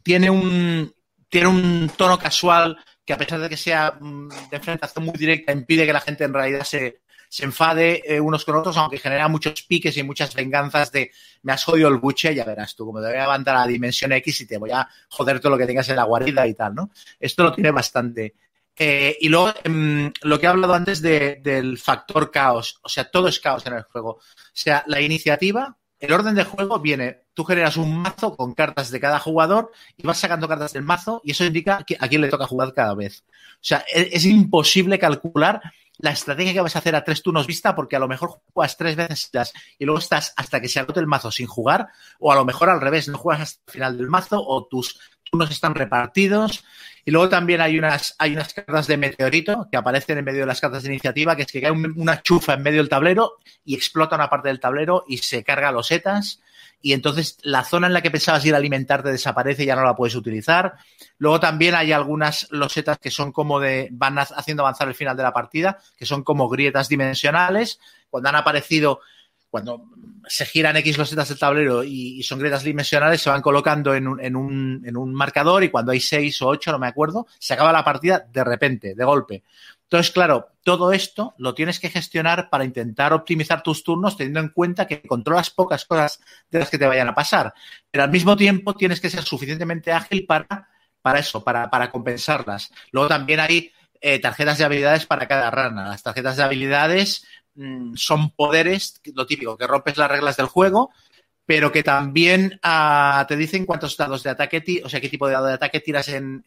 tiene 0.03 0.29
un, 0.29 0.93
tiene 1.29 1.47
un 1.47 1.91
tono 1.97 2.17
casual 2.17 2.77
que 3.05 3.13
a 3.13 3.17
pesar 3.17 3.39
de 3.39 3.49
que 3.49 3.57
sea 3.57 3.97
mm, 3.99 4.29
de 4.49 4.57
enfrentación 4.57 5.05
muy 5.05 5.15
directa, 5.17 5.51
impide 5.51 5.85
que 5.85 5.93
la 5.93 6.01
gente 6.01 6.23
en 6.23 6.33
realidad 6.33 6.63
se, 6.63 7.01
enfade 7.39 8.01
eh, 8.05 8.19
unos 8.19 8.45
con 8.45 8.55
otros, 8.55 8.77
aunque 8.77 8.97
genera 8.97 9.27
muchos 9.27 9.61
piques 9.63 9.97
y 9.97 10.03
muchas 10.03 10.33
venganzas 10.33 10.91
de 10.91 11.11
me 11.43 11.51
has 11.51 11.63
jodido 11.63 11.89
el 11.89 11.97
buche, 11.97 12.33
ya 12.33 12.45
verás 12.45 12.75
tú, 12.75 12.85
como 12.85 13.01
te 13.01 13.07
voy 13.07 13.17
a 13.17 13.21
levantar 13.21 13.57
a 13.57 13.59
la 13.61 13.67
dimensión 13.67 14.13
X 14.13 14.41
y 14.41 14.47
te 14.47 14.57
voy 14.57 14.71
a 14.71 14.87
joder 15.09 15.39
todo 15.39 15.51
lo 15.51 15.57
que 15.57 15.65
tengas 15.65 15.89
en 15.89 15.97
la 15.97 16.03
guarida 16.05 16.47
y 16.47 16.53
tal, 16.53 16.73
¿no? 16.73 16.91
Esto 17.19 17.43
lo 17.43 17.53
tiene 17.53 17.71
bastante. 17.71 18.35
Eh, 18.77 19.17
y 19.19 19.29
luego, 19.29 19.53
em, 19.63 20.11
lo 20.21 20.39
que 20.39 20.45
he 20.45 20.49
hablado 20.49 20.73
antes 20.73 21.01
del 21.01 21.77
factor 21.77 22.31
caos, 22.31 22.79
o 22.81 22.89
sea, 22.89 23.09
todo 23.09 23.27
es 23.27 23.39
caos 23.39 23.65
en 23.65 23.73
el 23.73 23.83
juego. 23.83 24.11
O 24.11 24.21
sea, 24.53 24.83
la 24.87 25.01
iniciativa 25.01 25.77
el 25.99 26.13
orden 26.13 26.35
de 26.35 26.43
juego 26.43 26.79
viene, 26.79 27.23
tú 27.33 27.43
generas 27.43 27.77
un 27.77 27.97
mazo 27.97 28.35
con 28.35 28.53
cartas 28.53 28.91
de 28.91 28.99
cada 28.99 29.19
jugador 29.19 29.71
y 29.97 30.05
vas 30.05 30.17
sacando 30.17 30.47
cartas 30.47 30.73
del 30.73 30.83
mazo 30.83 31.21
y 31.23 31.31
eso 31.31 31.45
indica 31.45 31.85
a 31.99 32.07
quién 32.07 32.21
le 32.21 32.29
toca 32.29 32.47
jugar 32.47 32.73
cada 32.73 32.93
vez. 32.95 33.23
O 33.55 33.57
sea, 33.61 33.85
e, 33.93 34.09
es, 34.11 34.25
imposible 34.25 34.99
calcular 34.99 35.61
la 35.97 36.11
estrategia 36.11 36.53
que 36.53 36.61
vas 36.61 36.75
a 36.75 36.79
hacer 36.79 36.95
a 36.95 37.03
tres 37.03 37.23
turnos 37.23 37.47
vista 37.47 37.75
porque 37.75 37.95
a 37.95 37.99
lo 37.99 38.07
mejor 38.07 38.41
juegas 38.53 38.75
tres 38.75 38.95
veces 38.97 39.53
y 39.79 39.85
luego 39.85 39.99
estás 39.99 40.33
hasta 40.35 40.59
que 40.59 40.67
se 40.67 40.79
agote 40.79 40.99
el 40.99 41.07
mazo 41.07 41.31
sin 41.31 41.47
jugar 41.47 41.87
o 42.19 42.31
a 42.31 42.35
lo 42.35 42.43
mejor 42.43 42.69
al 42.69 42.81
revés, 42.81 43.07
no 43.07 43.17
juegas 43.17 43.43
hasta 43.43 43.61
el 43.67 43.71
final 43.71 43.97
del 43.97 44.07
mazo 44.07 44.43
o 44.45 44.65
tus 44.65 44.99
turnos 45.23 45.51
están 45.51 45.73
repartidos 45.75 46.65
y 47.05 47.11
luego 47.11 47.29
también 47.29 47.61
hay 47.61 47.77
unas, 47.77 48.15
hay 48.17 48.33
unas 48.33 48.51
cartas 48.51 48.87
de 48.87 48.97
meteorito 48.97 49.67
que 49.69 49.77
aparecen 49.77 50.17
en 50.17 50.25
medio 50.25 50.39
de 50.39 50.47
las 50.47 50.59
cartas 50.59 50.81
de 50.81 50.89
iniciativa, 50.89 51.35
que 51.35 51.43
es 51.43 51.51
que 51.51 51.61
cae 51.61 51.71
una 51.71 52.23
chufa 52.23 52.55
en 52.55 52.63
medio 52.63 52.79
del 52.79 52.89
tablero 52.89 53.33
y 53.63 53.75
explota 53.75 54.15
una 54.15 54.27
parte 54.27 54.47
del 54.47 54.59
tablero 54.59 55.05
y 55.07 55.19
se 55.19 55.43
carga 55.43 55.71
los 55.71 55.87
setas. 55.87 56.41
Y 56.81 56.93
entonces 56.93 57.37
la 57.43 57.63
zona 57.63 57.87
en 57.87 57.93
la 57.93 58.01
que 58.01 58.09
pensabas 58.09 58.43
ir 58.45 58.55
a 58.55 58.57
alimentarte 58.57 59.11
desaparece 59.11 59.63
y 59.63 59.65
ya 59.67 59.75
no 59.75 59.83
la 59.83 59.95
puedes 59.95 60.15
utilizar. 60.15 60.73
Luego 61.19 61.39
también 61.39 61.75
hay 61.75 61.91
algunas 61.91 62.47
losetas 62.49 62.97
que 62.97 63.11
son 63.11 63.31
como 63.31 63.59
de, 63.59 63.87
van 63.91 64.17
haciendo 64.17 64.63
avanzar 64.63 64.87
el 64.87 64.95
final 64.95 65.15
de 65.15 65.23
la 65.23 65.33
partida, 65.33 65.77
que 65.95 66.07
son 66.07 66.23
como 66.23 66.49
grietas 66.49 66.89
dimensionales. 66.89 67.79
Cuando 68.09 68.29
han 68.29 68.35
aparecido 68.35 69.01
cuando 69.55 69.85
se 70.27 70.45
giran 70.45 70.75
X 70.75 70.97
losetas 70.97 71.29
del 71.29 71.39
tablero 71.39 71.81
y, 71.81 72.21
son 72.23 72.39
grietas 72.39 72.61
dimensionales, 72.61 73.21
se 73.21 73.29
van 73.29 73.41
colocando 73.41 73.95
en 73.95 74.05
un, 74.35 75.13
marcador 75.13 75.63
y 75.63 75.69
cuando 75.69 75.93
hay 75.93 76.01
seis 76.01 76.41
o 76.41 76.47
ocho, 76.47 76.73
no 76.73 76.77
me 76.77 76.87
acuerdo, 76.87 77.25
se 77.39 77.53
acaba 77.53 77.71
la 77.71 77.85
partida 77.85 78.27
de 78.29 78.43
repente, 78.43 78.95
de 78.95 79.05
golpe. 79.05 79.43
Entonces, 79.83 80.11
claro, 80.11 80.49
todo 80.61 80.91
esto 80.91 81.35
lo 81.37 81.53
tienes 81.53 81.79
que 81.79 81.89
gestionar 81.89 82.49
para 82.49 82.65
intentar 82.65 83.13
optimizar 83.13 83.63
tus 83.63 83.81
turnos 83.81 84.17
teniendo 84.17 84.41
en 84.41 84.49
cuenta 84.49 84.87
que 84.87 85.01
controlas 85.03 85.51
pocas 85.51 85.85
cosas 85.85 86.19
de 86.51 86.59
las 86.59 86.69
que 86.69 86.77
te 86.77 86.85
vayan 86.85 87.07
a 87.07 87.15
pasar. 87.15 87.53
Pero 87.89 88.03
al 88.03 88.11
mismo 88.11 88.35
tiempo 88.35 88.73
tienes 88.73 88.99
que 88.99 89.09
ser 89.09 89.23
suficientemente 89.23 89.93
ágil 89.93 90.25
para, 90.25 90.67
para 91.01 91.19
eso, 91.19 91.45
para, 91.45 91.69
para 91.69 91.89
compensarlas. 91.89 92.73
Luego 92.91 93.07
también 93.07 93.39
hay 93.39 93.71
eh, 94.01 94.19
tarjetas 94.19 94.57
de 94.57 94.65
habilidades 94.65 95.05
para 95.05 95.29
cada 95.29 95.49
rana. 95.49 95.87
Las 95.87 96.03
tarjetas 96.03 96.35
de 96.35 96.43
habilidades 96.43 97.25
Mm, 97.55 97.95
son 97.95 98.31
poderes, 98.31 99.01
lo 99.13 99.25
típico, 99.25 99.57
que 99.57 99.67
rompes 99.67 99.97
las 99.97 100.11
reglas 100.11 100.35
del 100.35 100.47
juego, 100.47 100.91
pero 101.45 101.71
que 101.71 101.83
también 101.83 102.59
ah, 102.63 103.25
te 103.27 103.37
dicen 103.37 103.65
cuántos 103.65 103.95
dados 103.95 104.23
de 104.23 104.31
ataque, 104.31 104.81
o 104.83 104.89
sea, 104.89 104.99
qué 104.99 105.09
tipo 105.09 105.27
de 105.27 105.33
dado 105.33 105.47
de 105.47 105.53
ataque 105.53 105.79
tiras 105.79 106.09
en, 106.09 106.43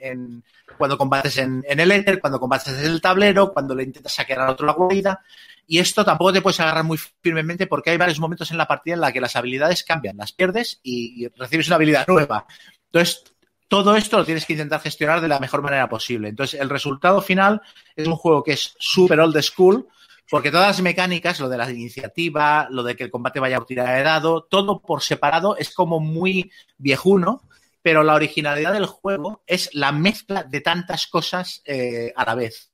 cuando 0.77 0.99
combates 0.99 1.39
en, 1.39 1.65
el 1.67 1.93
Ether, 1.93 2.21
cuando 2.21 2.41
combates 2.41 2.75
en 2.75 2.85
el 2.85 3.01
tablero, 3.01 3.53
cuando 3.53 3.75
le 3.75 3.85
intentas 3.85 4.13
saquear 4.13 4.41
al 4.41 4.51
otro 4.51 4.67
la 4.67 4.73
guarida. 4.73 5.23
Y 5.67 5.79
esto 5.79 6.05
tampoco 6.05 6.33
te 6.33 6.43
puedes 6.43 6.61
agarrar 6.61 6.85
muy 6.85 6.99
firmemente 6.99 7.67
porque 7.67 7.91
hay 7.91 7.97
varios 7.97 8.19
momentos 8.19 8.51
en 8.51 8.59
la 8.59 8.67
partida 8.67 8.95
en 8.95 9.01
la 9.03 9.13
que 9.13 9.21
las 9.21 9.37
habilidades 9.37 9.85
cambian, 9.85 10.17
las 10.17 10.33
pierdes 10.33 10.81
y, 10.83 11.25
y 11.25 11.29
recibes 11.29 11.69
una 11.69 11.77
habilidad 11.77 12.07
nueva. 12.09 12.47
Entonces, 12.87 13.23
todo 13.69 13.95
esto 13.97 14.19
lo 14.19 14.25
tienes 14.25 14.47
que 14.47 14.55
intentar 14.55 14.81
gestionar 14.81 15.21
de 15.21 15.29
la 15.29 15.39
mejor 15.39 15.63
manera 15.63 15.89
posible. 15.89 16.29
Entonces, 16.29 16.59
el 16.59 16.71
resultado 16.71 17.21
final 17.21 17.61
es 17.95 18.07
un 18.07 18.17
juego 18.17 18.43
que 18.43 18.53
es 18.53 18.75
súper 18.79 19.21
old 19.21 19.41
school, 19.43 19.87
porque 20.31 20.51
todas 20.51 20.69
las 20.69 20.83
mecánicas, 20.83 21.41
lo 21.41 21.49
de 21.49 21.57
la 21.57 21.71
iniciativa, 21.71 22.69
lo 22.71 22.83
de 22.83 22.97
que 22.97 23.05
el 23.05 23.11
combate 23.11 23.41
vaya 23.41 23.57
a 23.57 23.65
tirar 23.65 23.97
de 23.97 24.03
dado, 24.03 24.45
todo 24.45 24.81
por 24.81 25.03
separado 25.03 25.57
es 25.57 25.73
como 25.73 26.01
muy 26.01 26.51
viejuno, 26.77 27.43
pero 27.83 28.03
la 28.03 28.15
originalidad 28.15 28.73
del 28.73 28.87
juego 28.87 29.43
es 29.47 29.71
la 29.73 29.93
mezcla 29.93 30.43
de 30.43 30.61
tantas 30.61 31.07
cosas 31.07 31.63
eh, 31.65 32.13
a 32.15 32.25
la 32.27 32.35
vez. 32.35 32.71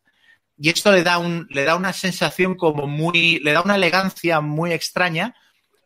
Y 0.58 0.70
esto 0.70 0.92
le 0.92 1.02
da, 1.02 1.18
un, 1.18 1.46
le 1.50 1.64
da 1.64 1.76
una 1.76 1.92
sensación 1.92 2.54
como 2.54 2.86
muy, 2.86 3.38
le 3.40 3.52
da 3.52 3.62
una 3.62 3.76
elegancia 3.76 4.40
muy 4.40 4.72
extraña, 4.72 5.34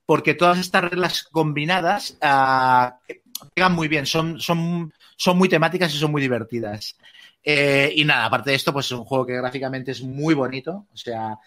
porque 0.06 0.34
todas 0.34 0.58
estas 0.58 0.84
reglas 0.84 1.24
combinadas 1.24 2.16
uh, 2.22 3.14
pegan 3.54 3.74
muy 3.74 3.88
bien, 3.88 4.06
son, 4.06 4.40
son, 4.40 4.92
son 5.16 5.36
muy 5.36 5.48
temáticas 5.48 5.94
y 5.94 5.98
son 5.98 6.10
muy 6.10 6.22
divertidas. 6.22 6.96
Eh, 7.42 7.92
y 7.96 8.04
nada, 8.04 8.26
aparte 8.26 8.50
de 8.50 8.56
esto, 8.56 8.72
pues 8.72 8.86
es 8.86 8.92
un 8.92 9.04
juego 9.04 9.26
que 9.26 9.36
gráficamente 9.36 9.92
es 9.92 10.02
muy 10.02 10.34
bonito. 10.34 10.86
O 10.92 10.96
sea, 10.96 11.38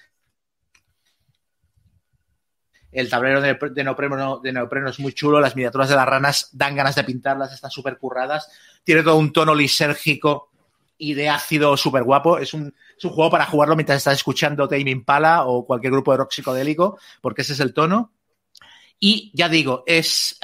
el 2.91 3.09
tablero 3.09 3.41
de, 3.41 3.83
neopreno, 3.83 4.89
es 4.89 4.99
muy 4.99 5.13
chulo, 5.13 5.39
las 5.39 5.55
miniaturas 5.55 5.89
de 5.89 5.95
las 5.95 6.07
ranas 6.07 6.49
dan 6.51 6.75
ganas 6.75 6.95
de 6.95 7.03
pintarlas, 7.03 7.53
están 7.53 7.71
súper 7.71 7.97
curradas. 7.97 8.49
Tiene 8.83 9.03
todo 9.03 9.15
un 9.15 9.31
tono 9.31 9.55
lisérgico 9.55 10.51
y 10.97 11.13
de 11.13 11.29
ácido 11.29 11.77
súper 11.77 12.03
guapo. 12.03 12.37
Es 12.37 12.53
un, 12.53 12.73
juego 13.01 13.31
para 13.31 13.45
jugarlo 13.45 13.75
mientras 13.75 13.97
estás 13.97 14.15
escuchando 14.15 14.67
Tame 14.67 14.91
Impala 14.91 15.45
o 15.45 15.65
cualquier 15.65 15.93
grupo 15.93 16.11
de 16.11 16.17
rock 16.17 16.31
psicodélico, 16.31 16.99
porque 17.21 17.41
ese 17.41 17.53
es 17.53 17.59
el 17.61 17.73
tono. 17.73 18.11
Y 18.99 19.31
ya 19.33 19.49
digo, 19.49 19.83
es, 19.87 20.39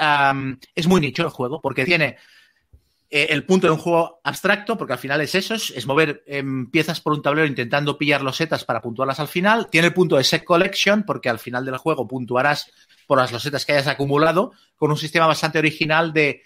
es 0.73 0.87
muy 0.87 1.01
nicho 1.01 1.23
el 1.23 1.29
juego, 1.29 1.61
porque 1.61 1.85
tiene 1.85 2.17
eh, 3.09 3.27
el 3.29 3.45
punto 3.45 3.67
de 3.67 3.73
un 3.73 3.79
juego 3.79 4.19
abstracto, 4.23 4.77
porque 4.77 4.93
al 4.93 4.99
final 4.99 5.21
es 5.21 5.33
eso, 5.33 5.53
es, 5.53 5.85
mover 5.87 6.23
em, 6.27 6.69
piezas 6.69 6.99
por 6.99 7.13
un 7.13 7.21
tablero 7.21 7.47
intentando 7.47 7.97
pillar 7.97 8.21
losetas 8.21 8.65
para 8.65 8.81
puntuarlas 8.81 9.19
al 9.19 9.29
final. 9.29 9.69
Tiene 9.69 9.87
el 9.87 9.93
punto 9.93 10.17
de 10.17 10.25
set 10.25 10.43
collection, 10.43 11.03
porque 11.03 11.29
al 11.29 11.39
final 11.39 11.63
del 11.63 11.77
juego 11.77 12.07
puntuarás 12.07 12.69
por 13.07 13.17
las 13.17 13.31
losetas 13.31 13.65
que 13.65 13.71
hayas 13.71 13.87
acumulado, 13.87 14.51
con 14.75 14.91
un 14.91 14.97
sistema 14.97 15.25
bastante 15.25 15.57
original 15.57 16.11
de 16.11 16.43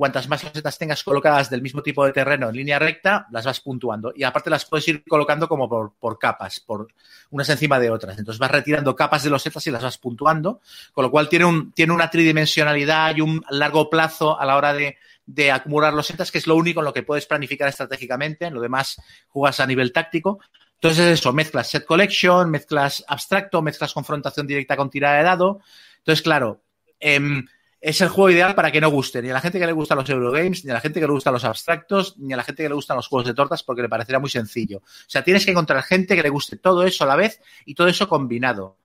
cuantas 0.00 0.28
más 0.28 0.42
losetas 0.42 0.78
tengas 0.78 1.04
colocadas 1.04 1.50
del 1.50 1.60
mismo 1.60 1.82
tipo 1.82 2.06
de 2.06 2.12
terreno 2.12 2.48
en 2.48 2.56
línea 2.56 2.78
recta, 2.78 3.26
las 3.30 3.44
vas 3.44 3.60
puntuando. 3.60 4.14
Y 4.16 4.22
aparte 4.22 4.48
las 4.48 4.64
puedes 4.64 4.88
ir 4.88 5.04
colocando 5.06 5.46
como 5.46 5.68
por, 5.68 5.92
por 6.00 6.18
capas, 6.18 6.60
por 6.60 6.88
unas 7.28 7.50
encima 7.50 7.78
de 7.78 7.90
otras. 7.90 8.18
Entonces 8.18 8.38
vas 8.38 8.50
retirando 8.50 8.96
capas 8.96 9.22
de 9.22 9.28
losetas 9.28 9.66
y 9.66 9.70
las 9.70 9.82
vas 9.82 9.98
puntuando, 9.98 10.62
con 10.94 11.04
lo 11.04 11.10
cual 11.10 11.28
tiene, 11.28 11.44
un, 11.44 11.72
tiene 11.72 11.92
una 11.92 12.08
tridimensionalidad 12.08 13.14
y 13.14 13.20
un 13.20 13.44
largo 13.50 13.90
plazo 13.90 14.40
a 14.40 14.46
la 14.46 14.56
hora 14.56 14.72
de 14.72 14.96
de 15.32 15.52
acumular 15.52 15.94
los 15.94 16.06
setas, 16.06 16.32
que 16.32 16.38
es 16.38 16.46
lo 16.46 16.56
único 16.56 16.80
en 16.80 16.86
lo 16.86 16.92
que 16.92 17.04
puedes 17.04 17.26
planificar 17.26 17.68
estratégicamente, 17.68 18.46
en 18.46 18.54
lo 18.54 18.60
demás 18.60 19.00
jugas 19.28 19.60
a 19.60 19.66
nivel 19.66 19.92
táctico. 19.92 20.40
Entonces, 20.74 21.06
eso, 21.06 21.32
mezclas 21.32 21.70
set 21.70 21.84
collection, 21.84 22.50
mezclas 22.50 23.04
abstracto, 23.06 23.62
mezclas 23.62 23.92
confrontación 23.92 24.46
directa 24.46 24.76
con 24.76 24.90
tirada 24.90 25.18
de 25.18 25.24
dado. 25.24 25.60
Entonces, 25.98 26.22
claro, 26.22 26.62
em, 26.98 27.46
es 27.80 28.00
el 28.00 28.08
juego 28.08 28.30
ideal 28.30 28.54
para 28.54 28.72
que 28.72 28.80
no 28.80 28.90
guste 28.90 29.22
ni 29.22 29.30
a 29.30 29.34
la 29.34 29.40
gente 29.40 29.60
que 29.60 29.66
le 29.66 29.72
gustan 29.72 29.98
los 29.98 30.10
Eurogames, 30.10 30.64
ni 30.64 30.70
a 30.72 30.74
la 30.74 30.80
gente 30.80 30.98
que 30.98 31.06
le 31.06 31.12
gustan 31.12 31.32
los 31.32 31.44
abstractos, 31.44 32.18
ni 32.18 32.32
a 32.32 32.36
la 32.36 32.42
gente 32.42 32.62
que 32.62 32.68
le 32.68 32.74
gustan 32.74 32.96
los 32.96 33.06
juegos 33.06 33.28
de 33.28 33.34
tortas, 33.34 33.62
porque 33.62 33.82
le 33.82 33.88
parecerá 33.88 34.18
muy 34.18 34.30
sencillo. 34.30 34.78
O 34.78 35.06
sea, 35.06 35.22
tienes 35.22 35.44
que 35.44 35.52
encontrar 35.52 35.82
gente 35.84 36.16
que 36.16 36.22
le 36.22 36.28
guste 36.28 36.56
todo 36.56 36.84
eso 36.84 37.04
a 37.04 37.06
la 37.06 37.16
vez 37.16 37.40
y 37.64 37.74
todo 37.74 37.86
eso 37.86 38.08
combinado. 38.08 38.78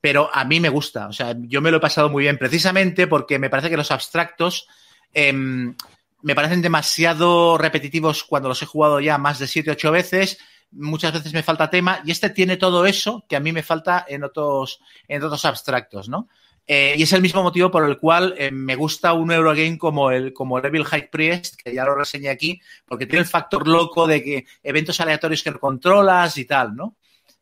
Pero 0.00 0.30
a 0.32 0.44
mí 0.44 0.58
me 0.58 0.70
gusta, 0.70 1.08
o 1.08 1.12
sea, 1.12 1.36
yo 1.38 1.60
me 1.60 1.70
lo 1.70 1.76
he 1.76 1.80
pasado 1.80 2.08
muy 2.08 2.22
bien, 2.22 2.38
precisamente 2.38 3.06
porque 3.06 3.38
me 3.38 3.50
parece 3.50 3.68
que 3.68 3.76
los 3.76 3.90
abstractos 3.90 4.68
Em, 5.12 5.74
me 6.22 6.34
parecen 6.34 6.62
demasiado 6.62 7.58
repetitivos 7.58 8.24
cuando 8.24 8.48
los 8.48 8.62
he 8.62 8.66
jugado 8.66 9.00
ya 9.00 9.18
más 9.18 9.38
de 9.38 9.46
7 9.46 9.72
8 9.72 9.90
veces. 9.90 10.38
Muchas 10.70 11.12
veces 11.12 11.32
me 11.34 11.42
falta 11.42 11.68
tema 11.68 12.00
y 12.04 12.12
este 12.12 12.30
tiene 12.30 12.56
todo 12.56 12.86
eso 12.86 13.24
que 13.28 13.36
a 13.36 13.40
mí 13.40 13.52
me 13.52 13.62
falta 13.62 14.06
en 14.08 14.24
otros, 14.24 14.80
en 15.06 15.22
otros 15.22 15.44
abstractos, 15.44 16.08
¿no? 16.08 16.28
Eh, 16.66 16.94
y 16.96 17.02
es 17.02 17.12
el 17.12 17.22
mismo 17.22 17.42
motivo 17.42 17.70
por 17.70 17.88
el 17.88 17.98
cual 17.98 18.34
eh, 18.38 18.50
me 18.52 18.76
gusta 18.76 19.12
un 19.14 19.32
Eurogame 19.32 19.76
como 19.76 20.10
el, 20.10 20.32
como 20.32 20.58
Evil 20.58 20.84
High 20.84 21.10
Priest, 21.10 21.56
que 21.62 21.74
ya 21.74 21.84
lo 21.84 21.94
reseñé 21.94 22.28
aquí, 22.28 22.60
porque 22.86 23.06
tiene 23.06 23.20
el 23.20 23.26
factor 23.26 23.66
loco 23.66 24.06
de 24.06 24.22
que 24.22 24.46
eventos 24.62 25.00
aleatorios 25.00 25.42
que 25.42 25.52
controlas 25.54 26.38
y 26.38 26.44
tal, 26.44 26.76
¿no? 26.76 26.96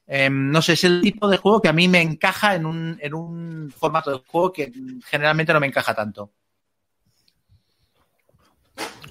Em, 0.07 0.51
no 0.51 0.61
sé, 0.63 0.73
es 0.73 0.85
el 0.85 1.03
tipo 1.03 1.29
de 1.29 1.37
juego 1.37 1.61
que 1.61 1.69
a 1.69 1.73
mí 1.73 1.87
me 1.87 2.01
encaja 2.01 2.55
en 2.57 2.67
un, 2.67 2.99
en 3.01 3.15
un 3.15 3.73
formato 3.77 4.11
de 4.11 4.23
juego 4.27 4.53
que 4.53 4.73
generalmente 5.05 5.53
no 5.53 5.61
me 5.61 5.69
encaja 5.69 5.95
tanto. 5.95 6.33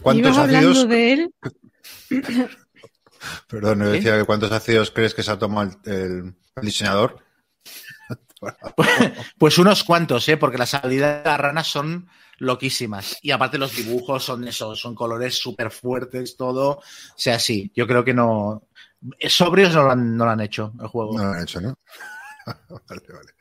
¿Cuántos 0.01 0.37
hablando 0.37 0.69
ácidos? 0.71 0.89
de 0.89 1.13
él. 1.13 1.33
Perdón, 3.47 3.79
yo 3.79 3.89
decía 3.91 4.17
que 4.17 4.23
cuántos 4.25 4.51
ácidos 4.51 4.91
crees 4.91 5.13
que 5.13 5.23
se 5.23 5.31
ha 5.31 5.39
tomado 5.39 5.71
el, 5.85 5.91
el- 5.93 6.35
el 6.55 6.61
diseñador. 6.65 7.17
Pues 9.37 9.57
unos 9.57 9.83
cuantos, 9.83 10.29
¿eh? 10.29 10.37
Porque 10.37 10.57
las 10.57 10.73
habilidades 10.73 11.25
de 11.25 11.29
las 11.29 11.39
ranas 11.41 11.67
son 11.67 12.07
loquísimas. 12.37 13.17
Y 13.21 13.31
aparte 13.31 13.57
los 13.57 13.75
dibujos 13.75 14.23
son 14.23 14.47
esos, 14.47 14.79
son 14.79 14.95
colores 14.95 15.37
súper 15.37 15.69
fuertes, 15.71 16.37
todo. 16.37 16.69
O 16.77 16.83
sea, 17.17 17.37
sí, 17.37 17.69
yo 17.75 17.85
creo 17.85 18.05
que 18.05 18.13
no. 18.13 18.63
Sobrios 19.27 19.73
no 19.75 19.83
lo 19.83 19.91
han, 19.91 20.15
no 20.15 20.23
lo 20.23 20.31
han 20.31 20.39
hecho 20.39 20.71
el 20.79 20.87
juego. 20.87 21.17
No 21.17 21.25
lo 21.25 21.31
han 21.33 21.43
hecho, 21.43 21.59
¿no? 21.59 21.75
vale, 22.89 23.01
vale. 23.13 23.33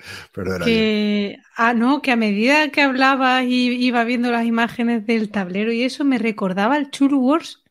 Que, 0.65 1.39
ah, 1.57 1.75
no, 1.75 2.03
que 2.03 2.11
a 2.13 2.17
medida 2.17 2.71
que 2.71 2.83
hablabas 2.83 3.45
y 3.45 3.69
iba 3.85 4.05
viendo 4.05 4.31
las 4.31 4.45
imágenes 4.47 5.07
del 5.07 5.31
tablero 5.31 5.73
y 5.73 5.83
eso 5.83 6.05
me 6.05 6.19
recordaba 6.19 6.75
al 6.77 6.91
Churu 6.91 7.19
Wars. 7.21 7.63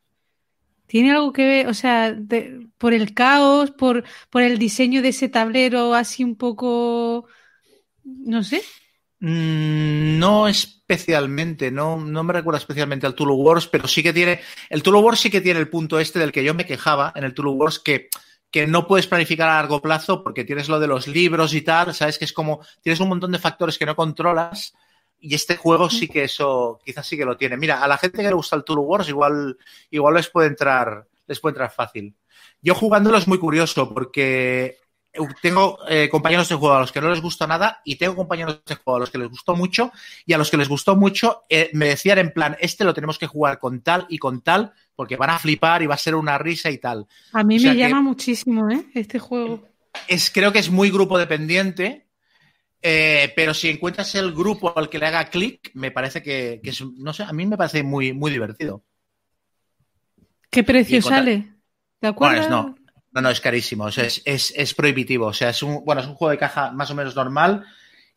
Tiene 0.87 1.11
algo 1.11 1.33
que 1.33 1.45
ver, 1.45 1.67
o 1.67 1.73
sea, 1.73 2.13
de- 2.13 2.67
por 2.77 2.93
el 2.93 3.13
caos, 3.13 3.71
por, 3.71 4.03
por 4.29 4.41
el 4.41 4.57
diseño 4.57 5.01
de 5.01 5.09
ese 5.09 5.29
tablero 5.29 5.93
así 5.93 6.23
un 6.23 6.35
poco, 6.37 7.27
no 8.03 8.43
sé. 8.43 8.63
Mm, 9.19 10.19
No 10.19 10.47
especialmente, 10.47 11.71
no, 11.71 11.97
no 11.99 12.23
me 12.23 12.33
recuerda 12.33 12.59
especialmente 12.59 13.05
al 13.05 13.15
Tulu 13.15 13.33
Wars, 13.35 13.67
pero 13.67 13.87
sí 13.87 14.03
que 14.03 14.13
tiene. 14.13 14.39
El 14.69 14.83
Tulu 14.83 14.99
Wars 14.99 15.19
sí 15.19 15.29
que 15.29 15.41
tiene 15.41 15.59
el 15.59 15.69
punto 15.69 15.99
este 15.99 16.19
del 16.19 16.31
que 16.31 16.43
yo 16.43 16.53
me 16.53 16.65
quejaba 16.65 17.11
en 17.15 17.23
el 17.23 17.33
Tulu 17.33 17.51
Wars, 17.53 17.79
que, 17.79 18.09
que 18.51 18.67
no 18.67 18.87
puedes 18.87 19.07
planificar 19.07 19.49
a 19.49 19.55
largo 19.55 19.81
plazo 19.81 20.23
porque 20.23 20.43
tienes 20.43 20.69
lo 20.69 20.79
de 20.79 20.87
los 20.87 21.07
libros 21.07 21.53
y 21.53 21.61
tal, 21.61 21.93
sabes 21.93 22.17
que 22.17 22.25
es 22.25 22.33
como. 22.33 22.61
Tienes 22.81 22.99
un 22.99 23.09
montón 23.09 23.31
de 23.31 23.39
factores 23.39 23.77
que 23.77 23.85
no 23.85 23.95
controlas. 23.95 24.73
Y 25.19 25.33
este 25.33 25.55
juego 25.55 25.89
sí 25.89 26.07
que 26.07 26.25
eso, 26.25 26.79
quizás 26.85 27.07
sí 27.07 27.17
que 27.17 27.25
lo 27.25 27.35
tiene. 27.35 27.57
Mira, 27.57 27.83
a 27.83 27.87
la 27.87 27.97
gente 27.97 28.19
que 28.19 28.27
le 28.27 28.33
gusta 28.33 28.55
el 28.55 28.63
Tulu 28.63 28.83
Wars, 28.83 29.09
igual, 29.09 29.57
igual 29.89 30.13
les 30.13 30.29
puede 30.29 30.47
entrar, 30.47 31.07
les 31.25 31.39
puede 31.39 31.53
entrar 31.53 31.71
fácil. 31.71 32.15
Yo 32.61 32.75
jugándolo 32.75 33.17
es 33.17 33.27
muy 33.27 33.39
curioso 33.39 33.91
porque 33.91 34.77
tengo 35.41 35.79
eh, 35.89 36.09
compañeros 36.09 36.49
de 36.49 36.55
juego 36.55 36.75
a 36.75 36.79
los 36.81 36.91
que 36.91 37.01
no 37.01 37.09
les 37.09 37.21
gustó 37.21 37.47
nada 37.47 37.81
y 37.83 37.95
tengo 37.95 38.15
compañeros 38.15 38.61
de 38.65 38.75
juego 38.75 38.97
a 38.97 38.99
los 38.99 39.09
que 39.09 39.17
les 39.17 39.29
gustó 39.29 39.55
mucho 39.55 39.91
y 40.25 40.33
a 40.33 40.37
los 40.37 40.49
que 40.51 40.57
les 40.57 40.69
gustó 40.69 40.95
mucho 40.95 41.43
eh, 41.49 41.69
me 41.73 41.87
decían 41.87 42.17
en 42.19 42.31
plan, 42.31 42.55
este 42.59 42.83
lo 42.83 42.93
tenemos 42.93 43.17
que 43.17 43.27
jugar 43.27 43.59
con 43.59 43.81
tal 43.81 44.05
y 44.09 44.17
con 44.17 44.41
tal 44.41 44.73
porque 44.95 45.15
van 45.15 45.29
a 45.31 45.39
flipar 45.39 45.81
y 45.81 45.87
va 45.87 45.95
a 45.95 45.97
ser 45.97 46.15
una 46.15 46.37
risa 46.37 46.69
y 46.71 46.77
tal. 46.79 47.07
A 47.33 47.43
mí 47.43 47.57
O 47.57 47.59
sea 47.59 47.71
me 47.71 47.77
que- 47.77 47.81
llama 47.83 48.01
muchísimo, 48.01 48.69
¿eh? 48.69 48.85
Este 48.93 49.19
juego. 49.19 49.63
Es, 50.07 50.29
creo 50.31 50.51
que 50.51 50.59
es 50.59 50.69
muy 50.69 50.89
grupo 50.91 51.17
dependiente, 51.17 52.07
eh, 52.81 53.33
pero 53.35 53.53
si 53.53 53.69
encuentras 53.69 54.13
el 54.15 54.33
grupo 54.33 54.77
al 54.77 54.89
que 54.89 54.99
le 54.99 55.07
haga 55.07 55.29
clic, 55.29 55.71
me 55.73 55.91
parece 55.91 56.21
que, 56.23 56.61
que 56.63 56.69
es, 56.71 56.81
no 56.81 57.13
sé, 57.13 57.23
a 57.23 57.33
mí 57.33 57.45
me 57.45 57.57
parece 57.57 57.83
muy, 57.83 58.13
muy 58.13 58.31
divertido. 58.31 58.83
¿Qué 60.49 60.63
precio 60.63 61.01
sale? 61.01 61.53
¿De 62.01 62.07
Bueno, 62.07 62.35
acuerdo? 62.35 62.41
es- 62.41 62.49
no, 62.49 62.75
no, 63.11 63.21
no, 63.21 63.29
es 63.29 63.41
carísimo, 63.41 63.85
o 63.85 63.91
sea, 63.91 64.05
es, 64.05 64.21
es, 64.25 64.53
es 64.55 64.73
prohibitivo, 64.73 65.27
o 65.27 65.33
sea, 65.33 65.49
es 65.49 65.63
un, 65.63 65.83
bueno, 65.83 66.01
es 66.01 66.07
un 66.07 66.15
juego 66.15 66.31
de 66.31 66.37
caja 66.37 66.71
más 66.71 66.89
o 66.91 66.95
menos 66.95 67.15
normal 67.15 67.65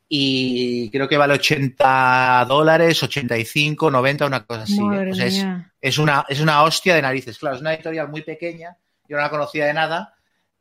y 0.09 0.91
creo 0.91 1.09
que 1.09 1.17
vale 1.17 1.35
80 1.35 2.45
dólares, 2.49 3.01
85, 3.03 3.91
90, 3.91 4.27
una 4.27 4.45
cosa 4.45 4.63
así. 4.63 4.79
¿eh? 4.79 5.11
O 5.11 5.15
sea, 5.15 5.73
es, 5.81 5.99
una, 5.99 6.27
es 6.29 6.41
una 6.41 6.65
hostia 6.65 6.97
de 6.97 7.03
narices. 7.03 7.39
Claro, 7.39 7.55
es 7.55 7.61
una 7.61 7.75
editorial 7.75 8.09
muy 8.09 8.23
pequeña, 8.23 8.77
yo 9.09 9.17
no 9.17 9.23
la 9.23 9.31
conocía 9.31 9.67
de 9.67 9.75
nada. 9.75 10.15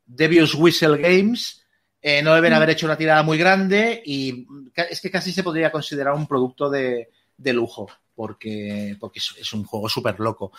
Devious 0.06 0.53
Whistle 0.53 0.97
Games 0.97 1.65
eh, 2.01 2.22
no 2.22 2.34
deben 2.35 2.53
Mm. 2.53 2.56
haber 2.56 2.69
hecho 2.69 2.85
una 2.85 2.97
tirada 2.97 3.23
muy 3.23 3.38
grande 3.38 4.01
y 4.06 4.45
es 4.76 5.01
que 5.01 5.11
casi 5.11 5.31
se 5.31 5.43
podría 5.43 5.72
considerar 5.72 6.14
un 6.14 6.27
producto 6.27 6.69
de, 6.69 7.10
de 7.35 7.53
lujo, 7.53 7.89
porque, 8.15 8.95
porque 8.99 9.19
es, 9.19 9.35
es 9.39 9.53
un 9.53 9.64
juego 9.64 9.89
súper 9.89 10.19
loco. 10.19 10.51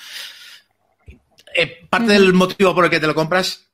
Eh, 1.54 1.86
parte 1.88 2.12
del 2.12 2.32
motivo 2.32 2.74
por 2.74 2.84
el 2.84 2.90
que 2.90 3.00
te 3.00 3.06
lo 3.06 3.14
compras 3.14 3.70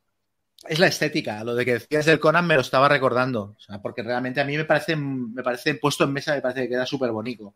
es 0.68 0.78
la 0.78 0.86
estética. 0.86 1.44
Lo 1.44 1.54
de 1.54 1.64
que 1.64 1.74
decías 1.74 2.06
del 2.06 2.20
Conan 2.20 2.46
me 2.46 2.54
lo 2.54 2.60
estaba 2.60 2.88
recordando. 2.88 3.54
O 3.56 3.60
sea, 3.60 3.80
porque 3.80 4.02
realmente 4.02 4.40
a 4.40 4.44
mí 4.44 4.56
me 4.56 4.64
parece, 4.64 4.96
me 4.96 5.42
parece 5.42 5.74
puesto 5.74 6.04
en 6.04 6.12
mesa, 6.12 6.34
me 6.34 6.40
parece 6.40 6.62
que 6.62 6.68
queda 6.68 6.86
súper 6.86 7.10
bonito. 7.10 7.54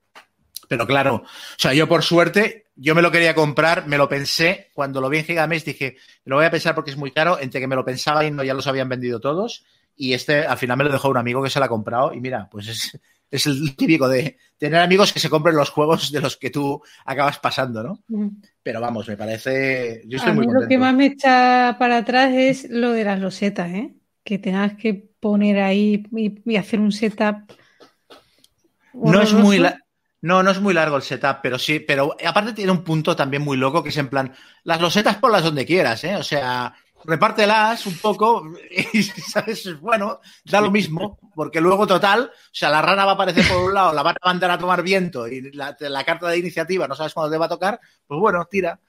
Pero 0.70 0.86
claro, 0.86 1.16
o 1.16 1.24
sea, 1.56 1.74
yo 1.74 1.88
por 1.88 2.04
suerte, 2.04 2.66
yo 2.76 2.94
me 2.94 3.02
lo 3.02 3.10
quería 3.10 3.34
comprar, 3.34 3.88
me 3.88 3.98
lo 3.98 4.08
pensé, 4.08 4.70
cuando 4.72 5.00
lo 5.00 5.08
vi 5.08 5.18
en 5.18 5.24
Gigamesh 5.24 5.64
dije, 5.64 5.96
lo 6.24 6.36
voy 6.36 6.44
a 6.44 6.50
pensar 6.52 6.76
porque 6.76 6.92
es 6.92 6.96
muy 6.96 7.10
caro, 7.10 7.40
entre 7.40 7.60
que 7.60 7.66
me 7.66 7.74
lo 7.74 7.84
pensaba 7.84 8.24
y 8.24 8.30
no 8.30 8.44
ya 8.44 8.54
los 8.54 8.68
habían 8.68 8.88
vendido 8.88 9.18
todos, 9.18 9.64
y 9.96 10.12
este 10.12 10.46
al 10.46 10.58
final 10.58 10.76
me 10.76 10.84
lo 10.84 10.92
dejó 10.92 11.08
un 11.08 11.16
amigo 11.16 11.42
que 11.42 11.50
se 11.50 11.58
lo 11.58 11.64
ha 11.64 11.68
comprado, 11.68 12.14
y 12.14 12.20
mira, 12.20 12.48
pues 12.52 12.68
es, 12.68 13.00
es 13.30 13.46
el 13.46 13.76
típico 13.76 14.08
de 14.08 14.36
tener 14.58 14.80
amigos 14.80 15.12
que 15.12 15.20
se 15.20 15.30
compren 15.30 15.56
los 15.56 15.70
juegos 15.70 16.10
de 16.12 16.20
los 16.20 16.36
que 16.36 16.50
tú 16.50 16.82
acabas 17.04 17.38
pasando, 17.38 17.82
¿no? 17.82 18.02
Mm. 18.08 18.28
Pero 18.62 18.80
vamos, 18.80 19.08
me 19.08 19.16
parece, 19.16 20.02
yo 20.06 20.16
estoy 20.18 20.32
A 20.32 20.34
mí 20.34 20.38
muy 20.40 20.46
lo 20.46 20.52
contento. 20.60 20.68
que 20.68 20.78
más 20.78 20.94
me 20.94 21.06
echa 21.06 21.76
para 21.78 21.98
atrás 21.98 22.32
es 22.34 22.68
lo 22.70 22.92
de 22.92 23.04
las 23.04 23.20
losetas, 23.20 23.70
¿eh? 23.70 23.94
Que 24.24 24.38
tengas 24.38 24.74
que 24.74 24.94
poner 25.20 25.60
ahí 25.60 26.04
y, 26.14 26.50
y 26.52 26.56
hacer 26.56 26.80
un 26.80 26.92
setup. 26.92 27.50
No 28.92 29.20
es 29.22 29.32
muy 29.32 29.58
la- 29.58 29.78
no, 30.22 30.42
no 30.42 30.50
es 30.50 30.60
muy 30.60 30.74
largo 30.74 30.96
el 30.96 31.02
setup, 31.02 31.38
pero 31.42 31.58
sí, 31.58 31.80
pero 31.80 32.14
aparte 32.26 32.52
tiene 32.52 32.72
un 32.72 32.84
punto 32.84 33.16
también 33.16 33.42
muy 33.42 33.56
loco 33.56 33.82
que 33.82 33.88
es 33.88 33.96
en 33.96 34.08
plan, 34.08 34.32
las 34.64 34.78
losetas 34.80 35.16
ponlas 35.16 35.42
donde 35.44 35.64
quieras, 35.64 36.04
¿eh? 36.04 36.16
O 36.16 36.22
sea, 36.22 36.74
repártelas 37.04 37.86
un 37.86 37.96
poco 37.98 38.44
y, 38.92 39.02
¿sabes? 39.02 39.80
Bueno, 39.80 40.20
da 40.44 40.60
lo 40.60 40.70
mismo, 40.70 41.18
porque 41.34 41.60
luego 41.60 41.86
total, 41.86 42.30
o 42.32 42.48
sea, 42.52 42.70
la 42.70 42.82
rana 42.82 43.04
va 43.04 43.12
a 43.12 43.14
aparecer 43.14 43.46
por 43.48 43.64
un 43.64 43.74
lado, 43.74 43.92
la 43.92 44.02
van 44.02 44.16
a 44.20 44.26
mandar 44.26 44.50
a 44.50 44.58
tomar 44.58 44.82
viento 44.82 45.26
y 45.28 45.52
la, 45.52 45.74
carta 46.04 46.28
de 46.28 46.38
iniciativa 46.38 46.88
no 46.88 46.94
sabes 46.94 47.14
cuándo 47.14 47.30
te 47.30 47.38
va 47.38 47.46
a 47.46 47.50
tocar, 47.50 47.80
pues 48.06 48.20
bueno, 48.20 48.44
tira. 48.50 48.80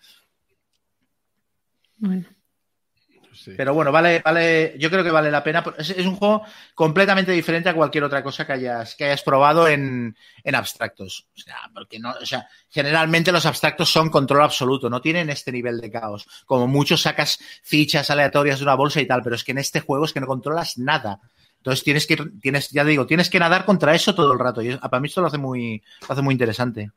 Pero 3.57 3.73
bueno, 3.73 3.91
vale, 3.91 4.22
vale, 4.23 4.76
yo 4.77 4.89
creo 4.89 5.03
que 5.03 5.11
vale 5.11 5.31
la 5.31 5.43
pena. 5.43 5.63
Es, 5.77 5.89
es 5.91 6.05
un 6.05 6.15
juego 6.15 6.43
completamente 6.76 7.31
diferente 7.31 7.69
a 7.69 7.73
cualquier 7.73 8.03
otra 8.03 8.23
cosa 8.23 8.45
que 8.45 8.53
hayas, 8.53 8.95
que 8.95 9.05
hayas 9.05 9.23
probado 9.23 9.68
en, 9.68 10.15
en 10.43 10.55
abstractos. 10.55 11.27
O 11.35 11.39
sea, 11.39 11.57
porque 11.73 11.99
no, 11.99 12.11
o 12.11 12.26
sea, 12.26 12.47
generalmente 12.69 13.31
los 13.31 13.45
abstractos 13.45 13.89
son 13.89 14.09
control 14.09 14.43
absoluto, 14.43 14.89
no 14.89 15.01
tienen 15.01 15.30
este 15.30 15.51
nivel 15.51 15.80
de 15.80 15.91
caos. 15.91 16.27
Como 16.45 16.68
muchos 16.68 17.01
sacas 17.01 17.39
fichas 17.63 18.09
aleatorias 18.09 18.59
de 18.59 18.65
una 18.65 18.76
bolsa 18.76 19.01
y 19.01 19.07
tal, 19.07 19.22
pero 19.23 19.35
es 19.35 19.43
que 19.43 19.51
en 19.51 19.59
este 19.59 19.81
juego 19.81 20.05
es 20.05 20.13
que 20.13 20.22
no 20.22 20.27
controlas 20.27 20.77
nada. 20.77 21.19
Entonces 21.57 21.84
tienes 21.84 22.07
que, 22.07 22.18
tienes, 22.41 22.72
ya 22.72 22.84
digo, 22.84 23.05
tienes 23.05 23.30
que 23.30 23.39
nadar 23.39 23.65
contra 23.65 23.93
eso 23.93 24.15
todo 24.15 24.34
el 24.34 24.39
rato. 24.39 24.61
Y 24.61 24.76
para 24.77 24.99
mí 24.99 25.07
esto 25.07 25.22
lo 25.22 25.27
hace 25.27 25.38
muy, 25.38 25.84
lo 26.07 26.13
hace 26.13 26.22
muy 26.23 26.34
interesante. 26.34 26.91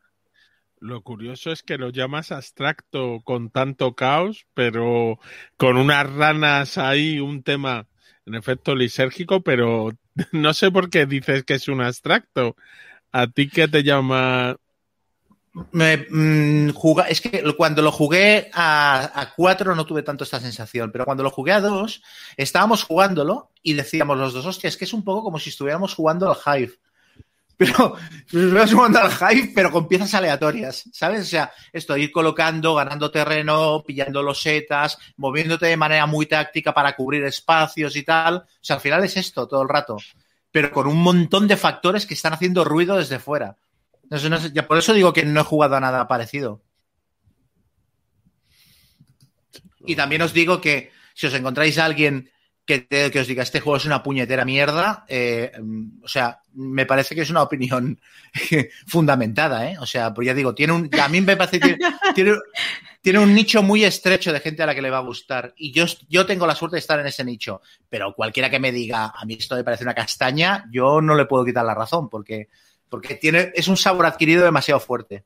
Lo 0.85 1.01
curioso 1.01 1.51
es 1.51 1.63
que 1.63 1.79
lo 1.79 1.89
llamas 1.89 2.31
abstracto 2.31 3.23
con 3.25 3.49
tanto 3.49 3.95
caos, 3.95 4.47
pero 4.53 5.19
con 5.57 5.79
unas 5.79 6.13
ranas 6.13 6.77
ahí, 6.77 7.21
un 7.21 7.43
tema 7.43 7.87
en 8.27 8.35
efecto 8.35 8.75
lisérgico, 8.75 9.41
pero 9.41 9.93
no 10.33 10.53
sé 10.53 10.71
por 10.71 10.91
qué 10.91 11.07
dices 11.07 11.43
que 11.45 11.55
es 11.55 11.69
un 11.69 11.81
abstracto. 11.81 12.55
¿A 13.13 13.29
ti 13.29 13.49
qué 13.49 13.67
te 13.67 13.83
llama? 13.83 14.59
Me, 15.73 16.07
mm, 16.11 16.73
es 17.09 17.23
que 17.23 17.43
cuando 17.57 17.81
lo 17.81 17.91
jugué 17.91 18.51
a, 18.53 19.11
a 19.19 19.33
cuatro 19.35 19.75
no 19.75 19.87
tuve 19.87 20.03
tanto 20.03 20.25
esta 20.25 20.39
sensación, 20.39 20.93
pero 20.93 21.07
cuando 21.07 21.23
lo 21.23 21.31
jugué 21.31 21.53
a 21.53 21.63
dos, 21.63 22.03
estábamos 22.37 22.83
jugándolo 22.83 23.53
y 23.63 23.73
decíamos 23.73 24.19
los 24.19 24.35
dos, 24.35 24.45
hostia, 24.45 24.69
es 24.69 24.77
que 24.77 24.85
es 24.85 24.93
un 24.93 25.03
poco 25.03 25.23
como 25.23 25.39
si 25.39 25.49
estuviéramos 25.49 25.95
jugando 25.95 26.31
al 26.31 26.61
Hive. 26.61 26.75
Pero 27.57 27.97
estuvimos 28.17 28.73
jugando 28.73 28.99
al 28.99 29.13
Hive, 29.13 29.53
pero 29.55 29.71
con 29.71 29.87
piezas 29.87 30.13
aleatorias, 30.15 30.89
¿sabes? 30.93 31.23
O 31.23 31.25
sea, 31.25 31.53
esto, 31.73 31.97
ir 31.97 32.11
colocando, 32.11 32.75
ganando 32.75 33.11
terreno, 33.11 33.85
pillando 33.87 34.23
losetas, 34.23 34.99
moviéndote 35.17 35.67
de 35.67 35.77
manera 35.77 36.07
muy 36.07 36.27
táctica 36.27 36.75
para 36.75 36.97
cubrir 36.97 37.25
espacios 37.25 37.95
y 37.97 38.03
tal. 38.03 38.37
O 38.37 38.45
sea, 38.61 38.77
al 38.77 38.83
final 38.83 39.05
es 39.05 39.17
esto 39.17 39.47
todo 39.47 39.63
el 39.63 39.69
rato, 39.69 39.99
pero 40.51 40.73
con 40.73 40.87
un 40.87 41.01
montón 41.01 41.47
de 41.47 41.57
factores 41.57 42.07
que 42.07 42.15
están 42.15 42.33
haciendo 42.33 42.65
ruido 42.65 42.97
desde 42.97 43.19
fuera. 43.19 43.57
Sé, 44.11 44.29
no 44.29 44.39
sé, 44.39 44.51
ya 44.53 44.67
por 44.67 44.79
eso 44.79 44.93
digo 44.93 45.13
que 45.13 45.25
no 45.25 45.41
he 45.41 45.45
jugado 45.45 45.77
a 45.77 45.81
nada 45.81 46.09
parecido. 46.09 46.61
Y 49.87 49.97
también 49.97 50.23
os 50.23 50.33
digo 50.33 50.61
que 50.61 50.93
si 51.15 51.27
os 51.27 51.35
encontráis 51.35 51.79
a 51.79 51.85
alguien 51.85 52.31
que, 52.67 52.79
te- 52.81 53.11
que 53.11 53.21
os 53.21 53.27
diga 53.27 53.43
este 53.43 53.61
juego 53.61 53.77
es 53.77 53.85
una 53.85 54.03
puñetera 54.03 54.45
mierda, 54.45 55.05
eh, 55.09 55.53
mm, 55.61 56.05
o 56.05 56.09
sea, 56.09 56.41
me 56.55 56.87
parece 56.87 57.15
que 57.15 57.21
es 57.23 57.31
una 57.31 57.43
opinión 57.43 58.01
fundamentada, 58.87 59.71
¿eh? 59.71 59.77
O 59.79 59.87
sea, 59.87 60.15
pues 60.15 60.27
ya 60.27 60.35
digo, 60.35 60.55
tiene 60.55 60.73
un, 60.73 60.91
a 61.01 61.09
mí 61.09 61.21
me 61.21 61.37
parece 61.37 61.61
que 61.61 61.75
tiene, 61.77 61.97
tiene, 62.15 62.33
tiene 63.03 63.19
un 63.19 63.35
nicho 63.35 63.63
muy 63.63 63.85
estrecho 63.85 64.33
de 64.33 64.41
gente 64.41 64.63
a 64.63 64.67
la 64.67 64.75
que 64.75 64.81
le 64.83 64.89
va 64.91 64.99
a 64.99 65.03
gustar. 65.03 65.53
Y 65.59 65.73
yo, 65.73 65.85
yo 66.09 66.25
tengo 66.25 66.47
la 66.47 66.55
suerte 66.55 66.77
de 66.77 66.81
estar 66.81 66.99
en 66.99 67.07
ese 67.07 67.23
nicho. 67.25 67.61
Pero 67.91 68.15
cualquiera 68.15 68.49
que 68.49 68.59
me 68.61 68.73
diga, 68.73 69.13
a 69.15 69.25
mí 69.27 69.35
esto 69.39 69.57
me 69.57 69.65
parece 69.65 69.85
una 69.85 69.95
castaña, 69.95 70.65
yo 70.73 71.03
no 71.03 71.15
le 71.15 71.27
puedo 71.27 71.45
quitar 71.45 71.65
la 71.67 71.75
razón, 71.75 72.09
porque, 72.09 72.49
porque 72.89 73.17
tiene, 73.17 73.53
es 73.55 73.69
un 73.69 73.77
sabor 73.77 74.07
adquirido 74.07 74.43
demasiado 74.45 74.81
fuerte. 74.81 75.25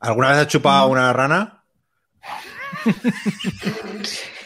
¿Alguna 0.00 0.28
vez 0.30 0.38
has 0.38 0.48
chupado 0.48 0.88
una 0.88 1.12
rana? 1.12 1.61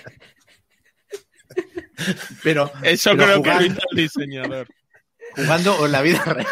Pero, 2.43 2.71
Eso 2.83 3.11
pero 3.11 3.25
creo 3.25 3.37
jugando, 3.39 3.59
que 3.59 3.65
lo 3.65 3.73
hizo 3.73 3.81
el 3.91 3.97
diseñador. 3.97 4.69
jugando 5.35 5.75
o 5.77 5.87
en 5.87 5.93
la 5.93 6.03
vida 6.03 6.23
real. 6.25 6.47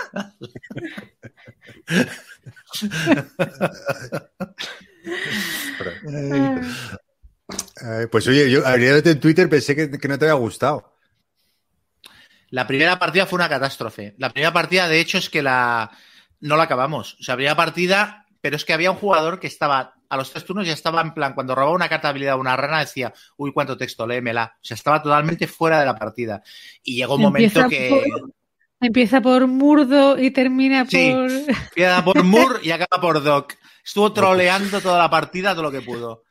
Eh, 7.82 8.08
pues 8.10 8.26
oye, 8.26 8.50
yo 8.50 8.66
abriéndote 8.66 9.10
en 9.10 9.20
Twitter 9.20 9.48
pensé 9.50 9.76
que, 9.76 9.90
que 9.90 10.08
no 10.08 10.18
te 10.18 10.24
había 10.24 10.34
gustado. 10.34 10.94
La 12.50 12.66
primera 12.66 12.98
partida 12.98 13.26
fue 13.26 13.36
una 13.36 13.48
catástrofe. 13.48 14.14
La 14.18 14.30
primera 14.30 14.52
partida, 14.52 14.88
de 14.88 15.00
hecho, 15.00 15.18
es 15.18 15.28
que 15.28 15.42
la 15.42 15.90
no 16.40 16.56
la 16.56 16.64
acabamos. 16.64 17.16
O 17.20 17.22
sea, 17.22 17.36
primera 17.36 17.56
partida, 17.56 18.26
pero 18.40 18.56
es 18.56 18.64
que 18.64 18.72
había 18.72 18.90
un 18.90 18.96
jugador 18.96 19.40
que 19.40 19.46
estaba 19.46 19.94
a 20.14 20.16
los 20.16 20.30
tres 20.30 20.44
turnos 20.44 20.66
ya 20.66 20.72
estaba 20.72 21.00
en 21.02 21.12
plan, 21.12 21.34
cuando 21.34 21.54
robaba 21.54 21.74
una 21.74 21.88
carta 21.88 22.08
de 22.08 22.10
habilidad 22.10 22.34
a 22.34 22.36
una 22.36 22.56
rana, 22.56 22.80
decía, 22.80 23.12
uy, 23.36 23.52
cuánto 23.52 23.76
texto, 23.76 24.06
léemela. 24.06 24.54
O 24.56 24.64
sea, 24.64 24.76
estaba 24.76 25.02
totalmente 25.02 25.46
fuera 25.46 25.80
de 25.80 25.86
la 25.86 25.96
partida. 25.96 26.42
Y 26.82 26.96
llegó 26.96 27.16
un 27.16 27.22
momento 27.22 27.68
que. 27.68 27.88
Por, 27.90 28.30
empieza 28.80 29.20
por 29.20 29.46
Murdo 29.46 30.18
y 30.18 30.30
termina 30.30 30.86
Sí, 30.86 31.10
por. 31.12 31.30
empieza 31.30 32.04
por 32.04 32.22
Mur 32.22 32.60
y 32.62 32.70
acaba 32.70 33.00
por 33.00 33.22
Doc. 33.22 33.54
Estuvo 33.84 34.12
troleando 34.12 34.80
toda 34.80 34.98
la 34.98 35.10
partida 35.10 35.52
todo 35.52 35.64
lo 35.64 35.72
que 35.72 35.82
pudo. 35.82 36.22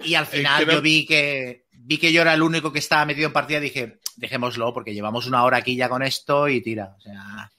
Y 0.00 0.14
al 0.14 0.26
final 0.26 0.66
yo 0.66 0.82
vi 0.82 1.06
que 1.06 1.66
vi 1.70 1.98
que 1.98 2.12
yo 2.12 2.22
era 2.22 2.34
el 2.34 2.42
único 2.42 2.72
que 2.72 2.78
estaba 2.78 3.04
metido 3.04 3.26
en 3.26 3.32
partida 3.32 3.58
y 3.58 3.62
dije, 3.62 3.98
dejémoslo, 4.16 4.72
porque 4.72 4.94
llevamos 4.94 5.26
una 5.26 5.44
hora 5.44 5.58
aquí 5.58 5.76
ya 5.76 5.88
con 5.88 6.02
esto 6.02 6.48
y 6.48 6.62
tira. 6.62 6.96
O 6.98 7.00
sea, 7.00 7.52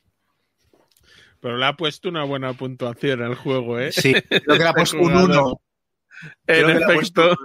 Pero 1.46 1.58
le 1.58 1.66
ha 1.68 1.74
puesto 1.74 2.10
una 2.10 2.24
buena 2.24 2.54
puntuación 2.54 3.22
al 3.22 3.36
juego, 3.36 3.78
¿eh? 3.78 3.92
sí, 3.92 4.14
creo 4.30 4.58
que 4.58 4.64
le 4.64 4.68
ha 4.68 4.74
puesto 4.74 4.98
un 4.98 5.12
Jugador. 5.12 5.30
1. 5.30 5.62
En 6.48 6.70
efecto. 6.72 7.36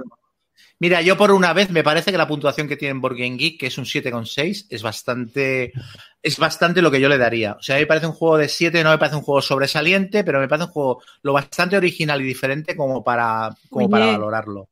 Mira, 0.78 1.02
yo 1.02 1.18
por 1.18 1.32
una 1.32 1.52
vez 1.52 1.68
me 1.70 1.84
parece 1.84 2.10
que 2.10 2.16
la 2.16 2.26
puntuación 2.26 2.66
que 2.66 2.78
tiene 2.78 2.92
en 2.92 3.02
Board 3.02 3.16
Game 3.18 3.36
Geek, 3.36 3.60
que 3.60 3.66
es 3.66 3.76
un 3.76 3.84
7,6, 3.84 4.68
es 4.70 4.82
bastante 4.82 5.74
es 6.22 6.38
bastante 6.38 6.80
lo 6.80 6.90
que 6.90 6.98
yo 6.98 7.10
le 7.10 7.18
daría. 7.18 7.52
O 7.58 7.62
sea, 7.62 7.74
a 7.74 7.78
mí 7.78 7.82
me 7.82 7.88
parece 7.88 8.06
un 8.06 8.14
juego 8.14 8.38
de 8.38 8.48
7, 8.48 8.82
no 8.82 8.88
me 8.88 8.96
parece 8.96 9.16
un 9.16 9.22
juego 9.22 9.42
sobresaliente, 9.42 10.24
pero 10.24 10.40
me 10.40 10.48
parece 10.48 10.68
un 10.68 10.72
juego 10.72 11.02
lo 11.20 11.34
bastante 11.34 11.76
original 11.76 12.22
y 12.22 12.24
diferente 12.24 12.74
como 12.74 13.04
para, 13.04 13.54
como 13.68 13.84
Oye. 13.84 13.90
para 13.90 14.06
valorarlo. 14.06 14.70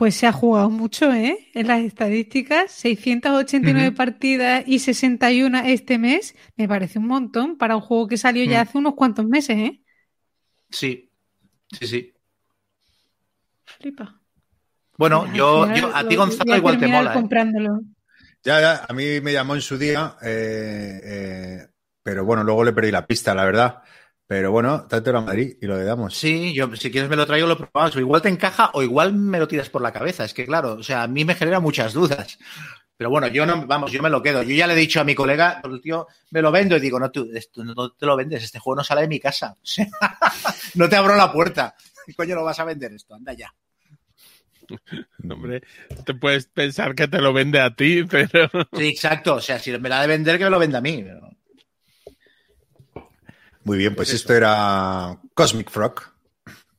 Pues 0.00 0.14
se 0.14 0.26
ha 0.26 0.32
jugado 0.32 0.70
mucho, 0.70 1.12
¿eh? 1.12 1.50
En 1.52 1.66
las 1.66 1.82
estadísticas, 1.82 2.72
689 2.72 3.88
Ujú. 3.88 3.96
partidas 3.98 4.64
y 4.66 4.78
61 4.78 5.58
este 5.66 5.98
mes, 5.98 6.34
me 6.56 6.66
parece 6.66 6.98
un 6.98 7.06
montón 7.06 7.58
para 7.58 7.76
un 7.76 7.82
juego 7.82 8.08
que 8.08 8.16
salió 8.16 8.42
ya 8.44 8.60
Mm. 8.60 8.62
hace 8.62 8.78
unos 8.78 8.94
cuantos 8.94 9.26
meses, 9.26 9.58
¿eh? 9.58 9.82
Sí, 10.70 11.10
sí, 11.78 11.86
sí. 11.86 12.14
Flipa. 13.78 14.22
Bueno, 14.96 15.26
yo, 15.34 15.64
final 15.66 15.80
yo 15.82 15.94
a 15.94 16.08
ti 16.08 16.14
lo- 16.14 16.22
Gonzalo 16.22 16.56
igual 16.56 16.78
te 16.80 16.86
mola. 16.86 17.14
¿eh? 17.18 17.28
Ya, 18.42 18.58
ya, 18.58 18.86
a 18.88 18.92
mí 18.94 19.20
me 19.20 19.34
llamó 19.34 19.54
en 19.54 19.60
su 19.60 19.76
día, 19.76 20.16
eh, 20.22 21.00
eh, 21.04 21.66
pero 22.02 22.24
bueno, 22.24 22.42
luego 22.42 22.64
le 22.64 22.72
perdí 22.72 22.90
la 22.90 23.06
pista, 23.06 23.34
la 23.34 23.44
verdad. 23.44 23.82
Pero 24.30 24.52
bueno, 24.52 24.86
tanto 24.86 25.10
a 25.16 25.20
Madrid 25.20 25.56
y 25.60 25.66
lo 25.66 25.76
le 25.76 25.82
damos. 25.82 26.16
Sí, 26.16 26.54
yo 26.54 26.72
si 26.76 26.92
quieres 26.92 27.10
me 27.10 27.16
lo 27.16 27.26
traigo, 27.26 27.48
lo 27.48 27.58
probamos. 27.58 27.96
Igual 27.96 28.22
te 28.22 28.28
encaja 28.28 28.70
o 28.74 28.80
igual 28.84 29.12
me 29.12 29.40
lo 29.40 29.48
tiras 29.48 29.68
por 29.68 29.82
la 29.82 29.92
cabeza. 29.92 30.24
Es 30.24 30.34
que 30.34 30.46
claro, 30.46 30.74
o 30.74 30.82
sea, 30.84 31.02
a 31.02 31.08
mí 31.08 31.24
me 31.24 31.34
genera 31.34 31.58
muchas 31.58 31.94
dudas. 31.94 32.38
Pero 32.96 33.10
bueno, 33.10 33.26
yo 33.26 33.44
no, 33.44 33.66
vamos, 33.66 33.90
yo 33.90 34.00
me 34.00 34.08
lo 34.08 34.22
quedo. 34.22 34.44
Yo 34.44 34.54
ya 34.54 34.68
le 34.68 34.74
he 34.74 34.76
dicho 34.76 35.00
a 35.00 35.04
mi 35.04 35.16
colega, 35.16 35.60
el 35.64 35.80
tío, 35.80 36.06
me 36.30 36.42
lo 36.42 36.52
vendo 36.52 36.76
y 36.76 36.80
digo, 36.80 37.00
no, 37.00 37.10
tú, 37.10 37.28
esto 37.34 37.64
no 37.64 37.90
te 37.90 38.06
lo 38.06 38.16
vendes, 38.16 38.44
este 38.44 38.60
juego 38.60 38.76
no 38.76 38.84
sale 38.84 39.00
de 39.00 39.08
mi 39.08 39.18
casa. 39.18 39.56
O 39.64 40.78
no 40.78 40.88
te 40.88 40.94
abro 40.94 41.16
la 41.16 41.32
puerta. 41.32 41.74
¿Qué 42.06 42.14
coño 42.14 42.36
lo 42.36 42.44
vas 42.44 42.60
a 42.60 42.64
vender 42.64 42.92
esto? 42.92 43.16
Anda 43.16 43.32
ya. 43.32 43.52
Hombre, 45.28 45.62
te 46.04 46.14
puedes 46.14 46.46
pensar 46.46 46.94
que 46.94 47.08
te 47.08 47.20
lo 47.20 47.32
vende 47.32 47.60
a 47.60 47.74
ti, 47.74 48.04
pero 48.08 48.48
Sí, 48.76 48.86
exacto. 48.86 49.34
O 49.34 49.40
sea, 49.40 49.58
si 49.58 49.76
me 49.76 49.88
la 49.88 49.98
ha 49.98 50.02
de 50.02 50.06
vender, 50.06 50.38
que 50.38 50.44
me 50.44 50.50
lo 50.50 50.60
venda 50.60 50.78
a 50.78 50.82
mí. 50.82 51.02
Pero- 51.02 51.32
Muy 53.64 53.78
bien, 53.78 53.94
pues 53.94 54.08
Pues 54.10 54.20
esto 54.20 54.34
era 54.34 55.18
Cosmic 55.34 55.70
Frog. 55.70 55.94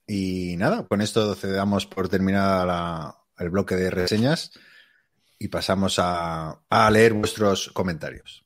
Y 0.08 0.56
nada, 0.58 0.85
con 0.88 1.01
esto 1.01 1.34
cedamos 1.35 1.85
por 1.85 2.10
terminada 2.10 2.66
la- 2.66 3.18
el 3.38 3.50
bloque 3.50 3.76
de 3.76 3.90
reseñas 3.90 4.51
y 5.40 5.48
pasamos 5.48 5.98
a, 6.00 6.60
a 6.69 6.92
leer 6.92 7.14
vuestros 7.14 7.69
comentarios. 7.74 8.40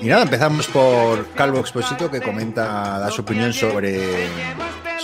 Y 0.00 0.06
nada, 0.06 0.22
empezamos 0.22 0.68
por 0.68 1.26
Calvo 1.34 1.58
Exposito 1.58 2.10
que 2.10 2.20
comenta, 2.20 2.98
da 3.00 3.10
su 3.10 3.22
opinión 3.22 3.52
sobre, 3.52 4.28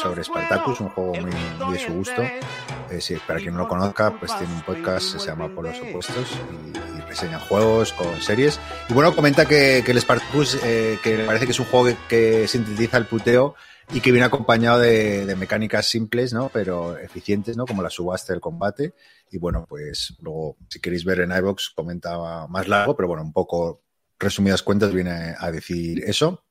sobre 0.00 0.22
Spartacus, 0.22 0.80
un 0.80 0.88
juego 0.90 1.14
muy, 1.14 1.32
muy 1.64 1.72
de 1.74 1.84
su 1.84 1.92
gusto. 1.92 2.22
Eh, 2.22 3.00
sí, 3.00 3.16
para 3.26 3.40
quien 3.40 3.54
no 3.54 3.60
lo 3.60 3.68
conozca, 3.68 4.16
pues 4.18 4.36
tiene 4.38 4.54
un 4.54 4.62
podcast 4.62 5.18
se 5.18 5.26
llama 5.26 5.48
Por 5.48 5.64
los 5.64 5.80
Opuestos 5.80 6.38
y, 6.52 6.98
y 6.98 7.00
reseña 7.02 7.40
juegos 7.40 7.92
con 7.92 8.20
series. 8.20 8.60
Y 8.88 8.92
bueno, 8.92 9.14
comenta 9.16 9.46
que, 9.46 9.82
que 9.84 9.90
el 9.90 10.00
Spartacus, 10.00 10.58
eh, 10.62 10.98
que 11.02 11.18
parece 11.24 11.46
que 11.46 11.52
es 11.52 11.60
un 11.60 11.66
juego 11.66 11.86
que, 11.86 11.96
que 12.08 12.48
sintetiza 12.48 12.96
el 12.96 13.06
puteo 13.06 13.56
y 13.92 14.00
que 14.00 14.12
viene 14.12 14.26
acompañado 14.26 14.78
de, 14.78 15.26
de 15.26 15.36
mecánicas 15.36 15.86
simples, 15.86 16.32
¿no? 16.32 16.50
Pero 16.50 16.96
eficientes, 16.96 17.56
¿no? 17.56 17.66
Como 17.66 17.82
la 17.82 17.90
subasta 17.90 18.32
del 18.32 18.40
combate. 18.40 18.94
Y 19.30 19.38
bueno, 19.38 19.66
pues 19.68 20.14
luego, 20.20 20.56
si 20.68 20.80
queréis 20.80 21.04
ver 21.04 21.20
en 21.20 21.32
iVox, 21.32 21.70
comenta 21.74 22.46
más 22.46 22.68
largo, 22.68 22.94
pero 22.94 23.08
bueno, 23.08 23.24
un 23.24 23.32
poco 23.32 23.83
resumidas 24.24 24.62
cuentas 24.62 24.92
viene 24.92 25.34
a 25.38 25.50
decir 25.50 26.02
eso. 26.06 26.44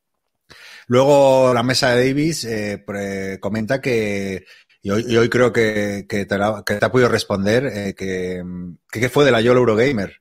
Luego 0.88 1.54
la 1.54 1.64
mesa 1.64 1.92
de 1.96 2.08
Davis 2.08 2.46
eh, 2.46 2.84
pre- 2.86 3.40
comenta 3.40 3.82
que, 3.82 4.46
y 4.82 4.90
hoy, 4.90 5.06
y 5.08 5.16
hoy 5.18 5.30
creo 5.30 5.52
que, 5.54 6.06
que, 6.08 6.26
te 6.26 6.38
la- 6.38 6.64
que 6.66 6.76
te 6.76 6.86
ha 6.86 6.92
podido 6.92 7.10
responder, 7.10 7.66
eh, 7.66 7.96
que, 7.96 8.44
que 8.92 9.00
qué 9.00 9.10
fue 9.10 9.26
de 9.26 9.32
la 9.32 9.42
YOL 9.42 9.58
Eurogamer, 9.58 10.18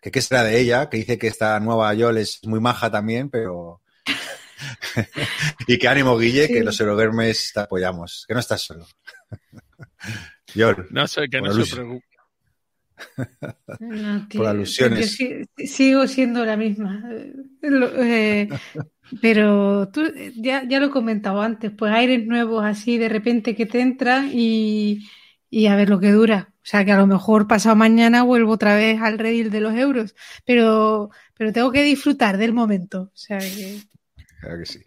que 0.00 0.10
qué 0.10 0.20
será 0.22 0.42
de 0.44 0.58
ella, 0.58 0.88
que 0.88 0.96
dice 0.98 1.18
que 1.18 1.26
esta 1.26 1.58
nueva 1.60 1.92
YOL 1.94 2.18
es 2.18 2.40
muy 2.44 2.60
maja 2.60 2.90
también, 2.90 3.28
pero... 3.30 3.82
y 5.66 5.78
que 5.78 5.88
ánimo, 5.88 6.16
Guille, 6.16 6.48
que 6.48 6.62
los 6.62 6.80
Eurogamers 6.80 7.52
te 7.52 7.60
apoyamos, 7.60 8.24
que 8.26 8.34
no 8.34 8.40
estás 8.40 8.62
solo. 8.62 8.86
YOL. 10.54 10.86
no 10.90 11.06
sé, 11.06 11.28
que 11.28 11.40
no 11.40 11.52
se 11.52 11.74
preocupe. 11.74 12.05
No, 13.80 14.26
tío, 14.28 14.38
Por 14.40 14.46
alusiones. 14.48 15.12
si- 15.16 15.44
sigo 15.66 16.06
siendo 16.06 16.44
la 16.44 16.56
misma. 16.56 17.02
Eh, 17.10 17.34
eh, 17.62 18.48
pero 19.20 19.88
tú 19.90 20.02
eh, 20.02 20.32
ya, 20.36 20.64
ya 20.68 20.80
lo 20.80 20.86
he 20.86 20.90
comentado 20.90 21.40
antes, 21.42 21.70
pues 21.76 21.92
aires 21.92 22.26
nuevos 22.26 22.64
así 22.64 22.98
de 22.98 23.08
repente 23.08 23.54
que 23.54 23.66
te 23.66 23.80
entran 23.80 24.30
y, 24.32 25.08
y 25.50 25.66
a 25.66 25.76
ver 25.76 25.88
lo 25.90 26.00
que 26.00 26.10
dura. 26.12 26.52
O 26.58 26.68
sea 26.68 26.84
que 26.84 26.90
a 26.92 26.96
lo 26.98 27.06
mejor 27.06 27.46
pasado 27.46 27.76
mañana 27.76 28.24
vuelvo 28.24 28.52
otra 28.52 28.74
vez 28.74 29.00
al 29.00 29.18
redil 29.18 29.50
de 29.50 29.60
los 29.60 29.74
euros. 29.74 30.14
Pero, 30.44 31.10
pero 31.34 31.52
tengo 31.52 31.70
que 31.70 31.84
disfrutar 31.84 32.38
del 32.38 32.52
momento. 32.52 33.02
O 33.02 33.10
sea 33.16 33.38
que. 33.38 33.78
Claro 34.40 34.58
que 34.58 34.66
sí. 34.66 34.80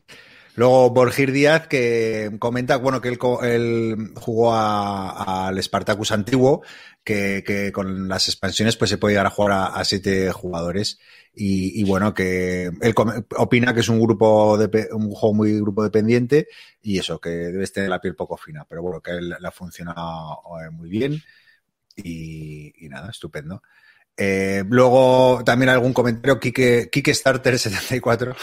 Luego 0.56 0.90
Borgir 0.90 1.32
Díaz 1.32 1.68
que 1.68 2.36
comenta, 2.40 2.78
bueno, 2.78 3.02
que 3.02 3.10
él, 3.10 3.20
él 3.44 4.12
jugó 4.16 4.54
al 4.54 5.62
Spartacus 5.62 6.12
antiguo, 6.12 6.64
que, 7.04 7.72
con 7.74 8.08
las 8.08 8.28
expansiones 8.28 8.76
pues 8.76 8.90
se 8.90 8.98
puede 8.98 9.14
llegar 9.14 9.28
a 9.28 9.32
jugar 9.32 9.72
a, 9.74 9.84
siete 9.86 10.32
jugadores. 10.32 11.00
Y, 11.42 11.84
bueno, 11.86 12.14
que 12.14 12.66
él 12.66 12.94
opina 13.38 13.74
que 13.74 13.80
es 13.80 13.88
un 13.88 14.02
grupo 14.02 14.58
de, 14.58 14.90
un 14.92 15.12
juego 15.12 15.34
muy 15.34 15.54
grupo 15.62 15.84
dependiente 15.84 16.48
y 16.82 17.00
eso, 17.00 17.22
que 17.22 17.30
debes 17.30 17.72
tener 17.72 17.90
la 17.90 18.02
piel 18.02 18.16
poco 18.16 18.36
fina, 18.36 18.66
pero 18.68 18.82
bueno, 18.82 19.00
que 19.00 19.12
él 19.12 19.30
le 19.30 19.48
ha 19.48 19.52
funcionado 19.52 20.42
eh, 20.62 20.70
muy 20.70 20.90
bien 20.90 21.22
y 21.96 22.90
nada, 22.90 23.10
estupendo. 23.10 23.62
Eh, 24.22 24.66
luego 24.68 25.42
también 25.46 25.70
algún 25.70 25.94
comentario, 25.94 26.38
Kike, 26.38 26.92
Kickstarter74. 26.92 28.36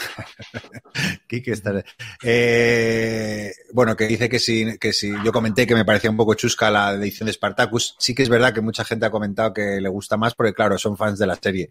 Kickstarter. 1.27 1.85
Eh, 2.23 3.53
bueno, 3.73 3.95
que 3.95 4.07
dice 4.07 4.27
que 4.27 4.39
si, 4.39 4.79
que 4.79 4.91
si 4.91 5.13
yo 5.23 5.31
comenté 5.31 5.67
que 5.67 5.75
me 5.75 5.85
parecía 5.85 6.09
un 6.09 6.17
poco 6.17 6.33
chusca 6.33 6.71
la 6.71 6.93
edición 6.93 7.27
de 7.27 7.33
Spartacus, 7.33 7.95
sí 7.99 8.15
que 8.15 8.23
es 8.23 8.29
verdad 8.29 8.55
que 8.55 8.61
mucha 8.61 8.83
gente 8.83 9.05
ha 9.05 9.11
comentado 9.11 9.53
que 9.53 9.79
le 9.79 9.89
gusta 9.89 10.17
más 10.17 10.33
porque, 10.33 10.55
claro, 10.55 10.79
son 10.79 10.97
fans 10.97 11.19
de 11.19 11.27
la 11.27 11.35
serie. 11.35 11.69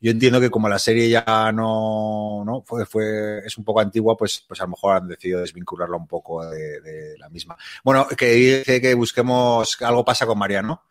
yo 0.00 0.12
entiendo 0.12 0.40
que 0.40 0.48
como 0.50 0.68
la 0.68 0.78
serie 0.78 1.08
ya 1.10 1.50
no, 1.52 2.44
no 2.46 2.62
fue, 2.64 2.86
fue, 2.86 3.40
es 3.44 3.58
un 3.58 3.64
poco 3.64 3.80
antigua, 3.80 4.16
pues, 4.16 4.44
pues 4.46 4.60
a 4.60 4.64
lo 4.64 4.70
mejor 4.70 4.96
han 4.96 5.08
decidido 5.08 5.40
desvincularla 5.40 5.96
un 5.96 6.06
poco 6.06 6.46
de, 6.48 6.80
de 6.80 7.18
la 7.18 7.28
misma. 7.28 7.56
Bueno, 7.82 8.06
que 8.16 8.30
dice 8.30 8.80
que 8.80 8.94
busquemos 8.94 9.76
algo 9.82 10.04
pasa 10.04 10.24
con 10.24 10.38
Mariano, 10.38 10.84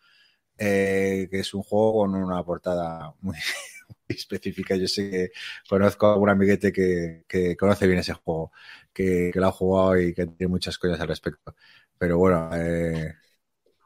eh, 0.60 1.28
que 1.32 1.40
es 1.40 1.54
un 1.54 1.64
juego 1.64 2.00
con 2.00 2.16
una 2.16 2.44
portada 2.44 3.14
muy, 3.22 3.38
específica. 4.08 4.76
Yo 4.76 4.88
sé 4.88 5.10
que 5.10 5.32
conozco 5.68 6.08
a 6.08 6.14
algún 6.14 6.30
amiguete 6.30 6.72
que, 6.72 7.24
que 7.28 7.56
conoce 7.56 7.88
bien 7.88 8.00
ese 8.00 8.14
juego, 8.14 8.52
que, 8.94 9.32
que, 9.34 9.40
lo 9.40 9.48
ha 9.48 9.52
jugado 9.52 10.00
y 10.00 10.14
que 10.14 10.26
tiene 10.28 10.50
muchas 10.50 10.78
cosas 10.78 11.00
al 11.00 11.08
respecto. 11.08 11.56
Pero 11.98 12.18
bueno, 12.18 12.50
eh, 12.54 13.16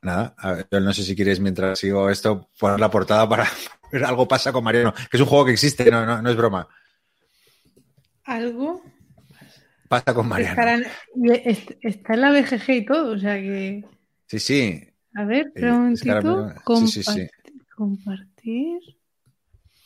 nada, 0.02 0.36
ver, 0.44 0.68
yo 0.72 0.80
no 0.80 0.94
sé 0.94 1.04
si 1.04 1.16
quieres 1.16 1.40
mientras 1.40 1.80
sigo 1.80 2.10
esto 2.10 2.50
poner 2.58 2.80
la 2.80 2.92
portada 2.92 3.28
para 3.28 3.48
ver 3.92 4.04
algo 4.06 4.28
pasa 4.28 4.52
con 4.52 4.64
Mariano, 4.64 4.94
que 4.94 5.18
es 5.18 5.22
un 5.22 5.28
juego 5.28 5.46
que 5.46 5.54
existe, 5.54 5.90
no, 5.92 6.06
no, 6.06 6.22
no 6.22 6.30
es 6.30 6.36
broma. 6.36 6.68
¿Algo? 8.26 8.82
Pasa 9.90 10.14
con 10.14 10.28
Mariano. 10.28 10.56
Está 11.82 12.14
en 12.14 12.22
la 12.22 12.32
BGG 12.32 12.70
y 12.70 12.86
todo, 12.86 13.12
o 13.12 13.20
sea 13.20 13.36
que... 13.36 13.84
Sí, 14.28 14.40
sí. 14.40 14.93
A 15.16 15.24
ver, 15.26 15.52
un 15.56 15.70
momentito. 15.70 16.54
Sí, 16.88 16.88
sí, 16.88 17.04
sí. 17.04 17.28
Compartir. 17.76 18.80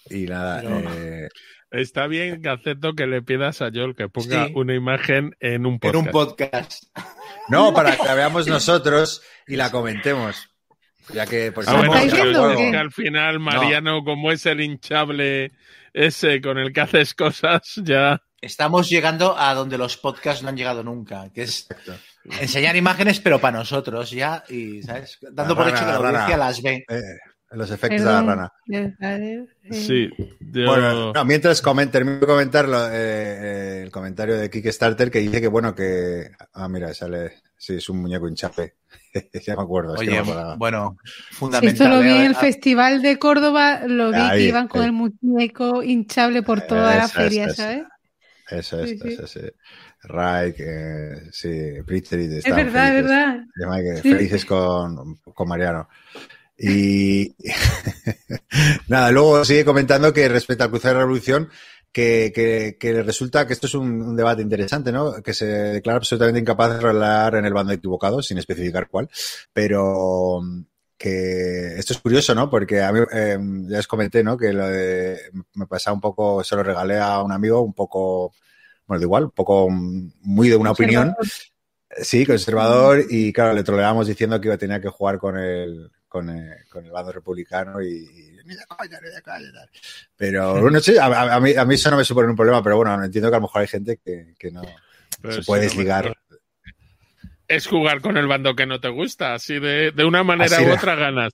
Y 0.10 0.26
nada, 0.26 0.62
eh, 0.96 1.28
Está 1.70 2.08
bien, 2.08 2.42
Gaceto, 2.42 2.94
que 2.94 3.08
le 3.08 3.22
pidas 3.22 3.62
a 3.62 3.70
Joel 3.74 3.94
que 3.94 4.08
ponga 4.08 4.48
Sí. 4.48 4.54
una 4.56 4.74
imagen 4.74 5.36
en 5.42 5.66
un 5.66 5.74
En 5.74 5.80
podcast. 5.80 6.06
un 6.06 6.12
podcast. 6.14 6.84
no, 7.50 7.74
para 7.74 7.98
que 7.98 8.04
la 8.06 8.14
veamos 8.16 8.48
nosotros 8.48 9.22
y 9.48 9.58
la 9.58 9.70
comentemos. 9.70 10.48
Ya 11.14 11.26
que 11.26 11.52
por 11.52 11.66
Ah, 11.68 11.72
si 11.72 11.78
bueno, 11.78 11.94
¿Estáis 11.96 12.14
pero 12.14 12.48
viendo 12.48 12.72
que 12.72 12.78
al 12.78 12.92
final 12.92 13.40
Mariano, 13.40 14.04
como 14.06 14.32
es 14.32 14.46
el 14.46 14.62
hinchable 14.62 15.52
ese 15.94 16.40
con 16.42 16.58
el 16.58 16.72
que 16.72 16.82
haces 16.82 17.14
cosas, 17.14 17.74
ya... 17.84 18.22
Estamos 18.40 18.88
llegando 18.90 19.38
a 19.38 19.54
donde 19.54 19.78
los 19.78 19.98
podcasts 19.98 20.44
no 20.44 20.50
han 20.50 20.58
llegado 20.58 20.84
nunca, 20.84 21.30
que 21.34 21.42
es 21.44 21.68
enseñar 22.42 22.76
imágenes, 22.76 23.20
pero 23.20 23.40
para 23.40 23.58
nosotros 23.60 24.12
ya, 24.12 24.44
y, 24.50 24.82
¿sabes? 24.84 25.18
Dando 25.22 25.54
La 25.54 25.56
por 25.56 25.66
rana, 25.66 25.78
hecho 25.78 25.86
que 25.86 25.92
la 25.92 25.94
la 25.94 26.00
rana. 26.00 26.20
audiencia 26.24 26.38
las 26.38 26.62
ve. 26.62 26.86
eh, 26.90 27.02
los 27.52 27.72
efectos 27.72 28.02
Perdón. 28.02 28.26
de 28.26 28.36
la 28.36 28.36
rana. 28.36 28.52
Eh, 29.20 29.46
Sí, 29.72 30.10
yo... 30.40 30.66
Bueno, 30.68 31.14
no, 31.14 31.26
mientras 31.26 31.62
comen, 31.62 31.90
termino 31.92 32.20
de 32.20 32.26
comentar 32.28 32.68
lo- 32.68 32.88
eh, 32.88 32.92
eh, 32.94 33.82
el 33.84 33.92
comentario 33.92 34.36
de 34.38 34.50
Kickstarter 34.50 35.10
que 35.12 35.20
dice 35.20 35.40
que, 35.42 35.48
bueno, 35.48 35.74
que. 35.74 36.32
Ah, 36.54 36.68
mira, 36.70 36.94
sale. 36.94 37.42
Sí, 37.58 37.76
es 37.76 37.90
un 37.90 38.02
muñeco 38.02 38.28
hinchape. 38.28 38.76
ya 39.46 39.56
me 39.56 39.62
acuerdo. 39.64 39.96
es 39.96 40.02
que 40.02 40.10
Oye, 40.20 40.24
me 40.24 40.56
bueno, 40.58 40.98
fundamental. 41.32 41.74
Esto 41.88 41.90
lo 41.90 42.02
vi 42.04 42.10
en 42.18 42.26
el 42.26 42.36
Festival 42.36 43.02
de 43.02 43.18
Córdoba, 43.18 43.82
lo 43.88 44.12
vi 44.12 44.20
Ahí, 44.20 44.40
que 44.40 44.48
iban 44.50 44.68
con 44.68 44.82
ahí. 44.82 44.88
el 44.88 44.94
muñeco 44.94 45.82
hinchable 45.84 46.44
por 46.44 46.62
toda 46.62 46.96
la 46.98 47.08
feria, 47.08 47.46
eso, 47.46 47.56
¿sabes? 47.56 47.84
Eso 48.50 48.80
es, 48.82 48.92
Sí, 48.92 49.18
sí. 49.28 49.40
Es. 50.03 50.56
eh, 50.59 51.30
sí, 51.32 51.82
Pritchard 51.85 52.19
Es 52.19 52.43
verdad, 52.45 52.98
es 52.98 53.03
verdad. 53.03 53.40
Que 53.84 54.01
Sí. 54.01 54.14
Felices 54.14 54.45
con, 54.45 55.17
con 55.17 55.48
Mariano. 55.48 55.88
Y 56.58 57.35
nada, 58.88 59.11
luego 59.11 59.45
sigue 59.45 59.64
comentando 59.66 60.11
que 60.14 60.27
respecto 60.27 60.64
al 60.64 60.69
cruce 60.72 60.88
de 60.88 60.93
la 60.95 61.00
revolución, 61.01 61.50
que, 61.92 62.32
que, 62.34 62.77
que 62.80 63.03
resulta 63.03 63.45
que 63.45 63.53
esto 63.53 63.67
es 63.67 63.76
un, 63.76 64.01
un 64.01 64.16
debate 64.16 64.42
interesante, 64.42 64.92
¿no? 64.92 65.22
Que 65.22 65.34
se 65.34 65.45
declara 65.45 65.98
absolutamente 65.98 66.40
incapaz 66.40 66.74
de 66.74 66.80
rolar 66.80 67.35
en 67.35 67.45
el 67.45 67.53
bando 67.53 67.74
equivocado, 67.74 68.22
sin 68.22 68.38
especificar 68.38 68.88
cuál, 68.88 69.09
pero 69.53 70.42
que 70.98 71.76
esto 71.77 71.93
es 71.93 72.00
curioso, 72.00 72.34
¿no? 72.34 72.50
Porque 72.50 72.82
a 72.82 72.92
mí, 72.92 73.00
eh, 73.14 73.38
ya 73.67 73.80
os 73.80 73.88
comenté, 73.88 74.24
¿no? 74.24 74.38
Que 74.38 74.51
lo 74.51 74.67
de, 74.67 75.19
me 75.53 75.67
pasaba 75.67 75.93
un 75.93 76.01
poco, 76.01 76.43
se 76.43 76.56
lo 76.56 76.64
regalé 76.64 76.98
a 76.98 77.22
un 77.22 77.32
amigo, 77.32 77.61
un 77.61 77.74
poco, 77.74 78.34
bueno, 78.88 79.00
da 79.00 79.06
igual, 79.06 79.24
un 79.26 79.32
poco 79.32 79.70
mm, 79.70 80.12
muy 80.22 80.50
de 80.50 80.56
una 80.56 80.72
opinión. 80.72 81.16
Sí, 82.02 82.26
conservador, 82.26 83.04
y 83.10 83.32
claro, 83.34 83.54
le 83.54 83.64
troleábamos 83.64 84.08
diciendo 84.08 84.40
que 84.42 84.48
iba- 84.50 84.58
tenía 84.58 84.82
que 84.82 84.90
jugar 84.90 85.18
con 85.18 85.38
el, 85.38 85.90
con 86.08 86.30
el, 86.30 86.54
con 86.70 86.86
el 86.86 86.92
bando 86.92 87.12
republicano 87.12 87.82
y, 87.82 87.88
y 87.88 88.38
ni 88.46 88.56
de 88.56 88.66
coña, 88.68 89.00
ni 89.02 89.10
de 89.10 89.22
coña, 89.22 89.52
tal. 89.54 89.70
Pero 90.16 90.62
bueno, 90.62 90.80
sí, 90.80 90.98
a, 90.98 91.06
a- 91.06 91.36
a 91.36 91.40
mí, 91.40 91.54
a 91.56 91.66
mí 91.66 91.76
eso 91.76 91.90
no 91.90 91.98
me 91.98 92.04
supone 92.04 92.28
un 92.30 92.36
problema, 92.36 92.62
pero 92.64 92.78
bueno, 92.78 93.04
entiendo 93.04 93.30
que 93.30 93.36
a 93.36 93.40
lo 93.40 93.44
mejor 93.48 93.62
hay 93.62 93.68
gente 93.68 94.00
que, 94.04 94.36
que 94.38 94.52
no 94.52 94.62
pero 95.22 95.34
se 95.34 95.40
sí, 95.42 95.48
puede 95.48 95.64
desligar. 95.64 96.14
Es 97.48 97.66
jugar 97.68 98.02
con 98.02 98.18
el 98.18 98.28
bando 98.28 98.56
que 98.56 98.66
no 98.66 98.80
te 98.82 98.90
gusta, 98.90 99.34
así 99.34 99.60
de, 99.60 99.92
de 99.92 100.06
una 100.06 100.24
manera 100.24 100.58
Así 100.58 100.64
u 100.64 100.68
de- 100.68 100.74
otra 100.74 100.96
ganas. 100.96 101.32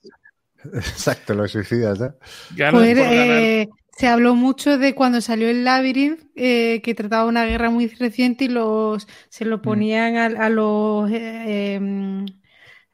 Exacto, 0.73 1.33
los 1.33 1.51
suicidas, 1.51 1.99
¿no? 1.99 2.15
Ganas 2.55 2.73
Joder, 2.73 2.97
por 2.97 3.05
ganar. 3.07 3.41
eh, 3.41 3.67
se 3.95 4.07
habló 4.07 4.35
mucho 4.35 4.77
de 4.77 4.95
cuando 4.95 5.21
salió 5.21 5.49
el 5.49 5.63
Labyrinth, 5.63 6.19
eh, 6.35 6.81
que 6.83 6.95
trataba 6.95 7.25
una 7.27 7.45
guerra 7.45 7.69
muy 7.69 7.87
reciente 7.87 8.45
y 8.45 8.47
los 8.49 9.07
se 9.29 9.45
Mm. 9.45 9.49
lo 9.49 9.61
ponían 9.61 10.15
a, 10.17 10.25
a 10.25 10.49
los 10.49 11.09
eh, 11.11 11.75
em, 11.75 12.25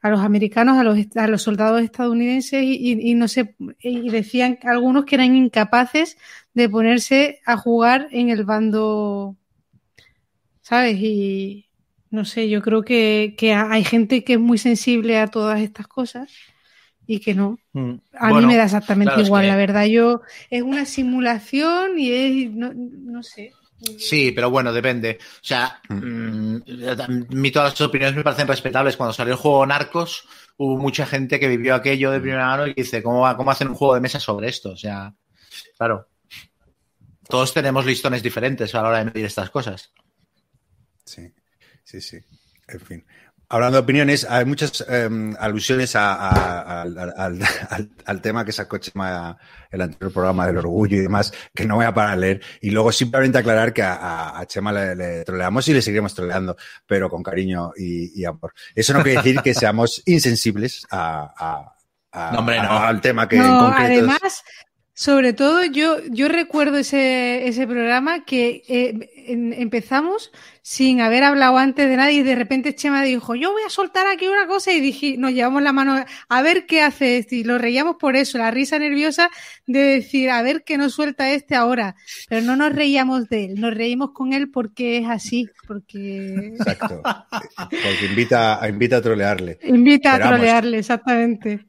a 0.02 0.08
los 0.10 0.20
americanos, 0.20 0.78
a 0.78 0.84
los, 0.84 0.98
a 1.16 1.26
los 1.28 1.42
soldados 1.42 1.82
estadounidenses 1.82 2.62
y, 2.62 2.74
y- 2.76 3.10
y 3.10 3.14
no 3.14 3.28
sé, 3.28 3.54
y 3.80 4.08
decían 4.10 4.58
algunos 4.62 5.04
que 5.04 5.16
eran 5.16 5.36
incapaces 5.36 6.16
de 6.54 6.68
ponerse 6.70 7.40
a 7.46 7.56
jugar 7.58 8.08
en 8.10 8.30
el 8.30 8.44
bando, 8.44 9.36
¿sabes? 10.62 10.96
Y 11.00 11.66
no 12.10 12.24
sé, 12.24 12.48
yo 12.48 12.62
creo 12.62 12.82
que, 12.82 13.34
que 13.38 13.52
hay 13.54 13.84
gente 13.84 14.24
que 14.24 14.34
es 14.34 14.40
muy 14.40 14.58
sensible 14.58 15.18
a 15.18 15.28
todas 15.28 15.60
estas 15.60 15.86
cosas 15.86 16.30
y 17.12 17.18
que 17.20 17.34
no. 17.34 17.58
Mm. 17.72 17.94
A 18.14 18.30
Bueno, 18.30 18.46
mí 18.46 18.52
me 18.54 18.56
da 18.56 18.64
exactamente 18.64 19.08
claro, 19.10 19.22
es 19.22 19.26
igual, 19.28 19.42
que- 19.42 19.48
la 19.48 19.56
verdad. 19.56 19.84
Yo 19.86 20.20
es 20.48 20.62
una 20.62 20.84
simulación 20.84 21.98
y 21.98 22.12
es 22.12 22.50
no, 22.52 22.72
no 22.74 23.22
sé. 23.22 23.52
Sí, 23.98 24.30
pero 24.32 24.50
bueno, 24.50 24.72
depende. 24.72 25.18
O 25.20 25.38
sea, 25.44 25.80
mm, 25.88 26.56
a 27.00 27.08
mí 27.08 27.50
todas 27.50 27.72
las 27.72 27.80
opiniones 27.80 28.14
me 28.14 28.22
parecen 28.22 28.46
respetables. 28.46 28.96
Cuando 28.96 29.12
salió 29.12 29.32
el 29.34 29.40
juego 29.40 29.66
Narcos, 29.66 30.28
hubo 30.58 30.76
mucha 30.76 31.04
gente 31.06 31.40
que 31.40 31.48
vivió 31.48 31.74
aquello 31.74 32.10
de 32.10 32.20
primera 32.20 32.46
mano 32.46 32.66
y 32.66 32.74
dice, 32.74 33.02
¿cómo, 33.02 33.20
va- 33.22 33.36
cómo 33.36 33.50
hacen 33.50 33.68
un 33.68 33.74
juego 33.74 33.94
de 33.94 34.00
mesa 34.02 34.20
sobre 34.20 34.48
esto? 34.48 34.70
O 34.72 34.76
sea, 34.76 35.12
claro. 35.78 36.06
Todos 37.28 37.54
tenemos 37.54 37.86
listones 37.86 38.22
diferentes 38.22 38.74
a 38.74 38.82
la 38.82 38.88
hora 38.88 38.98
de 38.98 39.04
medir 39.06 39.24
estas 39.24 39.50
cosas. 39.50 39.92
Sí, 41.04 41.32
sí, 41.84 42.00
sí. 42.00 42.18
En 42.68 42.80
fin. 42.80 43.04
Hablando 43.52 43.78
de 43.78 43.82
opiniones, 43.82 44.24
hay 44.30 44.44
muchas 44.44 44.84
eh, 44.88 45.08
alusiones 45.40 45.96
a- 45.96 46.14
a- 46.14 46.82
al, 46.82 46.96
al- 46.96 47.42
al- 47.68 47.90
al 48.06 48.20
tema 48.22 48.44
que 48.44 48.52
sacó 48.52 48.78
Chema 48.78 49.36
el 49.72 49.80
anterior 49.80 50.12
programa 50.12 50.46
del 50.46 50.58
orgullo 50.58 50.96
y 50.96 51.00
demás, 51.00 51.32
que 51.52 51.66
no 51.66 51.74
voy 51.74 51.84
a 51.84 51.92
parar 51.92 52.12
a 52.12 52.16
leer. 52.16 52.40
Y 52.60 52.70
luego 52.70 52.92
simplemente 52.92 53.38
aclarar 53.38 53.72
que 53.72 53.82
a, 53.82 53.94
a- 53.94 54.38
a 54.38 54.46
Chema 54.46 54.72
le, 54.72 54.94
le 54.94 55.24
troleamos 55.24 55.66
y 55.66 55.74
le 55.74 55.82
seguiremos 55.82 56.14
troleando, 56.14 56.56
pero 56.86 57.10
con 57.10 57.24
cariño 57.24 57.72
y, 57.76 58.20
y 58.20 58.24
amor. 58.24 58.52
Eso 58.72 58.92
no 58.94 59.02
quiere 59.02 59.18
decir 59.20 59.40
que 59.42 59.52
seamos 59.52 60.00
insensibles 60.06 60.86
a, 60.88 61.32
a- 61.36 61.74
a- 62.12 62.32
No, 62.32 62.38
hombre, 62.38 62.56
no. 62.62 62.70
a- 62.70 62.86
al 62.86 63.00
tema 63.00 63.28
que 63.28 63.34
en 63.36 63.42
No, 63.42 63.58
concreto 63.66 63.90
es- 63.92 63.98
además, 63.98 64.44
sobre 65.00 65.32
todo 65.32 65.64
yo, 65.64 65.96
yo 66.10 66.28
recuerdo 66.28 66.76
ese, 66.76 67.48
ese 67.48 67.66
programa 67.66 68.26
que 68.26 68.62
eh, 68.68 69.08
en- 69.28 69.54
empezamos 69.54 70.30
sin 70.60 71.00
haber 71.00 71.24
hablado 71.24 71.56
antes 71.56 71.88
de 71.88 71.96
nadie 71.96 72.18
y 72.18 72.22
de 72.22 72.34
repente 72.34 72.74
Chema 72.74 73.02
dijo, 73.02 73.34
yo 73.34 73.50
voy 73.50 73.62
a 73.66 73.70
soltar 73.70 74.06
aquí 74.06 74.28
una 74.28 74.46
cosa 74.46 74.72
y 74.72 74.80
dije, 74.82 75.16
nos 75.16 75.32
llevamos 75.32 75.62
la 75.62 75.72
mano 75.72 76.04
a 76.28 76.42
ver 76.42 76.66
qué 76.66 76.82
hace 76.82 77.16
este 77.16 77.36
y 77.36 77.44
lo 77.44 77.56
reíamos 77.56 77.96
por 77.98 78.14
eso, 78.14 78.36
la 78.36 78.50
risa 78.50 78.78
nerviosa 78.78 79.30
de 79.66 79.78
decir, 79.78 80.28
a 80.28 80.42
ver 80.42 80.64
qué 80.64 80.76
nos 80.76 80.92
suelta 80.92 81.32
este 81.32 81.54
ahora, 81.54 81.96
pero 82.28 82.42
no 82.42 82.54
nos 82.56 82.74
reíamos 82.74 83.26
de 83.30 83.46
él, 83.46 83.54
nos 83.58 83.72
reímos 83.72 84.10
con 84.10 84.34
él 84.34 84.50
porque 84.50 84.98
es 84.98 85.08
así, 85.08 85.48
porque 85.66 86.52
Exacto. 86.58 87.00
Porque 87.56 88.06
invita, 88.06 88.60
invita 88.68 88.98
a 88.98 89.00
trolearle. 89.00 89.58
invita 89.64 90.16
a 90.16 90.18
trolearle, 90.18 90.76
exactamente. 90.76 91.64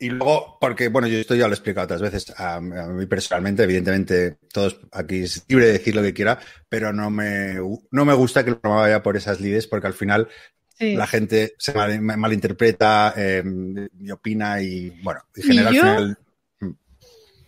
Y 0.00 0.08
luego, 0.08 0.56
porque, 0.60 0.88
bueno, 0.88 1.06
yo 1.08 1.18
esto 1.18 1.34
ya 1.34 1.46
lo 1.46 1.52
he 1.52 1.54
explicado 1.56 1.84
otras 1.84 2.00
veces, 2.00 2.32
a, 2.36 2.54
a 2.56 2.60
mí 2.60 3.06
personalmente, 3.06 3.62
evidentemente, 3.64 4.38
todos 4.52 4.80
aquí 4.92 5.18
es 5.24 5.44
libre 5.46 5.66
de 5.66 5.72
decir 5.72 5.94
lo 5.94 6.02
que 6.02 6.14
quiera, 6.14 6.38
pero 6.68 6.92
no 6.92 7.10
me, 7.10 7.56
no 7.90 8.04
me 8.06 8.14
gusta 8.14 8.42
que 8.42 8.50
el 8.50 8.56
programa 8.58 8.82
vaya 8.82 9.02
por 9.02 9.16
esas 9.16 9.40
lides, 9.40 9.66
porque 9.66 9.86
al 9.86 9.94
final 9.94 10.28
Sí. 10.78 10.94
la 10.96 11.06
gente 11.06 11.52
se 11.58 11.74
mal- 11.74 12.00
malinterpreta 12.00 13.12
eh, 13.14 13.44
y 14.00 14.10
opina 14.10 14.62
y, 14.62 14.88
bueno, 15.02 15.20
y 15.36 15.40
Y 15.40 15.42
genera 15.42 15.68
al 15.68 15.74
final... 15.74 16.18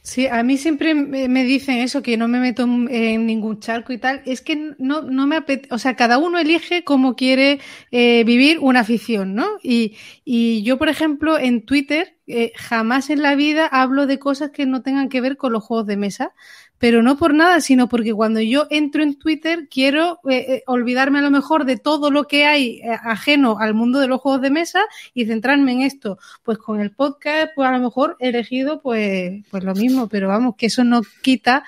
Sí, 0.04 0.26
a 0.26 0.42
mí 0.42 0.58
siempre 0.58 0.94
me 0.96 1.44
dicen 1.44 1.76
eso, 1.78 2.02
que 2.02 2.16
no 2.16 2.26
me 2.26 2.40
meto 2.40 2.64
en- 2.64 2.88
en 2.90 3.24
ningún 3.26 3.60
charco 3.60 3.92
y 3.92 3.98
tal. 3.98 4.20
Es 4.26 4.40
que 4.42 4.74
no, 4.78 5.02
no 5.02 5.28
me 5.28 5.36
apetece, 5.36 5.72
o 5.72 5.78
sea, 5.78 5.94
cada 5.94 6.18
uno 6.18 6.38
elige 6.38 6.82
cómo 6.82 7.14
quiere 7.14 7.60
eh, 7.92 8.24
vivir 8.24 8.58
una 8.60 8.80
afición, 8.80 9.34
¿no? 9.36 9.46
Y, 9.62 9.96
y 10.24 10.64
yo, 10.64 10.76
por 10.76 10.88
ejemplo, 10.88 11.38
en 11.38 11.64
Twitter 11.64 12.16
eh, 12.26 12.52
jamás 12.56 13.10
en 13.10 13.22
la 13.22 13.36
vida 13.36 13.66
hablo 13.66 14.06
de 14.06 14.18
cosas 14.18 14.50
que 14.50 14.66
no 14.66 14.82
tengan 14.82 15.08
que 15.08 15.20
ver 15.20 15.36
con 15.36 15.52
los 15.52 15.62
juegos 15.64 15.86
de 15.86 15.96
mesa, 15.96 16.34
pero 16.82 17.00
no 17.00 17.16
por 17.16 17.32
nada, 17.32 17.60
sino 17.60 17.88
porque 17.88 18.12
cuando 18.12 18.40
yo 18.40 18.66
entro 18.68 19.04
en 19.04 19.16
Twitter 19.16 19.68
quiero 19.70 20.18
eh, 20.28 20.34
eh, 20.48 20.62
olvidarme 20.66 21.20
a 21.20 21.22
lo 21.22 21.30
mejor 21.30 21.64
de 21.64 21.76
todo 21.76 22.10
lo 22.10 22.24
que 22.26 22.44
hay 22.44 22.80
eh, 22.80 22.88
ajeno 23.04 23.58
al 23.60 23.72
mundo 23.72 24.00
de 24.00 24.08
los 24.08 24.20
juegos 24.20 24.40
de 24.42 24.50
mesa 24.50 24.80
y 25.14 25.24
centrarme 25.26 25.70
en 25.70 25.82
esto. 25.82 26.18
Pues 26.42 26.58
con 26.58 26.80
el 26.80 26.90
podcast, 26.90 27.52
pues 27.54 27.68
a 27.68 27.70
lo 27.70 27.78
mejor 27.78 28.16
he 28.18 28.30
elegido 28.30 28.82
pues, 28.82 29.44
pues 29.48 29.62
lo 29.62 29.74
mismo, 29.76 30.08
pero 30.08 30.26
vamos, 30.26 30.56
que 30.56 30.66
eso 30.66 30.82
no 30.82 31.02
quita 31.22 31.62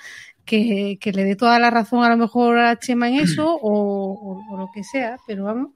que, 0.44 0.99
que 1.01 1.12
le 1.12 1.23
dé 1.23 1.36
toda 1.36 1.60
la 1.60 1.70
razón 1.70 2.02
a 2.02 2.09
lo 2.09 2.17
mejor 2.17 2.59
a 2.59 2.76
Chema 2.81 3.09
en 3.09 3.15
eso 3.20 3.55
o, 3.62 3.70
o- 3.70 4.52
o 4.52 4.57
lo 4.59 4.68
que 4.75 4.83
sea, 4.83 5.18
pero 5.28 5.44
vamos. 5.44 5.70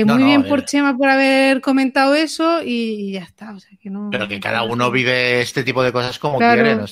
Que 0.00 0.06
No, 0.06 0.14
muy 0.14 0.22
no, 0.22 0.28
bien 0.28 0.42
a 0.44 0.48
por. 0.48 0.64
Chema 0.64 0.96
por 0.96 1.08
haber 1.08 1.60
comentado 1.60 2.14
eso 2.14 2.62
y, 2.62 2.68
y 3.08 3.12
ya 3.12 3.22
está. 3.24 3.52
O 3.52 3.60
sea, 3.60 3.70
que 3.80 3.90
no, 3.90 4.08
Pero 4.10 4.26
que 4.28 4.40
cada 4.40 4.62
uno 4.62 4.90
vive 4.90 5.40
este 5.40 5.62
tipo 5.62 5.82
de 5.82 5.92
cosas 5.92 6.18
como 6.18 6.38
Claro. 6.38 6.62
quiere. 6.62 6.76
¿no? 6.76 6.86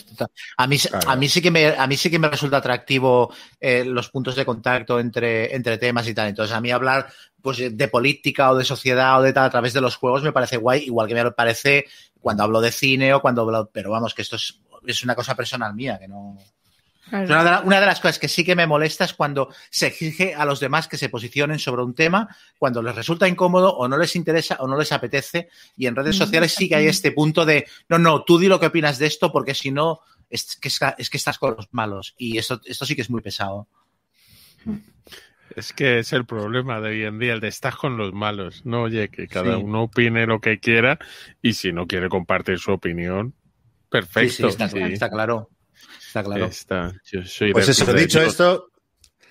A 0.58 0.66
mí, 0.66 0.78
Claro. 0.78 1.10
a 1.10 1.16
mí 1.16 1.28
sí 1.28 1.40
que 1.42 1.50
me, 1.50 1.66
a 1.68 1.86
mí 1.86 1.96
sí 1.96 2.10
que 2.10 2.18
me 2.18 2.28
resulta 2.28 2.58
atractivo 2.58 3.32
eh, 3.60 3.84
los 3.84 4.10
puntos 4.10 4.36
de 4.36 4.44
contacto 4.44 5.00
entre, 5.00 5.54
entre 5.54 5.78
temas 5.78 6.06
y 6.08 6.14
tal. 6.14 6.28
Entonces, 6.28 6.54
a 6.54 6.60
mí 6.60 6.70
hablar 6.70 7.08
pues, 7.40 7.58
de 7.76 7.88
política 7.88 8.50
o 8.50 8.56
de 8.56 8.64
sociedad 8.64 9.18
o 9.18 9.22
de 9.22 9.32
tal 9.32 9.44
a 9.46 9.50
través 9.50 9.72
de 9.72 9.80
los 9.80 9.96
juegos 9.96 10.22
me 10.22 10.32
parece 10.32 10.56
guay, 10.58 10.84
igual 10.84 11.08
que 11.08 11.14
me 11.14 11.30
parece 11.30 11.86
cuando 12.20 12.42
hablo 12.42 12.60
de 12.60 12.72
cine 12.72 13.14
o 13.14 13.20
cuando 13.22 13.42
hablo. 13.42 13.70
Pero 13.72 13.90
vamos, 13.90 14.12
que 14.14 14.22
esto 14.22 14.36
es, 14.36 14.60
es 14.86 15.02
una 15.04 15.14
cosa 15.14 15.34
personal 15.34 15.74
mía, 15.74 15.98
que 15.98 16.08
no. 16.08 16.36
Claro. 17.08 17.26
Una 17.26 17.44
de, 17.44 17.50
la- 17.50 17.60
una 17.62 17.80
de 17.80 17.86
las 17.86 18.00
cosas 18.00 18.18
que 18.18 18.28
sí 18.28 18.44
que 18.44 18.54
me 18.54 18.66
molesta 18.66 19.04
es 19.04 19.14
cuando 19.14 19.52
se 19.70 19.86
exige 19.86 20.34
a 20.34 20.44
los 20.44 20.60
demás 20.60 20.88
que 20.88 20.96
se 20.98 21.08
posicionen 21.08 21.58
sobre 21.58 21.82
un 21.82 21.94
tema 21.94 22.28
cuando 22.58 22.82
les 22.82 22.94
resulta 22.94 23.26
incómodo 23.28 23.74
o 23.76 23.88
no 23.88 23.96
les 23.96 24.14
interesa 24.16 24.56
o 24.60 24.68
no 24.68 24.76
les 24.78 24.92
apetece. 24.92 25.48
Y 25.76 25.86
en 25.86 25.96
redes 25.96 26.16
Mm, 26.16 26.18
sociales 26.18 26.52
sí 26.54 26.68
que 26.68 26.76
hay 26.76 26.86
este 26.86 27.12
punto 27.12 27.44
de, 27.46 27.66
no, 27.88 27.98
no, 27.98 28.24
tú 28.24 28.38
di 28.38 28.46
lo 28.48 28.60
que 28.60 28.66
opinas 28.66 28.98
de 28.98 29.06
esto 29.06 29.32
porque 29.32 29.54
si 29.54 29.70
no, 29.70 30.00
es 30.30 30.56
que, 30.60 30.68
es, 30.68 30.78
es 30.98 31.08
que 31.10 31.16
estás 31.16 31.38
con 31.38 31.56
los 31.56 31.68
malos. 31.72 32.14
Y 32.18 32.36
esto, 32.36 32.60
esto 32.66 32.84
sí 32.84 32.94
que 32.94 33.02
es 33.02 33.08
muy 33.10 33.22
pesado. 33.22 33.66
Es 35.56 35.72
que 35.72 36.00
es 36.00 36.12
el 36.12 36.26
problema 36.26 36.80
de 36.80 36.90
hoy 36.90 37.04
en 37.04 37.18
día, 37.18 37.32
el 37.32 37.40
de 37.40 37.48
estar 37.48 37.74
con 37.76 37.96
los 37.96 38.12
malos. 38.12 38.66
No, 38.66 38.82
oye, 38.82 39.08
que 39.08 39.26
cada 39.28 39.56
Sí. 39.56 39.62
uno 39.62 39.84
opine 39.84 40.26
lo 40.26 40.40
que 40.40 40.60
quiera 40.60 40.98
y 41.40 41.54
si 41.54 41.72
no 41.72 41.86
quiere 41.86 42.08
compartir 42.08 42.58
su 42.58 42.70
opinión, 42.72 43.34
Sí, 43.34 43.88
perfecto. 43.88 44.34
sí, 44.34 44.46
está, 44.46 44.68
sí. 44.68 44.78
está 44.78 45.08
claro. 45.10 45.48
Está 46.06 46.22
claro. 46.24 46.46
Está. 46.46 46.92
Yo 47.10 47.22
soy 47.24 47.52
Pues 47.52 47.68
eso, 47.68 47.84
de- 47.92 48.00
dicho 48.00 48.20
esto, 48.22 48.70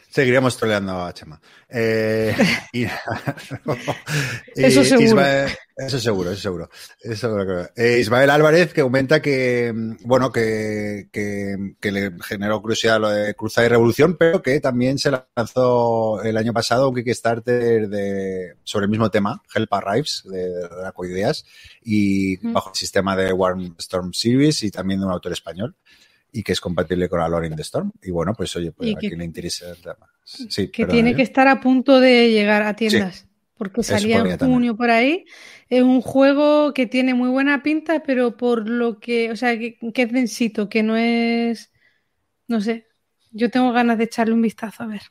seguiríamos 0.10 0.58
troleando 0.58 1.04
a 1.06 1.14
Chema. 1.14 1.40
Eh, 1.70 2.36
y- 2.74 2.86
Eso 4.56 4.84
seguro. 4.84 5.06
Ismael- 5.08 5.56
eso 5.80 6.00
seguro, 6.00 6.32
eso 6.32 6.42
seguro. 6.42 6.70
Eso 7.02 7.16
seguro 7.16 7.46
que- 7.76 7.84
eh, 7.84 8.00
Ismael 8.00 8.30
Álvarez 8.32 8.74
que 8.74 8.82
comenta 8.82 9.22
que, 9.22 9.72
bueno, 10.06 10.32
que, 10.32 11.08
que, 11.12 11.76
que 11.80 11.92
le 11.92 12.12
generó 12.24 12.60
curiosidad 12.62 13.00
lo 13.00 13.10
de 13.12 13.36
Cruzada 13.36 13.68
y 13.68 13.70
Revolución, 13.70 14.16
pero 14.18 14.42
que 14.42 14.60
también 14.60 14.98
se 14.98 15.12
lanzó 15.36 16.22
el 16.24 16.36
año 16.38 16.52
pasado 16.54 16.90
un 16.90 16.96
Kickstarter 16.96 17.88
de, 17.90 18.56
sobre 18.64 18.86
el 18.86 18.90
mismo 18.90 19.12
tema, 19.12 19.42
Help 19.54 19.72
Arrives, 19.74 20.24
de, 20.26 20.48
de 20.50 20.68
Draco 20.68 21.06
Ideas, 21.06 21.46
y 21.84 22.38
Mm. 22.42 22.54
bajo 22.54 22.70
el 22.72 22.76
sistema 22.76 23.16
de 23.16 23.34
Storm 23.78 24.14
Series 24.14 24.64
y 24.64 24.72
también 24.72 25.00
de 25.00 25.06
un 25.06 25.12
autor 25.12 25.32
español 25.34 25.76
y 26.32 26.44
que 26.44 26.52
es 26.52 26.62
compatible 26.62 27.10
con 27.10 27.22
Alone 27.22 27.48
in 27.48 27.56
the 27.56 27.62
Storm. 27.62 27.92
Y 28.02 28.12
bueno, 28.12 28.34
pues 28.34 28.56
oye, 28.56 28.72
pues 28.72 28.96
a 28.96 29.00
quien 29.00 29.20
le 29.20 29.26
interese 29.26 29.70
el 29.70 29.78
tema. 29.78 30.10
Sí, 30.24 30.70
que 30.70 30.86
tiene 30.86 31.16
que 31.16 31.22
estar 31.22 31.48
a 31.48 31.62
punto 31.62 32.00
de 32.00 32.32
llegar 32.32 32.64
a 32.64 32.76
tiendas. 32.76 33.28
Porque 33.58 33.82
salía 33.82 34.18
en 34.18 34.38
también. 34.38 34.52
junio 34.52 34.78
por 34.78 34.92
ahí. 34.92 35.26
Es 35.68 35.82
un 35.82 36.02
juego 36.02 36.74
que 36.74 36.86
tiene 36.86 37.16
muy 37.16 37.30
buena 37.30 37.64
pinta, 37.64 38.04
pero 38.04 38.38
por 38.38 38.70
lo 38.70 39.00
que, 39.00 39.32
o 39.32 39.36
sea, 39.36 39.58
que, 39.58 39.80
que 39.94 40.02
es 40.04 40.12
densito, 40.12 40.70
que 40.70 40.84
no 40.84 40.96
es, 40.96 41.72
no 42.48 42.62
sé. 42.62 42.88
Yo 43.32 43.50
tengo 43.50 43.72
ganas 43.72 43.98
de 43.98 44.04
echarle 44.04 44.36
un 44.36 44.44
vistazo 44.44 44.84
a 44.84 44.88
ver. 44.88 45.02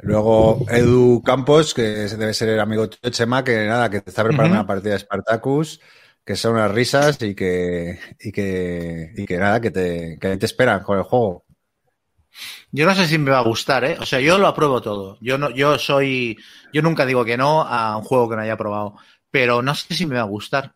Luego 0.00 0.64
Edu 0.70 1.22
Campos, 1.22 1.74
que 1.74 1.82
debe 1.82 2.32
ser 2.34 2.50
el 2.50 2.60
amigo 2.60 2.88
tuyo, 2.88 3.10
Chema, 3.10 3.42
que 3.42 3.66
nada, 3.66 3.90
que 3.90 4.00
te 4.00 4.10
está 4.10 4.22
preparando 4.22 4.54
una 4.54 4.66
partida 4.66 4.92
de 4.92 5.00
Spartacus, 5.00 5.80
que 6.24 6.36
son 6.36 6.54
unas 6.54 6.70
risas 6.70 7.20
y 7.22 7.34
que, 7.34 7.98
y 8.20 8.32
que, 8.32 9.12
y 9.16 9.26
que 9.26 9.36
nada, 9.38 9.60
que 9.60 9.70
te, 9.70 10.18
que 10.20 10.36
te 10.36 10.46
esperan 10.46 10.82
con 10.82 10.98
el 10.98 11.04
juego. 11.04 11.44
Yo 12.70 12.86
no 12.86 12.94
sé 12.94 13.06
si 13.06 13.18
me 13.18 13.30
va 13.30 13.38
a 13.38 13.42
gustar, 13.42 13.84
¿eh? 13.84 13.96
O 14.00 14.06
sea, 14.06 14.20
yo 14.20 14.38
lo 14.38 14.46
apruebo 14.46 14.80
todo. 14.82 15.18
Yo 15.20 15.38
no, 15.38 15.50
yo 15.50 15.78
soy, 15.78 16.36
yo 16.72 16.82
nunca 16.82 17.06
digo 17.06 17.24
que 17.24 17.36
no 17.36 17.62
a 17.62 17.96
un 17.96 18.04
juego 18.04 18.28
que 18.28 18.36
no 18.36 18.42
haya 18.42 18.56
probado, 18.56 18.96
pero 19.30 19.62
no 19.62 19.74
sé 19.74 19.94
si 19.94 20.06
me 20.06 20.16
va 20.16 20.22
a 20.22 20.24
gustar. 20.24 20.74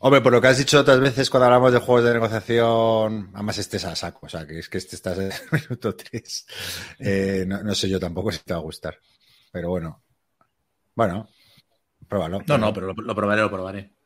Hombre, 0.00 0.20
por 0.20 0.32
lo 0.32 0.40
que 0.40 0.46
has 0.46 0.58
dicho 0.58 0.78
otras 0.78 1.00
veces 1.00 1.28
cuando 1.28 1.46
hablamos 1.46 1.72
de 1.72 1.80
juegos 1.80 2.04
de 2.04 2.12
negociación, 2.14 3.30
además 3.34 3.58
este 3.58 3.78
es 3.78 3.84
a 3.84 3.96
saco, 3.96 4.26
o 4.26 4.28
sea, 4.28 4.46
que 4.46 4.60
es 4.60 4.68
que 4.68 4.78
este 4.78 4.94
estás 4.94 5.18
en 5.18 5.32
el 5.32 5.60
minuto 5.60 5.94
3. 5.94 6.46
Eh, 7.00 7.44
no, 7.46 7.62
no 7.62 7.74
sé 7.74 7.88
yo 7.88 7.98
tampoco 7.98 8.30
si 8.30 8.38
te 8.38 8.54
va 8.54 8.60
a 8.60 8.62
gustar. 8.62 8.96
Pero 9.50 9.70
bueno. 9.70 10.02
Bueno, 10.94 11.28
pruébalo. 12.08 12.42
No, 12.46 12.58
no, 12.58 12.72
pero 12.72 12.88
lo, 12.88 12.94
lo 12.94 13.14
probaré, 13.14 13.42
lo 13.42 13.50
probaré. 13.50 13.97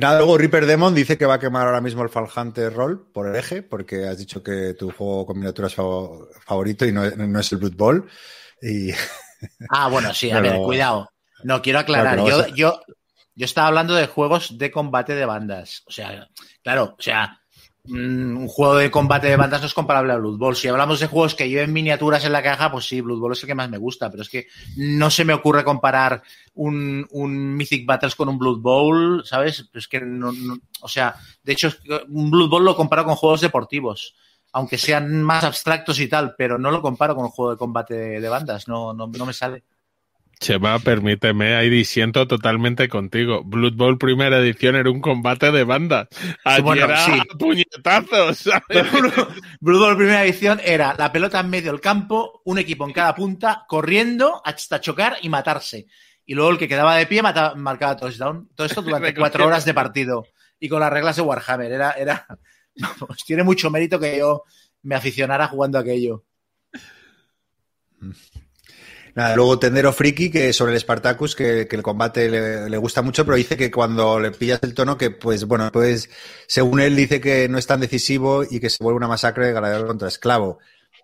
Y 0.00 0.02
nada, 0.02 0.16
luego 0.18 0.38
Reaper 0.38 0.64
Demon 0.64 0.94
dice 0.94 1.18
que 1.18 1.26
va 1.26 1.34
a 1.34 1.38
quemar 1.38 1.66
ahora 1.66 1.82
mismo 1.82 2.02
el 2.02 2.08
Fall 2.08 2.28
Hunter 2.34 2.72
Roll 2.72 3.10
por 3.12 3.28
el 3.28 3.36
eje, 3.36 3.62
porque 3.62 4.06
has 4.06 4.16
dicho 4.16 4.42
que 4.42 4.72
tu 4.72 4.90
juego 4.90 5.26
con 5.26 5.36
miniaturas 5.38 5.76
fav- 5.76 6.26
favorito 6.46 6.86
y 6.86 6.92
no, 6.92 7.08
no 7.10 7.38
es 7.38 7.52
el 7.52 7.58
Blood 7.58 7.74
Bowl. 7.76 8.08
Y 8.62 8.90
Ah, 9.70 9.88
bueno, 9.88 10.14
sí, 10.14 10.30
a 10.30 10.40
Pero- 10.40 10.50
ver, 10.52 10.62
cuidado. 10.62 11.10
No, 11.44 11.60
quiero 11.60 11.78
aclarar. 11.80 12.14
Claro, 12.16 12.28
yo, 12.28 12.40
a- 12.44 12.48
yo, 12.54 12.80
yo 13.34 13.44
estaba 13.44 13.68
hablando 13.68 13.94
de 13.94 14.06
juegos 14.06 14.56
de 14.58 14.70
combate 14.70 15.14
de 15.14 15.24
bandas. 15.26 15.82
O 15.86 15.90
sea, 15.90 16.28
claro, 16.62 16.96
o 16.98 17.02
sea, 17.02 17.39
un 17.88 18.46
juego 18.48 18.76
de 18.76 18.90
combate 18.90 19.28
de 19.28 19.36
bandas 19.36 19.60
no 19.60 19.66
es 19.66 19.74
comparable 19.74 20.12
a 20.12 20.16
Blood 20.16 20.38
Bowl. 20.38 20.56
Si 20.56 20.68
hablamos 20.68 21.00
de 21.00 21.06
juegos 21.06 21.34
que 21.34 21.48
lleven 21.48 21.72
miniaturas 21.72 22.24
en 22.24 22.32
la 22.32 22.42
caja, 22.42 22.70
pues 22.70 22.86
sí, 22.86 23.00
Blood 23.00 23.18
Bowl 23.18 23.32
es 23.32 23.42
el 23.42 23.46
que 23.46 23.54
más 23.54 23.70
me 23.70 23.78
gusta, 23.78 24.10
pero 24.10 24.22
es 24.22 24.28
que 24.28 24.46
no 24.76 25.10
se 25.10 25.24
me 25.24 25.32
ocurre 25.32 25.64
comparar 25.64 26.22
un, 26.54 27.06
un 27.10 27.56
Mythic 27.56 27.86
Battles 27.86 28.14
con 28.14 28.28
un 28.28 28.38
Blood 28.38 28.60
Bowl, 28.60 29.22
¿sabes? 29.24 29.68
Es 29.72 29.88
que 29.88 30.00
no, 30.00 30.32
o 30.80 30.88
sea, 30.88 31.14
de 31.42 31.52
hecho, 31.52 31.70
un 32.08 32.30
Blood 32.30 32.50
Bowl 32.50 32.64
lo 32.64 32.76
comparo 32.76 33.04
con 33.04 33.16
juegos 33.16 33.40
deportivos. 33.40 34.14
Aunque 34.52 34.78
sean 34.78 35.22
más 35.22 35.44
abstractos 35.44 36.00
y 36.00 36.08
tal, 36.08 36.34
pero 36.36 36.58
no 36.58 36.72
lo 36.72 36.82
comparo 36.82 37.14
con 37.14 37.24
un 37.24 37.30
juego 37.30 37.52
de 37.52 37.56
combate 37.56 37.94
de, 37.94 38.20
de 38.20 38.28
bandas, 38.28 38.66
no, 38.66 38.92
no, 38.92 39.06
no 39.06 39.26
me 39.26 39.32
sale. 39.32 39.62
Chema, 40.40 40.78
permíteme, 40.78 41.54
ahí 41.54 41.68
disiento 41.68 42.26
totalmente 42.26 42.88
contigo. 42.88 43.44
Blood 43.44 43.74
Bowl 43.74 43.98
primera 43.98 44.38
edición 44.38 44.74
era 44.74 44.90
un 44.90 45.02
combate 45.02 45.52
de 45.52 45.64
bandas. 45.64 46.08
Bueno, 46.62 46.86
era 46.86 47.04
sí. 47.04 47.12
puñetazos, 47.38 48.38
¿sabes? 48.38 48.90
Blue 49.60 49.78
Bowl 49.78 49.96
primera 49.98 50.24
edición 50.24 50.58
era 50.64 50.94
la 50.98 51.12
pelota 51.12 51.40
en 51.40 51.50
medio 51.50 51.72
del 51.72 51.82
campo, 51.82 52.40
un 52.46 52.58
equipo 52.58 52.86
en 52.86 52.94
cada 52.94 53.14
punta, 53.14 53.64
corriendo 53.68 54.40
hasta 54.42 54.80
chocar 54.80 55.18
y 55.20 55.28
matarse. 55.28 55.86
Y 56.24 56.34
luego 56.34 56.52
el 56.52 56.58
que 56.58 56.68
quedaba 56.68 56.96
de 56.96 57.06
pie 57.06 57.22
mataba- 57.22 57.54
marcaba 57.54 57.96
touchdown. 57.98 58.48
Todo 58.54 58.66
esto 58.66 58.80
durante 58.80 59.14
cuatro 59.14 59.46
horas 59.46 59.66
de 59.66 59.74
partido. 59.74 60.24
Y 60.58 60.70
con 60.70 60.80
las 60.80 60.90
reglas 60.90 61.16
de 61.16 61.22
Warhammer. 61.22 61.70
Era, 61.70 61.90
era, 61.92 62.26
vamos, 62.76 63.24
tiene 63.26 63.42
mucho 63.42 63.70
mérito 63.70 64.00
que 64.00 64.16
yo 64.16 64.44
me 64.84 64.94
aficionara 64.94 65.48
jugando 65.48 65.76
a 65.76 65.82
aquello. 65.82 66.24
Luego 69.14 69.58
Tendero 69.58 69.92
Friki, 69.92 70.30
que 70.30 70.52
sobre 70.52 70.72
el 70.72 70.80
Spartacus, 70.80 71.34
que, 71.34 71.68
el 71.70 71.82
combate 71.82 72.28
le, 72.28 72.76
gusta 72.78 73.02
mucho, 73.02 73.24
pero 73.24 73.36
dice 73.36 73.56
que 73.56 73.70
cuando 73.70 74.18
le 74.20 74.30
pillas 74.30 74.60
el 74.62 74.74
tono, 74.74 74.96
que 74.96 75.10
pues 75.10 75.44
bueno, 75.44 75.70
pues 75.72 76.10
según 76.46 76.80
él 76.80 76.96
dice 76.96 77.20
que 77.20 77.48
no 77.48 77.58
es 77.58 77.66
tan 77.66 77.80
decisivo 77.80 78.44
y 78.48 78.60
que 78.60 78.70
se 78.70 78.82
vuelve 78.82 78.98
una 78.98 79.08
masacre 79.08 79.46
de 79.46 79.52
gladiador 79.52 79.86
contra 79.86 80.08
esclavo. 80.08 80.58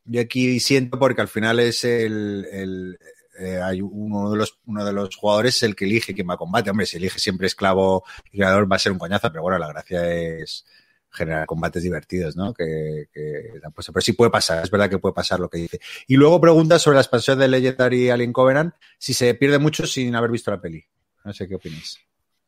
Yo 0.05 0.20
aquí 0.20 0.60
siento 0.60 0.99
porque 0.99 1.20
al 1.20 1.28
final 1.28 1.59
es 1.59 1.85
el, 1.85 2.99
eh, 3.39 3.60
hay 3.62 3.81
uno 3.83 4.31
de 4.31 4.36
los 4.39 4.59
uno 4.67 4.85
de 4.85 4.93
los 4.93 5.17
jugadores 5.17 5.62
el 5.62 5.75
que 5.75 5.85
elige 5.85 6.15
quién 6.15 6.28
va 6.28 6.35
a 6.35 6.39
combate. 6.39 6.70
Hombre, 6.70 6.86
si 6.86 6.97
elige 6.97 7.18
siempre 7.18 7.47
esclavo 7.47 8.05
y 8.33 8.39
gladiador 8.39 8.70
va 8.70 8.76
a 8.76 8.78
ser 8.81 8.93
un 8.93 8.99
coñazo, 8.99 9.31
pero 9.31 9.43
bueno, 9.43 9.59
la 9.59 9.68
gracia 9.68 10.12
es 10.12 10.65
generar 11.10 11.47
combates 11.47 11.83
divertidos, 11.83 12.36
¿no? 12.36 12.52
Que, 12.52 13.09
que 13.12 13.60
pues, 13.75 13.86
pero 13.86 14.01
sí 14.01 14.12
puede 14.12 14.31
pasar, 14.31 14.62
es 14.65 14.70
verdad 14.70 14.91
que 14.91 14.99
puede 14.99 15.15
pasar 15.15 15.41
lo 15.41 15.49
que 15.49 15.59
dice. 15.59 15.81
Y 16.07 16.17
luego 16.17 16.41
pregunta 16.41 16.78
sobre 16.78 16.97
la 16.97 17.01
expansión 17.02 17.39
de 17.39 17.49
Legendary 17.49 18.10
Alien 18.10 18.33
Covenant, 18.33 18.75
si 18.99 19.15
se 19.15 19.35
pierde 19.35 19.59
mucho 19.59 19.86
sin 19.86 20.15
haber 20.15 20.31
visto 20.31 20.51
la 20.51 20.60
peli. 20.60 20.85
No 21.25 21.33
sé 21.33 21.49
qué 21.49 21.55
opináis. 21.57 21.99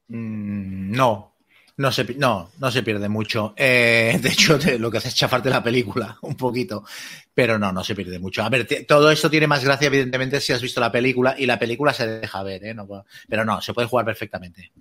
Mm, 0.09 0.93
no. 0.93 1.35
No 1.78 1.93
se, 1.93 2.03
no, 2.15 2.51
no 2.59 2.70
se 2.73 2.83
pierde 2.83 3.09
mucho. 3.09 3.55
Eh, 3.57 4.19
de 4.20 4.28
hecho, 4.31 4.59
te- 4.59 4.81
lo 4.81 4.91
que 4.91 4.99
hace 4.99 5.09
es 5.09 5.15
chafarte 5.15 5.49
la 5.49 5.62
película 5.62 6.19
un 6.23 6.37
poquito. 6.37 6.85
Pero 7.33 7.57
no, 7.57 7.70
no 7.73 7.85
se 7.85 7.95
pierde 7.95 8.19
mucho. 8.19 8.43
A 8.43 8.49
ver, 8.49 8.67
te- 8.67 8.83
todo 8.83 9.12
esto 9.12 9.31
tiene 9.31 9.47
más 9.47 9.62
gracia, 9.65 9.87
evidentemente, 9.87 10.41
si 10.41 10.53
has 10.53 10.61
visto 10.61 10.81
la 10.81 10.91
película 10.91 11.37
y 11.39 11.47
la 11.47 11.57
película 11.57 11.93
se 11.95 12.07
deja 12.19 12.43
ver, 12.43 12.65
¿eh? 12.65 12.75
No 12.75 12.89
pero 13.28 13.45
no, 13.45 13.61
se 13.61 13.73
puede 13.73 13.87
jugar 13.87 14.05
perfectamente. 14.05 14.73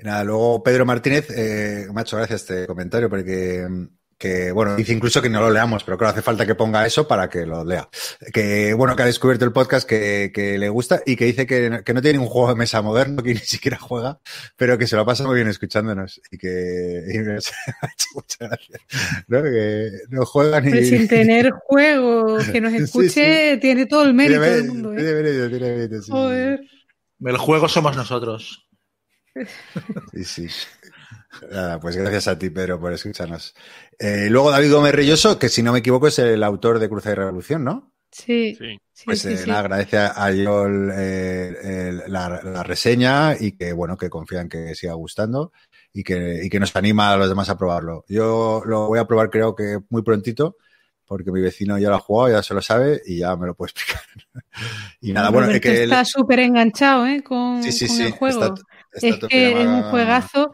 Nada, 0.00 0.24
luego 0.24 0.62
Pedro 0.62 0.86
Martínez, 0.86 1.28
eh, 1.30 1.86
me 1.92 2.00
ha 2.00 2.02
hecho 2.02 2.16
gracia 2.16 2.36
este 2.36 2.66
comentario 2.66 3.10
porque 3.10 3.66
mm, 3.68 3.86
que, 4.18 4.50
bueno, 4.50 4.74
dice 4.74 4.92
incluso 4.92 5.22
que 5.22 5.30
no 5.30 5.40
lo 5.40 5.50
leamos, 5.50 5.84
pero 5.84 5.96
claro, 5.96 6.10
hace 6.10 6.22
falta 6.22 6.44
que 6.44 6.56
ponga 6.56 6.84
eso 6.84 7.06
para 7.06 7.30
que 7.30 7.46
lo 7.46 7.64
lea. 7.64 7.88
Que, 8.32 8.74
bueno, 8.74 8.96
que 8.96 9.04
ha 9.04 9.06
descubierto 9.06 9.44
el 9.44 9.52
podcast 9.52 9.88
que, 9.88 10.32
que 10.34 10.58
le 10.58 10.68
gusta 10.68 11.00
y 11.06 11.14
que 11.14 11.26
dice 11.26 11.46
que, 11.46 11.82
que, 11.84 11.94
no 11.94 12.02
tiene 12.02 12.18
ningún 12.18 12.32
juego 12.32 12.48
de 12.48 12.56
mesa 12.56 12.82
moderno, 12.82 13.22
que 13.22 13.34
ni 13.34 13.40
siquiera 13.40 13.78
juega, 13.78 14.18
pero 14.56 14.76
que 14.76 14.88
se 14.88 14.96
lo 14.96 15.06
pasa 15.06 15.24
muy 15.24 15.36
bien 15.36 15.46
escuchándonos 15.46 16.20
y 16.32 16.36
que 16.36 17.04
y 17.14 17.18
me 17.18 17.32
ha 17.34 17.36
hecho 17.36 18.06
muchas 18.14 18.38
gracias. 18.40 18.80
¿no? 19.28 19.42
Que 19.42 19.90
no 20.08 20.26
juega 20.26 20.60
ni... 20.60 20.72
Pero 20.72 20.84
sin 20.84 21.06
tener 21.06 21.50
juego, 21.66 22.38
que 22.50 22.60
nos 22.60 22.72
escuche, 22.72 23.10
sí, 23.10 23.54
sí. 23.54 23.60
tiene 23.60 23.86
todo 23.86 24.02
el 24.02 24.14
mérito 24.14 24.40
tiene, 24.40 24.56
del 24.56 24.66
mundo. 24.66 24.92
¿eh? 24.94 24.96
Tiene 24.96 25.12
mérito, 25.12 25.48
tiene 25.48 25.76
mérito, 25.76 26.02
sí, 26.02 26.10
Joder. 26.10 26.60
El 27.20 27.36
juego 27.36 27.68
somos 27.68 27.96
nosotros. 27.96 28.67
Sí, 30.12 30.24
sí. 30.24 30.48
Nada, 31.50 31.78
pues 31.80 31.96
gracias 31.96 32.28
a 32.28 32.38
ti, 32.38 32.50
Pedro, 32.50 32.80
por 32.80 32.92
escucharnos. 32.92 33.54
Eh, 33.98 34.28
luego 34.30 34.50
David 34.50 34.72
Gómez 34.72 34.94
Reyoso, 34.94 35.38
que 35.38 35.48
si 35.48 35.62
no 35.62 35.72
me 35.72 35.80
equivoco 35.80 36.08
es 36.08 36.18
el 36.18 36.42
autor 36.42 36.78
de 36.78 36.88
Cruza 36.88 37.10
y 37.10 37.14
Revolución, 37.14 37.64
¿no? 37.64 37.92
Sí. 38.10 38.56
Sí. 38.58 38.78
Pues 39.04 39.20
sí, 39.20 39.28
eh, 39.28 39.36
sí. 39.36 39.48
nada, 39.48 39.60
agradece 39.60 39.98
a 39.98 40.12
Joel 40.34 40.90
eh, 40.94 41.54
el- 41.62 42.02
la, 42.12 42.40
la 42.42 42.62
reseña 42.62 43.36
y 43.38 43.52
que 43.52 43.72
bueno, 43.72 43.96
que 43.96 44.08
confía 44.10 44.40
en 44.40 44.48
que 44.48 44.74
siga 44.74 44.94
gustando 44.94 45.52
y 45.92 46.02
que, 46.02 46.40
y 46.42 46.48
que 46.48 46.58
nos 46.58 46.74
anima 46.74 47.12
a 47.12 47.16
los 47.16 47.28
demás 47.28 47.48
a 47.50 47.58
probarlo. 47.58 48.04
Yo 48.08 48.62
lo 48.64 48.88
voy 48.88 48.98
a 48.98 49.06
probar 49.06 49.30
creo 49.30 49.54
que 49.54 49.78
muy 49.90 50.02
prontito, 50.02 50.56
porque 51.06 51.30
mi 51.30 51.40
vecino 51.40 51.78
ya 51.78 51.90
lo 51.90 51.96
ha 51.96 52.00
jugado, 52.00 52.32
ya 52.36 52.42
se 52.42 52.54
lo 52.54 52.62
sabe 52.62 53.00
y 53.06 53.18
ya 53.18 53.36
me 53.36 53.46
lo 53.46 53.54
puede 53.54 53.70
explicar. 53.76 54.02
y 55.00 55.12
nada, 55.12 55.28
bueno, 55.30 55.46
es 55.46 55.52
Roberto 55.52 55.68
que 55.68 55.82
él- 55.84 55.92
está 55.92 56.04
súper 56.04 56.40
enganchado 56.40 57.06
¿eh? 57.06 57.22
con, 57.22 57.62
sí, 57.62 57.70
sí, 57.70 57.86
con 57.86 57.96
sí, 57.96 58.02
el 58.04 58.12
juego. 58.12 58.42
está 58.44 58.62
es 59.02 59.18
que 59.28 59.60
es 59.60 59.66
un 59.66 59.82
juegazo. 59.84 60.52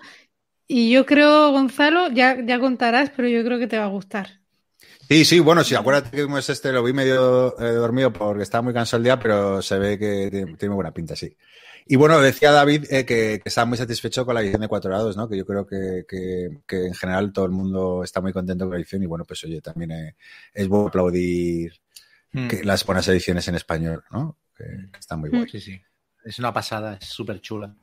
Y 0.66 0.90
yo 0.90 1.04
creo, 1.04 1.50
Gonzalo, 1.52 2.10
ya, 2.10 2.38
ya 2.44 2.58
contarás, 2.58 3.10
pero 3.14 3.28
yo 3.28 3.44
creo 3.44 3.58
que 3.58 3.66
te 3.66 3.78
va 3.78 3.84
a 3.84 3.88
gustar. 3.88 4.40
Sí, 5.08 5.24
sí, 5.26 5.38
bueno, 5.40 5.62
sí, 5.62 5.74
acuérdate 5.74 6.16
que 6.16 6.22
como 6.22 6.38
es 6.38 6.48
este, 6.48 6.72
lo 6.72 6.82
vi 6.82 6.94
medio 6.94 7.58
eh, 7.60 7.72
dormido 7.72 8.12
porque 8.12 8.42
estaba 8.42 8.62
muy 8.62 8.72
cansado 8.72 8.98
el 8.98 9.04
día, 9.04 9.18
pero 9.18 9.60
se 9.60 9.78
ve 9.78 9.98
que 9.98 10.28
tiene, 10.30 10.56
tiene 10.56 10.74
buena 10.74 10.92
pinta, 10.94 11.14
sí. 11.14 11.36
Y 11.86 11.96
bueno, 11.96 12.18
decía 12.20 12.50
David 12.50 12.86
eh, 12.90 13.04
que, 13.04 13.40
que 13.42 13.48
estaba 13.48 13.66
muy 13.66 13.76
satisfecho 13.76 14.24
con 14.24 14.34
la 14.34 14.40
edición 14.40 14.62
de 14.62 14.68
cuatro 14.68 14.90
grados, 14.90 15.18
¿no? 15.18 15.28
Que 15.28 15.36
yo 15.36 15.44
creo 15.44 15.66
que, 15.66 16.06
que, 16.08 16.60
que 16.66 16.86
en 16.86 16.94
general 16.94 17.30
todo 17.34 17.44
el 17.44 17.50
mundo 17.52 18.02
está 18.02 18.22
muy 18.22 18.32
contento 18.32 18.64
con 18.64 18.72
la 18.72 18.78
edición 18.78 19.02
y 19.02 19.06
bueno, 19.06 19.26
pues 19.26 19.44
oye, 19.44 19.60
también 19.60 19.90
eh, 19.90 20.16
es 20.54 20.66
bueno 20.66 20.88
aplaudir 20.88 21.74
Mm. 22.34 22.48
que 22.48 22.64
las 22.64 22.84
buenas 22.84 23.06
ediciones 23.08 23.46
en 23.48 23.54
español, 23.54 24.02
¿no? 24.10 24.36
Que 24.56 24.64
están 24.98 25.20
muy 25.20 25.30
guay. 25.30 25.48
Sí, 25.48 25.60
sí. 25.60 25.80
Es 26.24 26.38
una 26.38 26.52
pasada, 26.52 26.98
es 27.00 27.06
súper 27.06 27.40
chula. 27.40 27.74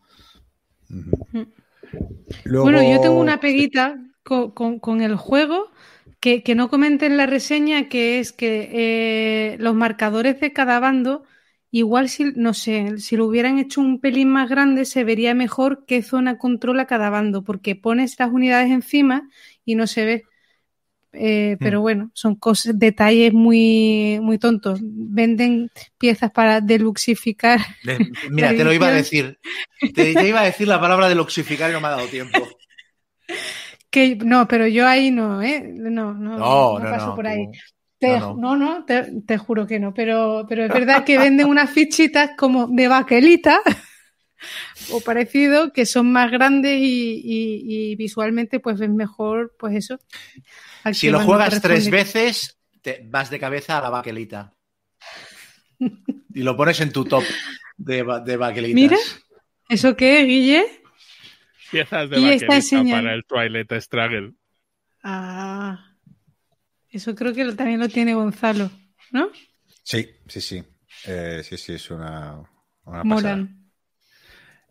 Luego- 2.43 2.61
Bueno, 2.61 2.83
yo 2.83 2.99
tengo 3.01 3.19
una 3.19 3.39
peguita 3.39 3.97
con, 4.23 4.51
con- 4.51 4.79
con 4.79 5.01
el 5.01 5.15
juego 5.15 5.71
que, 6.19 6.43
que 6.43 6.55
no 6.55 6.69
comenté 6.69 7.07
en 7.07 7.17
la 7.17 7.25
reseña, 7.25 7.89
que 7.89 8.19
es 8.19 8.31
que 8.31 8.69
eh, 9.53 9.57
los 9.59 9.75
marcadores 9.75 10.39
de 10.39 10.53
cada 10.53 10.79
bando, 10.79 11.23
igual 11.71 12.09
si, 12.09 12.25
no 12.35 12.53
sé, 12.53 12.97
si 12.99 13.15
lo 13.17 13.25
hubieran 13.25 13.57
hecho 13.59 13.81
un 13.81 13.99
pelín 13.99 14.29
más 14.29 14.49
grande, 14.49 14.85
se 14.85 15.03
vería 15.03 15.33
mejor 15.33 15.85
qué 15.87 16.01
zona 16.03 16.37
controla 16.37 16.85
cada 16.87 17.09
bando, 17.09 17.43
porque 17.43 17.75
pones 17.75 18.19
las 18.19 18.31
unidades 18.31 18.71
encima 18.71 19.29
y 19.65 19.75
no 19.75 19.87
se 19.87 20.05
ve. 20.05 20.30
Eh, 21.13 21.57
pero 21.59 21.81
bueno, 21.81 22.09
son 22.13 22.35
cosas, 22.35 22.77
detalles 22.79 23.33
muy, 23.33 24.19
muy 24.21 24.37
tontos. 24.37 24.79
Venden 24.81 25.69
piezas 25.97 26.31
para 26.31 26.61
deluxificar. 26.61 27.59
De- 27.83 27.99
mira, 28.29 28.49
te 28.49 28.63
lo 28.63 28.73
iba 28.73 28.87
a 28.87 28.91
decir. 28.91 29.37
Te, 29.79 29.91
te 30.15 30.27
iba 30.27 30.41
a 30.41 30.45
decir 30.45 30.67
la 30.67 30.79
palabra 30.79 31.09
de 31.09 31.15
luxificar 31.15 31.69
y 31.69 31.73
no 31.73 31.81
me 31.81 31.87
ha 31.87 31.91
dado 31.91 32.07
tiempo. 32.07 32.47
Que, 33.89 34.15
no, 34.15 34.47
pero 34.47 34.67
yo 34.67 34.87
ahí 34.87 35.11
no, 35.11 35.41
¿eh? 35.41 35.61
No, 35.67 36.13
no, 36.13 36.37
No, 36.37 36.79
no, 36.79 36.89
paso 36.89 37.07
no. 37.09 37.15
por 37.15 37.27
ahí. 37.27 37.45
tú- 37.47 37.59
Te- 37.99 38.19
No, 38.19 38.33
no, 38.35 38.55
no. 38.55 38.77
no, 38.79 38.85
te, 38.85 39.21
te 39.27 39.37
juro 39.37 39.67
que 39.67 39.79
no, 39.79 39.93
pero, 39.93 40.45
pero 40.47 40.63
es 40.65 40.69
verdad 40.73 41.03
que 41.03 41.17
venden 41.19 41.47
unas 41.47 41.69
fichitas 41.69 42.31
como 42.37 42.67
de 42.67 42.87
baquelita 42.87 43.61
o 44.91 44.99
parecido 45.01 45.71
que 45.73 45.85
son 45.85 46.11
más 46.11 46.31
grandes 46.31 46.77
y, 46.79 47.21
y- 47.23 47.91
y 47.91 47.95
visualmente 47.95 48.59
pues 48.59 48.79
ves 48.79 48.89
mejor, 48.89 49.55
pues 49.59 49.75
eso. 49.75 49.99
al 50.83 50.95
Si 50.95 51.09
lo 51.09 51.19
juegas 51.19 51.61
tres 51.61 51.89
veces, 51.89 52.57
te 52.81 53.01
vas 53.09 53.29
de 53.29 53.39
cabeza 53.39 53.77
a 53.77 53.81
la 53.81 53.89
baquelita. 53.89 54.53
Y 56.33 56.43
lo 56.43 56.55
pones 56.55 56.79
en 56.79 56.91
tu 56.93 57.03
top 57.03 57.23
de, 57.77 58.05
de 58.25 58.37
baquelitas. 58.37 58.75
Mira. 58.75 58.97
¿Eso 59.67 59.95
qué 59.97 60.23
Guille? 60.23 60.63
Piezas 61.71 62.09
de 62.09 62.19
Y 62.19 62.23
está 62.29 62.55
vaquerita 62.55 62.55
enseñando. 62.55 62.91
para 62.95 63.13
el 63.13 63.25
Twilight 63.25 63.71
Struggle. 63.81 64.33
Ah, 65.03 65.95
eso 66.89 67.15
creo 67.15 67.33
que 67.33 67.45
también 67.53 67.79
lo 67.79 67.89
tiene 67.89 68.13
Gonzalo, 68.13 68.69
¿no? 69.11 69.29
Sí, 69.83 70.07
sí, 70.27 70.41
sí. 70.41 70.63
Eh, 71.07 71.41
sí, 71.43 71.57
sí, 71.57 71.73
es 71.73 71.89
una, 71.91 72.41
una 72.85 73.03
pasada. 73.03 73.47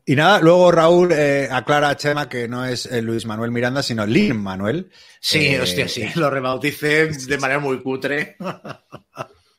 Y 0.06 0.16
nada, 0.16 0.40
luego 0.40 0.72
Raúl 0.72 1.12
eh, 1.12 1.48
aclara 1.50 1.90
a 1.90 1.96
Chema 1.96 2.28
que 2.28 2.48
no 2.48 2.64
es 2.64 2.86
eh, 2.86 3.02
Luis 3.02 3.26
Manuel 3.26 3.50
Miranda, 3.50 3.82
sino 3.82 4.06
Lin 4.06 4.40
Manuel. 4.40 4.90
Sí, 5.20 5.46
Eh, 5.48 5.60
hostia, 5.60 5.88
sí. 5.88 6.08
Lo 6.16 6.30
rebauticé 6.30 7.06
de 7.08 7.38
manera 7.38 7.60
muy 7.60 7.80
cutre. 7.82 8.36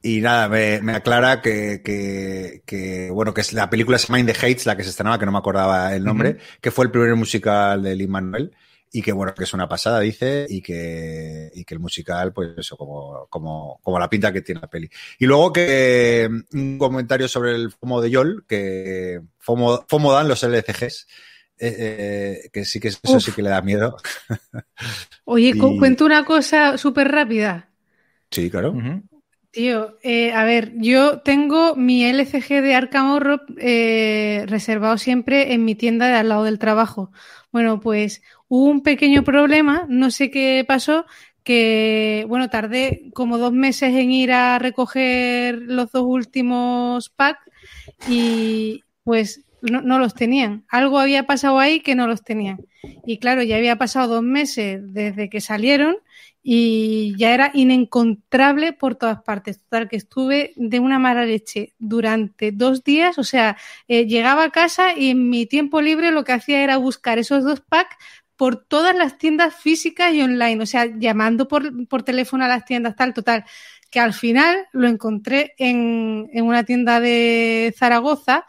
Y 0.04 0.20
nada, 0.20 0.50
me, 0.50 0.82
me 0.82 0.94
aclara 0.96 1.42
que, 1.42 1.82
que, 1.86 2.64
que, 2.66 3.10
bueno, 3.12 3.34
que 3.34 3.42
es 3.42 3.54
la 3.54 3.70
película 3.70 3.98
llama 3.98 4.20
In 4.20 4.26
the 4.26 4.34
Heights, 4.34 4.66
la 4.66 4.76
que 4.76 4.84
se 4.84 4.90
estrenaba, 4.90 5.20
que 5.20 5.26
no 5.28 5.32
me 5.32 5.38
acordaba 5.38 5.96
el 5.96 6.04
nombre, 6.04 6.38
que 6.60 6.72
fue 6.72 6.86
el 6.86 6.92
primer 6.92 7.16
musical 7.16 7.84
de 7.84 7.96
Lin 7.96 8.10
Manuel. 8.10 8.52
Y 8.94 9.02
que 9.02 9.14
bueno, 9.14 9.34
que 9.34 9.44
es 9.46 9.54
una 9.54 9.70
pasada, 9.70 10.02
dice, 10.02 10.46
y 10.50 10.62
que, 10.62 11.50
y 11.54 11.64
que 11.64 11.74
el 11.74 11.80
musical, 11.80 12.34
pues 12.34 12.50
eso, 12.58 12.76
como, 12.76 13.26
como, 13.30 13.80
como 13.82 13.98
la 14.00 14.10
pinta 14.10 14.34
que 14.34 14.42
tiene 14.42 14.60
la 14.62 14.70
peli. 14.70 14.90
Y 15.20 15.26
luego 15.26 15.54
que 15.54 16.30
un 16.54 16.78
comentario 16.78 17.28
sobre 17.30 17.56
el 17.56 17.72
FOMO 17.72 18.02
de 18.02 18.10
Yol, 18.12 18.46
que 18.48 19.22
FOMO, 19.40 19.86
FOMO 19.88 20.12
dan 20.12 20.28
los 20.28 20.44
LCGs, 20.44 21.08
eh, 21.58 22.42
eh, 22.46 22.50
que 22.52 22.66
sí 22.66 22.80
que 22.82 22.90
eso 22.90 23.00
Uf. 23.16 23.24
sí 23.26 23.32
que 23.32 23.42
le 23.42 23.50
da 23.50 23.62
miedo. 23.62 23.96
Oye, 25.26 25.56
Y- 25.56 25.60
cuento 25.78 26.06
una 26.06 26.26
cosa 26.26 26.78
súper 26.78 27.08
rápida. 27.12 27.72
Sí, 28.32 28.50
claro. 28.50 28.74
Tío, 29.52 29.98
eh, 30.02 30.32
a 30.32 30.46
ver, 30.46 30.72
yo 30.78 31.20
tengo 31.22 31.76
mi 31.76 32.06
LCG 32.06 32.62
de 32.62 32.74
Arkham 32.74 33.12
Horror 33.12 33.46
eh, 33.58 34.46
reservado 34.48 34.98
siempre 34.98 35.54
en 35.54 35.66
mi 35.66 35.76
tienda 35.76 36.08
de 36.08 36.14
al 36.14 36.30
lado 36.30 36.46
del 36.46 36.58
trabajo. 36.58 37.12
Bueno, 37.52 37.82
pues 37.82 38.22
hubo 38.52 38.66
un 38.66 38.84
pequeño 38.84 39.24
problema, 39.24 39.86
no 39.88 40.12
sé 40.12 40.30
qué 40.30 40.66
pasó, 40.68 41.06
que, 41.42 42.26
bueno, 42.28 42.50
tardé 42.50 43.10
como 43.14 43.38
dos 43.38 43.54
meses 43.54 43.96
en 43.96 44.12
ir 44.12 44.34
a 44.34 44.60
recoger 44.60 45.58
los 45.58 45.90
dos 45.94 46.04
últimos 46.06 47.08
packs 47.08 47.50
y 48.10 48.84
pues 49.06 49.46
no, 49.62 50.00
los 50.00 50.16
tenían. 50.16 50.66
Algo 50.68 51.00
había 51.00 51.26
pasado 51.26 51.60
ahí 51.60 51.80
que 51.80 51.96
no 51.96 52.08
los 52.08 52.24
tenían. 52.26 52.60
Y 53.06 53.20
claro, 53.20 53.42
ya 53.42 53.56
había 53.56 53.78
pasado 53.78 54.16
dos 54.16 54.24
meses 54.24 54.82
desde 54.84 55.30
que 55.30 55.40
salieron 55.40 55.96
y 56.44 57.16
ya 57.18 57.34
era 57.34 57.52
inencontrable 57.54 58.74
por 58.74 58.96
todas 58.96 59.22
partes. 59.22 59.60
Total, 59.60 59.88
que 59.88 59.96
estuve 59.96 60.54
de 60.58 60.80
una 60.80 61.00
mala 61.00 61.24
leche 61.24 61.74
durante 61.80 62.52
dos 62.52 62.84
días. 62.84 63.18
O 63.18 63.24
sea, 63.24 63.56
eh, 63.88 64.08
llegaba 64.08 64.46
a 64.46 64.50
casa 64.50 64.98
y 64.98 65.12
en 65.12 65.30
mi 65.30 65.46
tiempo 65.46 65.82
libre 65.82 66.12
lo 66.12 66.24
que 66.24 66.34
hacía 66.34 66.64
era 66.64 66.78
buscar 66.78 67.20
esos 67.20 67.44
dos 67.44 67.62
packs 67.62 67.96
por 68.42 68.56
todas 68.56 68.96
las 68.96 69.20
tiendas 69.20 69.54
físicas 69.54 70.16
y 70.16 70.24
online. 70.24 70.64
O 70.64 70.66
sea, 70.66 70.88
llamando 70.88 71.48
por, 71.48 71.88
por 71.88 72.02
teléfono 72.02 72.44
a 72.44 72.48
las 72.48 72.66
tiendas, 72.66 72.96
tal, 72.96 73.14
total. 73.14 73.46
Que 73.92 74.00
al 74.00 74.14
final 74.16 74.66
lo 74.72 74.88
encontré 74.88 75.54
en, 75.60 76.28
una 76.34 76.64
tienda 76.64 77.00
de 77.00 77.72
Zaragoza. 77.78 78.48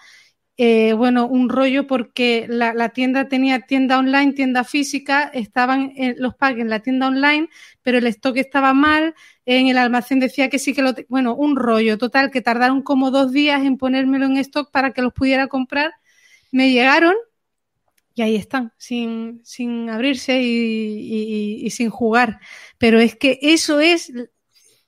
Eh, 0.57 0.95
bueno, 0.95 1.27
un 1.27 1.51
rollo 1.51 1.87
porque 1.87 2.47
la, 2.49 2.89
tienda 2.89 3.29
tenía 3.29 3.61
tienda 3.67 3.99
online, 3.99 4.33
tienda 4.33 4.65
física, 4.65 5.31
estaban 5.35 5.93
en, 5.95 6.15
los 6.17 6.37
packs 6.37 6.61
en 6.61 6.71
la 6.71 6.81
tienda 6.81 7.09
online, 7.09 7.51
pero 7.83 7.99
el 7.99 8.07
stock 8.07 8.39
estaba 8.39 8.73
mal, 8.73 9.15
en 9.45 9.69
el 9.69 9.77
almacén 9.77 10.21
decía 10.21 10.49
que 10.49 10.59
sí 10.59 10.73
que 10.73 10.81
lo... 10.81 10.95
Bueno, 11.11 11.35
un 11.35 11.55
rollo 11.55 11.99
total, 11.99 12.31
que 12.31 12.41
tardaron 12.41 12.81
como 12.81 13.11
dos 13.11 13.31
días 13.31 13.63
en 13.63 13.77
ponérmelo 13.77 14.25
en 14.25 14.39
stock 14.39 14.71
para 14.71 14.93
que 14.93 15.03
los 15.03 15.13
pudiera 15.13 15.49
comprar. 15.49 15.93
Me 16.51 16.71
llegaron 16.71 17.15
y 18.15 18.23
ahí 18.23 18.37
están, 18.37 18.73
sin, 18.79 19.41
sin 19.45 19.91
abrirse 19.91 20.41
y, 20.41 20.47
y, 20.47 21.67
y, 21.67 21.71
sin 21.71 21.91
jugar. 21.91 22.41
Pero 22.79 23.01
es 23.01 23.17
que 23.17 23.39
eso 23.43 23.81
es 23.81 24.13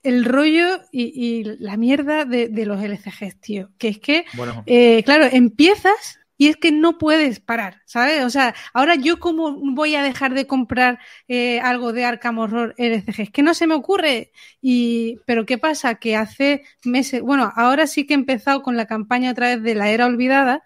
el 0.02 0.24
rollo 0.24 0.80
y, 0.92 1.04
y 1.14 1.44
la 1.58 1.76
mierda 1.76 2.24
de, 2.24 2.48
de, 2.48 2.66
los 2.66 2.82
LCGs, 2.82 3.40
tío. 3.40 3.70
Que 3.78 3.88
es 3.88 3.98
que, 3.98 4.24
bueno. 4.34 4.62
eh, 4.66 5.02
claro, 5.04 5.26
empiezas 5.30 6.18
y 6.36 6.48
es 6.48 6.56
que 6.56 6.72
no 6.72 6.98
puedes 6.98 7.40
parar, 7.40 7.82
¿sabes? 7.86 8.24
O 8.24 8.30
sea, 8.30 8.54
ahora 8.72 8.96
yo 8.96 9.20
cómo 9.20 9.56
voy 9.74 9.94
a 9.94 10.02
dejar 10.02 10.34
de 10.34 10.46
comprar 10.46 10.98
eh, 11.28 11.60
algo 11.60 11.92
de 11.92 12.04
Arkham 12.04 12.38
Horror 12.38 12.74
LCG, 12.76 13.20
es 13.22 13.30
que 13.30 13.42
no 13.42 13.54
se 13.54 13.66
me 13.66 13.74
ocurre. 13.74 14.32
Y, 14.60 15.20
pero 15.26 15.46
¿qué 15.46 15.58
pasa? 15.58 15.94
Que 15.96 16.16
hace 16.16 16.62
meses, 16.84 17.22
bueno, 17.22 17.52
ahora 17.56 17.86
sí 17.86 18.06
que 18.06 18.14
he 18.14 18.16
empezado 18.16 18.62
con 18.62 18.76
la 18.76 18.86
campaña 18.86 19.30
a 19.30 19.34
través 19.34 19.62
de 19.62 19.74
la 19.74 19.90
era 19.90 20.06
olvidada, 20.06 20.64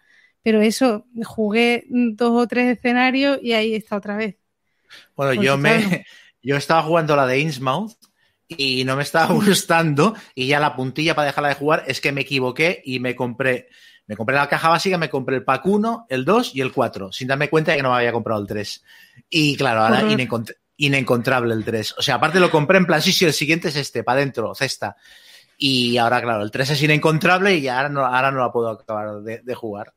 pero 0.48 0.62
eso, 0.62 1.04
jugué 1.26 1.84
dos 1.90 2.30
o 2.32 2.46
tres 2.48 2.78
escenarios 2.78 3.38
y 3.42 3.52
ahí 3.52 3.74
está 3.74 3.98
otra 3.98 4.16
vez. 4.16 4.36
Bueno, 5.14 5.42
yo 5.42 5.58
me, 5.58 6.06
yo 6.42 6.56
estaba 6.56 6.82
jugando 6.84 7.14
la 7.16 7.26
de 7.26 7.40
Innsmouth 7.40 7.92
y 8.48 8.82
no 8.86 8.96
me 8.96 9.02
estaba 9.02 9.26
gustando 9.34 10.14
y 10.34 10.46
ya 10.46 10.58
la 10.58 10.74
puntilla 10.74 11.14
para 11.14 11.26
dejarla 11.26 11.50
de 11.50 11.56
jugar 11.56 11.84
es 11.86 12.00
que 12.00 12.12
me 12.12 12.22
equivoqué 12.22 12.80
y 12.82 12.98
me 12.98 13.14
compré 13.14 13.68
me 14.06 14.16
compré 14.16 14.36
la 14.36 14.48
caja 14.48 14.70
básica, 14.70 14.96
me 14.96 15.10
compré 15.10 15.36
el 15.36 15.44
pack 15.44 15.66
1, 15.66 16.06
el 16.08 16.24
2 16.24 16.54
y 16.54 16.62
el 16.62 16.72
4, 16.72 17.12
sin 17.12 17.28
darme 17.28 17.50
cuenta 17.50 17.72
de 17.72 17.76
que 17.76 17.82
no 17.82 17.90
me 17.90 17.96
había 17.96 18.12
comprado 18.12 18.40
el 18.40 18.46
3. 18.46 18.82
Y 19.28 19.54
claro, 19.54 19.82
ahora 19.82 20.10
inencont 20.10 20.52
inencontrable 20.78 21.52
el 21.52 21.62
3. 21.62 21.96
O 21.98 22.00
sea, 22.00 22.14
aparte 22.14 22.40
lo 22.40 22.50
compré 22.50 22.78
en 22.78 22.86
plan, 22.86 23.02
sí, 23.02 23.12
sí, 23.12 23.26
el 23.26 23.34
siguiente 23.34 23.68
es 23.68 23.76
este, 23.76 24.02
para 24.02 24.20
adentro, 24.20 24.54
cesta. 24.54 24.96
Y 25.58 25.98
ahora, 25.98 26.22
claro, 26.22 26.42
el 26.42 26.50
3 26.50 26.70
es 26.70 26.82
inencontrable 26.82 27.54
y 27.56 27.68
ahora 27.68 27.90
no, 27.90 28.06
ahora 28.06 28.30
no 28.30 28.38
la 28.38 28.50
puedo 28.50 28.70
acabar 28.70 29.20
de, 29.20 29.40
de 29.42 29.54
jugar. 29.54 29.92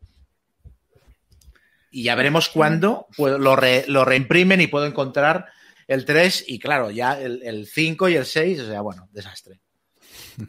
Y 1.91 2.03
ya 2.03 2.15
veremos 2.15 2.49
cuándo 2.49 3.07
pues, 3.17 3.37
lo, 3.37 3.55
re, 3.55 3.83
lo, 3.87 4.05
reimprimen 4.05 4.61
y 4.61 4.67
puedo 4.67 4.85
encontrar 4.85 5.47
el 5.87 6.05
3 6.05 6.45
y 6.47 6.57
claro, 6.57 6.89
ya 6.89 7.19
el, 7.19 7.43
el 7.43 7.67
5 7.67 8.09
y 8.09 8.15
el 8.15 8.25
6, 8.25 8.61
o 8.61 8.67
sea, 8.67 8.81
bueno, 8.81 9.09
desastre. 9.11 9.59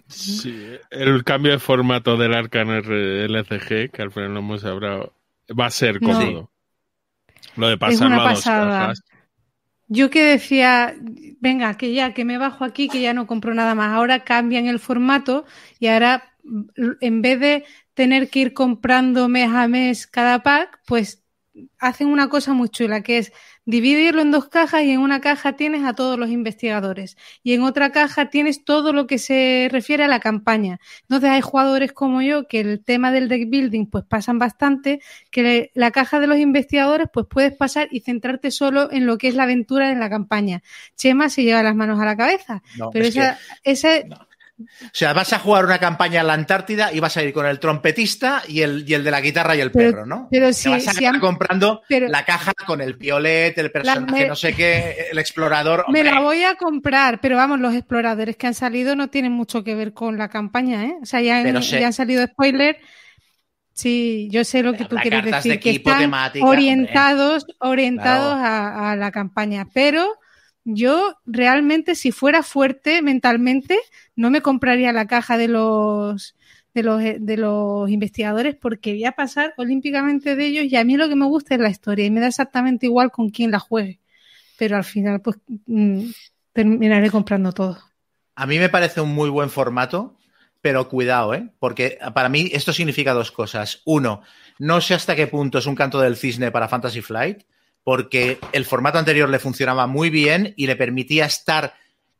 Sí, 0.09 0.77
el 0.91 1.25
cambio 1.25 1.53
de 1.53 1.59
formato 1.59 2.17
del 2.17 2.35
Arcan 2.35 2.69
LCG, 2.71 3.91
que 3.91 4.03
al 4.03 4.13
final 4.13 4.35
no 4.35 4.41
hemos 4.41 4.65
hablado, 4.65 5.15
va 5.59 5.67
a 5.67 5.71
ser 5.71 6.01
cómodo. 6.01 6.33
No. 6.33 6.53
Lo 7.57 7.69
de 7.69 7.79
pasarlo 7.79 8.21
a 8.21 8.31
dos 8.31 8.45
cajas. 8.45 9.03
Yo 9.89 10.09
que 10.09 10.25
decía, 10.25 10.95
venga, 11.41 11.77
que 11.77 11.93
ya, 11.93 12.15
que 12.15 12.25
me 12.25 12.39
bajo 12.39 12.65
aquí, 12.65 12.89
que 12.89 13.03
ya 13.03 13.13
no 13.13 13.27
compro 13.27 13.53
nada 13.53 13.75
más. 13.75 13.93
Ahora 13.93 14.25
cambian 14.25 14.67
el 14.67 14.79
formato 14.79 15.45
y 15.79 15.89
ahora, 15.89 16.33
en 17.01 17.21
vez 17.21 17.41
de 17.41 17.65
tener 17.93 18.31
que 18.31 18.39
ir 18.39 18.55
comprando 18.55 19.29
mes 19.29 19.51
a 19.51 19.69
mes 19.69 20.07
cada 20.07 20.43
pack, 20.43 20.81
pues 20.87 21.22
hacen 21.79 22.09
una 22.09 22.29
cosa 22.29 22.53
muy 22.53 22.69
chula, 22.69 23.03
que 23.03 23.19
es 23.19 23.33
dividirlo 23.65 24.23
en 24.23 24.31
dos 24.31 24.49
cajas 24.49 24.83
y 24.83 24.91
en 24.91 25.01
una 25.01 25.21
caja 25.21 25.55
tienes 25.55 25.85
a 25.85 25.95
todos 25.95 26.19
los 26.19 26.31
investigadores 26.31 27.17
y 27.43 27.53
en 27.53 27.63
otra 27.63 27.93
caja 27.93 28.31
tienes 28.31 28.65
todo 28.65 28.93
lo 28.93 29.07
que 29.07 29.19
se 29.19 29.69
refiere 29.71 30.05
a 30.05 30.09
la 30.09 30.21
campaña. 30.21 30.81
Entonces 31.03 31.31
hay 31.31 31.41
jugadores 31.41 31.93
como 31.93 32.23
yo 32.23 32.49
que 32.49 32.61
el 32.61 32.83
tema 32.85 33.13
del 33.13 33.29
deck 33.29 33.49
building 33.49 33.87
pues 33.87 34.05
pasan 34.05 34.39
bastante, 34.39 35.01
que 35.31 35.71
la 35.75 35.91
caja 35.91 36.21
de 36.21 36.27
los 36.27 36.39
investigadores 36.39 37.09
pues 37.13 37.27
puedes 37.29 37.53
pasar 37.53 37.89
y 37.91 38.01
centrarte 38.01 38.51
solo 38.51 38.91
en 38.91 39.07
lo 39.07 39.19
que 39.19 39.29
es 39.29 39.35
la 39.35 39.45
aventura 39.45 39.91
en 39.91 40.01
la 40.01 40.11
campaña. 40.11 40.63
Chema 40.97 41.29
se 41.29 41.45
lleva 41.45 41.63
las 41.63 41.77
manos 41.77 42.01
a 42.01 42.05
la 42.05 42.17
cabeza, 42.17 42.63
no, 42.79 42.91
pero 42.91 43.05
esa, 43.05 43.39
que... 43.63 44.05
No. 44.09 44.32
O 44.85 44.91
sea, 44.93 45.13
vas 45.13 45.33
a 45.33 45.39
jugar 45.39 45.65
una 45.65 45.79
campaña 45.79 46.21
en 46.21 46.27
la 46.27 46.35
Antártida 46.35 46.93
y 46.93 47.01
vas 47.01 47.17
a 47.17 47.23
ir 47.23 47.33
con 47.33 47.47
el 47.47 47.59
trompetista 47.59 48.43
y 48.47 48.63
el, 48.63 48.85
y 48.89 48.95
el 48.95 49.05
de 49.05 49.11
la 49.11 49.21
guitarra 49.21 49.57
y 49.57 49.61
el 49.61 49.71
pero, 49.71 49.91
perro, 49.91 50.07
¿no? 50.07 50.29
Pero 50.31 50.53
si, 50.53 50.65
Te 50.65 50.71
vas 50.71 50.89
a 50.89 50.93
si 50.93 51.05
han, 51.05 51.21
comprando 51.21 51.83
pero, 51.89 52.09
la 52.09 52.25
caja 52.25 52.53
con 52.67 52.81
el 52.81 52.97
piolet, 52.97 53.57
el 53.59 53.71
personaje, 53.71 54.23
me, 54.23 54.29
no 54.29 54.37
sé 54.37 54.55
qué, 54.55 55.09
el 55.11 55.19
explorador. 55.19 55.85
Me 55.89 56.05
la 56.05 56.21
voy 56.21 56.43
a 56.45 56.57
comprar, 56.57 57.21
pero 57.21 57.37
vamos, 57.37 57.61
los 57.61 57.75
exploradores 57.75 58.37
que 58.37 58.47
han 58.47 58.55
salido 58.55 58.97
no 58.97 59.09
tienen 59.09 59.33
mucho 59.33 59.65
que 59.65 59.75
ver 59.75 59.93
con 59.93 60.19
la 60.19 60.29
campaña, 60.29 60.85
¿eh? 60.85 60.97
O 61.03 61.07
sea, 61.07 61.21
ya, 61.21 61.39
han, 61.39 61.63
sé, 61.63 61.81
ya 61.81 61.87
han 61.89 61.93
salido 61.93 62.25
spoilers. 62.27 62.79
Sí, 63.75 64.29
yo 64.31 64.45
sé 64.45 64.63
lo 64.63 64.75
que 64.75 64.85
tú 64.85 64.97
quieres 64.97 65.25
decir, 65.25 65.53
de 65.53 65.61
que 65.61 65.71
están 65.71 65.99
temática, 65.99 66.45
orientados, 66.45 67.47
orientados 67.59 68.39
claro. 68.39 68.55
a, 68.55 68.93
a 68.93 68.97
la 68.97 69.11
campaña, 69.11 69.67
pero 69.73 70.07
yo 70.65 71.17
realmente 71.27 71.95
si 71.95 72.13
fuera 72.13 72.43
fuerte 72.43 73.03
mentalmente 73.03 73.79
no 74.17 74.31
me 74.31 74.43
compraría 74.43 74.93
la 74.93 75.07
caja 75.07 75.37
de 75.37 75.49
los 75.49 76.37
de 76.75 76.83
los, 76.83 77.03
de 77.03 77.37
los 77.37 77.91
investigadores 77.91 78.57
porque 78.57 78.93
voy 78.93 79.05
a 79.05 79.13
pasar 79.13 79.55
olímpicamente 79.57 80.37
de 80.37 80.47
ellos 80.47 80.65
y 80.65 80.77
a 80.77 80.85
mí 80.85 80.97
lo 80.97 81.09
que 81.09 81.17
me 81.17 81.27
gusta 81.27 81.55
es 81.55 81.61
la 81.61 81.69
historia 81.69 82.07
y 82.07 82.11
me 82.11 82.21
da 82.21 82.29
exactamente 82.29 82.87
igual 82.87 83.11
con 83.11 83.31
quién 83.31 83.51
la 83.51 83.59
juegue 83.59 84.01
pero 84.57 84.77
al 84.77 84.85
final 84.85 85.21
pues 85.21 85.37
mmm, 85.67 86.05
terminaré 86.53 87.11
comprando 87.11 87.53
todo 87.53 87.79
a 88.35 88.47
mí 88.47 88.59
me 88.59 88.69
parece 88.69 89.01
un 89.01 89.15
muy 89.15 89.29
buen 89.29 89.51
formato 89.51 90.17
pero 90.63 90.89
cuidado, 90.89 91.35
¿eh? 91.35 91.49
Porque 91.59 91.99
para 92.15 92.29
mí 92.29 92.49
esto 92.53 92.73
significa 92.73 93.13
dos 93.13 93.33
cosas. 93.33 93.83
Uno, 93.85 94.23
no 94.59 94.81
sé 94.81 94.95
hasta 94.95 95.17
qué 95.17 95.27
punto 95.27 95.59
es 95.59 95.67
un 95.67 95.75
canto 95.75 96.01
del 96.01 96.17
cisne 96.17 96.53
para 96.53 96.69
Fantasy 96.69 97.03
Flight, 97.03 97.43
porque 97.85 98.39
el 98.53 98.65
formato 98.65 98.99
anterior 98.99 99.29
le 99.29 99.39
funcionaba 99.39 99.87
muy 99.87 100.11
bien 100.11 100.55
y 100.57 100.67
le 100.67 100.77
permitía 100.77 101.27
estar 101.27 101.75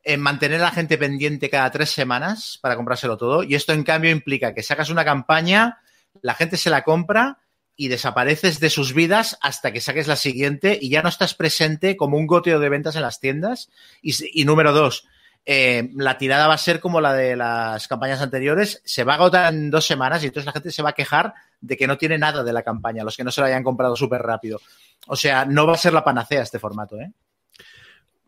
en 0.05 0.21
mantener 0.21 0.61
a 0.61 0.65
la 0.65 0.71
gente 0.73 0.99
pendiente 0.99 1.51
cada 1.51 1.71
tres 1.71 1.91
semanas 1.91 2.59
para 2.61 2.77
comprárselo 2.77 3.17
todo. 3.17 3.45
Y 3.45 3.55
esto, 3.55 3.73
en 3.73 3.85
cambio, 3.85 4.11
implica 4.11 4.55
que 4.55 4.63
sacas 4.63 4.91
una 4.91 5.05
campaña, 5.05 5.79
la 6.21 6.35
gente 6.35 6.57
se 6.57 6.71
la 6.71 6.83
compra 6.83 7.39
y 7.77 7.89
desapareces 7.89 8.61
de 8.61 8.71
sus 8.71 8.93
vidas 8.93 9.39
hasta 9.41 9.73
que 9.73 9.81
saques 9.81 10.09
la 10.09 10.17
siguiente 10.17 10.79
y 10.81 10.91
ya 10.91 11.03
no 11.03 11.09
estás 11.09 11.35
presente 11.35 11.97
como 11.97 12.19
un 12.19 12.27
goteo 12.27 12.61
de 12.61 12.69
ventas 12.69 12.97
en 12.97 13.03
las 13.03 13.21
tiendas. 13.21 13.71
Y, 14.03 14.15
y 14.41 14.45
número 14.45 14.73
dos, 14.73 15.07
eh, 15.45 15.91
la 15.95 16.19
tirada 16.19 16.47
va 16.47 16.55
a 16.55 16.59
ser 16.59 16.79
como 16.79 17.01
la 17.01 17.15
de 17.15 17.35
las 17.35 17.89
campañas 17.89 18.21
anteriores, 18.21 18.81
se 18.85 19.05
va 19.05 19.15
a 19.15 19.17
agotar 19.17 19.53
en 19.53 19.71
dos 19.71 19.85
semanas 19.85 20.23
y 20.23 20.27
entonces 20.27 20.47
la 20.47 20.53
gente 20.53 20.71
se 20.71 20.83
va 20.83 20.91
a 20.91 20.95
quejar 20.95 21.35
de 21.61 21.77
que 21.77 21.87
no 21.87 21.99
tiene 21.99 22.17
nada 22.19 22.45
de 22.45 22.53
la 22.53 22.63
campaña, 22.63 23.05
los 23.05 23.17
que 23.17 23.25
no 23.25 23.33
se 23.33 23.41
lo 23.41 23.49
hayan 23.49 23.65
comprado 23.65 23.97
súper 23.97 24.23
rápido. 24.23 24.61
O 25.07 25.17
sea, 25.17 25.45
no 25.45 25.67
va 25.67 25.75
a 25.75 25.79
ser 25.79 25.93
la 25.93 26.05
panacea 26.05 26.43
este 26.43 26.59
formato, 26.59 26.97
¿eh? 27.01 27.11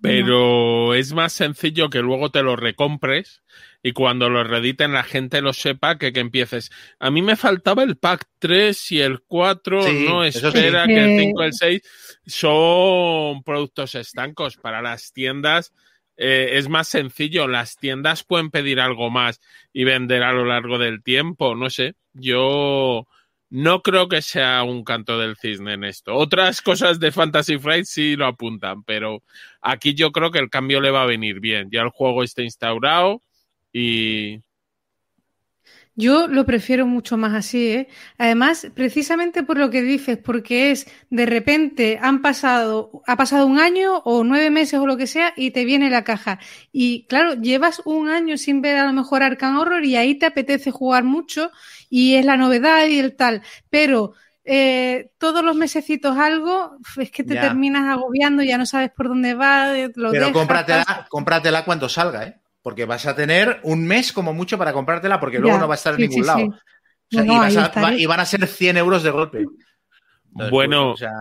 Pero 0.00 0.88
no. 0.88 0.94
es 0.94 1.14
más 1.14 1.32
sencillo 1.32 1.88
que 1.88 2.00
luego 2.00 2.30
te 2.30 2.42
lo 2.42 2.56
recompres 2.56 3.42
y 3.82 3.92
cuando 3.92 4.28
lo 4.28 4.44
reediten 4.44 4.92
la 4.92 5.02
gente 5.02 5.40
lo 5.40 5.54
sepa 5.54 5.96
que, 5.96 6.12
que 6.12 6.20
empieces. 6.20 6.70
A 6.98 7.10
mí 7.10 7.22
me 7.22 7.36
faltaba 7.36 7.84
el 7.84 7.96
pack 7.96 8.28
3 8.38 8.92
y 8.92 9.00
el 9.00 9.22
4, 9.22 9.82
sí, 9.82 10.06
no 10.06 10.24
espera 10.24 10.84
sí. 10.84 10.94
que 10.94 11.04
el 11.04 11.20
5 11.20 11.42
y 11.42 11.46
el 11.46 11.52
6 11.54 11.82
son 12.26 13.42
productos 13.44 13.94
estancos 13.94 14.56
para 14.56 14.82
las 14.82 15.12
tiendas. 15.12 15.72
Eh, 16.16 16.50
es 16.52 16.68
más 16.68 16.88
sencillo. 16.88 17.48
Las 17.48 17.76
tiendas 17.76 18.24
pueden 18.24 18.50
pedir 18.50 18.80
algo 18.80 19.10
más 19.10 19.40
y 19.72 19.84
vender 19.84 20.22
a 20.22 20.32
lo 20.32 20.44
largo 20.44 20.78
del 20.78 21.02
tiempo. 21.02 21.54
No 21.54 21.70
sé. 21.70 21.94
Yo 22.12 23.06
no 23.50 23.82
creo 23.82 24.08
que 24.08 24.22
sea 24.22 24.62
un 24.64 24.84
canto 24.84 25.18
del 25.18 25.36
cisne 25.36 25.74
en 25.74 25.84
esto. 25.84 26.14
Otras 26.14 26.60
cosas 26.62 26.98
de 27.00 27.12
Fantasy 27.12 27.58
Flight 27.58 27.84
sí 27.84 28.16
lo 28.16 28.26
apuntan, 28.26 28.82
pero 28.84 29.22
aquí 29.60 29.94
yo 29.94 30.12
creo 30.12 30.30
que 30.30 30.40
el 30.40 30.50
cambio 30.50 30.80
le 30.80 30.90
va 30.90 31.02
a 31.02 31.06
venir 31.06 31.40
bien. 31.40 31.68
Ya 31.70 31.82
el 31.82 31.90
juego 31.90 32.22
está 32.22 32.42
instaurado 32.42 33.22
y 33.72 34.40
yo 35.96 36.26
lo 36.26 36.44
prefiero 36.44 36.86
mucho 36.86 37.16
más 37.16 37.34
así, 37.34 37.68
¿eh? 37.68 37.88
Además, 38.18 38.66
precisamente 38.74 39.44
por 39.44 39.58
lo 39.58 39.70
que 39.70 39.82
dices, 39.82 40.18
porque 40.18 40.72
es 40.72 40.86
de 41.10 41.24
repente 41.26 41.98
han 42.02 42.20
pasado, 42.20 43.02
ha 43.06 43.16
pasado 43.16 43.46
un 43.46 43.60
año 43.60 43.98
o 44.04 44.24
nueve 44.24 44.50
meses 44.50 44.80
o 44.80 44.86
lo 44.86 44.96
que 44.96 45.06
sea 45.06 45.32
y 45.36 45.52
te 45.52 45.64
viene 45.64 45.90
la 45.90 46.02
caja. 46.02 46.40
Y 46.72 47.06
claro, 47.06 47.34
llevas 47.34 47.80
un 47.84 48.08
año 48.08 48.36
sin 48.38 48.60
ver 48.60 48.76
a 48.76 48.86
lo 48.86 48.92
mejor 48.92 49.22
Arkham 49.22 49.56
Horror 49.58 49.84
y 49.84 49.96
ahí 49.96 50.16
te 50.16 50.26
apetece 50.26 50.70
jugar 50.72 51.04
mucho 51.04 51.50
y 51.88 52.16
es 52.16 52.24
la 52.24 52.36
novedad 52.36 52.86
y 52.86 52.98
el 52.98 53.14
tal. 53.14 53.42
Pero 53.70 54.14
eh, 54.44 55.10
todos 55.18 55.44
los 55.44 55.56
mesecitos 55.56 56.16
algo, 56.18 56.76
es 56.98 57.10
que 57.10 57.24
te 57.24 57.34
ya. 57.34 57.40
terminas 57.40 57.84
agobiando, 57.84 58.42
ya 58.42 58.58
no 58.58 58.66
sabes 58.66 58.90
por 58.90 59.08
dónde 59.08 59.34
va. 59.34 59.72
Lo 59.94 60.10
Pero 60.10 60.26
dejas, 60.26 60.32
cómpratela, 60.32 61.06
cómpratela 61.08 61.64
cuando 61.64 61.88
salga, 61.88 62.24
¿eh? 62.24 62.40
Porque 62.64 62.86
vas 62.86 63.04
a 63.04 63.14
tener 63.14 63.60
un 63.62 63.86
mes 63.86 64.10
como 64.10 64.32
mucho 64.32 64.56
para 64.56 64.72
comprártela, 64.72 65.20
porque 65.20 65.38
luego 65.38 65.58
ya, 65.58 65.60
no 65.60 65.68
va 65.68 65.74
a 65.74 65.76
estar 65.76 65.92
en 65.92 66.00
sí, 66.00 66.08
ningún 66.08 66.22
sí, 66.22 66.26
lado. 66.26 66.38
Sí. 66.38 66.46
O 66.48 67.10
sea, 67.10 67.24
no, 67.24 67.50
y, 67.50 67.56
a, 67.58 67.68
va, 67.68 67.94
y, 67.94 68.06
van 68.06 68.20
a 68.20 68.24
ser 68.24 68.46
100 68.46 68.78
euros 68.78 69.02
de 69.02 69.10
golpe. 69.10 69.44
Entonces, 70.30 70.50
bueno, 70.50 70.92
pues, 70.92 70.94
o 70.94 70.96
sea, 70.96 71.12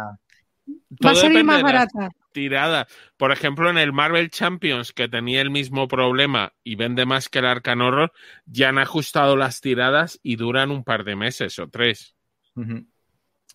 va 1.06 1.12
a 1.12 1.16
salir 1.16 1.44
más 1.44 1.62
barata. 1.62 2.12
Tirada. 2.32 2.88
Por 3.18 3.34
ejemplo, 3.34 3.70
en 3.70 3.78
el 3.78 3.92
Marvel 3.92 4.30
Champions, 4.30 4.94
que 4.94 5.10
tenía 5.10 5.42
el 5.42 5.52
mismo 5.52 5.90
problema 5.90 6.54
y 6.64 6.76
vende 6.76 7.06
más 7.06 7.28
que 7.28 7.40
el 7.40 7.46
Arcan 7.46 7.82
Horror, 7.82 8.14
ya 8.46 8.70
han 8.70 8.78
ajustado 8.78 9.36
las 9.36 9.60
tiradas 9.60 10.22
y 10.24 10.38
duran 10.38 10.72
un 10.72 10.86
par 10.86 11.04
de 11.04 11.18
meses 11.18 11.60
o 11.60 11.68
tres. 11.68 12.16
Uh 12.56 12.62
-huh. 12.62 12.88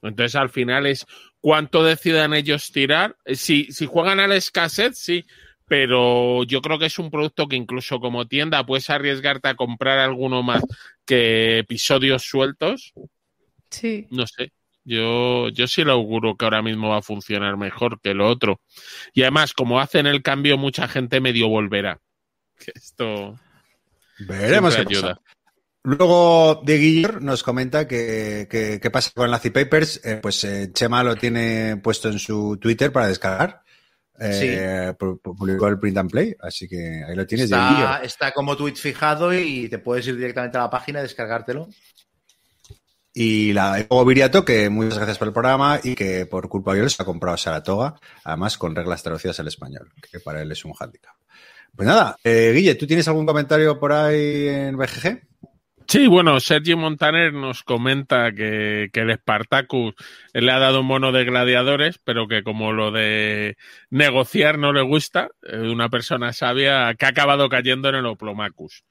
Entonces, 0.02 0.36
al 0.36 0.50
final 0.50 0.84
es 0.84 1.07
cuánto 1.41 1.83
decidan 1.83 2.34
ellos 2.34 2.70
tirar. 2.70 3.17
Si, 3.25 3.73
si 3.73 3.86
juegan 3.86 4.20
a 4.20 4.28
la 4.28 4.36
escasez, 4.36 4.99
sí, 4.99 5.25
pero 5.69 6.45
yo 6.45 6.63
creo 6.63 6.79
que 6.79 6.87
es 6.87 6.99
un 6.99 7.11
producto 7.11 7.47
que 7.47 7.57
incluso 7.57 8.01
como 8.01 8.27
tienda 8.27 8.65
puedes 8.65 8.89
arriesgarte 8.91 9.49
a 9.49 9.55
comprar 9.55 9.99
alguno 9.99 10.43
más 10.43 10.63
que 11.05 11.59
episodios 11.59 12.23
sueltos. 12.23 12.95
Sí. 13.71 14.07
No 14.11 14.27
sé. 14.27 14.53
Yo, 14.85 15.51
yo 15.51 15.69
sí 15.69 15.85
lo 15.85 15.93
auguro 15.93 16.37
que 16.37 16.47
ahora 16.47 16.63
mismo 16.63 16.89
va 16.89 16.99
a 16.99 17.03
funcionar 17.03 17.59
mejor 17.59 18.01
que 18.01 18.15
lo 18.15 18.27
otro. 18.27 18.63
Y 19.13 19.21
además, 19.23 19.53
como 19.53 19.81
hacen 19.81 20.07
el 20.07 20.23
cambio, 20.23 20.57
mucha 20.57 20.89
gente 20.89 21.21
medio 21.21 21.49
volverá. 21.49 22.01
Que 22.59 22.73
esto. 22.75 23.39
Veremos 24.21 24.75
qué 24.75 24.81
ayuda. 24.81 25.17
Pasa. 25.17 25.29
Luego 25.85 26.63
de 26.65 26.79
Guiller 26.79 27.23
nos 27.23 27.43
comenta 27.43 27.87
que, 27.87 28.49
que, 28.51 28.81
que, 28.81 28.91
pasa 28.91 29.11
con 29.15 29.31
Lazy 29.31 29.51
Papers. 29.51 30.01
Eh, 30.05 30.19
pues 30.23 30.43
eh, 30.45 30.71
Chema 30.73 31.05
lo 31.05 31.17
tiene 31.17 31.77
puesto 31.77 32.09
en 32.09 32.19
su 32.19 32.57
Twitter 32.61 32.91
para 32.91 33.09
descargar. 33.09 33.63
Eh, 34.21 34.93
sí. 34.99 35.07
publicó 35.23 35.69
el 35.69 35.79
print 35.79 35.99
and 35.99 36.11
play, 36.11 36.35
así 36.41 36.67
que 36.67 37.05
ahí 37.07 37.15
lo 37.15 37.27
tienes. 37.27 37.45
Está, 37.45 38.01
está, 38.03 38.33
como 38.33 38.57
tweet 38.57 38.75
fijado 38.75 39.33
y 39.33 39.69
te 39.69 39.79
puedes 39.79 40.07
ir 40.09 40.17
directamente 40.17 40.59
a 40.59 40.63
la 40.63 40.71
página 40.71 40.99
y 40.99 41.03
descargártelo. 41.03 41.69
Y 43.15 43.53
la, 43.53 43.79
luego 43.79 44.05
Viriato, 44.05 44.45
que 44.45 44.69
muchas 44.69 44.99
gracias 44.99 45.19
por 45.19 45.29
el 45.29 45.35
programa 45.35 45.81
y 45.83 45.95
que 45.95 46.27
por 46.27 46.49
culpa 46.49 46.75
de 46.75 46.81
él 46.81 46.91
se 46.91 47.03
ha 47.03 47.07
comprado 47.07 47.37
Saratoga, 47.37 47.95
además 48.25 48.59
con 48.59 48.77
reglas 48.77 49.03
traducidas 49.03 49.41
al 49.41 49.49
español, 49.49 49.93
que 50.11 50.21
para 50.21 50.43
él 50.43 50.53
es 50.53 50.65
un 50.65 50.73
handicap. 50.79 51.15
Pues 51.75 51.87
nada, 51.87 52.17
eh, 52.25 52.53
Guille, 52.55 52.75
¿tú 52.75 52.87
tienes 52.87 53.07
algún 53.09 53.27
comentario 53.27 53.79
por 53.79 53.93
ahí 53.93 54.49
en 54.49 54.77
BGG? 54.77 55.23
Sí, 55.91 56.07
bueno, 56.07 56.39
Sergio 56.39 56.76
Montaner 56.76 57.33
nos 57.33 57.62
comenta 57.62 58.31
que, 58.33 58.91
que 58.92 59.00
el 59.00 59.15
Spartacus 59.15 59.94
le 60.34 60.52
ha 60.52 60.58
dado 60.58 60.83
un 60.83 60.86
mono 60.86 61.12
de 61.12 61.25
gladiadores, 61.25 61.99
pero 62.05 62.28
que 62.28 62.42
como 62.42 62.73
lo 62.75 62.91
de 62.91 63.57
negociar 63.89 64.58
no 64.58 64.75
le 64.75 64.83
gusta, 64.83 65.31
eh, 65.42 65.58
una 65.60 65.89
persona 65.89 66.34
sabia 66.34 66.94
que 66.94 67.07
ha 67.07 67.08
acabado 67.08 67.49
cayendo 67.49 67.89
en 67.89 67.94
el 67.94 68.07
Oplomacus. 68.07 68.84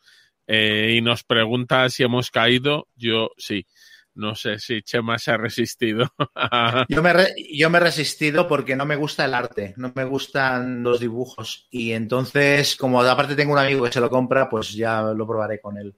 Eh, 0.48 0.95
y 0.98 1.01
nos 1.01 1.24
pregunta 1.24 1.88
si 1.90 2.01
hemos 2.01 2.32
caído. 2.32 2.88
Yo 2.95 3.30
sí. 3.38 3.67
No 4.16 4.34
sé 4.34 4.58
si 4.58 4.82
Chema 4.82 5.19
se 5.19 5.30
ha 5.30 5.38
resistido. 5.38 6.11
yo, 6.90 7.03
me 7.03 7.14
re, 7.14 7.35
yo 7.53 7.69
me 7.69 7.77
he 7.77 7.82
resistido 7.82 8.48
porque 8.48 8.76
no 8.76 8.88
me 8.88 8.95
gusta 8.95 9.26
el 9.26 9.35
arte, 9.35 9.76
no 9.77 9.93
me 9.95 10.06
gustan 10.06 10.82
los 10.82 11.00
dibujos. 11.00 11.67
Y 11.69 11.92
entonces, 11.92 12.76
como 12.76 13.03
aparte 13.03 13.35
tengo 13.35 13.53
un 13.53 13.59
amigo 13.59 13.85
que 13.85 13.92
se 13.92 14.00
lo 14.00 14.09
compra, 14.09 14.50
pues 14.50 14.74
ya 14.74 15.03
lo 15.03 15.27
probaré 15.27 15.61
con 15.61 15.77
él. 15.77 15.95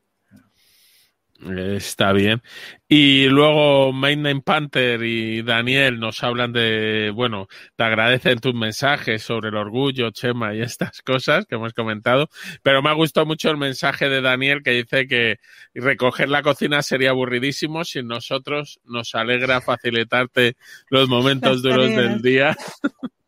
Está 1.47 2.11
bien. 2.11 2.41
Y 2.89 3.27
luego 3.29 3.93
Main 3.93 4.41
Panther 4.41 5.01
y 5.03 5.41
Daniel 5.41 5.97
nos 5.97 6.21
hablan 6.21 6.51
de, 6.51 7.11
bueno, 7.15 7.47
te 7.77 7.83
agradecen 7.83 8.39
tus 8.39 8.53
mensajes 8.53 9.23
sobre 9.23 9.49
el 9.49 9.55
orgullo, 9.55 10.11
Chema 10.11 10.53
y 10.53 10.61
estas 10.61 11.01
cosas 11.01 11.45
que 11.45 11.55
hemos 11.55 11.73
comentado, 11.73 12.29
pero 12.61 12.81
me 12.81 12.89
ha 12.89 12.93
gustado 12.93 13.25
mucho 13.25 13.49
el 13.51 13.57
mensaje 13.57 14.09
de 14.09 14.21
Daniel 14.21 14.63
que 14.63 14.71
dice 14.71 15.07
que 15.07 15.37
recoger 15.73 16.27
la 16.27 16.41
cocina 16.41 16.81
sería 16.81 17.11
aburridísimo, 17.11 17.85
sin 17.85 18.07
nosotros 18.07 18.81
nos 18.83 19.15
alegra 19.15 19.61
facilitarte 19.61 20.57
los 20.89 21.07
momentos 21.07 21.61
duros 21.61 21.89
del 21.89 22.21
día. 22.21 22.57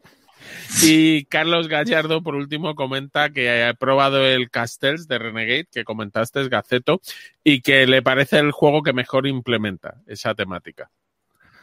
Y 0.83 1.25
Carlos 1.25 1.67
Gallardo, 1.67 2.23
por 2.23 2.35
último, 2.35 2.75
comenta 2.75 3.29
que 3.29 3.63
ha 3.63 3.73
probado 3.73 4.25
el 4.25 4.49
Castells 4.49 5.07
de 5.07 5.19
Renegade, 5.19 5.67
que 5.71 5.83
comentaste, 5.83 6.41
es 6.41 6.49
Gaceto, 6.49 7.01
y 7.43 7.61
que 7.61 7.85
le 7.87 8.01
parece 8.01 8.39
el 8.39 8.51
juego 8.51 8.83
que 8.83 8.93
mejor 8.93 9.27
implementa 9.27 10.01
esa 10.07 10.33
temática. 10.33 10.89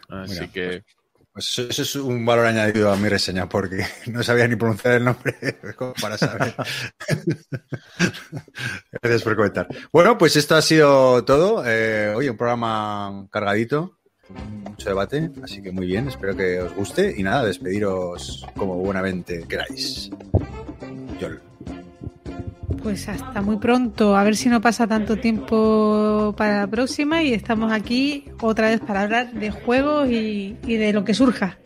Así 0.08 0.40
Mira, 0.40 0.52
que. 0.52 0.84
Pues 1.32 1.56
eso 1.56 1.82
es 1.82 1.94
un 1.94 2.26
valor 2.26 2.46
añadido 2.46 2.90
a 2.90 2.96
mi 2.96 3.08
reseña, 3.08 3.48
porque 3.48 3.86
no 4.06 4.22
sabía 4.22 4.48
ni 4.48 4.56
pronunciar 4.56 4.94
el 4.94 5.04
nombre 5.04 5.36
para 6.00 6.18
saber. 6.18 6.54
Gracias 9.00 9.22
por 9.22 9.36
comentar. 9.36 9.68
Bueno, 9.92 10.18
pues 10.18 10.36
esto 10.36 10.56
ha 10.56 10.62
sido 10.62 11.24
todo. 11.24 11.62
Eh, 11.64 12.12
oye, 12.14 12.30
un 12.30 12.36
programa 12.36 13.28
cargadito 13.30 13.97
mucho 14.65 14.89
debate, 14.89 15.31
así 15.42 15.62
que 15.62 15.73
muy 15.73 15.86
bien, 15.86 16.08
espero 16.08 16.36
que 16.36 16.60
os 16.60 16.74
guste 16.74 17.15
y 17.16 17.23
nada, 17.23 17.44
despediros 17.44 18.47
como 18.57 18.76
buenamente 18.76 19.44
queráis. 19.48 20.10
Yol. 21.20 21.40
Pues 22.82 23.08
hasta 23.08 23.42
muy 23.42 23.57
pronto, 23.57 24.16
a 24.16 24.23
ver 24.23 24.36
si 24.36 24.48
no 24.48 24.60
pasa 24.60 24.86
tanto 24.86 25.16
tiempo 25.16 26.34
para 26.36 26.60
la 26.60 26.66
próxima 26.66 27.23
y 27.23 27.32
estamos 27.32 27.73
aquí 27.73 28.24
otra 28.40 28.68
vez 28.68 28.81
para 28.81 29.02
hablar 29.02 29.32
de 29.32 29.50
juegos 29.50 30.08
y, 30.08 30.57
y 30.65 30.76
de 30.76 30.92
lo 30.92 31.05
que 31.05 31.15
surja. 31.15 31.58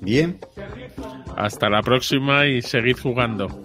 Bien. 0.00 0.38
Hasta 1.36 1.68
la 1.68 1.82
próxima 1.82 2.46
y 2.46 2.62
seguid 2.62 2.96
jugando. 2.96 3.62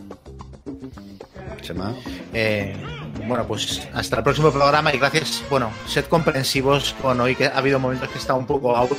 Chema. 1.62 1.94
Eh, 2.34 2.76
bueno, 3.28 3.46
pues 3.48 3.88
hasta 3.94 4.18
el 4.18 4.24
próximo 4.24 4.52
programa 4.52 4.94
y 4.94 4.98
gracias. 4.98 5.44
Bueno, 5.50 5.72
sed 5.88 6.06
comprensivos 6.06 6.96
con 7.02 7.20
hoy 7.20 7.36
que 7.36 7.48
ha 7.48 7.58
habido 7.58 7.80
momentos 7.80 8.10
que 8.10 8.18
está 8.18 8.34
un 8.34 8.46
poco 8.46 8.76
out 8.76 8.98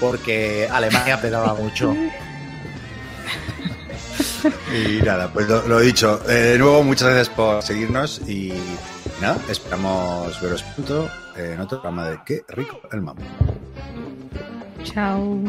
porque 0.00 0.68
Alemania 0.70 1.20
pedaba 1.20 1.54
mucho. 1.54 1.94
Y 4.72 5.02
nada, 5.02 5.32
pues 5.32 5.48
lo, 5.48 5.66
lo 5.66 5.80
dicho. 5.80 6.20
Eh, 6.28 6.32
de 6.32 6.58
nuevo, 6.58 6.82
muchas 6.82 7.08
gracias 7.08 7.28
por 7.30 7.62
seguirnos 7.62 8.20
y 8.28 8.52
nada, 9.20 9.38
esperamos 9.48 10.40
veros 10.40 10.62
pronto 10.62 11.10
en 11.36 11.60
otro 11.60 11.80
programa 11.80 12.10
de 12.10 12.18
Qué 12.24 12.44
rico 12.48 12.80
el 12.92 13.02
mambo. 13.02 13.22
Chao. 14.84 15.40